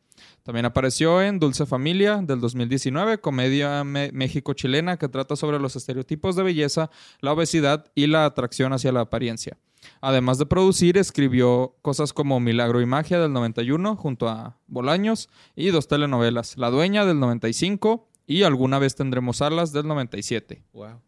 También 0.41 0.65
apareció 0.65 1.21
en 1.21 1.37
Dulce 1.37 1.67
Familia 1.67 2.17
del 2.23 2.39
2019, 2.41 3.19
comedia 3.19 3.83
me- 3.83 4.11
México-chilena 4.13 4.97
que 4.97 5.09
trata 5.09 5.35
sobre 5.35 5.59
los 5.59 5.75
estereotipos 5.75 6.35
de 6.35 6.41
belleza, 6.41 6.89
la 7.21 7.33
obesidad 7.33 7.85
y 7.93 8.07
la 8.07 8.25
atracción 8.25 8.73
hacia 8.73 8.91
la 8.91 9.01
apariencia. 9.01 9.57
Además 10.01 10.39
de 10.39 10.47
producir, 10.47 10.97
escribió 10.97 11.75
cosas 11.83 12.11
como 12.11 12.39
Milagro 12.39 12.81
y 12.81 12.87
Magia 12.87 13.19
del 13.19 13.33
91 13.33 13.95
junto 13.95 14.27
a 14.27 14.57
Bolaños 14.65 15.29
y 15.55 15.67
dos 15.67 15.87
telenovelas, 15.87 16.57
La 16.57 16.71
Dueña 16.71 17.05
del 17.05 17.19
95 17.19 18.09
y 18.25 18.41
Alguna 18.43 18.79
vez 18.79 18.95
tendremos 18.95 19.41
alas 19.43 19.71
del 19.71 19.87
97. 19.87 20.63
Wow. 20.73 20.99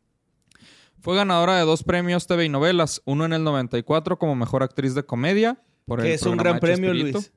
Fue 1.02 1.16
ganadora 1.16 1.58
de 1.58 1.64
dos 1.64 1.84
premios 1.84 2.28
TV 2.28 2.46
y 2.46 2.50
novelas, 2.50 3.02
uno 3.06 3.26
en 3.26 3.34
el 3.34 3.44
94 3.44 4.20
como 4.20 4.36
Mejor 4.36 4.64
Actriz 4.64 4.96
de 4.96 5.04
Comedia. 5.04 5.62
Por 5.86 6.02
Que 6.02 6.10
el 6.10 6.14
es 6.14 6.24
un 6.24 6.38
gran 6.38 6.60
premio. 6.60 6.94
Luis. 6.94 7.32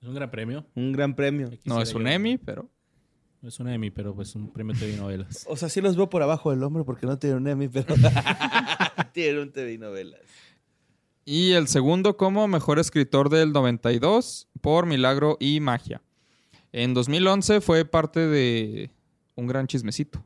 Es 0.00 0.08
un 0.08 0.14
gran 0.14 0.30
premio. 0.30 0.64
Un 0.74 0.92
gran 0.92 1.14
premio. 1.14 1.50
No 1.64 1.82
es 1.82 1.94
un 1.94 2.04
yo. 2.04 2.08
Emmy, 2.08 2.38
pero... 2.38 2.68
No 3.40 3.48
es 3.48 3.60
un 3.60 3.68
Emmy, 3.68 3.90
pero 3.90 4.14
pues 4.14 4.34
un 4.34 4.52
premio 4.52 4.74
TV 4.76 4.96
novelas. 4.96 5.44
O 5.48 5.56
sea, 5.56 5.68
sí 5.68 5.80
los 5.80 5.96
veo 5.96 6.10
por 6.10 6.22
abajo 6.22 6.50
del 6.50 6.62
hombro 6.62 6.84
porque 6.84 7.06
no 7.06 7.18
tienen 7.18 7.38
un 7.38 7.48
Emmy, 7.48 7.68
pero 7.68 7.94
tienen 9.12 9.42
un 9.42 9.52
TV 9.52 9.74
y 9.74 9.78
novelas. 9.78 10.20
Y 11.24 11.52
el 11.52 11.68
segundo 11.68 12.16
como 12.16 12.48
mejor 12.48 12.78
escritor 12.78 13.28
del 13.28 13.52
92 13.52 14.48
por 14.60 14.86
Milagro 14.86 15.36
y 15.38 15.60
Magia. 15.60 16.02
En 16.72 16.94
2011 16.94 17.60
fue 17.60 17.84
parte 17.84 18.26
de 18.26 18.90
un 19.36 19.46
gran 19.46 19.66
chismecito. 19.66 20.24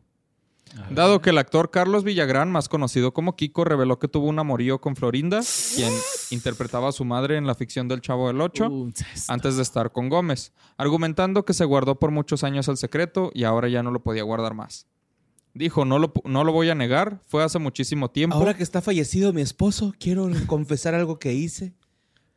Dado 0.90 1.20
que 1.20 1.30
el 1.30 1.38
actor 1.38 1.70
Carlos 1.70 2.02
Villagrán, 2.02 2.50
más 2.50 2.68
conocido 2.68 3.12
como 3.12 3.36
Kiko, 3.36 3.64
reveló 3.64 3.98
que 3.98 4.08
tuvo 4.08 4.26
un 4.28 4.38
amorío 4.38 4.80
con 4.80 4.96
Florinda, 4.96 5.40
quien 5.74 5.92
interpretaba 6.30 6.88
a 6.88 6.92
su 6.92 7.04
madre 7.04 7.36
en 7.36 7.46
la 7.46 7.54
ficción 7.54 7.88
del 7.88 8.00
Chavo 8.00 8.28
del 8.28 8.40
Ocho, 8.40 8.68
Uh, 8.68 8.90
antes 9.28 9.56
de 9.56 9.62
estar 9.62 9.92
con 9.92 10.08
Gómez, 10.08 10.52
argumentando 10.78 11.44
que 11.44 11.52
se 11.52 11.66
guardó 11.66 11.98
por 11.98 12.10
muchos 12.10 12.42
años 12.42 12.68
el 12.68 12.78
secreto 12.78 13.30
y 13.34 13.44
ahora 13.44 13.68
ya 13.68 13.82
no 13.82 13.90
lo 13.90 14.02
podía 14.02 14.22
guardar 14.22 14.54
más. 14.54 14.86
Dijo, 15.52 15.84
no 15.84 15.98
lo, 15.98 16.10
no 16.24 16.44
lo 16.44 16.52
voy 16.52 16.70
a 16.70 16.74
negar, 16.74 17.20
fue 17.26 17.44
hace 17.44 17.58
muchísimo 17.58 18.10
tiempo. 18.10 18.36
Ahora 18.36 18.54
que 18.54 18.62
está 18.62 18.80
fallecido 18.80 19.34
mi 19.34 19.42
esposo, 19.42 19.92
quiero 19.98 20.30
confesar 20.46 20.94
algo 20.94 21.18
que 21.18 21.34
hice. 21.34 21.74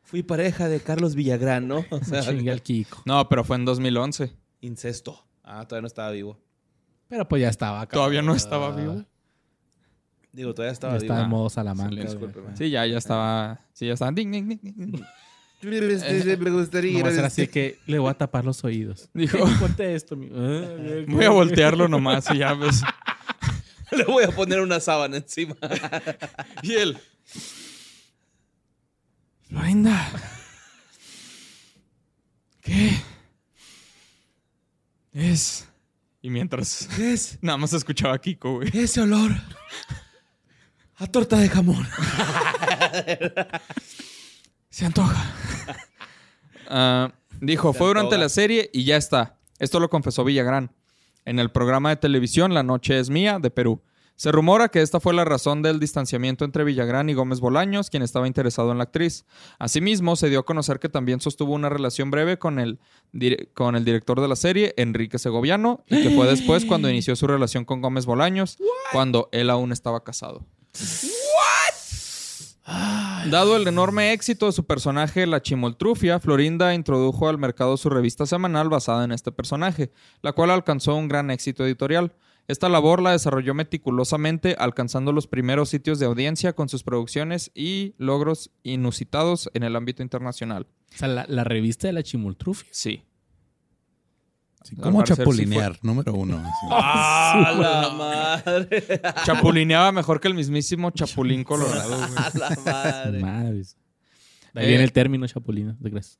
Fui 0.02 0.22
pareja 0.22 0.68
de 0.68 0.80
Carlos 0.80 1.14
Villagrán, 1.14 1.66
¿no? 1.66 1.84
O 1.90 2.04
sea, 2.04 2.20
Chingue 2.20 2.50
al 2.52 2.60
Kiko. 2.62 3.02
No, 3.06 3.28
pero 3.30 3.44
fue 3.44 3.56
en 3.56 3.64
2011. 3.64 4.36
incesto. 4.60 5.24
Ah, 5.42 5.64
todavía 5.66 5.82
no 5.82 5.86
estaba 5.86 6.10
vivo. 6.10 6.38
Pero 7.08 7.26
pues 7.28 7.42
ya 7.42 7.48
estaba. 7.48 7.80
cabrón. 7.86 7.90
Todavía 7.92 8.22
no 8.22 8.34
estaba 8.34 8.74
vivo. 8.74 9.04
Digo, 10.32 10.52
todavía 10.54 10.72
estaba 10.72 10.94
Ya 10.94 11.00
vivo. 11.02 11.14
está 11.14 11.24
en 11.24 11.30
modo 11.30 11.48
Salamanca. 11.50 11.90
sí, 11.90 11.96
güey. 11.96 12.06
discúlpeme. 12.08 12.56
Sí, 12.56 12.70
ya, 12.70 12.84
ya 12.86 12.98
estaba. 12.98 13.60
Sí, 13.72 13.86
ya 13.86 13.92
estaba. 13.94 14.12
ding, 14.12 14.30
ding, 14.32 14.48
ding, 14.48 14.60
ding. 14.62 15.02
Me 15.62 16.50
gustaría 16.50 16.96
a 16.96 17.00
ir 17.00 17.06
al- 17.06 17.24
así 17.24 17.48
que 17.48 17.78
le 17.86 17.98
voy 17.98 18.10
a 18.10 18.14
tapar 18.14 18.44
los 18.44 18.62
oídos. 18.64 19.08
Dijo, 19.14 19.38
Ponte 19.58 19.94
esto. 19.94 20.14
mi- 20.14 20.28
Ah, 20.32 21.04
voy 21.08 21.24
a 21.24 21.30
voltearlo 21.30 21.88
nomás 21.88 22.30
y 22.30 22.38
ya 22.38 22.52
ves. 22.54 22.82
Le 23.92 24.04
voy 24.04 24.24
a 24.24 24.28
poner 24.30 24.60
una 24.60 24.80
sábana 24.80 25.16
encima. 25.16 25.56
Y 26.62 26.72
él. 26.74 26.98
Florinda. 29.48 30.08
¿Qué? 32.62 32.90
Es. 35.14 35.68
Y 36.26 36.30
mientras. 36.30 36.88
¿Qué 36.96 37.12
es? 37.12 37.38
Nada 37.40 37.56
más 37.56 37.72
escuchaba 37.72 38.14
a 38.14 38.18
Kiko, 38.18 38.54
güey. 38.54 38.68
Ese 38.76 39.00
olor 39.00 39.30
a 40.96 41.06
torta 41.06 41.36
de 41.36 41.48
jamón. 41.48 41.86
Se 44.68 44.86
antoja. 44.86 45.32
Ah, 46.66 47.12
dijo, 47.40 47.72
Se 47.72 47.78
fue 47.78 47.86
durante 47.86 48.16
antoja. 48.16 48.22
la 48.24 48.28
serie 48.28 48.70
y 48.72 48.82
ya 48.82 48.96
está. 48.96 49.38
Esto 49.60 49.78
lo 49.78 49.88
confesó 49.88 50.24
Villagrán. 50.24 50.72
En 51.24 51.38
el 51.38 51.52
programa 51.52 51.90
de 51.90 51.96
televisión 51.96 52.54
La 52.54 52.64
Noche 52.64 52.98
es 52.98 53.08
Mía 53.08 53.38
de 53.38 53.50
Perú. 53.50 53.80
Se 54.16 54.32
rumora 54.32 54.70
que 54.70 54.80
esta 54.80 54.98
fue 54.98 55.12
la 55.12 55.26
razón 55.26 55.60
del 55.60 55.78
distanciamiento 55.78 56.46
entre 56.46 56.64
Villagrán 56.64 57.10
y 57.10 57.14
Gómez 57.14 57.40
Bolaños, 57.40 57.90
quien 57.90 58.02
estaba 58.02 58.26
interesado 58.26 58.72
en 58.72 58.78
la 58.78 58.84
actriz. 58.84 59.26
Asimismo, 59.58 60.16
se 60.16 60.30
dio 60.30 60.40
a 60.40 60.44
conocer 60.46 60.78
que 60.78 60.88
también 60.88 61.20
sostuvo 61.20 61.52
una 61.52 61.68
relación 61.68 62.10
breve 62.10 62.38
con 62.38 62.58
el, 62.58 62.80
con 63.52 63.76
el 63.76 63.84
director 63.84 64.22
de 64.22 64.28
la 64.28 64.36
serie, 64.36 64.72
Enrique 64.78 65.18
Segoviano, 65.18 65.84
y 65.86 66.02
que 66.02 66.10
fue 66.10 66.26
después 66.26 66.64
cuando 66.64 66.88
inició 66.88 67.14
su 67.14 67.26
relación 67.26 67.66
con 67.66 67.82
Gómez 67.82 68.06
Bolaños, 68.06 68.56
cuando 68.90 69.28
él 69.32 69.50
aún 69.50 69.70
estaba 69.70 70.02
casado. 70.02 70.46
Dado 73.30 73.56
el 73.56 73.68
enorme 73.68 74.12
éxito 74.12 74.46
de 74.46 74.52
su 74.52 74.64
personaje, 74.64 75.26
la 75.26 75.42
Chimoltrufia, 75.42 76.20
Florinda 76.20 76.74
introdujo 76.74 77.28
al 77.28 77.38
mercado 77.38 77.76
su 77.76 77.90
revista 77.90 78.24
semanal 78.24 78.70
basada 78.70 79.04
en 79.04 79.12
este 79.12 79.30
personaje, 79.30 79.92
la 80.22 80.32
cual 80.32 80.50
alcanzó 80.50 80.94
un 80.94 81.08
gran 81.08 81.30
éxito 81.30 81.66
editorial. 81.66 82.12
Esta 82.48 82.68
labor 82.68 83.02
la 83.02 83.10
desarrolló 83.12 83.54
meticulosamente, 83.54 84.54
alcanzando 84.58 85.12
los 85.12 85.26
primeros 85.26 85.68
sitios 85.68 85.98
de 85.98 86.06
audiencia 86.06 86.52
con 86.54 86.68
sus 86.68 86.84
producciones 86.84 87.50
y 87.54 87.94
logros 87.98 88.50
inusitados 88.62 89.50
en 89.54 89.64
el 89.64 89.74
ámbito 89.74 90.02
internacional. 90.02 90.66
O 90.94 90.96
sea, 90.98 91.08
la, 91.08 91.26
la 91.28 91.42
revista 91.44 91.88
de 91.88 91.92
la 91.92 92.02
Chimultrufia. 92.04 92.68
Sí. 92.72 93.02
Al 94.76 94.76
¿Cómo 94.82 95.06
sí 95.06 95.14
chapulinear? 95.14 95.78
Número 95.82 96.12
uno. 96.14 96.38
así. 96.38 96.66
¡A 96.70 97.52
la 97.52 97.90
madre! 97.90 99.00
Chapulineaba 99.24 99.92
mejor 99.92 100.20
que 100.20 100.28
el 100.28 100.34
mismísimo 100.34 100.90
Chapulín 100.90 101.44
Colorado. 101.44 101.96
güey. 101.96 102.10
¡A 102.16 102.32
la 102.38 102.56
madre! 102.64 103.20
Madres. 103.20 103.76
De 104.54 104.60
ahí 104.60 104.66
Eh. 104.66 104.68
viene 104.70 104.84
el 104.84 104.92
término 104.92 105.26
chapulina. 105.26 105.76
¿de 105.78 105.90
crees? 105.90 106.18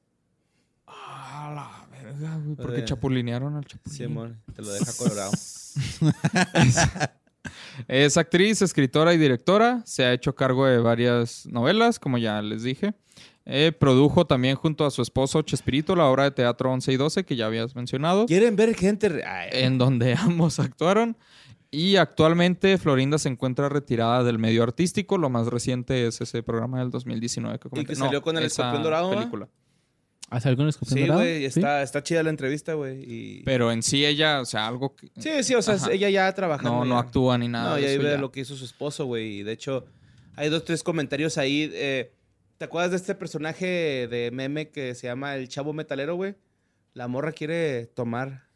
Verga, 2.19 2.37
güey. 2.43 2.57
¿Por 2.57 2.75
qué 2.75 2.81
Eh. 2.81 2.85
chapulinearon 2.85 3.57
al 3.57 3.65
Chapulín? 3.65 3.97
Simón, 3.99 4.43
te 4.55 4.63
lo 4.63 4.73
deja 4.73 4.93
colorado. 4.97 5.33
Es 7.89 8.17
actriz, 8.17 8.61
escritora 8.63 9.15
y 9.15 9.19
directora. 9.19 9.83
Se 9.85 10.05
ha 10.05 10.13
hecho 10.13 10.35
cargo 10.35 10.67
de 10.67 10.79
varias 10.79 11.47
novelas, 11.47 11.99
como 12.01 12.19
ya 12.19 12.43
les 12.43 12.63
dije. 12.63 12.95
Eh, 13.45 13.71
produjo 13.79 14.27
también 14.27 14.57
junto 14.57 14.85
a 14.85 14.91
su 14.91 15.03
esposo 15.03 15.43
Chespirito 15.43 15.95
la 15.95 16.07
obra 16.07 16.25
de 16.25 16.33
teatro 16.33 16.73
11 16.73 16.93
y 16.93 16.97
12 16.97 17.25
que 17.25 17.37
ya 17.37 17.47
habías 17.47 17.77
mencionado, 17.77 18.27
¿Quieren 18.27 18.57
ver 18.57 18.75
gente? 18.75 19.23
Ay, 19.25 19.51
en 19.53 19.79
donde 19.79 20.15
ambos 20.19 20.59
actuaron. 20.59 21.17
Y 21.71 21.97
actualmente 21.97 22.79
Florinda 22.79 23.19
se 23.19 23.29
encuentra 23.29 23.69
retirada 23.69 24.25
del 24.25 24.39
medio 24.39 24.63
artístico. 24.63 25.19
Lo 25.19 25.29
más 25.31 25.47
reciente 25.49 26.07
es 26.07 26.21
ese 26.21 26.43
programa 26.43 26.79
del 26.81 26.91
2019 26.91 27.59
que 27.59 27.69
comenté. 27.69 27.93
que 27.93 27.97
salió 27.97 28.23
con 28.23 28.37
el 28.39 28.45
escorpión 28.45 28.83
dorado, 28.83 29.11
película. 29.11 29.49
¿Ah, 29.51 29.66
salió 30.41 30.57
con 30.57 30.65
el 30.65 30.71
escorpión 30.71 30.99
Sí, 30.99 31.01
dorado? 31.07 31.21
güey, 31.21 31.45
está, 31.45 31.83
está 31.83 32.03
chida 32.03 32.23
la 32.23 32.31
entrevista, 32.31 32.75
güey. 32.75 33.03
y- 33.03 33.43
Pero 33.45 33.71
en 33.73 33.83
sí 33.83 34.05
ella, 34.05 34.41
o 34.41 34.45
sea, 34.45 34.67
algo 34.67 34.95
que 34.97 35.09
Sí, 35.19 35.43
sí, 35.43 35.55
o 35.55 35.63
sea, 35.63 35.75
Ajá. 35.75 35.93
ella 35.93 36.11
ya 36.11 36.33
trabajando. 36.35 36.71
no, 36.81 36.85
no 36.85 36.95
ya. 37.01 37.07
actúa 37.07 37.39
ni 37.39 37.49
nada. 37.49 37.71
No, 37.71 37.77
eso 37.77 37.99
vive 37.99 38.11
de 38.11 38.19
lo 38.19 38.33
que 38.33 38.41
hizo 38.41 38.57
su 38.57 38.65
esposo, 38.65 39.05
güey. 39.07 39.39
Y 39.39 39.43
de 39.45 39.53
hecho, 39.53 39.87
hay 40.35 40.49
dos, 40.49 40.65
tres 40.65 40.83
comentarios 40.83 41.39
ahí. 41.39 41.71
eh, 41.73 42.13
¿Te 42.59 42.65
acuerdas 42.65 42.91
de 42.91 42.97
este 42.97 43.15
personaje 43.15 44.09
de 44.09 44.31
meme 44.33 44.71
que 44.71 44.95
se 44.95 45.07
llama 45.07 45.37
el 45.37 45.49
chavo 45.49 45.73
metalero, 45.73 46.17
güey? 46.17 46.35
La 46.95 47.07
morra 47.07 47.33
quiere 47.33 47.87
tomar 47.87 48.47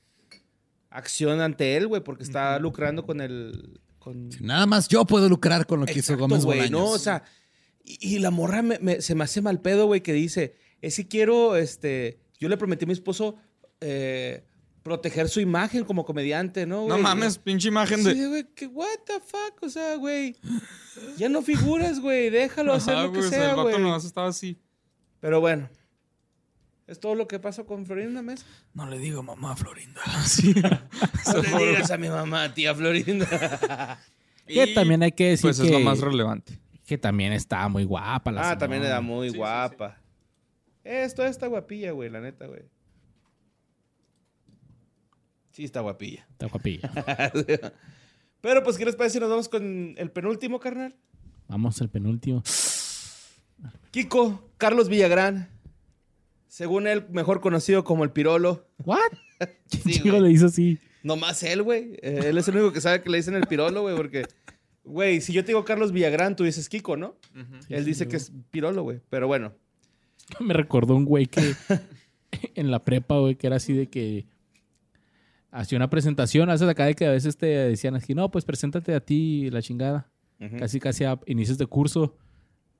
acción 0.90 1.40
ante 1.40 1.76
él, 1.76 1.86
güey, 1.86 2.02
porque 2.02 2.22
está 2.24 2.58
lucrando 2.58 3.04
con 3.04 3.20
el. 3.20 3.80
Con... 3.98 4.30
Nada 4.40 4.66
más 4.66 4.88
yo 4.88 5.04
puedo 5.04 5.28
lucrar 5.28 5.66
con 5.66 5.80
lo 5.80 5.86
que 5.86 5.92
hizo 5.92 6.14
Exacto, 6.14 6.22
Gómez 6.22 6.44
güey, 6.44 6.58
Bolaños. 6.58 6.80
¿no? 6.80 6.86
O 6.90 6.98
sea, 6.98 7.22
y, 7.84 8.16
y 8.16 8.18
la 8.18 8.30
morra 8.30 8.62
me- 8.62 8.78
me- 8.78 9.02
se 9.02 9.14
me 9.14 9.24
hace 9.24 9.42
mal 9.42 9.60
pedo, 9.60 9.86
güey, 9.86 10.00
que 10.00 10.14
dice, 10.14 10.54
es 10.80 10.96
que 10.96 11.08
quiero, 11.08 11.56
este, 11.56 12.18
yo 12.38 12.48
le 12.48 12.56
prometí 12.56 12.84
a 12.84 12.86
mi 12.86 12.92
esposo 12.92 13.36
eh, 13.80 14.44
proteger 14.82 15.28
su 15.28 15.40
imagen 15.40 15.84
como 15.84 16.04
comediante, 16.04 16.66
¿no? 16.66 16.86
No 16.86 16.98
mames, 16.98 17.38
pinche 17.38 17.68
imagen 17.68 18.02
de. 18.02 18.14
Sí, 18.14 18.26
güey, 18.26 18.44
que 18.54 18.66
what 18.66 18.86
the 19.06 19.20
fuck, 19.20 19.62
o 19.62 19.68
sea, 19.68 19.96
güey. 19.96 20.36
Ya 21.16 21.28
no 21.28 21.42
figuras, 21.42 22.00
güey, 22.00 22.30
déjalo 22.30 22.72
hacer 22.72 22.94
Ajá, 22.94 23.04
lo 23.04 23.12
que 23.12 23.18
güey, 23.18 23.30
sea, 23.30 23.50
el 23.50 23.56
vato 23.56 23.62
güey. 23.70 23.78
nomás 23.78 24.04
estaba 24.04 24.28
así. 24.28 24.58
Pero 25.20 25.40
bueno. 25.40 25.68
Es 26.86 26.98
todo 26.98 27.14
lo 27.14 27.28
que 27.28 27.38
pasa 27.38 27.62
con 27.62 27.86
Florinda 27.86 28.20
Mesa. 28.20 28.44
No 28.74 28.84
le 28.88 28.98
digo 28.98 29.22
mamá 29.22 29.54
Florinda. 29.54 30.00
No 31.32 31.42
le 31.42 31.66
digas 31.68 31.90
a 31.92 31.96
mi 31.98 32.08
mamá, 32.08 32.52
tía 32.52 32.74
Florinda. 32.74 34.00
Que 34.44 34.64
Y, 34.64 34.74
también 34.74 35.00
hay 35.04 35.12
que 35.12 35.28
decir 35.28 35.42
Pues 35.42 35.60
que, 35.60 35.66
es 35.66 35.72
lo 35.72 35.78
más 35.78 36.00
relevante. 36.00 36.58
que 36.84 36.98
también 36.98 37.32
está 37.32 37.68
muy 37.68 37.84
guapa 37.84 38.32
la 38.32 38.50
ah, 38.50 38.58
también 38.58 38.82
era 38.82 39.00
muy 39.00 39.28
guapa. 39.30 40.00
Esto 40.90 41.24
está 41.24 41.46
guapilla, 41.46 41.92
güey, 41.92 42.10
la 42.10 42.20
neta, 42.20 42.48
güey. 42.48 42.62
Sí, 45.52 45.62
está 45.62 45.82
guapilla. 45.82 46.26
Está 46.32 46.48
guapilla. 46.48 46.90
Pero 48.40 48.64
pues, 48.64 48.76
¿qué 48.76 48.84
les 48.84 48.96
parece 48.96 49.14
si 49.14 49.20
nos 49.20 49.30
vamos 49.30 49.48
con 49.48 49.94
el 49.96 50.10
penúltimo, 50.10 50.58
carnal? 50.58 50.96
Vamos 51.46 51.80
al 51.80 51.90
penúltimo. 51.90 52.42
Kiko, 53.92 54.50
Carlos 54.58 54.88
Villagrán. 54.88 55.48
Según 56.48 56.88
él, 56.88 57.06
mejor 57.10 57.40
conocido 57.40 57.84
como 57.84 58.02
el 58.02 58.10
Pirolo. 58.10 58.66
¿What? 58.84 58.98
Sí, 59.68 59.78
¿Quién 59.84 60.02
chico 60.02 60.18
le 60.18 60.32
hizo 60.32 60.46
así? 60.46 60.80
Nomás 61.04 61.42
él, 61.44 61.62
güey. 61.62 61.92
Eh, 62.02 62.24
él 62.26 62.36
es 62.36 62.48
el 62.48 62.56
único 62.56 62.72
que 62.72 62.80
sabe 62.80 63.00
que 63.00 63.08
le 63.08 63.18
dicen 63.18 63.34
el 63.36 63.46
Pirolo, 63.46 63.82
güey, 63.82 63.96
porque... 63.96 64.26
Güey, 64.82 65.20
si 65.20 65.32
yo 65.32 65.44
te 65.44 65.52
digo 65.52 65.64
Carlos 65.64 65.92
Villagrán, 65.92 66.34
tú 66.34 66.42
dices 66.42 66.68
Kiko, 66.68 66.96
¿no? 66.96 67.16
él 67.68 67.84
dice 67.84 68.08
que 68.08 68.16
es 68.16 68.32
Pirolo, 68.50 68.82
güey. 68.82 69.00
Pero 69.08 69.28
bueno. 69.28 69.54
Me 70.38 70.54
recordó 70.54 70.94
un 70.94 71.04
güey 71.04 71.26
que 71.26 71.54
en 72.54 72.70
la 72.70 72.84
prepa, 72.84 73.18
güey, 73.18 73.34
que 73.34 73.46
era 73.46 73.56
así 73.56 73.72
de 73.72 73.88
que 73.88 74.26
hacía 75.50 75.76
una 75.76 75.90
presentación, 75.90 76.50
haces 76.50 76.68
acá 76.68 76.86
de 76.86 76.94
que 76.94 77.06
a 77.06 77.10
veces 77.10 77.36
te 77.36 77.46
decían 77.46 77.96
así, 77.96 78.14
no, 78.14 78.30
pues 78.30 78.44
preséntate 78.44 78.94
a 78.94 79.00
ti 79.00 79.50
la 79.50 79.62
chingada. 79.62 80.10
Casi, 80.58 80.80
casi 80.80 81.04
a 81.04 81.20
inicios 81.26 81.58
de 81.58 81.66
curso. 81.66 82.16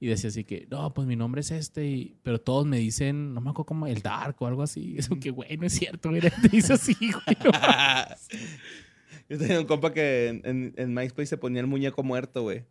Y 0.03 0.07
decía 0.07 0.29
así 0.31 0.45
que, 0.45 0.67
no, 0.71 0.95
pues 0.95 1.07
mi 1.07 1.15
nombre 1.15 1.43
es 1.43 1.51
este, 1.51 1.87
y... 1.87 2.17
pero 2.23 2.41
todos 2.41 2.65
me 2.65 2.79
dicen, 2.79 3.35
no 3.35 3.43
me 3.43 3.51
acuerdo 3.51 3.67
como 3.67 3.87
el 3.87 4.01
Dark 4.01 4.35
o 4.39 4.47
algo 4.47 4.63
así. 4.63 4.95
Eso 4.99 5.21
que, 5.21 5.31
güey, 5.31 5.59
no 5.59 5.67
es 5.67 5.75
cierto, 5.75 6.09
güey. 6.09 6.23
Te 6.43 6.49
dice 6.51 6.73
así, 6.73 6.95
güey. 6.95 7.37
no. 7.45 7.51
Yo 9.31 9.39
tenía 9.39 9.61
un 9.61 9.67
compa 9.67 9.93
que 9.95 10.29
en, 10.29 10.43
en- 10.45 10.75
en 10.77 10.93
MySpace 10.93 11.27
se 11.27 11.37
ponía 11.39 11.61
el 11.61 11.67
muñeco 11.69 12.03
muerto, 12.03 12.43
güey. 12.43 12.65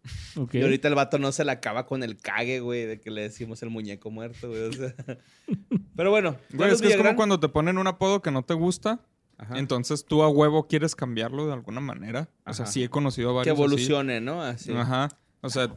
Y 0.52 0.62
ahorita 0.62 0.88
el 0.90 0.94
vato 0.96 1.18
no 1.18 1.32
se 1.32 1.44
la 1.46 1.54
acaba 1.54 1.86
con 1.88 2.04
el 2.04 2.18
cague, 2.18 2.60
güey, 2.60 2.86
de 2.86 3.00
que 3.00 3.10
le 3.10 3.22
decimos 3.22 3.64
el 3.64 3.70
muñeco 3.70 4.12
muerto, 4.12 4.50
güey. 4.50 4.64
o 4.64 4.74
sea. 4.74 4.94
Pero 5.96 6.12
bueno, 6.12 6.36
Güey, 6.54 6.72
es 6.72 6.82
que 6.82 6.90
es 6.90 6.98
como 6.98 7.16
cuando 7.16 7.40
te 7.40 7.50
ponen 7.50 7.78
un 7.78 7.88
apodo 7.88 8.22
que 8.22 8.30
no 8.32 8.44
te 8.44 8.54
gusta. 8.54 9.00
Ajá. 9.38 9.58
Entonces 9.58 10.04
tú 10.06 10.22
a 10.22 10.28
huevo 10.30 10.68
quieres 10.68 10.96
cambiarlo 10.96 11.48
de 11.48 11.54
alguna 11.54 11.80
manera. 11.80 12.30
O 12.46 12.54
sea, 12.54 12.64
Ajá. 12.64 12.72
sí 12.74 12.84
he 12.84 12.90
conocido 12.90 13.30
que 13.30 13.36
varios. 13.38 13.54
así. 13.54 13.62
evolucione, 13.64 14.20
¿no? 14.20 14.42
Así. 14.44 14.74
Ajá. 14.74 15.08
O 15.42 15.50
sea, 15.50 15.74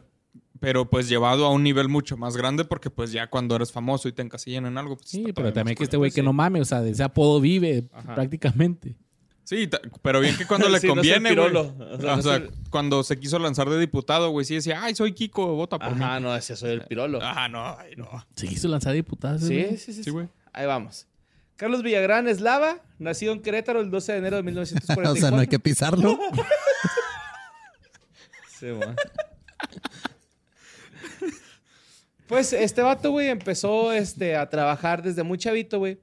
pero 0.59 0.89
pues 0.89 1.07
llevado 1.07 1.45
a 1.45 1.51
un 1.51 1.63
nivel 1.63 1.87
mucho 1.87 2.17
más 2.17 2.35
grande 2.35 2.65
porque 2.65 2.89
pues 2.89 3.13
ya 3.13 3.29
cuando 3.29 3.55
eres 3.55 3.71
famoso 3.71 4.09
y 4.09 4.11
te 4.11 4.21
encasillan 4.21 4.65
en 4.65 4.77
algo. 4.77 4.97
Pues, 4.97 5.09
Sí, 5.09 5.31
pero 5.33 5.53
también 5.53 5.77
que 5.77 5.83
este 5.85 5.95
güey 5.95 6.11
que 6.11 6.21
no 6.23 6.33
mame, 6.33 6.59
o 6.59 6.65
sea, 6.65 6.81
de 6.81 6.91
ese 6.91 7.03
apodo 7.03 7.39
vive 7.39 7.85
Ajá. 7.93 8.15
prácticamente. 8.15 8.97
Sí, 9.45 9.69
pero 10.01 10.19
bien 10.21 10.37
que 10.37 10.45
cuando 10.45 10.69
le 10.69 10.79
Sí, 10.79 10.87
no 10.87 10.95
conviene, 10.95 11.19
güey. 11.35 11.47
pirolo. 11.49 11.61
O 11.77 11.95
O 11.95 11.99
sea, 12.01 12.15
no 12.15 12.33
el- 12.45 12.51
cuando 12.69 13.03
se 13.03 13.19
quiso 13.19 13.37
lanzar 13.39 13.69
de 13.69 13.77
diputado, 13.79 14.29
güey, 14.29 14.45
sí 14.45 14.55
decía, 14.55 14.81
ay, 14.83 14.95
soy 14.95 15.13
Kiko, 15.13 15.55
vota 15.55 15.77
por 15.77 15.89
Ajá, 15.89 16.17
mí. 16.19 16.23
no, 16.23 16.35
ese 16.35 16.55
soy 16.55 16.71
el 16.71 16.81
pirolo. 16.85 17.21
Ajá, 17.21 17.49
no, 17.49 17.77
ay, 17.77 17.95
no. 17.97 18.09
Se 18.35 18.47
quiso 18.47 18.67
lanzar. 18.67 18.93
Sí, 18.95 19.01
güey. 19.03 19.71
sí, 19.71 19.77
sí, 19.77 19.93
Sí, 19.93 20.03
sí. 20.05 20.09
güey. 20.11 20.27
Ahí 20.53 20.65
vamos. 20.65 21.07
Carlos 21.55 21.83
Villagrán 21.83 22.27
Eslava, 22.27 22.81
nacido 22.99 23.31
en 23.33 23.41
Querétaro 23.41 23.79
el 23.81 23.91
12 23.91 24.13
de 24.13 24.17
enero 24.17 24.35
de 24.37 24.41
o 24.41 24.43
1944. 24.45 25.15
sea, 25.21 25.31
no 25.31 25.39
hay 25.39 25.47
que 25.47 25.59
pisarlo. 25.59 26.17
Sí, 28.59 28.67
man. 28.67 28.95
Pues 32.27 32.53
este 32.53 32.81
vato, 32.81 33.11
güey, 33.11 33.27
empezó 33.27 33.91
este, 33.91 34.35
a 34.37 34.49
trabajar 34.49 35.01
desde 35.03 35.23
muy 35.23 35.37
chavito, 35.37 35.79
güey, 35.79 35.99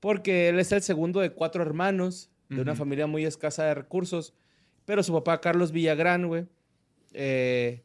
porque 0.00 0.48
él 0.48 0.60
es 0.60 0.70
el 0.72 0.82
segundo 0.82 1.20
de 1.20 1.30
cuatro 1.32 1.62
hermanos, 1.62 2.30
de 2.48 2.60
una 2.60 2.74
familia 2.74 3.06
muy 3.06 3.24
escasa 3.24 3.64
de 3.64 3.74
recursos, 3.74 4.34
pero 4.84 5.02
su 5.02 5.12
papá, 5.12 5.40
Carlos 5.40 5.72
Villagrán, 5.72 6.26
güey, 6.28 6.46
eh, 7.12 7.84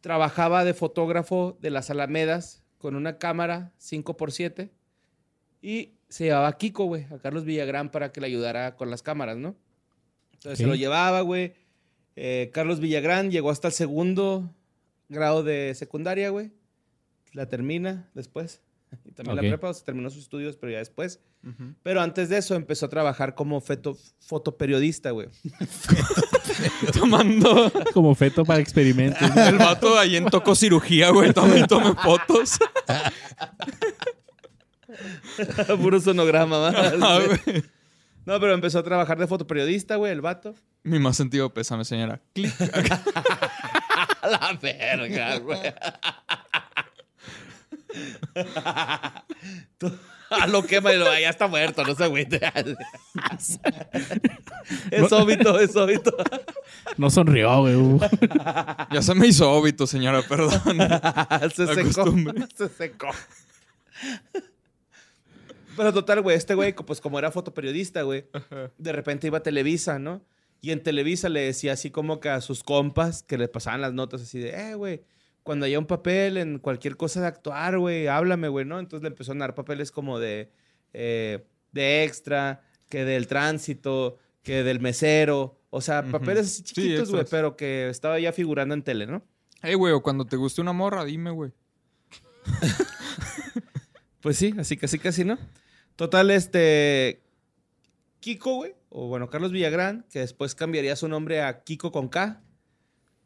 trabajaba 0.00 0.64
de 0.64 0.74
fotógrafo 0.74 1.58
de 1.60 1.70
las 1.70 1.90
Alamedas 1.90 2.62
con 2.78 2.94
una 2.94 3.18
cámara 3.18 3.72
5x7 3.80 4.70
y 5.62 5.94
se 6.08 6.24
llevaba 6.24 6.48
a 6.48 6.58
Kiko, 6.58 6.84
güey, 6.84 7.04
a 7.04 7.18
Carlos 7.18 7.44
Villagrán 7.44 7.90
para 7.90 8.12
que 8.12 8.20
le 8.20 8.26
ayudara 8.26 8.76
con 8.76 8.90
las 8.90 9.02
cámaras, 9.02 9.38
¿no? 9.38 9.56
Entonces 10.34 10.58
se 10.58 10.66
lo 10.66 10.74
llevaba, 10.74 11.22
güey. 11.22 11.54
Eh, 12.16 12.50
Carlos 12.52 12.80
Villagrán 12.80 13.30
llegó 13.30 13.50
hasta 13.50 13.68
el 13.68 13.74
segundo 13.74 14.54
grado 15.08 15.42
de 15.42 15.74
secundaria, 15.74 16.28
güey. 16.28 16.52
La 17.32 17.48
termina 17.48 18.10
después. 18.14 18.62
Y 19.04 19.12
también 19.12 19.36
la 19.36 19.42
prepa, 19.42 19.70
o 19.70 19.74
sea, 19.74 19.84
terminó 19.84 20.10
sus 20.10 20.22
estudios, 20.22 20.56
pero 20.56 20.72
ya 20.72 20.78
después. 20.78 21.20
Pero 21.82 22.00
antes 22.00 22.28
de 22.30 22.38
eso 22.38 22.54
empezó 22.54 22.86
a 22.86 22.88
trabajar 22.88 23.34
como 23.34 23.60
feto- 23.60 23.98
fotoperiodista, 24.20 25.10
güey. 25.10 25.28
Tomando 26.98 27.70
Como 27.92 28.14
feto 28.14 28.44
para 28.44 28.60
experimentos. 28.60 29.20
el 29.36 29.58
vato 29.58 29.98
ahí 29.98 30.16
en 30.16 30.26
tocó 30.26 30.54
cirugía, 30.54 31.10
güey. 31.10 31.30
Y 31.30 31.32
tome 31.66 31.94
fotos. 32.02 32.58
Puro 35.80 36.00
sonograma. 36.00 36.68
Ah, 36.68 37.20
güey. 37.26 37.62
No, 38.26 38.40
pero 38.40 38.54
empezó 38.54 38.78
a 38.78 38.82
trabajar 38.82 39.18
de 39.18 39.26
fotoperiodista, 39.26 39.96
güey, 39.96 40.12
el 40.12 40.20
vato. 40.22 40.54
Mi 40.82 40.98
más 40.98 41.16
sentido 41.16 41.52
pésame, 41.52 41.84
señora. 41.84 42.20
Clic. 42.32 42.54
La 44.22 44.58
verga, 44.62 45.38
güey. 45.38 45.60
Tú- 49.78 49.92
A 50.30 50.46
lo 50.46 50.62
que 50.64 50.80
ya 50.80 51.28
está 51.30 51.46
muerto, 51.46 51.84
no 51.84 51.94
se 51.94 52.04
agüite. 52.04 52.40
es 54.90 55.12
óbito, 55.12 55.60
es 55.60 55.76
óbito. 55.76 56.16
No 56.96 57.10
sonrió, 57.10 57.60
güey. 57.60 57.74
uh. 57.76 58.00
Ya 58.90 59.02
se 59.02 59.14
me 59.14 59.26
hizo 59.28 59.50
óbito, 59.52 59.86
señora, 59.86 60.22
perdón. 60.22 60.50
se 61.54 61.64
La 61.66 61.74
secó. 61.74 61.84
costumbre. 61.92 62.46
Se 62.56 62.68
secó. 62.68 63.10
Pero 65.76 65.92
total, 65.92 66.22
güey, 66.22 66.36
este 66.36 66.54
güey, 66.54 66.72
pues 66.74 67.00
como 67.00 67.18
era 67.18 67.30
fotoperiodista, 67.30 68.02
güey, 68.02 68.24
de 68.78 68.92
repente 68.92 69.26
iba 69.26 69.38
a 69.38 69.42
Televisa, 69.42 69.98
¿no? 69.98 70.22
Y 70.60 70.70
en 70.70 70.82
Televisa 70.82 71.28
le 71.28 71.40
decía 71.40 71.74
así 71.74 71.90
como 71.90 72.20
que 72.20 72.30
a 72.30 72.40
sus 72.40 72.62
compas 72.62 73.22
que 73.22 73.36
le 73.38 73.48
pasaban 73.48 73.82
las 73.82 73.92
notas 73.92 74.22
así 74.22 74.38
de, 74.38 74.70
eh, 74.70 74.74
güey, 74.74 75.02
cuando 75.44 75.66
haya 75.66 75.78
un 75.78 75.86
papel 75.86 76.38
en 76.38 76.58
cualquier 76.58 76.96
cosa 76.96 77.20
de 77.20 77.28
actuar, 77.28 77.78
güey, 77.78 78.08
háblame, 78.08 78.48
güey, 78.48 78.64
¿no? 78.64 78.80
Entonces 78.80 79.02
le 79.04 79.08
empezó 79.10 79.32
a 79.32 79.36
dar 79.36 79.54
papeles 79.54 79.92
como 79.92 80.18
de, 80.18 80.50
eh, 80.92 81.46
de 81.70 82.02
extra, 82.02 82.62
que 82.88 83.04
del 83.04 83.28
tránsito, 83.28 84.18
que 84.42 84.64
del 84.64 84.80
mesero, 84.80 85.60
o 85.70 85.80
sea, 85.80 86.02
papeles 86.02 86.46
así 86.46 86.56
Sí, 86.58 86.74
chiquitos, 86.74 87.10
güey, 87.12 87.24
pero 87.30 87.56
que 87.56 87.88
estaba 87.88 88.18
ya 88.18 88.32
figurando 88.32 88.74
en 88.74 88.82
tele, 88.82 89.06
¿no? 89.06 89.22
Ey, 89.62 89.74
güey, 89.74 89.92
o 89.92 90.02
cuando 90.02 90.24
te 90.24 90.36
guste 90.36 90.60
una 90.60 90.72
morra, 90.72 91.04
dime, 91.04 91.30
güey. 91.30 91.52
Pues 94.24 94.38
sí, 94.38 94.54
así 94.56 94.78
casi 94.78 94.98
casi, 94.98 95.22
¿no? 95.22 95.36
Total, 95.96 96.30
este. 96.30 97.20
Kiko, 98.20 98.54
güey. 98.54 98.74
O 98.88 99.06
bueno, 99.06 99.28
Carlos 99.28 99.52
Villagrán, 99.52 100.06
que 100.10 100.20
después 100.20 100.54
cambiaría 100.54 100.96
su 100.96 101.08
nombre 101.08 101.42
a 101.42 101.62
Kiko 101.62 101.92
con 101.92 102.08
K. 102.08 102.40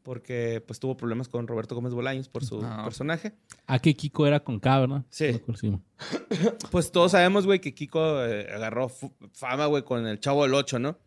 Porque 0.09 0.65
pues 0.67 0.81
tuvo 0.81 0.97
problemas 0.97 1.29
con 1.29 1.47
Roberto 1.47 1.75
Gómez 1.75 1.93
Bolaños 1.93 2.31
por 2.31 2.43
su 2.43 2.61
personaje. 2.61 3.35
Ah, 3.67 3.79
que 3.79 3.93
Kiko 3.93 4.27
era 4.27 4.41
con 4.41 4.59
K, 4.59 4.81
¿verdad? 4.81 5.05
Sí. 5.11 5.39
Pues 6.71 6.91
todos 6.93 7.13
sabemos, 7.13 7.45
güey, 7.45 7.61
que 7.61 7.75
Kiko 7.75 8.25
eh, 8.25 8.49
agarró 8.51 8.89
fama, 9.35 9.67
güey, 9.67 9.83
con 9.83 10.07
el 10.07 10.19
Chavo 10.19 10.45
del 10.45 10.55
8, 10.55 10.79
¿no? 10.79 10.99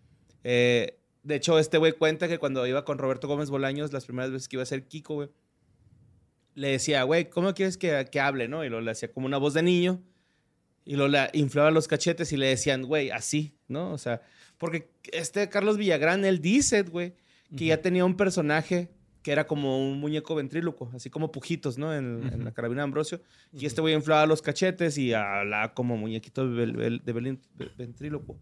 Eh, 0.43 0.99
de 1.23 1.35
hecho, 1.35 1.57
este 1.57 1.79
güey 1.79 1.93
cuenta 1.93 2.27
que 2.27 2.37
cuando 2.37 2.67
iba 2.67 2.85
con 2.85 2.99
Roberto 2.99 3.27
Gómez 3.27 3.49
Bolaños, 3.49 3.91
las 3.91 4.05
primeras 4.05 4.29
veces 4.29 4.47
que 4.47 4.57
iba 4.57 4.61
a 4.61 4.67
ser 4.67 4.87
Kiko, 4.87 5.15
güey, 5.15 5.29
le 6.53 6.67
decía, 6.67 7.01
güey, 7.01 7.27
¿cómo 7.27 7.55
quieres 7.55 7.77
que, 7.77 8.07
que 8.11 8.19
hable, 8.19 8.47
no? 8.47 8.63
Y 8.63 8.69
lo 8.69 8.81
le 8.81 8.91
hacía 8.91 9.11
como 9.11 9.25
una 9.25 9.37
voz 9.39 9.55
de 9.55 9.63
niño. 9.63 9.99
Y 10.85 10.95
lo 10.95 11.07
le 11.07 11.27
inflaba 11.33 11.71
los 11.71 11.87
cachetes 11.87 12.31
y 12.33 12.37
le 12.37 12.49
decían, 12.49 12.83
güey, 12.83 13.09
así, 13.09 13.57
¿no? 13.67 13.93
O 13.93 13.97
sea, 13.97 14.21
porque 14.59 14.91
este 15.11 15.49
Carlos 15.49 15.77
Villagrán, 15.77 16.23
él 16.23 16.39
dice, 16.39 16.83
güey, 16.83 17.15
que 17.55 17.65
ya 17.65 17.81
tenía 17.81 18.05
un 18.05 18.15
personaje 18.15 18.91
que 19.23 19.31
era 19.31 19.45
como 19.45 19.77
un 19.91 19.99
muñeco 19.99 20.33
ventríloco, 20.33 20.89
así 20.95 21.09
como 21.11 21.31
pujitos, 21.31 21.77
¿no? 21.77 21.93
En, 21.93 22.23
en 22.33 22.43
la 22.43 22.51
carabina 22.51 22.81
de 22.81 22.85
Ambrosio. 22.85 23.21
Y 23.53 23.65
este 23.67 23.79
güey 23.81 23.93
inflaba 23.93 24.25
los 24.25 24.41
cachetes 24.41 24.97
y 24.97 25.13
hablaba 25.13 25.73
como 25.75 25.95
muñequito 25.97 26.49
de, 26.49 26.99
de 27.03 27.13
ventríloco. 27.77 28.37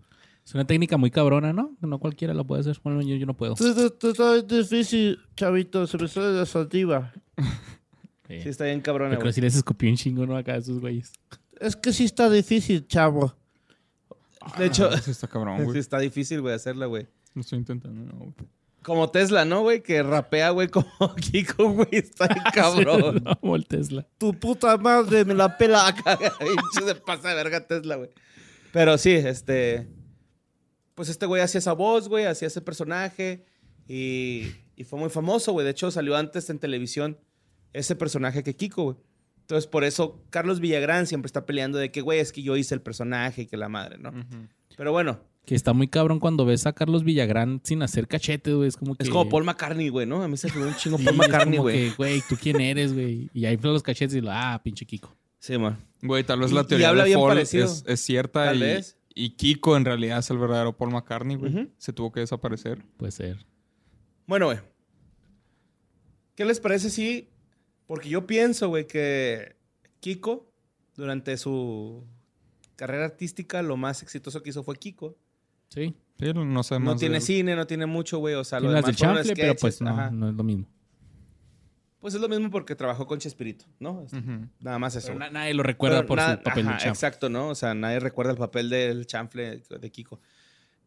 Es 0.46 0.56
una 0.56 0.66
técnica 0.66 0.96
muy 0.98 1.12
cabrona, 1.12 1.52
¿no? 1.54 1.76
No 1.82 2.00
cualquiera 2.00 2.34
lo 2.34 2.46
puede 2.48 2.62
hacer. 2.62 2.80
Bueno, 2.84 3.02
yo, 3.02 3.16
yo 3.18 3.26
no 3.26 3.36
puedo. 3.36 3.54
Está 3.54 4.42
difícil, 4.42 5.20
chavito. 5.36 5.86
Se 5.86 5.98
me 5.98 6.08
sale 6.08 6.32
la 6.34 6.46
saliva. 6.46 7.12
Sí. 8.28 8.42
Sí, 8.44 8.50
está 8.50 8.66
bien 8.66 8.80
cabrona, 8.80 9.16
Yo 9.16 9.18
creo 9.18 9.24
güey. 9.24 9.30
que 9.32 9.34
sí 9.34 9.42
les 9.42 9.56
escupió 9.56 9.90
un 9.90 9.96
chingo, 9.96 10.24
¿no? 10.28 10.38
Acá 10.38 10.54
a 10.54 10.58
esos 10.58 10.80
güeyes. 10.80 11.12
Es 11.60 11.76
que 11.76 11.92
sí 11.92 12.04
está 12.06 12.30
difícil, 12.30 12.86
chavo. 12.86 13.34
De 14.56 14.68
hecho, 14.68 14.88
Ah, 14.94 14.98
sí 15.00 15.10
está 15.10 15.28
cabrón, 15.28 15.58
sí 15.62 15.64
güey. 15.64 15.80
está 15.80 15.98
difícil, 15.98 16.40
güey, 16.42 16.54
hacerla, 16.54 16.86
güey. 16.86 17.08
Lo 17.34 17.42
estoy 17.42 17.58
intentando, 17.58 18.06
no, 18.06 18.20
güey. 18.20 18.34
Como 18.84 19.10
Tesla, 19.10 19.46
¿no, 19.46 19.62
güey? 19.62 19.84
Que 19.84 20.02
rapea, 20.04 20.52
güey, 20.52 20.70
como 20.70 21.16
Kiko, 21.16 21.72
güey. 21.72 21.88
Está 21.92 22.28
bien 22.28 22.44
cabrón. 22.54 23.22
no, 23.24 23.40
como 23.40 23.56
el 23.56 23.66
Tesla. 23.68 24.08
Tu 24.18 24.34
puta 24.34 24.78
madre 24.78 25.26
me 25.26 25.34
la 25.34 25.58
pela 25.58 25.88
acá. 25.88 26.18
Se 26.74 26.96
pasa 27.06 27.30
de 27.30 27.36
verga 27.36 27.68
Tesla, 27.68 27.96
güey. 27.96 28.10
Pero 28.72 28.98
sí, 28.98 29.12
este. 29.12 29.88
Pues 30.96 31.10
este 31.10 31.26
güey 31.26 31.42
hacía 31.42 31.60
esa 31.60 31.74
voz, 31.74 32.10
güey, 32.10 32.26
hacía 32.26 32.48
ese 32.48 32.62
personaje. 32.62 33.46
Y, 33.88 34.48
y 34.76 34.84
fue 34.84 35.00
muy 35.00 35.10
famoso, 35.10 35.52
güey. 35.54 35.64
De 35.66 35.72
hecho, 35.72 35.92
salió 35.92 36.16
antes 36.16 36.50
en 36.50 36.60
televisión 36.60 37.18
ese 37.74 37.96
personaje 37.96 38.44
que 38.44 38.56
Kiko, 38.56 38.84
güey. 38.84 38.98
Entonces, 39.42 39.66
por 39.66 39.84
eso 39.84 40.24
Carlos 40.30 40.60
Villagrán 40.60 41.08
siempre 41.08 41.26
está 41.26 41.46
peleando 41.46 41.80
de 41.80 41.92
que, 41.92 42.02
güey, 42.02 42.20
es 42.20 42.32
que 42.32 42.44
yo 42.44 42.56
hice 42.56 42.76
el 42.76 42.82
personaje 42.82 43.44
y 43.44 43.46
que 43.48 43.58
la 43.58 43.68
madre, 43.68 43.98
¿no? 43.98 44.12
Pero 44.78 44.92
bueno, 44.92 45.22
Que 45.50 45.56
está 45.56 45.74
muy 45.74 45.88
cabrón 45.88 46.20
cuando 46.20 46.46
ves 46.46 46.68
a 46.68 46.74
Carlos 46.74 47.04
Villagrán 47.04 47.60
sin 47.64 47.82
hacer 47.82 48.08
cachete, 48.08 48.54
güey. 48.54 48.68
Es 48.70 48.78
como 48.78 48.94
que... 48.94 49.02
es 49.04 49.10
como 49.10 49.28
Paul 49.30 49.46
McCartney, 49.46 49.90
güey, 49.90 50.06
¿no? 50.06 50.22
A 50.22 50.28
mí 50.28 50.38
se 50.38 50.48
me 50.54 50.64
un 50.68 50.76
chingo 50.76 51.00
Sí, 51.00 51.06
Paul 51.06 51.16
es 51.16 51.20
McCartney, 51.28 51.58
como 51.58 51.64
güey. 51.64 51.90
que, 51.90 51.96
Güey, 51.96 52.24
¿tú 52.30 52.36
quién 52.40 52.62
eres, 52.62 52.94
güey? 52.94 53.32
Y 53.34 53.46
ahí 53.46 53.56
infla 53.56 53.72
los 53.72 53.82
cachetes 53.82 54.16
y 54.16 54.22
lo... 54.22 54.30
Ah, 54.32 54.62
pinche 54.64 54.86
Kiko. 54.86 55.18
Sí, 55.40 55.58
man. 55.58 55.78
Güey, 56.04 56.24
tal 56.24 56.40
vez 56.42 56.52
Y- 56.52 56.54
la 56.54 56.62
y 56.62 56.66
teoría 56.66 56.90
habla 56.90 57.06
de 57.06 57.16
Paul 57.16 57.40
es, 57.40 57.54
es 57.56 58.00
cierta 58.00 58.46
Tal 58.46 58.58
y, 58.58 58.60
vez. 58.60 58.98
y 59.16 59.32
Kiko 59.32 59.76
en 59.76 59.86
realidad 59.86 60.20
es 60.20 60.30
el 60.30 60.38
verdadero 60.38 60.78
Paul 60.78 60.92
McCartney, 60.92 61.36
güey. 61.36 61.72
Se 61.80 61.94
tuvo 61.94 62.12
que 62.12 62.20
desaparecer. 62.20 62.84
Puede 62.98 63.12
ser. 63.12 63.44
Bueno, 64.28 64.46
güey. 64.46 64.60
¿Qué 66.36 66.46
les 66.46 66.60
parece 66.60 66.90
si... 66.92 67.28
Porque 67.88 68.08
yo 68.10 68.28
pienso, 68.28 68.68
güey, 68.70 68.86
que 68.86 69.56
Kiko, 70.00 70.52
durante 70.96 71.36
su 71.38 72.06
carrera 72.76 73.06
artística, 73.06 73.64
lo 73.64 73.78
más 73.78 74.04
exitoso 74.04 74.44
que 74.44 74.52
hizo 74.52 74.64
fue 74.64 74.76
Kiko. 74.78 75.18
Sí. 75.70 75.96
Sí, 76.20 76.34
no 76.34 76.64
sé 76.64 76.78
más 76.80 76.96
No 76.96 77.00
tiene 77.00 77.22
cine, 77.22 77.56
no 77.56 77.66
tiene 77.66 77.86
mucho, 77.86 78.18
güey. 78.20 78.36
O 78.36 78.44
sea, 78.44 78.60
lo 78.60 78.68
demás 78.70 78.86
del 78.86 78.96
chanfle, 78.96 79.34
pero 79.36 79.56
pues 79.56 79.76
sketches, 79.76 80.12
no, 80.12 80.30
es 80.30 80.36
lo 80.36 80.44
mismo. 80.44 80.66
Pues 82.02 82.14
es 82.14 82.22
lo 82.22 82.30
mismo 82.30 82.50
porque 82.50 82.76
trabajó 82.76 83.06
con 83.08 83.20
Chespirito, 83.20 83.66
¿no? 83.80 84.06
Nada 84.60 84.80
más 84.80 84.96
eso. 84.96 85.14
Na- 85.16 85.30
nadie 85.30 85.54
lo 85.54 85.64
recuerda 85.64 85.98
Pero 85.98 86.08
por 86.08 86.18
nada- 86.18 86.38
su 86.38 86.44
papel 86.44 86.66
ajá, 86.68 86.76
de 86.78 86.84
champ. 86.84 86.96
Exacto, 86.96 87.30
¿no? 87.30 87.50
O 87.50 87.56
sea, 87.56 87.74
nadie 87.74 88.00
recuerda 88.00 88.32
el 88.32 88.38
papel 88.38 88.70
del 88.70 89.06
chanfle 89.06 89.58
de 89.70 89.92
Kiko. 89.92 90.20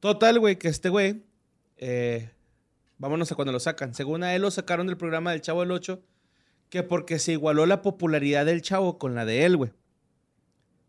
Total, 0.00 0.38
güey, 0.38 0.58
que 0.58 0.68
este 0.68 0.88
güey, 0.88 1.22
eh, 1.76 2.30
vámonos 2.98 3.30
a 3.30 3.34
cuando 3.34 3.52
lo 3.52 3.60
sacan. 3.60 3.94
Según 3.94 4.22
a 4.24 4.34
él 4.34 4.42
lo 4.42 4.50
sacaron 4.50 4.86
del 4.86 4.96
programa 4.96 5.32
del 5.32 5.42
Chavo 5.42 5.60
del 5.60 5.70
8, 5.72 6.02
que 6.70 6.82
porque 6.82 7.18
se 7.18 7.32
igualó 7.32 7.66
la 7.66 7.82
popularidad 7.82 8.46
del 8.46 8.62
Chavo 8.62 8.98
con 8.98 9.14
la 9.14 9.24
de 9.26 9.44
él, 9.44 9.56
güey. 9.58 9.70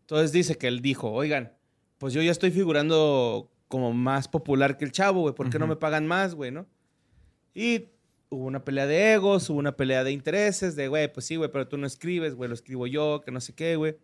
Entonces 0.00 0.32
dice 0.32 0.56
que 0.56 0.68
él 0.68 0.80
dijo, 0.80 1.10
oigan, 1.12 1.52
pues 1.98 2.12
yo 2.14 2.22
ya 2.22 2.30
estoy 2.30 2.50
figurando 2.50 3.50
como 3.74 3.92
más 3.92 4.28
popular 4.28 4.76
que 4.76 4.84
el 4.84 4.92
Chavo, 4.92 5.22
güey, 5.22 5.34
¿por 5.34 5.50
qué 5.50 5.58
no 5.58 5.66
me 5.66 5.74
pagan 5.74 6.06
más, 6.06 6.36
güey, 6.36 6.52
no? 6.52 6.64
Y 7.54 7.88
hubo 8.28 8.44
una 8.44 8.64
pelea 8.64 8.86
de 8.86 9.14
egos, 9.14 9.50
hubo 9.50 9.58
una 9.58 9.76
pelea 9.76 10.04
de 10.04 10.12
intereses, 10.12 10.76
de, 10.76 10.86
güey, 10.86 11.12
pues 11.12 11.26
sí, 11.26 11.34
güey, 11.34 11.50
pero 11.50 11.66
tú 11.66 11.76
no 11.76 11.84
escribes, 11.84 12.36
güey, 12.36 12.46
lo 12.46 12.54
escribo 12.54 12.86
yo, 12.86 13.20
que 13.24 13.32
no 13.32 13.40
sé 13.40 13.52
qué, 13.52 13.74
güey. 13.74 13.96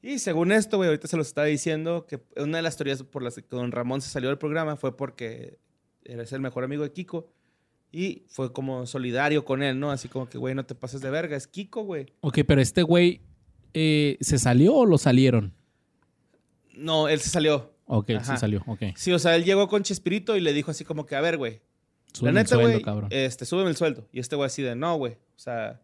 Y 0.00 0.18
según 0.18 0.50
esto, 0.50 0.78
güey, 0.78 0.88
ahorita 0.88 1.08
se 1.08 1.18
los 1.18 1.26
estaba 1.26 1.46
diciendo 1.46 2.06
que 2.06 2.22
una 2.36 2.56
de 2.56 2.62
las 2.62 2.78
teorías 2.78 3.02
por 3.02 3.22
las 3.22 3.34
que 3.34 3.42
don 3.50 3.70
Ramón 3.70 4.00
se 4.00 4.08
salió 4.08 4.30
del 4.30 4.38
programa 4.38 4.76
fue 4.76 4.96
porque 4.96 5.58
eres 6.02 6.32
el 6.32 6.40
mejor 6.40 6.64
amigo 6.64 6.82
de 6.82 6.90
Kiko 6.90 7.30
y 7.92 8.24
fue 8.28 8.50
como 8.50 8.86
solidario 8.86 9.44
con 9.44 9.62
él, 9.62 9.78
¿no? 9.78 9.90
Así 9.90 10.08
como 10.08 10.26
que, 10.26 10.38
güey, 10.38 10.54
no 10.54 10.64
te 10.64 10.74
pases 10.74 11.02
de 11.02 11.10
verga, 11.10 11.36
es 11.36 11.46
Kiko, 11.46 11.82
güey. 11.82 12.06
Ok, 12.22 12.38
pero 12.46 12.62
este 12.62 12.82
güey, 12.82 13.20
eh, 13.74 14.16
¿se 14.22 14.38
salió 14.38 14.74
o 14.74 14.86
lo 14.86 14.96
salieron? 14.96 15.52
No, 16.74 17.08
él 17.08 17.20
se 17.20 17.28
salió. 17.28 17.74
Ok, 17.92 18.10
Ajá. 18.10 18.36
salió, 18.36 18.62
ok. 18.66 18.82
Sí, 18.94 19.12
o 19.12 19.18
sea, 19.18 19.34
él 19.34 19.44
llegó 19.44 19.66
con 19.68 19.82
Chespirito 19.82 20.36
y 20.36 20.40
le 20.40 20.52
dijo 20.52 20.70
así 20.70 20.84
como 20.84 21.06
que, 21.06 21.16
a 21.16 21.20
ver, 21.20 21.36
güey, 21.38 21.54
la 21.54 21.60
Súbeme 22.12 22.28
el 22.40 22.44
neta, 22.44 22.54
sueldo, 22.54 22.70
güey, 22.70 22.82
cabrón. 22.82 23.08
este, 23.12 23.44
súbeme 23.44 23.70
el 23.70 23.76
sueldo. 23.76 24.08
Y 24.12 24.20
este 24.20 24.36
güey 24.36 24.46
así 24.46 24.62
de, 24.62 24.76
no, 24.76 24.96
güey, 24.96 25.14
o 25.14 25.38
sea, 25.38 25.80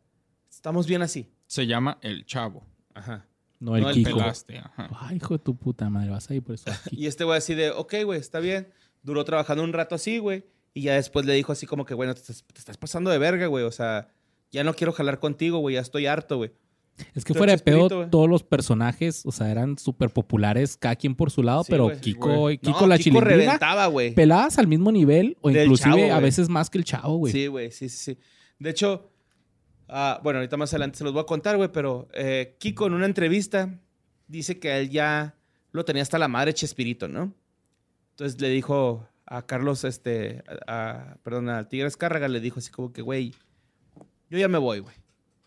estamos 0.49 0.87
bien 0.87 1.03
así. 1.03 1.29
Se 1.47 1.67
llama 1.67 1.99
El 2.03 2.25
Chavo. 2.25 2.65
Ajá. 2.95 3.27
no, 3.59 3.77
el 3.77 3.83
no 3.83 3.89
el 3.91 3.95
Kiko. 3.97 4.19
Pelaste, 4.19 4.59
ajá. 4.59 4.89
Ay, 5.01 5.17
hijo 5.17 5.37
de 5.37 5.43
tu 5.43 5.57
puta 5.57 5.91
madre, 5.91 6.11
vas 6.11 6.31
a 6.31 6.35
ir 6.35 6.43
por 6.45 6.55
eso. 6.55 6.71
Y 6.93 7.07
este 7.07 7.25
güey 7.25 7.39
así 7.39 7.55
de, 7.55 7.71
ok, 7.71 7.95
güey, 8.05 8.21
está 8.21 8.39
bien. 8.41 8.69
Duró 9.03 9.25
trabajando 9.25 9.65
un 9.65 9.73
rato 9.73 9.95
así, 9.97 10.19
güey. 10.19 10.45
Y 10.75 10.83
ya 10.83 10.95
después 10.95 11.27
le 11.27 11.33
dijo 11.35 11.53
así 11.53 11.67
como 11.67 11.85
que, 11.87 11.95
bueno, 11.95 12.15
te 12.15 12.21
estás, 12.21 12.45
te 12.53 12.59
estás 12.59 12.77
pasando 12.77 13.11
de 13.11 13.19
verga, 13.19 13.47
güey. 13.47 13.65
O 13.65 13.73
sea, 13.73 14.09
ya 14.53 14.63
no 14.63 14.75
quiero 14.75 14.93
jalar 14.93 15.19
contigo, 15.19 15.59
güey. 15.59 15.75
Ya 15.77 15.81
estoy 15.81 16.07
harto, 16.07 16.37
güey. 16.37 16.53
Es 17.15 17.25
que 17.25 17.35
fuera 17.35 17.53
de 17.55 17.59
pedo, 17.63 18.09
todos 18.09 18.29
los 18.29 18.43
personajes, 18.43 19.25
o 19.27 19.33
sea, 19.33 19.51
eran 19.51 19.77
súper 19.79 20.11
populares, 20.11 20.77
cada 20.77 20.97
quien 20.97 21.15
por 21.15 21.31
su 21.31 21.43
lado, 21.43 21.63
Sí, 21.65 21.71
pero. 21.71 21.91
Kiko, 22.01 22.35
Güey. 22.41 22.59
Kiko 22.59 22.81
No, 22.83 22.87
la 22.87 22.99
Kiko 22.99 23.21
reventaba, 23.21 23.87
güey. 23.87 24.15
peladas 24.15 24.59
al 24.59 24.67
mismo 24.67 24.91
nivel 24.93 25.37
o 25.43 25.51
Del 25.51 25.65
inclusive 25.65 26.03
Chavo, 26.09 26.15
a 26.15 26.21
veces 26.21 26.49
más 26.49 26.71
que 26.71 26.79
el 26.79 26.85
chavo, 26.85 27.17
güey. 27.19 27.33
Sí, 27.33 27.47
güey, 27.49 27.71
sí, 27.71 27.89
sí, 27.89 28.15
sí. 28.15 28.19
De 28.59 28.71
hecho, 28.71 29.11
ah, 29.89 30.21
bueno, 30.23 30.39
ahorita 30.39 30.57
más 30.57 30.73
adelante 30.73 30.99
se 30.99 31.05
los 31.05 31.13
voy 31.13 31.23
a 31.23 31.27
contar, 31.27 31.57
güey, 31.57 31.71
pero 31.71 32.09
eh, 32.15 32.57
Kiko 32.59 32.87
en 32.87 32.95
una 32.95 33.07
entrevista 33.07 33.79
dice 34.27 34.59
que 34.59 34.79
él 34.79 34.89
ya 34.91 35.35
lo 35.73 35.85
tenía 35.85 36.03
hasta 36.03 36.19
la 36.19 36.29
madre 36.29 36.55
Chespirito, 36.55 37.09
¿no? 37.09 37.35
Entonces 38.13 38.41
le 38.41 38.49
dijo 38.49 39.07
a 39.27 39.45
Carlos, 39.45 39.85
este, 39.85 40.43
a, 40.67 40.91
a- 41.13 41.17
perdón, 41.23 41.51
al 41.51 41.69
Tigre 41.69 41.89
Escárraga, 41.89 42.29
le 42.29 42.41
dijo 42.41 42.61
así 42.61 42.71
como 42.71 42.93
que, 42.93 43.03
güey, 43.03 43.35
yo 44.31 44.39
ya 44.39 44.49
me 44.49 44.57
voy, 44.59 44.79
güey. 44.79 44.95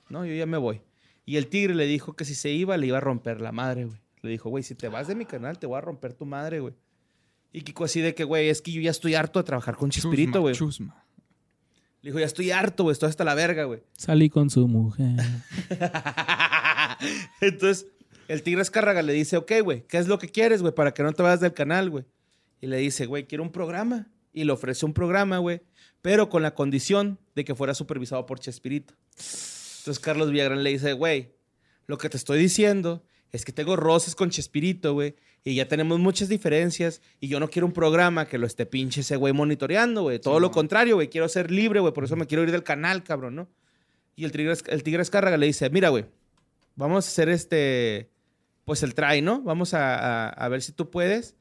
No, 0.09 0.25
yo 0.25 0.33
ya 0.35 0.45
me 0.45 0.57
voy. 0.57 0.81
Y 1.29 1.37
el 1.37 1.45
Tigre 1.45 1.75
le 1.75 1.85
dijo 1.85 2.13
que 2.13 2.25
si 2.25 2.33
se 2.33 2.49
iba, 2.49 2.75
le 2.75 2.87
iba 2.87 2.97
a 2.97 3.01
romper 3.01 3.39
la 3.39 3.51
madre, 3.51 3.85
güey. 3.85 3.99
Le 4.23 4.31
dijo, 4.31 4.49
güey, 4.49 4.63
si 4.63 4.73
te 4.73 4.87
vas 4.87 5.07
de 5.07 5.13
mi 5.13 5.25
canal, 5.25 5.59
te 5.59 5.67
voy 5.67 5.77
a 5.77 5.81
romper 5.81 6.15
tu 6.15 6.25
madre, 6.25 6.59
güey. 6.59 6.73
Y 7.53 7.61
Kiko 7.61 7.83
así 7.83 8.01
de 8.01 8.15
que, 8.15 8.23
güey, 8.23 8.49
es 8.49 8.63
que 8.63 8.71
yo 8.71 8.81
ya 8.81 8.89
estoy 8.89 9.13
harto 9.13 9.37
de 9.37 9.43
trabajar 9.43 9.75
con 9.75 9.91
Chespirito, 9.91 10.31
Chusma, 10.31 10.41
güey. 10.41 10.55
chusma. 10.55 11.05
Le 12.01 12.09
dijo, 12.09 12.19
ya 12.19 12.25
estoy 12.25 12.49
harto, 12.49 12.81
güey, 12.81 12.93
estoy 12.93 13.09
hasta 13.09 13.23
la 13.23 13.35
verga, 13.35 13.65
güey. 13.65 13.83
Salí 13.93 14.31
con 14.31 14.49
su 14.49 14.67
mujer. 14.67 15.17
Entonces, 17.41 17.85
el 18.27 18.41
Tigre 18.41 18.63
Escárraga 18.63 19.03
le 19.03 19.13
dice, 19.13 19.37
ok, 19.37 19.51
güey, 19.63 19.85
¿qué 19.85 19.99
es 19.99 20.07
lo 20.07 20.17
que 20.17 20.29
quieres, 20.29 20.63
güey, 20.63 20.73
para 20.73 20.95
que 20.95 21.03
no 21.03 21.13
te 21.13 21.21
vayas 21.21 21.41
del 21.41 21.53
canal, 21.53 21.91
güey? 21.91 22.05
Y 22.59 22.65
le 22.65 22.77
dice, 22.77 23.05
güey, 23.05 23.27
quiero 23.27 23.43
un 23.43 23.51
programa. 23.51 24.07
Y 24.33 24.45
le 24.45 24.51
ofrece 24.51 24.83
un 24.83 24.95
programa, 24.95 25.37
güey, 25.37 25.61
pero 26.01 26.27
con 26.27 26.41
la 26.41 26.55
condición 26.55 27.19
de 27.35 27.45
que 27.45 27.53
fuera 27.53 27.75
supervisado 27.75 28.25
por 28.25 28.39
Chespirito. 28.39 28.95
Entonces, 29.79 29.99
Carlos 29.99 30.31
Villagrán 30.31 30.63
le 30.63 30.69
dice, 30.71 30.93
güey, 30.93 31.33
lo 31.87 31.97
que 31.97 32.09
te 32.09 32.17
estoy 32.17 32.39
diciendo 32.39 33.03
es 33.31 33.45
que 33.45 33.51
tengo 33.51 33.75
roces 33.75 34.15
con 34.15 34.29
Chespirito, 34.29 34.93
güey, 34.93 35.15
y 35.43 35.55
ya 35.55 35.67
tenemos 35.67 35.99
muchas 35.99 36.29
diferencias, 36.29 37.01
y 37.19 37.27
yo 37.27 37.39
no 37.39 37.49
quiero 37.49 37.65
un 37.67 37.73
programa 37.73 38.27
que 38.27 38.37
lo 38.37 38.45
esté 38.47 38.65
pinche 38.65 39.01
ese 39.01 39.15
güey 39.15 39.33
monitoreando, 39.33 40.01
güey. 40.03 40.19
Todo 40.19 40.39
lo 40.39 40.51
contrario, 40.51 40.95
güey, 40.95 41.09
quiero 41.09 41.29
ser 41.29 41.49
libre, 41.51 41.79
güey, 41.79 41.93
por 41.93 42.03
eso 42.03 42.15
me 42.15 42.25
quiero 42.27 42.43
ir 42.43 42.51
del 42.51 42.63
canal, 42.63 43.03
cabrón, 43.03 43.35
¿no? 43.35 43.49
Y 44.15 44.25
el 44.25 44.31
Tigre, 44.31 44.53
el 44.67 44.83
tigre 44.83 45.01
Escárraga 45.01 45.37
le 45.37 45.45
dice, 45.45 45.69
mira, 45.69 45.89
güey, 45.89 46.05
vamos 46.75 47.05
a 47.05 47.07
hacer 47.09 47.29
este, 47.29 48.09
pues 48.65 48.83
el 48.83 48.93
try, 48.93 49.21
¿no? 49.21 49.41
Vamos 49.41 49.73
a, 49.73 49.95
a- 49.95 50.29
a 50.29 50.49
ver 50.49 50.61
si 50.61 50.71
tú 50.73 50.89
puedes, 50.89 51.35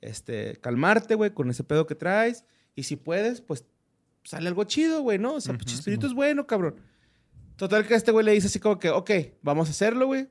este, 0.00 0.56
calmarte, 0.60 1.14
güey, 1.14 1.30
con 1.32 1.48
ese 1.50 1.62
pedo 1.62 1.86
que 1.86 1.94
traes. 1.94 2.44
Y 2.74 2.82
si 2.82 2.96
puedes, 2.96 3.40
pues 3.40 3.64
sale 4.24 4.48
algo 4.48 4.64
chido, 4.64 5.00
güey, 5.02 5.18
¿no? 5.18 5.34
O 5.34 5.40
sea, 5.40 5.54
pues. 5.54 5.66
Chespirito 5.66 6.06
es 6.08 6.12
bueno, 6.14 6.46
cabrón. 6.46 6.74
Total 7.56 7.86
que 7.86 7.94
este 7.94 8.12
güey 8.12 8.24
le 8.24 8.32
dice 8.32 8.48
así 8.48 8.58
como 8.58 8.78
que, 8.78 8.90
ok, 8.90 9.10
vamos 9.42 9.68
a 9.68 9.70
hacerlo, 9.70 10.06
güey. 10.06 10.28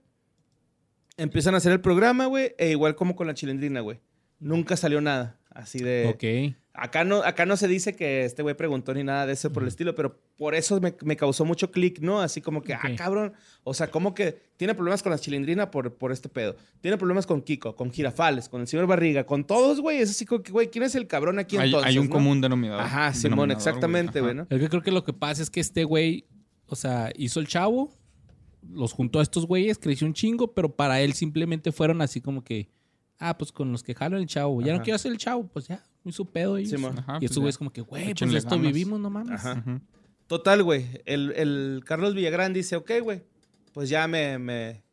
Empiezan 1.18 1.54
a 1.54 1.58
hacer 1.58 1.72
el 1.72 1.82
programa, 1.82 2.26
güey, 2.26 2.54
e 2.58 2.72
igual 2.72 2.96
como 2.96 3.16
con 3.16 3.28
la 3.28 3.34
chilindrina, 3.34 3.82
güey. 3.82 4.00
Nunca 4.40 4.76
salió 4.76 5.00
nada, 5.00 5.40
así 5.52 5.80
de... 5.80 6.08
ok. 6.08 6.58
Acá 6.76 7.04
no, 7.04 7.18
acá 7.18 7.46
no 7.46 7.56
se 7.56 7.68
dice 7.68 7.96
que 7.96 8.26
este 8.26 8.42
güey 8.42 8.56
preguntó 8.56 8.96
ni 8.96 9.04
nada 9.04 9.28
de 9.28 9.34
eso 9.34 9.54
por 9.54 9.62
el 9.62 9.68
estilo, 9.70 9.94
pero 9.94 10.20
por 10.38 10.56
eso 10.56 10.82
me, 10.82 10.96
me 11.04 11.16
causó 11.16 11.46
mucho 11.46 11.70
clic, 11.70 12.00
¿no? 12.00 12.20
Así 12.20 12.42
como 12.42 12.64
que, 12.64 12.74
ah, 12.74 12.82
cabrón. 12.98 13.34
O 13.64 13.76
sea, 13.76 13.92
como 13.92 14.16
que 14.16 14.40
tiene 14.58 14.74
problemas 14.74 15.04
con 15.04 15.12
la 15.12 15.20
chilindrina 15.20 15.70
por, 15.70 15.94
por 15.94 16.12
este 16.12 16.30
pedo. 16.30 16.56
Tiene 16.82 16.98
problemas 16.98 17.28
con 17.28 17.44
Kiko, 17.44 17.76
con 17.76 17.92
Girafales, 17.92 18.50
con 18.50 18.62
el 18.62 18.68
señor 18.68 18.88
Barriga, 18.88 19.24
con 19.28 19.46
todos, 19.46 19.82
güey. 19.82 20.00
Es 20.00 20.10
así 20.10 20.26
como 20.26 20.42
que, 20.42 20.52
güey, 20.52 20.72
¿quién 20.72 20.84
es 20.84 20.96
el 20.96 21.06
cabrón 21.06 21.38
aquí 21.38 21.58
Hay, 21.58 21.68
entonces? 21.68 21.92
hay 21.92 22.00
un 22.00 22.08
no? 22.08 22.12
común 22.12 22.42
denominador. 22.42 22.82
Ajá, 22.82 23.14
Simón, 23.14 23.22
denominador, 23.36 23.58
exactamente, 23.58 24.22
güey. 24.22 24.34
¿no? 24.34 24.48
Es 24.50 24.60
que 24.60 24.68
creo 24.68 24.82
que 24.82 24.92
lo 24.92 25.04
que 25.04 25.14
pasa 25.14 25.44
es 25.44 25.52
que 25.52 25.60
este 25.60 25.84
güey, 25.84 26.26
o 26.74 26.76
sea, 26.76 27.12
hizo 27.16 27.40
el 27.40 27.48
chavo, 27.48 27.94
los 28.70 28.92
juntó 28.92 29.20
a 29.20 29.24
estos 29.24 29.46
güeyes, 29.46 29.78
creció 29.78 30.06
un 30.06 30.14
chingo, 30.14 30.54
pero 30.54 30.76
para 30.76 31.02
él 31.02 31.14
simplemente 31.14 31.72
fueron 31.72 32.02
así 32.02 32.22
como 32.22 32.44
que, 32.44 32.70
ah, 33.20 33.38
pues 33.38 33.52
con 33.52 33.72
los 33.72 33.84
que 33.84 33.96
jalo 33.96 34.18
el 34.18 34.28
chavo, 34.28 34.62
ya 34.62 34.72
Ajá. 34.72 34.78
no 34.78 34.84
quiero 34.84 34.96
hacer 34.96 35.12
el 35.12 35.18
chavo, 35.18 35.48
pues 35.48 35.68
ya, 35.68 35.84
muy 36.04 36.14
su 36.14 36.26
pedo 36.26 36.58
ellos. 36.58 36.72
Simón. 36.72 37.00
Ajá, 37.00 37.18
y 37.18 37.20
pues 37.20 37.32
estos 37.32 37.40
güeyes 37.40 37.58
como 37.58 37.72
que, 37.72 37.82
güey, 37.82 38.14
pues 38.14 38.34
esto 38.34 38.50
ganas. 38.50 38.68
vivimos, 38.68 39.00
no 39.00 39.10
mames. 39.10 39.46
Ajá. 39.46 39.64
Total, 40.28 40.64
güey. 40.64 41.02
El, 41.06 41.32
el 41.36 41.84
Carlos 41.86 42.16
Villagrán 42.16 42.54
dice, 42.54 42.76
ok, 42.76 42.92
güey, 43.02 43.24
pues 43.74 43.90
ya 43.90 44.08
me, 44.08 44.40
me... 44.40 44.84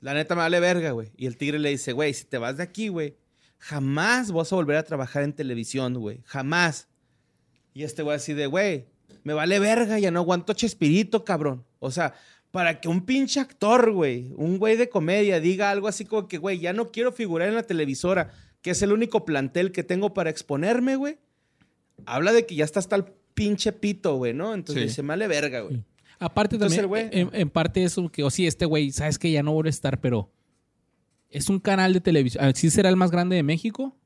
La 0.00 0.14
neta 0.14 0.34
me 0.34 0.42
vale 0.42 0.60
verga, 0.60 0.90
güey. 0.90 1.10
Y 1.16 1.26
el 1.26 1.36
tigre 1.36 1.58
le 1.58 1.70
dice, 1.70 1.92
güey, 1.92 2.12
si 2.12 2.26
te 2.26 2.38
vas 2.38 2.58
de 2.58 2.62
aquí, 2.62 2.88
güey, 2.88 3.16
jamás 3.58 4.30
vas 4.30 4.52
a 4.52 4.56
volver 4.56 4.76
a 4.76 4.82
trabajar 4.82 5.22
en 5.22 5.32
televisión, 5.32 5.94
güey. 5.94 6.22
Jamás. 6.26 6.88
Y 7.72 7.82
este 7.82 8.02
güey 8.02 8.16
así 8.16 8.34
de, 8.34 8.46
güey, 8.46 8.86
me 9.24 9.32
vale 9.34 9.58
verga, 9.58 9.98
ya 9.98 10.10
no 10.10 10.20
aguanto 10.20 10.52
Chespirito, 10.52 11.24
cabrón. 11.24 11.64
O 11.80 11.90
sea, 11.90 12.14
para 12.50 12.80
que 12.80 12.88
un 12.88 13.04
pinche 13.04 13.40
actor, 13.40 13.90
güey, 13.92 14.32
un 14.36 14.58
güey 14.58 14.76
de 14.76 14.88
comedia 14.88 15.40
diga 15.40 15.70
algo 15.70 15.88
así 15.88 16.04
como 16.04 16.28
que, 16.28 16.38
güey, 16.38 16.60
ya 16.60 16.72
no 16.72 16.92
quiero 16.92 17.10
figurar 17.10 17.48
en 17.48 17.56
la 17.56 17.62
televisora, 17.64 18.30
que 18.62 18.70
es 18.70 18.82
el 18.82 18.92
único 18.92 19.24
plantel 19.24 19.72
que 19.72 19.82
tengo 19.82 20.14
para 20.14 20.30
exponerme, 20.30 20.94
güey. 20.96 21.18
Habla 22.06 22.32
de 22.32 22.46
que 22.46 22.54
ya 22.54 22.64
está 22.64 22.78
hasta 22.80 22.96
el 22.96 23.04
pinche 23.34 23.72
pito, 23.72 24.16
güey, 24.16 24.32
¿no? 24.34 24.54
Entonces 24.54 24.82
Sí. 24.84 24.88
dice, 24.88 25.02
me 25.02 25.08
vale 25.08 25.26
verga, 25.26 25.60
güey. 25.62 25.76
Sí. 25.76 25.82
Aparte 26.20 26.54
Entonces, 26.56 26.80
también, 26.80 27.08
güey- 27.10 27.12
en, 27.12 27.30
en 27.32 27.50
parte 27.50 27.82
eso, 27.82 28.08
que, 28.08 28.22
o 28.22 28.30
sí, 28.30 28.46
este 28.46 28.66
güey, 28.66 28.92
sabes 28.92 29.18
que 29.18 29.30
ya 29.32 29.42
no 29.42 29.52
vuelve 29.52 29.68
a 29.68 29.70
estar, 29.70 30.00
pero 30.00 30.30
es 31.30 31.48
un 31.48 31.58
canal 31.58 31.92
de 31.92 32.00
televisión, 32.00 32.44
ah, 32.44 32.52
sí 32.54 32.70
será 32.70 32.88
el 32.88 32.96
más 32.96 33.10
grande 33.10 33.34
de 33.36 33.42
México, 33.42 33.96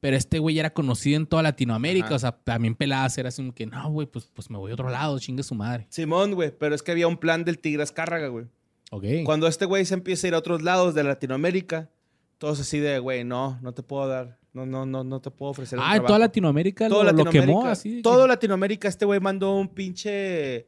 pero 0.00 0.16
este 0.16 0.38
güey 0.38 0.58
era 0.58 0.70
conocido 0.72 1.16
en 1.18 1.26
toda 1.26 1.42
Latinoamérica, 1.42 2.06
Ajá. 2.06 2.14
o 2.16 2.18
sea, 2.18 2.32
también 2.32 2.74
peladas 2.74 3.16
era 3.18 3.28
así 3.28 3.42
como 3.42 3.54
que, 3.54 3.66
no, 3.66 3.90
güey, 3.90 4.06
pues, 4.06 4.26
pues 4.32 4.50
me 4.50 4.56
voy 4.58 4.70
a 4.70 4.74
otro 4.74 4.88
lado, 4.88 5.18
chingue 5.18 5.42
su 5.42 5.54
madre. 5.54 5.86
Simón, 5.90 6.34
güey, 6.34 6.50
pero 6.56 6.74
es 6.74 6.82
que 6.82 6.90
había 6.92 7.06
un 7.06 7.18
plan 7.18 7.44
del 7.44 7.58
Tigre 7.58 7.82
Azcárraga, 7.82 8.28
güey. 8.28 8.46
Ok. 8.90 9.04
Cuando 9.24 9.46
este 9.46 9.66
güey 9.66 9.84
se 9.84 9.94
empieza 9.94 10.26
a 10.26 10.28
ir 10.28 10.34
a 10.34 10.38
otros 10.38 10.62
lados 10.62 10.94
de 10.94 11.04
Latinoamérica, 11.04 11.90
todos 12.38 12.58
así 12.60 12.78
de, 12.78 12.98
güey, 12.98 13.22
no, 13.24 13.58
no 13.62 13.72
te 13.74 13.82
puedo 13.82 14.08
dar, 14.08 14.38
no, 14.52 14.64
no, 14.66 14.86
no, 14.86 15.04
no 15.04 15.20
te 15.20 15.30
puedo 15.30 15.50
ofrecer 15.52 15.78
un 15.78 15.84
Ah, 15.84 15.88
en 15.88 15.92
trabajo. 15.96 16.06
toda 16.08 16.18
Latinoamérica 16.20 16.88
Todo 16.88 17.04
lo, 17.04 17.12
lo 17.12 17.16
Latinoamérica, 17.18 17.46
quemó 17.46 17.66
así. 17.68 17.96
que- 17.96 18.02
Todo 18.02 18.26
Latinoamérica, 18.26 18.88
este 18.88 19.04
güey 19.04 19.20
mandó 19.20 19.54
un 19.56 19.68
pinche. 19.68 20.66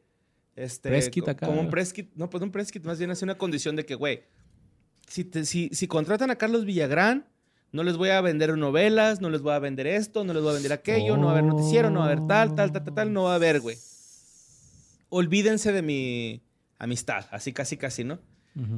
Este, 0.55 0.89
Press 0.89 1.09
kit 1.09 1.25
co- 1.25 1.31
acá, 1.31 1.47
Como 1.47 1.59
un 1.61 1.65
¿no? 1.65 1.71
press 1.71 1.91
kit. 1.91 2.11
No, 2.15 2.29
pues 2.29 2.43
un 2.43 2.51
press 2.51 2.71
kit, 2.71 2.85
más 2.85 2.99
bien 2.99 3.09
hace 3.09 3.25
una 3.25 3.35
condición 3.39 3.75
de 3.75 3.85
que, 3.87 3.95
güey, 3.95 4.21
si, 5.07 5.23
te- 5.25 5.45
si, 5.45 5.69
si 5.73 5.87
contratan 5.87 6.29
a 6.29 6.35
Carlos 6.35 6.63
Villagrán, 6.63 7.25
no 7.73 7.83
les 7.83 7.97
voy 7.97 8.09
a 8.09 8.21
vender 8.21 8.55
novelas, 8.55 9.19
no 9.19 9.31
les 9.31 9.41
voy 9.41 9.53
a 9.53 9.59
vender 9.59 9.87
esto, 9.87 10.23
no 10.23 10.33
les 10.33 10.43
voy 10.43 10.51
a 10.51 10.53
vender 10.53 10.71
aquello, 10.73 11.17
no 11.17 11.25
va 11.25 11.31
a 11.31 11.37
haber 11.39 11.45
noticiero, 11.45 11.89
no 11.89 11.99
va 11.99 12.05
a 12.05 12.11
haber 12.11 12.27
tal, 12.27 12.53
tal, 12.53 12.71
tal, 12.71 12.83
tal, 12.83 12.93
tal, 12.93 13.13
no 13.13 13.23
va 13.23 13.31
a 13.33 13.35
haber, 13.35 13.59
güey. 13.61 13.75
Olvídense 15.09 15.71
de 15.71 15.81
mi 15.81 16.43
amistad, 16.77 17.25
así 17.31 17.51
casi, 17.51 17.75
casi, 17.75 18.03
¿no? 18.03 18.19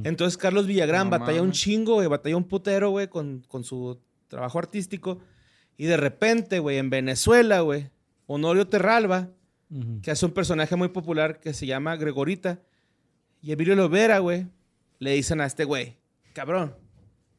Entonces 0.04 0.38
Carlos 0.38 0.66
Villagrán 0.66 1.10
No 1.10 1.18
batalla 1.18 1.42
un 1.42 1.52
chingo, 1.52 1.96
güey, 1.96 2.08
batalla 2.08 2.38
un 2.38 2.44
putero, 2.44 2.88
güey, 2.88 3.08
con, 3.08 3.44
con 3.46 3.62
su 3.62 4.00
trabajo 4.28 4.58
artístico. 4.58 5.20
Y 5.76 5.84
de 5.84 5.98
repente, 5.98 6.58
güey, 6.58 6.78
en 6.78 6.88
Venezuela, 6.88 7.60
güey, 7.60 7.90
Honorio 8.26 8.66
Terralba, 8.66 9.28
que 10.00 10.10
hace 10.10 10.24
un 10.24 10.32
personaje 10.32 10.74
muy 10.74 10.88
popular 10.88 11.38
que 11.38 11.52
se 11.52 11.66
llama 11.66 11.96
Gregorita, 11.96 12.60
y 13.42 13.52
Emilio 13.52 13.76
Lovera, 13.76 14.20
güey, 14.20 14.46
le 14.98 15.12
dicen 15.12 15.42
a 15.42 15.46
este 15.46 15.64
güey, 15.64 15.98
cabrón, 16.32 16.74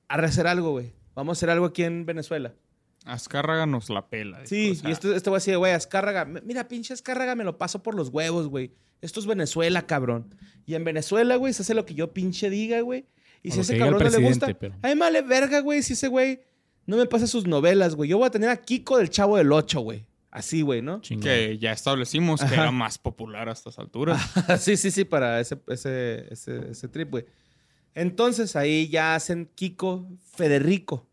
a 0.07 0.15
hacer 0.17 0.45
algo, 0.45 0.69
güey. 0.71 0.96
Vamos 1.17 1.35
a 1.35 1.39
hacer 1.39 1.49
algo 1.49 1.65
aquí 1.65 1.81
en 1.83 2.05
Venezuela. 2.05 2.53
Azcárraga 3.03 3.65
nos 3.65 3.89
la 3.89 4.07
pela. 4.07 4.45
Sí, 4.45 4.69
dijo, 4.69 4.73
o 4.73 4.75
sea, 4.81 4.89
y 4.89 4.93
este, 4.93 5.15
este 5.15 5.29
güey 5.31 5.37
así 5.39 5.49
de, 5.49 5.57
güey, 5.57 5.71
Azcárraga, 5.73 6.25
mira, 6.25 6.67
pinche 6.67 6.93
Azcárraga, 6.93 7.33
me 7.33 7.43
lo 7.43 7.57
paso 7.57 7.81
por 7.81 7.95
los 7.95 8.09
huevos, 8.09 8.47
güey. 8.49 8.71
Esto 9.01 9.19
es 9.19 9.25
Venezuela, 9.25 9.87
cabrón. 9.87 10.35
Y 10.67 10.75
en 10.75 10.83
Venezuela, 10.83 11.35
güey, 11.37 11.53
se 11.53 11.63
hace 11.63 11.73
lo 11.73 11.87
que 11.87 11.95
yo 11.95 12.13
pinche 12.13 12.51
diga, 12.51 12.81
güey. 12.81 13.07
Y 13.41 13.49
si 13.49 13.57
lo 13.57 13.61
ese 13.63 13.79
cabrón 13.79 14.03
no 14.03 14.09
le 14.11 14.27
gusta, 14.27 14.53
pero- 14.53 14.75
a 14.83 14.87
mí 14.89 14.93
me 14.93 14.99
vale 14.99 15.23
verga, 15.23 15.59
güey, 15.61 15.81
si 15.81 15.93
ese 15.93 16.07
güey 16.07 16.39
no 16.85 16.97
me 16.97 17.07
pasa 17.07 17.25
sus 17.25 17.47
novelas, 17.47 17.95
güey. 17.95 18.11
Yo 18.11 18.19
voy 18.19 18.27
a 18.27 18.31
tener 18.31 18.49
a 18.51 18.57
Kiko 18.57 18.99
del 18.99 19.09
Chavo 19.09 19.37
del 19.37 19.51
Ocho, 19.51 19.79
güey. 19.79 20.05
Así, 20.29 20.61
güey, 20.61 20.83
¿no? 20.83 21.01
Chingón. 21.01 21.23
Que 21.23 21.57
ya 21.57 21.71
establecimos 21.71 22.41
que 22.41 22.45
Ajá. 22.45 22.63
era 22.63 22.71
más 22.71 22.99
popular 22.99 23.49
a 23.49 23.53
estas 23.53 23.79
alturas. 23.79 24.21
sí, 24.59 24.77
sí, 24.77 24.91
sí, 24.91 25.03
para 25.03 25.39
ese, 25.39 25.57
ese, 25.67 26.31
ese, 26.31 26.71
ese 26.71 26.87
trip, 26.89 27.09
güey. 27.09 27.25
Entonces 27.95 28.55
ahí 28.55 28.87
ya 28.89 29.15
hacen 29.15 29.49
Kiko 29.55 30.07
Federico, 30.35 31.06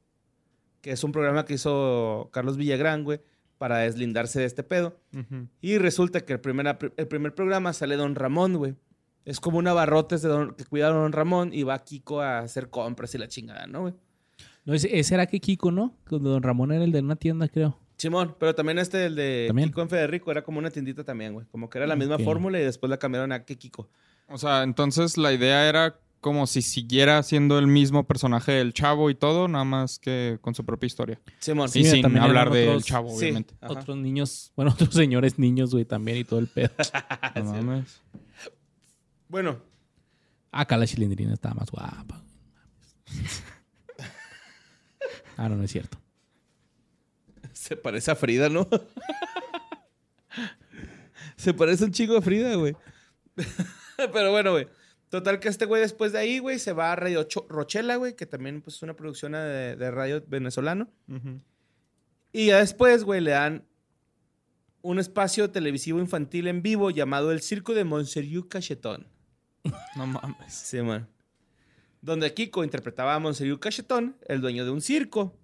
que 0.85 0.91
es 0.91 1.03
un 1.03 1.13
programa 1.13 1.47
que 1.47 1.55
hizo 1.55 2.29
Carlos 2.31 2.59
Villagrán, 2.59 3.05
güey, 3.05 3.19
para 3.57 3.79
deslindarse 3.79 4.39
de 4.41 4.45
este 4.45 4.63
pedo. 4.63 5.01
Y 5.63 5.79
resulta 5.79 6.21
que 6.27 6.35
el 6.35 6.41
primer, 6.41 6.93
el 6.99 7.09
primer 7.09 7.35
programa 7.35 7.73
sale 7.73 7.97
Don 7.97 8.15
Ramón, 8.15 8.59
güey. 8.59 8.75
Es 9.25 9.41
como 9.41 9.57
un 9.57 9.67
abarrotes 9.67 10.21
de 10.21 10.29
don, 10.29 10.55
que 10.55 10.67
cuida 10.67 10.89
a 10.89 10.91
Don 10.91 11.13
Ramón 11.13 11.55
y 11.55 11.63
va 11.63 11.83
Kiko 11.83 12.21
a 12.21 12.41
hacer 12.41 12.69
compras 12.69 13.15
y 13.15 13.19
la 13.19 13.29
chingada, 13.29 13.67
¿no, 13.67 13.81
güey? 13.81 13.95
No, 14.67 14.75
ese, 14.75 14.99
ese 14.99 15.15
era 15.15 15.25
que 15.25 15.41
Kiko, 15.41 15.73
¿no? 15.73 15.97
Cuando 16.07 16.29
Don 16.29 16.43
Ramón 16.43 16.71
era 16.71 16.85
el 16.85 16.93
de 16.93 17.01
una 17.01 17.17
tienda, 17.17 17.49
creo. 17.49 17.79
Simón, 17.97 18.37
pero 18.39 18.55
también 18.55 18.79
este, 18.79 19.07
el 19.07 19.15
de 19.15 19.45
También. 19.47 19.71
Kiko 19.71 19.81
en 19.81 19.89
Federico, 19.89 20.31
era 20.31 20.45
como 20.45 20.59
una 20.59 20.69
tiendita 20.69 21.03
también, 21.03 21.33
güey. 21.33 21.47
Como 21.47 21.71
que 21.71 21.79
era 21.79 21.87
la 21.87 21.97
misma 21.97 22.19
fórmula 22.19 22.61
y 22.61 22.65
después 22.65 22.91
la 22.91 22.99
cambiaron 22.99 23.33
a 23.33 23.47
que 23.47 23.57
Kiko. 23.57 23.89
O 24.29 24.37
sea, 24.37 24.63
entonces 24.63 25.17
la 25.17 25.33
idea 25.33 25.67
era 25.67 25.99
como 26.25 26.47
si 26.47 26.63
siguiera 26.63 27.23
siendo 27.23 27.59
el 27.59 27.67
mismo 27.67 28.07
personaje 28.07 28.51
del 28.53 28.73
chavo 28.73 29.11
y 29.11 29.15
todo, 29.15 29.47
nada 29.47 29.65
más 29.67 29.99
que 29.99 30.39
con 30.41 30.55
su 30.55 30.65
propia 30.65 30.87
historia. 30.87 31.21
Simón. 31.39 31.69
Sí, 31.69 31.81
y 31.81 31.83
mira, 31.83 31.93
sin 31.93 32.03
también 32.03 32.25
hablar 32.25 32.51
del 32.51 32.71
otros- 32.71 32.85
chavo, 32.87 33.11
sí. 33.11 33.17
obviamente. 33.17 33.55
Ajá. 33.61 33.75
Otros 33.75 33.99
niños, 33.99 34.51
bueno, 34.57 34.71
otros 34.75 34.95
señores 34.95 35.39
niños, 35.39 35.73
güey, 35.73 35.85
también 35.85 36.17
y 36.17 36.25
todo 36.25 36.41
el 36.41 36.47
pedo. 36.49 36.71
No 37.37 37.45
mames. 37.45 38.01
Bueno, 39.29 39.59
Acá 40.51 40.79
la 40.79 40.87
chilindrina 40.87 41.35
estaba 41.35 41.57
más 41.57 41.71
guapa. 41.71 42.23
Ah, 45.37 45.49
no, 45.51 45.57
no 45.57 45.65
es 45.65 45.73
cierto. 45.73 45.99
Se 47.53 47.77
parece 47.77 48.11
a 48.11 48.15
Frida, 48.15 48.49
¿no? 48.49 48.67
Se 51.37 51.53
parece 51.53 51.85
un 51.85 51.91
chico 51.93 52.17
a 52.17 52.23
Frida, 52.23 52.55
güey. 52.55 52.75
Pero 53.97 54.31
bueno, 54.31 54.53
güey. 54.53 54.69
Total 55.15 55.39
que 55.39 55.49
este 55.49 55.65
güey 55.65 55.81
después 55.81 56.11
de 56.11 56.19
ahí, 56.19 56.41
güey, 56.41 56.59
se 56.59 56.73
va 56.73 56.91
a 56.91 56.97
Radio 56.97 57.23
Cho- 57.23 57.47
Rochela, 57.49 57.95
güey, 57.95 58.17
que 58.17 58.27
también 58.27 58.61
pues, 58.61 58.75
es 58.75 58.83
una 58.83 58.95
producción 58.97 59.31
de, 59.31 59.77
de 59.77 59.91
radio 59.93 60.21
venezolano. 60.27 60.89
Y 62.33 62.47
ya 62.47 62.59
después, 62.59 63.05
güey, 63.05 63.21
le 63.21 63.31
dan 63.31 63.65
un 64.83 64.99
espacio 64.99 65.51
televisivo 65.53 66.01
infantil 66.01 66.49
en 66.49 66.63
vivo 66.63 66.91
llamado 66.91 67.31
El 67.31 67.43
Circo 67.43 67.75
de 67.75 67.85
Montseriu 67.85 68.49
Cachetón. 68.49 69.07
No 69.97 70.05
mames. 70.09 70.53
Sí, 70.53 70.83
man. 70.83 71.09
Donde 72.03 72.35
Kiko 72.35 72.65
interpretaba 72.65 73.15
a 73.15 73.21
Montseriu 73.21 73.61
Cachetón, 73.61 74.17
el 74.27 74.41
dueño 74.41 74.65
de 74.65 74.73
un 74.73 74.81
circo. 74.81 75.39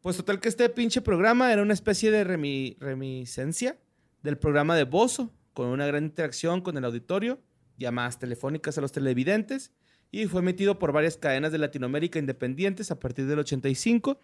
Pues 0.00 0.16
total 0.16 0.38
que 0.38 0.48
este 0.48 0.68
pinche 0.68 1.00
programa 1.00 1.52
era 1.52 1.60
una 1.60 1.74
especie 1.74 2.12
de 2.12 2.24
remi- 2.24 2.76
reminiscencia 2.78 3.76
del 4.22 4.38
programa 4.38 4.76
de 4.76 4.84
Bozo, 4.84 5.32
con 5.54 5.66
una 5.66 5.86
gran 5.86 6.04
interacción 6.04 6.60
con 6.60 6.76
el 6.78 6.84
auditorio, 6.84 7.40
llamadas 7.78 8.18
telefónicas 8.18 8.78
a 8.78 8.80
los 8.80 8.92
televidentes, 8.92 9.72
y 10.10 10.26
fue 10.26 10.40
emitido 10.40 10.78
por 10.78 10.92
varias 10.92 11.16
cadenas 11.16 11.52
de 11.52 11.58
Latinoamérica 11.58 12.18
independientes 12.18 12.90
a 12.90 13.00
partir 13.00 13.26
del 13.26 13.40
85, 13.40 14.18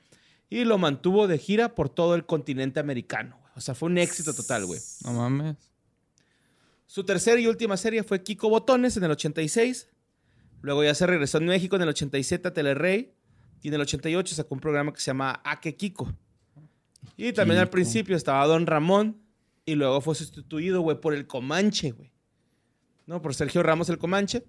y 0.49 0.65
lo 0.65 0.79
mantuvo 0.79 1.29
de 1.29 1.39
gira 1.39 1.75
por 1.75 1.89
todo 1.89 2.15
el 2.15 2.27
continente 2.27 2.81
americano. 2.81 3.39
güey. 3.41 3.53
O 3.57 3.61
sea, 3.61 3.75
fue 3.75 3.89
un 3.89 3.99
éxito 3.99 4.35
total, 4.35 4.67
güey. 4.67 4.81
No 5.05 5.13
mames. 5.13 5.57
Su 6.87 7.05
tercera 7.05 7.41
y 7.41 7.47
última 7.47 7.77
serie 7.77 8.03
fue 8.03 8.23
Kiko 8.23 8.49
Botones 8.49 8.97
en 8.97 9.05
el 9.05 9.13
86. 9.13 9.89
Luego 10.61 10.83
ya 10.83 10.93
se 10.93 11.07
regresó 11.07 11.39
en 11.39 11.47
México 11.47 11.77
en 11.77 11.83
el 11.83 11.89
87 11.91 12.49
a 12.49 12.53
Telerrey. 12.53 13.15
Y 13.63 13.69
en 13.69 13.75
el 13.75 13.83
88 13.83 14.35
sacó 14.35 14.55
un 14.57 14.61
programa 14.61 14.93
que 14.93 15.01
se 15.01 15.07
llama 15.07 15.41
Ake 15.45 15.77
Kiko. 15.77 16.13
Y 17.17 17.33
también 17.33 17.61
al 17.61 17.71
principio 17.71 18.17
estaba 18.17 18.45
Don 18.47 18.67
Ramón. 18.67 19.23
Y 19.65 19.77
luego 19.77 20.01
fue 20.01 20.17
sustituido, 20.17 20.81
güey, 20.81 21.01
por 21.01 21.15
el 21.15 21.29
Comanche, 21.29 21.93
güey. 21.93 22.13
No, 23.11 23.21
por 23.21 23.35
Sergio 23.35 23.63
Ramos 23.65 23.89
el 23.89 23.99
Comanche. 23.99 24.45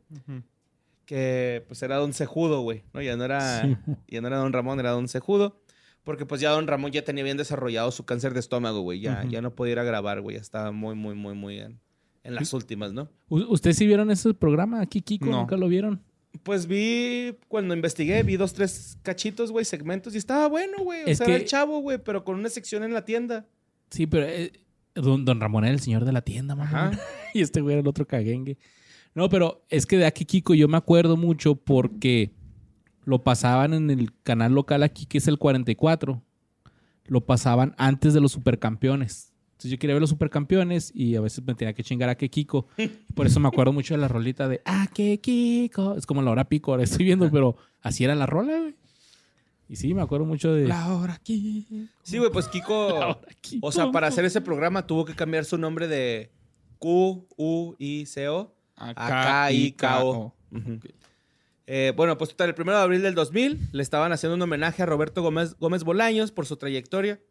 Que 1.06 1.64
pues 1.68 1.82
era 1.84 1.98
Don 1.98 2.14
Cejudo, 2.14 2.62
güey. 2.62 2.84
¿no? 2.94 3.02
Ya, 3.02 3.18
no 3.18 3.26
era, 3.26 3.64
Sí. 3.64 3.76
ya 4.08 4.22
no 4.22 4.28
era 4.28 4.38
Don 4.38 4.54
Ramón, 4.54 4.80
era 4.80 4.92
Don 4.92 5.08
Cejudo. 5.08 5.60
Porque 6.04 6.26
pues 6.26 6.42
ya 6.42 6.52
Don 6.52 6.68
Ramón 6.68 6.92
ya 6.92 7.04
tenía 7.04 7.24
bien 7.24 7.38
desarrollado 7.38 7.92
su 7.92 8.06
cáncer 8.06 8.34
de 8.34 8.40
estómago, 8.40 8.82
güey. 8.82 9.02
Ya, 9.02 9.24
ya 9.30 9.42
no 9.42 9.54
podía 9.56 9.74
ir 9.74 9.80
a 9.80 9.84
grabar, 9.84 10.22
güey. 10.22 10.36
Ya 10.36 10.42
estaba 10.42 10.72
muy, 10.72 10.96
muy, 10.96 11.16
muy, 11.16 11.34
muy 11.34 11.60
en, 11.60 11.80
en 12.24 12.36
las 12.36 12.54
últimas, 12.54 12.94
¿no? 12.94 13.10
¿Ustedes 13.30 13.78
sí 13.78 13.86
vieron 13.88 14.10
ese 14.12 14.34
programa 14.34 14.80
aquí, 14.82 15.02
Kiko? 15.02 15.26
No. 15.26 15.40
¿Nunca 15.42 15.58
lo 15.58 15.68
vieron? 15.68 16.02
Pues 16.44 16.66
vi, 16.66 17.36
cuando 17.48 17.74
investigué, 17.76 18.24
vi 18.24 18.38
dos, 18.38 18.54
tres 18.54 18.98
cachitos, 19.04 19.52
güey, 19.52 19.66
segmentos. 19.66 20.16
Y 20.16 20.18
estaba 20.18 20.48
bueno, 20.48 20.84
güey. 20.84 21.04
O 21.04 21.08
Es 21.08 21.18
sea, 21.18 21.26
que- 21.26 21.34
era 21.34 21.42
el 21.42 21.48
chavo, 21.48 21.80
güey, 21.82 21.98
pero 21.98 22.24
con 22.24 22.36
una 22.38 22.50
sección 22.50 22.84
en 22.84 22.94
la 22.94 23.06
tienda. 23.06 23.46
Sí, 23.90 24.08
pero 24.08 24.26
eh, 24.28 24.52
don, 24.96 25.26
don 25.26 25.40
Ramón 25.40 25.64
era 25.66 25.74
el 25.74 25.80
señor 25.80 26.06
de 26.06 26.12
la 26.12 26.22
tienda, 26.22 26.56
mamá. 26.56 26.92
Y 27.34 27.42
este 27.42 27.62
güey 27.62 27.74
era 27.74 27.82
el 27.82 27.88
otro 27.88 28.06
caguengue. 28.06 28.58
No, 29.16 29.30
pero 29.30 29.64
es 29.70 29.86
que 29.86 29.98
de 29.98 30.06
aquí, 30.06 30.26
Kiko, 30.26 30.54
yo 30.54 30.68
me 30.68 30.78
acuerdo 30.78 31.16
mucho 31.18 31.56
porque 31.56 32.34
lo 33.06 33.24
pasaban 33.24 33.74
en 33.74 33.90
el 33.90 34.14
canal 34.24 34.54
local 34.54 34.84
aquí, 34.84 35.06
que 35.06 35.18
es 35.18 35.28
el 35.28 35.38
44. 35.38 36.22
Lo 37.06 37.26
pasaban 37.26 37.74
antes 37.78 38.14
de 38.14 38.22
los 38.22 38.32
supercampeones. 38.34 39.34
Entonces 39.52 39.72
yo 39.72 39.80
quería 39.80 39.94
ver 39.96 40.02
los 40.02 40.10
supercampeones 40.10 40.92
y 40.96 41.16
a 41.16 41.22
veces 41.22 41.44
me 41.46 41.54
tenía 41.56 41.74
que 41.74 41.84
chingar 41.84 42.10
a 42.10 42.16
que 42.16 42.30
Kiko. 42.30 42.68
Por 43.14 43.28
eso 43.28 43.40
me 43.40 43.48
acuerdo 43.48 43.74
mucho 43.74 43.94
de 43.94 44.00
la 44.00 44.08
rolita 44.08 44.48
de 44.48 44.62
Ah, 44.66 44.88
que 44.94 45.20
Kiko. 45.20 45.96
Es 45.96 46.06
como 46.06 46.22
la 46.22 46.32
hora 46.32 46.46
pico, 46.50 46.72
ahora 46.72 46.84
estoy 46.84 47.06
viendo, 47.06 47.30
pero 47.32 47.58
así 47.82 48.04
era 48.04 48.16
la 48.16 48.26
rola, 48.26 48.58
güey. 48.60 48.76
Y 49.72 49.78
sí, 49.78 49.94
me 49.94 50.02
acuerdo 50.02 50.26
mucho 50.26 50.54
de. 50.54 50.68
La 50.68 50.94
hora 50.94 51.14
aquí. 51.14 51.66
Sí, 52.04 52.18
güey, 52.18 52.30
pues 52.30 52.50
Kiko. 52.50 52.90
La 53.00 53.08
hora 53.08 53.20
Kiko. 53.40 53.66
o 53.66 53.72
sea, 53.72 53.90
para 53.90 54.08
hacer 54.08 54.26
ese 54.26 54.42
programa 54.42 54.86
tuvo 54.86 55.06
que 55.06 55.16
cambiar 55.16 55.46
su 55.46 55.58
nombre 55.58 55.88
de 55.88 56.30
Q, 56.78 57.26
U, 57.38 57.76
I, 57.80 58.06
C, 58.06 58.28
O. 58.28 58.54
a 58.76 58.94
K, 58.94 59.52
I, 59.54 59.72
K, 59.72 60.04
O. 60.04 60.36
Ujú. 60.52 60.78
Eh, 61.68 61.94
bueno, 61.96 62.18
pues 62.18 62.32
total, 62.32 62.50
el 62.50 62.62
1 62.62 62.70
de 62.70 62.78
abril 62.78 63.02
del 63.02 63.16
2000 63.16 63.70
le 63.72 63.82
estaban 63.82 64.12
haciendo 64.12 64.36
un 64.36 64.42
homenaje 64.42 64.84
a 64.84 64.86
Roberto 64.86 65.22
Gómez, 65.22 65.56
Gómez 65.58 65.86
Bolaños 65.86 66.34
por 66.34 66.46
su 66.46 66.58
trayectoria. 66.58 67.22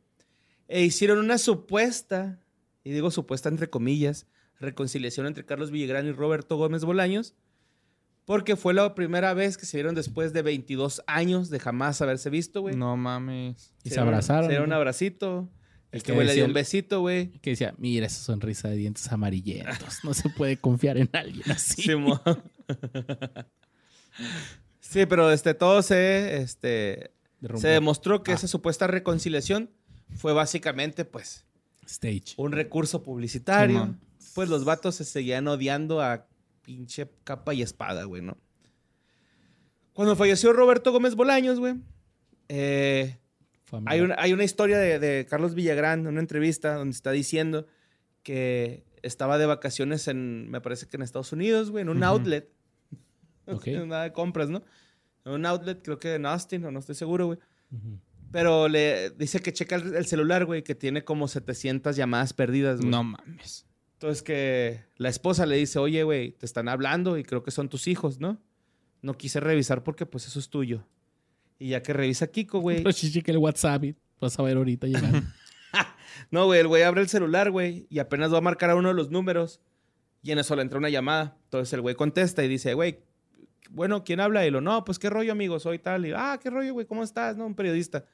E 0.66 0.82
hicieron 0.82 1.18
una 1.18 1.36
supuesta, 1.36 2.40
y 2.84 2.92
digo 2.92 3.10
supuesta 3.10 3.50
entre 3.50 3.68
comillas, 3.68 4.26
reconciliación 4.58 5.26
entre 5.26 5.44
Carlos 5.44 5.70
Villagrán 5.70 6.06
y 6.06 6.12
Roberto 6.12 6.56
Gómez 6.56 6.86
Bolaños, 6.86 7.34
porque 8.30 8.54
fue 8.54 8.74
la 8.74 8.94
primera 8.94 9.34
vez 9.34 9.58
que 9.58 9.66
se 9.66 9.76
vieron 9.76 9.96
después 9.96 10.32
de 10.32 10.42
22 10.42 11.02
años 11.08 11.50
de 11.50 11.58
jamás 11.58 12.00
haberse 12.00 12.30
visto, 12.30 12.60
güey. 12.60 12.76
No 12.76 12.96
mames. 12.96 13.74
Y 13.82 13.90
se 13.90 13.98
abrazaron. 13.98 14.44
Se 14.44 14.50
dieron 14.50 14.68
un 14.68 14.72
abracito. 14.72 15.50
El 15.90 15.96
Este 15.98 16.06
que 16.06 16.14
güey 16.14 16.28
le 16.28 16.34
dio 16.34 16.44
un 16.44 16.52
besito, 16.52 17.00
güey. 17.00 17.32
Que 17.40 17.50
decía, 17.50 17.74
mira 17.76 18.06
esa 18.06 18.22
sonrisa 18.22 18.68
de 18.68 18.76
dientes 18.76 19.10
amarillentos. 19.10 20.04
No 20.04 20.14
se 20.14 20.28
puede 20.28 20.56
confiar 20.58 20.96
en 20.96 21.10
alguien 21.12 21.50
así. 21.50 21.82
Simón. 21.82 22.20
sí, 24.78 25.06
pero 25.06 25.32
este, 25.32 25.54
todo 25.54 25.82
se, 25.82 26.36
este, 26.40 27.10
Derrumbó. 27.40 27.60
se 27.62 27.66
demostró 27.68 28.22
que 28.22 28.30
Ah. 28.30 28.36
esa 28.36 28.46
supuesta 28.46 28.86
reconciliación 28.86 29.70
fue 30.14 30.32
básicamente, 30.32 31.04
pues, 31.04 31.46
Stage. 31.84 32.34
un 32.36 32.52
recurso 32.52 33.02
publicitario. 33.02 33.96
Pues 34.36 34.48
los 34.48 34.64
vatos 34.64 34.94
se 34.94 35.04
seguían 35.04 35.48
odiando 35.48 36.00
a 36.00 36.28
pinche 36.70 37.10
capa 37.24 37.52
y 37.52 37.62
espada, 37.62 38.04
güey, 38.04 38.22
¿no? 38.22 38.38
Cuando 39.92 40.14
falleció 40.14 40.52
Roberto 40.52 40.92
Gómez 40.92 41.16
Bolaños, 41.16 41.58
güey, 41.58 41.74
eh, 42.48 43.18
hay, 43.86 44.00
una, 44.02 44.14
hay 44.18 44.32
una 44.32 44.44
historia 44.44 44.78
de, 44.78 45.00
de 45.00 45.26
Carlos 45.28 45.56
Villagrán, 45.56 46.06
una 46.06 46.20
entrevista 46.20 46.74
donde 46.74 46.94
está 46.94 47.10
diciendo 47.10 47.66
que 48.22 48.84
estaba 49.02 49.36
de 49.36 49.46
vacaciones 49.46 50.06
en, 50.06 50.48
me 50.48 50.60
parece 50.60 50.86
que 50.86 50.96
en 50.96 51.02
Estados 51.02 51.32
Unidos, 51.32 51.72
güey, 51.72 51.82
en 51.82 51.88
un 51.88 52.04
outlet. 52.04 52.48
Ok. 53.46 53.66
Nada 53.86 54.04
de 54.04 54.12
compras, 54.12 54.48
¿no? 54.48 54.62
En 55.24 55.32
un 55.32 55.46
outlet, 55.46 55.82
creo 55.82 55.98
que 55.98 56.14
en 56.14 56.24
Austin, 56.24 56.64
o 56.66 56.70
no 56.70 56.78
estoy 56.78 56.94
seguro, 56.94 57.26
güey. 57.26 57.38
Pero 58.30 58.68
le 58.68 59.10
dice 59.10 59.40
que 59.40 59.52
checa 59.52 59.74
el, 59.74 59.96
el 59.96 60.06
celular, 60.06 60.44
güey, 60.44 60.62
que 60.62 60.76
tiene 60.76 61.02
como 61.02 61.26
700 61.26 61.96
llamadas 61.96 62.32
perdidas, 62.32 62.78
güey. 62.78 62.90
No 62.90 63.02
mames. 63.02 63.66
Entonces 64.00 64.22
que 64.22 64.80
la 64.96 65.10
esposa 65.10 65.44
le 65.44 65.56
dice, 65.56 65.78
oye, 65.78 66.04
güey, 66.04 66.32
te 66.32 66.46
están 66.46 66.70
hablando 66.70 67.18
y 67.18 67.22
creo 67.22 67.42
que 67.42 67.50
son 67.50 67.68
tus 67.68 67.86
hijos, 67.86 68.18
¿no? 68.18 68.40
No 69.02 69.12
quise 69.12 69.40
revisar 69.40 69.84
porque 69.84 70.06
pues 70.06 70.26
eso 70.26 70.38
es 70.38 70.48
tuyo. 70.48 70.86
Y 71.58 71.68
ya 71.68 71.82
que 71.82 71.92
revisa 71.92 72.26
Kiko, 72.26 72.60
güey. 72.60 72.78
Pero 72.78 72.92
chichi 72.92 73.20
que 73.20 73.30
el 73.30 73.36
WhatsApp 73.36 73.84
vas 74.18 74.38
a 74.38 74.42
ver 74.42 74.56
ahorita 74.56 74.86
llegar. 74.86 75.22
No, 76.30 76.46
güey, 76.46 76.60
el 76.60 76.68
güey 76.68 76.82
abre 76.82 77.00
el 77.00 77.08
celular, 77.08 77.50
güey, 77.50 77.86
y 77.88 77.98
apenas 77.98 78.32
va 78.32 78.38
a 78.38 78.40
marcar 78.40 78.70
a 78.70 78.74
uno 78.74 78.88
de 78.88 78.94
los 78.94 79.10
números. 79.10 79.60
Y 80.22 80.32
en 80.32 80.38
eso 80.38 80.54
le 80.56 80.62
entra 80.62 80.78
una 80.78 80.88
llamada. 80.88 81.36
Entonces 81.44 81.72
el 81.72 81.80
güey 81.80 81.94
contesta 81.94 82.44
y 82.44 82.48
dice, 82.48 82.74
güey, 82.74 83.00
bueno, 83.70 84.04
¿quién 84.04 84.20
habla? 84.20 84.46
Y 84.46 84.50
lo, 84.50 84.60
no, 84.60 84.84
pues 84.84 84.98
qué 84.98 85.10
rollo, 85.10 85.32
amigo, 85.32 85.58
soy 85.60 85.78
tal. 85.78 86.06
Y, 86.06 86.12
ah, 86.14 86.38
qué 86.42 86.50
rollo, 86.50 86.72
güey, 86.72 86.86
¿cómo 86.86 87.02
estás? 87.02 87.36
No, 87.36 87.46
un 87.46 87.54
periodista. 87.54 88.04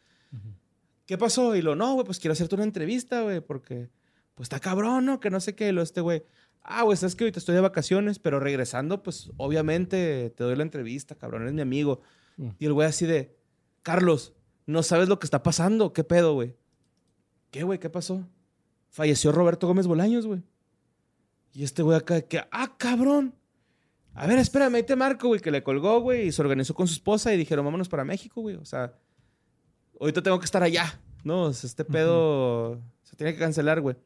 ¿Qué 1.06 1.16
pasó? 1.16 1.54
Y 1.54 1.62
lo, 1.62 1.76
no, 1.76 1.94
güey, 1.94 2.06
pues 2.06 2.18
quiero 2.18 2.32
hacerte 2.32 2.54
una 2.54 2.64
entrevista, 2.64 3.22
güey, 3.22 3.40
porque, 3.40 3.88
pues 4.36 4.46
está 4.46 4.60
cabrón, 4.60 5.06
¿no? 5.06 5.18
Que 5.18 5.30
no 5.30 5.40
sé 5.40 5.54
qué. 5.54 5.72
Lo, 5.72 5.82
este 5.82 6.02
güey, 6.02 6.22
ah, 6.62 6.82
güey, 6.82 6.96
sabes 6.96 7.16
que 7.16 7.24
ahorita 7.24 7.38
estoy 7.38 7.54
de 7.54 7.62
vacaciones, 7.62 8.18
pero 8.18 8.38
regresando, 8.38 9.02
pues 9.02 9.30
obviamente 9.38 10.30
te 10.36 10.44
doy 10.44 10.54
la 10.54 10.62
entrevista, 10.62 11.14
cabrón, 11.14 11.42
eres 11.42 11.54
mi 11.54 11.62
amigo. 11.62 12.02
Mm. 12.36 12.50
Y 12.58 12.66
el 12.66 12.74
güey 12.74 12.86
así 12.86 13.06
de, 13.06 13.34
Carlos, 13.82 14.34
no 14.66 14.82
sabes 14.82 15.08
lo 15.08 15.18
que 15.18 15.26
está 15.26 15.42
pasando, 15.42 15.94
¿qué 15.94 16.04
pedo, 16.04 16.34
güey? 16.34 16.54
¿Qué, 17.50 17.62
güey? 17.62 17.78
¿Qué 17.78 17.88
pasó? 17.88 18.28
Falleció 18.90 19.32
Roberto 19.32 19.66
Gómez 19.66 19.86
Bolaños, 19.86 20.26
güey. 20.26 20.42
Y 21.54 21.64
este 21.64 21.82
güey 21.82 21.96
acá, 21.96 22.20
que, 22.20 22.44
ah, 22.50 22.76
cabrón. 22.76 23.34
A 24.12 24.26
ver, 24.26 24.38
espérame, 24.38 24.74
ahí 24.74 24.82
te 24.82 24.96
marco, 24.96 25.28
güey, 25.28 25.40
que 25.40 25.50
le 25.50 25.62
colgó, 25.62 26.00
güey, 26.00 26.26
y 26.26 26.32
se 26.32 26.42
organizó 26.42 26.74
con 26.74 26.86
su 26.86 26.94
esposa 26.94 27.32
y 27.32 27.38
dijeron, 27.38 27.64
vámonos 27.64 27.88
para 27.88 28.04
México, 28.04 28.42
güey. 28.42 28.56
O 28.56 28.64
sea, 28.66 28.92
ahorita 29.98 30.22
tengo 30.22 30.38
que 30.38 30.44
estar 30.44 30.62
allá, 30.62 31.00
¿no? 31.24 31.48
Este 31.48 31.84
pedo 31.86 32.82
se 33.02 33.16
tiene 33.16 33.32
que 33.32 33.38
cancelar, 33.38 33.80
güey. 33.80 33.96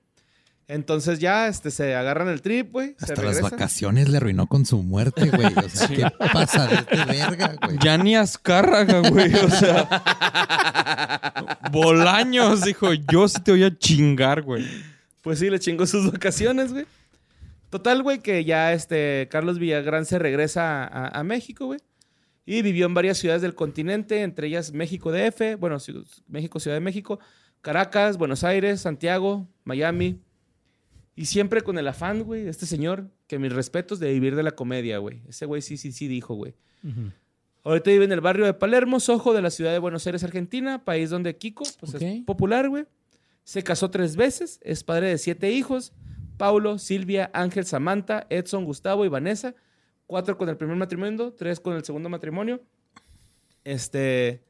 Entonces 0.71 1.19
ya, 1.19 1.49
este, 1.49 1.73
se 1.73 1.97
agarran 1.97 2.29
el 2.29 2.43
trip, 2.43 2.71
güey. 2.71 2.95
se 2.97 3.07
Hasta 3.07 3.25
las 3.25 3.41
vacaciones 3.41 4.09
le 4.09 4.19
arruinó 4.19 4.47
con 4.47 4.65
su 4.65 4.81
muerte, 4.85 5.29
güey. 5.29 5.53
O 5.53 5.69
sea, 5.69 5.89
¿qué 5.89 6.07
pasa 6.33 6.69
de 6.69 6.77
este 6.77 7.05
verga, 7.07 7.57
güey? 7.61 7.77
Ya 7.83 7.99
ni 7.99 8.15
Azcárraga, 8.15 9.01
güey. 9.11 9.35
O 9.35 9.51
sea. 9.51 9.89
Bolaños, 11.73 12.63
dijo. 12.63 12.93
Yo 12.95 13.27
sí 13.27 13.43
te 13.43 13.51
voy 13.51 13.65
a 13.65 13.77
chingar, 13.77 14.43
güey. 14.43 14.65
Pues 15.23 15.41
sí, 15.41 15.51
le 15.51 15.59
chingó 15.59 15.87
sus 15.87 16.13
vacaciones, 16.13 16.73
güey. 16.73 16.87
Total, 17.69 18.01
güey, 18.05 18.21
que 18.21 18.45
ya 18.45 18.73
este 18.73 19.27
Carlos 19.29 19.59
Villagrán 19.59 20.07
se 20.07 20.21
regresa 20.21 20.85
a, 20.85 21.19
a 21.19 21.25
México, 21.25 21.67
güey. 21.67 21.81
Y 22.47 22.63
vivió 22.63 22.87
en 22.87 22.95
varias 22.95 23.19
ciudades 23.19 23.43
del 23.43 23.57
continente, 23.57 24.23
entre 24.23 24.47
ellas 24.47 24.73
México 24.73 25.11
DF, 25.11 25.59
bueno, 25.59 25.79
México, 26.29 26.61
Ciudad 26.61 26.77
de 26.77 26.81
México, 26.81 27.19
Caracas, 27.61 28.19
Buenos 28.19 28.45
Aires, 28.45 28.83
Santiago, 28.83 29.49
Miami. 29.65 30.21
Y 31.21 31.27
siempre 31.27 31.61
con 31.61 31.77
el 31.77 31.87
afán, 31.87 32.23
güey, 32.23 32.45
de 32.45 32.51
este 32.51 32.65
señor, 32.65 33.11
que 33.27 33.39
mis 33.39 33.53
respetos 33.53 34.01
de 34.01 34.11
vivir 34.11 34.37
de 34.37 34.43
la 34.43 34.53
comedia, 34.53 34.97
güey. 34.97 35.21
Ese 35.29 35.45
güey 35.45 35.61
sí, 35.61 35.77
sí, 35.77 35.93
sí 35.93 36.09
dijo, 36.09 36.35
güey. 36.35 36.55
Ahorita 37.63 37.91
vive 37.91 38.07
en 38.07 38.13
el 38.13 38.23
barrio 38.23 38.47
de 38.47 38.55
Palermo, 38.55 39.01
Sojo, 39.01 39.35
de 39.35 39.43
la 39.43 39.51
ciudad 39.51 39.71
de 39.73 39.79
Buenos 39.81 40.07
Aires, 40.07 40.25
Argentina, 40.25 40.83
país 40.83 41.11
donde 41.11 41.37
Kiko 41.37 41.65
pues, 41.79 41.93
es 41.93 42.25
popular, 42.25 42.71
güey. 42.71 42.87
Se 43.45 43.63
casó 43.63 43.91
tres 43.91 44.17
veces, 44.17 44.61
es 44.63 44.83
padre 44.83 45.09
de 45.09 45.19
siete 45.19 45.51
hijos. 45.51 45.93
Paulo, 46.39 46.79
Silvia, 46.79 47.31
Ángel, 47.35 47.67
Samantha, 47.67 48.27
Edson, 48.31 48.65
Gustavo 48.65 49.05
y 49.05 49.09
Vanessa. 49.09 49.55
Cuatro 50.07 50.39
con 50.39 50.49
el 50.49 50.57
primer 50.57 50.77
matrimonio, 50.77 51.35
tres 51.35 51.61
con 51.61 51.77
el 51.77 51.85
segundo 51.85 52.09
matrimonio. 52.09 52.63
Este... 53.63 54.43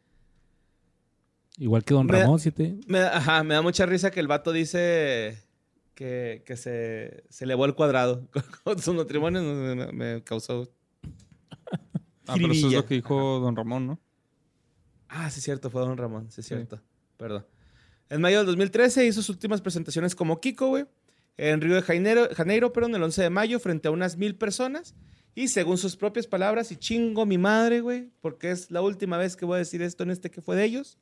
Igual 1.58 1.82
que 1.82 1.94
Don 1.94 2.07
Me- 2.07 2.20
Ramón, 2.20 2.39
siete. 2.39 2.76
Me, 2.86 3.00
da- 3.00 3.16
ajá, 3.16 3.42
me 3.42 3.55
da 3.55 3.60
mucha 3.62 3.86
risa 3.86 4.12
que 4.12 4.20
el 4.20 4.28
vato 4.28 4.52
dice 4.52 5.49
que, 6.00 6.42
que 6.46 6.56
se, 6.56 7.24
se 7.28 7.44
elevó 7.44 7.64
al 7.64 7.74
cuadrado 7.74 8.26
con 8.64 8.78
su 8.78 8.94
matrimonio. 8.94 9.42
Me, 9.42 9.92
me- 9.92 10.22
causó... 10.24 10.66
Ah, 12.26 12.34
pero 12.36 12.52
eso 12.52 12.68
es 12.68 12.72
lo 12.74 12.86
que 12.86 12.94
dijo 12.94 13.40
Don 13.40 13.54
Ramón, 13.56 13.86
¿no? 13.88 14.00
Ah, 15.08 15.28
sí, 15.30 15.40
es 15.40 15.44
cierto, 15.44 15.68
fue 15.68 15.80
Don 15.82 15.96
Ramón, 15.98 16.30
sí, 16.30 16.40
es 16.42 16.46
cierto. 16.46 16.80
Perdón. 17.16 17.44
En 18.08 18.20
mayo 18.20 18.38
del 18.38 18.46
2013 18.46 19.04
hizo 19.06 19.20
sus 19.20 19.30
últimas 19.30 19.60
presentaciones 19.60 20.14
como 20.14 20.40
Kiko, 20.40 20.68
güey. 20.68 20.86
En 21.36 21.60
Río 21.60 21.74
de 21.74 21.82
Janeiro, 21.82 22.28
Janeiro, 22.34 22.72
perdón, 22.72 22.94
el 22.94 23.02
11 23.02 23.22
de 23.22 23.30
mayo, 23.30 23.58
frente 23.58 23.88
a 23.88 23.90
unas 23.90 24.16
mil 24.16 24.36
personas. 24.36 24.94
Y 25.34 25.48
según 25.48 25.76
sus 25.76 25.96
propias 25.96 26.26
palabras, 26.28 26.70
y 26.70 26.76
chingo 26.76 27.26
mi 27.26 27.36
madre, 27.36 27.80
güey, 27.80 28.10
porque 28.20 28.50
es 28.52 28.70
la 28.70 28.80
última 28.80 29.16
vez 29.18 29.34
que 29.36 29.44
voy 29.44 29.56
a 29.56 29.58
decir 29.58 29.82
esto 29.82 30.04
en 30.04 30.10
este 30.10 30.30
que 30.30 30.40
fue 30.40 30.54
de 30.56 30.64
ellos. 30.64 30.98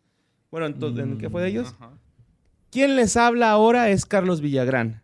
Bueno, 0.50 0.66
en, 0.66 0.78
to- 0.78 0.98
en 0.98 1.18
que 1.18 1.28
fue 1.28 1.42
de 1.42 1.48
ellos. 1.48 1.74
Ajá. 1.78 1.92
Quien 2.70 2.96
les 2.96 3.16
habla 3.16 3.50
ahora 3.50 3.90
es 3.90 4.04
Carlos 4.06 4.40
Villagrán. 4.40 5.02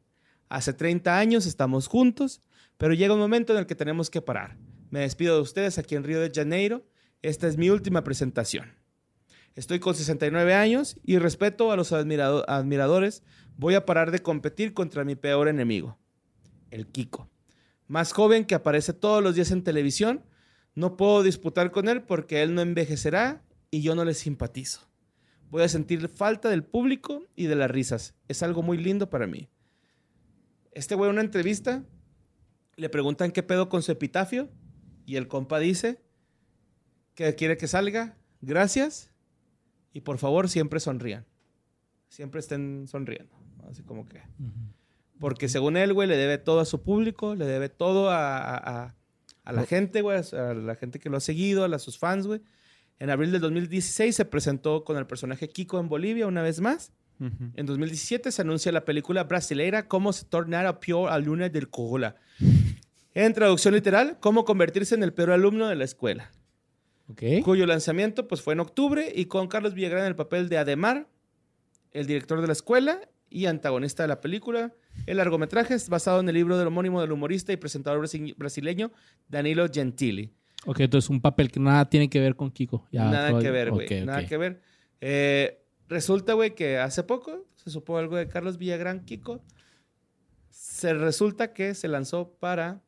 Hace 0.48 0.72
30 0.72 1.18
años 1.18 1.46
estamos 1.46 1.86
juntos, 1.86 2.40
pero 2.76 2.94
llega 2.94 3.14
un 3.14 3.20
momento 3.20 3.52
en 3.52 3.58
el 3.60 3.66
que 3.66 3.74
tenemos 3.74 4.10
que 4.10 4.20
parar. 4.20 4.56
Me 4.90 5.00
despido 5.00 5.36
de 5.36 5.42
ustedes 5.42 5.78
aquí 5.78 5.94
en 5.96 6.04
Río 6.04 6.20
de 6.20 6.30
Janeiro. 6.32 6.84
Esta 7.22 7.48
es 7.48 7.56
mi 7.56 7.70
última 7.70 8.04
presentación. 8.04 8.74
Estoy 9.54 9.78
con 9.78 9.94
69 9.94 10.54
años 10.54 10.96
y 11.04 11.18
respeto 11.18 11.72
a 11.72 11.76
los 11.76 11.92
admirado- 11.92 12.44
admiradores. 12.48 13.22
Voy 13.56 13.74
a 13.74 13.86
parar 13.86 14.10
de 14.10 14.20
competir 14.20 14.74
contra 14.74 15.04
mi 15.04 15.14
peor 15.14 15.48
enemigo, 15.48 15.96
el 16.70 16.86
Kiko. 16.88 17.30
Más 17.86 18.12
joven 18.12 18.44
que 18.44 18.54
aparece 18.56 18.92
todos 18.92 19.22
los 19.22 19.36
días 19.36 19.52
en 19.52 19.62
televisión. 19.62 20.24
No 20.74 20.96
puedo 20.96 21.22
disputar 21.22 21.70
con 21.70 21.88
él 21.88 22.02
porque 22.02 22.42
él 22.42 22.54
no 22.54 22.62
envejecerá 22.62 23.42
y 23.70 23.80
yo 23.82 23.94
no 23.94 24.04
le 24.04 24.14
simpatizo. 24.14 24.80
Voy 25.54 25.62
a 25.62 25.68
sentir 25.68 26.08
falta 26.08 26.48
del 26.48 26.64
público 26.64 27.22
y 27.36 27.46
de 27.46 27.54
las 27.54 27.70
risas. 27.70 28.16
Es 28.26 28.42
algo 28.42 28.64
muy 28.64 28.76
lindo 28.76 29.08
para 29.08 29.28
mí. 29.28 29.48
Este 30.72 30.96
güey 30.96 31.08
en 31.08 31.12
una 31.14 31.22
entrevista 31.22 31.84
le 32.74 32.88
preguntan 32.88 33.30
qué 33.30 33.44
pedo 33.44 33.68
con 33.68 33.80
su 33.80 33.92
epitafio 33.92 34.50
y 35.06 35.14
el 35.14 35.28
compa 35.28 35.60
dice 35.60 36.02
que 37.14 37.36
quiere 37.36 37.56
que 37.56 37.68
salga. 37.68 38.16
Gracias 38.40 39.12
y 39.92 40.00
por 40.00 40.18
favor 40.18 40.48
siempre 40.48 40.80
sonrían. 40.80 41.24
Siempre 42.08 42.40
estén 42.40 42.88
sonriendo. 42.88 43.32
Así 43.70 43.84
como 43.84 44.06
que... 44.08 44.22
Porque 45.20 45.48
según 45.48 45.76
él, 45.76 45.92
güey, 45.92 46.08
le 46.08 46.16
debe 46.16 46.36
todo 46.38 46.58
a 46.58 46.64
su 46.64 46.82
público, 46.82 47.36
le 47.36 47.46
debe 47.46 47.68
todo 47.68 48.10
a, 48.10 48.38
a- 48.38 48.56
a- 48.86 48.96
a 49.44 49.52
la 49.52 49.66
gente, 49.66 50.02
güey, 50.02 50.18
a 50.18 50.52
la 50.54 50.74
gente 50.74 50.98
que 50.98 51.08
lo 51.10 51.18
ha 51.18 51.20
seguido, 51.20 51.62
a 51.62 51.68
las- 51.68 51.82
sus 51.82 51.96
fans, 51.96 52.26
güey. 52.26 52.40
En 52.98 53.10
abril 53.10 53.32
del 53.32 53.40
2016 53.40 54.14
se 54.14 54.24
presentó 54.24 54.84
con 54.84 54.96
el 54.96 55.06
personaje 55.06 55.48
Kiko 55.48 55.80
en 55.80 55.88
Bolivia 55.88 56.26
una 56.26 56.42
vez 56.42 56.60
más. 56.60 56.92
En 57.54 57.64
2017 57.66 58.32
se 58.32 58.42
anuncia 58.42 58.72
la 58.72 58.84
película 58.84 59.24
brasileira 59.24 59.86
Cómo 59.88 60.12
se 60.12 60.24
tornar 60.24 60.66
a 60.66 60.80
peor 60.80 61.10
alumno 61.10 61.48
del 61.48 61.70
Cola. 61.70 62.16
En 63.14 63.32
traducción 63.32 63.72
literal, 63.74 64.18
Cómo 64.20 64.44
convertirse 64.44 64.94
en 64.94 65.02
el 65.04 65.12
peor 65.12 65.30
alumno 65.30 65.68
de 65.68 65.76
la 65.76 65.84
escuela. 65.84 66.32
Cuyo 67.44 67.66
lanzamiento 67.66 68.26
pues, 68.28 68.42
fue 68.42 68.54
en 68.54 68.60
octubre 68.60 69.12
y 69.14 69.26
con 69.26 69.46
Carlos 69.46 69.74
Villagrán 69.74 70.02
en 70.02 70.08
el 70.08 70.16
papel 70.16 70.48
de 70.48 70.58
Ademar, 70.58 71.06
el 71.92 72.06
director 72.06 72.40
de 72.40 72.46
la 72.48 72.52
escuela 72.54 73.00
y 73.30 73.46
antagonista 73.46 74.02
de 74.02 74.08
la 74.08 74.20
película. 74.20 74.72
El 75.06 75.18
largometraje 75.18 75.74
es 75.74 75.88
basado 75.88 76.20
en 76.20 76.28
el 76.28 76.34
libro 76.34 76.58
del 76.58 76.66
homónimo 76.68 77.00
del 77.00 77.12
humorista 77.12 77.52
y 77.52 77.56
presentador 77.56 78.00
brasi- 78.00 78.34
brasileño 78.36 78.90
Danilo 79.28 79.66
Gentili. 79.72 80.32
Ok, 80.66 80.80
entonces 80.80 81.10
un 81.10 81.20
papel 81.20 81.50
que 81.50 81.60
nada 81.60 81.88
tiene 81.88 82.08
que 82.08 82.20
ver 82.20 82.36
con 82.36 82.50
Kiko. 82.50 82.86
Ya, 82.90 83.04
nada 83.10 83.30
todo- 83.30 83.40
que 83.40 83.50
ver, 83.50 83.70
güey. 83.70 83.86
ok. 83.86 84.06
Nada 84.06 84.26
que 84.26 84.36
ver. 84.36 84.60
Eh, 85.00 85.62
resulta, 85.88 86.32
güey, 86.34 86.54
que 86.54 86.78
hace 86.78 87.02
poco 87.02 87.46
se 87.56 87.70
supo 87.70 87.98
algo 87.98 88.16
de 88.16 88.28
Carlos 88.28 88.56
Villagrán 88.58 89.04
Kiko. 89.04 89.42
Se 90.50 90.94
resulta 90.94 91.52
que 91.52 91.74
se 91.74 91.88
lanzó 91.88 92.30
para 92.40 92.80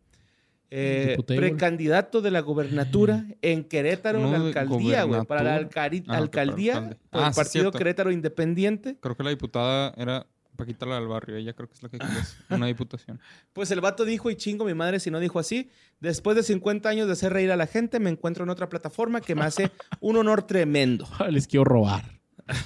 eh, 0.71 1.17
precandidato 1.27 2.21
de 2.21 2.31
la 2.33 2.41
gubernatura 2.41 3.25
en 3.41 3.65
Querétaro, 3.65 4.19
No, 4.21 4.33
la 4.33 4.39
alcaldía, 4.39 5.05
güey. 5.05 5.25
Para 5.25 5.43
la 5.43 5.51
gobernatura. 5.63 5.91
Ah, 6.09 6.17
alcaldía 6.17 6.73
alcalde. 6.77 6.97
por 7.11 7.23
Ah, 7.23 7.29
el 7.29 7.35
partido. 7.35 7.71
Querétaro 7.73 8.11
Independiente. 8.11 8.97
Creo 9.01 9.17
que 9.17 9.23
la 9.23 9.31
diputada 9.31 9.95
era 9.97 10.27
Paquita 10.57 10.87
la 10.87 10.97
del 10.97 11.07
barrio. 11.09 11.37
Ella 11.37 11.53
creo 11.53 11.69
que 11.69 11.75
es 11.75 11.83
la 11.83 11.89
que 11.89 11.99
quieres. 11.99 12.37
Una 12.51 12.67
diputación. 12.67 13.21
Pues 13.53 13.71
el 13.71 13.81
vato 13.81 14.05
dijo, 14.05 14.31
y 14.31 14.37
chingo 14.37 14.65
mi 14.65 14.75
madre 14.75 15.01
si 15.01 15.11
no 15.11 15.19
dijo 15.21 15.39
así, 15.39 15.71
después 16.01 16.37
de 16.37 16.43
50 16.43 16.89
años 16.89 17.07
de 17.07 17.13
hacer 17.15 17.33
reír 17.33 17.51
a 17.53 17.57
la 17.57 17.67
gente, 17.67 18.01
me 18.01 18.11
encuentro 18.11 18.45
en 18.45 18.51
otra 18.51 18.69
plataforma 18.69 19.21
que 19.21 19.35
me 19.35 19.43
hace 19.45 19.71
un 20.01 20.17
honor 20.17 20.43
tremendo. 20.47 21.07
Les 21.31 21.47
quiero 21.47 21.65
robar. 21.65 22.21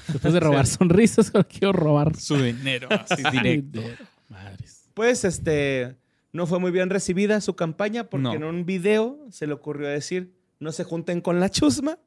Después 0.09 0.35
de 0.35 0.41
robar 0.41 0.67
sonrisas, 0.67 1.33
quiero 1.49 1.73
robar 1.73 2.17
Su 2.17 2.37
dinero. 2.37 2.89
Así 2.91 3.23
directo. 3.31 3.81
Madres. 4.29 4.89
Pues 4.95 5.25
este 5.25 5.97
no 6.33 6.47
fue 6.47 6.59
muy 6.61 6.71
bien 6.71 6.91
recibida 6.91 7.41
su 7.41 7.55
campaña 7.57 8.05
porque 8.05 8.23
No. 8.25 8.35
en 8.35 8.45
un 8.45 8.65
video 8.67 9.19
se 9.31 9.47
le 9.47 9.53
ocurrió 9.55 9.89
decir 9.89 10.33
no 10.61 10.71
se 10.73 10.85
junten 10.85 11.21
con 11.21 11.41
la 11.41 11.49
chusma 11.51 11.99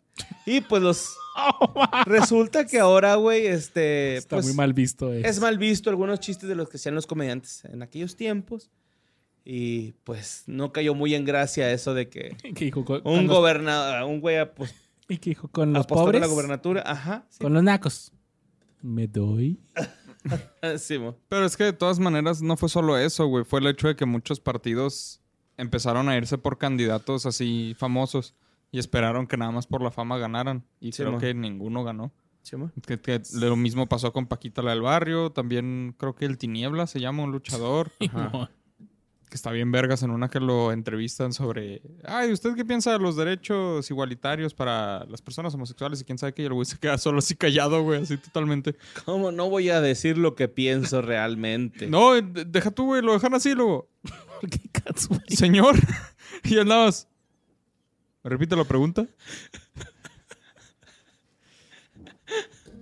y 0.45 0.61
pues 0.61 0.81
los 0.83 1.09
resulta 2.05 2.65
que 2.65 2.79
ahora 2.79 3.15
güey 3.15 3.45
este 3.47 4.17
Está 4.17 4.37
pues, 4.37 4.45
muy 4.47 4.55
mal 4.55 4.73
visto. 4.73 5.13
eso. 5.13 5.27
es 5.27 5.39
mal 5.39 5.57
visto 5.57 5.89
algunos 5.89 6.19
chistes 6.19 6.47
de 6.49 6.55
los 6.55 6.69
que 6.69 6.77
hacían 6.77 6.95
los 6.95 7.07
comediantes 7.07 7.65
en 7.65 7.81
aquellos 7.81 8.15
tiempos 8.15 8.69
y 9.45 9.91
pues 10.03 10.43
no 10.47 10.71
cayó 10.71 10.95
muy 10.95 11.15
en 11.15 11.25
gracia 11.25 11.71
eso 11.71 11.93
de 11.93 12.09
que 12.09 12.35
¿Qué 12.55 12.65
dijo 12.65 12.85
con, 12.85 12.97
un 12.97 13.01
con 13.03 13.27
los, 13.27 13.35
gobernador 13.37 14.03
un 14.03 14.21
güey 14.21 14.37
apos- 14.37 14.73
¿Y 15.09 15.17
qué 15.17 15.31
dijo 15.31 15.47
con 15.49 15.73
los 15.73 15.85
apostó 15.85 16.01
a 16.03 16.05
pobres? 16.05 16.21
la 16.21 16.27
gubernatura 16.27 16.83
ajá 16.85 17.25
sí, 17.29 17.39
Con 17.43 17.53
los 17.53 17.63
nacos. 17.63 18.11
Me 18.81 19.07
doy. 19.07 19.59
sí, 20.77 20.97
mo. 20.99 21.17
Pero 21.29 21.45
es 21.45 21.55
que 21.57 21.63
de 21.65 21.73
todas 21.73 21.99
maneras 21.99 22.41
no 22.41 22.57
fue 22.57 22.67
solo 22.69 22.97
eso, 22.97 23.25
güey. 23.27 23.43
Fue 23.45 23.59
el 23.61 23.67
hecho 23.67 23.87
de 23.87 23.95
que 23.95 24.05
muchos 24.05 24.39
partidos 24.41 25.21
empezaron 25.57 26.09
a 26.09 26.17
irse 26.17 26.37
por 26.37 26.57
candidatos 26.57 27.25
así 27.25 27.75
famosos 27.77 28.33
y 28.73 28.79
esperaron 28.79 29.27
que 29.27 29.37
nada 29.37 29.51
más 29.51 29.65
por 29.67 29.81
la 29.81 29.91
fama 29.91 30.17
ganaran. 30.17 30.65
Y 30.81 30.91
Sí, 30.91 31.03
creo 31.03 31.17
que 31.19 31.33
ninguno 31.33 31.85
ganó. 31.85 32.11
Sí. 32.41 32.57
Que, 32.85 32.99
que 32.99 33.21
lo 33.35 33.55
mismo 33.55 33.87
pasó 33.87 34.11
con 34.11 34.25
Paquita 34.27 34.61
la 34.61 34.71
del 34.71 34.81
barrio. 34.81 35.29
También 35.31 35.95
creo 35.97 36.13
que 36.15 36.25
el 36.25 36.37
Tiniebla 36.37 36.87
se 36.87 36.99
llama 36.99 37.23
un 37.23 37.31
luchador. 37.31 37.89
Ajá. 38.13 38.49
Que 39.29 39.35
está 39.35 39.49
bien 39.51 39.71
vergas 39.71 40.03
en 40.03 40.11
una 40.11 40.29
que 40.29 40.39
lo 40.39 40.71
entrevistan 40.71 41.33
sobre... 41.33 41.81
Ay, 42.03 42.31
¿usted 42.31 42.53
qué 42.55 42.65
piensa 42.65 42.91
de 42.91 42.99
los 42.99 43.15
derechos 43.15 43.89
igualitarios 43.89 44.53
para 44.53 45.05
las 45.05 45.21
personas 45.21 45.53
homosexuales? 45.55 46.01
Y 46.01 46.03
quién 46.03 46.17
sabe 46.17 46.33
qué. 46.33 46.41
Y 46.43 46.45
el 46.45 46.53
güey 46.53 46.65
se 46.65 46.77
queda 46.77 46.97
solo 46.97 47.19
así 47.19 47.35
callado, 47.35 47.81
güey. 47.81 48.01
Así 48.03 48.17
totalmente. 48.17 48.75
cómo 49.05 49.31
no 49.31 49.49
voy 49.49 49.69
a 49.69 49.81
decir 49.81 50.17
lo 50.17 50.35
que 50.35 50.47
pienso 50.49 51.01
realmente 51.01 51.87
No, 51.87 52.13
de- 52.13 52.45
deja 52.45 52.69
tú, 52.71 52.85
güey. 52.87 53.01
Lo 53.01 53.13
dejan 53.13 53.33
así 53.35 53.53
luego. 53.55 53.87
¿Por 54.41 54.49
qué 54.49 54.59
Katsu? 54.71 55.17
Señor. 55.29 55.75
y 56.43 56.55
él 56.57 56.67
nada 56.67 56.85
más. 56.87 57.07
¿Me 58.23 58.29
repite 58.29 58.55
la 58.55 58.63
pregunta? 58.63 59.05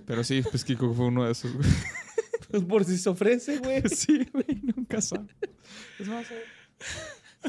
Pero 0.06 0.24
sí, 0.24 0.42
pues 0.50 0.64
Kiko 0.64 0.94
fue 0.94 1.06
uno 1.06 1.26
de 1.26 1.32
esos, 1.32 1.54
güey. 1.54 1.70
Pues 2.50 2.64
por 2.64 2.84
si 2.84 2.98
se 2.98 3.10
ofrece, 3.10 3.58
güey. 3.60 3.82
Sí, 3.90 4.28
güey, 4.34 4.62
nunca 4.76 5.02
sabe. 5.02 5.28
Es 6.00 6.08
más, 6.08 6.26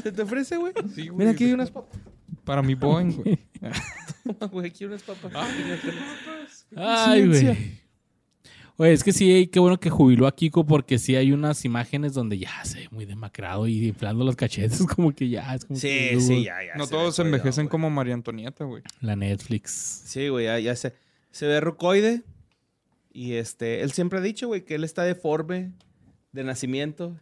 ¿Se 0.01 0.11
te 0.11 0.21
ofrece, 0.21 0.57
güey? 0.57 0.73
sí, 0.95 1.07
güey. 1.09 1.19
Mira, 1.19 1.31
aquí 1.31 1.43
hay 1.43 1.53
unas 1.53 1.71
papas. 1.71 1.99
Para 2.45 2.61
mi 2.61 2.73
Boeing, 2.73 3.11
güey. 3.11 3.39
Toma, 4.23 4.47
güey, 4.47 4.67
aquí 4.69 4.83
hay 4.85 4.87
unas 4.87 5.03
papas. 5.03 5.33
Ay, 6.75 7.27
güey. 7.27 7.82
Oye, 8.77 8.91
es 8.91 9.03
que 9.03 9.13
sí, 9.13 9.47
qué 9.47 9.59
bueno 9.59 9.79
que 9.79 9.89
jubiló 9.91 10.25
a 10.25 10.35
Kiko 10.35 10.65
porque 10.65 10.97
sí 10.97 11.15
hay 11.15 11.31
unas 11.31 11.63
imágenes 11.63 12.13
donde 12.13 12.39
ya 12.39 12.65
se 12.65 12.79
ve 12.79 12.89
muy 12.89 13.05
demacrado 13.05 13.67
y 13.67 13.87
inflando 13.87 14.23
los 14.23 14.35
cachetes, 14.35 14.83
como 14.95 15.13
que 15.13 15.29
ya 15.29 15.53
es 15.53 15.65
como 15.65 15.79
Sí, 15.79 15.87
que, 15.87 16.19
sí, 16.19 16.43
ya, 16.45 16.63
ya. 16.63 16.75
No 16.75 16.85
se 16.85 16.91
todos 16.91 17.15
jodido, 17.15 17.35
envejecen 17.35 17.67
como 17.67 17.89
María 17.91 18.15
Antonieta, 18.15 18.63
güey. 18.65 18.81
La 18.99 19.15
Netflix. 19.15 19.71
Sí, 20.05 20.29
güey, 20.29 20.45
ya, 20.45 20.59
ya 20.59 20.75
se, 20.75 20.95
se 21.31 21.45
ve 21.45 21.59
rucoide. 21.59 22.23
Y 23.11 23.33
este, 23.33 23.81
él 23.81 23.91
siempre 23.91 24.17
ha 24.19 24.21
dicho, 24.23 24.47
güey, 24.47 24.65
que 24.65 24.73
él 24.73 24.83
está 24.83 25.03
deforme 25.03 25.73
de 26.31 26.43
nacimiento. 26.43 27.19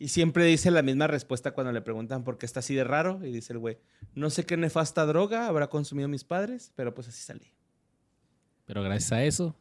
Y 0.00 0.08
siempre 0.08 0.44
dice 0.44 0.72
la 0.72 0.82
misma 0.82 1.06
respuesta 1.06 1.52
cuando 1.52 1.70
le 1.72 1.80
preguntan 1.80 2.24
por 2.24 2.38
qué 2.38 2.44
está 2.44 2.58
así 2.58 2.74
de 2.74 2.82
raro. 2.82 3.20
Y 3.24 3.30
dice 3.30 3.52
el 3.52 3.60
güey, 3.60 3.78
no 4.16 4.30
sé 4.30 4.44
qué 4.44 4.56
nefasta 4.56 5.06
droga 5.06 5.46
habrá 5.46 5.68
consumido 5.68 6.08
mis 6.08 6.24
padres, 6.24 6.72
pero 6.74 6.92
pues 6.92 7.06
así 7.06 7.22
salí. 7.22 7.54
Pero 8.64 8.82
gracias 8.82 9.12
a 9.12 9.22
eso, 9.22 9.56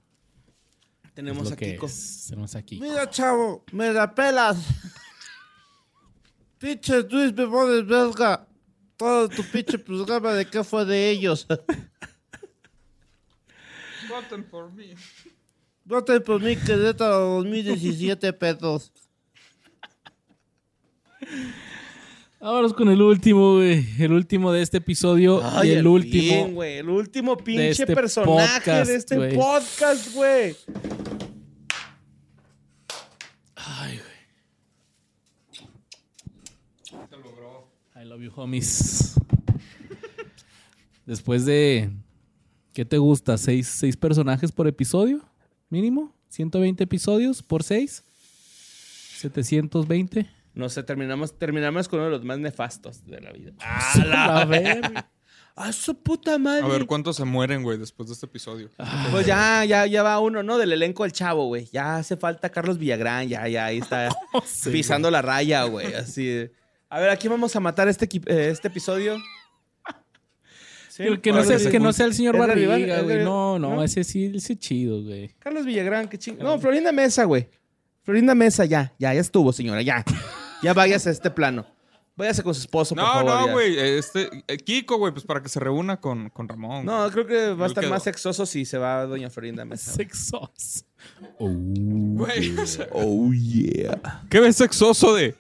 Tenemos 1.14 1.52
a 1.52 1.56
Kiko. 1.56 1.86
es. 1.86 2.28
tenemos 2.30 2.56
aquí. 2.56 2.80
Mira, 2.80 3.10
chavo, 3.10 3.64
me 3.72 3.92
la 3.92 4.14
pelas. 4.14 4.58
Pinche 6.58 7.02
Luis 7.04 7.34
me 7.34 7.48
pones 7.48 7.86
verga. 7.86 8.48
Todo 8.96 9.28
tu 9.28 9.44
pinche 9.44 9.80
programa 9.80 10.32
de 10.34 10.46
qué 10.46 10.64
fue 10.64 10.86
de 10.86 11.10
ellos. 11.10 11.48
Voten 14.10 14.44
por 14.44 14.72
mí. 14.72 14.94
Voten 15.84 16.24
por 16.24 16.40
mí, 16.40 16.56
Querétaro 16.56 17.38
2017 17.38 18.32
pedos. 18.34 18.92
Vámonos 22.42 22.74
con 22.74 22.90
el 22.90 23.00
último, 23.02 23.58
güey. 23.58 23.86
El 24.00 24.14
último 24.14 24.52
de 24.52 24.64
este 24.64 24.78
episodio. 24.78 25.42
Ay, 25.44 25.70
y 25.70 25.72
el 25.74 25.80
al 25.80 25.88
último. 25.88 26.46
fin, 26.46 26.56
güey. 26.56 26.78
El 26.78 26.90
último 26.90 27.38
pinche 27.38 27.70
este 27.70 27.94
personaje 27.94 28.60
podcast, 28.60 28.90
de 28.90 28.96
este 28.96 29.16
güey. 29.16 29.36
podcast, 29.36 30.14
güey. 30.16 30.56
I 37.96 38.06
love 38.06 38.22
you, 38.22 38.32
homies. 38.36 39.14
Después 41.06 41.46
de. 41.46 41.92
¿Qué 42.74 42.86
te 42.86 42.98
gusta? 42.98 43.38
¿Seis, 43.38 43.68
seis 43.68 43.96
personajes 43.96 44.52
por 44.52 44.68
episodio? 44.68 45.22
¿Mínimo? 45.70 46.16
¿120 46.32 46.82
episodios 46.82 47.44
por 47.44 47.62
seis? 47.64 48.04
¿720? 49.22 50.28
No 50.54 50.70
sé, 50.70 50.84
terminamos, 50.84 51.38
terminamos 51.38 51.88
con 51.88 52.00
uno 52.00 52.06
de 52.10 52.12
los 52.18 52.26
más 52.26 52.40
nefastos 52.40 53.06
de 53.06 53.22
la 53.22 53.32
vida. 53.32 53.54
A 53.60 53.98
la 54.06 54.46
verga. 54.46 55.10
¡A 55.56 55.72
su 55.74 55.96
puta 56.02 56.38
madre! 56.38 56.64
A 56.64 56.68
ver, 56.68 56.86
¿cuántos 56.86 57.18
se 57.18 57.26
mueren, 57.26 57.62
güey, 57.64 57.78
después 57.78 58.08
de 58.08 58.14
este 58.14 58.26
episodio? 58.26 58.70
Pues 59.12 59.26
ya, 59.26 59.66
ya, 59.66 59.86
ya 59.86 60.02
va 60.02 60.18
uno, 60.20 60.44
¿no? 60.44 60.58
Del 60.58 60.72
elenco 60.72 61.04
del 61.04 61.12
chavo, 61.12 61.48
güey. 61.48 61.68
Ya 61.74 61.98
hace 61.98 62.16
falta 62.16 62.50
Carlos 62.50 62.78
Villagrán, 62.78 63.28
ya, 63.28 63.48
ya, 63.50 63.66
ahí 63.66 63.80
está 63.80 64.10
pisando 64.72 65.12
la 65.12 65.22
raya, 65.22 65.64
güey. 65.66 65.94
Así. 65.94 66.26
de- 66.26 66.52
A 66.90 67.00
ver, 67.02 67.10
aquí 67.10 67.28
vamos 67.28 67.54
a 67.56 67.60
matar 67.60 67.90
este, 67.90 68.06
eh, 68.28 68.50
este 68.50 68.70
episodio. 68.70 69.18
Sí, 70.90 71.04
Que, 71.04 71.22
que 71.22 71.32
no 71.32 71.44
sea, 71.44 71.72
que 71.72 71.80
no 71.80 71.94
sea 71.94 72.06
el 72.06 72.14
señor. 72.14 72.38
Barriga, 72.38 72.78
¿Es 72.78 72.86
de- 72.88 73.02
güey. 73.04 73.24
No, 73.24 73.58
no, 73.60 73.76
no? 73.76 73.84
ese 73.84 74.04
sí, 74.04 74.32
ese 74.36 74.58
chido, 74.58 75.02
güey. 75.04 75.30
Carlos 75.40 75.66
Villagrán, 75.66 76.08
qué 76.10 76.18
ching. 76.18 76.38
No, 76.38 76.60
Florinda 76.60 76.92
Mesa, 76.92 77.24
güey. 77.26 77.50
Florinda 78.04 78.36
Mesa, 78.36 78.66
ya, 78.66 78.94
ya, 79.00 79.14
ya 79.14 79.22
estuvo, 79.22 79.54
señora, 79.54 79.82
ya. 79.82 80.04
Ya 80.62 80.74
váyase 80.74 81.10
a 81.10 81.12
este 81.12 81.30
plano. 81.32 81.66
Váyase 82.16 82.44
con 82.44 82.54
su 82.54 82.62
esposo, 82.62 82.94
por 82.94 83.04
No, 83.04 83.12
favor. 83.14 83.48
no, 83.48 83.52
güey. 83.54 83.80
Este, 83.80 84.30
eh, 84.48 84.58
Kiko, 84.58 84.98
güey, 84.98 85.14
pues 85.14 85.26
para 85.26 85.42
que 85.42 85.50
se 85.50 85.60
reúna 85.60 86.00
con, 86.00 86.30
con 86.30 86.48
Ramón. 86.48 86.86
No, 86.86 87.10
creo 87.10 87.26
que 87.26 87.54
va 87.54 87.66
a 87.66 87.68
estar 87.70 87.88
más 87.88 88.04
sexoso 88.04 88.46
si 88.46 88.66
se 88.66 88.78
va 88.78 89.06
doña 89.06 89.30
Florinda 89.30 89.66
Mesa. 89.66 89.92
güey. 89.96 90.06
Sexos. 90.08 90.86
Güey, 91.40 92.58
o 92.58 92.66
sea, 92.68 92.88
Oh, 92.92 93.32
yeah. 93.34 94.24
¿qué 94.30 94.40
ves 94.40 94.58
sexoso 94.58 95.16
de? 95.16 95.36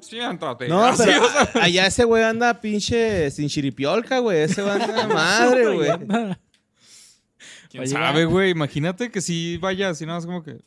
Siéntate. 0.00 0.68
No, 0.68 0.82
Así, 0.84 1.04
pero 1.04 1.24
o 1.24 1.28
sea, 1.28 1.42
a- 1.54 1.64
allá 1.64 1.86
ese 1.86 2.02
güey 2.04 2.24
anda 2.24 2.60
pinche 2.60 3.30
sin 3.30 3.48
chiripiolca, 3.48 4.18
güey. 4.18 4.40
Ese 4.40 4.62
güey 4.62 4.74
anda 4.82 5.06
madre, 5.06 5.74
güey. 5.76 5.90
¿Quién 7.70 7.86
sabe, 7.86 8.24
güey? 8.24 8.50
Imagínate 8.50 9.10
que 9.12 9.20
si 9.20 9.58
vaya 9.58 9.90
así 9.90 10.04
nada 10.06 10.18
más 10.18 10.26
como 10.26 10.42
que... 10.42 10.58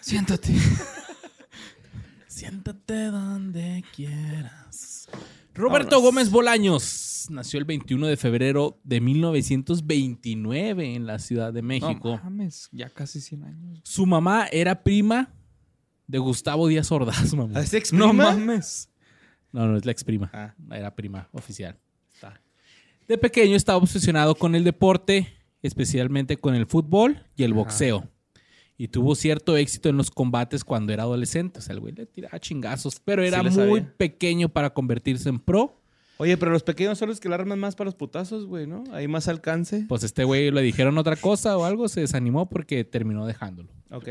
Siéntate. 0.00 0.52
Siéntate 2.48 3.04
donde 3.10 3.84
quieras. 3.94 5.06
Roberto 5.54 6.00
Gómez 6.00 6.30
Bolaños 6.30 7.26
nació 7.28 7.58
el 7.58 7.66
21 7.66 8.06
de 8.06 8.16
febrero 8.16 8.80
de 8.84 9.02
1929 9.02 10.94
en 10.94 11.06
la 11.06 11.18
Ciudad 11.18 11.52
de 11.52 11.60
México. 11.60 12.16
No 12.16 12.24
mames, 12.24 12.70
ya 12.72 12.88
casi 12.88 13.20
100 13.20 13.44
años. 13.44 13.80
Su 13.84 14.06
mamá 14.06 14.46
era 14.50 14.82
prima 14.82 15.30
de 16.06 16.16
Gustavo 16.18 16.68
Díaz 16.68 16.90
Ordaz, 16.90 17.34
mamá. 17.34 17.60
¿Es 17.60 17.74
ex 17.74 17.92
No 17.92 18.08
prima? 18.08 18.30
mames. 18.32 18.88
No, 19.52 19.66
no 19.66 19.76
es 19.76 19.84
la 19.84 19.92
ex 19.92 20.02
prima. 20.02 20.30
Ah. 20.32 20.54
Era 20.70 20.94
prima 20.94 21.28
oficial. 21.32 21.78
Está. 22.14 22.40
De 23.06 23.18
pequeño 23.18 23.56
estaba 23.56 23.76
obsesionado 23.76 24.34
con 24.36 24.54
el 24.54 24.64
deporte, 24.64 25.28
especialmente 25.60 26.38
con 26.38 26.54
el 26.54 26.64
fútbol 26.64 27.26
y 27.36 27.42
el 27.42 27.52
boxeo. 27.52 28.08
Y 28.80 28.88
tuvo 28.88 29.16
cierto 29.16 29.56
éxito 29.56 29.88
en 29.88 29.96
los 29.96 30.10
combates 30.10 30.62
cuando 30.62 30.92
era 30.92 31.02
adolescente. 31.02 31.58
O 31.58 31.62
sea, 31.62 31.74
el 31.74 31.80
güey 31.80 31.92
le 31.92 32.06
tiraba 32.06 32.38
chingazos, 32.38 33.00
pero 33.04 33.24
era 33.24 33.42
muy 33.42 33.52
sabía. 33.52 33.94
pequeño 33.96 34.48
para 34.48 34.72
convertirse 34.72 35.28
en 35.28 35.40
pro. 35.40 35.82
Oye, 36.18 36.36
pero 36.36 36.52
los 36.52 36.62
pequeños 36.62 36.96
son 36.96 37.08
los 37.08 37.18
que 37.18 37.28
la 37.28 37.34
arman 37.34 37.58
más 37.58 37.74
para 37.74 37.86
los 37.86 37.96
putazos, 37.96 38.46
güey, 38.46 38.68
¿no? 38.68 38.84
Hay 38.92 39.08
más 39.08 39.26
alcance. 39.26 39.84
Pues 39.88 40.04
este 40.04 40.22
güey 40.22 40.52
le 40.52 40.62
dijeron 40.62 40.96
otra 40.96 41.16
cosa 41.16 41.56
o 41.58 41.64
algo, 41.64 41.88
se 41.88 42.00
desanimó 42.00 42.48
porque 42.48 42.84
terminó 42.84 43.26
dejándolo. 43.26 43.72
Ok. 43.90 44.08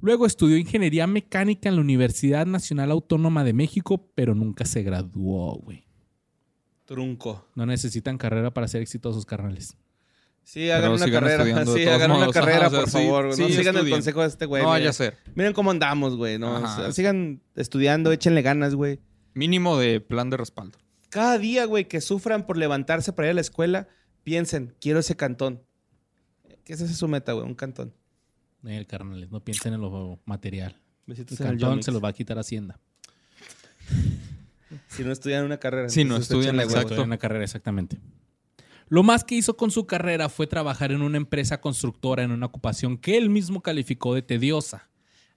Luego 0.00 0.26
estudió 0.26 0.56
ingeniería 0.56 1.06
mecánica 1.06 1.68
en 1.68 1.74
la 1.74 1.80
Universidad 1.82 2.46
Nacional 2.46 2.90
Autónoma 2.90 3.44
de 3.44 3.52
México, 3.52 4.10
pero 4.14 4.34
nunca 4.34 4.64
se 4.64 4.82
graduó, 4.82 5.54
güey. 5.56 5.84
Trunco. 6.86 7.46
No 7.54 7.66
necesitan 7.66 8.16
carrera 8.16 8.54
para 8.54 8.68
ser 8.68 8.80
exitosos, 8.80 9.26
carnales. 9.26 9.76
Sí, 10.48 10.70
hagan 10.70 10.92
una 10.92 11.10
carrera. 11.10 11.66
Sí, 11.66 11.86
hagan 11.86 12.10
una. 12.10 12.22
Ajá, 12.24 12.32
carrera, 12.32 12.68
o 12.68 12.70
sea, 12.70 12.80
por 12.80 12.88
sí, 12.88 12.96
favor. 12.96 13.24
no 13.26 13.32
sí, 13.34 13.52
sigan 13.52 13.76
el 13.76 13.90
consejo 13.90 14.22
de 14.22 14.28
este 14.28 14.46
güey. 14.46 14.62
no 14.62 14.70
vaya 14.70 14.88
a 14.88 14.94
ser. 14.94 15.18
Miren 15.34 15.52
cómo 15.52 15.70
andamos, 15.70 16.16
güey. 16.16 16.38
¿no? 16.38 16.56
Ajá. 16.56 16.72
O 16.72 16.82
sea, 16.84 16.92
sigan 16.92 17.42
estudiando, 17.54 18.12
échenle 18.12 18.40
ganas, 18.40 18.74
güey. 18.74 18.98
Mínimo 19.34 19.76
de 19.76 20.00
plan 20.00 20.30
de 20.30 20.38
respaldo. 20.38 20.78
Cada 21.10 21.36
día, 21.36 21.66
güey, 21.66 21.86
que 21.86 22.00
sufran 22.00 22.46
por 22.46 22.56
levantarse 22.56 23.12
para 23.12 23.28
ir 23.28 23.32
a 23.32 23.34
la 23.34 23.42
escuela, 23.42 23.88
piensen, 24.22 24.74
quiero 24.80 25.00
ese 25.00 25.16
cantón. 25.16 25.60
Esa 26.64 26.86
es 26.86 26.96
su 26.96 27.08
meta, 27.08 27.34
güey, 27.34 27.44
un 27.44 27.54
cantón. 27.54 27.92
Eh, 28.64 28.86
carnales, 28.88 29.30
no 29.30 29.44
piensen 29.44 29.74
en 29.74 29.82
lo 29.82 30.18
material. 30.24 30.80
El 31.06 31.12
Besitos 31.12 31.38
el 31.40 31.46
cantón 31.46 31.82
se 31.82 31.92
los 31.92 32.02
va 32.02 32.08
a 32.08 32.12
quitar 32.14 32.38
Hacienda. 32.38 32.80
Si 34.88 35.04
no 35.04 35.12
estudian 35.12 35.44
una 35.44 35.58
carrera. 35.58 35.90
Si 35.90 36.04
no 36.04 36.16
estudian, 36.16 36.58
exacto. 36.58 36.94
en 36.94 37.00
una 37.00 37.18
carrera, 37.18 37.44
exactamente. 37.44 37.98
Lo 38.88 39.02
más 39.02 39.22
que 39.24 39.34
hizo 39.34 39.56
con 39.56 39.70
su 39.70 39.86
carrera 39.86 40.28
fue 40.28 40.46
trabajar 40.46 40.92
en 40.92 41.02
una 41.02 41.18
empresa 41.18 41.60
constructora 41.60 42.22
en 42.22 42.30
una 42.30 42.46
ocupación 42.46 42.96
que 42.96 43.18
él 43.18 43.28
mismo 43.28 43.60
calificó 43.60 44.14
de 44.14 44.22
tediosa. 44.22 44.88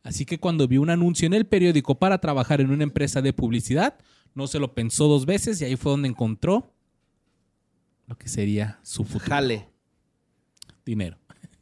Así 0.03 0.25
que 0.25 0.39
cuando 0.39 0.67
vio 0.67 0.81
un 0.81 0.89
anuncio 0.89 1.25
en 1.25 1.33
el 1.33 1.45
periódico 1.45 1.99
para 1.99 2.19
trabajar 2.19 2.61
en 2.61 2.71
una 2.71 2.83
empresa 2.83 3.21
de 3.21 3.33
publicidad, 3.33 3.97
no 4.33 4.47
se 4.47 4.59
lo 4.59 4.73
pensó 4.73 5.07
dos 5.07 5.25
veces 5.25 5.61
y 5.61 5.65
ahí 5.65 5.75
fue 5.75 5.91
donde 5.91 6.07
encontró 6.07 6.73
lo 8.07 8.17
que 8.17 8.27
sería 8.27 8.79
su 8.83 9.03
futuro. 9.03 9.29
Jale. 9.29 9.69
dinero. 10.85 11.17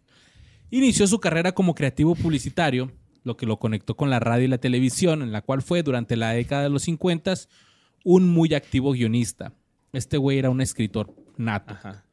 Inició 0.71 1.05
su 1.07 1.19
carrera 1.19 1.51
como 1.51 1.75
creativo 1.75 2.15
publicitario, 2.15 2.91
lo 3.23 3.35
que 3.35 3.45
lo 3.45 3.57
conectó 3.57 3.95
con 3.97 4.09
la 4.09 4.19
radio 4.19 4.45
y 4.45 4.47
la 4.49 4.57
televisión, 4.59 5.21
en 5.21 5.31
la 5.31 5.41
cual 5.41 5.61
fue 5.61 5.83
durante 5.83 6.15
la 6.15 6.31
década 6.31 6.63
de 6.63 6.69
los 6.69 6.83
50 6.83 7.33
un 8.03 8.29
muy 8.29 8.53
activo 8.53 8.93
guionista. 8.93 9.53
Este 9.91 10.17
güey 10.17 10.37
era 10.37 10.49
un 10.49 10.61
escritor 10.61 11.13
nato. 11.39 11.73
Ajá. 11.73 12.03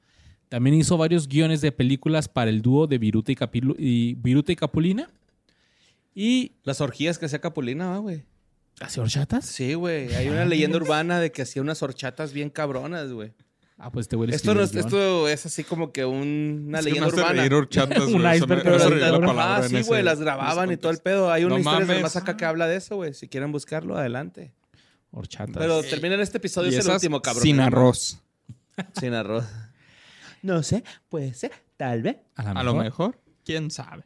También 0.48 0.76
hizo 0.76 0.96
varios 0.96 1.28
guiones 1.28 1.60
de 1.60 1.72
películas 1.72 2.28
para 2.28 2.50
el 2.50 2.62
dúo 2.62 2.86
de 2.86 2.98
Viruta 2.98 3.32
y, 3.32 3.34
Capilu- 3.36 3.74
y, 3.78 4.14
Viruta 4.14 4.52
y 4.52 4.56
Capulina. 4.56 5.10
Y... 6.14 6.52
Las 6.62 6.80
orgías 6.80 7.18
que 7.18 7.26
hacía 7.26 7.40
Capulina, 7.40 7.88
¿va, 7.90 7.98
güey. 7.98 8.24
¿Hace 8.80 9.00
horchatas? 9.00 9.44
Sí, 9.46 9.74
güey. 9.74 10.14
Hay 10.14 10.28
una 10.28 10.44
leyenda 10.44 10.76
urbana 10.76 11.18
de 11.20 11.32
que 11.32 11.42
hacía 11.42 11.62
unas 11.62 11.82
horchatas 11.82 12.32
bien 12.32 12.50
cabronas, 12.50 13.10
güey. 13.12 13.32
Ah, 13.78 13.90
pues 13.90 14.04
este 14.04 14.16
güey 14.16 14.30
le 14.30 14.36
Esto, 14.36 14.54
no 14.54 14.62
esto 14.62 15.28
es 15.28 15.44
así 15.44 15.62
como 15.64 15.92
que 15.92 16.04
un- 16.06 16.64
una 16.68 16.78
Es 16.78 16.84
que 16.86 16.90
me 16.92 16.94
leyenda 17.00 17.06
hace 17.08 17.16
urbana. 17.20 17.40
reír 17.42 17.54
horchatas, 17.54 17.98
Un 18.08 18.32
iceberg, 18.34 18.62
pero 18.62 18.78
las- 18.78 18.90
la 18.90 19.10
palabra 19.20 19.56
ah, 19.56 19.66
en 19.66 19.68
sí, 19.68 19.82
güey, 19.88 20.02
las 20.02 20.20
grababan 20.20 20.72
y 20.72 20.76
todo 20.78 20.92
el 20.92 20.98
pedo. 20.98 21.30
Hay 21.30 21.44
una 21.44 21.58
No 21.58 21.60
historia 21.60 22.00
más 22.00 22.16
acá 22.16 22.36
que 22.36 22.44
habla 22.46 22.66
de 22.68 22.76
eso, 22.76 22.96
güey. 22.96 23.12
Si 23.12 23.28
quieren 23.28 23.52
buscarlo, 23.52 23.96
adelante. 23.98 24.54
Horchatas. 25.10 25.56
Pero 25.58 25.82
termina 25.82 26.14
este 26.22 26.38
episodio, 26.38 26.70
Y 26.70 26.76
es 26.76 26.86
el 26.86 26.92
último, 26.92 27.20
cabrón. 27.20 27.42
Sin 27.42 27.60
arroz. 27.60 28.20
Sin 28.98 29.14
arroz. 29.14 29.46
No 30.42 30.62
sé, 30.62 30.84
puede 31.08 31.34
ser, 31.34 31.52
tal 31.76 32.02
vez. 32.02 32.16
A 32.34 32.62
lo 32.62 32.74
mejor. 32.74 33.20
¿Quién 33.44 33.70
sabe? 33.70 34.04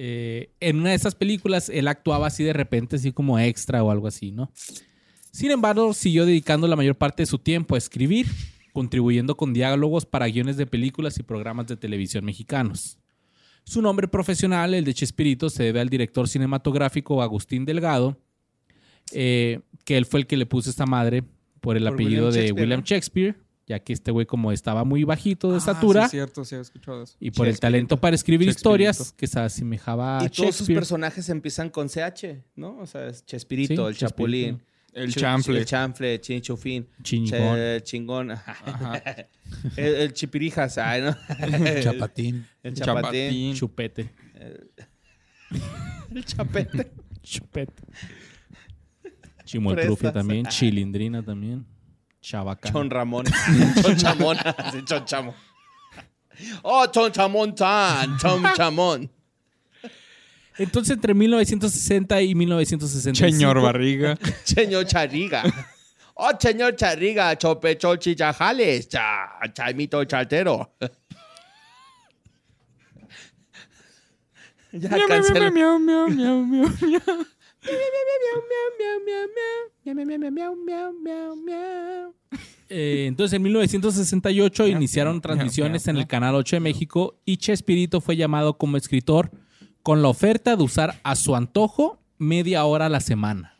eh, 0.00 0.52
en 0.60 0.78
una 0.78 0.90
de 0.90 0.94
esas 0.94 1.16
películas 1.16 1.68
él 1.68 1.88
actuaba 1.88 2.28
así 2.28 2.44
de 2.44 2.52
repente, 2.52 2.94
así 2.94 3.10
como 3.10 3.36
extra 3.40 3.82
o 3.82 3.90
algo 3.90 4.06
así, 4.06 4.30
¿no? 4.30 4.52
Sin 5.32 5.50
embargo, 5.50 5.92
siguió 5.92 6.24
dedicando 6.24 6.68
la 6.68 6.76
mayor 6.76 6.94
parte 6.94 7.22
de 7.24 7.26
su 7.26 7.40
tiempo 7.40 7.74
a 7.74 7.78
escribir, 7.78 8.26
contribuyendo 8.72 9.36
con 9.36 9.52
diálogos 9.52 10.06
para 10.06 10.28
guiones 10.28 10.56
de 10.56 10.66
películas 10.66 11.18
y 11.18 11.24
programas 11.24 11.66
de 11.66 11.76
televisión 11.76 12.24
mexicanos. 12.24 13.00
Su 13.64 13.82
nombre 13.82 14.06
profesional, 14.06 14.72
el 14.72 14.84
de 14.84 14.94
Chespirito, 14.94 15.50
se 15.50 15.64
debe 15.64 15.80
al 15.80 15.88
director 15.88 16.28
cinematográfico 16.28 17.20
Agustín 17.20 17.64
Delgado, 17.64 18.16
eh, 19.10 19.62
que 19.84 19.96
él 19.96 20.06
fue 20.06 20.20
el 20.20 20.26
que 20.28 20.36
le 20.36 20.46
puso 20.46 20.70
esta 20.70 20.86
madre 20.86 21.24
por 21.60 21.76
el 21.76 21.82
Por 21.82 21.94
apellido 21.94 22.28
William 22.28 22.46
de 22.46 22.52
William. 22.52 22.82
Shakespeare, 22.84 23.36
ya 23.68 23.78
que 23.78 23.92
este 23.92 24.10
güey 24.10 24.24
como 24.26 24.50
estaba 24.50 24.82
muy 24.84 25.04
bajito 25.04 25.48
de 25.50 25.56
Ah, 25.56 25.58
estatura. 25.58 26.00
Sí, 26.02 26.06
es 26.06 26.10
cierto, 26.12 26.44
sí, 26.44 26.54
he 26.56 26.60
escuchado 26.60 27.02
eso. 27.02 27.14
Y 27.20 27.30
por 27.30 27.46
el 27.46 27.60
talento 27.60 28.00
para 28.00 28.16
escribir 28.16 28.48
historias 28.48 29.12
que 29.12 29.26
se 29.26 29.38
asemejaba 29.38 30.20
a 30.20 30.24
y 30.24 30.28
todos 30.30 30.56
sus 30.56 30.66
personajes 30.68 31.28
empiezan 31.28 31.68
con 31.68 31.88
CH, 31.88 32.42
¿no? 32.56 32.78
O 32.78 32.86
sea, 32.86 33.06
es 33.08 33.24
Chespirito, 33.26 33.84
Sí, 33.84 33.90
el 33.90 33.96
Chapulín. 33.96 34.62
El 34.94 35.12
Chu- 35.12 35.20
chamfle. 35.20 35.58
El 35.58 35.64
chanfle, 35.66 36.20
chinchufín. 36.20 36.88
Chingón. 37.02 37.58
El 37.58 37.82
chingón. 37.82 38.30
ajá. 38.32 39.02
El, 39.76 39.94
el 39.94 40.12
chipirijas, 40.12 40.76
ay, 40.78 41.02
¿no? 41.02 41.16
Chapatín. 41.82 42.46
El 42.62 42.74
chapatín. 42.74 43.54
Chupete. 43.54 44.10
El 46.14 46.24
chapete. 46.24 46.90
Chupeta. 47.22 47.82
Chimoltrufia 49.44 50.12
también. 50.12 50.46
Chilindrina 50.46 51.22
también. 51.22 51.64
Chavaca. 52.20 52.70
Chon 52.70 52.90
Ramón. 52.90 53.24
Chon 53.82 53.96
Chamón. 53.96 54.36
Sí, 54.72 54.84
Chon 54.84 55.04
Chamón. 55.04 55.34
Oh, 56.62 56.86
Chon 56.86 57.12
Chamón 57.12 57.54
Tan. 57.54 58.18
Chon 58.18 58.42
Chamón. 58.54 59.10
Entonces, 60.58 60.96
entre 60.96 61.14
1960 61.14 62.20
y 62.22 62.34
1965. 62.34 63.30
Señor 63.30 63.60
Barriga. 63.62 64.18
Señor 64.44 64.86
Chariga. 64.86 65.44
Oh, 66.14 66.30
señor 66.38 66.74
Chariga. 66.74 67.36
Chope 67.38 67.78
Chochi 67.78 68.16
Chajales. 68.16 68.88
Cha, 68.88 69.38
Chaimito 69.52 70.04
Chartero. 70.04 70.74
Ya 74.70 74.90
cancela. 75.06 75.50
Miau, 75.50 75.78
miau, 75.78 76.08
miau, 76.10 76.44
miau, 76.44 76.76
miau. 76.76 77.24
Eh, 82.70 83.06
entonces, 83.06 83.34
en 83.36 83.42
1968 83.42 84.66
iniciaron 84.68 85.20
transmisiones 85.20 85.88
en 85.88 85.96
el. 85.96 86.06
Canal 86.06 86.34
8 86.34 86.56
de 86.56 86.60
México 86.60 87.18
y 87.24 87.38
Chespirito 87.38 88.00
fue 88.00 88.16
llamado 88.16 88.58
como 88.58 88.76
escritor 88.76 89.30
con 89.82 90.02
la 90.02 90.08
oferta 90.08 90.54
de 90.56 90.62
usar 90.62 91.00
a 91.02 91.16
su 91.16 91.34
antojo 91.34 91.98
media 92.18 92.64
hora 92.64 92.86
a 92.86 92.88
la 92.90 93.00
semana. 93.00 93.54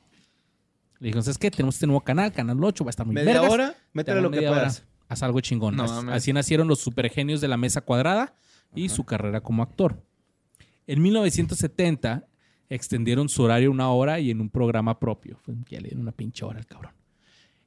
Le 0.99 1.07
dijeron, 1.07 1.23
¿sabes 1.23 1.39
qué? 1.39 1.51
Tenemos 1.51 1.77
este 1.77 1.87
nuevo 1.87 2.03
canal, 2.03 2.33
Canal 2.33 2.63
8, 2.63 2.85
va 2.85 2.89
a 2.89 2.91
estar 2.91 3.07
muy 3.07 3.15
Media 3.15 3.35
vergas. 3.35 3.51
hora. 3.53 3.71
Te 3.73 3.79
Métele 3.93 4.21
lo 4.21 4.31
que 4.31 4.37
media 4.37 4.51
hora. 4.51 4.61
puedas. 4.63 4.85
Haz 5.09 5.23
algo 5.23 5.41
chingón. 5.41 5.77
No 5.77 5.85
Así- 5.85 5.95
mames. 5.95 6.15
Así 6.15 6.33
nacieron 6.35 6.69
los 6.69 6.81
supergenios 6.81 7.41
de 7.41 7.49
la 7.49 7.57
mesa 7.57 7.81
cuadrada 7.81 8.35
y 8.75 8.91
su 8.91 9.05
carrera 9.05 9.41
como 9.41 9.63
actor. 9.63 10.03
En 10.87 11.01
1970 11.01 12.28
extendieron 12.69 13.29
su 13.29 13.43
horario 13.43 13.71
una 13.71 13.91
hora 13.91 14.21
y 14.21 14.31
en 14.31 14.41
un 14.41 14.51
programa 14.51 14.99
propio. 14.99 15.41
Ya 15.69 15.81
le 15.81 15.89
dieron 15.89 16.03
una 16.03 16.13
pinche 16.13 16.45
hora 16.45 16.59
al 16.59 16.67
cabrón. 16.67 16.93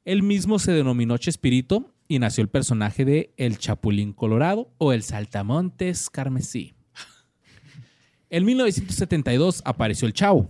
Él 0.04 0.24
mismo 0.24 0.60
se 0.60 0.72
denominó 0.72 1.18
Chespirito 1.18 1.94
y 2.08 2.20
nació 2.20 2.42
el 2.42 2.50
personaje 2.50 3.06
de 3.06 3.34
El 3.38 3.58
Chapulín 3.58 4.14
Colorado 4.14 4.72
o 4.78 4.94
El 4.94 5.04
Saltamontes 5.04 6.10
Carmesí. 6.10 6.74
En 8.30 8.46
1972 8.46 9.62
apareció 9.66 10.08
El 10.08 10.14
Chavo. 10.14 10.50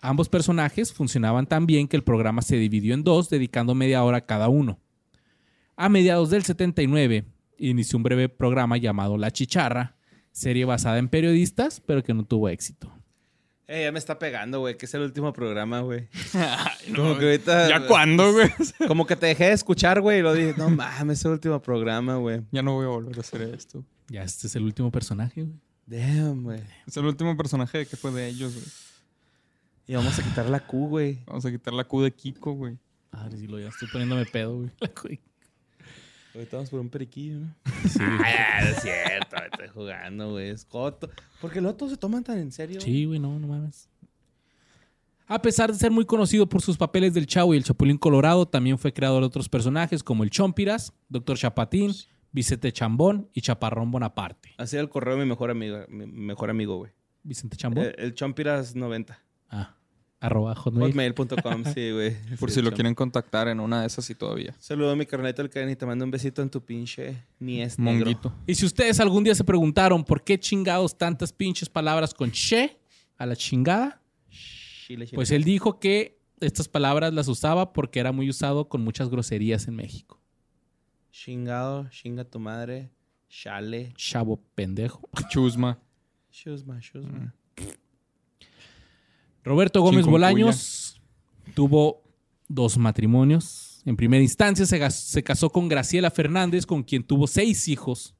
Ambos 0.00 0.28
personajes 0.28 0.92
funcionaban 0.92 1.46
tan 1.46 1.64
bien 1.66 1.88
que 1.88 1.96
el 1.96 2.04
programa 2.04 2.42
se 2.42 2.56
dividió 2.56 2.92
en 2.92 3.04
dos, 3.04 3.30
dedicando 3.30 3.74
media 3.74 4.04
hora 4.04 4.18
a 4.18 4.26
cada 4.26 4.48
uno. 4.48 4.78
A 5.76 5.88
mediados 5.88 6.30
del 6.30 6.44
79 6.44 7.24
inició 7.58 7.96
un 7.96 8.02
breve 8.02 8.28
programa 8.28 8.76
llamado 8.76 9.16
La 9.16 9.30
Chicharra, 9.30 9.96
serie 10.30 10.64
basada 10.64 10.98
en 10.98 11.08
periodistas, 11.08 11.80
pero 11.80 12.02
que 12.02 12.14
no 12.14 12.24
tuvo 12.24 12.48
éxito. 12.48 12.93
Eh, 13.66 13.84
ya 13.84 13.92
me 13.92 13.98
está 13.98 14.18
pegando, 14.18 14.60
güey, 14.60 14.76
que 14.76 14.84
es 14.84 14.94
el 14.94 15.02
último 15.02 15.32
programa, 15.32 15.80
güey. 15.80 16.08
Como 16.94 17.16
que 17.16 17.24
ahorita. 17.24 17.68
¿Ya 17.68 17.86
cuándo, 17.86 18.32
güey? 18.32 18.50
Como 18.88 19.06
que 19.06 19.16
te 19.16 19.26
dejé 19.26 19.44
de 19.44 19.52
escuchar, 19.52 20.00
güey, 20.00 20.18
y 20.18 20.22
lo 20.22 20.34
dije, 20.34 20.54
no 20.58 20.68
mames, 20.68 21.20
es 21.20 21.24
el 21.24 21.32
último 21.32 21.60
programa, 21.62 22.16
güey. 22.16 22.42
Ya 22.52 22.62
no 22.62 22.74
voy 22.74 22.84
a 22.84 22.88
volver 22.88 23.16
a 23.16 23.20
hacer 23.20 23.42
esto. 23.42 23.82
Ya 24.08 24.22
este 24.22 24.48
es 24.48 24.56
el 24.56 24.64
último 24.64 24.90
personaje, 24.90 25.42
güey. 25.42 25.58
Damn, 25.86 26.42
güey. 26.44 26.60
Es 26.86 26.96
el 26.96 27.06
último 27.06 27.36
personaje 27.36 27.86
que 27.86 27.96
fue 27.96 28.10
de 28.12 28.28
ellos, 28.28 28.52
güey. 28.54 28.66
Y 29.86 29.94
vamos 29.94 30.18
a 30.18 30.22
quitar 30.22 30.48
la 30.48 30.60
Q, 30.60 30.88
güey. 30.88 31.22
Vamos 31.26 31.44
a 31.44 31.50
quitar 31.50 31.72
la 31.72 31.84
Q 31.84 32.02
de 32.02 32.10
Kiko, 32.10 32.52
güey. 32.52 32.78
Madre, 33.12 33.38
si 33.38 33.46
lo 33.46 33.58
ya 33.58 33.68
estoy 33.68 33.88
poniéndome 33.88 34.26
pedo, 34.26 34.56
güey. 34.56 34.70
Ahorita 36.34 36.56
vamos 36.56 36.70
por 36.70 36.80
un 36.80 36.88
periquillo, 36.90 37.38
¿no? 37.40 37.54
Ah, 38.24 38.60
es 38.62 38.82
cierto, 38.82 39.36
estoy 39.52 39.68
jugando, 39.68 40.32
güey. 40.32 40.48
Es 40.50 40.64
coto. 40.64 41.08
Porque 41.40 41.60
luego 41.60 41.76
todos 41.76 41.92
se 41.92 41.98
toman 41.98 42.24
tan 42.24 42.38
en 42.38 42.50
serio. 42.50 42.80
Sí, 42.80 43.04
güey, 43.04 43.20
no, 43.20 43.38
no 43.38 43.46
mames. 43.46 43.88
A 45.26 45.40
pesar 45.40 45.72
de 45.72 45.78
ser 45.78 45.90
muy 45.90 46.04
conocido 46.04 46.46
por 46.48 46.60
sus 46.60 46.76
papeles 46.76 47.14
del 47.14 47.26
Chavo 47.26 47.54
y 47.54 47.56
el 47.56 47.64
Chapulín 47.64 47.96
Colorado, 47.96 48.46
también 48.46 48.78
fue 48.78 48.92
creador 48.92 49.20
de 49.22 49.26
otros 49.26 49.48
personajes 49.48 50.02
como 50.02 50.22
el 50.22 50.30
Chompiras, 50.30 50.92
Doctor 51.08 51.38
Chapatín, 51.38 51.92
Vicente 52.32 52.72
Chambón 52.72 53.30
y 53.32 53.40
Chaparrón 53.40 53.90
Bonaparte. 53.90 54.50
Así 54.58 54.76
el 54.76 54.88
correo 54.90 55.16
de 55.16 55.22
mi 55.24 55.28
mejor 55.30 55.50
amigo, 55.50 55.78
mi 55.88 56.06
mejor 56.06 56.50
amigo, 56.50 56.76
güey. 56.76 56.92
Vicente 57.22 57.56
Chambón. 57.56 57.84
El, 57.84 57.94
el 57.96 58.14
Chompiras 58.14 58.74
90. 58.74 59.18
ah, 59.50 59.76
arroba 60.20 60.54
hotmail. 60.54 60.92
Hotmail.com, 60.92 61.64
sí, 61.74 61.90
güey. 61.92 62.16
Por 62.38 62.50
Sí, 62.50 62.56
si 62.56 62.62
lo 62.62 62.72
quieren 62.72 62.94
contactar 62.94 63.48
en 63.48 63.60
una 63.60 63.80
de 63.82 63.86
esas 63.86 64.08
y 64.10 64.14
todavía. 64.14 64.54
Saludo 64.58 64.90
a 64.90 64.96
mi 64.96 65.06
carneta 65.06 65.42
el 65.42 65.50
Ken 65.50 65.68
y 65.70 65.76
te 65.76 65.84
mando 65.86 66.04
un 66.04 66.10
besito 66.10 66.42
en 66.42 66.50
tu 66.50 66.64
pinche 66.64 67.22
ni 67.38 67.60
es. 67.62 67.78
Monguito. 67.78 68.32
Y 68.46 68.54
si 68.54 68.64
ustedes 68.66 69.00
algún 69.00 69.24
día 69.24 69.34
se 69.34 69.44
preguntaron 69.44 70.04
por 70.04 70.22
qué 70.24 70.38
chingados 70.38 70.96
tantas 70.96 71.32
pinches 71.32 71.68
palabras 71.68 72.14
con 72.14 72.30
che 72.30 72.78
a 73.18 73.26
la 73.26 73.36
chingada, 73.36 74.00
Chile, 74.30 75.06
chile. 75.06 75.14
pues 75.16 75.30
él 75.30 75.44
dijo 75.44 75.78
que 75.78 76.18
estas 76.40 76.68
palabras 76.68 77.12
las 77.14 77.28
usaba 77.28 77.72
porque 77.72 78.00
era 78.00 78.12
muy 78.12 78.28
usado 78.28 78.68
con 78.68 78.82
muchas 78.82 79.08
groserías 79.08 79.68
en 79.68 79.76
México. 79.76 80.20
Chingado, 81.10 81.88
chinga 81.90 82.24
tu 82.24 82.38
madre. 82.40 82.90
Chale. 83.28 83.92
Chavo 83.96 84.40
pendejo. 84.54 85.08
Chusma. 85.28 85.78
Shuzma, 86.30 86.80
shuzma. 86.80 87.34
Roberto 89.44 89.82
Gómez. 89.82 90.06
Bolaños 90.06 91.00
tuvo 91.54 92.02
dos 92.48 92.78
matrimonios. 92.78 93.82
En 93.84 93.96
primera 93.96 94.22
instancia 94.22 94.64
se, 94.64 94.90
se 94.90 95.22
casó 95.22 95.50
con 95.50 95.68
Graciela 95.68 96.10
Fernández, 96.10 96.64
con 96.64 96.82
quien 96.82 97.04
tuvo 97.04 97.26
seis 97.26 97.68
hijos. 97.68 98.14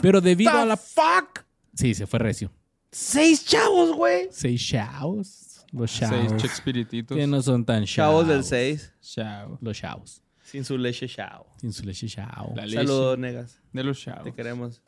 Pero 0.00 0.20
debido 0.20 0.52
a 0.52 0.64
la... 0.64 0.76
fuck? 0.76 1.44
Sí, 1.74 1.94
se 1.94 2.06
fue 2.06 2.20
recio. 2.20 2.52
Seis 2.92 3.44
chavos, 3.44 3.92
güey. 3.96 4.28
Seis 4.30 4.66
chavos. 4.66 5.64
Los 5.72 5.90
Seis 5.90 6.10
chavos. 6.10 6.36
Chespirititos. 6.42 7.14
pues. 7.16 7.20
Que 7.20 7.26
no 7.26 7.42
son 7.42 7.64
tan 7.64 7.84
chavos. 7.84 8.26
Chavos 8.26 8.28
del 8.28 8.44
6. 8.44 8.92
Chao. 9.02 9.58
Los 9.60 9.76
chavos. 9.78 10.22
Sin 10.42 10.64
su 10.64 10.76
leche 10.76 11.06
chavo. 11.08 11.46
Sin 11.60 11.72
su 11.72 11.84
leche 11.84 12.08
chao. 12.08 12.54
Saludos, 12.56 13.18
negas. 13.18 13.60
de 13.72 13.84
los 13.84 14.00
chavos. 14.00 14.24
Te 14.24 14.32
queremos. 14.32 14.82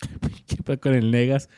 ¿Qué 0.46 0.56
pedo 0.62 0.80
con 0.80 0.94
el 0.94 1.10
Negas? 1.10 1.48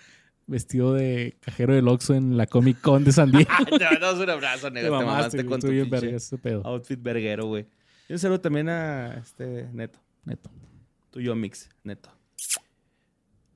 Vestido 0.50 0.94
de 0.94 1.36
cajero 1.40 1.74
del 1.74 1.86
Oxxo 1.86 2.12
en 2.14 2.36
la 2.36 2.46
Comic 2.46 2.80
Con 2.80 3.04
de 3.04 3.12
San 3.12 3.30
Diego. 3.32 3.48
Te 3.78 3.84
mandamos 3.84 4.18
un 4.18 4.30
abrazo, 4.30 4.68
negas. 4.68 4.90
Te, 4.90 4.90
mamaste, 4.90 5.06
mamaste 5.06 5.36
güey, 5.38 5.48
con 5.48 5.60
tu 5.60 5.68
bien 5.68 5.88
verga 5.88 6.16
ese 6.16 6.38
pedo. 6.38 6.62
outfit 6.66 7.00
verguero, 7.00 7.46
güey. 7.46 7.66
Y 8.08 8.14
un 8.14 8.18
saludo 8.18 8.40
también 8.40 8.68
a 8.68 9.14
este 9.18 9.68
Neto. 9.72 10.00
Neto. 10.24 10.50
Tuyo 11.10 11.36
mix, 11.36 11.68
Neto. 11.84 12.10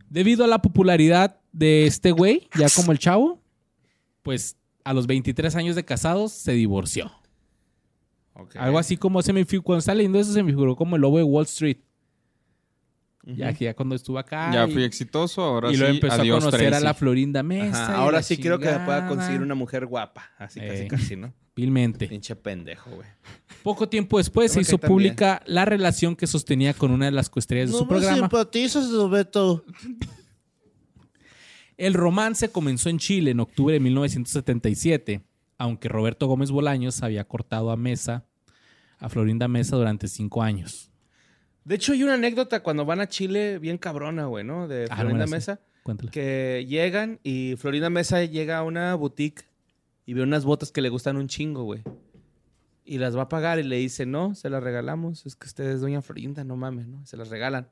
Debido 0.09 0.45
a 0.45 0.47
la 0.47 0.63
popularidad 0.63 1.41
de 1.51 1.87
este 1.87 2.13
güey, 2.13 2.49
ya 2.57 2.69
como 2.77 2.93
el 2.93 3.01
chavo, 3.01 3.43
pues 4.23 4.57
a 4.85 4.95
los 4.95 5.09
23 5.09 5.57
años 5.57 5.75
de 5.75 5.85
casados 5.85 6.31
se 6.31 6.53
divorció. 6.53 7.11
Ok. 8.35 8.55
Algo 8.55 8.79
así 8.79 8.97
como 8.97 9.21
se 9.23 9.33
me 9.33 9.45
figuró, 9.45 9.65
cuando 9.65 9.79
estaba 9.81 9.97
leyendo 9.97 10.21
eso, 10.21 10.33
se 10.33 10.45
me 10.45 10.51
figuró 10.53 10.77
como 10.77 10.95
el 10.95 11.03
lobo 11.03 11.19
de 11.19 11.25
Wall 11.25 11.45
Street. 11.45 11.79
Ya 13.27 13.55
que 13.55 13.65
ya 13.65 13.75
cuando 13.75 13.95
estuvo 13.95 14.19
acá. 14.19 14.53
Ya 14.53 14.67
y, 14.69 14.73
fui 14.73 14.83
exitoso, 14.85 15.43
ahora 15.43 15.71
y 15.71 15.75
sí. 15.75 15.79
luego 15.79 15.95
empezó 15.95 16.21
adiós, 16.21 16.37
a 16.45 16.47
conocer 16.51 16.75
a 16.75 16.81
la 16.81 16.93
Florinda 16.95 17.43
Mesa. 17.43 17.85
Ajá, 17.85 17.97
Ahora 17.97 18.23
sí 18.23 18.37
quiero 18.37 18.59
que 18.59 18.69
pueda 18.85 19.09
conseguir 19.09 19.41
una 19.41 19.55
mujer 19.55 19.87
guapa. 19.87 20.31
Así, 20.37 20.61
casi, 20.61 20.83
Eh. 20.83 20.89
casi, 20.89 21.17
¿no? 21.17 21.33
Vilmente. 21.57 22.07
Pinche 22.09 22.37
pendejo, 22.37 22.91
güey. 22.91 23.09
Poco 23.63 23.89
tiempo 23.89 24.19
después 24.19 24.51
se 24.51 24.57
Creo 24.57 24.63
hizo 24.63 24.79
también. 24.79 24.89
pública 24.93 25.43
la 25.47 25.65
relación 25.65 26.17
que 26.17 26.27
sostenía 26.27 26.75
con 26.75 26.91
una 26.91 27.07
de 27.07 27.13
las 27.13 27.31
coestrellas 27.31 27.69
de 27.69 27.73
No 27.73 27.79
su 27.79 27.85
me 27.85 27.89
programa. 27.91 28.17
simpatizas, 28.19 28.91
Roberto. 28.93 29.65
El 31.77 31.95
romance 31.95 32.51
comenzó 32.51 32.89
en 32.89 32.99
Chile 32.99 33.31
en 33.33 33.41
octubre 33.41 33.73
de 33.75 33.81
1977, 33.81 35.23
aunque 35.59 35.89
Roberto 35.89 36.27
Gómez 36.27 36.51
Bolaños 36.51 37.03
había 37.03 37.25
cortado 37.25 37.71
a 37.71 37.77
Mesa, 37.77 38.27
a 38.99 39.09
Florinda 39.09 39.49
Mesa 39.49 39.77
durante 39.77 40.09
cinco 40.09 40.43
años. 40.43 40.91
De 41.65 41.75
hecho, 41.77 41.93
hay 41.93 42.03
una 42.03 42.15
anécdota 42.15 42.63
cuando 42.63 42.85
van 42.85 43.01
a 43.01 43.09
Chile 43.09 43.59
bien 43.59 43.79
cabrona, 43.79 44.27
güey, 44.27 44.45
¿no? 44.45 44.69
De 44.69 44.87
Ah, 44.91 44.97
Florinda. 44.97 45.27
Mesa. 45.27 45.61
Cuéntala. 45.83 46.11
Que 46.11 46.65
llegan 46.69 47.21
y 47.23 47.57
Florinda 47.57 47.91
Mesa 47.91 48.25
llega 48.25 48.59
a 48.59 48.63
una 48.63 48.95
boutique 48.95 49.45
y 50.07 50.15
ve 50.15 50.23
unas 50.23 50.45
botas 50.45 50.73
que 50.73 50.81
le 50.83 50.89
gustan 50.91 51.17
un 51.17 51.29
chingo, 51.29 51.65
güey. 51.65 51.83
Y 52.85 52.99
las 52.99 53.17
va 53.17 53.23
a 53.23 53.29
pagar 53.31 53.59
y 53.59 53.63
le 53.63 53.77
dice, 53.77 54.05
no, 54.05 54.35
se 54.35 54.51
las 54.51 54.63
regalamos. 54.63 55.25
Es 55.25 55.37
que 55.37 55.47
usted 55.47 55.65
es 55.65 55.81
doña 55.81 56.03
Florinda, 56.03 56.45
no 56.45 56.57
mames, 56.57 56.87
¿no? 56.87 57.05
Se 57.07 57.17
las 57.17 57.29
regalan. 57.29 57.69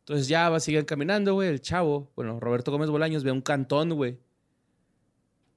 Entonces 0.00 0.28
ya 0.28 0.48
va, 0.48 0.58
siguen 0.60 0.86
caminando, 0.86 1.34
güey. 1.34 1.48
El 1.50 1.60
chavo, 1.60 2.10
bueno, 2.16 2.40
Roberto 2.40 2.70
Gómez 2.72 2.88
Bolaños 2.88 3.22
ve 3.22 3.32
un 3.32 3.42
cantón, 3.42 3.90
güey. 3.90 4.18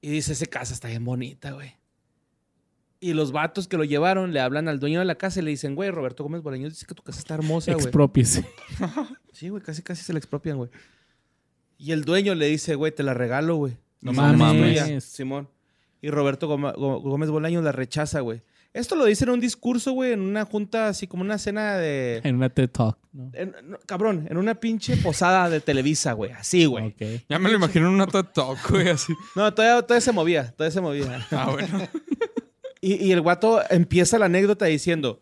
Y 0.02 0.10
dice, 0.10 0.32
esa 0.34 0.44
casa 0.46 0.74
está 0.74 0.88
bien 0.88 1.02
bonita, 1.04 1.52
güey. 1.52 1.72
Y 3.04 3.12
los 3.12 3.32
vatos 3.32 3.68
que 3.68 3.76
lo 3.76 3.84
llevaron 3.84 4.32
le 4.32 4.40
hablan 4.40 4.66
al 4.68 4.80
dueño 4.80 4.98
de 4.98 5.04
la 5.04 5.16
casa 5.16 5.40
y 5.40 5.42
le 5.42 5.50
dicen, 5.50 5.74
güey, 5.74 5.90
Roberto 5.90 6.22
Gómez 6.22 6.40
Bolaños 6.42 6.72
dice 6.72 6.86
que 6.86 6.94
tu 6.94 7.02
casa 7.02 7.18
está 7.18 7.34
hermosa, 7.34 7.72
güey. 7.72 7.84
Expropiese. 7.84 8.46
Sí, 9.32 9.48
güey, 9.48 9.62
casi 9.62 9.82
casi 9.82 10.02
se 10.02 10.12
la 10.12 10.18
expropian, 10.18 10.56
güey. 10.56 10.70
Y 11.76 11.92
el 11.92 12.04
dueño 12.04 12.34
le 12.34 12.46
dice, 12.46 12.76
güey, 12.76 12.92
te 12.92 13.02
la 13.02 13.12
regalo, 13.14 13.56
güey. 13.56 13.76
No 14.00 14.12
mames. 14.12 14.78
"Es 14.78 14.84
tuya, 14.86 15.00
Simón. 15.00 15.48
Y 16.00 16.10
Roberto 16.10 16.48
Goma- 16.48 16.72
Gómez 16.76 17.30
Bolaños 17.30 17.62
la 17.64 17.72
rechaza, 17.72 18.20
güey. 18.20 18.42
Esto 18.72 18.94
lo 18.96 19.04
dice 19.04 19.24
en 19.24 19.30
un 19.30 19.40
discurso, 19.40 19.92
güey, 19.92 20.12
en 20.12 20.20
una 20.20 20.44
junta, 20.44 20.88
así 20.88 21.06
como 21.06 21.22
una 21.22 21.38
cena 21.38 21.76
de... 21.76 22.20
En 22.24 22.36
una 22.36 22.48
TED 22.48 22.70
Talk, 22.70 22.98
¿no? 23.12 23.30
en- 23.34 23.54
no, 23.64 23.78
cabrón, 23.86 24.26
en 24.30 24.36
una 24.36 24.54
pinche 24.56 24.96
posada 24.96 25.48
de 25.50 25.60
Televisa, 25.60 26.12
güey. 26.12 26.32
Así, 26.32 26.64
güey. 26.64 26.94
Ya 27.28 27.38
me 27.38 27.50
lo 27.50 27.56
imagino 27.56 27.86
en 27.88 27.94
una 27.94 28.06
TED 28.06 28.24
Talk, 28.34 28.70
güey, 28.70 28.88
así. 28.88 29.12
No, 29.36 29.52
todavía, 29.54 29.82
todavía 29.82 30.00
se 30.00 30.12
movía, 30.12 30.50
todavía 30.56 30.72
se 30.72 30.80
movía. 30.80 31.26
Ah, 31.30 31.50
bueno. 31.52 31.88
Y, 32.84 33.02
y 33.02 33.12
el 33.12 33.20
guato 33.20 33.62
empieza 33.70 34.18
la 34.18 34.26
anécdota 34.26 34.66
diciendo, 34.66 35.20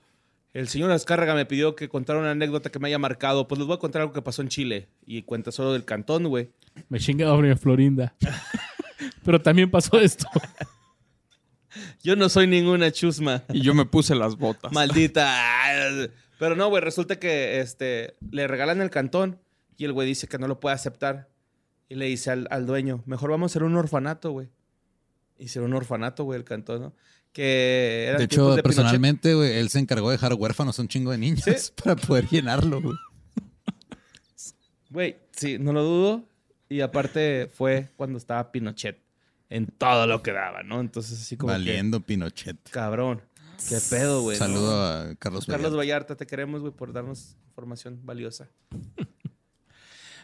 el 0.52 0.68
señor 0.68 0.90
Azcárraga 0.90 1.34
me 1.34 1.46
pidió 1.46 1.74
que 1.74 1.88
contara 1.88 2.18
una 2.18 2.32
anécdota 2.32 2.70
que 2.70 2.78
me 2.78 2.88
haya 2.88 2.98
marcado. 2.98 3.48
Pues 3.48 3.58
les 3.58 3.66
voy 3.66 3.76
a 3.76 3.78
contar 3.78 4.02
algo 4.02 4.12
que 4.12 4.20
pasó 4.20 4.42
en 4.42 4.48
Chile. 4.48 4.88
Y 5.06 5.22
cuenta 5.22 5.50
solo 5.50 5.72
del 5.72 5.84
cantón, 5.84 6.28
güey. 6.28 6.50
Me 6.90 6.98
chinga 6.98 7.26
doble 7.26 7.56
Florinda. 7.56 8.14
Pero 9.24 9.40
también 9.40 9.70
pasó 9.70 9.98
esto. 9.98 10.26
Yo 12.02 12.16
no 12.16 12.28
soy 12.28 12.46
ninguna 12.46 12.90
chusma. 12.90 13.44
Y 13.50 13.62
yo 13.62 13.72
me 13.72 13.86
puse 13.86 14.14
las 14.14 14.36
botas. 14.36 14.72
Maldita. 14.72 15.26
Pero 16.38 16.54
no, 16.54 16.68
güey, 16.68 16.82
resulta 16.82 17.18
que 17.18 17.60
este, 17.60 18.16
le 18.30 18.46
regalan 18.46 18.82
el 18.82 18.90
cantón 18.90 19.40
y 19.78 19.86
el 19.86 19.94
güey 19.94 20.06
dice 20.06 20.28
que 20.28 20.36
no 20.36 20.48
lo 20.48 20.60
puede 20.60 20.74
aceptar. 20.74 21.30
Y 21.88 21.94
le 21.94 22.04
dice 22.06 22.30
al, 22.30 22.46
al 22.50 22.66
dueño, 22.66 23.02
mejor 23.06 23.30
vamos 23.30 23.50
a 23.50 23.52
hacer 23.52 23.62
un 23.62 23.74
orfanato, 23.74 24.32
güey. 24.32 24.50
Hicieron 25.38 25.70
un 25.70 25.76
orfanato, 25.78 26.24
güey, 26.24 26.38
el 26.38 26.44
cantón, 26.44 26.82
¿no? 26.82 26.94
Que 27.32 28.06
era 28.08 28.18
De 28.18 28.24
hecho, 28.24 28.54
de 28.54 28.62
personalmente, 28.62 29.34
güey, 29.34 29.52
él 29.52 29.70
se 29.70 29.78
encargó 29.78 30.10
de 30.10 30.16
dejar 30.16 30.34
huérfanos 30.34 30.78
a 30.78 30.82
un 30.82 30.88
chingo 30.88 31.10
de 31.12 31.18
niños 31.18 31.44
¿Sí? 31.44 31.72
para 31.82 31.96
poder 31.96 32.28
llenarlo, 32.28 32.82
güey. 32.82 32.96
Güey, 34.90 35.16
sí, 35.32 35.58
no 35.58 35.72
lo 35.72 35.82
dudo. 35.82 36.24
Y 36.68 36.80
aparte 36.80 37.50
fue 37.52 37.90
cuando 37.96 38.18
estaba 38.18 38.52
Pinochet 38.52 38.98
en 39.48 39.66
todo 39.66 40.06
lo 40.06 40.22
que 40.22 40.32
daba, 40.32 40.62
¿no? 40.62 40.80
Entonces 40.80 41.20
así 41.20 41.36
como 41.36 41.52
Valiendo 41.52 42.00
Pinochet. 42.00 42.56
cabrón, 42.70 43.20
qué 43.68 43.78
pedo, 43.90 44.22
güey. 44.22 44.38
¿no? 44.38 44.44
Saludo 44.44 44.82
a 44.82 45.14
Carlos 45.18 45.46
Carlos 45.46 45.72
Vallarta. 45.72 45.76
Vallarta, 45.76 46.16
te 46.16 46.26
queremos, 46.26 46.60
güey, 46.60 46.72
por 46.72 46.92
darnos 46.92 47.36
información 47.48 48.00
valiosa. 48.02 48.48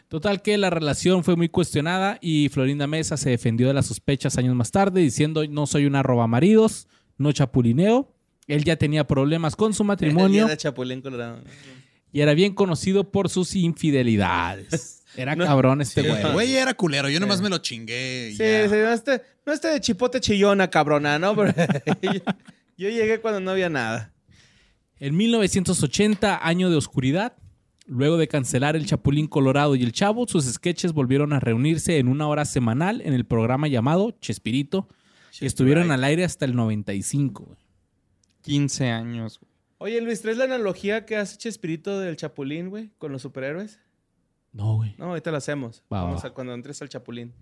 Total 0.07 0.41
que 0.41 0.57
la 0.57 0.71
relación 0.71 1.23
fue 1.23 1.35
muy 1.35 1.49
cuestionada 1.49 2.17
y 2.19 2.49
Florinda 2.49 2.87
Mesa 2.87 3.15
se 3.15 3.29
defendió 3.29 3.67
de 3.67 3.75
las 3.75 3.85
sospechas 3.85 4.39
años 4.39 4.55
más 4.55 4.71
tarde 4.71 5.01
diciendo 5.01 5.45
no 5.47 5.67
soy 5.67 5.85
una 5.85 6.01
roba 6.01 6.25
maridos, 6.25 6.87
no 7.19 7.31
chapulineo. 7.31 8.11
Él 8.47 8.63
ya 8.63 8.75
tenía 8.77 9.05
problemas 9.05 9.55
con 9.55 9.75
su 9.75 9.83
matrimonio 9.83 10.47
de 10.47 10.57
Chapulín 10.57 11.01
Colorado. 11.01 11.41
y 12.11 12.21
era 12.21 12.33
bien 12.33 12.55
conocido 12.55 13.11
por 13.11 13.29
sus 13.29 13.55
infidelidades. 13.55 14.95
Era 15.15 15.35
cabrón 15.35 15.81
este 15.81 16.01
Sí, 16.03 16.07
güey. 16.07 16.21
el 16.21 16.31
güey 16.33 16.55
era 16.55 16.73
culero, 16.75 17.09
yo 17.09 17.19
nomás 17.19 17.41
me 17.41 17.49
lo 17.49 17.57
chingué. 17.57 18.29
y 18.29 18.35
Sí, 18.35 18.43
ya. 18.43 18.69
sí, 18.69 18.75
no 18.75 18.93
esté, 18.93 19.21
no 19.45 19.51
esté 19.53 19.69
de 19.69 19.81
chipote 19.81 20.21
chillona, 20.21 20.69
cabrona, 20.69 21.17
¿no? 21.17 21.35
Pero 21.35 21.51
yo, 22.03 22.11
yo 22.77 22.89
llegué 22.89 23.19
cuando 23.19 23.39
no 23.39 23.49
había 23.51 23.69
nada. 23.69 24.13
En 24.99 25.17
1980, 25.17 26.39
año 26.47 26.69
de 26.69 26.75
oscuridad, 26.77 27.33
luego 27.87 28.17
de 28.17 28.27
cancelar 28.27 28.75
El 28.75 28.85
Chapulín 28.85 29.27
Colorado 29.27 29.75
y 29.75 29.81
El 29.83 29.93
Chavo, 29.93 30.27
sus 30.27 30.45
sketches 30.45 30.93
volvieron 30.93 31.33
a 31.33 31.39
reunirse 31.39 31.97
en 31.97 32.07
una 32.07 32.27
hora 32.27 32.45
semanal 32.45 33.01
en 33.01 33.13
el 33.13 33.25
programa 33.25 33.67
llamado 33.67 34.11
Chespirito 34.21 34.87
y 35.39 35.45
estuvieron 35.45 35.91
al 35.91 36.03
aire 36.03 36.23
hasta 36.23 36.45
el 36.45 36.55
95. 36.55 37.43
güey. 37.45 37.57
15 38.41 38.89
años, 38.89 39.39
güey. 39.39 39.49
Oye, 39.81 40.01
Luis, 40.01 40.21
¿traes 40.21 40.37
la 40.37 40.43
analogía 40.45 41.05
que 41.05 41.15
hace 41.15 41.37
Chespirito 41.37 41.99
del 41.99 42.17
Chapulín, 42.17 42.69
güey, 42.69 42.89
con 42.97 43.11
los 43.11 43.21
superhéroes? 43.21 43.79
No, 44.51 44.75
güey. 44.75 44.95
No, 44.97 45.05
ahorita 45.05 45.31
la 45.31 45.37
hacemos. 45.37 45.83
Va, 45.91 46.03
Vamos 46.03 46.23
va. 46.23 46.27
a 46.29 46.33
cuando 46.33 46.53
entres 46.53 46.81
al 46.81 46.89
Chapulín. 46.89 47.33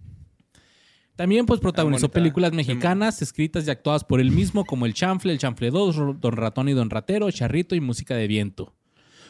También 1.16 1.48
pues 1.48 1.60
protagonizó 1.60 2.10
películas 2.10 2.52
mexicanas 2.54 3.22
escritas 3.24 3.66
y 3.66 3.72
actuadas 3.72 4.04
por 4.04 4.20
él 4.20 4.32
mismo 4.32 4.66
como 4.66 4.86
El 4.86 4.94
Chanfle, 4.94 5.32
El 5.34 5.40
Chanfle 5.40 5.72
2, 5.72 5.96
Ro- 5.96 6.14
Don 6.14 6.34
Ratón 6.34 6.70
y 6.70 6.74
Don 6.74 6.92
Ratero, 6.92 7.32
Charrito 7.32 7.74
y 7.74 7.82
Música 7.82 8.16
de 8.16 8.28
Viento. 8.28 8.76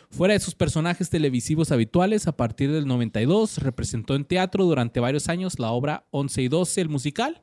Fuera 0.09 0.33
de 0.33 0.39
sus 0.41 0.53
personajes 0.55 1.09
televisivos 1.09 1.71
habituales, 1.71 2.27
a 2.27 2.35
partir 2.35 2.71
del 2.73 2.87
92 2.87 3.59
representó 3.59 4.15
en 4.15 4.25
teatro 4.25 4.65
durante 4.65 4.99
varios 4.99 5.29
años 5.29 5.59
la 5.59 5.71
obra 5.71 6.05
11 6.11 6.41
y 6.41 6.47
12, 6.49 6.81
el 6.81 6.89
musical, 6.89 7.41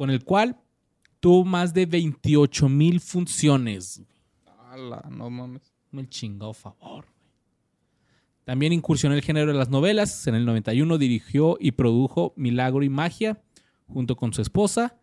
con 0.00 0.08
el 0.08 0.24
cual 0.24 0.56
tuvo 1.20 1.44
más 1.44 1.74
de 1.74 1.84
28 1.84 2.70
mil 2.70 3.00
funciones. 3.00 4.02
Ala, 4.70 5.06
no 5.10 5.28
mames. 5.28 5.74
Me 5.90 6.08
chingado 6.08 6.54
favor. 6.54 7.04
También 8.44 8.72
incursionó 8.72 9.12
en 9.12 9.18
el 9.18 9.22
género 9.22 9.52
de 9.52 9.58
las 9.58 9.68
novelas. 9.68 10.26
En 10.26 10.36
el 10.36 10.46
91 10.46 10.96
dirigió 10.96 11.58
y 11.60 11.72
produjo 11.72 12.32
Milagro 12.34 12.82
y 12.82 12.88
Magia 12.88 13.42
junto 13.88 14.16
con 14.16 14.32
su 14.32 14.40
esposa. 14.40 14.98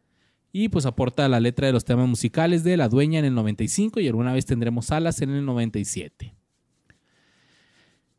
Y 0.52 0.70
pues 0.70 0.88
aporta 0.88 1.30
la 1.30 1.40
letra 1.40 1.68
de 1.68 1.74
los 1.74 1.86
temas 1.86 2.10
musicales 2.10 2.64
de 2.64 2.76
La 2.76 2.90
Dueña 2.90 3.20
en 3.20 3.26
el 3.26 3.36
95 3.36 4.00
y 4.00 4.08
alguna 4.08 4.34
vez 4.34 4.48
tendremos 4.48 4.90
Alas 4.90 5.22
en 5.22 5.30
el 5.30 5.46
97. 5.46 6.34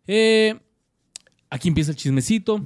Eh, 0.06 0.60
aquí 1.50 1.66
empieza 1.66 1.90
el 1.90 1.96
chismecito. 1.96 2.64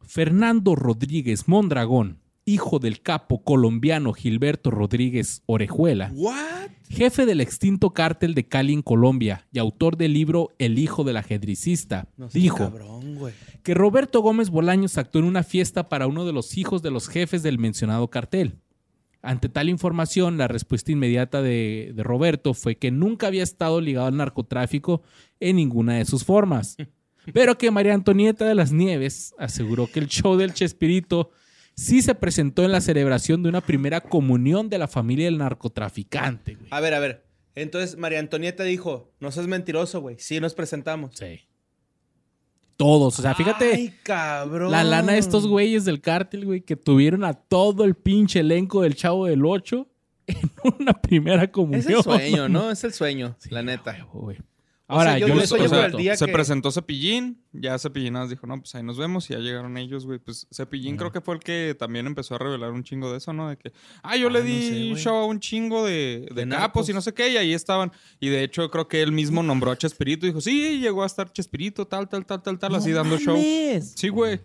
Fernando 0.00 0.74
Rodríguez 0.74 1.46
Mondragón, 1.46 2.21
hijo 2.44 2.78
del 2.78 3.02
capo 3.02 3.42
colombiano 3.42 4.12
Gilberto 4.12 4.70
Rodríguez 4.70 5.42
Orejuela, 5.46 6.10
¿What? 6.14 6.70
jefe 6.88 7.24
del 7.24 7.40
extinto 7.40 7.90
cártel 7.90 8.34
de 8.34 8.46
Cali 8.46 8.72
en 8.72 8.82
Colombia 8.82 9.46
y 9.52 9.58
autor 9.58 9.96
del 9.96 10.12
libro 10.12 10.50
El 10.58 10.78
hijo 10.78 11.04
del 11.04 11.14
No 11.14 11.22
seas 11.22 12.32
dijo 12.32 12.58
cabrón, 12.58 13.18
que 13.62 13.74
Roberto 13.74 14.20
Gómez 14.20 14.50
Bolaños 14.50 14.98
actuó 14.98 15.20
en 15.20 15.26
una 15.26 15.42
fiesta 15.42 15.88
para 15.88 16.06
uno 16.06 16.24
de 16.26 16.32
los 16.32 16.58
hijos 16.58 16.82
de 16.82 16.90
los 16.90 17.08
jefes 17.08 17.42
del 17.42 17.58
mencionado 17.58 18.08
cartel. 18.08 18.58
Ante 19.22 19.48
tal 19.48 19.68
información, 19.68 20.36
la 20.36 20.48
respuesta 20.48 20.90
inmediata 20.90 21.42
de, 21.42 21.92
de 21.94 22.02
Roberto 22.02 22.54
fue 22.54 22.76
que 22.76 22.90
nunca 22.90 23.28
había 23.28 23.44
estado 23.44 23.80
ligado 23.80 24.08
al 24.08 24.16
narcotráfico 24.16 25.02
en 25.38 25.56
ninguna 25.56 25.94
de 25.94 26.04
sus 26.04 26.24
formas, 26.24 26.76
pero 27.32 27.56
que 27.56 27.70
María 27.70 27.94
Antonieta 27.94 28.44
de 28.44 28.56
las 28.56 28.72
Nieves 28.72 29.32
aseguró 29.38 29.86
que 29.86 30.00
el 30.00 30.08
show 30.08 30.36
del 30.36 30.54
Chespirito 30.54 31.30
sí 31.74 32.02
se 32.02 32.14
presentó 32.14 32.64
en 32.64 32.72
la 32.72 32.80
celebración 32.80 33.42
de 33.42 33.48
una 33.48 33.60
primera 33.60 34.00
comunión 34.00 34.68
de 34.68 34.78
la 34.78 34.88
familia 34.88 35.26
del 35.26 35.38
narcotraficante. 35.38 36.54
güey. 36.54 36.68
A 36.70 36.80
ver, 36.80 36.94
a 36.94 36.98
ver. 37.00 37.24
Entonces 37.54 37.96
María 37.98 38.18
Antonieta 38.18 38.64
dijo, 38.64 39.12
no 39.20 39.30
seas 39.30 39.46
mentiroso, 39.46 40.00
güey. 40.00 40.16
Sí, 40.18 40.40
nos 40.40 40.54
presentamos. 40.54 41.14
Sí. 41.16 41.40
Todos, 42.76 43.18
o 43.18 43.22
sea, 43.22 43.34
fíjate. 43.34 43.74
Ay, 43.74 43.94
cabrón. 44.02 44.72
La 44.72 44.82
lana 44.82 45.12
de 45.12 45.18
estos 45.18 45.46
güeyes 45.46 45.84
del 45.84 46.00
cártel, 46.00 46.46
güey, 46.46 46.62
que 46.62 46.74
tuvieron 46.76 47.22
a 47.24 47.34
todo 47.34 47.84
el 47.84 47.94
pinche 47.94 48.40
elenco 48.40 48.82
del 48.82 48.96
Chavo 48.96 49.26
del 49.26 49.44
8 49.44 49.86
en 50.28 50.50
una 50.80 50.92
primera 51.00 51.50
comunión. 51.50 51.80
Es 51.80 51.86
el 51.88 52.02
sueño, 52.02 52.48
¿no? 52.48 52.70
Es 52.70 52.82
el 52.84 52.92
sueño, 52.92 53.36
Sí, 53.38 53.50
la 53.50 53.62
neta. 53.62 53.92
huevo, 53.92 54.20
güey. 54.22 54.38
O 54.92 54.96
Ahora, 54.96 55.12
sea, 55.12 55.18
yo 55.20 55.28
yo, 55.28 55.34
no 55.34 55.40
les 55.40 55.50
o 55.50 55.68
sea, 55.68 55.86
el 55.86 55.92
día 55.96 56.16
se 56.16 56.26
que- 56.26 56.32
presentó 56.32 56.70
Cepillín, 56.70 57.42
ya 57.52 57.78
Cepillín 57.78 58.12
nos 58.12 58.28
dijo, 58.28 58.46
no, 58.46 58.58
pues 58.60 58.74
ahí 58.74 58.82
nos 58.82 58.98
vemos 58.98 59.30
y 59.30 59.32
ya 59.32 59.38
llegaron 59.38 59.78
ellos, 59.78 60.04
güey. 60.04 60.18
Pues 60.18 60.46
Cepillín 60.52 60.98
creo 60.98 61.10
que 61.10 61.22
fue 61.22 61.34
el 61.36 61.40
que 61.40 61.74
también 61.78 62.06
empezó 62.06 62.34
a 62.34 62.38
revelar 62.38 62.72
un 62.72 62.84
chingo 62.84 63.10
de 63.10 63.16
eso, 63.16 63.32
¿no? 63.32 63.48
De 63.48 63.56
que, 63.56 63.72
ah, 64.02 64.16
yo 64.18 64.28
Ah, 64.28 64.30
le 64.30 64.40
no 64.40 64.44
di 64.44 64.62
sé, 64.62 64.70
güey. 64.90 64.94
show 65.02 65.14
a 65.16 65.24
un 65.24 65.40
chingo 65.40 65.86
de, 65.86 66.28
de, 66.34 66.44
De 66.44 66.48
capos 66.54 66.88
y 66.90 66.92
no 66.92 67.00
sé 67.00 67.14
qué, 67.14 67.30
y 67.30 67.38
ahí 67.38 67.54
estaban. 67.54 67.90
Y 68.20 68.28
de 68.28 68.42
hecho 68.44 68.70
creo 68.70 68.86
que 68.86 69.00
él 69.00 69.12
mismo 69.12 69.42
nombró 69.42 69.70
a 69.70 69.78
Chespirito 69.78 70.26
y 70.26 70.28
dijo, 70.28 70.42
sí, 70.42 70.78
llegó 70.80 71.04
a 71.04 71.06
estar 71.06 71.32
Chespirito, 71.32 71.86
tal, 71.86 72.08
tal, 72.10 72.26
tal, 72.26 72.42
tal, 72.42 72.58
tal, 72.58 72.74
así 72.74 72.90
dando 72.92 73.16
show. 73.18 73.36
Sí, 73.96 74.08
güey. 74.10 74.40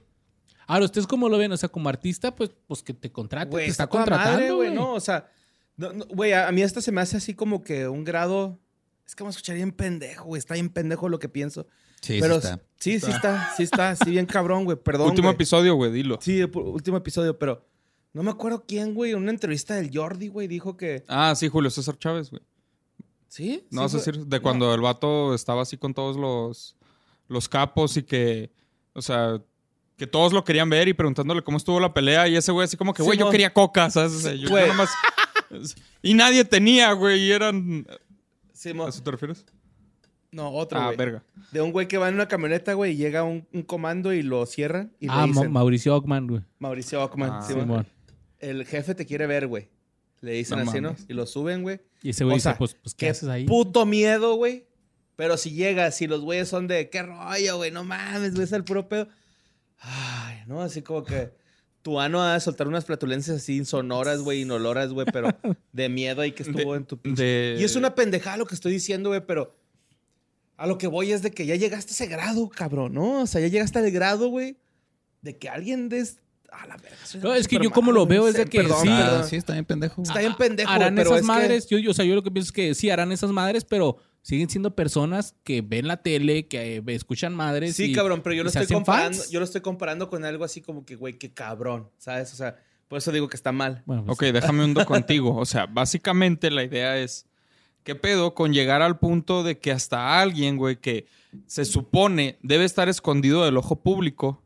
Ahora, 0.66 0.86
¿ustedes 0.86 1.08
cómo 1.08 1.28
lo 1.28 1.38
ven? 1.38 1.52
O 1.52 1.58
sea, 1.58 1.68
como 1.70 1.90
artista, 1.90 2.34
pues, 2.36 2.52
pues 2.68 2.84
que 2.84 2.94
te 2.94 3.12
contrate, 3.12 3.50
Güey, 3.52 3.66
te 3.66 3.72
está, 3.72 3.88
toda 3.88 4.04
contratando, 4.06 4.40
madre, 4.40 4.52
güey. 4.52 4.74
¿no? 4.74 4.94
O 4.94 5.00
sea, 5.00 5.30
no, 5.76 5.92
no, 5.94 6.06
güey, 6.06 6.32
a, 6.34 6.48
a 6.48 6.52
mí 6.54 6.62
esto 6.62 6.82
se 6.82 6.92
me 6.92 7.02
hace 7.02 7.18
así 7.18 7.34
como 7.34 7.64
que 7.64 7.88
un 7.90 8.04
grado... 8.06 8.60
Es 9.08 9.16
que 9.16 9.24
vamos 9.24 9.36
a 9.36 9.40
escuchar 9.40 9.56
bien 9.56 9.72
pendejo, 9.72 10.26
güey. 10.26 10.40
Está 10.40 10.56
bien 10.56 10.70
pendejo 10.70 11.08
lo 11.10 11.18
que 11.20 11.30
pienso. 11.30 11.66
Sí, 12.02 12.20
Pero 12.22 12.40
sí 12.42 12.48
está. 12.48 12.60
sí, 12.78 13.00
sí 13.00 13.12
está. 13.12 13.54
Sí 13.58 13.64
está, 13.64 13.96
sí 13.96 14.10
bien 14.12 14.26
cabrón, 14.26 14.66
güey. 14.66 14.78
Perdón, 14.78 15.10
Último 15.10 15.28
güey. 15.30 15.36
episodio, 15.36 15.76
güey, 15.76 15.92
dilo. 15.92 16.20
Sí, 16.22 16.44
último 16.44 16.98
episodio, 16.98 17.38
pero... 17.40 17.66
No 18.14 18.24
me 18.24 18.32
acuerdo 18.32 18.64
quién, 18.68 18.94
güey. 18.96 19.12
En 19.12 19.18
una 19.20 19.32
entrevista 19.32 19.76
del 19.76 19.92
Jordi, 19.94 20.28
güey, 20.28 20.48
dijo 20.48 20.76
que... 20.76 21.04
Ah, 21.08 21.34
sí, 21.36 21.48
Julio 21.50 21.70
César 21.70 21.98
Chávez, 22.00 22.32
güey. 22.32 22.42
¿Sí? 23.28 23.68
No 23.70 23.82
sí 23.82 23.84
vas 23.84 23.96
a 23.96 24.00
fue- 24.00 24.12
decir, 24.14 24.26
de 24.28 24.38
no. 24.38 24.42
cuando 24.44 24.74
el 24.74 24.82
vato 24.82 25.34
estaba 25.36 25.62
así 25.62 25.78
con 25.78 25.94
todos 25.94 26.18
los, 26.18 26.76
los 27.28 27.48
capos 27.50 27.96
y 27.98 28.04
que, 28.04 28.52
o 28.94 29.02
sea, 29.02 29.40
que 29.98 30.08
todos 30.08 30.34
lo 30.34 30.44
querían 30.44 30.70
ver 30.70 30.88
y 30.88 30.94
preguntándole 30.94 31.44
cómo 31.44 31.58
estuvo 31.58 31.80
la 31.80 31.94
pelea 31.94 32.28
y 32.28 32.36
ese 32.38 32.52
güey 32.52 32.66
así 32.66 32.78
como 32.78 32.94
que, 32.94 33.04
güey, 33.04 33.18
yo 33.20 33.30
quería 33.30 33.54
coca, 33.54 33.90
¿sabes? 33.92 34.14
O 34.14 34.20
sea, 34.20 34.34
yo, 34.34 34.44
yo 34.44 34.50
Güey. 34.50 34.68
nomás- 34.68 34.90
y 36.02 36.14
nadie 36.14 36.44
tenía, 36.46 36.92
güey, 36.94 37.20
y 37.26 37.32
eran... 37.32 37.86
Sí, 38.58 38.74
mo- 38.74 38.86
¿A 38.86 38.90
eso 38.90 39.04
te 39.04 39.12
refieres? 39.12 39.46
No, 40.32 40.50
otro, 40.52 40.80
Ah, 40.80 40.86
güey. 40.88 40.98
verga. 40.98 41.24
De 41.52 41.62
un 41.62 41.72
güey 41.72 41.88
que 41.88 41.98
va 41.98 42.10
en 42.10 42.16
una 42.16 42.28
camioneta, 42.28 42.74
güey, 42.74 42.94
y 42.94 42.96
llega 42.98 43.24
un, 43.24 43.48
un 43.54 43.62
comando 43.62 44.12
y 44.14 44.24
lo 44.24 44.46
cierran 44.48 44.92
y 45.00 45.08
ah, 45.10 45.22
le 45.22 45.34
Ma- 45.34 45.42
dicen... 45.42 45.52
Mauricio 45.52 45.96
Ockman, 45.96 46.28
güey. 46.28 46.42
Mauricio 46.60 47.04
Ockman. 47.04 47.30
Ah, 47.34 47.42
sí, 47.44 47.54
mo- 47.54 47.62
Simón. 47.62 47.88
El 48.40 48.66
jefe 48.66 48.96
te 48.96 49.06
quiere 49.06 49.28
ver, 49.28 49.48
güey. 49.48 49.70
Le 50.22 50.32
dicen 50.32 50.58
No 50.64 50.70
así, 50.70 50.82
¿no? 50.82 50.90
mames. 50.94 51.06
Y 51.08 51.14
lo 51.14 51.26
suben, 51.28 51.62
güey. 51.62 51.80
Y 52.02 52.10
ese 52.10 52.24
güey 52.24 52.34
O 52.34 52.38
dice, 52.38 52.50
sea, 52.50 52.58
pues, 52.58 52.76
pues, 52.82 52.96
¿qué, 52.96 53.10
haces 53.10 53.30
ahí? 53.30 53.46
Puto 53.46 53.86
miedo, 53.86 54.36
güey. 54.36 54.66
Pero 55.16 55.38
si 55.38 55.52
llegas, 55.52 55.96
si 55.96 56.08
los 56.08 56.22
güeyes 56.22 56.48
son 56.50 56.68
de 56.68 56.90
qué 56.90 57.04
rollo, 57.04 57.58
güey, 57.58 57.72
no 57.72 57.84
mames, 57.84 58.34
güey, 58.34 58.44
es 58.44 58.52
el 58.52 58.64
puro 58.64 58.88
pedo. 58.90 59.08
Ay, 59.80 60.40
no, 60.48 60.62
así 60.62 60.82
como 60.82 61.04
que 61.04 61.32
tu 61.82 62.00
ano 62.00 62.22
a 62.22 62.40
soltar 62.40 62.68
unas 62.68 62.86
flatulencias 62.86 63.38
así 63.38 63.58
insonoras, 63.58 64.22
güey, 64.22 64.42
inoloras, 64.42 64.92
güey, 64.92 65.08
pero 65.12 65.30
de 65.72 65.90
miedo 65.90 66.22
ahí 66.22 66.32
que 66.34 66.44
estuvo 66.44 66.74
De- 66.74 66.78
en 66.80 66.86
tu 66.86 66.98
pinche. 66.98 67.24
de- 67.24 67.58
Y 67.60 67.64
es 67.64 67.76
una 67.76 67.96
pendejada 67.96 68.38
lo 68.38 68.46
que 68.46 68.56
estoy 68.56 68.74
diciendo, 68.74 69.10
güey, 69.10 69.26
pero 69.26 69.56
a 70.58 70.68
lo 70.68 70.78
que 70.78 70.88
voy 70.88 71.12
es 71.12 71.22
de 71.22 71.32
que 71.32 71.46
ya 71.46 71.56
llegaste 71.56 71.92
a 71.92 71.94
ese 71.94 72.08
grado, 72.08 72.50
cabrón, 72.50 72.94
¿no? 72.94 73.22
O 73.22 73.28
sea, 73.28 73.40
ya 73.42 73.48
llegaste 73.48 73.80
al 73.80 73.90
grado, 73.92 74.28
güey, 74.30 74.58
de 75.22 75.38
que 75.38 75.50
alguien 75.50 75.90
des. 75.90 76.18
A 76.50 76.66
la 76.66 76.78
verga. 76.78 76.98
No, 77.22 77.34
es 77.36 77.48
que 77.48 77.60
yo 77.62 77.70
como 77.72 77.92
lo 77.92 78.08
veo 78.08 78.28
es 78.28 78.34
de 78.34 78.46
que 78.46 78.60
perdón, 78.62 78.82
sí, 78.82 78.88
perdón. 78.88 79.22
Ah, 79.22 79.24
sí, 79.24 79.36
está 79.36 79.54
bien 79.54 79.66
pendejo. 79.66 80.02
Está 80.02 80.20
bien 80.20 80.34
pendejo, 80.36 80.72
harán 80.72 80.96
pero 80.96 81.10
esas 81.10 81.20
es 81.20 81.22
que- 81.22 81.28
madres, 81.28 81.68
yo, 81.68 81.78
yo- 81.78 81.92
o 81.92 81.94
sea, 81.94 82.06
yo 82.06 82.16
lo 82.16 82.24
que 82.24 82.32
pienso 82.32 82.48
es 82.48 82.52
que 82.54 82.74
sí 82.74 82.90
harán 82.90 83.12
esas 83.12 83.32
madres, 83.32 83.64
pero 83.66 83.98
siguen 84.28 84.50
siendo 84.50 84.76
personas 84.76 85.36
que 85.46 85.62
ven 85.62 85.88
la 85.88 86.02
tele, 86.04 86.48
que 86.48 86.76
eh, 86.78 86.84
escuchan 86.88 87.34
madres. 87.34 87.78
Sí, 87.78 87.92
y- 87.92 87.94
cabrón, 87.94 88.20
pero 88.22 88.36
yo 88.36 88.44
lo 88.44 88.50
estoy 88.50 88.68
comparando, 88.68 89.18
fans. 89.20 89.30
yo 89.32 89.40
lo 89.40 89.46
estoy 89.46 89.62
comparando 89.62 90.10
con 90.10 90.26
algo 90.26 90.44
así 90.44 90.60
como 90.62 90.84
que, 90.86 90.98
güey, 90.98 91.18
qué 91.18 91.32
cabrón, 91.34 91.90
¿sabes? 91.98 92.34
O 92.34 92.36
sea, 92.36 92.58
por 92.90 92.98
eso 92.98 93.14
digo 93.14 93.30
que 93.30 93.38
está 93.38 93.54
mal. 93.54 93.84
Bueno, 93.86 94.04
pues, 94.04 94.18
Ok, 94.18 94.24
déjame 94.34 94.66
hundo 94.66 94.86
contigo. 94.86 95.34
O 95.38 95.46
sea, 95.46 95.66
básicamente 95.66 96.52
la 96.52 96.66
idea 96.66 96.98
es, 96.98 97.26
¿qué 97.86 97.96
pedo 97.96 98.34
con 98.34 98.52
llegar 98.52 98.82
al 98.82 99.00
punto 99.00 99.44
de 99.44 99.60
que 99.60 99.72
hasta 99.72 100.20
alguien, 100.20 100.58
güey, 100.58 100.76
que 100.76 101.06
se 101.46 101.64
supone 101.64 102.38
debe 102.42 102.66
estar 102.66 102.90
escondido 102.90 103.46
del 103.46 103.56
ojo 103.56 103.78
público, 103.82 104.44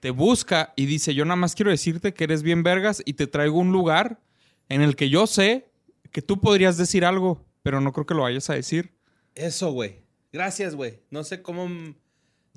te 0.00 0.10
busca 0.10 0.74
y 0.76 0.84
dice, 0.84 1.14
yo 1.14 1.24
nada 1.24 1.36
más 1.36 1.54
quiero 1.54 1.70
decirte 1.70 2.12
que 2.12 2.24
eres 2.24 2.42
bien 2.42 2.62
vergas 2.62 3.02
y 3.06 3.14
te 3.14 3.26
traigo 3.26 3.58
un 3.58 3.72
lugar 3.72 4.20
en 4.68 4.82
el 4.82 4.96
que 4.96 5.08
yo 5.08 5.26
sé 5.26 5.70
que 6.10 6.20
tú 6.20 6.42
podrías 6.42 6.76
decir 6.76 7.06
algo, 7.06 7.42
pero 7.62 7.80
no 7.80 7.92
creo 7.92 8.06
que 8.06 8.14
lo 8.14 8.22
vayas 8.22 8.50
a 8.50 8.54
decir. 8.54 8.92
Eso, 9.34 9.72
güey. 9.72 10.02
Gracias, 10.32 10.74
güey. 10.74 11.00
No 11.10 11.24
sé 11.24 11.42
cómo. 11.42 11.68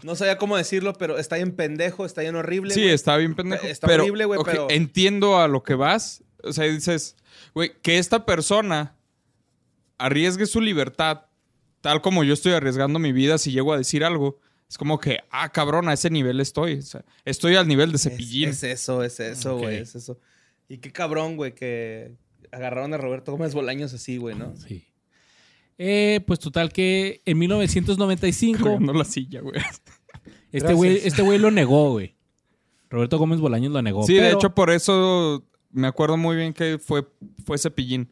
No 0.03 0.15
sabía 0.15 0.37
cómo 0.37 0.57
decirlo, 0.57 0.93
pero 0.93 1.17
está 1.17 1.37
bien 1.37 1.55
pendejo, 1.55 2.05
está 2.05 2.21
bien 2.21 2.35
horrible. 2.35 2.73
Sí, 2.73 2.85
está 2.87 3.15
bien 3.17 3.35
pendejo. 3.35 3.65
Está 3.65 3.87
pero, 3.87 4.03
horrible, 4.03 4.25
güey, 4.25 4.39
pero- 4.43 4.69
Entiendo 4.69 5.39
a 5.39 5.47
lo 5.47 5.63
que 5.63 5.75
vas. 5.75 6.23
O 6.43 6.51
sea, 6.53 6.65
dices, 6.65 7.15
güey, 7.53 7.71
que 7.81 7.97
esta 7.97 8.25
persona 8.25 8.95
arriesgue 9.97 10.45
su 10.45 10.59
libertad, 10.61 11.25
tal 11.81 12.01
como 12.01 12.23
yo 12.23 12.33
estoy 12.33 12.53
arriesgando 12.53 12.99
mi 12.99 13.13
vida 13.13 13.37
si 13.37 13.51
llego 13.51 13.73
a 13.73 13.77
decir 13.77 14.03
algo. 14.03 14.39
Es 14.67 14.77
como 14.77 14.99
que, 14.99 15.19
ah, 15.29 15.51
cabrón, 15.51 15.87
a 15.87 15.93
ese 15.93 16.09
nivel 16.09 16.39
estoy. 16.41 16.79
O 16.79 16.81
sea, 16.81 17.05
estoy 17.23 17.55
al 17.55 17.67
nivel 17.67 17.91
de 17.91 17.97
cepillín. 17.99 18.49
es 18.49 18.63
eso, 18.63 19.03
es 19.03 19.19
eso, 19.19 19.57
güey. 19.57 19.77
Es 19.77 19.95
eso. 19.95 20.19
Y 20.67 20.79
qué 20.79 20.91
cabrón, 20.91 21.37
güey, 21.37 21.53
que 21.53 22.15
agarraron 22.51 22.93
a 22.93 22.97
Roberto 22.97 23.31
Gómez 23.31 23.53
Bolaños 23.53 23.93
así, 23.93 24.17
güey, 24.17 24.35
¿no? 24.35 24.55
sí. 24.57 24.85
Eh, 25.77 26.21
pues 26.25 26.39
total 26.39 26.71
que 26.71 27.21
en 27.25 27.37
1995 27.37 28.63
Cargando 28.63 28.93
la 28.93 29.03
silla, 29.05 29.41
güey. 29.41 29.59
este 30.51 30.73
güey 30.73 31.01
este 31.03 31.21
güey 31.21 31.37
lo 31.39 31.51
negó, 31.51 31.91
güey. 31.91 32.15
Roberto 32.89 33.17
Gómez 33.17 33.39
Bolaños 33.39 33.71
lo 33.73 33.81
negó. 33.81 34.03
Sí, 34.03 34.13
de 34.13 34.31
hecho, 34.31 34.55
por 34.55 34.69
eso 34.69 35.43
me 35.71 35.87
acuerdo 35.87 36.15
muy 36.17 36.35
bien 36.37 36.53
que 36.53 36.77
fue, 36.79 37.05
fue 37.45 37.57
cepillín. 37.57 38.09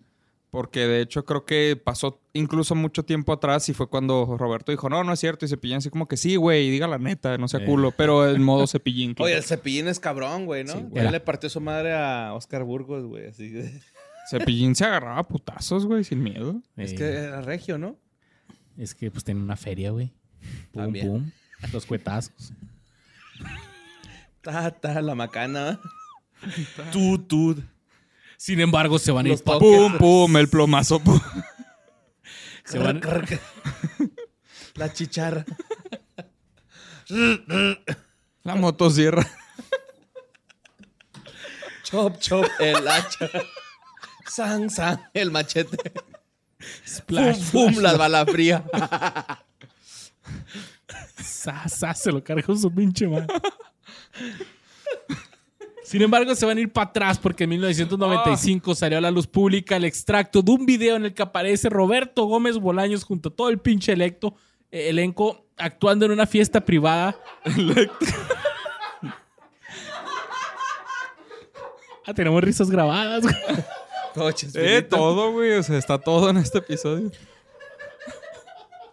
Porque 0.52 0.82
de 0.82 1.02
hecho 1.02 1.26
creo 1.26 1.46
que 1.46 1.76
pasó 1.84 2.22
incluso 2.34 2.76
mucho 2.76 3.02
tiempo 3.04 3.34
atrás 3.34 3.70
y 3.70 3.74
fue 3.74 3.90
cuando 3.90 4.38
Roberto 4.38 4.72
dijo, 4.72 4.88
no, 4.88 5.04
no 5.04 5.12
es 5.14 5.20
cierto. 5.20 5.46
Y 5.46 5.48
cepillín 5.48 5.78
así 5.78 5.90
como 5.90 6.08
que 6.08 6.16
sí, 6.16 6.36
güey, 6.36 6.70
diga 6.70 6.88
la 6.88 7.00
neta, 7.00 7.40
no 7.40 7.48
sea 7.48 7.62
Eh. 7.62 7.66
culo. 7.66 7.92
Pero 7.98 8.30
en 8.30 8.44
modo 8.44 8.68
cepillín. 8.68 9.16
claro. 9.16 9.28
Oye, 9.30 9.38
el 9.38 9.44
cepillín 9.44 9.88
es 9.88 10.00
cabrón, 10.00 10.46
güey, 10.46 10.64
¿no? 10.64 10.74
Sí, 10.74 10.86
Ya 10.94 11.02
era. 11.02 11.12
le 11.12 11.20
partió 11.22 11.50
su 11.50 11.60
madre 11.60 11.94
a 11.94 12.34
Oscar 12.36 12.64
Burgos, 12.66 13.04
güey, 13.06 13.28
así. 13.30 13.52
Cepillín 14.40 14.76
se 14.76 14.86
agarraba 14.86 15.20
a 15.20 15.28
putazos, 15.28 15.86
güey, 15.86 16.04
sin 16.04 16.24
miedo. 16.24 16.62
Es 16.76 16.94
Eh, 16.94 16.96
que 16.96 17.04
era 17.10 17.42
regio, 17.42 17.78
¿no? 17.78 17.98
es 18.78 18.96
que 18.96 19.12
pues 19.12 19.24
tiene 19.24 19.40
una 19.42 19.56
feria, 19.56 19.92
güey. 19.92 20.12
Pum, 20.72 20.84
También. 20.84 21.08
pum. 21.08 21.32
Los 21.72 21.86
cuetazos. 21.86 22.52
Ta, 24.42 24.72
ta, 24.72 25.02
la 25.02 25.14
macana. 25.16 25.80
Tú, 26.92 27.18
tú. 27.20 27.64
Sin 28.38 28.60
embargo, 28.60 29.00
se 29.00 29.12
van 29.12 29.26
a 29.28 29.30
ir 29.30 29.42
pa- 29.44 29.54
toques. 29.54 29.70
Pum, 29.70 29.98
pum, 29.98 30.38
el 30.38 30.50
plomazo. 30.50 31.00
pum. 31.00 31.20
se 32.66 32.80
van- 32.80 33.00
La 34.76 34.92
chicharra. 34.92 35.46
La 38.44 38.56
motosierra. 38.56 39.26
Chop, 41.84 42.18
chop, 42.20 42.46
el 42.60 42.88
hacha. 42.88 43.30
Sang, 44.26 44.70
sang, 44.70 45.00
el 45.14 45.32
machete. 45.32 45.78
Splash, 46.88 47.52
Pum, 47.52 47.66
pum, 47.66 47.74
splash, 47.74 47.84
la 47.84 47.98
bala 47.98 48.26
fría. 48.26 48.64
Sa, 51.22 51.68
sa, 51.68 51.94
se 51.94 52.12
lo 52.12 52.24
cargó 52.24 52.56
su 52.56 52.74
pinche 52.74 53.08
madre. 53.08 53.28
Sin 55.84 56.02
embargo, 56.02 56.34
se 56.34 56.46
van 56.46 56.58
a 56.58 56.62
ir 56.62 56.72
para 56.72 56.90
atrás 56.90 57.20
porque 57.20 57.44
en 57.44 57.52
1995 57.52 58.74
salió 58.74 58.98
a 58.98 59.02
la 59.02 59.12
luz 59.12 59.28
pública 59.28 59.76
el 59.76 59.84
extracto 59.84 60.42
de 60.42 60.52
un 60.52 60.66
video 60.66 60.96
en 60.96 61.06
el 61.06 61.14
que 61.14 61.22
aparece 61.22 61.70
Roberto 61.70 62.24
Gómez 62.26 62.58
Bolaños 62.58 63.04
junto 63.04 63.30
a 63.30 63.36
todo 63.36 63.50
el 63.50 63.60
pinche 63.60 63.92
electo, 63.92 64.36
eh, 64.72 64.90
elenco 64.90 65.46
actuando 65.58 66.06
en 66.06 66.14
una 66.14 66.26
fiesta 66.26 66.62
privada. 66.62 67.16
ah, 72.08 72.14
tenemos 72.14 72.42
risas 72.44 72.72
grabadas. 72.72 73.26
Coches, 74.14 74.54
Eh, 74.56 74.82
todo, 74.82 75.32
güey. 75.32 75.54
O 75.54 75.64
sea, 75.64 75.78
está 75.78 75.98
todo 75.98 76.30
en 76.30 76.38
este 76.38 76.60
episodio. 76.60 77.12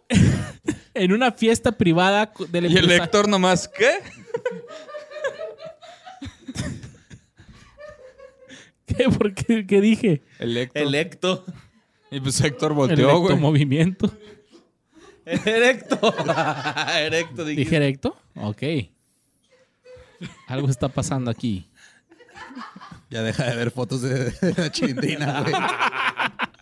en 0.94 1.12
una 1.12 1.30
fiesta 1.32 1.72
privada 1.72 2.32
del 2.48 2.64
Y 2.64 2.68
el 2.76 2.78
empresa- 2.84 3.04
Héctor 3.04 3.28
nomás, 3.28 3.68
¿qué? 3.68 3.90
¿Qué? 8.86 9.04
¿Por 9.08 9.34
qué? 9.34 9.66
¿Qué 9.66 9.80
dije? 9.80 10.22
El 10.38 10.56
Héctor. 10.56 10.82
Electo. 10.82 11.44
Y 12.10 12.20
pues 12.20 12.40
Héctor 12.40 12.72
El 12.72 12.76
volteó, 12.76 12.96
electo 13.10 13.20
güey. 13.20 13.36
movimiento. 13.38 14.10
Erecto. 15.24 16.12
Erecto, 16.98 17.44
¿Dije 17.44 17.60
dije. 17.60 17.76
erecto? 17.76 18.16
Ok. 18.34 18.62
Algo 20.48 20.68
está 20.68 20.88
pasando 20.88 21.30
aquí. 21.30 21.69
Ya 23.10 23.22
deja 23.22 23.44
de 23.44 23.56
ver 23.56 23.70
fotos 23.70 24.02
de, 24.02 24.32
la 24.56 24.70
chilindrina, 24.70 25.42
güey. 25.42 25.54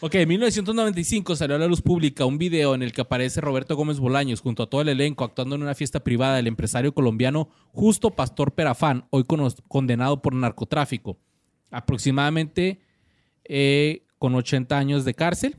Ok, 0.00 0.14
en 0.16 0.28
1995 0.28 1.36
salió 1.36 1.56
a 1.56 1.58
la 1.58 1.66
luz 1.66 1.80
pública 1.80 2.26
un 2.26 2.36
video 2.36 2.74
en 2.74 2.82
el 2.82 2.92
que 2.92 3.00
aparece 3.00 3.40
Roberto 3.40 3.76
Gómez 3.76 3.98
Bolaños 3.98 4.42
junto 4.42 4.62
a 4.62 4.68
todo 4.68 4.82
el 4.82 4.90
elenco 4.90 5.24
actuando 5.24 5.54
en 5.54 5.62
una 5.62 5.74
fiesta 5.74 6.00
privada 6.04 6.36
del 6.36 6.48
empresario 6.48 6.92
colombiano 6.92 7.48
Justo 7.72 8.10
Pastor 8.10 8.52
Perafán, 8.52 9.06
hoy 9.08 9.24
condenado 9.68 10.20
por 10.20 10.34
narcotráfico. 10.34 11.18
Aproximadamente 11.70 12.78
eh, 13.44 14.04
con 14.18 14.34
80 14.34 14.76
años 14.76 15.06
de 15.06 15.14
cárcel. 15.14 15.56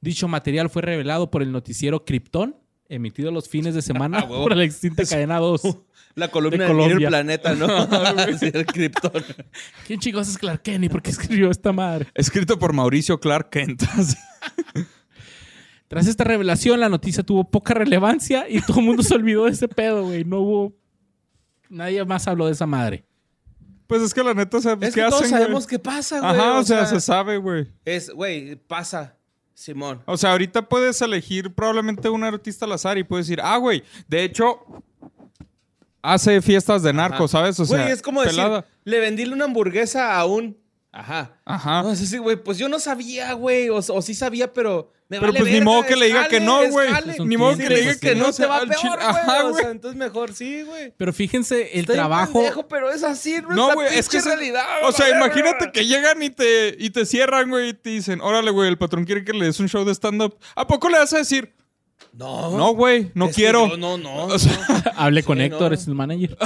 Dicho 0.00 0.28
material 0.28 0.70
fue 0.70 0.80
revelado 0.80 1.30
por 1.30 1.42
el 1.42 1.52
noticiero 1.52 2.06
Krypton, 2.06 2.56
emitido 2.88 3.30
los 3.30 3.48
fines 3.48 3.74
de 3.74 3.82
semana 3.82 4.18
Ah, 4.24 4.28
por 4.28 4.56
la 4.56 4.64
extinta 4.64 5.04
cadena 5.04 5.38
2. 5.38 5.62
La 6.16 6.28
columna 6.28 6.58
De 6.58 6.70
el 6.70 6.76
Colombia. 6.76 7.08
planeta, 7.08 7.54
¿no? 7.54 7.66
sí, 8.38 8.50
el 8.52 8.66
Krypton. 8.66 9.10
¿Quién 9.86 9.98
chicos 10.00 10.28
es 10.28 10.38
Clark 10.38 10.62
Kenny? 10.62 10.88
¿Por 10.88 11.02
qué 11.02 11.10
escribió 11.10 11.50
esta 11.50 11.72
madre? 11.72 12.06
Escrito 12.14 12.58
por 12.58 12.72
Mauricio 12.72 13.18
Clark 13.18 13.50
Kent. 13.50 13.82
Tras 15.88 16.06
esta 16.06 16.24
revelación, 16.24 16.80
la 16.80 16.88
noticia 16.88 17.22
tuvo 17.22 17.50
poca 17.50 17.74
relevancia 17.74 18.46
y 18.48 18.60
todo 18.62 18.80
el 18.80 18.86
mundo 18.86 19.02
se 19.02 19.14
olvidó 19.14 19.44
de 19.44 19.50
ese 19.52 19.68
pedo, 19.68 20.04
güey. 20.04 20.24
No 20.24 20.40
hubo. 20.40 20.76
Nadie 21.68 22.04
más 22.04 22.26
habló 22.26 22.46
de 22.46 22.52
esa 22.52 22.66
madre. 22.66 23.04
pues 23.86 24.02
es 24.02 24.14
que 24.14 24.22
la 24.22 24.34
neta, 24.34 24.56
o 24.56 24.60
sea, 24.60 24.76
pues, 24.76 24.88
Es 24.90 24.94
¿qué 24.94 25.02
que 25.02 25.08
todos 25.08 25.20
güey? 25.22 25.30
sabemos 25.30 25.66
qué 25.66 25.78
pasa, 25.78 26.20
güey. 26.20 26.30
Ajá, 26.32 26.58
o 26.58 26.64
sea, 26.64 26.86
se 26.86 27.00
sabe, 27.00 27.36
güey. 27.38 27.66
Es, 27.84 28.10
güey, 28.10 28.56
pasa, 28.56 29.16
Simón. 29.54 30.02
O 30.06 30.16
sea, 30.16 30.32
ahorita 30.32 30.68
puedes 30.68 31.00
elegir 31.00 31.54
probablemente 31.54 32.08
un 32.08 32.24
artista 32.24 32.64
al 32.64 32.72
azar 32.72 32.98
y 32.98 33.04
puedes 33.04 33.26
decir, 33.26 33.40
ah, 33.42 33.56
güey, 33.56 33.82
de 34.08 34.24
hecho, 34.24 34.58
hace 36.02 36.42
fiestas 36.42 36.82
de 36.82 36.92
narco, 36.92 37.24
Ajá. 37.24 37.28
¿sabes? 37.28 37.58
O 37.60 37.64
sea, 37.64 37.82
Güey, 37.82 37.92
es 37.92 38.02
como 38.02 38.22
pelada. 38.22 38.56
decir, 38.62 38.70
le 38.84 39.00
vendí 39.00 39.24
una 39.24 39.44
hamburguesa 39.44 40.18
a 40.18 40.24
un... 40.26 40.56
Ajá. 40.96 41.32
Ajá. 41.44 41.82
No, 41.82 41.94
sí, 41.96 42.06
sí, 42.06 42.18
güey, 42.18 42.36
pues 42.36 42.56
yo 42.56 42.68
no 42.68 42.78
sabía, 42.78 43.32
güey, 43.32 43.68
o, 43.68 43.76
o 43.78 44.02
sí 44.02 44.14
sabía, 44.14 44.52
pero 44.52 44.92
me 45.08 45.18
Pero 45.18 45.32
vale 45.32 45.40
pues 45.40 45.52
ni 45.52 45.60
modo 45.60 45.82
que 45.84 45.94
es 45.94 45.98
le 45.98 46.06
diga 46.06 46.28
que 46.28 46.38
no, 46.40 46.62
es 46.62 46.70
güey. 46.70 46.88
Es 46.92 47.20
Ni 47.20 47.36
modo 47.36 47.56
que 47.56 47.68
le 47.68 47.74
diga 47.80 47.86
pues, 47.86 47.98
que 48.00 48.08
que 48.10 48.14
no 48.14 48.26
no 48.28 48.32
se 48.32 48.46
va 48.46 48.58
al 48.58 48.68
peor, 48.68 48.80
güey. 48.82 48.98
Ajá, 49.00 49.44
o 49.44 49.50
güey. 49.50 49.62
sea, 49.62 49.70
entonces 49.72 49.98
mejor 49.98 50.32
sí, 50.34 50.62
güey. 50.62 50.92
Pero 50.96 51.12
fíjense, 51.12 51.62
el 51.78 51.84
bien 51.84 51.96
trabajo. 51.96 52.34
pendejo, 52.34 52.68
pero 52.68 52.90
es 52.92 53.02
así, 53.02 53.34
no, 53.42 53.54
No, 53.54 53.68
es 53.70 53.74
güey, 53.74 53.88
es 53.98 54.08
que 54.08 54.20
se- 54.20 54.28
realidad. 54.28 54.64
O 54.84 54.92
sea, 54.92 55.06
verga. 55.06 55.26
imagínate 55.26 55.72
que 55.72 55.84
llegan 55.84 56.22
y 56.22 56.30
te, 56.30 56.76
y 56.78 56.90
te 56.90 57.04
cierran, 57.06 57.50
güey, 57.50 57.70
y 57.70 57.74
te 57.74 57.90
dicen, 57.90 58.20
órale, 58.20 58.50
güey, 58.52 58.68
el 58.68 58.78
patrón 58.78 59.04
quiere 59.04 59.24
que 59.24 59.32
le 59.32 59.46
des 59.46 59.58
un 59.60 59.68
show 59.68 59.84
de 59.84 59.92
stand-up. 59.94 60.38
¿A 60.54 60.66
poco 60.66 60.88
le 60.88 60.98
vas 60.98 61.12
a 61.12 61.18
decir? 61.18 61.52
No, 62.12 62.56
No, 62.56 62.72
güey, 62.74 63.10
no 63.14 63.26
es 63.26 63.34
quiero. 63.34 63.68
yo 63.68 63.76
no, 63.76 63.98
no. 63.98 64.26
O 64.26 64.38
sea, 64.38 64.52
Hablé 64.96 65.24
con 65.24 65.38
Sí, 65.38 65.44
Héctor, 65.44 65.70
no. 65.72 65.74
es 65.76 65.86
el 65.88 65.94
manager. 65.96 66.36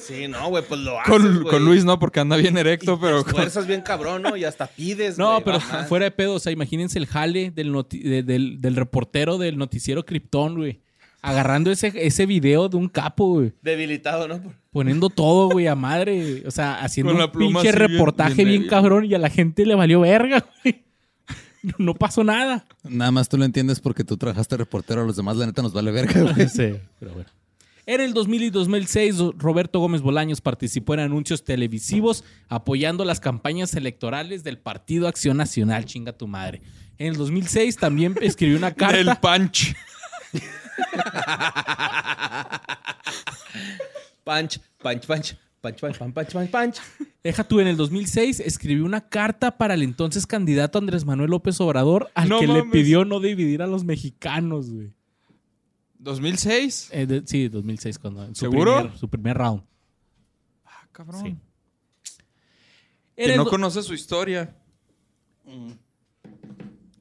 Sí, 0.00 0.26
no, 0.28 0.48
güey, 0.48 0.64
pues 0.66 0.80
lo 0.80 0.98
haces, 0.98 1.12
con, 1.50 1.64
Luis 1.64 1.84
no, 1.84 1.98
porque 1.98 2.20
anda 2.20 2.36
bien 2.36 2.56
Y 2.56 2.60
erecto, 2.60 2.94
te 2.96 3.02
pero... 3.02 3.18
con- 3.22 3.28
esfuerzas 3.30 3.66
bien 3.66 3.82
cabrón, 3.82 4.22
¿no? 4.22 4.36
Y 4.36 4.44
hasta 4.44 4.66
pides, 4.66 5.18
No, 5.18 5.40
pero 5.44 5.60
fuera 5.60 6.04
de 6.06 6.10
pedo, 6.10 6.34
o 6.34 6.38
sea, 6.38 6.50
imagínense 6.52 6.98
el 6.98 7.06
jale 7.06 7.50
del, 7.50 7.72
noti- 7.72 8.02
de- 8.02 8.22
del, 8.22 8.60
del 8.60 8.76
reportero 8.76 9.38
del 9.38 9.58
noticiero 9.58 10.04
Krypton, 10.04 10.56
güey. 10.56 10.80
agarrando 11.22 11.70
ese, 11.70 11.92
ese 11.94 12.24
video 12.26 12.68
de 12.68 12.76
un 12.78 12.88
capo, 12.88 13.34
güey. 13.34 13.52
Debilitado, 13.62 14.26
¿no? 14.26 14.40
Poniendo 14.72 15.10
todo, 15.10 15.48
güey, 15.50 15.66
a 15.66 15.74
madre. 15.74 16.44
O 16.46 16.50
sea, 16.50 16.80
haciendo 16.82 17.12
un 17.12 17.30
pinche 17.32 17.62
bien- 17.72 17.74
reportaje 17.76 18.44
bien 18.44 18.66
cabrón 18.68 19.04
y 19.04 19.14
a 19.14 19.18
la 19.18 19.28
gente 19.28 19.66
le 19.66 19.74
valió 19.74 20.00
verga, 20.00 20.46
güey. 20.64 20.84
No 21.76 21.92
pasó 21.94 22.24
nada. 22.24 22.64
Nada 22.88 23.10
más 23.10 23.28
tú 23.28 23.36
lo 23.36 23.44
entiendes 23.44 23.80
porque 23.80 24.02
tú 24.02 24.16
trabajaste 24.16 24.56
reportero. 24.56 25.02
A 25.02 25.04
los 25.04 25.16
demás, 25.16 25.36
la 25.36 25.44
neta, 25.44 25.60
nos 25.60 25.74
vale 25.74 25.90
verga, 25.90 26.22
güey. 26.32 26.48
Sí, 26.48 26.72
pero 26.98 27.12
bueno. 27.12 27.28
En 27.90 28.00
el 28.00 28.14
2000 28.14 28.42
y 28.44 28.50
2006, 28.50 29.16
Roberto 29.36 29.80
Gómez 29.80 30.00
Bolaños 30.00 30.40
participó 30.40 30.94
en 30.94 31.00
anuncios 31.00 31.42
televisivos 31.42 32.22
apoyando 32.48 33.04
las 33.04 33.18
campañas 33.18 33.74
electorales 33.74 34.44
del 34.44 34.58
Partido 34.58 35.08
Acción 35.08 35.38
Nacional, 35.38 35.86
chinga 35.86 36.12
tu 36.12 36.28
madre. 36.28 36.62
En 36.98 37.08
el 37.08 37.16
2006 37.16 37.78
también 37.78 38.14
escribió 38.20 38.58
una 38.58 38.72
carta. 38.76 38.96
Del 38.96 39.16
Punch. 39.20 39.74
punch, 44.22 44.60
punch, 44.78 45.06
punch. 45.08 45.36
Punch, 45.60 45.80
punch, 45.80 45.98
punch, 45.98 46.32
punch, 46.32 46.50
punch. 46.52 46.76
Deja 47.24 47.42
tú, 47.42 47.58
en 47.58 47.66
el 47.66 47.76
2006 47.76 48.38
escribió 48.38 48.84
una 48.84 49.00
carta 49.00 49.58
para 49.58 49.74
el 49.74 49.82
entonces 49.82 50.28
candidato 50.28 50.78
Andrés 50.78 51.04
Manuel 51.04 51.30
López 51.30 51.60
Obrador 51.60 52.08
al 52.14 52.28
que 52.38 52.46
le 52.46 52.62
pidió 52.66 53.04
no 53.04 53.18
dividir 53.18 53.62
a 53.62 53.66
los 53.66 53.82
mexicanos, 53.82 54.70
güey. 54.70 54.92
2006. 56.00 56.88
Eh, 56.92 57.06
de- 57.06 57.22
sí, 57.26 57.48
2006, 57.48 57.98
cuando, 57.98 58.24
en 58.24 58.34
su 58.34 58.40
¿Seguro? 58.40 58.76
Primer, 58.80 58.98
su 58.98 59.08
primer 59.08 59.36
round. 59.38 59.62
Ah, 60.64 60.88
cabrón. 60.92 61.22
Sí. 61.24 61.36
Que 63.16 63.36
no 63.36 63.44
do- 63.44 63.50
conoce 63.50 63.82
su 63.82 63.92
historia. 63.94 64.56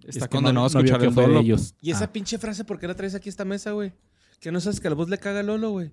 es 0.03 0.15
Está 0.15 0.27
que 0.27 0.35
no- 0.37 0.41
condenado 0.41 0.53
no 0.53 0.63
a 0.63 0.67
escuchar 0.67 0.99
que 0.99 1.05
el 1.07 1.13
fue 1.13 1.23
de 1.23 1.29
dolo. 1.29 1.39
ellos. 1.41 1.75
¿Y 1.81 1.91
esa 1.91 2.05
Ah. 2.05 2.11
pinche 2.11 2.37
frase 2.39 2.63
por 2.65 2.79
qué 2.79 2.87
la 2.87 2.95
traes 2.95 3.15
aquí 3.15 3.29
a 3.29 3.31
esta 3.31 3.45
mesa, 3.45 3.71
güey? 3.71 3.93
Que 4.39 4.51
no 4.51 4.59
sabes 4.59 4.79
que 4.79 4.87
al 4.87 4.95
voz 4.95 5.07
le 5.09 5.17
caga 5.17 5.41
a 5.41 5.43
Lolo, 5.43 5.69
güey. 5.71 5.91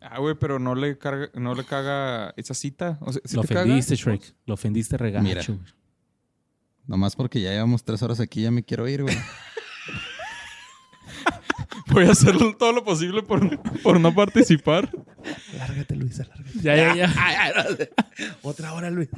Ah, 0.00 0.18
güey, 0.18 0.34
pero 0.38 0.58
no 0.58 0.74
le, 0.74 0.98
carga, 0.98 1.30
no 1.34 1.54
le 1.54 1.64
caga 1.64 2.34
esa 2.36 2.54
cita. 2.54 2.98
O 3.00 3.12
sea, 3.12 3.22
¿sí 3.24 3.36
Lo 3.36 3.42
te 3.42 3.48
caga? 3.48 3.62
ofendiste, 3.62 3.96
Shrek. 3.96 4.34
Lo 4.46 4.54
ofendiste. 4.54 4.96
Mira. 5.22 5.42
güey. 5.46 5.58
Nomás 6.86 7.16
porque 7.16 7.40
ya 7.40 7.50
llevamos 7.50 7.82
tres 7.84 8.02
horas 8.02 8.20
aquí, 8.20 8.42
ya 8.42 8.50
me 8.50 8.62
quiero 8.62 8.86
ir, 8.88 9.02
güey. 9.02 9.16
Voy 11.88 12.06
a 12.06 12.12
hacer 12.12 12.36
todo 12.58 12.72
lo 12.72 12.84
posible 12.84 13.22
por, 13.22 13.58
por 13.82 14.00
no 14.00 14.14
participar. 14.14 14.90
Lárgate, 15.56 15.96
Luis, 15.96 16.18
lárgate. 16.18 16.50
Ya, 16.62 16.76
ya, 16.76 16.94
ya. 16.94 17.14
Ay, 17.18 17.36
ay, 17.40 17.52
no. 17.78 17.86
Otra 18.42 18.72
hora, 18.72 18.90
Luis. 18.90 19.08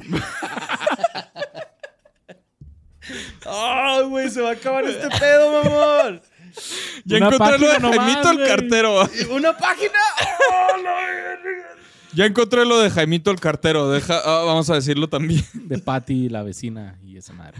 Ay, 3.45 4.03
güey, 4.05 4.29
se 4.29 4.41
va 4.41 4.49
a 4.49 4.53
acabar 4.53 4.85
este 4.85 5.07
pedo, 5.19 5.63
mamón. 5.63 6.21
Ya 7.05 7.17
Una 7.17 7.27
encontré 7.27 7.57
lo 7.59 7.67
de 7.73 7.79
nomás, 7.79 7.97
Jaimito 7.99 8.31
el 8.31 8.47
cartero. 8.47 9.09
¿Una 9.31 9.57
página? 9.57 9.99
Oh, 10.51 10.83
verga. 10.83 11.75
Ya 12.13 12.25
encontré 12.25 12.65
lo 12.65 12.79
de 12.79 12.89
Jaimito 12.89 13.31
el 13.31 13.39
cartero. 13.39 13.89
Deja, 13.89 14.19
ah, 14.23 14.43
vamos 14.45 14.69
a 14.69 14.75
decirlo 14.75 15.09
también. 15.09 15.43
De 15.53 15.77
Patty, 15.77 16.29
la 16.29 16.43
vecina 16.43 16.99
y 17.03 17.17
esa 17.17 17.33
madre. 17.33 17.57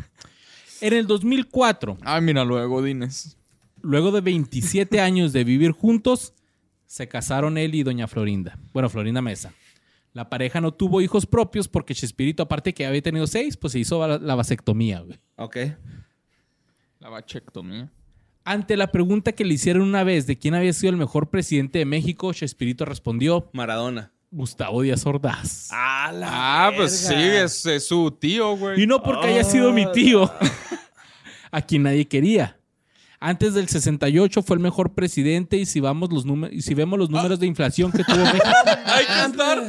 En 0.81 0.93
el 0.93 1.07
2004, 1.07 1.97
Ah, 2.03 2.19
mira, 2.21 2.43
luego, 2.43 2.81
Dines. 2.81 3.37
Luego 3.81 4.11
de 4.11 4.21
27 4.21 4.99
años 5.01 5.33
de 5.33 5.43
vivir 5.43 5.71
juntos, 5.71 6.33
se 6.85 7.07
casaron 7.07 7.57
él 7.57 7.75
y 7.75 7.83
doña 7.83 8.07
Florinda. 8.07 8.57
Bueno, 8.73 8.89
Florinda 8.89 9.21
Mesa. 9.21 9.53
La 10.13 10.29
pareja 10.29 10.59
no 10.59 10.73
tuvo 10.73 11.01
hijos 11.01 11.25
propios 11.25 11.67
porque 11.67 11.93
Chespirito, 11.93 12.43
aparte 12.43 12.73
que 12.73 12.85
había 12.85 13.01
tenido 13.01 13.27
seis, 13.27 13.55
pues 13.57 13.73
se 13.73 13.79
hizo 13.79 14.05
la, 14.07 14.17
la 14.17 14.35
vasectomía, 14.35 15.01
güey. 15.01 15.19
Ok. 15.35 15.57
La 16.99 17.09
bachectomía. 17.09 17.91
Ante 18.43 18.75
la 18.75 18.91
pregunta 18.91 19.33
que 19.33 19.45
le 19.45 19.53
hicieron 19.53 19.83
una 19.83 20.03
vez 20.03 20.25
de 20.25 20.37
quién 20.39 20.55
había 20.55 20.73
sido 20.73 20.89
el 20.91 20.97
mejor 20.97 21.29
presidente 21.29 21.77
de 21.79 21.85
México, 21.85 22.33
Chespirito 22.33 22.85
respondió, 22.85 23.49
Maradona. 23.53 24.11
Gustavo 24.31 24.81
Díaz 24.81 25.05
Ordaz. 25.05 25.69
Ah, 25.71 26.11
la 26.13 26.67
Ah, 26.67 26.71
pues 26.75 26.97
sí, 26.97 27.13
es 27.15 27.67
su 27.87 28.11
tío, 28.11 28.55
güey. 28.57 28.81
Y 28.81 28.87
no 28.87 29.01
porque 29.01 29.27
haya 29.27 29.43
sido 29.43 29.71
mi 29.71 29.91
tío, 29.91 30.31
a 31.51 31.61
quien 31.61 31.83
nadie 31.83 32.07
quería. 32.07 32.58
Antes 33.21 33.53
del 33.53 33.67
68 33.67 34.41
fue 34.43 34.55
el 34.55 34.61
mejor 34.61 34.93
presidente 34.93 35.57
y 35.57 35.65
si, 35.65 35.81
vamos 35.81 36.09
los 36.11 36.25
números, 36.25 36.55
y 36.55 36.61
si 36.61 36.73
vemos 36.73 36.97
los 36.97 37.09
números 37.09 37.37
de 37.39 37.47
inflación 37.47 37.91
que 37.91 38.03
tuvo 38.05 38.23
México, 38.23 38.45
Hay 38.85 39.05
que 39.05 39.25
estar 39.31 39.63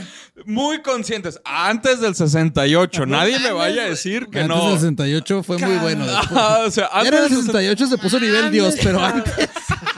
muy 0.46 0.80
conscientes. 0.82 1.40
Antes 1.44 2.00
del 2.00 2.14
68. 2.14 3.06
Nadie 3.06 3.40
me 3.40 3.50
vaya 3.50 3.82
a 3.82 3.88
decir 3.88 4.28
que 4.28 4.40
antes 4.40 4.56
no. 4.56 4.70
del 4.70 4.78
68 4.78 5.42
fue 5.42 5.58
muy 5.58 5.76
bueno. 5.78 6.04
Ah, 6.30 6.62
o 6.66 6.70
sea, 6.70 6.88
Ya 6.92 7.00
en 7.00 7.06
el 7.08 7.14
antes 7.14 7.30
del 7.30 7.38
68 7.46 7.86
se 7.88 7.98
puso 7.98 8.20
nivel 8.20 8.50
Dios, 8.52 8.76
pero 8.82 9.00
antes... 9.04 9.34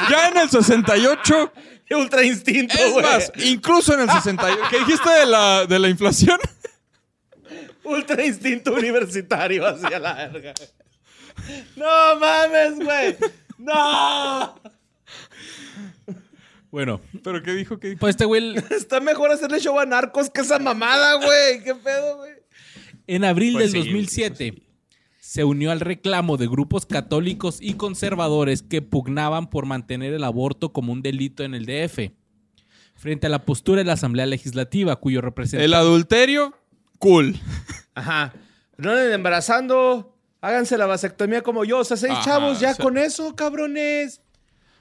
Ya 0.09 0.29
en 0.29 0.39
el 0.39 0.49
68. 0.49 1.53
Ultra 1.91 2.25
instinto, 2.25 2.75
Es 2.75 2.91
güey. 2.91 3.05
más, 3.05 3.33
incluso 3.45 3.93
en 3.93 4.01
el 4.01 4.11
68. 4.11 4.61
¿Qué 4.71 4.79
dijiste 4.79 5.11
de 5.11 5.27
la, 5.27 5.67
de 5.67 5.79
la 5.79 5.89
inflación? 5.91 6.39
Ultra 7.85 8.25
instinto 8.25 8.73
universitario 8.73 9.67
hacia 9.67 9.99
la 9.99 10.15
verga. 10.15 10.55
No 11.77 12.17
mames, 12.19 12.77
güey. 12.77 13.17
No. 13.63 14.55
bueno, 16.71 17.01
¿Pero 17.23 17.43
qué 17.43 17.53
dijo? 17.55 17.79
¿Qué 17.79 17.89
dijo? 17.91 18.01
pues 18.01 18.11
este 18.15 18.25
güey 18.25 18.57
Está 18.71 19.01
mejor 19.01 19.31
hacerle 19.31 19.61
show 19.61 19.79
a 19.79 19.87
narcos 19.87 20.31
que 20.31 20.41
esa 20.41 20.59
mamada, 20.59 21.15
güey. 21.15 21.63
¿Qué 21.63 21.75
pedo, 21.75 22.17
güey? 22.19 22.33
en 23.07 23.25
abril 23.25 23.55
Pues 23.55 23.73
del 23.73 23.83
sí, 23.83 23.89
2007 23.89 24.63
se 25.19 25.45
unió 25.45 25.71
al 25.71 25.81
reclamo 25.81 26.37
de 26.37 26.47
grupos 26.47 26.85
católicos 26.85 27.59
y 27.61 27.75
conservadores 27.75 28.63
que 28.63 28.83
pugnaban 28.83 29.49
por 29.49 29.65
mantener 29.67 30.13
el 30.13 30.25
aborto 30.25 30.73
como 30.73 30.93
un 30.93 31.01
delito 31.01 31.43
en 31.43 31.55
el 31.55 31.65
DF. 31.65 32.13
Frente 32.97 33.29
a 33.29 33.31
la 33.31 33.45
postura 33.45 33.79
de 33.79 33.85
la 33.87 33.95
Asamblea 33.95 34.27
Legislativa, 34.27 34.97
cuyo 34.97 35.23
representante... 35.23 35.65
El 35.65 35.75
adulterio, 35.75 36.55
cool. 36.99 37.37
Ajá. 37.95 38.35
No 38.77 38.91
anden 38.91 39.13
embarazando. 39.13 40.12
Háganse 40.43 40.77
la 40.77 40.85
vasectomía 40.87 41.41
como 41.43 41.65
yo. 41.65 41.79
O 41.79 41.85
sea, 41.85 41.97
seis 41.97 42.13
Ajá, 42.13 42.23
chavos 42.25 42.61
ya 42.61 42.73
o 42.73 42.75
sea- 42.75 42.83
con 42.85 42.99
eso, 42.99 43.35
cabrones. 43.35 44.21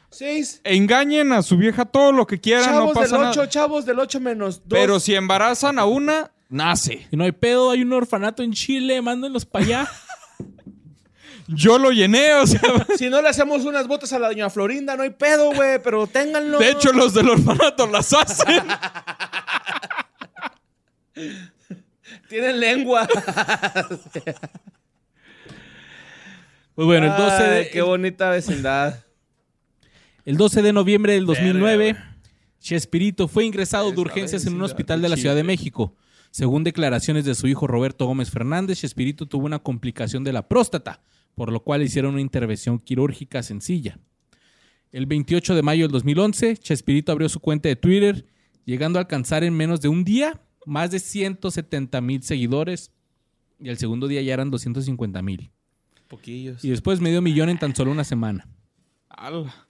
Seis. 0.09 0.59
Engañen 0.65 1.31
a 1.31 1.41
su 1.41 1.55
vieja 1.55 1.85
todo 1.85 2.11
lo 2.11 2.27
que 2.27 2.41
quieran, 2.41 2.65
Chavos 2.65 2.93
no 2.93 2.93
pasa 2.93 3.15
del 3.15 3.21
nada. 3.27 3.31
8, 3.31 3.45
chavos 3.45 3.85
del 3.85 3.97
8 3.97 4.19
menos 4.19 4.57
2. 4.65 4.67
Pero 4.69 4.99
si 4.99 5.15
embarazan 5.15 5.79
a 5.79 5.85
una, 5.85 6.31
nace. 6.49 7.07
Y 7.11 7.15
no 7.15 7.23
hay 7.23 7.31
pedo, 7.31 7.71
hay 7.71 7.81
un 7.83 7.93
orfanato 7.93 8.43
en 8.43 8.51
Chile, 8.51 9.01
mándenlos 9.01 9.45
para 9.45 9.63
allá. 9.63 9.87
Yo 11.47 11.77
lo 11.77 11.91
llené, 11.91 12.33
o 12.33 12.45
sea. 12.47 12.59
Si 12.97 13.09
no 13.09 13.21
le 13.21 13.29
hacemos 13.29 13.63
unas 13.63 13.87
botas 13.87 14.11
a 14.13 14.19
la 14.19 14.27
doña 14.27 14.49
Florinda, 14.49 14.97
no 14.97 15.03
hay 15.03 15.11
pedo, 15.11 15.53
güey. 15.53 15.81
Pero 15.81 16.07
ténganlo. 16.07 16.57
De 16.59 16.71
hecho, 16.71 16.91
los 16.91 17.13
del 17.13 17.29
orfanato 17.29 17.87
las 17.87 18.11
hacen. 18.13 18.63
Tienen 22.27 22.59
lengua. 22.59 23.07
Pues 26.81 26.99
bueno, 26.99 27.15
el 27.15 27.15
12 27.15 27.43
de, 27.43 27.55
Ay, 27.57 27.67
qué 27.71 27.83
bonita 27.83 28.31
vecindad. 28.31 29.05
el 30.25 30.35
12 30.35 30.63
de 30.63 30.73
noviembre 30.73 31.13
del 31.13 31.27
2009, 31.27 31.95
Chespirito 32.59 33.27
fue 33.27 33.45
ingresado 33.45 33.91
de 33.91 34.01
urgencias 34.01 34.47
en 34.47 34.55
un 34.55 34.63
hospital 34.63 34.99
de 34.99 35.07
la 35.07 35.15
Ciudad 35.15 35.35
de 35.35 35.43
México. 35.43 35.95
Según 36.31 36.63
declaraciones 36.63 37.23
de 37.23 37.35
su 37.35 37.47
hijo 37.47 37.67
Roberto 37.67 38.07
Gómez 38.07 38.31
Fernández, 38.31 38.79
Chespirito 38.79 39.27
tuvo 39.27 39.45
una 39.45 39.59
complicación 39.59 40.23
de 40.23 40.33
la 40.33 40.47
próstata, 40.47 41.03
por 41.35 41.51
lo 41.51 41.59
cual 41.59 41.83
hicieron 41.83 42.13
una 42.13 42.21
intervención 42.21 42.79
quirúrgica 42.79 43.43
sencilla. 43.43 43.99
El 44.91 45.05
28 45.05 45.53
de 45.53 45.61
mayo 45.61 45.83
del 45.83 45.91
2011, 45.91 46.57
Chespirito 46.57 47.11
abrió 47.11 47.29
su 47.29 47.39
cuenta 47.41 47.69
de 47.69 47.75
Twitter, 47.75 48.25
llegando 48.65 48.97
a 48.97 49.03
alcanzar 49.03 49.43
en 49.43 49.55
menos 49.55 49.81
de 49.81 49.87
un 49.87 50.03
día 50.03 50.41
más 50.65 50.89
de 50.89 50.97
170 50.97 52.01
mil 52.01 52.23
seguidores 52.23 52.89
y 53.59 53.69
el 53.69 53.77
segundo 53.77 54.07
día 54.07 54.23
ya 54.23 54.33
eran 54.33 54.49
250 54.49 55.21
mil. 55.21 55.51
Poquillos. 56.11 56.63
Y 56.65 56.69
después 56.69 56.99
medio 56.99 57.21
millón 57.21 57.47
en 57.47 57.57
tan 57.57 57.73
solo 57.73 57.89
una 57.91 58.03
semana. 58.03 58.47
Ala. 59.07 59.67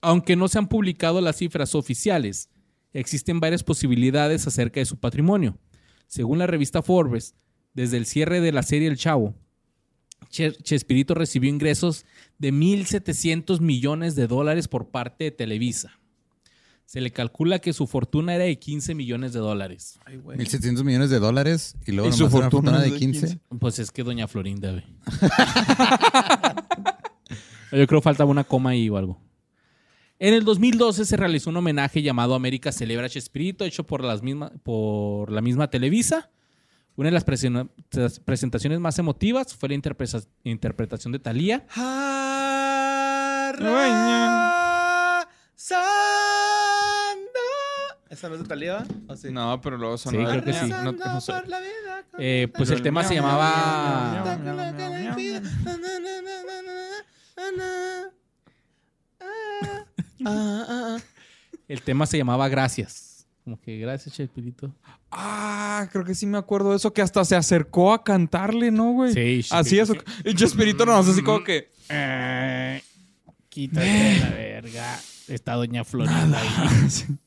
Aunque 0.00 0.34
no 0.34 0.48
se 0.48 0.56
han 0.58 0.66
publicado 0.68 1.20
las 1.20 1.36
cifras 1.36 1.74
oficiales, 1.74 2.48
existen 2.94 3.38
varias 3.38 3.62
posibilidades 3.62 4.46
acerca 4.46 4.80
de 4.80 4.86
su 4.86 4.98
patrimonio. 4.98 5.58
Según 6.06 6.38
la 6.38 6.46
revista 6.46 6.82
Forbes, 6.82 7.34
desde 7.74 7.98
el 7.98 8.06
cierre 8.06 8.40
de 8.40 8.50
la 8.52 8.62
serie 8.62 8.88
El 8.88 8.96
Chavo, 8.96 9.34
Che- 10.30 10.52
Chespirito 10.62 11.14
recibió 11.14 11.50
ingresos 11.50 12.06
de 12.38 12.50
1.700 12.52 13.60
millones 13.60 14.14
de 14.16 14.26
dólares 14.26 14.68
por 14.68 14.88
parte 14.90 15.24
de 15.24 15.30
Televisa. 15.32 16.00
Se 16.86 17.00
le 17.00 17.10
calcula 17.10 17.58
que 17.58 17.72
su 17.72 17.86
fortuna 17.86 18.34
era 18.34 18.44
de 18.44 18.58
15 18.58 18.94
millones 18.94 19.32
de 19.32 19.40
dólares. 19.40 19.98
Ay, 20.04 20.18
güey. 20.18 20.38
1.700 20.38 20.84
millones 20.84 21.10
de 21.10 21.18
dólares 21.18 21.76
y 21.86 21.92
luego 21.92 22.08
Y 22.08 22.12
su 22.12 22.28
fortuna 22.30 22.50
fortuna 22.50 22.80
de 22.80 22.90
de 22.90 22.96
15. 22.98 23.20
15. 23.26 23.40
Pues 23.58 23.78
es 23.80 23.90
que 23.90 24.02
Doña 24.04 24.28
Florinda, 24.28 24.70
güey. 24.70 24.84
Yo 27.72 27.86
creo 27.88 28.00
que 28.00 28.04
faltaba 28.04 28.30
una 28.30 28.44
coma 28.44 28.70
ahí 28.70 28.88
o 28.88 28.96
algo. 28.96 29.20
En 30.20 30.32
el 30.34 30.44
2012 30.44 31.04
se 31.04 31.16
realizó 31.16 31.50
un 31.50 31.56
homenaje 31.56 32.00
llamado 32.02 32.34
América 32.36 32.70
Celebra 32.70 33.06
a 33.06 33.08
Chespirito, 33.10 33.64
hecho 33.64 33.84
por, 33.84 34.04
las 34.04 34.22
misma- 34.22 34.52
por 34.62 35.32
la 35.32 35.40
misma 35.40 35.68
Televisa. 35.70 36.30
Una 36.96 37.08
de 37.08 37.12
las 37.12 37.26
presen- 37.26 37.68
las 37.90 38.20
presentaciones 38.20 38.78
más 38.78 38.96
emotivas 39.00 39.54
fue 39.56 39.68
la 39.70 39.74
interpretación 40.44 41.12
de 41.12 41.18
Thalía. 41.18 41.66
¿Esa 48.14 48.28
no 48.28 48.36
es 48.36 48.42
de 48.42 48.46
Talía? 48.46 48.86
¿O 49.08 49.16
sí? 49.16 49.32
No, 49.32 49.60
pero 49.60 49.76
luego 49.76 49.98
sonó. 49.98 50.20
Sí, 50.20 50.24
creo 50.24 50.44
que 50.44 50.52
sí. 50.52 50.68
No, 50.68 50.92
no 50.92 51.20
sé. 51.20 51.32
por 51.32 51.48
la 51.48 51.58
vida 51.58 52.04
con 52.08 52.20
Eh, 52.22 52.48
pues 52.56 52.70
el 52.70 52.80
tema 52.80 53.02
se 53.02 53.16
llamaba... 53.16 54.38
El 61.66 61.82
tema 61.82 62.06
se 62.06 62.16
llamaba 62.16 62.48
Gracias. 62.48 63.26
Como 63.42 63.60
que 63.60 63.78
gracias, 63.78 64.14
Chespirito. 64.14 64.72
Ah, 65.10 65.88
creo 65.90 66.04
que 66.04 66.14
sí 66.14 66.24
me 66.24 66.38
acuerdo 66.38 66.70
de 66.70 66.76
eso, 66.76 66.92
que 66.92 67.02
hasta 67.02 67.24
se 67.24 67.34
acercó 67.34 67.92
a 67.92 68.04
cantarle, 68.04 68.70
¿no, 68.70 68.92
güey? 68.92 69.12
Sí, 69.12 69.44
Así 69.50 69.80
eso. 69.80 69.94
Y 70.24 70.34
Chespirito 70.34 70.86
no, 70.86 70.94
así 70.96 71.20
como 71.20 71.42
que. 71.42 71.72
Eh, 71.88 72.80
quítate 73.48 74.20
la 74.20 74.30
verga. 74.30 75.00
Está 75.26 75.54
doña 75.54 75.82
Florinda 75.82 76.38
ahí. 76.38 77.16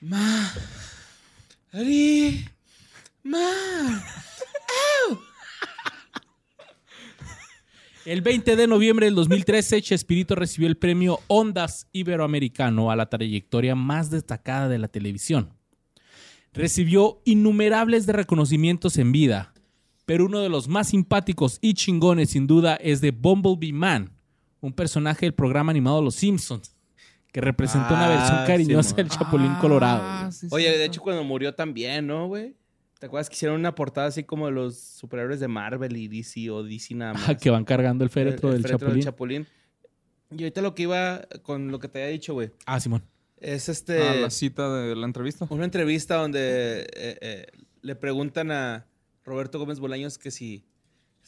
Ma. 0.00 0.50
Ari. 1.72 2.46
Ma. 3.22 4.02
El 8.06 8.22
20 8.22 8.56
de 8.56 8.66
noviembre 8.66 9.06
del 9.06 9.14
2013, 9.14 9.82
Chespirito 9.82 10.34
recibió 10.34 10.68
el 10.68 10.78
premio 10.78 11.20
Ondas 11.26 11.86
Iberoamericano 11.92 12.90
a 12.90 12.96
la 12.96 13.10
trayectoria 13.10 13.74
más 13.74 14.10
destacada 14.10 14.68
de 14.70 14.78
la 14.78 14.88
televisión. 14.88 15.50
Recibió 16.54 17.20
innumerables 17.26 18.06
de 18.06 18.14
reconocimientos 18.14 18.96
en 18.96 19.12
vida, 19.12 19.52
pero 20.06 20.24
uno 20.24 20.40
de 20.40 20.48
los 20.48 20.66
más 20.66 20.88
simpáticos 20.88 21.58
y 21.60 21.74
chingones 21.74 22.30
sin 22.30 22.46
duda 22.46 22.76
es 22.76 23.02
de 23.02 23.10
Bumblebee 23.10 23.74
Man, 23.74 24.12
un 24.62 24.72
personaje 24.72 25.26
del 25.26 25.34
programa 25.34 25.70
animado 25.70 26.00
Los 26.00 26.14
Simpsons, 26.14 26.74
que 27.32 27.40
representó 27.40 27.94
una 27.94 28.06
Ah, 28.06 28.08
versión 28.18 28.46
cariñosa 28.46 28.96
del 28.96 29.08
Chapulín 29.08 29.54
Colorado. 29.60 30.02
Ah, 30.02 30.18
güey. 30.22 30.32
sí, 30.32 30.48
sí, 30.48 30.54
Oye, 30.54 30.70
de 30.76 30.84
hecho, 30.84 31.00
cuando 31.00 31.22
murió 31.24 31.54
también, 31.54 32.06
¿no, 32.06 32.26
güey? 32.26 32.54
¿Te 32.98 33.06
acuerdas 33.06 33.30
que 33.30 33.34
hicieron 33.34 33.58
una 33.58 33.74
portada 33.74 34.08
así 34.08 34.24
como 34.24 34.46
de 34.46 34.52
los 34.52 34.78
superhéroes 34.78 35.40
de 35.40 35.48
Marvel 35.48 35.96
y 35.96 36.08
DC 36.08 36.50
o 36.50 36.62
DC 36.62 36.94
nada 36.94 37.14
más? 37.14 37.28
Ah, 37.28 37.36
que 37.36 37.48
van 37.50 37.64
cargando 37.64 38.04
el 38.04 38.10
féretro 38.10 38.50
el 38.50 38.56
del 38.56 38.62
féretro 38.64 38.88
Chapulín. 38.88 39.04
Chapulín. 39.04 39.46
Y 40.36 40.42
ahorita 40.42 40.60
lo 40.60 40.74
que 40.74 40.82
iba 40.82 41.22
con 41.42 41.70
lo 41.70 41.78
que 41.78 41.88
te 41.88 42.00
había 42.02 42.12
dicho, 42.12 42.34
güey, 42.34 42.50
ah, 42.66 42.78
Simón. 42.78 43.02
es 43.38 43.68
este... 43.68 44.06
Ah, 44.06 44.14
la 44.16 44.30
cita 44.30 44.70
de 44.72 44.94
la 44.94 45.06
entrevista. 45.06 45.46
Una 45.50 45.64
entrevista 45.64 46.16
donde 46.16 46.82
eh, 46.94 47.18
eh, 47.20 47.46
le 47.82 47.96
preguntan 47.96 48.50
a 48.50 48.86
Roberto 49.24 49.58
Gómez 49.58 49.80
Bolaños 49.80 50.18
que 50.18 50.30
si 50.30 50.64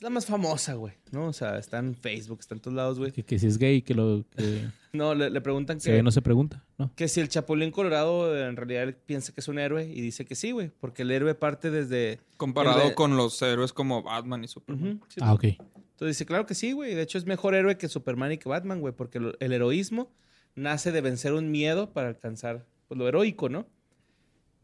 la 0.02 0.10
más 0.10 0.26
famosa, 0.26 0.74
güey, 0.74 0.94
¿no? 1.12 1.28
O 1.28 1.32
sea, 1.32 1.58
está 1.58 1.78
en 1.78 1.94
Facebook, 1.94 2.40
está 2.40 2.54
en 2.54 2.60
todos 2.60 2.74
lados, 2.76 2.98
güey. 2.98 3.12
Que, 3.12 3.22
que 3.24 3.38
si 3.38 3.46
es 3.46 3.56
gay, 3.58 3.82
que 3.82 3.94
lo 3.94 4.24
que 4.36 4.66
No, 4.92 5.14
le, 5.14 5.30
le 5.30 5.40
preguntan 5.40 5.78
que, 5.80 6.02
no 6.02 6.10
se 6.10 6.20
pregunta, 6.20 6.64
¿no? 6.76 6.92
que 6.94 7.08
si 7.08 7.20
el 7.20 7.28
Chapulín 7.30 7.70
Colorado 7.70 8.36
en 8.46 8.56
realidad 8.56 8.82
él 8.82 8.94
piensa 8.94 9.32
que 9.32 9.40
es 9.40 9.48
un 9.48 9.58
héroe 9.58 9.86
y 9.86 10.00
dice 10.02 10.26
que 10.26 10.34
sí, 10.34 10.50
güey, 10.50 10.70
porque 10.80 11.00
el 11.02 11.10
héroe 11.12 11.34
parte 11.34 11.70
desde... 11.70 12.20
Comparado 12.36 12.88
de- 12.90 12.94
con 12.94 13.16
los 13.16 13.40
héroes 13.40 13.72
como 13.72 14.02
Batman 14.02 14.44
y 14.44 14.48
Superman. 14.48 15.00
Sí, 15.08 15.20
Ah, 15.22 15.32
ok. 15.32 15.44
Entonces 15.44 16.16
dice, 16.18 16.26
claro 16.26 16.44
que 16.44 16.54
sí, 16.54 16.72
güey. 16.72 16.94
De 16.94 17.00
hecho, 17.02 17.16
es 17.16 17.24
mejor 17.24 17.54
héroe 17.54 17.78
que 17.78 17.88
Superman 17.88 18.32
y 18.32 18.38
que 18.38 18.48
Batman, 18.50 18.80
güey, 18.80 18.92
porque 18.92 19.18
lo- 19.20 19.32
el 19.40 19.52
heroísmo 19.52 20.10
nace 20.56 20.92
de 20.92 21.00
vencer 21.00 21.32
un 21.32 21.50
miedo 21.50 21.92
para 21.92 22.08
alcanzar 22.08 22.66
pues, 22.88 22.98
lo 22.98 23.08
heroico, 23.08 23.48
¿no? 23.48 23.66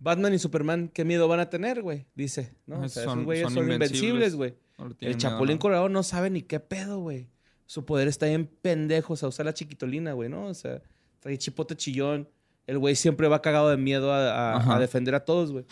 Batman 0.00 0.34
y 0.34 0.38
Superman, 0.38 0.90
¿qué 0.92 1.04
miedo 1.04 1.26
van 1.26 1.40
a 1.40 1.48
tener, 1.48 1.80
güey? 1.82 2.06
Dice, 2.14 2.54
¿no? 2.66 2.80
O 2.82 2.88
sea, 2.88 3.04
Son- 3.04 3.12
esos 3.20 3.24
güeyes 3.24 3.52
son 3.52 3.72
invencibles, 3.72 4.34
güey. 4.36 4.54
No 4.78 4.94
El 5.00 5.16
Chapulín. 5.16 5.58
Colorado 5.58 5.88
no 5.88 6.02
sabe 6.02 6.30
ni 6.30 6.42
qué 6.42 6.60
pedo, 6.60 7.00
güey. 7.00 7.28
Su 7.66 7.84
poder 7.84 8.08
está 8.08 8.26
bien 8.26 8.46
pendejos 8.62 9.22
a 9.22 9.28
usar 9.28 9.44
la 9.46 9.52
chiquitolina, 9.54 10.12
güey, 10.12 10.28
¿no? 10.28 10.46
O 10.46 10.54
sea, 10.54 10.80
trae 11.20 11.36
chipote 11.36 11.76
chillón. 11.76 12.28
El 12.66 12.78
güey 12.78 12.94
siempre 12.96 13.28
va 13.28 13.42
cagado 13.42 13.68
de 13.70 13.76
miedo 13.76 14.12
a, 14.12 14.30
a- 14.30 14.56
Ajá. 14.56 14.76
a 14.76 14.80
defender 14.80 15.14
a 15.14 15.24
todos, 15.24 15.52
güey. 15.52 15.64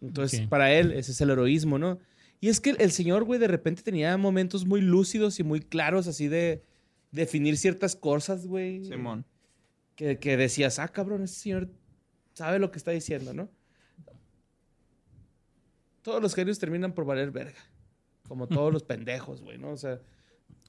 Entonces, 0.00 0.46
para 0.48 0.72
él, 0.72 0.92
ese 0.92 1.12
es 1.12 1.20
el 1.20 1.30
heroísmo, 1.30 1.78
¿no? 1.78 1.98
Y 2.40 2.48
es 2.48 2.60
que 2.60 2.70
el, 2.70 2.80
el 2.80 2.90
señor, 2.92 3.24
güey, 3.24 3.38
de 3.40 3.48
repente 3.48 3.82
tenía 3.82 4.16
momentos 4.16 4.66
muy 4.66 4.80
lúcidos 4.80 5.40
y 5.40 5.44
muy 5.44 5.60
claros, 5.60 6.06
así 6.06 6.28
de 6.28 6.62
definir 7.10 7.56
ciertas 7.56 7.96
cosas, 7.96 8.46
güey. 8.46 8.84
Simón. 8.84 9.24
Que, 9.96 10.18
que 10.18 10.36
decías, 10.36 10.78
ah, 10.78 10.88
cabrón, 10.88 11.22
ese 11.22 11.34
señor 11.36 11.68
sabe 12.34 12.58
lo 12.58 12.70
que 12.70 12.78
está 12.78 12.90
diciendo, 12.90 13.32
¿no? 13.32 13.48
Todos 16.02 16.20
los 16.20 16.34
genios 16.34 16.58
terminan 16.58 16.92
por 16.92 17.04
valer 17.04 17.30
verga. 17.30 17.58
Como 18.28 18.46
todos 18.48 18.72
los 18.72 18.82
pendejos, 18.82 19.42
güey, 19.42 19.58
¿no? 19.58 19.70
O 19.70 19.76
sea, 19.76 20.00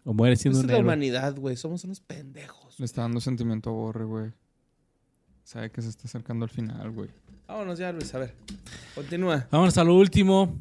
O 0.03 0.14
muere 0.14 0.34
esa 0.34 0.43
siendo 0.43 0.59
es 0.59 0.64
un 0.66 0.67
la 0.67 0.74
héroe. 0.77 0.84
humanidad, 0.88 1.35
güey. 1.38 1.56
Somos 1.56 1.84
unos 1.85 2.00
pendejos. 2.01 2.80
Le 2.80 2.85
está 2.85 3.01
dando 3.01 3.19
sentimiento 3.22 3.69
a 3.69 3.74
Borre, 3.74 4.06
güey. 4.06 4.32
Sabe 5.43 5.72
que 5.72 5.82
se 5.82 5.90
está 5.90 6.06
acercando 6.06 6.43
al 6.43 6.50
final, 6.50 6.92
güey. 6.92 7.09
Vámonos 7.48 7.77
ya, 7.80 7.92
Luis. 7.92 8.14
A 8.16 8.19
ver, 8.19 8.35
continúa. 8.95 9.48
Vámonos 9.51 9.77
a 9.77 9.84
lo 9.84 9.95
último. 9.95 10.59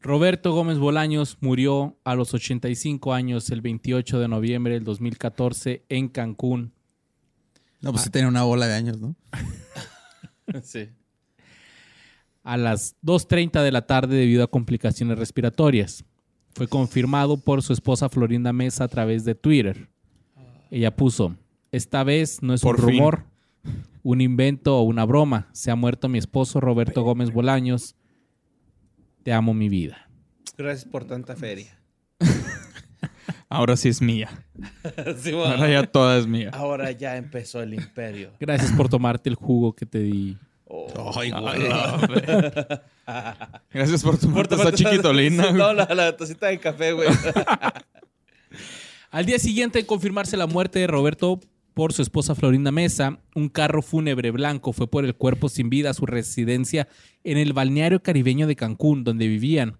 Roberto 0.00 0.52
Gómez 0.52 0.78
Bolaños 0.78 1.38
murió 1.40 1.96
a 2.04 2.14
los 2.14 2.34
85 2.34 3.14
años 3.14 3.50
el 3.50 3.60
28 3.62 4.18
de 4.20 4.28
noviembre 4.28 4.74
del 4.74 4.84
2014 4.84 5.84
en 5.88 6.08
Cancún. 6.08 6.72
No, 7.80 7.90
pues 7.92 8.02
sí 8.04 8.10
tenía 8.10 8.28
una 8.28 8.42
bola 8.42 8.66
de 8.66 8.74
años, 8.74 9.00
¿no? 9.00 9.16
sí. 10.62 10.88
a 12.42 12.56
las 12.56 12.96
2.30 13.02 13.62
de 13.62 13.72
la 13.72 13.86
tarde 13.86 14.16
debido 14.16 14.42
a 14.44 14.50
complicaciones 14.50 15.18
respiratorias. 15.18 16.04
Fue 16.54 16.68
confirmado 16.68 17.36
por 17.38 17.62
su 17.62 17.72
esposa 17.72 18.08
Florinda 18.08 18.52
Mesa 18.52 18.84
a 18.84 18.88
través 18.88 19.24
de 19.24 19.34
Twitter. 19.34 19.88
Ella 20.70 20.94
puso, 20.94 21.36
esta 21.70 22.04
vez 22.04 22.42
no 22.42 22.54
es 22.54 22.60
Por 22.62 22.76
un 22.80 22.86
fin. 22.86 22.98
rumor, 22.98 23.24
un 24.02 24.20
invento 24.20 24.76
o 24.78 24.82
una 24.82 25.04
broma. 25.04 25.48
Se 25.52 25.70
ha 25.70 25.76
muerto 25.76 26.08
mi 26.08 26.18
esposo 26.18 26.60
Roberto 26.60 27.02
Gómez 27.02 27.30
Bolaños. 27.32 27.94
Te 29.22 29.32
amo 29.32 29.54
mi 29.54 29.68
vida. 29.68 30.08
Gracias 30.58 30.84
por 30.84 31.04
tanta 31.04 31.36
feria. 31.36 31.78
Ahora 33.48 33.76
sí 33.76 33.88
es 33.88 34.00
mía. 34.00 34.28
Sí, 35.18 35.32
bueno. 35.32 35.54
Ahora 35.54 35.70
ya 35.70 35.86
toda 35.86 36.18
es 36.18 36.26
mía. 36.26 36.50
Ahora 36.52 36.90
ya 36.92 37.16
empezó 37.16 37.62
el 37.62 37.74
imperio. 37.74 38.30
Gracias 38.40 38.72
por 38.72 38.88
tomarte 38.88 39.28
el 39.28 39.34
jugo 39.36 39.74
que 39.74 39.86
te 39.86 39.98
di. 40.00 40.36
Oh. 40.74 41.12
Ay, 41.20 41.30
güey. 41.30 41.60
Gracias 43.72 44.02
por 44.02 44.16
tu 44.16 44.28
esta 44.40 44.56
tomarte- 44.56 44.74
chiquitolina. 44.74 45.52
No, 45.52 45.74
la, 45.74 45.84
la 45.94 46.16
tacita 46.16 46.46
de 46.46 46.58
café, 46.58 46.92
güey. 46.92 47.10
Al 49.10 49.26
día 49.26 49.38
siguiente 49.38 49.80
de 49.80 49.86
confirmarse 49.86 50.38
la 50.38 50.46
muerte 50.46 50.78
de 50.78 50.86
Roberto 50.86 51.40
por 51.74 51.92
su 51.92 52.00
esposa 52.00 52.34
Florinda 52.34 52.72
Mesa, 52.72 53.18
un 53.34 53.50
carro 53.50 53.82
fúnebre 53.82 54.30
blanco 54.30 54.72
fue 54.72 54.90
por 54.90 55.04
el 55.04 55.14
cuerpo 55.14 55.50
sin 55.50 55.68
vida 55.68 55.90
a 55.90 55.94
su 55.94 56.06
residencia 56.06 56.88
en 57.22 57.36
el 57.36 57.52
balneario 57.52 58.02
caribeño 58.02 58.46
de 58.46 58.56
Cancún, 58.56 59.04
donde 59.04 59.28
vivían, 59.28 59.76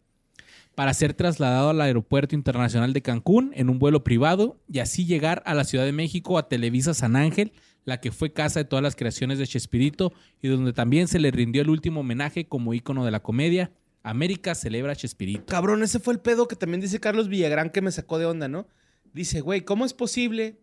para 0.74 0.94
ser 0.94 1.14
trasladado 1.14 1.70
al 1.70 1.80
Aeropuerto 1.80 2.34
Internacional 2.34 2.92
de 2.92 3.02
Cancún 3.02 3.52
en 3.54 3.68
un 3.68 3.78
vuelo 3.78 4.04
privado 4.04 4.58
y 4.68 4.78
así 4.78 5.04
llegar 5.04 5.42
a 5.46 5.54
la 5.54 5.64
Ciudad 5.64 5.84
de 5.84 5.92
México 5.92 6.38
a 6.38 6.48
Televisa 6.48 6.94
San 6.94 7.14
Ángel, 7.16 7.52
la 7.84 8.00
que 8.00 8.10
fue 8.12 8.32
casa 8.32 8.60
de 8.60 8.64
todas 8.64 8.82
las 8.82 8.96
creaciones 8.96 9.38
de 9.38 9.46
Chespirito 9.46 10.12
y 10.40 10.48
donde 10.48 10.72
también 10.72 11.08
se 11.08 11.18
le 11.18 11.30
rindió 11.30 11.62
el 11.62 11.70
último 11.70 12.00
homenaje 12.00 12.46
como 12.46 12.74
ícono 12.74 13.04
de 13.04 13.10
la 13.10 13.20
comedia. 13.20 13.72
América 14.04 14.54
celebra 14.54 14.92
a 14.92 14.96
Chespirito. 14.96 15.44
Cabrón, 15.46 15.82
ese 15.82 16.00
fue 16.00 16.14
el 16.14 16.20
pedo 16.20 16.48
que 16.48 16.56
también 16.56 16.80
dice 16.80 17.00
Carlos 17.00 17.28
Villagrán 17.28 17.70
que 17.70 17.82
me 17.82 17.92
sacó 17.92 18.18
de 18.18 18.26
onda, 18.26 18.48
¿no? 18.48 18.66
Dice, 19.12 19.40
güey, 19.42 19.60
¿cómo 19.62 19.84
es 19.84 19.94
posible? 19.94 20.58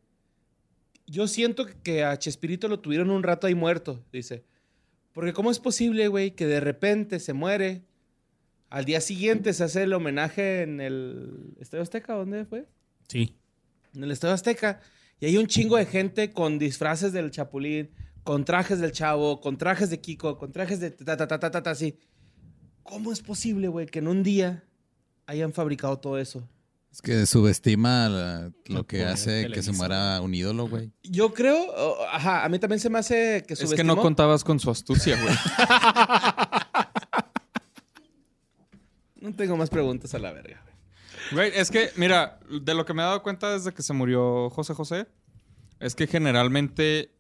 Yo 1.06 1.28
siento 1.28 1.66
que- 1.84 2.04
a 2.04 2.18
Chespirito 2.18 2.68
lo 2.68 2.80
tuvieron 2.80 3.10
un 3.12 3.24
rato 3.24 3.48
ahí 3.48 3.56
muerto, 3.56 4.04
dice. 4.12 4.44
Porque 5.14 5.34
¿cómo 5.34 5.52
es 5.52 5.60
posible, 5.60 6.08
güey, 6.08 6.32
que 6.32 6.48
de 6.48 6.60
repente 6.60 7.20
se 7.20 7.34
muere? 7.34 7.84
Al 8.70 8.86
día 8.86 9.02
siguiente 9.02 9.54
se 9.54 9.64
hace 9.64 9.84
el 9.84 9.94
homenaje 9.94 10.62
en 10.62 10.80
el 10.82 11.56
Estadio 11.60 11.82
Azteca, 11.84 12.14
¿dónde 12.14 12.46
fue? 12.46 12.68
Sí. 13.08 13.36
en 13.96 14.04
el 14.04 14.12
Estadio 14.12 14.36
Azteca. 14.36 14.80
Y 15.20 15.26
hay 15.26 15.38
un 15.38 15.48
chingo 15.48 15.76
de 15.78 15.86
gente 15.86 16.32
con 16.32 16.60
disfraces 16.60 17.12
del 17.12 17.32
Chapulín, 17.32 17.90
con 18.24 18.46
trajes 18.46 18.80
del 18.80 18.92
Chavo, 18.92 19.42
con 19.42 19.58
trajes 19.58 19.90
de 19.90 20.00
Kiko, 20.00 20.38
con 20.38 20.52
trajes 20.52 20.80
de 20.80 20.92
ta 20.92 21.18
ta 21.18 21.28
ta 21.28 21.40
ta 21.40 21.50
ta, 21.52 21.64
ta, 21.64 21.72
así. 21.72 21.98
¿Cómo 22.84 23.12
es 23.12 23.22
posible, 23.22 23.68
güey, 23.68 23.88
que 23.88 24.00
en 24.00 24.08
un 24.08 24.22
día 24.24 24.64
hayan 25.26 25.52
fabricado 25.54 25.98
todo 26.00 26.18
eso? 26.20 26.48
Es 26.92 27.02
que 27.02 27.26
subestima 27.28 28.10
la- 28.10 28.52
lo 28.66 28.86
que 28.88 29.04
hace 29.04 29.48
que 29.52 29.62
se 29.62 29.72
muera 29.72 30.20
un 30.22 30.34
ídolo, 30.34 30.68
güey. 30.68 30.92
Yo 31.04 31.34
creo, 31.34 31.58
oh, 31.76 31.98
ajá, 32.12 32.44
a 32.44 32.50
mí 32.50 32.58
también 32.58 32.80
se 32.80 32.90
me 32.90 32.98
hace 33.00 33.44
que 33.48 33.54
Es 33.54 33.60
que 33.60 33.66
subestimó. 33.68 33.96
no 33.96 34.02
contabas 34.02 34.44
con 34.44 34.60
su 34.60 34.72
astucia, 34.72 35.16
güey. 35.22 35.36
No 39.20 39.34
tengo 39.36 39.58
más 39.58 39.70
preguntas 39.70 40.14
a 40.14 40.20
la 40.20 40.32
verga. 40.32 40.62
güey. 41.32 41.50
Güey, 41.50 41.60
es 41.60 41.70
que, 41.72 41.90
mira, 41.96 42.40
de 42.50 42.74
lo 42.74 42.86
que 42.86 42.94
me 42.94 43.02
he 43.02 43.06
dado 43.06 43.22
cuenta 43.22 43.52
desde 43.52 43.74
que 43.74 43.84
se 43.84 43.94
murió 43.94 44.50
José 44.50 44.74
José, 44.74 45.08
es 45.80 45.96
que 45.96 46.08
generalmente 46.08 47.12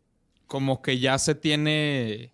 como 0.48 0.82
que 0.82 1.00
ya 1.00 1.18
se 1.20 1.36
tiene 1.36 2.34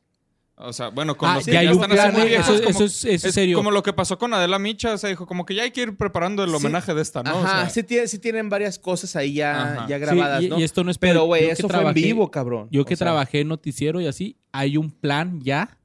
O 0.58 0.72
sea, 0.72 0.88
bueno, 0.88 1.18
con 1.18 1.30
Ah, 1.30 1.36
los 1.36 1.44
sí, 1.44 1.52
que 1.52 1.62
ya 1.66 1.70
están 1.72 1.90
plan, 1.90 2.12
haciendo 2.12 2.22
¿eh? 2.34 2.36
eso, 2.38 2.40
Eso- 2.40 2.54
es 2.54 2.60
como, 2.62 2.70
eso 2.70 2.84
es- 2.86 2.96
eso 3.04 3.10
es 3.14 3.26
es 3.26 3.34
serio. 3.36 3.58
como 3.58 3.72
lo 3.72 3.84
que 3.84 3.92
pasó 3.92 4.18
con 4.18 4.34
Adela 4.34 4.58
Micha, 4.58 4.94
o 4.94 4.98
sea, 4.98 5.10
dijo 5.10 5.28
como 5.28 5.46
que 5.46 5.54
ya 5.54 5.64
hay 5.64 5.72
que 5.72 5.82
ir 5.82 5.98
preparando 5.98 6.46
el 6.46 6.50
Sí. 6.52 6.56
homenaje 6.56 6.94
de 6.94 7.02
esta, 7.02 7.24
¿no? 7.24 7.36
O 7.36 7.44
Ajá, 7.44 7.62
sea, 7.64 7.70
sí, 7.72 7.84
tiene- 7.84 8.08
sí 8.08 8.20
tienen 8.20 8.48
varias 8.50 8.80
cosas 8.80 9.18
ahí 9.18 9.34
ya, 9.34 9.86
ya 9.90 9.98
Sí, 9.98 10.02
grabadas, 10.02 10.44
y, 10.44 10.48
¿no? 10.48 10.58
y 10.58 10.64
esto 10.64 10.86
no 10.86 10.92
es 10.92 10.98
Pero, 10.98 11.26
güey, 11.26 11.50
eso 11.50 11.68
fue 11.68 11.82
en 11.86 11.94
vivo, 11.94 12.32
cabrón. 12.32 12.70
Yo 12.72 12.86
que 12.86 12.94
O 12.94 12.98
sea, 12.98 13.04
trabajé 13.06 13.42
en 13.42 13.50
noticiero 13.50 14.00
y 14.00 14.08
así, 14.08 14.38
hay 14.54 14.78
un 14.78 14.92
plan 14.92 15.42
ya 15.42 15.78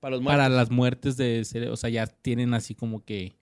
Para 0.00 0.16
los 0.16 0.22
muertos. 0.22 0.36
para 0.42 0.48
las 0.54 0.70
muertes 0.70 1.16
de... 1.16 1.40
cere- 1.42 1.70
O 1.70 1.76
sea, 1.76 1.90
ya 1.90 2.06
tienen 2.06 2.54
así 2.54 2.74
como 2.74 3.04
que... 3.04 3.36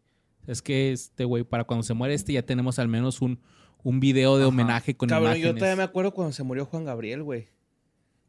Es 0.47 0.61
que 0.63 0.93
este 0.93 1.25
güey, 1.25 1.43
para 1.45 1.65
cuando 1.65 1.83
se 1.83 1.95
muere 1.95 2.15
este, 2.15 2.33
ya 2.35 2.43
tenemos 2.43 2.79
al 2.79 2.89
menos 2.89 3.23
un, 3.23 3.41
un 3.83 3.99
video 4.01 4.37
de 4.37 4.43
Ajá. 4.43 4.49
homenaje 4.49 4.95
con 4.97 5.09
Cabrón, 5.09 5.37
yo 5.37 5.55
todavía 5.55 5.77
me 5.77 5.83
acuerdo 5.83 6.13
cuando 6.13 6.33
se 6.33 6.43
murió 6.43 6.67
Juan 6.67 6.85
Gabriel, 6.85 7.23
güey. 7.23 7.49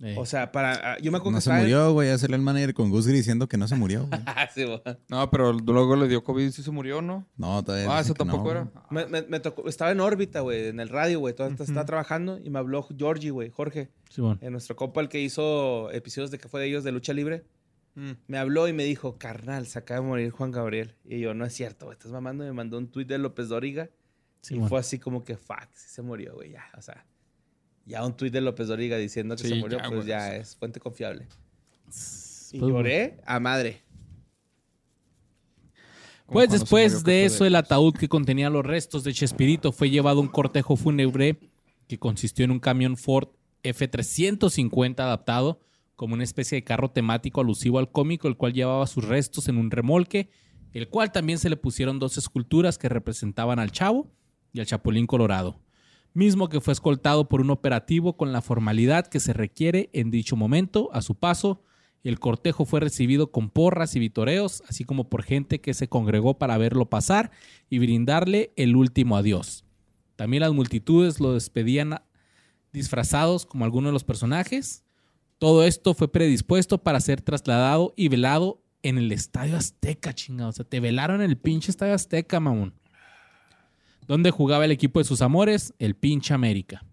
Eh, 0.02 0.16
O 0.18 0.26
sea, 0.26 0.52
para... 0.52 0.94
ah, 0.94 0.98
Yo 1.02 1.10
me 1.12 1.18
acuerdo 1.18 1.32
No 1.32 1.38
que 1.38 1.42
se 1.42 1.50
estaba 1.50 1.60
en- 1.60 1.64
murió, 1.66 1.94
güey. 1.94 2.10
Ya 2.10 2.18
salió 2.18 2.36
el 2.36 2.42
manager 2.42 2.74
con 2.74 2.90
Gus 2.90 3.06
Gris 3.08 3.20
diciendo 3.20 3.48
que 3.48 3.58
no 3.58 3.68
se 3.68 3.76
murió. 3.76 4.08
Ah, 4.26 4.48
sí. 4.54 4.66
No, 5.10 5.30
pero 5.30 5.54
luego 5.54 5.96
le 5.96 6.08
dio 6.10 6.24
COVID 6.24 6.46
y 6.48 6.52
sí 6.52 6.64
se 6.64 6.72
murió, 6.72 7.02
¿no? 7.02 7.26
No, 7.38 7.64
todavía. 7.64 7.88
Ah, 7.90 8.00
eso 8.02 8.10
no, 8.10 8.16
tampoco 8.16 8.52
era. 8.52 8.70
Me, 8.90 9.06
me- 9.08 9.22
me 9.24 9.40
tocó, 9.40 9.68
estaba 9.70 9.92
en 9.92 10.00
órbita, 10.02 10.40
güey, 10.42 10.68
en 10.68 10.80
el 10.82 10.90
radio, 10.90 11.20
güey. 11.20 11.34
Todavía 11.34 11.56
estaba 11.62 11.82
Ujú. 11.82 11.86
trabajando 11.88 12.40
y 12.44 12.50
me 12.50 12.60
habló 12.60 12.86
Georgie, 12.98 13.32
güey, 13.32 13.50
Jorge, 13.50 13.90
Simón. 14.10 14.38
eh, 14.42 14.50
nuestro 14.50 14.76
compa, 14.76 15.00
el 15.02 15.08
que 15.10 15.22
hizo 15.22 15.90
episodios 15.92 16.32
de 16.32 16.38
que 16.40 16.48
fue 16.50 16.60
de 16.62 16.68
ellos 16.68 16.84
de 16.84 16.92
lucha 16.94 17.14
libre. 17.14 17.44
Mm. 17.96 18.12
Me 18.28 18.38
habló 18.38 18.68
y 18.68 18.74
me 18.74 18.84
dijo, 18.84 19.18
carnal, 19.18 19.68
se 19.68 19.80
acaba 19.80 20.02
de 20.02 20.08
morir 20.08 20.30
Juan 20.32 20.52
Gabriel. 20.52 20.96
Y 21.06 21.20
yo, 21.20 21.34
no 21.34 21.46
es 21.46 21.54
cierto, 21.54 21.92
estás 21.92 22.12
mamando. 22.12 22.44
Me 22.44 22.52
mandó 22.54 22.78
un 22.78 22.88
tuit 22.88 23.08
de 23.08 23.18
López 23.18 23.48
Doriga. 23.50 23.90
Y 24.50 24.60
fue 24.60 24.80
así 24.80 25.00
como 25.00 25.24
que, 25.24 25.38
fuck, 25.38 25.70
sí 25.74 25.90
se 25.90 26.02
murió, 26.02 26.36
güey, 26.36 26.52
ya. 26.52 26.66
O 26.78 26.82
sea, 26.82 27.06
ya 27.86 28.06
un 28.06 28.16
tuit 28.16 28.32
de 28.32 28.42
López 28.42 28.68
Doriga 28.68 28.98
diciendo 28.98 29.36
que 29.36 29.44
Sí, 29.44 29.50
se 29.50 29.56
murió, 29.56 29.80
ya, 29.80 29.90
pues 29.90 30.06
ya 30.06 30.36
es 30.36 30.56
fuente 30.56 30.80
confiable. 30.80 31.28
Y 32.52 32.60
Pues, 32.60 32.72
lloré 32.72 33.18
a 33.26 33.40
madre. 33.40 33.82
Pues 36.28 36.50
después 36.50 37.04
de 37.04 37.26
eso, 37.26 37.46
el 37.46 37.56
ataúd 37.56 37.96
que 37.96 38.10
contenía 38.10 38.50
los 38.50 38.66
restos 38.66 39.04
de 39.04 39.14
Chespirito 39.14 39.72
fue 39.72 39.90
llevado 39.90 40.20
a 40.20 40.22
un 40.22 40.28
cortejo 40.28 40.76
fúnebre 40.76 41.38
que 41.88 42.00
consistió 42.00 42.46
en 42.46 42.52
un 42.52 42.60
camión 42.60 42.98
Ford 42.98 43.30
F350 43.64 45.00
adaptado 45.00 45.60
como 45.96 46.14
una 46.14 46.24
especie 46.24 46.58
de 46.58 46.64
carro 46.64 46.92
temático 46.92 47.42
alusivo 47.42 47.80
al 47.80 47.92
cómico, 47.92 48.28
el 48.28 48.38
cual 48.38 48.54
llevaba 48.54 48.88
sus 48.88 49.06
restos 49.06 49.48
en 49.48 49.58
un 49.58 49.72
remolque, 49.72 50.30
el 50.74 50.90
cual 50.90 51.12
también 51.12 51.40
se 51.40 51.50
le 51.50 51.58
pusieron 51.58 52.00
dos 52.00 52.18
esculturas 52.18 52.78
que 52.78 52.90
representaban 52.90 53.60
al 53.60 53.72
Chavo 53.72 54.12
y 54.52 54.60
al 54.60 54.66
Chapulín 54.66 55.08
Colorado, 55.08 55.62
mismo 56.14 56.50
que 56.50 56.62
fue 56.62 56.74
escoltado 56.74 57.30
por 57.30 57.42
un 57.42 57.50
operativo 57.50 58.18
con 58.18 58.34
la 58.34 58.42
formalidad 58.42 59.08
que 59.08 59.20
se 59.20 59.34
requiere 59.34 59.90
en 59.94 60.12
dicho 60.12 60.36
momento. 60.36 60.90
A 60.94 61.02
su 61.02 61.16
paso, 61.16 61.62
el 62.04 62.20
cortejo 62.20 62.66
fue 62.66 62.82
recibido 62.82 63.32
con 63.32 63.50
porras 63.50 63.96
y 63.96 64.00
vitoreos, 64.00 64.64
así 64.70 64.84
como 64.84 65.10
por 65.10 65.24
gente 65.24 65.60
que 65.60 65.74
se 65.74 65.90
congregó 65.90 66.38
para 66.38 66.58
verlo 66.58 66.90
pasar 66.90 67.32
y 67.70 67.80
brindarle 67.80 68.54
el 68.58 68.76
último 68.76 69.18
adiós. 69.18 69.66
También 70.16 70.42
las 70.42 70.54
multitudes 70.54 71.20
lo 71.20 71.34
despedían 71.34 72.02
disfrazados 72.72 73.46
como 73.46 73.66
algunos 73.66 73.90
de 73.90 73.94
los 73.94 74.04
personajes. 74.04 74.85
Todo 75.38 75.64
esto 75.64 75.94
fue 75.94 76.12
predispuesto 76.12 76.78
para 76.78 77.00
ser 77.00 77.22
trasladado 77.22 77.94
y 77.96 78.08
velado 78.08 78.62
en 78.84 78.98
el 78.98 79.12
Estadio 79.12 79.58
Azteca, 79.58 80.14
chingado. 80.14 80.50
O 80.50 80.54
sea, 80.54 80.66
te 80.66 80.80
velaron 80.80 81.22
en 81.22 81.30
el 81.30 81.38
pinche 81.38 81.72
Estadio 81.72 81.94
Azteca, 81.94 82.40
mamón. 82.40 82.74
Donde 84.08 84.32
jugaba 84.32 84.66
el 84.66 84.72
equipo 84.72 85.00
de 85.00 85.06
sus 85.06 85.22
amores, 85.22 85.74
el 85.80 85.96
pinche 85.96 86.34
América. 86.34 86.86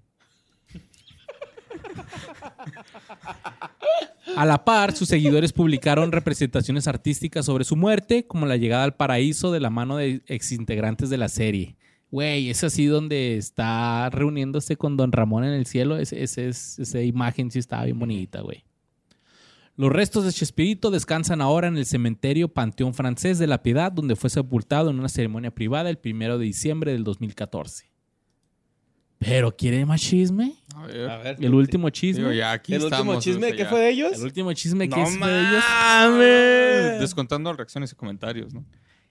A 4.36 4.46
la 4.46 4.64
par, 4.64 4.96
sus 4.96 5.08
seguidores 5.08 5.52
publicaron 5.52 6.10
representaciones 6.10 6.88
artísticas 6.88 7.44
sobre 7.44 7.64
su 7.64 7.76
muerte, 7.76 8.26
como 8.26 8.46
la 8.46 8.56
llegada 8.56 8.84
al 8.84 8.96
paraíso 8.96 9.52
de 9.52 9.60
la 9.60 9.68
mano 9.68 9.98
de 9.98 10.22
exintegrantes 10.26 11.10
de 11.10 11.18
la 11.18 11.28
serie. 11.28 11.76
Güey, 12.12 12.50
es 12.50 12.62
así 12.62 12.86
donde 12.86 13.36
está 13.38 14.08
reuniéndose 14.10 14.76
con 14.76 14.96
Don 14.96 15.10
Ramón 15.12 15.42
en 15.44 15.54
el 15.54 15.66
cielo. 15.66 15.96
Ese 15.96 16.22
es- 16.22 16.78
esa 16.78 17.00
imagen 17.00 17.50
sí 17.50 17.58
estaba 17.58 17.84
bien 17.84 17.98
bonita, 17.98 18.42
güey. 18.42 18.64
Los 19.76 19.90
restos 19.90 20.24
de 20.26 20.32
Chespirito 20.32 20.90
descansan 20.90 21.40
ahora 21.40 21.66
en 21.68 21.78
el 21.78 21.86
cementerio 21.86 22.48
Panteón 22.48 22.92
Francés 22.92 23.38
de 23.38 23.46
la 23.46 23.62
Piedad, 23.62 23.90
donde 23.90 24.14
fue 24.16 24.28
sepultado 24.28 24.90
en 24.90 24.98
una 24.98 25.08
ceremonia 25.08 25.50
privada 25.50 25.88
el 25.88 25.96
primero 25.96 26.36
de 26.36 26.44
diciembre 26.44 26.92
del 26.92 27.02
2014. 27.02 27.90
Pero 29.18 29.56
¿quiere 29.56 29.86
más 29.86 30.00
chisme? 30.02 30.52
A 30.74 30.86
ver. 30.86 31.08
A 31.10 31.16
ver. 31.18 31.36
El 31.40 31.54
último 31.54 31.88
chisme. 31.90 32.22
Digo, 32.24 32.32
ya 32.34 32.52
aquí 32.52 32.74
¿El 32.74 32.82
último 32.82 33.18
chisme 33.20 33.46
o 33.46 33.48
sea, 33.48 33.56
qué 33.56 33.62
ya. 33.62 33.68
fue 33.70 33.80
de 33.80 33.88
ellos? 33.90 34.12
El 34.18 34.22
último 34.24 34.52
chisme 34.52 34.88
que 34.88 34.96
No 34.96 35.02
es 35.04 35.18
de 35.18 35.40
ellos. 35.40 35.64
mames. 35.70 37.00
Descontando 37.00 37.52
reacciones 37.54 37.92
y 37.92 37.94
comentarios, 37.94 38.52
¿no? 38.52 38.66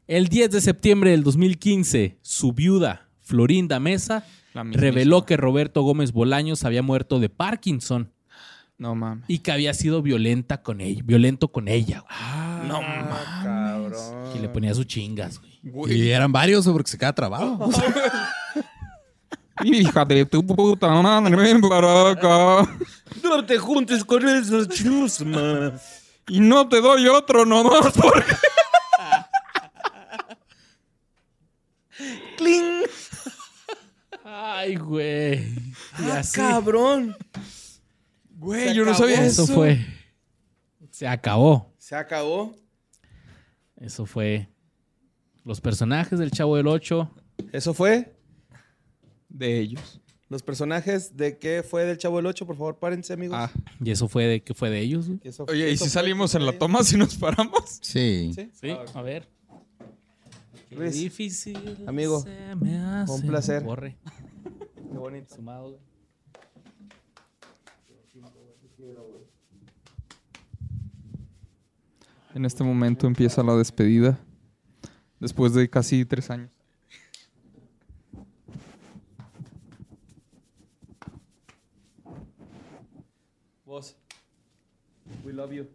El 0.07 0.27
10 0.27 0.51
de 0.51 0.61
septiembre 0.61 1.11
del 1.11 1.23
2015, 1.23 2.17
su 2.21 2.53
viuda, 2.53 3.07
Florinda 3.21 3.79
Mesa, 3.79 4.25
reveló 4.53 5.25
que 5.25 5.37
Roberto 5.37 5.81
Gómez 5.83 6.11
Bolaños 6.11 6.65
había 6.65 6.81
muerto 6.81 7.19
de 7.19 7.29
Parkinson 7.29 8.11
No 8.77 8.93
mames. 8.95 9.23
y 9.29 9.39
que 9.39 9.51
había 9.53 9.73
sido 9.73 10.01
violenta 10.01 10.61
con 10.61 10.81
ella, 10.81 11.01
violento 11.05 11.47
con 11.49 11.67
ella, 11.69 12.01
güey. 12.01 12.67
no 12.67 12.81
mames. 12.81 13.19
Cabrón. 13.43 14.33
Que 14.33 14.39
le 14.39 14.49
ponía 14.49 14.73
sus 14.73 14.85
chingas, 14.87 15.39
güey. 15.63 15.93
Y 15.97 16.09
eran 16.09 16.31
varios 16.31 16.67
porque 16.67 16.91
se 16.91 16.97
queda 16.97 17.13
trabado. 17.13 17.69
Hija 19.63 20.03
de 20.05 20.25
tu 20.25 20.43
puta 20.45 20.89
madre, 21.01 21.35
ven 21.35 21.61
para 21.61 22.09
acá. 22.11 22.67
No 23.23 23.45
te 23.45 23.57
juntes 23.59 24.03
con 24.03 24.27
esos 24.27 24.67
chusmas. 24.69 26.01
Y 26.27 26.39
no 26.39 26.67
te 26.67 26.81
doy 26.81 27.07
otro 27.07 27.45
nomás 27.45 27.93
porque... 27.93 28.33
¡Cling! 32.41 32.83
Ay, 34.23 34.75
güey. 34.75 35.53
Ah, 35.93 36.19
así. 36.19 36.35
cabrón. 36.37 37.15
Güey, 38.37 38.69
Se 38.69 38.75
yo 38.75 38.85
no 38.85 38.91
acabó 38.91 39.03
sabía 39.09 39.25
Eso 39.25 39.43
eso. 39.43 39.53
fue. 39.53 39.85
Se 40.89 41.07
acabó. 41.07 41.73
Se 41.77 41.95
acabó. 41.95 42.55
Eso 43.77 44.05
fue. 44.05 44.47
Los 45.43 45.59
personajes 45.61 46.19
del 46.19 46.31
Chavo 46.31 46.55
del 46.57 46.67
8. 46.67 47.09
Eso 47.51 47.73
fue. 47.73 48.15
De 49.29 49.59
ellos. 49.59 49.99
Los 50.29 50.43
personajes 50.43 51.17
de 51.17 51.37
qué 51.37 51.63
fue 51.63 51.83
del 51.85 51.97
Chavo 51.97 52.17
del 52.17 52.27
8, 52.27 52.45
por 52.45 52.55
favor, 52.55 52.77
párense, 52.79 53.13
amigos. 53.13 53.37
Ah. 53.39 53.51
Y 53.83 53.91
eso 53.91 54.07
fue 54.07 54.25
de 54.25 54.43
que 54.43 54.53
fue 54.53 54.69
de 54.69 54.79
ellos, 54.79 55.07
güey. 55.07 55.19
Y 55.23 55.27
eso- 55.27 55.45
Oye, 55.49 55.69
¿y 55.71 55.73
eso 55.73 55.85
si 55.85 55.89
fue- 55.91 56.01
salimos 56.01 56.35
en 56.35 56.45
la 56.45 56.57
toma 56.57 56.83
si 56.83 56.95
nos 56.97 57.15
paramos? 57.15 57.79
Sí. 57.81 58.31
Sí. 58.35 58.49
Sí, 58.53 58.69
a 58.93 59.01
ver. 59.01 59.27
Qué 60.71 60.77
Luis, 60.77 60.93
difícil. 60.93 61.83
amigo, 61.85 62.21
se 62.21 62.55
me 62.55 62.77
hace. 62.77 63.11
un 63.11 63.21
placer. 63.23 63.61
Borre. 63.61 63.97
Qué 64.73 64.97
bonito. 64.97 65.35
Sumado, 65.35 65.71
güey. 65.71 65.81
En 72.33 72.45
este 72.45 72.63
momento 72.63 73.07
empieza 73.07 73.43
la 73.43 73.55
despedida. 73.57 74.17
Después 75.19 75.53
de 75.53 75.69
casi 75.69 76.05
tres 76.05 76.29
años. 76.29 76.49
Vos. 83.65 83.95
We 85.23 85.33
love 85.33 85.51
you. 85.51 85.67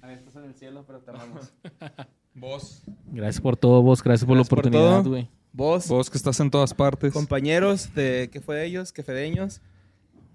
A 0.00 0.06
ver, 0.06 0.18
estás 0.18 0.36
en 0.36 0.44
el 0.44 0.54
cielo, 0.54 0.84
pero 0.86 1.00
te 1.00 1.10
amamos. 1.10 1.52
Vos. 2.36 2.82
Gracias 3.06 3.40
por 3.40 3.56
todo, 3.56 3.82
vos. 3.82 4.02
Gracias 4.02 4.26
por 4.26 4.36
Gracias 4.36 4.50
la 4.52 4.56
por 4.56 4.58
oportunidad, 4.66 5.04
güey. 5.04 5.28
Vos, 5.52 5.88
Vos 5.88 6.10
que 6.10 6.18
estás 6.18 6.38
en 6.40 6.50
todas 6.50 6.74
partes. 6.74 7.12
compañeros 7.14 7.94
de 7.94 8.28
qué 8.30 8.40
fue 8.42 8.56
de 8.56 8.66
ellos, 8.66 8.92
qué 8.92 9.02
fedeños. 9.02 9.62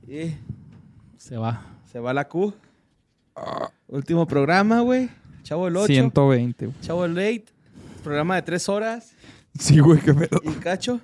Y 0.07 0.33
Se 1.17 1.37
va. 1.37 1.63
se 1.91 1.99
va 1.99 2.11
la 2.13 2.27
Q. 2.27 2.53
Último 3.87 4.25
programa, 4.25 4.81
güey. 4.81 5.09
Chavo 5.43 5.65
del 5.65 5.77
8. 5.77 5.87
120. 5.87 6.65
güey. 6.65 6.81
Chavo 6.81 7.03
del 7.07 7.17
8. 7.43 7.53
Programa 8.03 8.35
de 8.35 8.41
tres 8.41 8.67
horas. 8.67 9.13
Sí, 9.59 9.79
güey, 9.79 9.99
qué 9.99 10.13
pedo. 10.13 10.41
Y 10.43 10.53
cacho. 10.53 10.99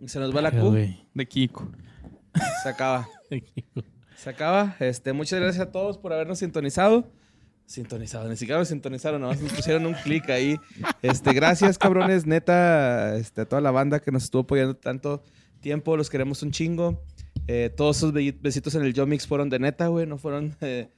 Y 0.00 0.08
se 0.08 0.18
nos 0.18 0.34
va 0.34 0.42
la 0.42 0.50
Q. 0.50 0.72
De 1.14 1.28
Kiko. 1.28 1.68
Se 2.62 2.68
acaba. 2.68 3.08
Se 4.16 4.30
acaba. 4.30 4.74
Este, 4.80 5.12
muchas 5.12 5.38
gracias 5.38 5.64
a 5.68 5.70
todos 5.70 5.96
por 5.96 6.12
habernos 6.12 6.40
sintonizado. 6.40 7.06
Sintonizado, 7.68 8.30
ni 8.30 8.36
siquiera 8.38 8.58
nos 8.58 8.68
sintonizaron, 8.68 9.20
nada 9.20 9.34
más 9.34 9.42
nos 9.42 9.52
pusieron 9.52 9.84
un 9.84 9.92
clic 9.92 10.30
ahí. 10.30 10.56
Este, 11.02 11.34
gracias, 11.34 11.76
cabrones, 11.76 12.24
neta, 12.26 13.14
este, 13.16 13.42
a 13.42 13.44
toda 13.44 13.60
la 13.60 13.70
banda 13.70 14.00
que 14.00 14.10
nos 14.10 14.24
estuvo 14.24 14.40
apoyando 14.40 14.74
tanto 14.74 15.22
tiempo, 15.60 15.94
los 15.94 16.08
queremos 16.08 16.42
un 16.42 16.50
chingo. 16.50 17.02
Eh, 17.46 17.70
todos 17.76 17.98
esos 17.98 18.14
be- 18.14 18.34
besitos 18.40 18.74
en 18.74 18.84
el 18.84 18.94
Yomix 18.94 19.26
fueron 19.26 19.50
de 19.50 19.58
neta, 19.58 19.88
güey, 19.88 20.06
no 20.06 20.16
fueron 20.16 20.56
eh, 20.62 20.88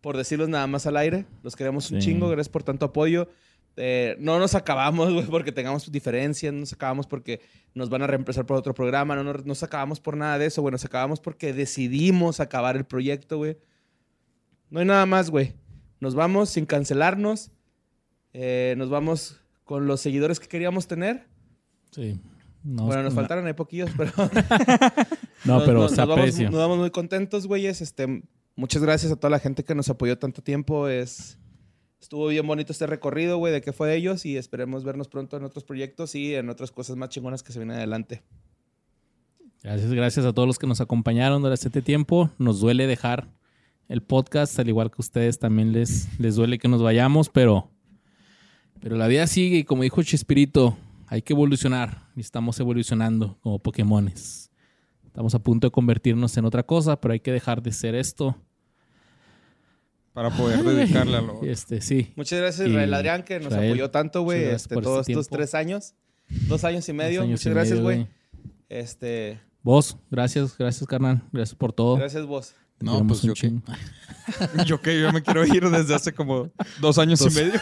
por 0.00 0.16
decirlos 0.16 0.48
nada 0.48 0.66
más 0.66 0.84
al 0.88 0.96
aire. 0.96 1.26
Los 1.44 1.54
queremos 1.54 1.92
un 1.92 2.00
Sí. 2.02 2.08
chingo, 2.08 2.28
gracias 2.28 2.48
por 2.48 2.64
tanto 2.64 2.86
apoyo. 2.86 3.28
Eh, 3.76 4.16
no 4.18 4.40
nos 4.40 4.56
acabamos, 4.56 5.12
güey, 5.12 5.26
porque 5.26 5.52
tengamos 5.52 5.92
diferencias, 5.92 6.52
no 6.52 6.58
nos 6.60 6.72
acabamos 6.72 7.06
porque 7.06 7.40
nos 7.72 7.88
van 7.88 8.02
a 8.02 8.08
reemplazar 8.08 8.46
por 8.46 8.56
otro 8.56 8.74
programa, 8.74 9.14
no 9.14 9.22
nos, 9.22 9.46
nos 9.46 9.62
acabamos 9.62 10.00
por 10.00 10.16
nada 10.16 10.38
de 10.40 10.46
eso, 10.46 10.60
güey, 10.60 10.72
nos 10.72 10.84
acabamos 10.84 11.20
porque 11.20 11.52
decidimos 11.52 12.40
acabar 12.40 12.74
el 12.76 12.84
proyecto, 12.84 13.36
güey. 13.36 13.58
No 14.70 14.80
hay 14.80 14.86
nada 14.86 15.06
más, 15.06 15.30
güey. 15.30 15.52
Nos 16.00 16.14
vamos 16.14 16.50
sin 16.50 16.66
cancelarnos. 16.66 17.50
Eh, 18.32 18.74
nos 18.76 18.90
vamos 18.90 19.40
con 19.64 19.86
los 19.86 20.00
seguidores 20.00 20.40
que 20.40 20.48
queríamos 20.48 20.86
tener. 20.86 21.26
Sí. 21.90 22.20
No, 22.62 22.84
bueno, 22.86 23.02
nos 23.04 23.14
no- 23.14 23.20
faltaron 23.20 23.46
ahí 23.46 23.52
poquillos, 23.54 23.90
pero... 23.96 24.12
No, 25.44 25.60
pero 25.64 25.74
nos, 25.74 25.92
se 25.92 25.98
nos 25.98 26.08
vamos, 26.08 26.38
nos 26.38 26.54
vamos 26.54 26.78
muy 26.78 26.90
contentos, 26.90 27.46
güeyes. 27.46 27.80
Este, 27.80 28.22
muchas 28.56 28.82
gracias 28.82 29.12
a 29.12 29.16
toda 29.16 29.30
la 29.30 29.38
gente 29.38 29.62
que 29.64 29.74
nos 29.74 29.88
apoyó 29.88 30.18
tanto 30.18 30.42
tiempo. 30.42 30.88
Es, 30.88 31.38
estuvo 32.00 32.26
bien 32.28 32.46
bonito 32.46 32.72
este 32.72 32.86
recorrido, 32.86 33.38
güey, 33.38 33.52
de 33.52 33.60
qué 33.60 33.72
fue 33.72 33.88
de 33.88 33.96
ellos. 33.96 34.26
Y 34.26 34.36
esperemos 34.36 34.82
vernos 34.82 35.08
pronto 35.08 35.36
en 35.36 35.44
otros 35.44 35.62
proyectos 35.62 36.14
y 36.16 36.34
en 36.34 36.48
otras 36.48 36.72
cosas 36.72 36.96
más 36.96 37.10
chingonas 37.10 37.42
que 37.44 37.52
se 37.52 37.60
vienen 37.60 37.76
adelante. 37.76 38.22
Gracias, 39.62 39.92
gracias 39.92 40.26
a 40.26 40.32
todos 40.32 40.48
los 40.48 40.58
que 40.58 40.66
nos 40.66 40.80
acompañaron 40.80 41.42
durante 41.42 41.68
este 41.68 41.82
tiempo. 41.82 42.30
Nos 42.38 42.60
duele 42.60 42.86
dejar 42.86 43.28
el 43.88 44.02
podcast, 44.02 44.58
al 44.58 44.68
igual 44.68 44.90
que 44.90 44.96
a 44.98 45.02
ustedes 45.02 45.38
también 45.38 45.72
les, 45.72 46.08
les 46.18 46.36
duele 46.36 46.58
que 46.58 46.68
nos 46.68 46.82
vayamos, 46.82 47.28
pero, 47.28 47.70
pero 48.80 48.96
la 48.96 49.06
vida 49.06 49.26
sigue 49.26 49.58
y 49.58 49.64
como 49.64 49.82
dijo 49.82 50.02
Chespirito, 50.02 50.76
hay 51.06 51.22
que 51.22 51.32
evolucionar 51.32 52.08
y 52.16 52.20
estamos 52.20 52.58
evolucionando 52.60 53.38
como 53.40 53.58
Pokémones. 53.58 54.50
Estamos 55.04 55.34
a 55.34 55.38
punto 55.38 55.68
de 55.68 55.70
convertirnos 55.70 56.36
en 56.36 56.44
otra 56.44 56.62
cosa, 56.62 57.00
pero 57.00 57.12
hay 57.12 57.20
que 57.20 57.32
dejar 57.32 57.62
de 57.62 57.72
ser 57.72 57.94
esto. 57.94 58.36
Para 60.12 60.30
poder 60.30 60.62
dedicarle 60.62 61.16
a 61.16 61.20
lo... 61.20 61.42
Este, 61.42 61.80
sí. 61.80 62.12
Muchas 62.16 62.40
gracias, 62.40 62.68
Israel 62.68 62.92
Adrián, 62.92 63.22
que 63.22 63.38
nos 63.38 63.48
Israel, 63.48 63.70
apoyó 63.70 63.90
tanto, 63.90 64.22
güey, 64.22 64.44
este, 64.44 64.74
por 64.74 64.82
todos 64.82 65.00
este 65.00 65.12
estos 65.12 65.28
tres 65.28 65.54
años. 65.54 65.94
Dos 66.48 66.64
años 66.64 66.88
y 66.88 66.92
medio. 66.92 67.22
Años 67.22 67.32
muchas 67.40 67.46
y 67.46 67.50
gracias, 67.50 67.80
güey. 67.80 68.08
Este, 68.68 69.40
Vos, 69.62 69.96
gracias, 70.10 70.56
gracias, 70.56 70.86
carnal. 70.86 71.22
Gracias 71.32 71.54
por 71.54 71.72
todo. 71.72 71.96
gracias 71.96 72.24
vos. 72.24 72.54
No, 72.80 73.06
pues, 73.06 73.22
yo 73.22 73.34
qué. 73.34 73.52
Yo 74.66 74.80
que 74.82 75.00
yo 75.00 75.12
me 75.12 75.22
quiero 75.22 75.46
ir 75.46 75.68
desde 75.70 75.94
hace 75.94 76.12
como 76.12 76.50
dos 76.80 76.98
años 76.98 77.20
y 77.22 77.30
medio. 77.34 77.52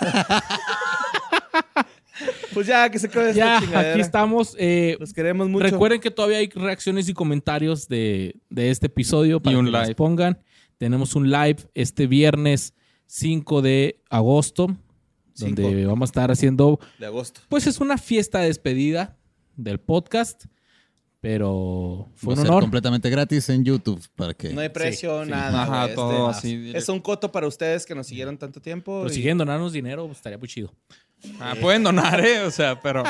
Pues 2.53 2.69
ya, 2.69 2.89
que 2.89 3.01
se 3.01 3.09
quede 3.09 3.35
Ya, 3.35 3.59
aquí 3.59 4.01
estamos. 4.01 4.55
Eh, 4.59 4.97
Los 5.01 5.13
queremos 5.13 5.49
mucho. 5.49 5.65
Recuerden 5.65 6.01
que 6.01 6.13
todavía 6.13 6.39
hay 6.39 6.49
reacciones 6.49 7.09
y 7.09 7.13
comentarios 7.15 7.89
de, 7.89 8.37
de 8.51 8.71
este 8.71 8.87
episodio 8.87 9.43
para 9.43 9.59
un 9.59 9.65
que 9.65 9.73
las 9.73 9.89
live. 9.89 9.95
pongan. 9.97 10.39
Tenemos 10.79 11.17
un 11.17 11.29
live 11.31 11.57
este 11.75 12.07
viernes 12.07 12.73
5 13.07 13.63
de 13.63 14.01
agosto, 14.09 14.69
Cinco. 15.35 15.63
donde 15.63 15.87
vamos 15.87 16.09
a 16.09 16.11
estar 16.11 16.31
haciendo, 16.31 16.79
De 17.01 17.07
agosto. 17.07 17.41
pues 17.49 17.67
es 17.67 17.81
una 17.81 17.99
fiesta 17.99 18.39
de 18.41 18.47
despedida 18.47 19.17
del 19.57 19.81
podcast, 19.81 20.45
pero 21.25 22.09
fue 22.17 22.35
un 22.35 22.41
honor. 22.41 22.63
completamente 22.63 23.09
gratis 23.09 23.49
en 23.49 23.65
YouTube 23.65 24.01
para 24.15 24.35
que 24.35 24.53
No 24.53 24.61
hay 24.61 24.69
precio, 24.69 25.25
nada. 25.25 25.63
Ajá, 25.63 25.95
todo 25.95 26.31
este, 26.31 26.39
así. 26.39 26.57
directo. 26.59 26.79
Es 26.79 26.89
un 26.91 27.01
coto 27.01 27.33
para 27.33 27.47
ustedes 27.49 27.87
que 27.87 27.95
nos 27.95 28.07
siguieron 28.07 28.37
tanto 28.37 28.61
tiempo. 28.61 29.01
Pero 29.03 29.11
y- 29.11 29.15
si 29.15 29.21
quieren 29.23 29.39
donarnos 29.39 29.73
dinero, 29.73 30.05
pues, 30.07 30.19
estaría 30.19 30.37
muy 30.39 30.49
chido. 30.49 30.71
Ah, 31.41 31.55
pueden 31.61 31.83
donar, 31.83 32.21
¿eh? 32.25 32.43
O 32.43 32.51
sea, 32.51 32.79
pero... 32.81 33.03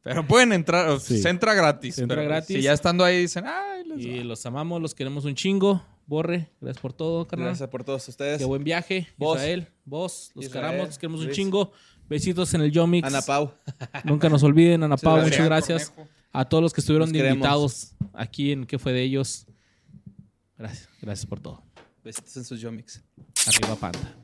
Pero 0.00 0.24
pueden 0.26 0.52
entrar, 0.52 0.88
o 0.88 1.00
sea, 1.00 1.16
Sí. 1.16 1.22
se 1.22 1.28
entra 1.28 1.52
gratis. 1.52 1.96
Se 1.96 2.02
entra 2.02 2.16
pero 2.18 2.28
gratis. 2.28 2.56
Si 2.56 2.62
ya 2.62 2.72
estando 2.72 3.04
ahí 3.04 3.18
dicen, 3.20 3.44
ay, 3.46 3.82
les 3.84 3.98
Y 4.06 4.18
va". 4.18 4.24
los 4.24 4.46
amamos, 4.46 4.80
los 4.80 4.94
queremos 4.94 5.24
un 5.26 5.34
chingo. 5.34 5.84
Borre, 6.06 6.48
gracias 6.60 6.80
por 6.80 6.92
todo, 6.94 7.26
carnal. 7.26 7.48
Gracias 7.48 7.68
por 7.68 7.84
todos 7.84 8.08
ustedes. 8.08 8.38
Qué 8.38 8.44
buen 8.46 8.64
viaje. 8.64 9.08
Vos. 9.18 9.36
Israel, 9.36 9.68
vos, 9.84 10.30
los 10.34 10.46
Israel, 10.46 10.66
queramos, 10.66 10.86
los 10.88 10.98
queremos 10.98 11.20
un 11.22 11.30
chingo. 11.32 11.72
Besitos 12.08 12.54
en 12.54 12.62
el 12.62 12.70
Yomix. 12.70 13.06
Ana 13.06 13.20
Pau. 13.20 13.52
Nunca 14.04 14.30
nos 14.30 14.42
olviden, 14.44 14.82
Ana 14.84 14.96
Pau, 14.96 15.16
gracias. 15.16 15.32
muchas 15.32 15.46
gracias. 15.46 15.90
Cornejo. 15.90 16.17
A 16.32 16.48
todos 16.48 16.62
los 16.62 16.72
que 16.72 16.80
estuvieron 16.80 17.14
invitados 17.14 17.94
aquí 18.12 18.52
en 18.52 18.66
¿Qué 18.66 18.78
fue 18.78 18.92
de 18.92 19.02
ellos? 19.02 19.46
Gracias, 20.56 20.88
gracias 21.00 21.26
por 21.26 21.40
todo. 21.40 21.62
Besitos 22.04 22.36
en 22.36 22.44
sus 22.44 22.60
yomix. 22.60 23.02
Arriba 23.46 23.76
Panda. 23.76 24.16